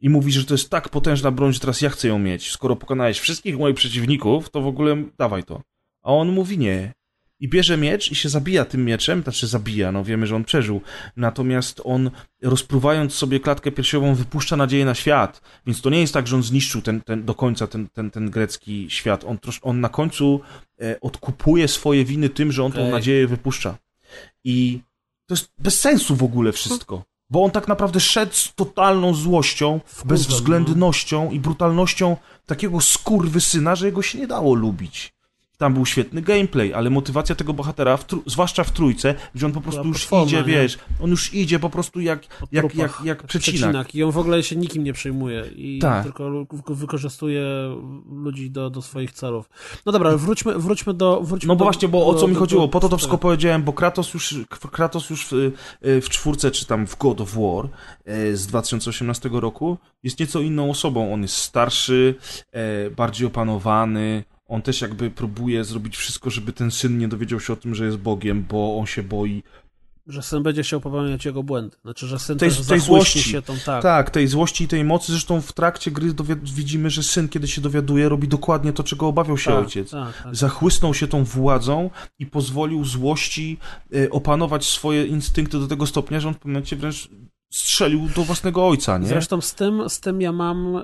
I 0.00 0.08
mówi, 0.08 0.32
że 0.32 0.44
to 0.44 0.54
jest 0.54 0.70
tak 0.70 0.88
potężna 0.88 1.30
broń, 1.30 1.52
że 1.52 1.60
teraz 1.60 1.80
ja 1.80 1.90
chcę 1.90 2.08
ją 2.08 2.18
mieć. 2.18 2.50
Skoro 2.50 2.76
pokonałeś 2.76 3.20
wszystkich 3.20 3.58
moich 3.58 3.76
przeciwników, 3.76 4.50
to 4.50 4.60
w 4.60 4.66
ogóle 4.66 5.04
dawaj 5.18 5.44
to. 5.44 5.62
A 6.02 6.12
on 6.12 6.28
mówi 6.28 6.58
nie. 6.58 6.92
I 7.40 7.48
bierze 7.48 7.76
miecz 7.76 8.12
i 8.12 8.14
się 8.14 8.28
zabija 8.28 8.64
tym 8.64 8.84
mieczem, 8.84 9.22
znaczy 9.22 9.46
zabija, 9.46 9.92
no 9.92 10.04
wiemy, 10.04 10.26
że 10.26 10.36
on 10.36 10.44
przeżył. 10.44 10.80
Natomiast 11.16 11.80
on, 11.84 12.10
rozpruwając 12.42 13.14
sobie 13.14 13.40
klatkę 13.40 13.72
piersiową, 13.72 14.14
wypuszcza 14.14 14.56
nadzieję 14.56 14.84
na 14.84 14.94
świat. 14.94 15.40
Więc 15.66 15.80
to 15.80 15.90
nie 15.90 16.00
jest 16.00 16.14
tak, 16.14 16.26
że 16.26 16.36
on 16.36 16.42
zniszczył 16.42 16.82
ten, 16.82 17.00
ten, 17.00 17.24
do 17.24 17.34
końca 17.34 17.66
ten, 17.66 17.88
ten, 17.88 18.10
ten 18.10 18.30
grecki 18.30 18.86
świat. 18.90 19.24
On, 19.24 19.38
trosz, 19.38 19.60
on 19.62 19.80
na 19.80 19.88
końcu 19.88 20.40
e, 20.80 21.00
odkupuje 21.00 21.68
swoje 21.68 22.04
winy 22.04 22.28
tym, 22.28 22.52
że 22.52 22.64
on 22.64 22.72
tą 22.72 22.80
Okej. 22.80 22.92
nadzieję 22.92 23.26
wypuszcza. 23.26 23.78
I 24.44 24.80
to 25.26 25.34
jest 25.34 25.52
bez 25.58 25.80
sensu 25.80 26.16
w 26.16 26.22
ogóle 26.22 26.52
wszystko. 26.52 27.02
Bo 27.30 27.44
on 27.44 27.50
tak 27.50 27.68
naprawdę 27.68 28.00
szedł 28.00 28.34
z 28.34 28.54
totalną 28.54 29.14
złością, 29.14 29.80
Wkurzam, 29.84 30.08
bezwzględnością 30.08 31.30
i 31.30 31.40
brutalnością 31.40 32.16
takiego 32.46 32.80
skurwysyna, 32.80 33.74
że 33.76 33.86
jego 33.86 34.02
się 34.02 34.18
nie 34.18 34.26
dało 34.26 34.54
lubić. 34.54 35.14
Tam 35.62 35.74
był 35.74 35.86
świetny 35.86 36.22
gameplay, 36.22 36.74
ale 36.74 36.90
motywacja 36.90 37.34
tego 37.34 37.52
bohatera, 37.54 37.96
w 37.96 38.04
zwłaszcza 38.26 38.64
w 38.64 38.70
trójce, 38.70 39.14
gdzie 39.34 39.46
on 39.46 39.52
po 39.52 39.60
prostu 39.60 39.88
już 39.88 40.08
idzie, 40.24 40.36
nie? 40.36 40.44
wiesz, 40.44 40.78
on 41.00 41.10
już 41.10 41.34
idzie 41.34 41.58
po 41.58 41.70
prostu 41.70 42.00
jak, 42.00 42.26
Po 42.26 42.46
jak, 42.52 42.74
jak, 42.74 43.00
jak 43.04 43.22
przecinak. 43.22 43.94
I 43.94 44.02
on 44.02 44.10
w 44.10 44.18
ogóle 44.18 44.42
się 44.42 44.56
nikim 44.56 44.84
nie 44.84 44.92
przejmuje 44.92 45.44
i 45.56 45.78
Tak. 45.78 46.02
tylko 46.02 46.46
wykorzystuje 46.68 47.42
ludzi 48.12 48.50
do, 48.50 48.70
do 48.70 48.82
swoich 48.82 49.12
celów. 49.12 49.50
No 49.86 49.92
dobra, 49.92 50.16
wróćmy, 50.16 50.58
wróćmy 50.58 50.94
do... 50.94 51.20
Wróćmy 51.20 51.48
No 51.48 51.54
bo 51.54 51.58
do, 51.58 51.64
właśnie, 51.64 51.88
bo 51.88 52.06
o 52.06 52.12
do- 52.12 52.20
co 52.20 52.28
mi 52.28 52.34
do- 52.34 52.40
chodziło? 52.40 52.62
do- 52.62 52.68
Po 52.68 52.80
to 52.80 52.88
to 52.88 52.96
wszystko 52.96 53.18
powiedziałem, 53.18 53.62
bo 53.62 53.72
Kratos 53.72 54.14
już, 54.14 54.34
Kratos 54.72 55.10
już 55.10 55.26
w, 55.26 55.32
y, 55.32 55.52
w 56.00 56.08
czwórce, 56.08 56.50
czy 56.50 56.66
tam 56.66 56.86
w 56.86 56.98
God 56.98 57.20
of 57.20 57.34
War 57.34 57.68
e, 58.04 58.36
z 58.36 58.46
2018 58.46 59.30
roku 59.32 59.78
jest 60.02 60.20
nieco 60.20 60.40
inną 60.40 60.70
osobą. 60.70 61.14
On 61.14 61.22
jest 61.22 61.36
starszy, 61.36 62.14
e, 62.52 62.90
bardziej 62.90 63.26
opanowany. 63.26 64.24
On 64.52 64.62
też 64.62 64.80
jakby 64.80 65.10
próbuje 65.10 65.64
zrobić 65.64 65.96
wszystko, 65.96 66.30
żeby 66.30 66.52
ten 66.52 66.70
syn 66.70 66.98
nie 66.98 67.08
dowiedział 67.08 67.40
się 67.40 67.52
o 67.52 67.56
tym, 67.56 67.74
że 67.74 67.84
jest 67.84 67.96
Bogiem, 67.96 68.44
bo 68.50 68.78
on 68.78 68.86
się 68.86 69.02
boi. 69.02 69.42
Że 70.06 70.22
syn 70.22 70.42
będzie 70.42 70.62
chciał 70.62 70.80
popełniać 70.80 71.24
jego 71.24 71.42
błędy. 71.42 71.76
Znaczy, 71.82 72.06
że 72.06 72.18
syn 72.18 72.38
Tej- 72.38 72.48
też 72.50 72.66
tej 72.66 72.80
złości. 72.80 73.22
się 73.22 73.42
tą... 73.42 73.56
Tak, 73.66 73.82
Tak, 73.82 74.10
tej 74.10 74.26
złości 74.28 74.64
i 74.64 74.68
tej 74.68 74.84
mocy. 74.84 75.12
Zresztą 75.12 75.40
w 75.40 75.52
trakcie 75.52 75.90
gry 75.90 76.14
widzimy, 76.42 76.90
że 76.90 77.02
syn, 77.02 77.28
kiedy 77.28 77.48
się 77.48 77.60
dowiaduje, 77.60 78.08
robi 78.08 78.28
dokładnie 78.28 78.72
to, 78.72 78.84
czego 78.84 79.06
obawiał 79.06 79.38
się 79.38 79.50
tak, 79.50 79.64
ojciec. 79.64 79.90
Tak, 79.90 80.22
tak. 80.22 80.36
zachłysnął 80.36 80.94
się 80.94 81.06
tą 81.08 81.24
władzą 81.24 81.90
i 82.18 82.26
pozwolił 82.26 82.84
złości 82.84 83.58
e, 83.94 84.10
opanować 84.10 84.64
swoje 84.64 85.06
instynkty 85.06 85.58
do 85.58 85.66
tego 85.66 85.86
stopnia, 85.86 86.20
że 86.20 86.28
on 86.28 86.34
w 86.34 86.38
pewnym 86.38 86.52
momencie 86.52 86.76
wręcz 86.76 87.08
strzelił 87.52 88.08
do 88.16 88.22
własnego 88.22 88.68
ojca, 88.68 88.98
nie? 88.98 89.06
Zresztą 89.06 89.40
z 89.40 89.54
tym, 89.54 89.88
z 89.88 90.00
tym 90.00 90.20
ja 90.20 90.32
mam 90.32 90.76
e, 90.76 90.82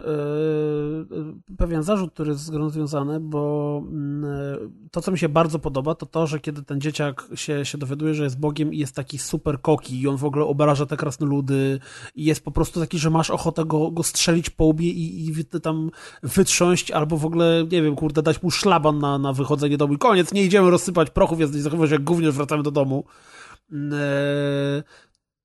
pewien 1.58 1.82
zarzut, 1.82 2.12
który 2.12 2.30
jest 2.30 2.52
związany, 2.68 3.20
bo 3.20 3.82
mm, 3.88 4.24
e, 4.24 4.58
to, 4.90 5.00
co 5.02 5.12
mi 5.12 5.18
się 5.18 5.28
bardzo 5.28 5.58
podoba, 5.58 5.94
to 5.94 6.06
to, 6.06 6.26
że 6.26 6.40
kiedy 6.40 6.62
ten 6.62 6.80
dzieciak 6.80 7.28
się, 7.34 7.64
się 7.64 7.78
dowiaduje, 7.78 8.14
że 8.14 8.24
jest 8.24 8.40
Bogiem 8.40 8.74
i 8.74 8.78
jest 8.78 8.94
taki 8.94 9.18
super 9.18 9.60
koki 9.60 10.00
i 10.00 10.08
on 10.08 10.16
w 10.16 10.24
ogóle 10.24 10.44
obraża 10.44 10.86
te 10.86 10.96
krasnoludy 10.96 11.80
i 12.14 12.24
jest 12.24 12.44
po 12.44 12.50
prostu 12.50 12.80
taki, 12.80 12.98
że 12.98 13.10
masz 13.10 13.30
ochotę 13.30 13.64
go, 13.64 13.90
go 13.90 14.02
strzelić 14.02 14.50
po 14.50 14.64
łbie 14.64 14.88
i, 14.88 15.28
i 15.28 15.44
tam 15.62 15.90
wytrząść 16.22 16.90
albo 16.90 17.16
w 17.16 17.26
ogóle, 17.26 17.64
nie 17.72 17.82
wiem, 17.82 17.96
kurde, 17.96 18.22
dać 18.22 18.42
mu 18.42 18.50
szlaban 18.50 18.98
na, 18.98 19.18
na 19.18 19.32
wychodzenie 19.32 19.76
do 19.76 19.84
domu 19.84 19.94
i 19.94 19.98
koniec, 19.98 20.32
nie 20.32 20.44
idziemy 20.44 20.70
rozsypać 20.70 21.10
prochów, 21.10 21.40
jesteś 21.40 21.60
zachowywać 21.60 21.90
jak 21.90 22.04
gówniarz, 22.04 22.34
wracamy 22.34 22.62
do 22.62 22.70
domu. 22.70 23.04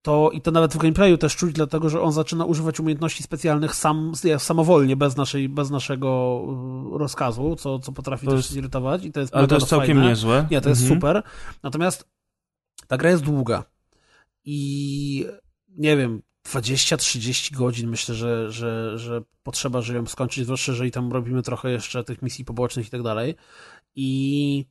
To 0.06 0.30
i 0.34 0.42
to 0.42 0.52
nawet 0.52 0.74
w 0.74 0.78
gameplayu 0.78 1.18
też 1.18 1.36
czuć, 1.36 1.54
dlatego 1.54 1.90
że 1.90 2.02
on 2.02 2.12
zaczyna 2.12 2.46
używać 2.46 2.80
umiejętności 2.80 3.24
specjalnych 3.24 3.76
sam, 3.76 4.12
samowolnie, 4.38 4.96
bez, 4.96 5.18
naszej, 5.18 5.50
bez 5.50 5.70
naszego 5.70 6.42
y, 6.96 6.98
rozkazu, 6.98 7.56
co, 7.56 7.80
co 7.80 7.92
potrafi 7.92 8.26
To 8.26 8.32
też 8.32 8.40
jest- 8.40 8.52
zirytować 8.52 9.06
i 9.06 9.12
to 9.12 9.20
jest 9.20 9.36
Ale 9.36 9.48
to 9.48 9.56
jest 9.56 9.68
całkiem 9.68 9.98
fajne. 9.98 10.10
niezłe. 10.10 10.48
Nie, 10.52 10.62
to 10.62 10.70
jest 10.70 10.82
Mhm. 10.82 11.00
super. 11.00 11.24
Natomiast 11.64 12.08
ta 12.88 12.98
gra 12.98 13.10
jest 13.10 13.24
długa 13.24 13.64
i 14.46 15.26
nie 15.70 15.98
wiem, 15.98 16.22
20-30 16.48 17.56
godzin 17.56 17.90
myślę, 17.90 18.16
że, 18.16 18.52
że, 18.52 18.98
że 19.00 19.22
potrzeba, 19.44 19.82
żeby 19.82 20.00
ją 20.00 20.06
skończyć, 20.06 20.44
zwłaszcza 20.46 20.72
jeżeli 20.72 20.92
tam 20.92 21.12
robimy 21.12 21.44
trochę 21.44 21.72
jeszcze 21.72 22.04
tych 22.04 22.22
misji 22.22 22.46
pobocznych 22.46 22.88
i 22.88 22.90
tak 22.90 23.04
dalej. 23.04 23.36
I 23.96 24.66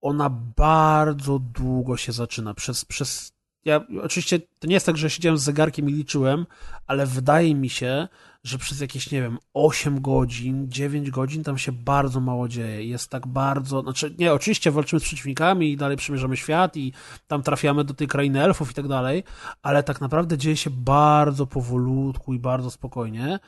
ona 0.00 0.30
bardzo 0.56 1.38
długo 1.38 1.96
się 1.96 2.12
zaczyna. 2.12 2.54
Przez, 2.54 2.84
przez 2.84 3.32
ja 3.66 3.80
oczywiście 4.02 4.38
to 4.58 4.66
nie 4.66 4.74
jest 4.74 4.86
tak, 4.86 4.96
że 4.96 5.10
siedziałem 5.10 5.38
z 5.38 5.42
zegarkiem 5.42 5.90
i 5.90 5.92
liczyłem, 5.92 6.46
ale 6.86 7.06
wydaje 7.06 7.54
mi 7.54 7.70
się, 7.70 8.08
że 8.44 8.58
przez 8.58 8.80
jakieś, 8.80 9.10
nie 9.10 9.22
wiem, 9.22 9.38
8 9.54 10.00
godzin, 10.00 10.70
9 10.70 11.10
godzin 11.10 11.44
tam 11.44 11.58
się 11.58 11.72
bardzo 11.72 12.20
mało 12.20 12.48
dzieje. 12.48 12.84
Jest 12.86 13.10
tak 13.10 13.26
bardzo, 13.26 13.82
znaczy 13.82 14.14
nie, 14.18 14.32
oczywiście 14.32 14.70
walczymy 14.70 15.00
z 15.00 15.02
przeciwnikami 15.02 15.72
i 15.72 15.76
dalej 15.76 15.96
przemierzamy 15.96 16.36
świat 16.36 16.76
i 16.76 16.92
tam 17.26 17.42
trafiamy 17.42 17.84
do 17.84 17.94
tej 17.94 18.08
krainy 18.08 18.42
elfów 18.42 18.70
i 18.70 18.74
tak 18.74 18.88
dalej, 18.88 19.24
ale 19.62 19.82
tak 19.82 20.00
naprawdę 20.00 20.38
dzieje 20.38 20.56
się 20.56 20.70
bardzo 20.70 21.46
powolutku 21.46 22.34
i 22.34 22.38
bardzo 22.38 22.70
spokojnie. 22.70 23.38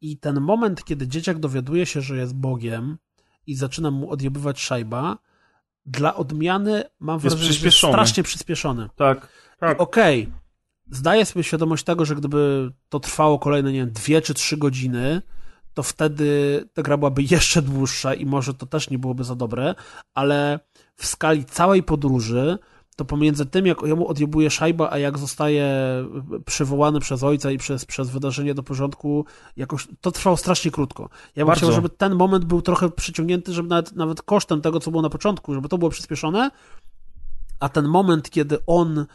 I 0.00 0.18
ten 0.18 0.40
moment, 0.40 0.84
kiedy 0.84 1.08
dzieciak 1.08 1.38
dowiaduje 1.38 1.86
się, 1.86 2.00
że 2.00 2.16
jest 2.16 2.34
Bogiem 2.34 2.98
i 3.46 3.54
zaczyna 3.54 3.90
mu 3.90 4.10
odjebywać 4.10 4.60
szajba, 4.60 5.18
dla 5.86 6.14
odmiany 6.14 6.84
mam 7.00 7.18
wrażenie, 7.18 7.52
że 7.52 7.66
jest 7.66 7.78
strasznie 7.78 8.22
przyspieszony. 8.22 8.88
Tak, 8.96 9.28
tak. 9.62 9.80
Okej, 9.80 10.32
zdaję 10.90 11.26
sobie 11.26 11.42
świadomość 11.42 11.84
tego, 11.84 12.04
że 12.04 12.14
gdyby 12.14 12.72
to 12.88 13.00
trwało 13.00 13.38
kolejne, 13.38 13.72
nie 13.72 13.78
wiem, 13.78 13.92
dwie 13.92 14.22
czy 14.22 14.34
trzy 14.34 14.56
godziny, 14.56 15.22
to 15.74 15.82
wtedy 15.82 16.64
ta 16.74 16.82
gra 16.82 16.96
byłaby 16.96 17.22
jeszcze 17.30 17.62
dłuższa 17.62 18.14
i 18.14 18.26
może 18.26 18.54
to 18.54 18.66
też 18.66 18.90
nie 18.90 18.98
byłoby 18.98 19.24
za 19.24 19.34
dobre, 19.34 19.74
ale 20.14 20.60
w 20.96 21.06
skali 21.06 21.44
całej 21.44 21.82
podróży 21.82 22.58
to 22.96 23.04
pomiędzy 23.04 23.46
tym, 23.46 23.66
jak 23.66 23.82
jemu 23.82 24.08
odjebuje 24.08 24.50
szajba, 24.50 24.90
a 24.90 24.98
jak 24.98 25.18
zostaje 25.18 25.66
przywołany 26.46 27.00
przez 27.00 27.22
ojca 27.22 27.50
i 27.50 27.58
przez, 27.58 27.84
przez 27.84 28.10
wydarzenie 28.10 28.54
do 28.54 28.62
porządku, 28.62 29.24
jakoś 29.56 29.88
to 30.00 30.12
trwało 30.12 30.36
strasznie 30.36 30.70
krótko. 30.70 31.08
Ja 31.36 31.46
bym 31.46 31.54
chciał, 31.54 31.72
żeby 31.72 31.88
ten 31.88 32.14
moment 32.14 32.44
był 32.44 32.62
trochę 32.62 32.90
przyciągnięty, 32.90 33.52
żeby 33.52 33.68
nawet, 33.68 33.92
nawet 33.92 34.22
kosztem 34.22 34.60
tego, 34.60 34.80
co 34.80 34.90
było 34.90 35.02
na 35.02 35.10
początku, 35.10 35.54
żeby 35.54 35.68
to 35.68 35.78
było 35.78 35.90
przyspieszone, 35.90 36.50
a 37.62 37.68
ten 37.68 37.88
moment, 37.88 38.30
kiedy 38.30 38.58
on 38.66 39.06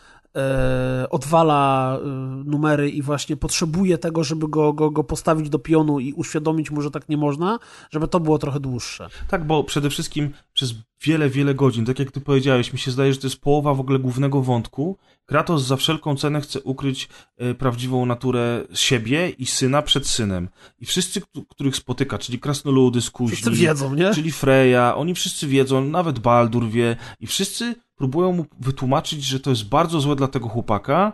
odwala 1.09 1.93
e, 1.97 2.07
numery 2.45 2.89
i 2.89 3.01
właśnie 3.01 3.37
potrzebuje 3.37 3.97
tego, 3.97 4.23
żeby 4.23 4.47
go, 4.47 4.73
go, 4.73 4.91
go 4.91 5.03
postawić 5.03 5.49
do 5.49 5.59
pionu 5.59 5.99
i 5.99 6.13
uświadomić 6.13 6.71
mu, 6.71 6.81
że 6.81 6.91
tak 6.91 7.09
nie 7.09 7.17
można, 7.17 7.59
żeby 7.91 8.07
to 8.07 8.19
było 8.19 8.37
trochę 8.37 8.59
dłuższe. 8.59 9.09
Tak, 9.27 9.47
bo 9.47 9.63
przede 9.63 9.89
wszystkim 9.89 10.33
przez 10.53 10.73
wiele, 11.01 11.29
wiele 11.29 11.55
godzin, 11.55 11.85
tak 11.85 11.99
jak 11.99 12.11
ty 12.11 12.21
powiedziałeś, 12.21 12.73
mi 12.73 12.79
się 12.79 12.91
zdaje, 12.91 13.13
że 13.13 13.19
to 13.19 13.27
jest 13.27 13.41
połowa 13.41 13.73
w 13.73 13.79
ogóle 13.79 13.99
głównego 13.99 14.41
wątku. 14.41 14.97
Kratos 15.25 15.63
za 15.63 15.75
wszelką 15.75 16.15
cenę 16.15 16.41
chce 16.41 16.61
ukryć 16.61 17.09
e, 17.37 17.53
prawdziwą 17.53 18.05
naturę 18.05 18.63
siebie 18.73 19.29
i 19.29 19.45
syna 19.45 19.81
przed 19.81 20.07
synem. 20.07 20.49
I 20.79 20.85
wszyscy, 20.85 21.21
któ- 21.21 21.45
których 21.45 21.75
spotyka, 21.75 22.17
czyli 22.17 22.39
krasnoludy, 22.39 22.99
Wszyscy 22.99 23.09
skuźni, 23.11 23.55
wiedzą, 23.55 23.93
nie? 23.95 24.13
czyli 24.13 24.31
Freya, 24.31 24.95
oni 24.95 25.15
wszyscy 25.15 25.47
wiedzą, 25.47 25.83
nawet 25.85 26.19
Baldur 26.19 26.69
wie 26.69 26.95
i 27.19 27.27
wszyscy 27.27 27.75
próbują 27.95 28.31
mu 28.31 28.45
wytłumaczyć, 28.59 29.23
że 29.23 29.39
to 29.39 29.49
jest 29.49 29.65
bardzo 29.69 29.99
złe 29.99 30.15
dla 30.15 30.27
tego 30.27 30.49
chłopaka, 30.49 31.13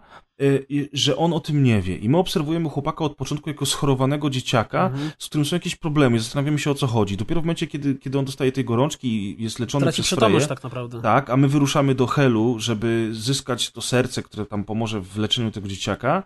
że 0.93 1.17
on 1.17 1.33
o 1.33 1.39
tym 1.39 1.63
nie 1.63 1.81
wie. 1.81 1.97
I 1.97 2.09
my 2.09 2.17
obserwujemy 2.17 2.69
chłopaka 2.69 3.05
od 3.05 3.15
początku 3.15 3.49
jako 3.49 3.65
schorowanego 3.65 4.29
dzieciaka, 4.29 4.85
Mhm. 4.85 5.11
z 5.19 5.25
którym 5.25 5.45
są 5.45 5.55
jakieś 5.55 5.75
problemy, 5.75 6.19
zastanawiamy 6.19 6.59
się 6.59 6.71
o 6.71 6.75
co 6.75 6.87
chodzi. 6.87 7.17
Dopiero 7.17 7.41
w 7.41 7.43
momencie, 7.43 7.67
kiedy, 7.67 7.95
kiedy 7.95 8.19
on 8.19 8.25
dostaje 8.25 8.51
tej 8.51 8.65
gorączki 8.65 9.07
i 9.07 9.43
jest 9.43 9.59
leczony 9.59 9.83
Traci 9.83 10.01
przez 10.03 10.19
Freję, 10.19 10.47
tak 10.47 10.63
naprawdę. 10.63 11.01
tak, 11.01 11.29
a 11.29 11.37
my 11.37 11.47
wyruszamy 11.47 11.95
do 11.95 12.07
Helu, 12.07 12.59
żeby 12.59 13.09
zyskać 13.11 13.71
to 13.71 13.81
serce, 13.81 14.23
które 14.23 14.45
tam 14.45 14.63
pomoże 14.63 15.01
w 15.01 15.17
leczeniu 15.17 15.51
tego 15.51 15.67
dzieciaka, 15.67 16.23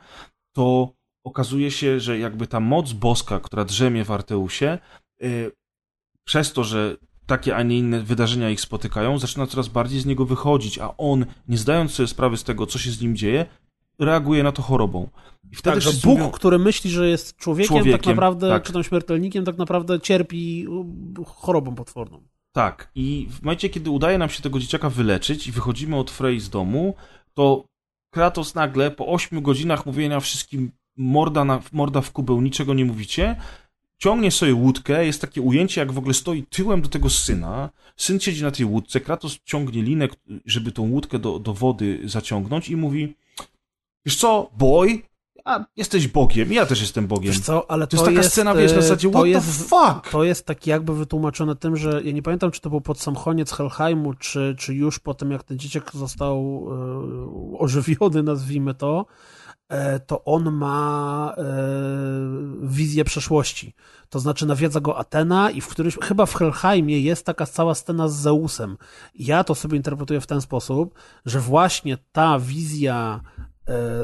to 0.55 0.91
okazuje 1.25 1.71
się, 1.71 1.99
że 1.99 2.19
jakby 2.19 2.47
ta 2.47 2.59
moc 2.59 2.93
boska, 2.93 3.39
która 3.39 3.65
drzemie 3.65 4.05
w 4.05 4.11
Arteusie, 4.11 4.77
y, 5.23 5.51
przez 6.23 6.53
to, 6.53 6.63
że 6.63 6.97
takie, 7.25 7.55
a 7.55 7.63
nie 7.63 7.77
inne 7.77 8.01
wydarzenia 8.01 8.49
ich 8.49 8.61
spotykają, 8.61 9.19
zaczyna 9.19 9.47
coraz 9.47 9.67
bardziej 9.67 9.99
z 9.99 10.05
niego 10.05 10.25
wychodzić, 10.25 10.79
a 10.79 10.97
on, 10.97 11.25
nie 11.47 11.57
zdając 11.57 11.91
sobie 11.91 12.07
sprawy 12.07 12.37
z 12.37 12.43
tego, 12.43 12.65
co 12.65 12.79
się 12.79 12.91
z 12.91 13.01
nim 13.01 13.15
dzieje, 13.15 13.45
reaguje 13.99 14.43
na 14.43 14.51
to 14.51 14.61
chorobą. 14.61 15.09
I 15.51 15.55
wtedy 15.55 15.75
Tak, 15.75 15.81
że 15.81 15.91
Bóg, 15.91 16.05
mówią, 16.05 16.31
który 16.31 16.59
myśli, 16.59 16.89
że 16.89 17.09
jest 17.09 17.35
człowiekiem, 17.35 17.75
tak 17.75 17.83
Człowiekiem, 17.83 18.15
naprawdę, 18.15 18.49
tak. 18.49 18.63
czy 18.63 18.73
tam 18.73 18.83
śmiertelnikiem, 18.83 19.45
tak 19.45 19.57
naprawdę 19.57 19.99
cierpi 19.99 20.67
y, 21.19 21.25
chorobą 21.25 21.75
potworną. 21.75 22.23
Tak, 22.51 22.91
i 22.95 23.27
w 23.29 23.41
momencie, 23.41 23.69
kiedy 23.69 23.89
udaje 23.89 24.17
nam 24.17 24.29
się 24.29 24.41
tego 24.41 24.59
dzieciaka 24.59 24.89
wyleczyć 24.89 25.47
i 25.47 25.51
wychodzimy 25.51 25.95
od 25.95 26.11
Frey 26.11 26.39
z 26.39 26.49
domu, 26.49 26.95
to 27.33 27.65
Kratos 28.13 28.55
nagle 28.55 28.91
po 28.91 29.07
8 29.07 29.41
godzinach 29.41 29.85
mówienia 29.85 30.19
wszystkim 30.19 30.71
morda, 30.97 31.45
na, 31.45 31.61
morda 31.71 32.01
w 32.01 32.11
kubeł, 32.11 32.41
niczego 32.41 32.73
nie 32.73 32.85
mówicie, 32.85 33.35
ciągnie 33.97 34.31
sobie 34.31 34.53
łódkę, 34.53 35.05
jest 35.05 35.21
takie 35.21 35.41
ujęcie, 35.41 35.81
jak 35.81 35.91
w 35.91 35.97
ogóle 35.97 36.13
stoi 36.13 36.43
tyłem 36.43 36.81
do 36.81 36.89
tego 36.89 37.09
syna, 37.09 37.69
syn 37.95 38.19
siedzi 38.19 38.43
na 38.43 38.51
tej 38.51 38.65
łódce, 38.65 38.99
Kratos 38.99 39.39
ciągnie 39.45 39.81
linę, 39.81 40.07
żeby 40.45 40.71
tą 40.71 40.89
łódkę 40.89 41.19
do, 41.19 41.39
do 41.39 41.53
wody 41.53 41.99
zaciągnąć 42.03 42.69
i 42.69 42.75
mówi 42.75 43.15
wiesz 44.07 44.15
co, 44.15 44.49
boy, 44.57 45.01
a 45.45 45.65
jesteś 45.75 46.07
Bogiem, 46.07 46.53
ja 46.53 46.65
też 46.65 46.81
jestem 46.81 47.07
Bogiem. 47.07 47.31
Wiesz 47.33 47.41
co, 47.41 47.71
ale 47.71 47.87
To 47.87 47.97
jest 47.97 48.09
taka 48.09 48.23
scena, 48.23 48.55
wiesz, 48.55 48.71
na 48.71 48.77
e, 48.77 48.81
zasadzie, 48.81 49.09
to 49.11 49.17
what 49.19 49.27
jest, 49.27 49.47
the 49.47 49.63
fuck? 49.63 50.09
To 50.11 50.23
jest 50.23 50.45
tak 50.45 50.67
jakby 50.67 50.95
wytłumaczone 50.95 51.55
tym, 51.55 51.77
że 51.77 52.01
ja 52.03 52.11
nie 52.11 52.21
pamiętam, 52.21 52.51
czy 52.51 52.61
to 52.61 52.69
był 52.69 52.81
pod 52.81 52.99
sam 52.99 53.15
koniec 53.15 53.51
Helheimu, 53.51 54.13
czy, 54.13 54.55
czy 54.57 54.73
już 54.73 54.99
po 54.99 55.13
tym, 55.13 55.31
jak 55.31 55.43
ten 55.43 55.59
dzieciak 55.59 55.91
został 55.93 56.67
e, 57.55 57.57
ożywiony, 57.57 58.23
nazwijmy 58.23 58.73
to, 58.73 59.05
e, 59.69 59.99
to 59.99 60.23
on 60.23 60.51
ma 60.51 61.33
e, 61.37 61.43
wizję 62.61 63.03
przeszłości. 63.03 63.73
To 64.09 64.19
znaczy 64.19 64.45
nawiedza 64.45 64.79
go 64.79 64.97
Atena 64.97 65.51
i 65.51 65.61
w 65.61 65.67
którymś, 65.67 65.97
chyba 66.01 66.25
w 66.25 66.33
Helheimie 66.33 66.99
jest 66.99 67.25
taka 67.25 67.45
cała 67.45 67.75
scena 67.75 68.07
z 68.07 68.15
Zeusem. 68.15 68.77
Ja 69.15 69.43
to 69.43 69.55
sobie 69.55 69.77
interpretuję 69.77 70.21
w 70.21 70.27
ten 70.27 70.41
sposób, 70.41 70.95
że 71.25 71.39
właśnie 71.39 71.97
ta 72.11 72.39
wizja 72.39 73.21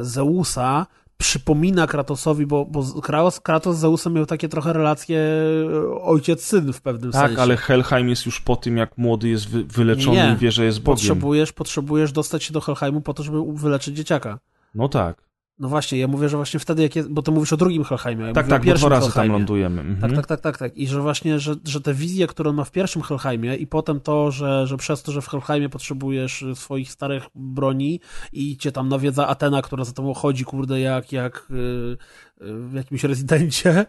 Zeusa 0.00 0.86
przypomina 1.18 1.86
Kratosowi, 1.86 2.46
bo, 2.46 2.64
bo 2.64 2.82
Kratos, 3.02 3.40
Kratos 3.40 3.76
z 3.76 3.80
Zeusem 3.80 4.12
miał 4.12 4.26
takie 4.26 4.48
trochę 4.48 4.72
relacje 4.72 5.18
e, 5.18 6.02
ojciec-syn 6.02 6.72
w 6.72 6.80
pewnym 6.80 7.12
Tak, 7.12 7.26
sensie. 7.26 7.42
ale 7.42 7.56
Helheim 7.56 8.08
jest 8.08 8.26
już 8.26 8.40
po 8.40 8.56
tym, 8.56 8.76
jak 8.76 8.98
młody 8.98 9.28
jest 9.28 9.48
wy, 9.48 9.64
wyleczony 9.64 10.16
Nie. 10.16 10.32
i 10.32 10.36
wie, 10.36 10.52
że 10.52 10.64
jest 10.64 10.78
Bogiem. 10.78 10.96
Potrzebujesz, 10.96 11.52
potrzebujesz 11.52 12.12
dostać 12.12 12.44
się 12.44 12.52
do 12.52 12.60
Helheimu 12.60 13.00
po 13.00 13.14
to, 13.14 13.22
żeby 13.22 13.38
wyleczyć 13.52 13.96
dzieciaka. 13.96 14.38
No 14.74 14.88
tak. 14.88 15.16
No 15.58 15.68
właśnie, 15.68 15.98
ja 15.98 16.08
mówię, 16.08 16.28
że 16.28 16.36
właśnie 16.36 16.60
wtedy, 16.60 16.82
jak 16.82 16.96
jest, 16.96 17.08
bo 17.10 17.22
ty 17.22 17.30
mówisz 17.30 17.52
o 17.52 17.56
drugim 17.56 17.84
Helheimie. 17.84 18.26
Ja 18.26 18.32
Tak, 18.32 18.48
tak, 18.48 18.62
pierwszym 18.62 18.88
dwa 18.88 18.98
razy 18.98 19.12
tam 19.12 19.28
lądujemy. 19.28 19.80
Mhm. 19.80 20.00
Tak, 20.00 20.12
tak, 20.12 20.26
tak, 20.26 20.40
tak, 20.40 20.58
tak. 20.58 20.76
I 20.76 20.86
że 20.86 21.00
właśnie, 21.00 21.38
że, 21.38 21.54
że 21.64 21.80
te 21.80 21.94
wizje, 21.94 22.26
które 22.26 22.50
on 22.50 22.56
ma 22.56 22.64
w 22.64 22.70
pierwszym 22.70 23.02
Helheimie 23.02 23.56
i 23.56 23.66
potem 23.66 24.00
to, 24.00 24.30
że, 24.30 24.66
że 24.66 24.76
przez 24.76 25.02
to, 25.02 25.12
że 25.12 25.22
w 25.22 25.28
Helheimie 25.28 25.68
potrzebujesz 25.68 26.44
swoich 26.54 26.92
starych 26.92 27.24
broni 27.34 28.00
i 28.32 28.56
cię 28.56 28.72
tam 28.72 28.88
nawiedza 28.88 29.26
Atena, 29.26 29.62
która 29.62 29.84
za 29.84 29.92
tobą 29.92 30.14
chodzi, 30.14 30.44
kurde, 30.44 30.80
jak, 30.80 31.12
jak 31.12 31.46
y, 31.50 31.54
y, 31.54 31.96
w 32.40 32.74
jakimś 32.74 33.04
rezydencie, 33.04 33.86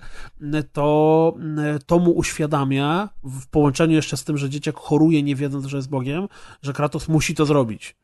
to, 0.73 1.37
y, 1.75 1.79
to 1.85 1.99
mu 1.99 2.11
uświadamia, 2.11 3.09
w 3.23 3.47
połączeniu 3.47 3.95
jeszcze 3.95 4.17
z 4.17 4.23
tym, 4.23 4.37
że 4.37 4.49
dzieciak 4.49 4.75
choruje 4.77 5.23
nie 5.23 5.35
wiedząc, 5.35 5.65
że 5.65 5.77
jest 5.77 5.89
Bogiem, 5.89 6.27
że 6.61 6.73
Kratos 6.73 7.07
musi 7.07 7.35
to 7.35 7.45
zrobić. 7.45 7.95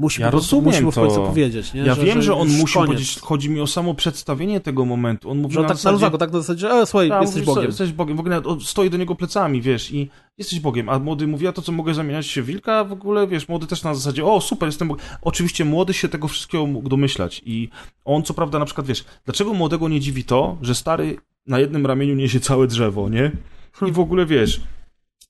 Musi, 0.00 0.20
Ja 0.22 0.30
rozumiem 0.30 0.64
musi 0.64 0.82
mu 0.82 0.90
w 0.90 0.94
końcu 0.94 1.16
to. 1.16 1.26
powiedzieć. 1.26 1.74
Nie? 1.74 1.80
Ja 1.80 1.94
wiem, 1.94 2.22
że 2.22 2.34
on 2.34 2.48
już 2.48 2.60
musi 2.60 2.74
koniec. 2.74 2.86
powiedzieć, 2.88 3.18
chodzi 3.20 3.50
mi 3.50 3.60
o 3.60 3.66
samo 3.66 3.94
przedstawienie 3.94 4.60
tego 4.60 4.84
momentu. 4.84 5.30
On 5.30 5.38
mówi 5.38 5.54
Że 5.54 5.60
na 5.60 5.68
tak 5.68 5.74
na 5.74 5.76
zasadzie, 5.76 5.92
luzaku, 5.92 6.18
tak 6.18 6.32
na 6.32 6.38
zasadzie, 6.40 6.60
że 6.60 6.70
e, 6.70 6.86
słuchaj, 6.86 7.08
Tak, 7.08 7.22
jesteś 7.22 7.42
Bogiem. 7.42 7.64
Jesteś 7.64 7.92
Bogiem. 7.92 8.16
W 8.16 8.20
ogóle 8.20 8.42
on 8.44 8.60
stoi 8.60 8.90
do 8.90 8.96
niego 8.96 9.14
plecami, 9.14 9.62
wiesz, 9.62 9.92
i 9.92 10.08
jesteś 10.38 10.60
Bogiem. 10.60 10.88
A 10.88 10.98
młody 10.98 11.26
mówi, 11.26 11.46
a 11.46 11.52
to 11.52 11.62
co, 11.62 11.72
mogę 11.72 11.94
zamieniać 11.94 12.26
się 12.26 12.42
wilka? 12.42 12.78
A 12.78 12.84
w 12.84 12.92
ogóle, 12.92 13.26
wiesz, 13.26 13.48
młody 13.48 13.66
też 13.66 13.82
na 13.82 13.94
zasadzie, 13.94 14.24
o, 14.24 14.40
super, 14.40 14.68
jestem 14.68 14.88
Bogiem. 14.88 15.04
Oczywiście 15.22 15.64
młody 15.64 15.94
się 15.94 16.08
tego 16.08 16.28
wszystkiego 16.28 16.66
mógł 16.66 16.88
domyślać. 16.88 17.42
I 17.46 17.68
on, 18.04 18.22
co 18.22 18.34
prawda, 18.34 18.58
na 18.58 18.64
przykład, 18.64 18.86
wiesz, 18.86 19.04
dlaczego 19.24 19.54
młodego 19.54 19.88
nie 19.88 20.00
dziwi 20.00 20.24
to, 20.24 20.56
że 20.62 20.74
stary 20.74 21.16
na 21.46 21.58
jednym 21.58 21.86
ramieniu 21.86 22.14
niesie 22.14 22.40
całe 22.40 22.66
drzewo, 22.66 23.08
nie? 23.08 23.32
I 23.88 23.92
w 23.92 23.98
ogóle, 24.00 24.26
wiesz... 24.26 24.60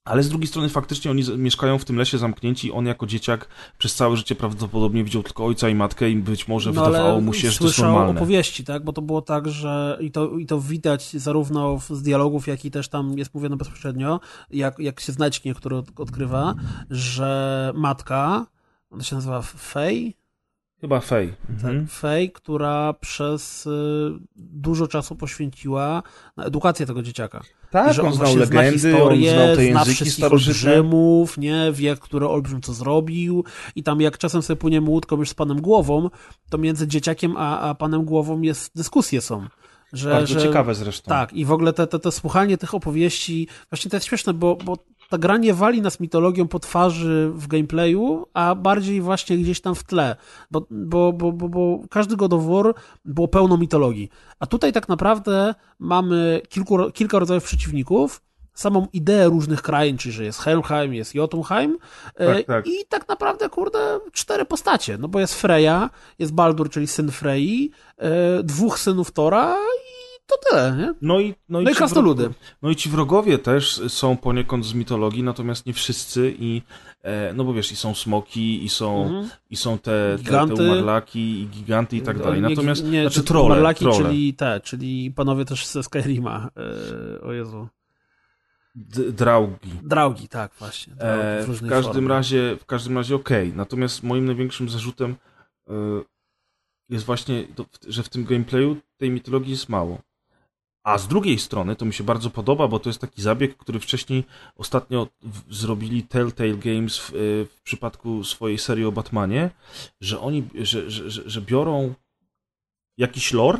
Ale 0.04 0.22
z 0.22 0.28
drugiej 0.28 0.46
strony 0.48 0.68
faktycznie 0.68 1.10
oni 1.10 1.22
mieszkają 1.38 1.78
w 1.78 1.84
tym 1.84 1.96
lesie 1.96 2.18
zamknięci. 2.18 2.72
On 2.72 2.86
jako 2.86 3.06
dzieciak 3.06 3.48
przez 3.78 3.94
całe 3.94 4.16
życie 4.16 4.34
prawdopodobnie 4.34 5.04
widział 5.04 5.22
tylko 5.22 5.44
ojca 5.46 5.68
i 5.68 5.74
matkę 5.74 6.10
i 6.10 6.16
być 6.16 6.48
może 6.48 6.72
No, 6.72 6.84
wydawało 6.86 7.20
mu 7.20 7.32
się, 7.32 7.50
że 7.50 7.58
to 7.58 7.64
jest 7.64 7.78
normalne. 7.78 8.10
opowieści, 8.20 8.64
tak? 8.64 8.84
Bo 8.84 8.92
to 8.92 9.02
było 9.02 9.22
tak, 9.22 9.48
że 9.48 9.98
i 10.00 10.10
to, 10.10 10.38
i 10.38 10.46
to 10.46 10.60
widać 10.60 11.12
zarówno 11.12 11.78
z 11.90 12.02
dialogów, 12.02 12.46
jak 12.46 12.64
i 12.64 12.70
też 12.70 12.88
tam 12.88 13.18
jest 13.18 13.34
mówione 13.34 13.56
bezpośrednio, 13.56 14.20
jak, 14.50 14.78
jak 14.78 15.00
się 15.00 15.12
znajdźnie, 15.12 15.54
który 15.54 15.76
od- 15.76 16.00
odkrywa, 16.00 16.54
że 16.90 17.72
matka, 17.74 18.46
ona 18.90 19.02
się 19.04 19.16
nazywa 19.16 19.42
Fej, 19.42 20.16
Chyba 20.80 21.00
fej. 21.00 21.32
Mhm. 21.50 21.86
Fej, 21.86 22.32
która 22.32 22.92
przez 22.92 23.66
y, 23.66 23.70
dużo 24.36 24.88
czasu 24.88 25.16
poświęciła 25.16 26.02
na 26.36 26.44
edukację 26.44 26.86
tego 26.86 27.02
dzieciaka. 27.02 27.42
Tak, 27.70 27.94
że 27.94 28.02
on 28.02 28.12
znał 28.12 28.26
właśnie 28.26 28.46
zna 28.46 28.56
legendy, 28.56 28.90
historię, 28.90 29.30
on 29.30 29.36
znał 29.36 29.46
te 29.46 29.54
zna 29.54 29.62
języki 29.62 29.94
wszystkich 29.94 30.12
starożytne. 30.12 30.70
olbrzymów, 30.70 31.38
nie, 31.38 31.72
wie, 31.72 31.96
który 31.96 32.28
olbrzym 32.28 32.62
co 32.62 32.72
zrobił 32.72 33.44
i 33.76 33.82
tam 33.82 34.00
jak 34.00 34.18
czasem 34.18 34.42
sobie 34.42 34.56
płyniemy 34.56 34.90
łódką 34.90 35.16
już 35.16 35.30
z 35.30 35.34
panem 35.34 35.60
głową, 35.60 36.10
to 36.50 36.58
między 36.58 36.88
dzieciakiem 36.88 37.34
a, 37.36 37.60
a 37.60 37.74
panem 37.74 38.04
głową 38.04 38.40
jest, 38.40 38.76
dyskusje 38.76 39.20
są. 39.20 39.46
Że, 39.92 40.10
Bardzo 40.10 40.34
że, 40.34 40.42
ciekawe 40.42 40.74
zresztą. 40.74 41.08
Tak, 41.08 41.32
i 41.32 41.44
w 41.44 41.52
ogóle 41.52 41.72
te, 41.72 41.86
te, 41.86 41.98
te 41.98 42.12
słuchanie 42.12 42.58
tych 42.58 42.74
opowieści, 42.74 43.48
właśnie 43.70 43.90
to 43.90 43.96
jest 43.96 44.06
śmieszne, 44.06 44.34
bo, 44.34 44.56
bo 44.56 44.76
ta 45.10 45.18
gra 45.18 45.36
nie 45.36 45.54
wali 45.54 45.82
nas 45.82 46.00
mitologią 46.00 46.48
po 46.48 46.58
twarzy 46.58 47.30
w 47.34 47.46
gameplayu, 47.46 48.26
a 48.34 48.54
bardziej 48.54 49.00
właśnie 49.00 49.38
gdzieś 49.38 49.60
tam 49.60 49.74
w 49.74 49.84
tle, 49.84 50.16
bo, 50.50 50.66
bo, 50.70 51.12
bo, 51.12 51.32
bo, 51.32 51.48
bo 51.48 51.80
każdy 51.90 52.16
God 52.16 52.32
of 52.32 52.44
War 52.44 52.74
było 53.04 53.28
pełno 53.28 53.56
mitologii. 53.56 54.10
A 54.38 54.46
tutaj 54.46 54.72
tak 54.72 54.88
naprawdę 54.88 55.54
mamy 55.78 56.40
kilku, 56.48 56.90
kilka 56.92 57.18
rodzajów 57.18 57.44
przeciwników, 57.44 58.22
samą 58.54 58.86
ideę 58.92 59.28
różnych 59.28 59.62
krain, 59.62 59.98
czyli 59.98 60.12
że 60.12 60.24
jest 60.24 60.40
Helheim, 60.40 60.94
jest 60.94 61.14
Jotunheim 61.14 61.78
e, 62.14 62.34
Tak, 62.34 62.46
tak. 62.46 62.66
i 62.66 62.86
tak 62.88 63.08
naprawdę, 63.08 63.48
kurde, 63.48 64.00
cztery 64.12 64.44
postacie, 64.44 64.98
no 64.98 65.08
bo 65.08 65.20
jest 65.20 65.34
Freya, 65.34 65.90
jest 66.18 66.32
Baldur, 66.32 66.70
czyli 66.70 66.86
syn 66.86 67.10
Frei, 67.10 67.70
e, 67.98 68.42
dwóch 68.42 68.78
synów 68.78 69.10
Tora 69.10 69.56
i 69.56 69.99
to 70.30 70.50
tyle, 70.50 70.76
nie? 70.78 70.94
No 71.02 71.20
i, 71.20 71.34
no 71.48 71.60
i, 71.60 71.64
No 71.64 71.70
i 71.70 71.72
ci 71.72 71.78
krasnoludy. 71.78 72.22
wrogo- 72.28 72.34
No 72.62 72.70
i 72.70 72.76
ci 72.76 72.88
wrogowie 72.88 73.38
też 73.38 73.80
są 73.88 74.16
poniekąd 74.16 74.64
z 74.66 74.74
mitologii, 74.74 75.22
natomiast 75.22 75.66
nie 75.66 75.72
wszyscy 75.72 76.34
i 76.38 76.62
e, 77.02 77.32
no 77.34 77.44
bo 77.44 77.52
wiesz, 77.54 77.72
i 77.72 77.76
są 77.76 77.94
smoki, 77.94 78.64
i 78.64 78.68
są, 78.68 79.02
Mhm. 79.06 79.28
i 79.50 79.56
są 79.56 79.78
te, 79.78 79.82
te, 79.82 80.16
te 80.18 80.22
Giganty. 80.24 80.62
umarlaki, 80.64 81.40
i 81.40 81.46
giganty 81.46 81.96
i 81.96 82.00
tak 82.02 82.18
dalej. 82.18 82.42
Nie, 82.42 82.48
Natomiast, 82.48 82.84
nie, 82.84 83.02
znaczy 83.02 83.20
to 83.20 83.26
trolle, 83.26 83.48
Marlaki, 83.48 83.84
trolle. 83.84 83.98
czyli 84.04 84.34
te, 84.34 84.60
czyli 84.64 85.10
panowie 85.16 85.44
też 85.44 85.66
ze 85.66 85.82
Skyrima. 85.82 86.50
E, 86.56 87.20
o 87.20 87.32
Jezu. 87.32 87.68
D- 88.74 89.12
draugi. 89.12 89.70
Draugi, 89.82 90.28
tak, 90.28 90.52
właśnie. 90.58 90.94
Draugi 90.94 91.22
E, 91.22 91.42
w 91.46 91.56
w 91.62 91.68
każdym 91.68 91.92
formie. 91.94 92.08
razie, 92.08 92.56
w 92.60 92.66
każdym 92.66 92.96
razie 92.98 93.14
okej. 93.14 93.52
Natomiast 93.56 94.02
moim 94.02 94.24
największym 94.26 94.68
zarzutem 94.68 95.16
e, 95.68 95.72
jest 96.88 97.04
właśnie, 97.04 97.44
to, 97.54 97.64
że 97.88 98.02
w 98.02 98.08
tym 98.08 98.24
gameplayu 98.24 98.76
tej 98.96 99.10
mitologii 99.10 99.50
jest 99.50 99.68
mało. 99.68 99.98
A 100.82 100.98
z 100.98 101.08
drugiej 101.08 101.38
strony 101.38 101.76
to 101.76 101.84
mi 101.84 101.94
się 101.94 102.04
bardzo 102.04 102.30
podoba, 102.30 102.68
bo 102.68 102.78
to 102.78 102.88
jest 102.88 103.00
taki 103.00 103.22
zabieg, 103.22 103.56
który 103.56 103.80
wcześniej 103.80 104.24
ostatnio 104.56 105.08
zrobili 105.50 106.02
Telltale 106.02 106.56
Games 106.56 106.98
w, 106.98 107.10
e, 107.10 107.14
w 107.44 107.60
przypadku 107.62 108.24
swojej 108.24 108.58
serii 108.58 108.84
o 108.84 108.92
Batmanie, 108.92 109.50
że 110.00 110.20
oni, 110.20 110.48
że, 110.54 110.90
że, 110.90 111.10
że, 111.10 111.30
że 111.30 111.40
biorą 111.40 111.94
jakiś 112.98 113.32
lore 113.32 113.58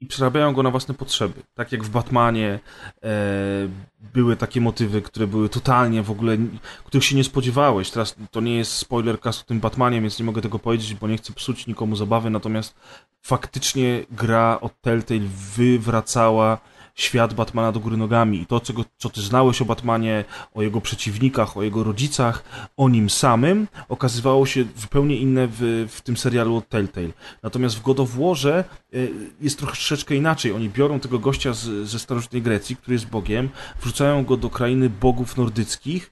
i 0.00 0.06
przerabiają 0.06 0.54
go 0.54 0.62
na 0.62 0.70
własne 0.70 0.94
potrzeby. 0.94 1.42
Tak 1.54 1.72
jak 1.72 1.84
w 1.84 1.90
Batmanie 1.90 2.60
e, 3.02 3.68
były 4.14 4.36
takie 4.36 4.60
motywy, 4.60 5.02
które 5.02 5.26
były 5.26 5.48
totalnie 5.48 6.02
w 6.02 6.10
ogóle, 6.10 6.36
których 6.84 7.04
się 7.04 7.16
nie 7.16 7.24
spodziewałeś. 7.24 7.90
Teraz 7.90 8.16
to 8.30 8.40
nie 8.40 8.56
jest 8.56 8.72
spoiler 8.72 9.20
cast 9.20 9.40
o 9.40 9.44
tym 9.44 9.60
Batmanie, 9.60 10.00
więc 10.00 10.18
nie 10.18 10.24
mogę 10.24 10.42
tego 10.42 10.58
powiedzieć, 10.58 10.94
bo 10.94 11.08
nie 11.08 11.16
chcę 11.16 11.32
psuć 11.32 11.66
nikomu 11.66 11.96
zabawy, 11.96 12.30
natomiast 12.30 12.74
faktycznie 13.22 14.04
gra 14.10 14.58
od 14.60 14.80
Telltale 14.80 15.28
wywracała 15.56 16.58
świat 16.94 17.34
Batmana 17.34 17.72
do 17.72 17.80
góry 17.80 17.96
nogami 17.96 18.40
i 18.40 18.46
to, 18.46 18.60
czego, 18.60 18.84
co 18.96 19.10
ty 19.10 19.20
znałeś 19.20 19.62
o 19.62 19.64
Batmanie, 19.64 20.24
o 20.54 20.62
jego 20.62 20.80
przeciwnikach, 20.80 21.56
o 21.56 21.62
jego 21.62 21.84
rodzicach, 21.84 22.44
o 22.76 22.88
nim 22.88 23.10
samym, 23.10 23.68
okazywało 23.88 24.46
się 24.46 24.64
zupełnie 24.76 25.16
inne 25.16 25.48
w, 25.50 25.86
w 25.90 26.00
tym 26.00 26.16
serialu 26.16 26.56
od 26.56 26.68
Telltale. 26.68 27.08
Natomiast 27.42 27.76
w 27.76 27.82
God 27.82 28.00
of 28.00 28.10
Warze 28.10 28.64
y, 28.94 29.12
jest 29.40 29.58
troszeczkę 29.58 30.14
inaczej. 30.14 30.52
Oni 30.52 30.68
biorą 30.68 31.00
tego 31.00 31.18
gościa 31.18 31.52
z, 31.52 31.88
ze 31.88 31.98
starożytnej 31.98 32.42
Grecji, 32.42 32.76
który 32.76 32.94
jest 32.94 33.06
bogiem, 33.06 33.48
wrzucają 33.80 34.24
go 34.24 34.36
do 34.36 34.50
krainy 34.50 34.90
bogów 34.90 35.36
nordyckich, 35.36 36.10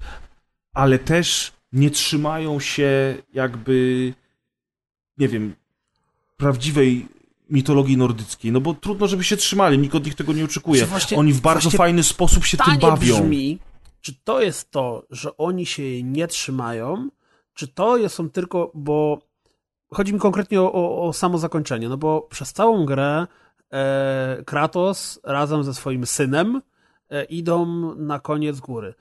ale 0.75 0.99
też 0.99 1.53
nie 1.73 1.91
trzymają 1.91 2.61
się 2.61 3.15
jakby, 3.33 4.13
nie 5.19 5.29
wiem, 5.29 5.55
prawdziwej 6.41 7.09
mitologii 7.51 7.97
nordyckiej, 7.97 8.53
no 8.53 8.61
bo 8.61 8.75
trudno, 8.75 9.07
żeby 9.09 9.25
się 9.25 9.37
trzymali, 9.37 9.79
nikt 9.79 9.95
od 9.95 10.05
nich 10.05 10.15
tego 10.15 10.33
nie 10.33 10.45
oczekuje. 10.45 10.87
Właśnie- 10.87 11.17
Oni 11.19 11.33
w 11.33 11.41
bardzo 11.41 11.71
fajny 11.71 12.03
sposób 12.03 12.45
się 12.45 12.57
tym 12.57 12.79
bawią. 12.79 13.17
brzmi, 13.21 13.59
czy 14.01 14.15
to 14.25 14.41
jest 14.43 14.71
to, 14.71 15.07
że 15.11 15.37
oni 15.37 15.67
się 15.67 15.83
jej 15.83 16.05
nie 16.05 16.27
trzymają, 16.27 17.09
czy 17.55 17.69
to 17.69 17.97
jest- 17.97 18.15
są 18.15 18.31
tylko, 18.31 18.71
bo 18.75 19.19
chodzi 19.93 20.13
mi 20.15 20.19
konkretnie 20.21 20.61
o, 20.61 20.73
o, 20.73 21.03
o 21.09 21.13
samo 21.13 21.39
zakończenie, 21.39 21.89
no 21.89 21.97
bo 21.97 22.21
przez 22.31 22.53
całą 22.53 22.87
grę 22.87 23.27
e, 23.73 24.43
Kratos 24.47 25.21
razem 25.25 25.65
ze 25.65 25.75
swoim 25.75 26.07
synem 26.07 26.63
e, 27.11 27.25
idą 27.25 27.67
na 27.97 28.21
koniec 28.21 28.61
góry, 28.61 28.95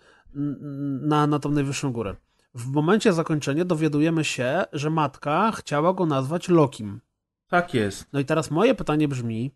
na, 1.01 1.27
na 1.27 1.39
tą 1.39 1.51
najwyższą 1.51 1.91
górę. 1.91 2.15
W 2.55 2.67
momencie 2.71 3.13
zakończenia 3.13 3.65
dowiadujemy 3.65 4.23
się, 4.23 4.63
że 4.73 4.89
matka 4.89 5.51
chciała 5.51 5.93
go 5.93 6.05
nazwać 6.05 6.49
Lokim. 6.49 6.99
Tak 7.49 7.73
jest. 7.73 8.05
No 8.13 8.19
i 8.19 8.25
teraz 8.25 8.51
moje 8.51 8.75
pytanie 8.75 9.07
brzmi, 9.07 9.51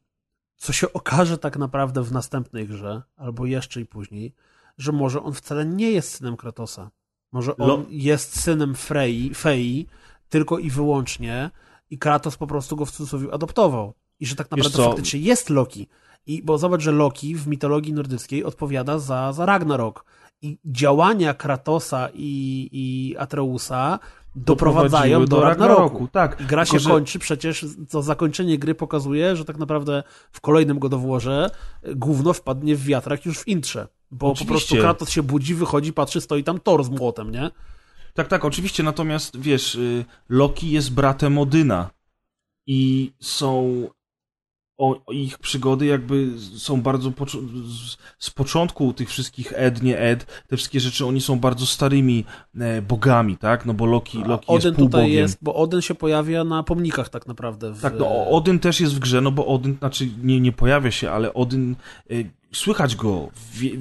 co 0.55 0.73
się 0.73 0.93
okaże 0.93 1.38
tak 1.38 1.57
naprawdę 1.57 2.03
w 2.03 2.11
następnej 2.11 2.67
grze, 2.67 3.01
albo 3.17 3.45
jeszcze 3.45 3.81
i 3.81 3.85
później, 3.85 4.33
że 4.77 4.91
może 4.91 5.23
on 5.23 5.33
wcale 5.33 5.65
nie 5.65 5.91
jest 5.91 6.11
synem 6.11 6.38
Kratosa. 6.38 6.91
Może 7.31 7.57
on 7.57 7.67
Lo- 7.67 7.85
jest 7.89 8.39
synem 8.41 8.75
Frei, 8.75 9.33
Fei, 9.33 9.88
tylko 10.30 10.59
i 10.59 10.69
wyłącznie 10.69 11.49
i 11.89 11.97
Kratos 11.97 12.38
po 12.38 12.47
prostu 12.47 12.75
go 12.75 12.85
w 12.85 12.91
cudzysłowie 12.91 13.33
adoptował. 13.33 13.93
I 14.19 14.25
że 14.25 14.35
tak 14.35 14.47
Wiesz 14.51 14.65
naprawdę 14.65 14.77
co? 14.77 14.89
faktycznie 14.89 15.19
jest 15.19 15.49
Loki. 15.49 15.88
I 16.25 16.43
bo 16.43 16.57
zobacz, 16.57 16.81
że 16.81 16.91
Loki 16.91 17.35
w 17.35 17.47
mitologii 17.47 17.93
nordyckiej 17.93 18.43
odpowiada 18.43 18.99
za, 18.99 19.33
za 19.33 19.45
Ragnarok. 19.45 20.05
I 20.41 20.57
działania 20.65 21.33
Kratosa 21.33 22.09
i, 22.13 22.69
i 22.72 23.17
Atreusa 23.17 23.99
doprowadzają 24.35 25.25
do, 25.25 25.41
Ragnaroku. 25.41 26.07
Tak. 26.11 26.41
I 26.41 26.45
gra 26.45 26.65
się 26.65 26.79
że- 26.79 26.89
kończy 26.89 27.19
przecież, 27.19 27.65
to 27.89 28.01
zakończenie 28.01 28.57
gry 28.57 28.75
pokazuje, 28.75 29.35
że 29.35 29.45
tak 29.45 29.57
naprawdę 29.57 30.03
w 30.31 30.41
kolejnym 30.41 30.79
godowłorze 30.79 31.49
gówno 31.95 32.33
wpadnie 32.33 32.75
w 32.75 32.83
wiatrak 32.83 33.25
już 33.25 33.39
w 33.39 33.47
intrze. 33.47 33.87
Bo 34.11 34.19
po 34.27 34.31
Oczywiście. 34.31 34.51
prostu 34.51 34.75
Kratos 34.75 35.09
się 35.09 35.23
budzi, 35.23 35.55
wychodzi, 35.55 35.93
patrzy, 35.93 36.21
stoi 36.21 36.43
tam 36.43 36.59
Thor 36.59 36.83
z 36.83 36.89
młotem, 36.89 37.31
nie? 37.31 37.51
Tak, 38.13 38.27
tak, 38.27 38.45
oczywiście, 38.45 38.83
natomiast 38.83 39.39
wiesz, 39.39 39.75
y, 39.75 40.05
Loki 40.29 40.71
jest 40.71 40.93
bratem 40.93 41.37
Odyna 41.37 41.89
i 42.67 43.11
są 43.19 43.83
o, 44.77 45.11
ich 45.11 45.38
przygody 45.38 45.85
jakby 45.85 46.30
są 46.58 46.82
bardzo 46.82 47.10
poczu- 47.11 47.42
z, 47.66 47.98
z 48.19 48.30
początku 48.30 48.93
tych 48.93 49.10
wszystkich 49.10 49.53
Ed, 49.56 49.84
nie 49.84 50.00
Ed, 50.00 50.43
te 50.48 50.58
wszystkie 50.58 50.80
rzeczy, 50.80 51.06
oni 51.06 51.22
są 51.22 51.40
bardzo 51.40 51.66
starymi 51.66 52.26
e, 52.60 52.82
bogami, 52.82 53.38
tak? 53.38 53.66
No 53.66 53.74
bo 53.74 53.85
Loki, 53.85 54.18
Loki 54.18 54.48
Odyn 54.48 54.56
jest 54.56 54.66
tutaj 54.66 54.76
półbogiem. 54.76 55.11
jest, 55.11 55.38
bo 55.42 55.56
Odyn 55.56 55.82
się 55.82 55.95
pojawia 55.95 56.43
na 56.43 56.64
pomnikach 56.64 57.10
tak 57.10 57.27
naprawdę. 57.27 57.72
W... 57.72 57.82
Tak, 57.82 57.93
no 58.00 58.27
Odyn 58.30 58.60
też 58.60 58.82
jest 58.82 58.95
w 58.95 59.00
grze, 59.00 59.22
no 59.22 59.32
bo 59.32 59.45
Odyn, 59.48 59.76
znaczy 59.80 60.10
nie, 60.24 60.40
nie 60.40 60.52
pojawia 60.52 60.92
się, 60.92 61.11
ale 61.11 61.34
Odyn, 61.34 61.76
y, 62.11 62.30
słychać 62.53 62.95
go 62.95 63.30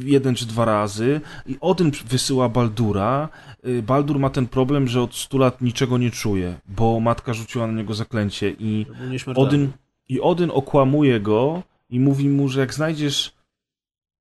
jeden 0.04 0.34
czy 0.34 0.46
dwa 0.46 0.64
razy 0.64 1.20
i 1.46 1.56
Odyn 1.60 1.90
wysyła 2.06 2.48
Baldura. 2.48 3.28
Y, 3.66 3.82
Baldur 3.82 4.18
ma 4.18 4.30
ten 4.30 4.46
problem, 4.46 4.88
że 4.88 5.02
od 5.02 5.14
100 5.14 5.38
lat 5.38 5.60
niczego 5.60 5.98
nie 5.98 6.10
czuje, 6.10 6.54
bo 6.68 7.00
matka 7.00 7.34
rzuciła 7.34 7.66
na 7.66 7.72
niego 7.72 7.94
zaklęcie 7.94 8.54
i. 8.58 8.86
Odyn, 9.34 9.72
i 10.12 10.20
Odyn 10.20 10.50
okłamuje 10.54 11.20
go 11.20 11.62
i 11.90 12.00
mówi 12.00 12.28
mu, 12.28 12.48
że 12.48 12.60
jak 12.60 12.74
znajdziesz 12.74 13.34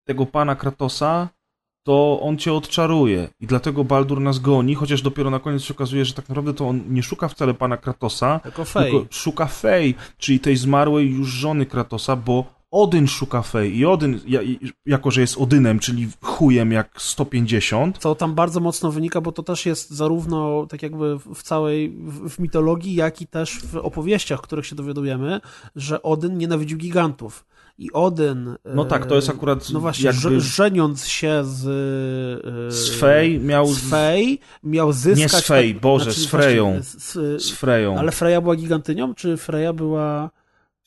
tego 0.07 0.25
pana 0.25 0.55
Kratosa, 0.55 1.29
to 1.83 2.19
on 2.21 2.37
cię 2.37 2.53
odczaruje. 2.53 3.27
I 3.39 3.47
dlatego 3.47 3.83
Baldur 3.83 4.21
nas 4.21 4.39
goni, 4.39 4.75
chociaż 4.75 5.01
dopiero 5.01 5.29
na 5.29 5.39
koniec 5.39 5.63
się 5.63 5.73
okazuje, 5.73 6.05
że 6.05 6.13
tak 6.13 6.29
naprawdę 6.29 6.53
to 6.53 6.67
on 6.67 6.93
nie 6.93 7.03
szuka 7.03 7.27
wcale 7.27 7.53
pana 7.53 7.77
Kratosa, 7.77 8.39
Jako 8.45 8.65
Fej. 8.65 8.91
tylko 8.91 9.07
szuka 9.09 9.45
Fej, 9.45 9.95
czyli 10.17 10.39
tej 10.39 10.57
zmarłej 10.57 11.11
już 11.11 11.27
żony 11.27 11.65
Kratosa, 11.65 12.15
bo 12.15 12.60
Odyn 12.71 13.07
szuka 13.07 13.41
Fej. 13.41 13.77
I 13.77 13.85
Odyn, 13.85 14.19
jako 14.85 15.11
że 15.11 15.21
jest 15.21 15.37
Odynem, 15.37 15.79
czyli 15.79 16.07
chujem 16.21 16.71
jak 16.71 16.89
150, 17.01 17.97
Co 17.97 18.15
tam 18.15 18.35
bardzo 18.35 18.59
mocno 18.59 18.91
wynika, 18.91 19.21
bo 19.21 19.31
to 19.31 19.43
też 19.43 19.65
jest 19.65 19.89
zarówno 19.89 20.65
tak 20.69 20.83
jakby 20.83 21.17
w 21.35 21.43
całej 21.43 21.89
w, 22.07 22.39
mitologii, 22.39 22.95
jak 22.95 23.21
i 23.21 23.27
też 23.27 23.59
w 23.59 23.75
opowieściach, 23.75 24.41
których 24.41 24.65
się 24.65 24.75
dowiadujemy, 24.75 25.41
że 25.75 26.01
Odyn 26.01 26.37
nienawidził 26.37 26.77
gigantów. 26.77 27.45
I 27.77 27.91
Odyn. 27.91 28.55
no 28.75 28.85
tak, 28.85 29.05
to 29.05 29.15
jest 29.15 29.29
e, 29.29 29.31
akurat 29.31 29.69
No 29.69 29.79
właśnie, 29.79 30.05
jakby 30.05 30.21
że- 30.21 30.41
żeniąc 30.41 31.05
się 31.07 31.41
z. 31.43 31.65
e, 31.65 32.71
z 32.71 32.89
Fej 32.99 33.39
miał 33.39 33.67
Z 33.67 33.89
Fej 33.89 34.39
miał 34.63 34.93
zyskać. 34.93 35.19
Nie 35.19 35.29
z 35.29 35.45
Fej, 35.47 35.73
tak- 35.73 35.81
Boże, 35.81 36.13
z 36.13 36.25
Freją. 36.25 36.79
z, 36.83 37.03
z, 37.03 37.43
z 37.43 37.51
Freją. 37.51 37.97
ale 37.97 38.11
Freja 38.11 38.41
była 38.41 38.55
gigantynią, 38.55 39.13
czy 39.15 39.37
Freja 39.37 39.73
była. 39.73 40.29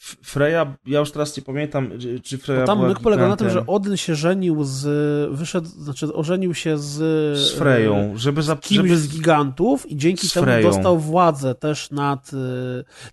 F- 0.00 0.16
Freja, 0.23 0.76
ja 0.86 0.98
już 1.00 1.10
teraz 1.12 1.36
nie 1.36 1.42
pamiętam, 1.42 1.90
czy- 2.23 2.39
Freja 2.39 2.60
Bo 2.60 2.66
tam 2.66 2.78
była 2.78 2.89
myk 2.89 3.00
polegał 3.00 3.28
na 3.28 3.36
tym, 3.36 3.50
że 3.50 3.66
Odyn 3.66 3.97
się 3.97 4.14
żenił 4.14 4.64
z. 4.64 4.84
Wyszedł, 5.39 5.68
znaczy 5.68 6.14
ożenił 6.14 6.55
się 6.55 6.78
z. 6.78 6.92
z 7.39 7.52
Freją, 7.52 8.12
żeby, 8.16 8.42
za, 8.42 8.56
kimś 8.56 8.76
żeby 8.76 8.97
z 8.97 9.08
gigantów 9.08 9.90
i 9.90 9.97
dzięki 9.97 10.28
temu 10.31 10.47
dostał 10.62 10.98
władzę 10.98 11.55
też 11.55 11.90
nad... 11.90 12.31
y, 12.32 12.36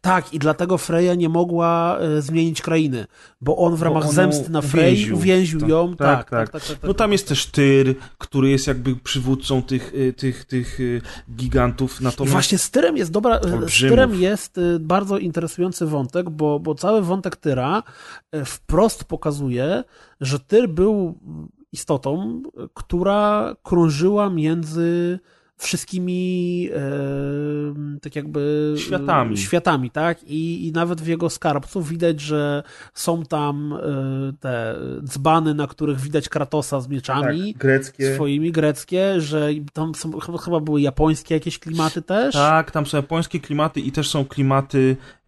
Tak, 0.01 0.33
i 0.33 0.39
dlatego 0.39 0.77
Freja 0.77 1.15
nie 1.15 1.29
mogła 1.29 1.99
y, 2.17 2.21
zmienić 2.21 2.61
krainy, 2.61 3.05
bo 3.41 3.57
on 3.57 3.75
w 3.75 3.81
ramach 3.81 4.13
zemsty 4.13 4.51
na 4.51 4.61
Frey 4.61 5.11
uwięził. 5.13 5.67
ją. 5.67 5.95
tak, 5.95 6.07
Tak, 6.07 6.29
tak. 6.29 6.49
tak, 6.49 6.51
tak. 6.51 6.61
tak, 6.69 6.79
tak, 6.79 6.87
No 6.87 6.93
tam 6.93 7.11
jest 7.11 7.27
też 7.27 7.45
Tyr, 7.45 7.95
który 8.17 8.49
jest 8.49 8.67
jakby 8.67 8.95
przywódcą 8.95 9.61
tych, 9.63 9.93
tych, 10.17 10.45
tych 10.45 10.79
gigantów, 11.35 12.01
I 12.01 12.03
natomiast 12.03 12.31
właśnie 12.31 12.57
z 12.57 12.71
Tyrem 12.71 12.97
jest 12.97 13.11
dobra, 13.11 13.39
z. 13.67 13.79
Tyrem 13.79 14.15
jest 14.15 14.59
bardzo 14.79 15.17
interesujący 15.17 15.85
wątek, 15.85 16.29
bo, 16.29 16.59
bo 16.59 16.70
cały 16.75 17.01
wątek 17.01 17.35
Tyra 17.35 17.83
y, 18.35 18.45
wprost 18.45 19.03
pokazuje, 19.03 19.83
że 20.21 20.39
Tyr 20.39 20.69
był 20.69 21.19
istotą, 21.71 22.41
która 22.73 23.55
krążyła 23.63 24.29
między 24.29 25.19
wszystkimi 25.61 26.69
e, 26.75 27.99
tak 28.01 28.15
jakby 28.15 28.73
e, 28.75 28.79
Światami. 28.79 29.37
światami 29.37 29.91
tak? 29.91 30.23
I, 30.23 30.67
I 30.67 30.71
nawet 30.71 31.01
w 31.01 31.07
jego 31.07 31.29
skarbcu 31.29 31.81
widać, 31.81 32.19
że 32.19 32.63
są 32.93 33.23
tam 33.23 33.73
e, 33.73 34.33
te 34.39 34.75
dzbany, 35.03 35.53
na 35.53 35.67
których 35.67 35.99
widać 35.99 36.29
Kratosa 36.29 36.81
z 36.81 36.87
mieczami 36.87 37.53
tak, 37.53 37.61
greckie. 37.61 38.15
swoimi 38.15 38.51
greckie, 38.51 39.21
że 39.21 39.49
tam 39.73 39.95
są, 39.95 40.19
chyba, 40.19 40.37
chyba 40.37 40.59
były 40.59 40.81
japońskie 40.81 41.35
jakieś 41.35 41.59
klimaty 41.59 42.01
też. 42.01 42.33
Tak, 42.35 42.71
tam 42.71 42.85
są 42.85 42.97
japońskie 42.97 43.39
klimaty 43.39 43.79
i 43.79 43.91
też 43.91 44.09
są 44.09 44.25
klimaty 44.25 44.97
e, 44.97 45.20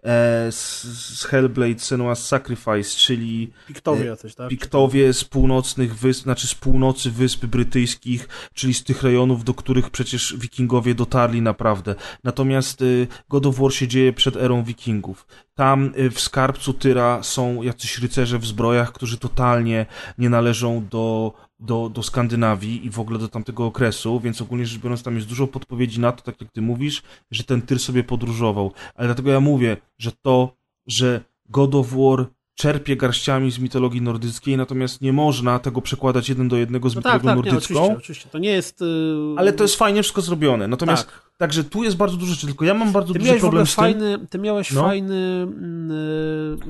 z, 0.52 0.84
z 1.20 1.24
Hellblade 1.24 1.80
Senua's 1.80 2.16
Sacrifice, 2.16 2.98
czyli 2.98 3.52
Piktowie 3.68 4.06
jacyś, 4.06 4.36
tak? 4.36 4.50
Piktowie 4.50 5.14
z 5.14 5.24
północnych 5.24 5.96
wysp, 5.96 6.24
znaczy 6.24 6.48
z 6.48 6.56
północy 6.56 7.12
Wysp 7.12 7.46
Brytyjskich, 7.46 8.28
czyli 8.54 8.74
z 8.74 8.84
tych 8.84 9.04
rejonów, 9.04 9.44
do 9.44 9.54
których 9.54 9.90
przecież 9.90 10.36
wikingowie 10.38 10.96
dotarli 10.96 11.42
naprawdę. 11.42 11.96
Natomiast 12.24 12.82
y, 12.82 13.08
God 13.30 13.46
of 13.46 13.60
War 13.60 13.74
się 13.74 13.88
dzieje 13.88 14.14
przed 14.14 14.36
erą 14.36 14.64
wikingów. 14.64 15.28
Tam 15.56 15.94
w 16.12 16.20
skarbcu 16.20 16.74
Tyra 16.74 17.24
są 17.24 17.62
jacyś 17.62 18.00
rycerze 18.00 18.40
w 18.40 18.46
zbrojach, 18.46 18.92
którzy 18.92 19.18
totalnie 19.18 19.86
nie 20.18 20.30
należą 20.30 20.88
do, 20.92 21.34
do, 21.60 21.90
do 21.94 22.04
Skandynawii 22.04 22.86
i 22.86 22.90
w 22.90 23.00
ogóle 23.00 23.20
do 23.20 23.28
tamtego 23.28 23.66
okresu, 23.66 24.20
więc 24.20 24.42
ogólnie 24.42 24.66
rzecz 24.66 24.82
biorąc 24.82 25.04
tam 25.04 25.16
jest 25.16 25.28
dużo 25.28 25.48
podpowiedzi 25.48 26.00
na 26.00 26.12
to, 26.12 26.22
tak 26.24 26.42
jak 26.42 26.52
ty 26.52 26.62
mówisz, 26.62 27.02
że 27.32 27.44
ten 27.44 27.62
Tyr 27.62 27.80
sobie 27.80 28.04
podróżował. 28.04 28.72
Ale 28.96 29.08
dlatego 29.08 29.32
ja 29.32 29.40
mówię, 29.40 29.78
że 29.98 30.12
to, 30.22 30.56
że 30.88 31.22
God 31.50 31.76
of 31.76 31.88
War 31.92 32.26
czerpie 32.56 32.96
garściami 32.96 33.52
z 33.52 33.60
mitologii 33.60 34.02
nordyckiej, 34.02 34.58
natomiast 34.58 35.02
nie 35.02 35.14
można 35.14 35.60
tego 35.60 35.82
przekładać 35.82 36.30
jeden 36.30 36.48
do 36.48 36.58
jednego 36.58 36.90
z 36.90 36.96
No 36.96 37.02
tak, 37.02 37.14
mitologią 37.14 37.42
tak, 37.42 37.46
nie, 37.46 37.52
nordycką. 37.52 37.76
oczywiście, 37.84 37.98
oczywiście. 37.98 38.30
To 38.30 38.38
nie 38.38 38.50
jest... 38.50 38.82
Yy... 38.82 39.36
Ale 39.38 39.54
to 39.54 39.64
jest 39.64 39.76
fajnie 39.76 40.02
wszystko 40.04 40.22
zrobione. 40.22 40.68
Natomiast 40.68 41.06
Tak. 41.06 41.32
także 41.38 41.64
tu 41.64 41.84
jest 41.84 41.98
bardzo 41.98 42.18
dużo 42.18 42.34
rzeczy, 42.34 42.48
tylko 42.48 42.66
ja 42.66 42.74
mam 42.74 42.92
bardzo 42.92 43.14
Ty 43.14 43.20
duży 43.20 43.40
problem 43.40 43.66
z 43.68 43.76
tym. 43.76 43.84
fajny, 43.84 44.28
ty 44.30 44.40
miałeś 44.40 44.72
No. 44.72 44.82
fajny 44.82 45.48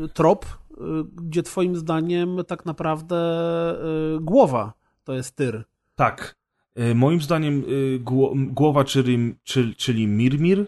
y, 0.05 0.07
trop, 0.13 0.45
gdzie 1.15 1.43
twoim 1.43 1.75
zdaniem 1.75 2.37
tak 2.47 2.65
naprawdę 2.65 3.15
y, 4.17 4.19
głowa 4.21 4.73
to 5.03 5.13
jest 5.13 5.35
tyr. 5.35 5.63
Tak. 5.95 6.35
E, 6.75 6.95
Moim 6.95 7.21
zdaniem 7.21 7.63
y, 7.69 7.99
gło, 7.99 8.33
głowa, 8.35 8.83
czyli, 8.83 9.35
czyli, 9.43 10.07
Mirmir, 10.07 10.65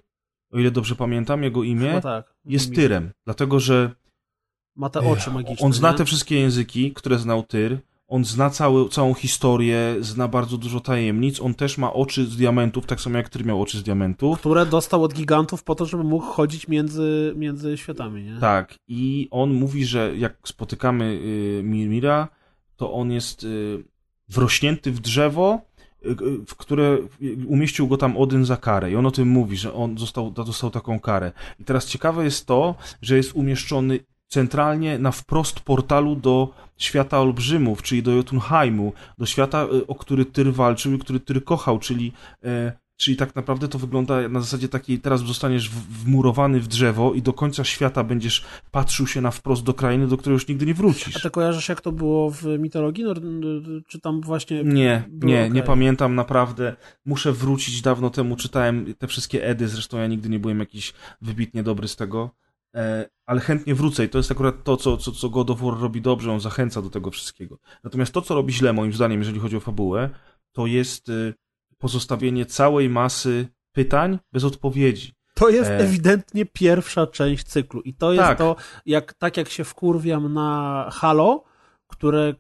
o 0.51 0.59
ile 0.59 0.71
dobrze 0.71 0.95
pamiętam 0.95 1.43
jego 1.43 1.63
imię, 1.63 2.01
tak. 2.03 2.33
jest 2.45 2.69
Mi- 2.69 2.75
Tyrem. 2.75 3.11
Dlatego, 3.25 3.59
że 3.59 3.91
Ma 4.75 4.89
te 4.89 4.99
oczy 4.99 5.31
magiczne. 5.31 5.65
on 5.65 5.73
zna 5.73 5.91
nie? 5.91 5.97
te 5.97 6.05
wszystkie 6.05 6.39
języki, 6.39 6.93
które 6.93 7.19
znał 7.19 7.43
Tyr. 7.43 7.77
On 8.07 8.25
zna 8.25 8.49
cały, 8.49 8.89
całą 8.89 9.13
historię, 9.13 9.95
zna 9.99 10.27
bardzo 10.27 10.57
dużo 10.57 10.79
tajemnic. 10.79 11.41
On 11.41 11.53
też 11.53 11.77
ma 11.77 11.93
oczy 11.93 12.25
z 12.25 12.37
diamentów, 12.37 12.85
tak 12.85 13.01
samo 13.01 13.17
jak 13.17 13.29
Tyr 13.29 13.45
miał 13.45 13.61
oczy 13.61 13.77
z 13.77 13.83
diamentów. 13.83 14.39
Które 14.39 14.65
dostał 14.65 15.03
od 15.03 15.13
gigantów 15.13 15.63
po 15.63 15.75
to, 15.75 15.85
żeby 15.85 16.03
mógł 16.03 16.25
chodzić 16.25 16.67
między, 16.67 17.33
między 17.35 17.77
światami, 17.77 18.23
nie? 18.23 18.39
Tak, 18.39 18.75
i 18.87 19.27
on 19.31 19.53
mówi, 19.53 19.85
że 19.85 20.17
jak 20.17 20.37
spotykamy 20.43 21.05
y, 21.05 21.61
Mirmira, 21.63 22.27
to 22.75 22.93
on 22.93 23.11
jest 23.11 23.43
y, 23.43 23.83
wrośnięty 24.29 24.91
w 24.91 24.99
drzewo, 24.99 25.61
y, 26.05 26.15
w 26.47 26.55
które 26.55 26.97
umieścił 27.47 27.87
go 27.87 27.97
tam 27.97 28.17
Odyn 28.17 28.45
za 28.45 28.57
karę. 28.57 28.91
I 28.91 28.95
on 28.95 29.05
o 29.05 29.11
tym 29.11 29.27
mówi, 29.27 29.57
że 29.57 29.73
on 29.73 29.97
został, 29.97 30.31
dostał 30.31 30.71
taką 30.71 30.99
karę. 30.99 31.31
I 31.59 31.63
teraz 31.63 31.85
ciekawe 31.85 32.23
jest 32.23 32.45
to, 32.45 32.75
że 33.01 33.17
jest 33.17 33.35
umieszczony 33.35 33.99
centralnie 34.35 34.99
na 34.99 35.11
wprost 35.11 35.59
portalu 35.59 36.15
do 36.15 36.53
świata 36.77 37.19
olbrzymów, 37.19 37.81
czyli 37.81 38.03
do 38.03 38.11
Jotunheimu, 38.11 38.93
do 39.17 39.25
świata, 39.25 39.67
y, 39.73 39.87
o 39.87 39.95
który 39.95 40.25
Tyr 40.25 40.53
walczył 40.53 40.93
i 40.93 40.99
który 40.99 41.19
Tyr 41.19 41.43
kochał, 41.43 41.79
czyli 41.79 42.11
e, 42.43 42.85
Czyli 42.97 43.17
tak 43.17 43.35
naprawdę 43.35 43.67
to 43.67 43.79
wygląda 43.79 44.29
na 44.29 44.39
zasadzie 44.39 44.69
takiej, 44.69 44.99
teraz 44.99 45.21
zostaniesz 45.21 45.69
wmurowany 45.69 46.59
w 46.59 46.67
drzewo 46.67 47.13
i 47.13 47.21
do 47.21 47.33
końca 47.33 47.63
świata 47.63 48.03
będziesz 48.03 48.45
patrzył 48.71 49.07
się 49.07 49.21
na 49.21 49.31
wprost 49.31 49.63
do 49.63 49.73
krainy, 49.73 50.07
do 50.07 50.17
której 50.17 50.33
już 50.33 50.47
nigdy 50.47 50.65
nie 50.65 50.71
A 50.71 50.75
wrócisz. 50.75 51.21
ty 51.21 51.29
kojarzysz, 51.29 51.69
jak 51.69 51.81
to 51.81 51.91
było 51.91 52.31
w 52.31 52.43
mitologii? 52.59 53.03
Nor- 53.03 53.21
Czy 53.87 53.99
tam 53.99 54.21
właśnie... 54.21 54.63
Nie, 54.63 55.03
nie, 55.11 55.39
okej. 55.39 55.51
nie 55.51 55.63
pamiętam 55.63 56.15
naprawdę. 56.15 56.75
Muszę 57.05 57.31
wrócić, 57.33 57.81
dawno 57.81 58.09
temu 58.09 58.35
czytałem 58.35 58.93
te 58.97 59.07
wszystkie 59.07 59.45
edy, 59.45 59.67
zresztą 59.67 59.97
ja 59.97 60.07
nigdy 60.07 60.29
nie 60.29 60.39
byłem 60.39 60.59
jakiś 60.59 60.93
wybitnie 61.21 61.63
dobry 61.63 61.87
z 61.87 61.95
tego, 61.95 62.29
e, 62.29 62.44
ale 63.25 63.41
chętnie 63.41 63.75
wrócę 63.75 64.05
i 64.05 64.09
to 64.09 64.17
jest 64.17 64.31
akurat 64.31 64.63
to, 64.63 64.77
co, 64.77 64.97
co, 64.97 65.11
co 65.11 65.29
God 65.29 65.49
of 65.49 65.61
War 65.61 65.79
robi 65.79 66.01
dobrze, 66.01 66.31
on 66.31 66.39
zachęca 66.39 66.81
do 66.81 66.89
tego 66.89 67.11
wszystkiego. 67.11 67.57
Natomiast 67.83 68.13
to, 68.13 68.21
co 68.21 68.35
robi 68.35 68.53
źle, 68.53 68.73
moim 68.73 68.93
zdaniem, 68.93 69.19
jeżeli 69.19 69.39
chodzi 69.39 69.57
o 69.57 69.59
fabułę, 69.59 70.09
to 70.51 70.65
jest 70.67 71.09
y, 71.09 71.33
pozostawienie 71.77 72.45
całej 72.45 72.89
masy 72.89 73.47
pytań 73.71 74.19
bez 74.33 74.43
odpowiedzi. 74.43 75.13
To 75.35 75.49
jest 75.49 75.69
E. 75.69 75.77
ewidentnie 75.79 76.45
pierwsza 76.45 77.07
część 77.07 77.43
cyklu. 77.43 77.81
I 77.81 77.93
to 77.93 78.13
jest 78.13 78.25
Tak. 78.25 78.37
to, 78.37 78.55
jak, 78.85 79.13
tak 79.13 79.37
jak 79.37 79.49
się 79.49 79.63
wkurwiam 79.63 80.33
na 80.33 80.89
Halo, 80.93 81.43
które 81.87 82.33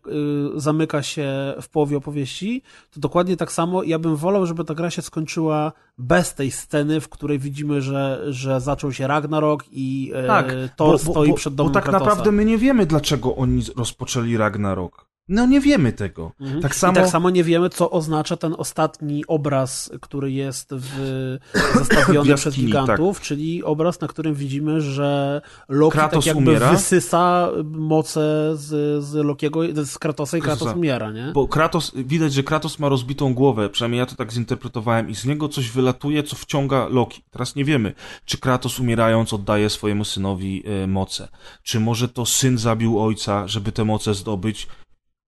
y, 0.55 0.59
zamyka 0.59 1.03
się 1.03 1.53
w 1.61 1.69
połowie 1.69 1.97
opowieści, 1.97 2.61
to 2.91 2.99
dokładnie 2.99 3.37
tak 3.37 3.51
samo 3.51 3.83
ja 3.83 3.99
bym 3.99 4.15
wolał, 4.15 4.45
żeby 4.45 4.63
ta 4.65 4.73
gra 4.75 4.89
się 4.89 5.01
skończyła 5.01 5.71
bez 5.97 6.33
tej 6.33 6.51
sceny, 6.51 7.01
w 7.01 7.09
której 7.09 7.39
widzimy, 7.39 7.81
że, 7.81 8.21
że 8.33 8.61
zaczął 8.61 8.91
się 8.91 9.07
Ragnarok 9.07 9.63
i 9.71 10.11
y, 10.23 10.27
Tak, 10.27 10.55
Thor 10.75 10.99
stoi 10.99 11.33
przed 11.33 11.55
domem 11.55 11.71
Bo 11.71 11.73
tak 11.73 11.83
Kratosa. 11.83 12.05
naprawdę 12.05 12.31
my 12.31 12.45
nie 12.45 12.57
wiemy, 12.57 12.85
dlaczego 12.85 13.35
oni 13.35 13.61
rozpoczęli 13.77 14.37
Ragnarok. 14.37 15.14
No 15.27 15.45
nie 15.45 15.61
wiemy 15.61 15.93
tego. 15.93 16.31
Mhm. 16.41 16.61
Tak 16.61 16.75
samo... 16.75 16.93
I 16.93 16.95
tak 16.95 17.07
samo 17.07 17.29
nie 17.29 17.43
wiemy, 17.43 17.69
co 17.69 17.91
oznacza 17.91 18.37
ten 18.37 18.55
ostatni 18.57 19.23
obraz, 19.27 19.91
który 20.01 20.31
jest 20.31 20.69
w, 20.71 21.37
zestawiony 21.79 22.35
przez 22.35 22.45
jaskini, 22.45 22.67
gigantów, 22.67 23.21
czyli 23.21 23.63
obraz, 23.63 24.01
na 24.01 24.07
którym 24.07 24.35
widzimy, 24.35 24.81
że 24.81 25.41
Loki 25.69 25.97
Kratos 25.97 26.25
tak 26.25 26.35
jakby 26.35 26.49
umiera. 26.49 26.71
wysysa 26.71 27.49
moce 27.63 28.51
z, 28.55 29.03
z 29.03 29.13
Lokiego, 29.13 29.61
z 29.85 29.97
Kratosa 29.97 30.37
i 30.37 30.41
Kratos 30.41 30.75
umiera, 30.75 31.11
nie? 31.11 31.31
Bo 31.33 31.47
Kratos, 31.47 31.91
widać, 31.95 32.33
że 32.33 32.43
Kratos 32.43 32.79
ma 32.79 32.89
rozbitą 32.89 33.33
głowę, 33.33 33.69
przynajmniej 33.69 33.99
ja 33.99 34.05
to 34.05 34.15
tak 34.15 34.33
zinterpretowałem, 34.33 35.09
i 35.09 35.15
z 35.15 35.25
niego 35.25 35.49
coś 35.49 35.69
wylatuje, 35.69 36.23
co 36.23 36.35
wciąga 36.35 36.87
Loki. 36.87 37.21
Teraz 37.31 37.55
nie 37.55 37.65
wiemy, 37.65 37.93
czy 38.25 38.37
Kratos 38.37 38.79
umierając 38.79 39.33
oddaje 39.33 39.69
swojemu 39.69 40.05
synowi 40.05 40.63
e, 40.83 40.87
moce. 40.87 41.27
Czy 41.63 41.79
może 41.79 42.09
to 42.09 42.25
syn 42.25 42.57
zabił 42.57 42.99
ojca, 43.01 43.47
żeby 43.47 43.71
te 43.71 43.85
moce 43.85 44.13
zdobyć? 44.13 44.67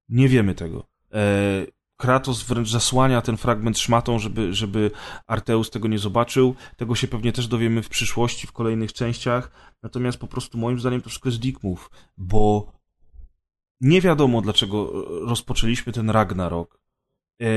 Nie 0.09 0.27
wiemy 0.29 0.55
tego. 0.55 0.87
E, 1.13 1.65
Kratos 1.97 2.43
wręcz 2.43 2.69
zasłania 2.69 3.21
ten 3.21 3.37
fragment 3.37 3.79
szmatą, 3.79 4.19
żeby, 4.19 4.53
żeby 4.53 4.91
Arteus 5.27 5.69
tego 5.69 5.87
nie 5.87 5.99
zobaczył. 5.99 6.55
Tego 6.77 6.95
się 6.95 7.07
pewnie 7.07 7.31
też 7.31 7.47
dowiemy 7.47 7.83
w 7.83 7.89
przyszłości, 7.89 8.47
w 8.47 8.51
kolejnych 8.51 8.93
częściach. 8.93 9.51
Natomiast 9.83 10.17
po 10.17 10.27
prostu 10.27 10.57
moim 10.57 10.79
zdaniem 10.79 11.01
to 11.01 11.09
wszystko 11.09 11.29
jest 11.29 11.39
dick 11.39 11.59
bo 12.17 12.71
nie 13.81 14.01
wiadomo, 14.01 14.41
dlaczego 14.41 14.91
e, 14.91 15.29
rozpoczęliśmy 15.29 15.93
ten 15.93 16.09
Ragnarok. 16.09 16.79
E, 17.41 17.47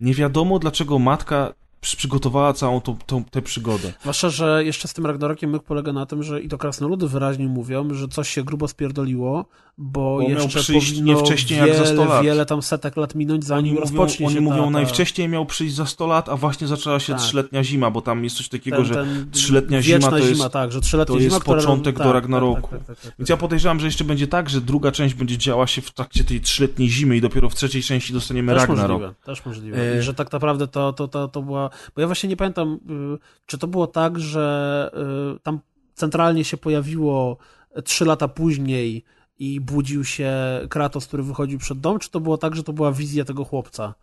Nie 0.00 0.14
wiadomo, 0.14 0.58
dlaczego 0.58 0.98
matka 0.98 1.54
przygotowała 1.82 2.52
całą 2.52 2.80
tą, 2.80 2.96
tą, 3.06 3.24
tę 3.24 3.42
przygodę. 3.42 3.92
Zwłaszcza, 4.00 4.30
że 4.30 4.64
jeszcze 4.64 4.88
z 4.88 4.92
tym 4.94 5.06
Ragnarokiem 5.06 5.50
myk 5.50 5.62
polega 5.62 5.92
na 5.92 6.06
tym, 6.06 6.22
że 6.22 6.40
i 6.40 6.48
to 6.48 6.58
krasnoludy 6.58 7.08
wyraźnie 7.08 7.46
mówią, 7.48 7.94
że 7.94 8.08
coś 8.08 8.28
się 8.28 8.44
grubo 8.44 8.68
spierdoliło, 8.68 9.44
bo, 9.78 10.16
Bo 10.16 10.18
miał 10.28 10.30
jeszcze 10.30 10.60
przyjść 10.60 10.90
powinno 10.90 11.12
nie 11.14 11.24
wcześniej 11.26 11.58
jak 11.58 11.68
wiele, 11.68 11.78
za 11.86 11.92
100 11.92 12.04
lat. 12.04 12.24
wiele 12.24 12.46
tam 12.46 12.62
setek 12.62 12.96
lat 12.96 13.14
minąć, 13.14 13.44
zanim 13.44 13.64
Oni 13.64 13.70
mówią, 13.70 13.80
rozpocznie 13.80 14.26
oni 14.26 14.34
się 14.34 14.40
mówią 14.40 14.56
ta, 14.58 14.64
ta, 14.64 14.70
najwcześniej 14.70 15.28
miał 15.28 15.46
przyjść 15.46 15.74
za 15.74 15.86
100 15.86 16.06
lat, 16.06 16.28
a 16.28 16.36
właśnie 16.36 16.66
zaczęła 16.66 17.00
się 17.00 17.12
Tak. 17.12 17.22
trzyletnia 17.22 17.64
zima, 17.64 17.90
bo 17.90 18.00
tam 18.02 18.24
jest 18.24 18.36
coś 18.36 18.48
takiego, 18.48 18.76
ten, 18.76 18.84
że 18.86 19.06
trzyletnia 19.32 19.82
zima 19.82 20.10
to 20.10 20.18
jest- 20.18 20.32
zima, 20.32 20.48
tak, 20.48 20.72
że 20.72 20.80
trzyletnia 20.80 21.14
to 21.14 21.20
zima, 21.20 21.32
jest 21.34 21.42
która- 21.42 21.60
początek 21.60 21.98
do 21.98 22.04
tak, 22.04 22.12
Ragnaroku. 22.12 22.60
Tak, 22.62 22.70
tak, 22.70 22.78
tak, 22.78 22.96
tak, 22.96 23.04
tak. 23.04 23.14
Więc 23.18 23.28
ja 23.28 23.36
podejrzewam, 23.36 23.80
że 23.80 23.86
jeszcze 23.86 24.04
będzie 24.04 24.26
tak, 24.26 24.50
że 24.50 24.60
druga 24.60 24.92
część 24.92 25.14
będzie 25.14 25.38
działa 25.38 25.66
się 25.66 25.82
w 25.82 25.90
trakcie 25.90 26.24
tej 26.24 26.40
trzyletniej 26.40 26.88
zimy 26.90 27.16
i 27.16 27.20
dopiero 27.20 27.48
w 27.48 27.54
trzeciej 27.54 27.82
części 27.82 28.12
dostaniemy 28.12 28.52
Też 28.52 28.60
Ragnarok. 28.60 29.00
możliwe, 29.00 29.14
też 29.24 29.46
możliwe. 29.46 29.78
E- 29.94 29.98
I 29.98 30.02
że 30.02 30.14
tak 30.14 30.32
naprawdę 30.32 30.68
to, 30.68 30.92
to, 30.92 31.08
to, 31.08 31.28
to 31.28 31.42
była... 31.42 31.70
Bo 31.94 32.00
ja 32.00 32.06
właśnie 32.06 32.28
nie 32.28 32.36
pamiętam, 32.36 32.80
y, 33.16 33.18
czy 33.46 33.58
to 33.58 33.66
było 33.66 33.86
tak, 33.86 34.18
że 34.20 34.90
y, 35.36 35.40
tam 35.40 35.60
centralnie 35.94 36.44
się 36.44 36.56
pojawiło 36.56 37.36
trzy 37.84 38.04
lata 38.04 38.28
później 38.28 39.04
i 39.38 39.60
budził 39.60 40.04
się 40.04 40.32
Kratos, 40.68 41.06
który 41.06 41.22
wychodził 41.22 41.58
przed 41.58 41.80
dom, 41.80 41.98
czy 41.98 42.10
to 42.10 42.20
było 42.20 42.38
tak, 42.38 42.56
że 42.56 42.62
to 42.62 42.72
była 42.72 42.92
wizja 42.92 43.24
tego 43.24 43.44
chłopca? 43.44 43.94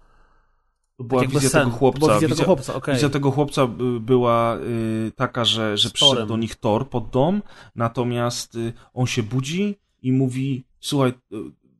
To 0.98 1.04
była 1.04 1.22
Tak 1.22 1.30
wizja 1.30 1.50
sen. 1.50 1.64
tego 1.66 1.78
chłopca. 1.78 2.00
była 2.00 2.14
wizja 2.14 2.28
Wizja- 2.28 2.36
tego 2.38 2.46
chłopca, 2.46 2.76
okej. 2.76 2.94
Wizja 2.94 3.10
tego 3.10 3.32
chłopca 3.32 3.68
była 4.00 4.58
y, 4.58 5.12
taka, 5.16 5.46
że, 5.46 5.78
że 5.78 5.90
przyszedł 5.90 6.26
do 6.26 6.38
nich 6.38 6.56
Thor 6.56 6.90
pod 6.90 7.10
dom, 7.10 7.42
natomiast 7.76 8.56
y, 8.56 8.74
on 8.94 9.08
się 9.08 9.24
budzi 9.24 9.76
i 10.02 10.12
mówi, 10.12 10.64
słuchaj, 10.80 11.10
y, 11.10 11.36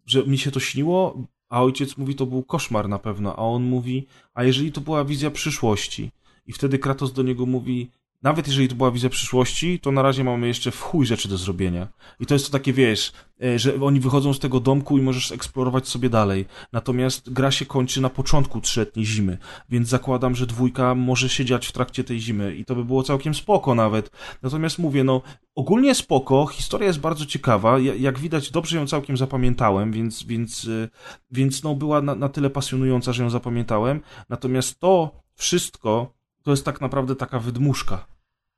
że 0.06 0.24
mi 0.24 0.38
się 0.38 0.52
to 0.52 0.60
śniło, 0.60 1.24
a 1.50 1.64
ojciec 1.64 1.98
mówi, 1.98 2.16
to 2.16 2.26
był 2.26 2.44
koszmar 2.44 2.90
na 2.90 3.00
pewno, 3.00 3.36
a 3.36 3.40
on 3.40 3.64
mówi, 3.64 4.08
a 4.34 4.44
jeżeli 4.44 4.72
to 4.72 4.82
była 4.82 5.06
wizja 5.06 5.32
przyszłości? 5.32 6.12
I 6.48 6.54
wtedy 6.54 6.80
Kratos 6.80 7.14
do 7.14 7.24
niego 7.24 7.46
mówi, 7.46 7.90
nawet 8.22 8.48
jeżeli 8.48 8.68
to 8.68 8.76
była 8.76 8.92
wizja 8.92 9.10
przyszłości, 9.10 9.80
to 9.80 9.92
na 9.92 10.02
razie 10.02 10.24
mamy 10.24 10.48
jeszcze 10.48 10.72
w 10.72 10.82
chuj 10.82 11.06
rzeczy 11.06 11.28
do 11.28 11.38
zrobienia. 11.38 11.88
I 12.20 12.26
to 12.26 12.34
jest 12.34 12.46
to 12.46 12.52
takie, 12.52 12.74
wiesz, 12.74 13.12
e, 13.44 13.60
że 13.60 13.82
oni 13.82 14.00
wychodzą 14.00 14.34
z 14.34 14.40
tego 14.40 14.60
domku 14.60 14.98
i 14.98 15.02
możesz 15.02 15.32
eksplorować 15.32 15.88
sobie 15.88 16.10
dalej. 16.10 16.46
Natomiast 16.74 17.34
gra 17.34 17.52
się 17.52 17.66
kończy 17.66 18.02
na 18.02 18.10
początku 18.10 18.62
trzyletniej 18.62 19.06
zimy, 19.06 19.38
więc 19.70 19.88
zakładam, 19.88 20.36
że 20.36 20.46
dwójka 20.46 20.96
może 20.96 21.30
się 21.30 21.46
dziać 21.46 21.68
w 21.68 21.72
trakcie 21.72 22.04
tej 22.04 22.20
zimy 22.20 22.56
i 22.56 22.66
to 22.66 22.76
by 22.76 22.86
było 22.86 23.04
całkiem 23.04 23.34
spoko 23.34 23.76
nawet. 23.76 24.12
Natomiast 24.42 24.80
mówię, 24.80 25.04
no, 25.04 25.22
ogólnie 25.56 25.96
spoko, 25.96 26.48
historia 26.48 26.88
jest 26.88 27.00
bardzo 27.00 27.26
ciekawa, 27.26 27.80
Ja- 27.80 27.96
jak 27.96 28.20
widać 28.20 28.52
dobrze 28.52 28.78
ją 28.78 28.88
całkiem 28.88 29.18
zapamiętałem, 29.18 29.92
więc, 29.92 30.24
więc, 30.24 30.64
y, 30.64 30.90
więc 31.32 31.64
no, 31.64 31.76
była 31.76 32.02
na, 32.02 32.16
na 32.16 32.30
tyle 32.30 32.50
pasjonująca, 32.50 33.14
że 33.14 33.24
ją 33.24 33.30
zapamiętałem. 33.30 34.02
Natomiast 34.30 34.80
to 34.80 35.12
wszystko 35.36 36.19
to 36.44 36.52
jest 36.52 36.66
tak 36.66 36.82
naprawdę 36.82 37.16
taka 37.16 37.40
wydmuszka. 37.40 38.06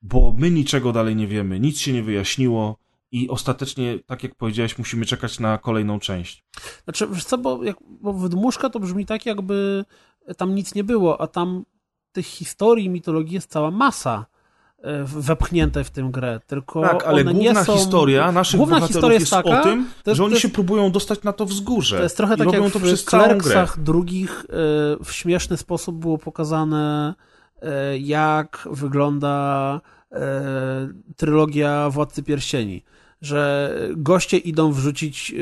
bo 0.01 0.33
my 0.37 0.51
niczego 0.51 0.91
dalej 0.91 1.15
nie 1.15 1.27
wiemy, 1.27 1.59
nic 1.59 1.79
się 1.79 1.93
nie 1.93 2.03
wyjaśniło 2.03 2.77
i 3.11 3.29
ostatecznie, 3.29 3.99
tak 4.05 4.23
jak 4.23 4.35
powiedziałeś, 4.35 4.77
musimy 4.77 5.05
czekać 5.05 5.39
na 5.39 5.57
kolejną 5.57 5.99
część. 5.99 6.43
Znaczy, 6.83 7.07
wiesz 7.11 7.25
co, 7.25 7.37
bo, 7.37 7.63
jak, 7.63 7.75
bo 8.01 8.13
wydmuszka 8.13 8.69
to 8.69 8.79
brzmi 8.79 9.05
tak, 9.05 9.25
jakby 9.25 9.85
tam 10.37 10.55
nic 10.55 10.75
nie 10.75 10.83
było, 10.83 11.21
a 11.21 11.27
tam 11.27 11.65
tych 12.11 12.25
historii, 12.25 12.89
mitologii 12.89 13.33
jest 13.33 13.51
cała 13.51 13.71
masa 13.71 14.25
e, 14.83 15.03
wepchnięte 15.03 15.83
w 15.83 15.89
tę 15.89 16.09
grę, 16.11 16.39
tylko 16.47 16.81
Tak, 16.81 17.03
ale 17.03 17.23
główna 17.23 17.65
są... 17.65 17.73
historia 17.73 18.31
naszych 18.31 18.57
Główna 18.57 18.75
bohaterów 18.75 18.93
historia 18.93 19.19
jest, 19.19 19.31
jest 19.31 19.43
taka, 19.43 19.61
o 19.61 19.63
tym, 19.63 19.87
jest- 20.05 20.17
że 20.17 20.23
oni 20.23 20.31
jest- 20.31 20.41
się 20.41 20.49
próbują 20.49 20.91
dostać 20.91 21.23
na 21.23 21.33
to 21.33 21.45
wzgórze. 21.45 21.97
To 21.97 22.03
jest 22.03 22.17
trochę 22.17 22.37
tak 22.37 22.53
jak 22.53 22.71
to 22.71 22.79
w. 22.79 23.05
Klerksach 23.05 23.79
drugich 23.79 24.45
e, 24.49 24.53
w 25.03 25.11
śmieszny 25.11 25.57
sposób 25.57 25.95
było 25.95 26.17
pokazane, 26.17 27.13
jak 27.99 28.67
wygląda 28.71 29.81
e, 30.11 30.87
trylogia 31.15 31.89
Władcy 31.89 32.23
Pierścieni. 32.23 32.83
Że 33.21 33.77
goście 33.95 34.37
idą 34.37 34.71
wrzucić 34.71 35.33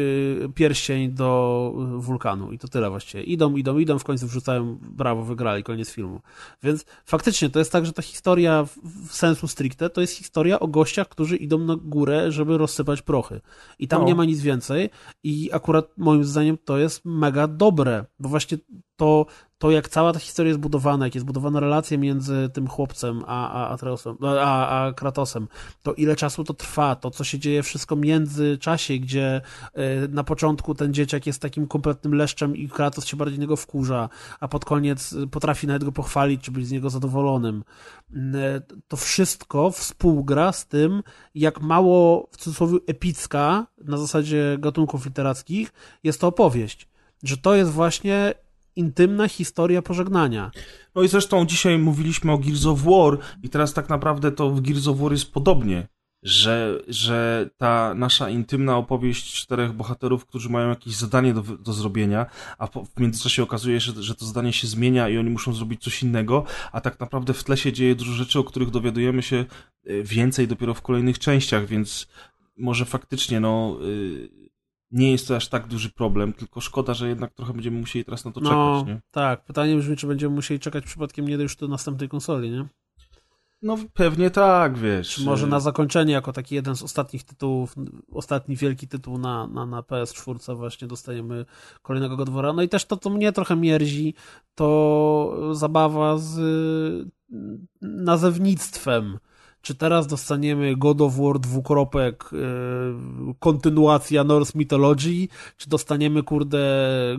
e, 0.45 0.49
pierścień 0.49 1.11
do 1.11 1.73
e, 1.97 2.01
wulkanu 2.01 2.51
i 2.51 2.57
to 2.59 2.67
tyle 2.67 2.89
właściwie. 2.89 3.23
Idą, 3.23 3.55
idą, 3.55 3.77
idą, 3.77 3.99
w 3.99 4.03
końcu 4.03 4.27
wrzucają, 4.27 4.77
brawo, 4.81 5.23
wygrali, 5.23 5.63
koniec 5.63 5.89
filmu. 5.91 6.21
Więc 6.63 6.85
faktycznie 7.05 7.49
to 7.49 7.59
jest 7.59 7.71
tak, 7.71 7.85
że 7.85 7.93
ta 7.93 8.01
historia 8.01 8.63
w, 8.63 8.77
w 9.07 9.15
sensu 9.15 9.47
stricte 9.47 9.89
to 9.89 10.01
jest 10.01 10.13
historia 10.13 10.59
o 10.59 10.67
gościach, 10.67 11.09
którzy 11.09 11.37
idą 11.37 11.57
na 11.57 11.75
górę, 11.75 12.31
żeby 12.31 12.57
rozsypać 12.57 13.01
prochy. 13.01 13.41
I 13.79 13.87
tam 13.87 14.01
No. 14.01 14.07
nie 14.07 14.15
ma 14.15 14.25
nic 14.25 14.41
więcej. 14.41 14.89
I 15.23 15.49
akurat 15.53 15.97
moim 15.97 16.23
zdaniem 16.23 16.57
to 16.65 16.77
jest 16.77 17.05
mega 17.05 17.47
dobre, 17.47 18.05
bo 18.19 18.29
właśnie 18.29 18.57
to, 18.99 19.25
to 19.57 19.71
jak 19.71 19.89
cała 19.89 20.13
ta 20.13 20.19
historia 20.19 20.47
jest 20.47 20.59
budowana, 20.59 21.05
jak 21.05 21.15
jest 21.15 21.27
budowana 21.27 21.59
relacja 21.59 21.97
między 21.97 22.49
tym 22.53 22.67
chłopcem 22.67 23.23
a, 23.27 23.51
a, 23.51 23.69
Atreusem, 23.69 24.17
a, 24.23 24.67
a 24.67 24.93
Kratosem, 24.93 25.47
to 25.83 25.93
ile 25.93 26.15
czasu 26.15 26.43
to 26.43 26.53
trwa, 26.53 26.95
to 26.95 27.11
co 27.11 27.23
się 27.23 27.39
dzieje 27.39 27.63
wszystko 27.63 27.95
w 27.95 27.99
międzyczasie, 27.99 28.99
gdzie 28.99 29.41
y, 29.77 30.07
na 30.09 30.23
początku 30.23 30.75
ten 30.75 30.93
dzieciak 30.93 31.27
jest 31.27 31.41
takim 31.41 31.67
kompletnym 31.67 32.15
leszczem 32.15 32.55
i 32.55 32.69
Kratos 32.69 33.05
się 33.05 33.17
bardziej 33.17 33.39
niego 33.39 33.55
wkurza, 33.55 34.09
a 34.39 34.47
pod 34.47 34.65
koniec 34.65 35.13
y, 35.13 35.27
potrafi 35.27 35.67
nawet 35.67 35.83
go 35.83 35.91
pochwalić, 35.91 36.41
czy 36.41 36.51
być 36.51 36.67
z 36.67 36.71
niego 36.71 36.89
zadowolonym. 36.89 37.63
Y, 38.15 38.17
To 38.87 38.97
wszystko 38.97 39.71
współgra 39.71 40.51
z 40.51 40.67
tym, 40.67 41.03
jak 41.35 41.61
mało 41.61 42.27
w 42.31 42.37
cudzysłowie 42.37 42.77
epicka 42.87 43.67
na 43.83 43.97
zasadzie 43.97 44.57
gatunków 44.59 45.05
literackich 45.05 45.73
jest 46.03 46.21
to 46.21 46.27
opowieść. 46.27 46.87
Że 47.23 47.37
to 47.37 47.55
jest 47.55 47.71
właśnie 47.71 48.33
intymna 48.75 49.27
historia 49.27 49.81
pożegnania. 49.81 50.51
No 50.95 51.03
i 51.03 51.07
zresztą 51.07 51.45
dzisiaj 51.45 51.77
mówiliśmy 51.77 52.31
o 52.31 52.37
Gears 52.37 52.65
of 52.65 52.81
War 52.81 53.17
i 53.43 53.49
teraz 53.49 53.73
tak 53.73 53.89
naprawdę 53.89 54.31
to 54.31 54.49
w 54.49 54.61
Gears 54.61 54.87
of 54.87 54.99
War 54.99 55.11
jest 55.11 55.31
podobnie, 55.31 55.87
że, 56.23 56.81
że 56.87 57.49
ta 57.57 57.93
nasza 57.93 58.29
intymna 58.29 58.77
opowieść 58.77 59.33
czterech 59.33 59.73
bohaterów, 59.73 60.25
którzy 60.25 60.49
mają 60.49 60.69
jakieś 60.69 60.95
zadanie 60.95 61.33
do, 61.33 61.41
do 61.41 61.73
zrobienia, 61.73 62.25
a 62.57 62.67
po, 62.67 62.85
w 62.85 62.99
międzyczasie 62.99 63.43
okazuje 63.43 63.81
się, 63.81 63.91
że 63.99 64.15
to 64.15 64.25
zadanie 64.25 64.53
się 64.53 64.67
zmienia 64.67 65.09
i 65.09 65.17
oni 65.17 65.29
muszą 65.29 65.53
zrobić 65.53 65.83
coś 65.83 66.03
innego, 66.03 66.43
a 66.71 66.81
tak 66.81 66.99
naprawdę 66.99 67.33
w 67.33 67.43
tle 67.43 67.57
się 67.57 67.73
dzieje 67.73 67.95
dużo 67.95 68.11
rzeczy, 68.11 68.39
o 68.39 68.43
których 68.43 68.69
dowiadujemy 68.69 69.23
się 69.23 69.45
y, 69.89 70.03
więcej 70.03 70.47
dopiero 70.47 70.73
w 70.73 70.81
kolejnych 70.81 71.19
częściach, 71.19 71.67
więc 71.67 72.07
może 72.57 72.85
faktycznie 72.85 73.39
no... 73.39 73.77
y, 73.83 74.48
nie 74.91 75.11
jest 75.11 75.27
to 75.27 75.35
aż 75.35 75.47
tak 75.47 75.67
duży 75.67 75.89
problem, 75.89 76.33
tylko 76.33 76.61
szkoda, 76.61 76.93
że 76.93 77.09
jednak 77.09 77.33
trochę 77.33 77.53
będziemy 77.53 77.79
musieli 77.79 78.05
teraz 78.05 78.25
na 78.25 78.31
to 78.31 78.39
No, 78.41 78.49
czekać, 78.49 78.95
nie? 78.95 79.01
tak. 79.11 79.45
Pytanie 79.45 79.75
brzmi, 79.75 79.97
czy 79.97 80.07
będziemy 80.07 80.35
musieli 80.35 80.59
czekać 80.59 80.85
przypadkiem 80.85 81.27
nie 81.27 81.35
już 81.35 81.55
do 81.55 81.67
następnej 81.67 82.09
konsoli, 82.09 82.51
nie? 82.51 82.65
No 83.61 83.77
pewnie 83.93 84.31
tak, 84.31 84.77
wiesz. 84.77 85.15
Czy 85.15 85.23
może 85.25 85.47
na 85.47 85.59
zakończenie, 85.59 86.13
jako 86.13 86.33
taki 86.33 86.55
jeden 86.55 86.75
z 86.75 86.83
ostatnich 86.83 87.23
tytułów, 87.23 87.75
ostatni 88.11 88.55
wielki 88.55 88.87
tytuł 88.87 89.17
na, 89.17 89.47
na, 89.47 89.65
na 89.65 89.81
PS4 89.81 90.55
właśnie 90.57 90.87
dostajemy 90.87 91.45
kolejnego 91.81 92.17
Godwora. 92.17 92.53
No 92.53 92.61
i 92.61 92.69
też 92.69 92.85
to, 92.85 92.97
co 92.97 93.09
mnie 93.09 93.31
trochę 93.31 93.55
mierzi, 93.55 94.13
to 94.55 95.49
zabawa 95.51 96.17
z 96.17 96.39
nazewnictwem. 97.81 99.19
Czy 99.61 99.75
teraz 99.75 100.07
dostaniemy 100.07 100.75
God 100.75 101.01
of 101.01 101.17
War 101.17 101.39
dwukropek, 101.39 102.29
y, 102.33 102.37
kontynuacja 103.39 104.23
Norse 104.23 104.57
Mythology, 104.57 105.27
czy 105.57 105.69
dostaniemy, 105.69 106.23
kurde, 106.23 106.59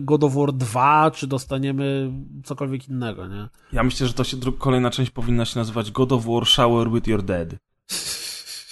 God 0.01 0.23
of 0.23 0.33
War 0.33 0.53
2, 0.53 1.11
czy 1.11 1.27
dostaniemy 1.27 2.11
cokolwiek 2.43 2.89
innego, 2.89 3.27
nie? 3.27 3.47
Ja 3.73 3.83
myślę, 3.83 4.07
że 4.07 4.13
to 4.13 4.23
się 4.23 4.37
kolejna 4.57 4.89
część 4.89 5.11
powinna 5.11 5.45
się 5.45 5.59
nazywać 5.59 5.91
God 5.91 6.11
of 6.11 6.25
War 6.25 6.45
Shower 6.45 6.91
with 6.91 7.07
Your 7.07 7.23
Dead. 7.23 7.55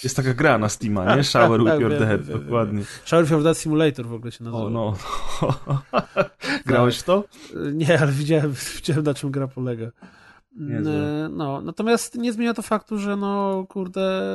Jest 0.04 0.16
taka 0.16 0.34
gra 0.34 0.58
na 0.58 0.68
Steama, 0.68 1.16
nie? 1.16 1.24
Shower 1.32 1.60
with 1.60 1.70
Tak, 1.72 1.80
Your 1.80 1.98
Dead, 1.98 2.26
dokładnie. 2.26 2.82
Shower 3.04 3.26
for 3.26 3.42
Dead 3.42 3.58
Simulator 3.58 4.06
w 4.06 4.12
ogóle 4.12 4.32
się 4.32 4.44
nazywa. 4.44 4.64
O, 4.64 4.70
no. 4.70 4.96
Grałeś 6.66 6.98
w 6.98 7.02
to? 7.02 7.24
Nie, 7.72 8.00
ale 8.00 8.12
widziałem, 8.12 8.54
widziałem 8.76 9.04
na 9.04 9.14
czym 9.14 9.30
gra 9.30 9.48
polega. 9.48 9.86
Niezłe. 10.52 11.28
No, 11.32 11.60
natomiast 11.60 12.14
nie 12.14 12.32
zmienia 12.32 12.54
to 12.54 12.62
faktu, 12.62 12.98
że 12.98 13.16
no, 13.16 13.64
kurde, 13.68 14.30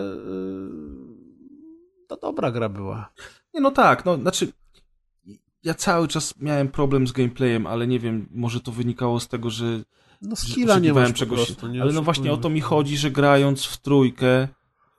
y, 2.03 2.07
to 2.07 2.17
dobra 2.17 2.51
gra 2.51 2.69
była. 2.69 3.13
Nie, 3.53 3.61
no 3.61 3.71
tak, 3.71 4.05
no, 4.05 4.17
znaczy 4.17 4.47
ja 5.63 5.73
cały 5.73 6.07
czas 6.07 6.39
miałem 6.39 6.67
problem 6.67 7.07
z 7.07 7.11
gameplayem, 7.11 7.67
ale 7.67 7.87
nie 7.87 7.99
wiem, 7.99 8.27
może 8.31 8.59
to 8.59 8.71
wynikało 8.71 9.19
z 9.19 9.27
tego, 9.27 9.49
że 9.49 9.65
No 10.21 10.35
skilla 10.35 10.79
nie 10.79 10.93
masz 10.93 11.13
czegoś, 11.13 11.45
prostu, 11.45 11.67
nie 11.67 11.81
ale 11.81 11.93
no 11.93 12.01
właśnie 12.01 12.31
o 12.31 12.37
to 12.37 12.49
mi 12.49 12.61
chodzi, 12.61 12.97
że 12.97 13.11
grając 13.11 13.65
w 13.65 13.77
trójkę 13.77 14.47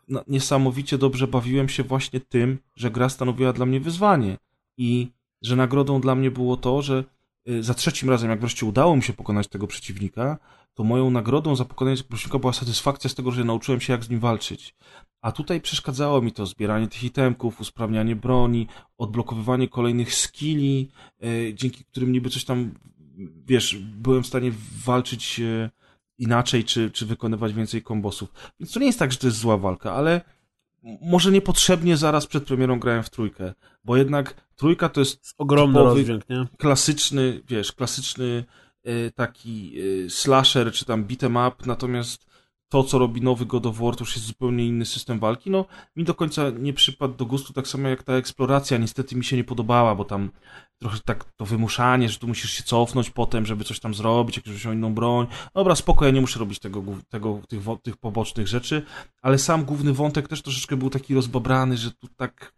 no, 0.08 0.24
niesamowicie 0.28 0.98
dobrze 0.98 1.26
bawiłem 1.26 1.68
się 1.68 1.82
właśnie 1.82 2.20
tym, 2.20 2.58
że 2.76 2.90
gra 2.90 3.08
stanowiła 3.08 3.52
dla 3.52 3.66
mnie 3.66 3.80
wyzwanie 3.80 4.38
i 4.76 5.08
że 5.42 5.56
nagrodą 5.56 6.00
dla 6.00 6.14
mnie 6.14 6.30
było 6.30 6.56
to, 6.56 6.82
że 6.82 7.04
y, 7.48 7.62
za 7.62 7.74
trzecim 7.74 8.10
razem, 8.10 8.30
jak 8.30 8.40
wreszcie 8.40 8.66
udało 8.66 8.96
mi 8.96 9.02
się 9.02 9.12
pokonać 9.12 9.48
tego 9.48 9.66
przeciwnika, 9.66 10.38
to 10.76 10.84
moją 10.84 11.10
nagrodą 11.10 11.56
za 11.56 11.64
pokonanie 11.64 11.96
przeciwnika 11.96 12.38
była 12.38 12.52
satysfakcja 12.52 13.10
z 13.10 13.14
tego, 13.14 13.30
że 13.30 13.44
nauczyłem 13.44 13.80
się 13.80 13.92
jak 13.92 14.04
z 14.04 14.10
nim 14.10 14.20
walczyć. 14.20 14.74
A 15.20 15.32
tutaj 15.32 15.60
przeszkadzało 15.60 16.22
mi 16.22 16.32
to 16.32 16.46
zbieranie 16.46 16.88
tych 16.88 17.04
itemków, 17.04 17.60
usprawnianie 17.60 18.16
broni, 18.16 18.66
odblokowywanie 18.98 19.68
kolejnych 19.68 20.14
skilli, 20.14 20.90
y, 21.24 21.54
dzięki 21.54 21.84
którym 21.84 22.12
niby 22.12 22.30
coś 22.30 22.44
tam, 22.44 22.74
wiesz, 23.46 23.76
byłem 23.76 24.22
w 24.22 24.26
stanie 24.26 24.52
walczyć 24.84 25.40
y, 25.40 25.70
inaczej, 26.18 26.64
czy, 26.64 26.90
czy 26.90 27.06
wykonywać 27.06 27.52
więcej 27.52 27.82
kombosów. 27.82 28.32
Więc 28.60 28.72
to 28.72 28.80
nie 28.80 28.86
jest 28.86 28.98
tak, 28.98 29.12
że 29.12 29.18
to 29.18 29.26
jest 29.26 29.38
zła 29.38 29.56
walka, 29.56 29.92
ale 29.92 30.20
może 31.02 31.32
niepotrzebnie 31.32 31.96
zaraz 31.96 32.26
przed 32.26 32.44
premierą 32.44 32.78
grałem 32.80 33.02
w 33.02 33.10
trójkę, 33.10 33.54
bo 33.84 33.96
jednak 33.96 34.34
trójka 34.56 34.88
to 34.88 35.00
jest 35.00 35.34
Ogromny 35.38 35.78
rozdźwięk, 35.78 36.28
nie? 36.28 36.46
klasyczny, 36.58 37.42
wiesz, 37.48 37.72
klasyczny 37.72 38.44
taki 39.14 39.72
y, 39.80 40.10
slasher, 40.10 40.72
czy 40.72 40.84
tam 40.84 41.04
beat'em 41.04 41.48
up, 41.48 41.56
natomiast 41.66 42.26
to, 42.68 42.84
co 42.84 42.98
robi 42.98 43.22
nowy 43.22 43.46
God 43.46 43.66
of 43.66 43.78
War, 43.78 43.96
to 43.96 44.04
już 44.04 44.16
jest 44.16 44.26
zupełnie 44.26 44.66
inny 44.66 44.86
system 44.86 45.18
walki. 45.18 45.50
No, 45.50 45.64
mi 45.96 46.04
do 46.04 46.14
końca 46.14 46.50
nie 46.50 46.72
przypadł 46.72 47.14
do 47.14 47.26
gustu, 47.26 47.52
tak 47.52 47.68
samo 47.68 47.88
jak 47.88 48.02
ta 48.02 48.12
eksploracja, 48.12 48.78
niestety 48.78 49.16
mi 49.16 49.24
się 49.24 49.36
nie 49.36 49.44
podobała, 49.44 49.94
bo 49.94 50.04
tam 50.04 50.30
trochę 50.78 50.98
tak 51.04 51.24
to 51.24 51.44
wymuszanie, 51.46 52.08
że 52.08 52.18
tu 52.18 52.28
musisz 52.28 52.50
się 52.50 52.62
cofnąć 52.62 53.10
potem, 53.10 53.46
żeby 53.46 53.64
coś 53.64 53.80
tam 53.80 53.94
zrobić, 53.94 54.36
jakąś 54.36 54.64
inną 54.64 54.94
broń. 54.94 55.26
Dobra, 55.54 55.74
spoko, 55.74 56.04
ja 56.04 56.10
nie 56.10 56.20
muszę 56.20 56.38
robić 56.38 56.58
tego, 56.58 56.82
tego 57.08 57.40
tych, 57.48 57.60
tych 57.82 57.96
pobocznych 57.96 58.48
rzeczy, 58.48 58.82
ale 59.22 59.38
sam 59.38 59.64
główny 59.64 59.92
wątek 59.92 60.28
też 60.28 60.42
troszeczkę 60.42 60.76
był 60.76 60.90
taki 60.90 61.14
rozbabrany, 61.14 61.76
że 61.76 61.90
tu 61.90 62.08
tak 62.16 62.52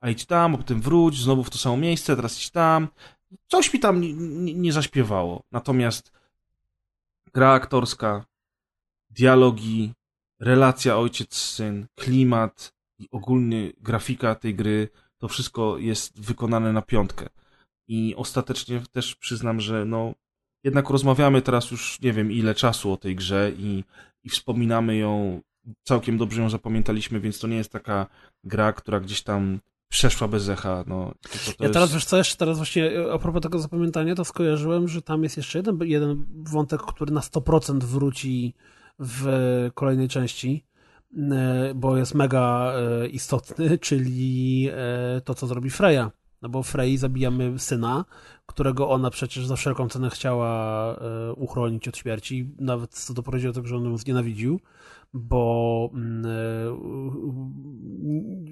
a 0.00 0.10
idź 0.10 0.26
tam, 0.26 0.54
a 0.54 0.58
potem 0.58 0.80
wróć, 0.80 1.18
znowu 1.18 1.44
w 1.44 1.50
to 1.50 1.58
samo 1.58 1.76
miejsce, 1.76 2.16
teraz 2.16 2.38
idź 2.38 2.50
tam. 2.50 2.88
Coś 3.48 3.74
mi 3.74 3.80
tam 3.80 4.00
nie, 4.00 4.54
nie, 4.54 4.72
zaśpiewało. 4.72 5.42
Natomiast 5.52 6.12
gra 7.34 7.50
aktorska, 7.50 8.24
dialogi, 9.10 9.92
relacja 10.40 10.96
ojciec-syn, 10.96 11.86
klimat 11.94 12.74
i 12.98 13.08
ogólny 13.10 13.72
grafika 13.80 14.34
tej 14.34 14.54
gry, 14.54 14.88
to 15.18 15.28
wszystko 15.28 15.78
jest 15.78 16.20
wykonane 16.20 16.72
na 16.72 16.82
piątkę. 16.82 17.28
I 17.88 18.14
ostatecznie 18.16 18.82
też 18.92 19.16
przyznam, 19.16 19.60
że 19.60 19.84
no, 19.84 20.14
jednak 20.64 20.90
rozmawiamy 20.90 21.42
teraz 21.42 21.70
już 21.70 22.00
nie 22.00 22.12
wiem 22.12 22.32
ile 22.32 22.54
czasu 22.54 22.92
o 22.92 22.96
tej 22.96 23.16
grze 23.16 23.52
i, 23.56 23.84
i 24.24 24.28
wspominamy 24.28 24.96
ją, 24.96 25.40
całkiem 25.82 26.18
dobrze 26.18 26.42
ją 26.42 26.50
zapamiętaliśmy, 26.50 27.20
więc 27.20 27.38
to 27.38 27.46
nie 27.48 27.56
jest 27.56 27.72
taka 27.72 28.06
gra, 28.44 28.72
która 28.72 29.00
gdzieś 29.00 29.22
tam 29.22 29.60
przeszła 29.92 30.28
bez 30.28 30.48
echa. 30.48 30.84
No, 30.86 31.14
Ja 31.60 31.68
teraz, 31.68 31.82
jest... 31.82 31.94
wiesz 31.94 32.04
co, 32.04 32.16
jeszcze 32.16 32.36
teraz 32.36 32.56
właśnie 32.56 32.90
a 33.12 33.18
propos 33.18 33.42
tego 33.42 33.58
zapamiętania, 33.58 34.14
to 34.14 34.24
skojarzyłem, 34.24 34.88
że 34.88 35.02
tam 35.02 35.22
jest 35.22 35.36
jeszcze 35.36 35.58
jeden, 35.58 35.78
jeden 35.82 36.26
wątek, 36.52 36.82
który 36.82 37.12
na 37.12 37.20
100% 37.20 37.82
wróci 37.82 38.54
w 38.98 39.26
kolejnej 39.74 40.08
części, 40.08 40.64
e, 41.16 41.72
bo 41.74 41.96
jest 41.96 42.14
mega 42.14 42.72
e, 42.74 43.06
istotny, 43.08 43.78
czyli 43.78 44.68
e, 44.72 45.20
to, 45.20 45.34
co 45.34 45.46
zrobi 45.46 45.70
Freya 45.70 46.10
No 46.42 46.48
bo 46.48 46.62
Frey 46.62 46.96
zabijamy 46.96 47.58
syna, 47.58 48.04
którego 48.46 48.90
ona 48.90 49.10
przecież 49.10 49.46
za 49.46 49.56
wszelką 49.56 49.88
cenę 49.88 50.10
chciała 50.10 50.94
e, 50.96 51.32
uchronić 51.32 51.88
od 51.88 51.96
śmierci, 51.96 52.50
nawet 52.58 52.90
co 52.90 53.14
doprowadziło 53.14 53.52
do 53.52 53.60
tego, 53.60 53.68
że 53.68 53.76
on 53.76 53.84
ją 53.84 53.98
znienawidził, 53.98 54.60
bo 55.14 55.90
mm, 55.94 56.26
e, 56.26 56.28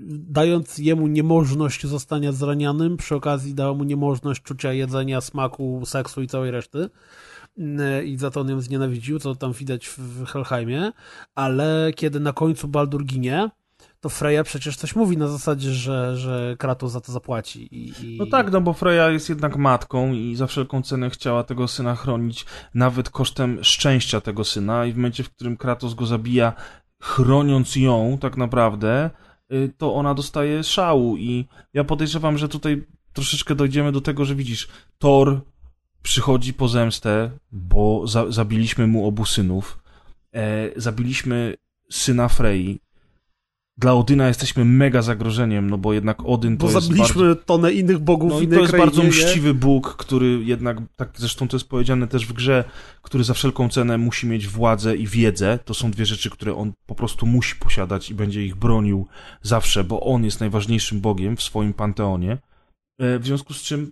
dając 0.08 0.78
jemu 0.78 1.06
niemożność 1.06 1.86
zostania 1.86 2.32
zranianym, 2.32 2.96
przy 2.96 3.14
okazji 3.14 3.54
dała 3.54 3.74
mu 3.74 3.84
niemożność 3.84 4.42
czucia 4.42 4.72
jedzenia, 4.72 5.20
smaku, 5.20 5.82
seksu 5.84 6.22
i 6.22 6.26
całej 6.26 6.50
reszty. 6.50 6.90
Mm, 7.58 8.06
i 8.06 8.16
za 8.16 8.30
to 8.30 8.40
on 8.40 8.48
ją 8.48 8.60
znienawidził, 8.60 9.18
co 9.18 9.34
tam 9.34 9.52
widać 9.52 9.86
w 9.88 10.24
Helheimie, 10.24 10.92
ale 11.34 11.90
kiedy 11.96 12.20
na 12.20 12.32
końcu 12.32 12.68
Baldur 12.68 13.04
ginie, 13.04 13.50
to 14.00 14.08
Freya 14.08 14.44
przecież 14.44 14.76
coś 14.76 14.96
mówi 14.96 15.16
na 15.16 15.28
zasadzie, 15.28 15.72
że, 15.72 16.16
że 16.16 16.56
Kratos 16.58 16.92
za 16.92 17.00
to 17.00 17.12
zapłaci. 17.12 17.68
I, 17.74 17.92
i... 18.02 18.18
No 18.18 18.26
tak, 18.26 18.52
no 18.52 18.60
bo 18.60 18.72
Freya 18.72 19.12
jest 19.12 19.28
jednak 19.28 19.56
matką 19.56 20.12
i 20.12 20.36
za 20.36 20.46
wszelką 20.46 20.82
cenę 20.82 21.10
chciała 21.10 21.44
tego 21.44 21.68
syna 21.68 21.96
chronić, 21.96 22.46
nawet 22.74 23.10
kosztem 23.10 23.64
szczęścia 23.64 24.20
tego 24.20 24.44
syna. 24.44 24.86
I 24.86 24.92
w 24.92 24.96
momencie, 24.96 25.24
w 25.24 25.30
którym 25.30 25.56
Kratos 25.56 25.94
go 25.94 26.06
zabija, 26.06 26.52
chroniąc 27.00 27.76
ją 27.76 28.18
tak 28.20 28.36
naprawdę, 28.36 29.10
y, 29.52 29.72
to 29.78 29.94
ona 29.94 30.14
dostaje 30.14 30.64
szału. 30.64 31.16
I 31.16 31.48
ja 31.74 31.84
podejrzewam, 31.84 32.38
że 32.38 32.48
tutaj 32.48 32.86
troszeczkę 33.12 33.54
dojdziemy 33.54 33.92
do 33.92 34.00
tego, 34.00 34.24
że 34.24 34.34
widzisz, 34.34 34.68
Thor 34.98 35.40
przychodzi 36.02 36.54
po 36.54 36.68
zemstę, 36.68 37.30
bo 37.52 38.06
za, 38.06 38.30
zabiliśmy 38.30 38.86
mu 38.86 39.06
obu 39.06 39.24
synów, 39.24 39.82
e, 40.34 40.70
zabiliśmy 40.80 41.54
syna 41.90 42.28
Frey, 42.28 42.80
dla 43.80 43.94
Odyna 43.94 44.28
jesteśmy 44.28 44.64
mega 44.64 45.02
zagrożeniem, 45.02 45.70
no 45.70 45.78
bo 45.78 45.92
jednak 45.92 46.18
Odyn 46.24 46.56
to 46.56 46.66
bo 46.66 46.72
jest 46.72 46.86
zabiliśmy 46.86 47.22
bardzo... 47.26 47.44
tonę 47.44 47.72
innych 47.72 47.98
bogów 47.98 48.32
No 48.32 48.40
i 48.40 48.48
to 48.48 48.54
jest 48.54 48.68
krainie, 48.68 48.86
bardzo 48.86 49.02
nie? 49.02 49.08
mściwy 49.08 49.54
Bóg, 49.54 49.96
który 49.96 50.44
jednak, 50.44 50.78
tak 50.96 51.10
zresztą 51.16 51.48
to 51.48 51.56
jest 51.56 51.68
powiedziane 51.68 52.06
też 52.08 52.26
w 52.26 52.32
grze, 52.32 52.64
który 53.02 53.24
za 53.24 53.34
wszelką 53.34 53.68
cenę 53.68 53.98
musi 53.98 54.26
mieć 54.26 54.48
władzę 54.48 54.96
i 54.96 55.06
wiedzę. 55.06 55.58
To 55.64 55.74
są 55.74 55.90
dwie 55.90 56.06
rzeczy, 56.06 56.30
które 56.30 56.54
on 56.54 56.72
po 56.86 56.94
prostu 56.94 57.26
musi 57.26 57.56
posiadać 57.56 58.10
i 58.10 58.14
będzie 58.14 58.44
ich 58.44 58.56
bronił 58.56 59.06
zawsze, 59.42 59.84
bo 59.84 60.00
on 60.00 60.24
jest 60.24 60.40
najważniejszym 60.40 61.00
Bogiem 61.00 61.36
w 61.36 61.42
swoim 61.42 61.72
panteonie. 61.72 62.38
E, 62.98 63.18
W 63.18 63.26
związku 63.26 63.54
z 63.54 63.62
czym 63.62 63.90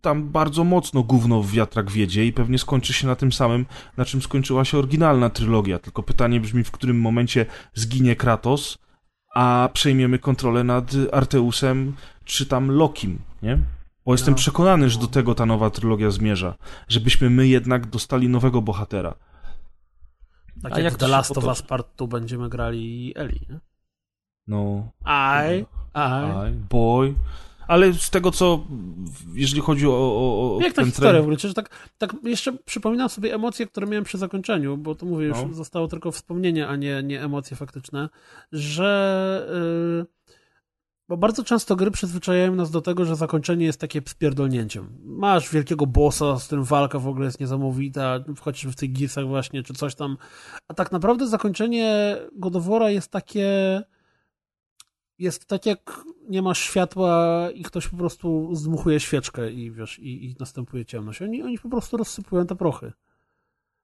tam 0.00 0.28
bardzo 0.28 0.64
mocno 0.64 1.02
gówno 1.02 1.42
w 1.42 1.50
wiatrak 1.50 1.90
wiedzie 1.90 2.26
i 2.26 2.32
pewnie 2.32 2.58
skończy 2.58 2.92
się 2.92 3.06
na 3.06 3.16
tym 3.16 3.32
samym, 3.32 3.66
na 3.96 4.04
czym 4.04 4.22
skończyła 4.22 4.64
się 4.64 4.78
oryginalna 4.78 5.30
trylogia. 5.30 5.78
Tylko 5.78 6.02
pytanie 6.02 6.40
brzmi, 6.40 6.64
w 6.64 6.70
którym 6.70 7.00
momencie 7.00 7.46
zginie 7.74 8.16
Kratos, 8.16 8.78
a 9.34 9.68
przejmiemy 9.72 10.18
kontrolę 10.18 10.64
nad 10.64 10.90
Arteusem 11.12 11.96
czy 12.24 12.46
tam 12.46 12.70
Lokim, 12.70 13.18
nie? 13.42 13.58
Bo 14.06 14.12
jestem 14.14 14.32
No. 14.32 14.38
przekonany, 14.38 14.90
że 14.90 14.98
do 14.98 15.06
tego 15.06 15.34
ta 15.34 15.46
nowa 15.46 15.70
trylogia 15.70 16.10
zmierza. 16.10 16.54
Żebyśmy 16.88 17.30
my 17.30 17.48
jednak 17.48 17.86
dostali 17.86 18.28
nowego 18.28 18.62
bohatera. 18.62 19.14
Tak 20.62 20.72
A 20.72 20.76
jak, 20.76 20.84
jak 20.84 20.96
The 20.96 21.08
Last 21.08 21.38
of? 21.38 21.44
Us 21.44 21.62
Part 21.62 21.86
2 21.98 22.06
będziemy 22.06 22.48
grali 22.48 23.12
Eli, 23.16 23.40
nie? 23.50 23.60
No, 24.46 24.90
Aj, 25.04 25.66
aj. 25.92 26.52
I, 26.52 26.54
boy. 26.70 27.14
Ale 27.68 27.92
z 27.92 28.10
tego, 28.10 28.30
co 28.30 28.64
jeżeli 29.34 29.62
chodzi 29.62 29.86
o, 29.86 29.90
o, 29.92 30.56
o 30.56 30.60
Piękna 30.60 30.74
ten 30.82 30.84
historia 30.84 31.20
w 31.20 31.22
ogóle, 31.22 31.38
że 31.38 31.54
tak, 31.54 31.90
tak 31.98 32.14
jeszcze 32.24 32.52
przypominam 32.52 33.08
sobie 33.08 33.34
emocje, 33.34 33.66
które 33.66 33.86
miałem 33.86 34.04
przy 34.04 34.18
zakończeniu, 34.18 34.76
bo 34.76 34.94
to 34.94 35.06
mówię, 35.06 35.26
już 35.26 35.38
No. 35.38 35.54
zostało 35.54 35.88
tylko 35.88 36.12
wspomnienie, 36.12 36.68
a 36.68 36.76
nie, 36.76 37.02
nie 37.02 37.22
emocje 37.22 37.56
faktyczne, 37.56 38.08
że 38.52 39.46
yy, 39.98 40.06
bo 41.08 41.16
bardzo 41.16 41.44
często 41.44 41.76
gry 41.76 41.90
przyzwyczajają 41.90 42.54
nas 42.54 42.70
do 42.70 42.80
tego, 42.80 43.04
że 43.04 43.16
zakończenie 43.16 43.66
jest 43.66 43.80
takie 43.80 44.02
spierdolnięciem. 44.06 44.88
Masz 45.04 45.50
wielkiego 45.50 45.86
bossa, 45.86 46.38
z 46.38 46.46
którym 46.46 46.64
walka 46.64 46.98
w 46.98 47.08
ogóle 47.08 47.24
jest 47.24 47.40
niesamowita, 47.40 48.24
chociażby 48.40 48.72
w 48.72 48.76
tych 48.76 48.92
Gearsach 48.92 49.26
właśnie, 49.26 49.62
czy 49.62 49.74
coś 49.74 49.94
tam, 49.94 50.16
a 50.68 50.74
tak 50.74 50.92
naprawdę 50.92 51.26
zakończenie 51.26 52.16
God 52.32 52.56
of 52.56 52.64
War'a 52.64 52.86
jest 52.86 53.10
takie 53.10 53.82
jest 55.22 55.46
tak 55.46 55.66
jak 55.66 56.00
nie 56.28 56.42
masz 56.42 56.58
światła 56.58 57.38
i 57.54 57.62
ktoś 57.62 57.88
po 57.88 57.96
prostu 57.96 58.54
zdmuchuje 58.54 59.00
świeczkę 59.00 59.50
i 59.52 59.70
wiesz, 59.70 59.98
i, 59.98 60.24
i 60.24 60.36
następuje 60.40 60.84
ciemność. 60.84 61.22
Oni, 61.22 61.42
oni 61.42 61.58
po 61.58 61.68
prostu 61.68 61.96
rozsypują 61.96 62.46
te 62.46 62.56
prochy. 62.56 62.92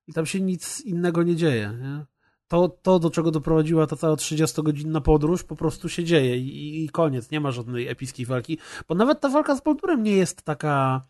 I 0.07 0.13
tam 0.13 0.27
się 0.27 0.41
nic 0.41 0.81
innego 0.81 1.23
nie 1.23 1.37
dzieje. 1.37 1.79
Nie? 1.83 2.05
To, 2.49 2.69
to, 2.69 2.99
do 2.99 3.11
czego 3.11 3.31
doprowadziła 3.31 3.87
ta 3.87 3.97
cała 3.97 4.15
30-godzinna 4.15 5.01
podróż, 5.01 5.45
po 5.45 5.57
prostu 5.57 5.89
się 5.89 6.05
dzieje 6.05 6.37
i, 6.39 6.85
i 6.85 6.89
koniec. 6.89 7.31
Nie 7.31 7.41
ma 7.41 7.51
żadnej 7.51 7.89
epickiej 7.89 8.27
walki. 8.27 8.59
Bo 8.89 8.95
nawet 8.95 9.21
ta 9.21 9.29
walka 9.29 9.57
z 9.57 9.61
Baldurem 9.61 10.03
nie 10.03 10.17
jest 10.17 10.43
taka 10.43 11.03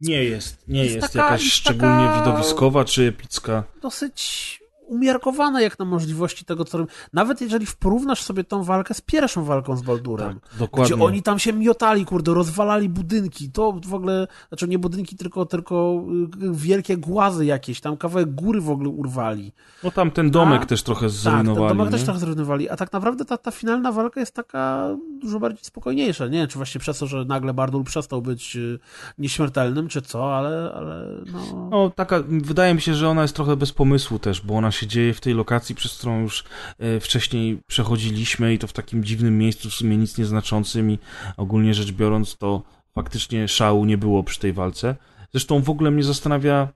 nie 0.00 0.24
jest, 0.24 0.68
nie 0.68 0.82
Jest 0.84 0.94
jest, 0.96 1.12
taka- 1.12 1.24
jakaś 1.24 1.42
jest 1.44 1.54
szczególnie 1.56 2.10
widowiskowa 2.18 2.84
czy 2.84 3.02
epicka. 3.02 3.64
dosyć 3.82 4.61
umiarkowana 4.86 5.60
jak 5.60 5.78
na 5.78 5.84
możliwości 5.84 6.44
tego, 6.44 6.64
co... 6.64 6.86
Nawet 7.12 7.40
jeżeli 7.40 7.66
porównasz 7.78 8.22
sobie 8.22 8.44
tą 8.44 8.62
walkę 8.62 8.94
z 8.94 9.00
pierwszą 9.00 9.44
walką 9.44 9.76
z 9.76 9.82
Baldurem, 9.82 10.40
Tak, 10.40 10.58
dokładnie. 10.58 10.94
Gdzie 10.96 11.04
oni 11.04 11.22
tam 11.22 11.38
się 11.38 11.52
miotali, 11.52 12.04
kurde, 12.04 12.34
rozwalali 12.34 12.88
budynki. 12.88 13.50
To 13.50 13.72
w 13.86 13.94
ogóle, 13.94 14.26
znaczy 14.48 14.68
nie 14.68 14.78
budynki, 14.78 15.16
tylko, 15.16 15.46
tylko 15.46 16.02
y, 16.42 16.52
wielkie 16.52 16.96
głazy 16.96 17.44
jakieś, 17.46 17.80
tam 17.80 17.96
kawałek 17.96 18.34
góry 18.34 18.60
w 18.60 18.70
ogóle 18.70 18.88
urwali. 18.88 19.52
No 19.84 19.90
tam 19.90 20.10
ten 20.10 20.30
domek 20.30 20.62
A? 20.62 20.66
też 20.66 20.82
trochę 20.82 21.06
Tak, 21.06 21.12
ten 21.12 21.32
zrujnowali. 21.32 21.68
domek 21.68 21.86
nie? 21.86 21.92
też 21.92 22.02
trochę 22.04 22.20
zrujnowali. 22.20 22.68
A 22.68 22.76
tak 22.76 22.92
naprawdę 22.92 23.24
ta, 23.24 23.38
ta 23.38 23.50
finalna 23.50 23.92
walka 23.92 24.20
jest 24.20 24.34
taka 24.34 24.88
dużo 25.20 25.40
bardziej 25.40 25.64
spokojniejsza. 25.64 26.26
Nie 26.26 26.38
wiem, 26.38 26.48
czy 26.48 26.58
właśnie 26.58 26.80
przez 26.80 26.98
to, 26.98 27.06
że 27.06 27.24
nagle 27.24 27.54
Bardul 27.54 27.84
przestał 27.84 28.22
być 28.22 28.56
y, 28.56 28.78
nieśmiertelnym, 29.18 29.88
czy 29.88 30.02
co, 30.02 30.36
ale, 30.36 30.72
ale 30.74 31.06
no... 31.32 31.68
No, 31.70 31.90
taka, 31.90 32.22
wydaje 32.28 32.74
mi 32.74 32.80
się, 32.80 32.94
że 32.94 33.08
ona 33.08 33.22
jest 33.22 33.36
trochę 33.36 33.56
bez 33.56 33.72
pomysłu 33.72 34.18
też, 34.18 34.40
bo 34.40 34.54
ona 34.54 34.71
się 34.72 34.86
dzieje 34.86 35.14
w 35.14 35.20
tej 35.20 35.34
lokacji, 35.34 35.74
przez 35.74 35.98
którą 35.98 36.20
już 36.20 36.44
e, 36.78 37.00
wcześniej 37.00 37.58
przechodziliśmy 37.66 38.54
i 38.54 38.58
to 38.58 38.66
w 38.66 38.72
takim 38.72 39.04
dziwnym 39.04 39.38
miejscu, 39.38 39.70
w 39.70 39.74
sumie 39.74 39.96
nic 39.96 40.18
nieznaczącym 40.18 40.90
i 40.90 40.98
ogólnie 41.36 41.74
rzecz 41.74 41.92
biorąc, 41.92 42.36
to 42.36 42.62
faktycznie 42.94 43.48
szału 43.48 43.84
nie 43.84 43.98
było 43.98 44.24
przy 44.24 44.40
tej 44.40 44.52
walce. 44.52 44.96
Zresztą 45.32 45.62
w 45.62 45.70
ogóle 45.70 45.90
mnie 45.90 46.02
zastanawia, 46.02 46.68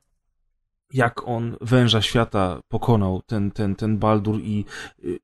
jak 0.96 1.28
on 1.28 1.56
węża 1.60 2.02
świata 2.02 2.60
pokonał, 2.68 3.22
ten, 3.26 3.50
ten, 3.50 3.76
ten 3.76 3.98
Baldur 3.98 4.40
i 4.40 4.64
y, 5.04 5.18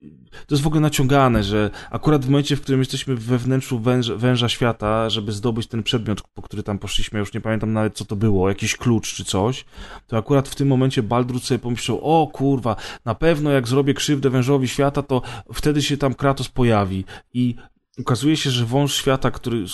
to 0.47 0.55
jest 0.55 0.63
w 0.63 0.67
ogóle 0.67 0.81
naciągane, 0.81 1.45
że 1.45 1.71
akurat 1.91 2.25
w 2.25 2.29
momencie, 2.29 2.57
w 2.57 2.61
którym 2.61 2.81
jesteśmy 2.81 3.17
we 3.17 3.39
wnętrzu 3.39 3.79
węża, 3.79 4.17
węża 4.17 4.49
świata, 4.49 5.11
żeby 5.11 5.33
zdobyć 5.33 5.67
ten 5.67 5.83
przedmiot, 5.83 6.23
po 6.35 6.43
który 6.43 6.63
tam 6.63 6.79
poszliśmy, 6.79 7.17
ja 7.17 7.21
już 7.21 7.35
nie 7.35 7.41
pamiętam 7.41 7.73
nawet 7.73 7.95
co 7.95 8.05
to 8.05 8.17
było, 8.17 8.49
jakiś 8.49 8.77
klucz 8.77 9.15
czy 9.15 9.25
coś, 9.25 9.65
to 10.07 10.17
akurat 10.17 10.49
w 10.49 10.55
tym 10.55 10.69
momencie 10.69 11.03
Baldur 11.03 11.41
sobie 11.41 11.59
pomyślał, 11.59 12.01
o 12.03 12.27
kurwa, 12.27 12.77
na 13.05 13.15
pewno 13.15 13.51
jak 13.51 13.69
zrobię 13.69 13.95
krzywdę 13.95 14.31
wężowi 14.31 14.69
świata, 14.69 15.03
to 15.03 15.23
wtedy 15.53 15.83
się 15.83 15.97
tam 15.97 16.15
Kratos 16.15 16.49
pojawi. 16.49 17.05
I 17.35 17.55
okazuje 18.01 18.37
się, 18.37 18.51
że 18.51 18.67
wąż 18.67 18.95
świata, 18.95 19.31
który 19.31 19.65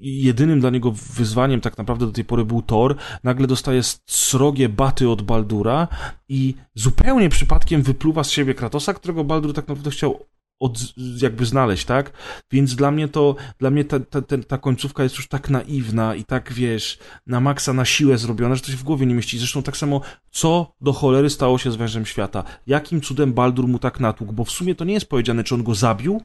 jedynym 0.00 0.60
dla 0.60 0.70
niego 0.70 0.92
wyzwaniem 0.92 1.60
tak 1.60 1.78
naprawdę 1.78 2.06
do 2.06 2.12
tej 2.12 2.24
pory 2.24 2.44
był 2.44 2.62
Thor, 2.62 2.96
nagle 3.24 3.46
dostaje 3.46 3.80
srogie 4.06 4.68
baty 4.68 5.08
od 5.08 5.22
Baldura 5.22 5.88
i 6.28 6.54
zupełnie 6.74 7.28
przypadkiem 7.28 7.82
wypluwa 7.82 8.24
z 8.24 8.30
siebie 8.30 8.54
Kratosa, 8.54 8.94
którego 8.94 9.24
Baldur 9.24 9.54
tak 9.54 9.68
naprawdę 9.68 9.90
chciał 9.90 10.26
od, 10.60 10.78
jakby 11.22 11.46
znaleźć, 11.46 11.84
tak? 11.84 12.12
Więc 12.52 12.74
dla 12.76 12.90
mnie 12.90 13.08
to, 13.08 13.36
dla 13.58 13.70
mnie 13.70 13.84
ta, 13.84 14.00
ta, 14.00 14.22
ta, 14.48 14.58
końcówka 14.58 15.02
jest 15.02 15.16
już 15.16 15.28
tak 15.28 15.50
naiwna 15.50 16.14
i 16.14 16.24
tak, 16.24 16.52
wiesz, 16.52 16.98
na 17.26 17.40
maksa 17.40 17.72
na 17.72 17.84
siłę 17.84 18.18
zrobiona, 18.18 18.54
że 18.54 18.60
to 18.60 18.70
się 18.70 18.76
w 18.76 18.82
głowie 18.82 19.06
nie 19.06 19.14
mieści. 19.14 19.38
Zresztą 19.38 19.62
tak 19.62 19.76
samo, 19.76 20.00
co 20.30 20.74
do 20.80 20.92
cholery 20.92 21.30
stało 21.30 21.58
się 21.58 21.70
z 21.70 21.76
Wężem 21.76 22.06
Świata? 22.06 22.44
Jakim 22.66 23.00
cudem 23.00 23.32
Baldur 23.32 23.68
mu 23.68 23.78
tak 23.78 24.00
natłukł? 24.00 24.32
Bo 24.32 24.44
w 24.44 24.50
sumie 24.50 24.74
to 24.74 24.84
nie 24.84 24.94
jest 24.94 25.08
powiedziane, 25.08 25.44
czy 25.44 25.54
on 25.54 25.62
go 25.62 25.74
zabił, 25.74 26.22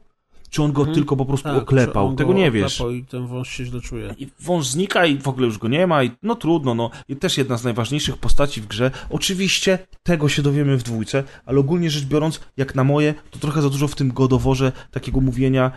czy 0.54 0.62
on 0.62 0.72
go 0.72 0.80
Mhm. 0.82 0.94
tylko 0.94 1.16
po 1.16 1.24
prostu 1.26 1.48
Tak, 1.48 1.62
oklepał. 1.62 2.14
Tego 2.14 2.32
go 2.32 2.38
nie 2.38 2.50
wiesz. 2.50 2.82
I 2.92 3.04
ten 3.04 3.26
wąż 3.26 3.48
się 3.50 3.64
źle 3.64 3.80
czuje. 3.80 4.14
I 4.18 4.28
wąż 4.40 4.66
znika 4.66 5.06
i 5.06 5.18
w 5.18 5.28
ogóle 5.28 5.46
już 5.46 5.58
go 5.58 5.68
nie 5.68 5.86
ma 5.86 6.04
i 6.04 6.10
no 6.22 6.34
trudno, 6.34 6.74
no. 6.74 6.90
I 7.08 7.16
też 7.16 7.38
jedna 7.38 7.56
z 7.56 7.64
najważniejszych 7.64 8.16
postaci 8.16 8.60
w 8.60 8.66
grze. 8.66 8.90
Oczywiście 9.10 9.78
tego 10.02 10.28
się 10.28 10.42
dowiemy 10.42 10.76
w 10.76 10.82
dwójce, 10.82 11.24
ale 11.46 11.60
ogólnie 11.60 11.90
rzecz 11.90 12.04
biorąc, 12.04 12.40
jak 12.56 12.74
na 12.74 12.84
moje, 12.84 13.14
to 13.30 13.38
trochę 13.38 13.62
za 13.62 13.70
dużo 13.70 13.88
w 13.88 13.94
tym 13.94 14.12
godoworze 14.12 14.72
takiego 14.90 15.20
mówienia, 15.20 15.70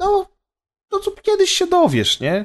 no, 0.00 0.26
no 0.92 0.98
co 0.98 1.10
kiedyś 1.10 1.50
się 1.50 1.66
dowiesz, 1.66 2.20
nie? 2.20 2.44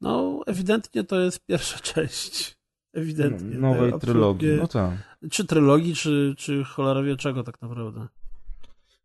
No, 0.00 0.40
ewidentnie 0.46 1.04
to 1.04 1.20
jest 1.20 1.46
pierwsza 1.46 1.78
część. 1.94 2.58
Ewidentnie. 2.94 3.58
Nowej 3.58 3.92
trylogii, 4.00 4.48
no 4.60 4.66
tak. 4.66 5.18
Czy 5.30 5.44
trylogii, 5.44 5.94
czy, 5.94 6.34
czy 6.38 6.64
cholera 6.64 7.02
wie 7.02 7.16
czego 7.16 7.44
tak 7.44 7.62
naprawdę. 7.62 8.06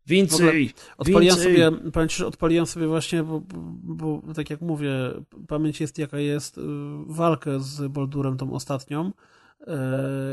Więcej! 0.06 0.74
Odpaliłem 0.98 1.36
Więcej! 1.36 1.56
sobie, 1.56 2.26
odpaliłem 2.26 2.66
sobie 2.66 2.86
właśnie, 2.86 3.22
bo, 3.22 3.42
bo, 3.82 4.18
bo 4.18 4.34
tak 4.34 4.50
jak 4.50 4.60
mówię, 4.60 4.92
pamięć 5.48 5.80
jest 5.80 5.98
jaka 5.98 6.18
jest, 6.18 6.58
y, 6.58 6.60
walkę 7.06 7.60
z 7.60 7.92
Boldurem 7.92 8.36
tą 8.36 8.52
ostatnią, 8.52 9.12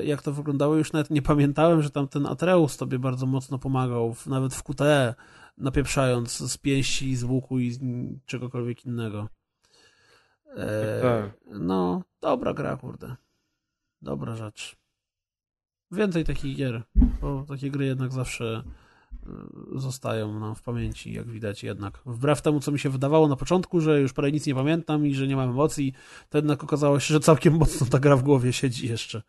jak 0.03 0.22
to 0.22 0.33
wyglądało, 0.33 0.75
już 0.75 0.93
nawet 0.93 1.09
nie 1.09 1.22
pamiętałem, 1.22 1.82
że 1.82 1.90
tam 1.90 2.08
ten 2.08 2.25
Atreus 2.25 2.77
tobie 2.77 3.00
bardzo 3.00 3.25
mocno 3.25 3.59
pomagał, 3.59 4.16
nawet 4.25 4.53
w 4.53 4.64
QTE, 4.64 5.16
napieprzając 5.58 6.51
z 6.51 6.58
pięści, 6.58 7.16
z 7.16 7.24
łuku 7.24 7.59
i 7.59 7.72
z 7.72 7.80
czegokolwiek 8.25 8.85
innego. 8.85 9.30
E, 10.56 11.01
Tak. 11.01 11.32
No, 11.59 12.03
dobra 12.22 12.53
gra, 12.53 12.77
kurde. 12.77 13.16
Dobra 14.01 14.35
rzecz. 14.35 14.75
Więcej 15.91 16.25
takich 16.25 16.58
gier, 16.58 16.83
bo 17.22 17.45
takie 17.48 17.72
gry 17.72 17.85
jednak 17.85 18.14
zawsze 18.14 18.64
y, 18.67 18.81
zostają 19.76 20.40
nam 20.40 20.56
w 20.56 20.61
pamięci, 20.61 21.14
jak 21.14 21.27
widać 21.27 21.64
jednak. 21.64 22.00
Wbrew 22.06 22.42
temu, 22.42 22.60
co 22.60 22.72
mi 22.72 22.80
się 22.80 22.90
wydawało 22.90 23.27
na 23.27 23.35
początku, 23.35 23.82
że 23.82 24.01
już 24.01 24.14
prawie 24.14 24.32
nic 24.32 24.48
nie 24.48 24.56
pamiętam 24.56 25.08
i 25.08 25.16
że 25.16 25.27
nie 25.27 25.35
mam 25.35 25.50
emocji, 25.50 25.93
to 26.30 26.38
jednak 26.38 26.64
okazało 26.64 27.00
się, 27.00 27.14
że 27.14 27.19
całkiem 27.19 27.58
mocno 27.58 27.88
ta 27.88 28.00
gra 28.00 28.16
w 28.16 28.24
głowie 28.24 28.53
siedzi 28.53 28.88
jeszcze. 28.88 29.22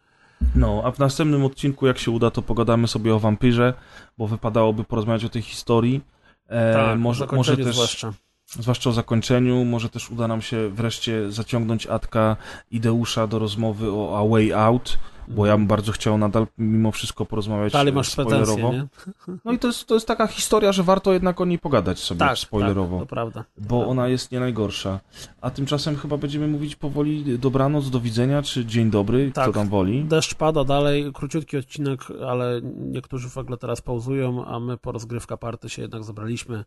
No, 0.54 0.82
a 0.84 0.90
w 0.90 0.98
następnym 0.98 1.44
odcinku, 1.44 1.86
jak 1.86 1.98
się 1.98 2.10
uda, 2.10 2.30
to 2.30 2.42
pogadamy 2.42 2.88
sobie 2.88 3.14
o 3.14 3.18
wampirze, 3.18 3.74
bo 4.18 4.26
wypadałoby 4.26 4.84
porozmawiać 4.84 5.24
o 5.24 5.28
tej 5.28 5.42
historii. 5.42 6.00
E, 6.48 6.74
tak, 6.74 6.98
może, 6.98 7.26
może, 7.32 7.56
też, 7.56 7.74
zwłaszcza. 7.74 8.12
zwłaszcza 8.46 8.90
o 8.90 8.92
zakończeniu, 8.92 9.64
może 9.64 9.88
też 9.88 10.10
uda 10.10 10.28
nam 10.28 10.42
się 10.42 10.68
wreszcie 10.68 11.32
zaciągnąć 11.32 11.86
Atka 11.86 12.36
i 12.70 12.80
Deusza 12.80 13.26
do 13.26 13.38
rozmowy 13.38 13.90
o 13.92 14.18
A 14.18 14.28
Way 14.28 14.52
Out, 14.52 14.98
bo 15.28 15.46
ja 15.46 15.56
bym 15.56 15.66
bardzo 15.66 15.92
chciał 15.92 16.18
nadal 16.18 16.46
mimo 16.58 16.92
wszystko 16.92 17.26
porozmawiać 17.26 17.72
Dalej 17.72 17.92
masz 17.92 18.14
pretensje, 18.16 18.46
spoilerowo. 18.46 18.72
nie? 18.72 19.38
No 19.44 19.52
i 19.52 19.58
to 19.58 19.66
jest, 19.66 19.86
to 19.86 19.94
jest 19.94 20.06
taka 20.06 20.26
historia, 20.26 20.72
że 20.72 20.82
warto 20.82 21.12
jednak 21.12 21.40
o 21.40 21.44
niej 21.44 21.58
pogadać 21.58 21.98
sobie 21.98 22.18
Tak, 22.18 22.38
spoilerowo. 22.38 22.98
tak, 22.98 23.08
to 23.08 23.14
prawda. 23.14 23.44
Bo 23.58 23.86
ona 23.88 24.08
jest 24.08 24.32
nie 24.32 24.40
najgorsza. 24.40 25.00
A 25.40 25.50
tymczasem 25.50 25.96
chyba 25.96 26.16
będziemy 26.16 26.48
mówić 26.48 26.76
powoli 26.76 27.38
dobranoc, 27.38 27.90
do 27.90 28.00
widzenia, 28.00 28.42
czy 28.42 28.64
dzień 28.66 28.90
dobry, 28.90 29.30
kto 29.30 29.44
Tak. 29.44 29.54
tam 29.54 29.68
woli. 29.68 30.04
Deszcz 30.04 30.34
pada 30.34 30.64
dalej, 30.64 31.12
króciutki 31.14 31.56
odcinek, 31.56 32.00
ale 32.28 32.60
niektórzy 32.78 33.28
w 33.30 33.38
ogóle 33.38 33.56
teraz 33.56 33.80
pauzują, 33.80 34.44
a 34.44 34.60
my 34.60 34.76
po 34.76 34.92
rozgrywka 34.92 35.36
party 35.36 35.68
się 35.68 35.82
jednak 35.82 36.04
zebraliśmy 36.04 36.64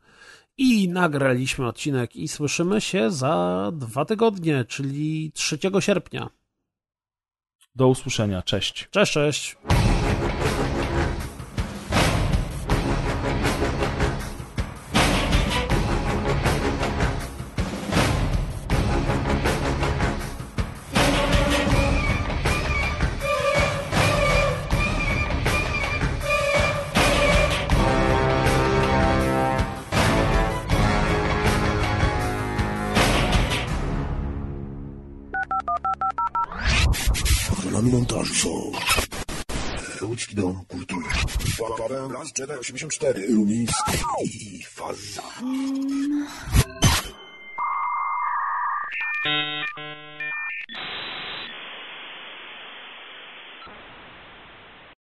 i 0.57 0.89
nagraliśmy 0.89 1.67
odcinek 1.67 2.15
i 2.15 2.27
słyszymy 2.27 2.81
się 2.81 3.11
za 3.11 3.71
dwa 3.73 4.05
tygodnie, 4.05 4.65
czyli 4.67 5.31
3 5.33 5.57
sierpnia. 5.79 6.29
Do 7.75 7.87
usłyszenia, 7.87 8.41
cześć. 8.41 8.87
Cześć, 8.91 9.11
cześć! 9.11 9.57
Witamy 37.85 37.97
montażu 37.97 38.35
są 38.35 38.71
Łódzki 40.07 40.35
Dom 40.35 40.65
Kultury 40.67 41.05
Las 42.13 42.31
Jedi 42.39 42.53
84 42.53 43.27
Lumiński 43.29 43.91
i 44.23 44.63
Faza 44.63 45.21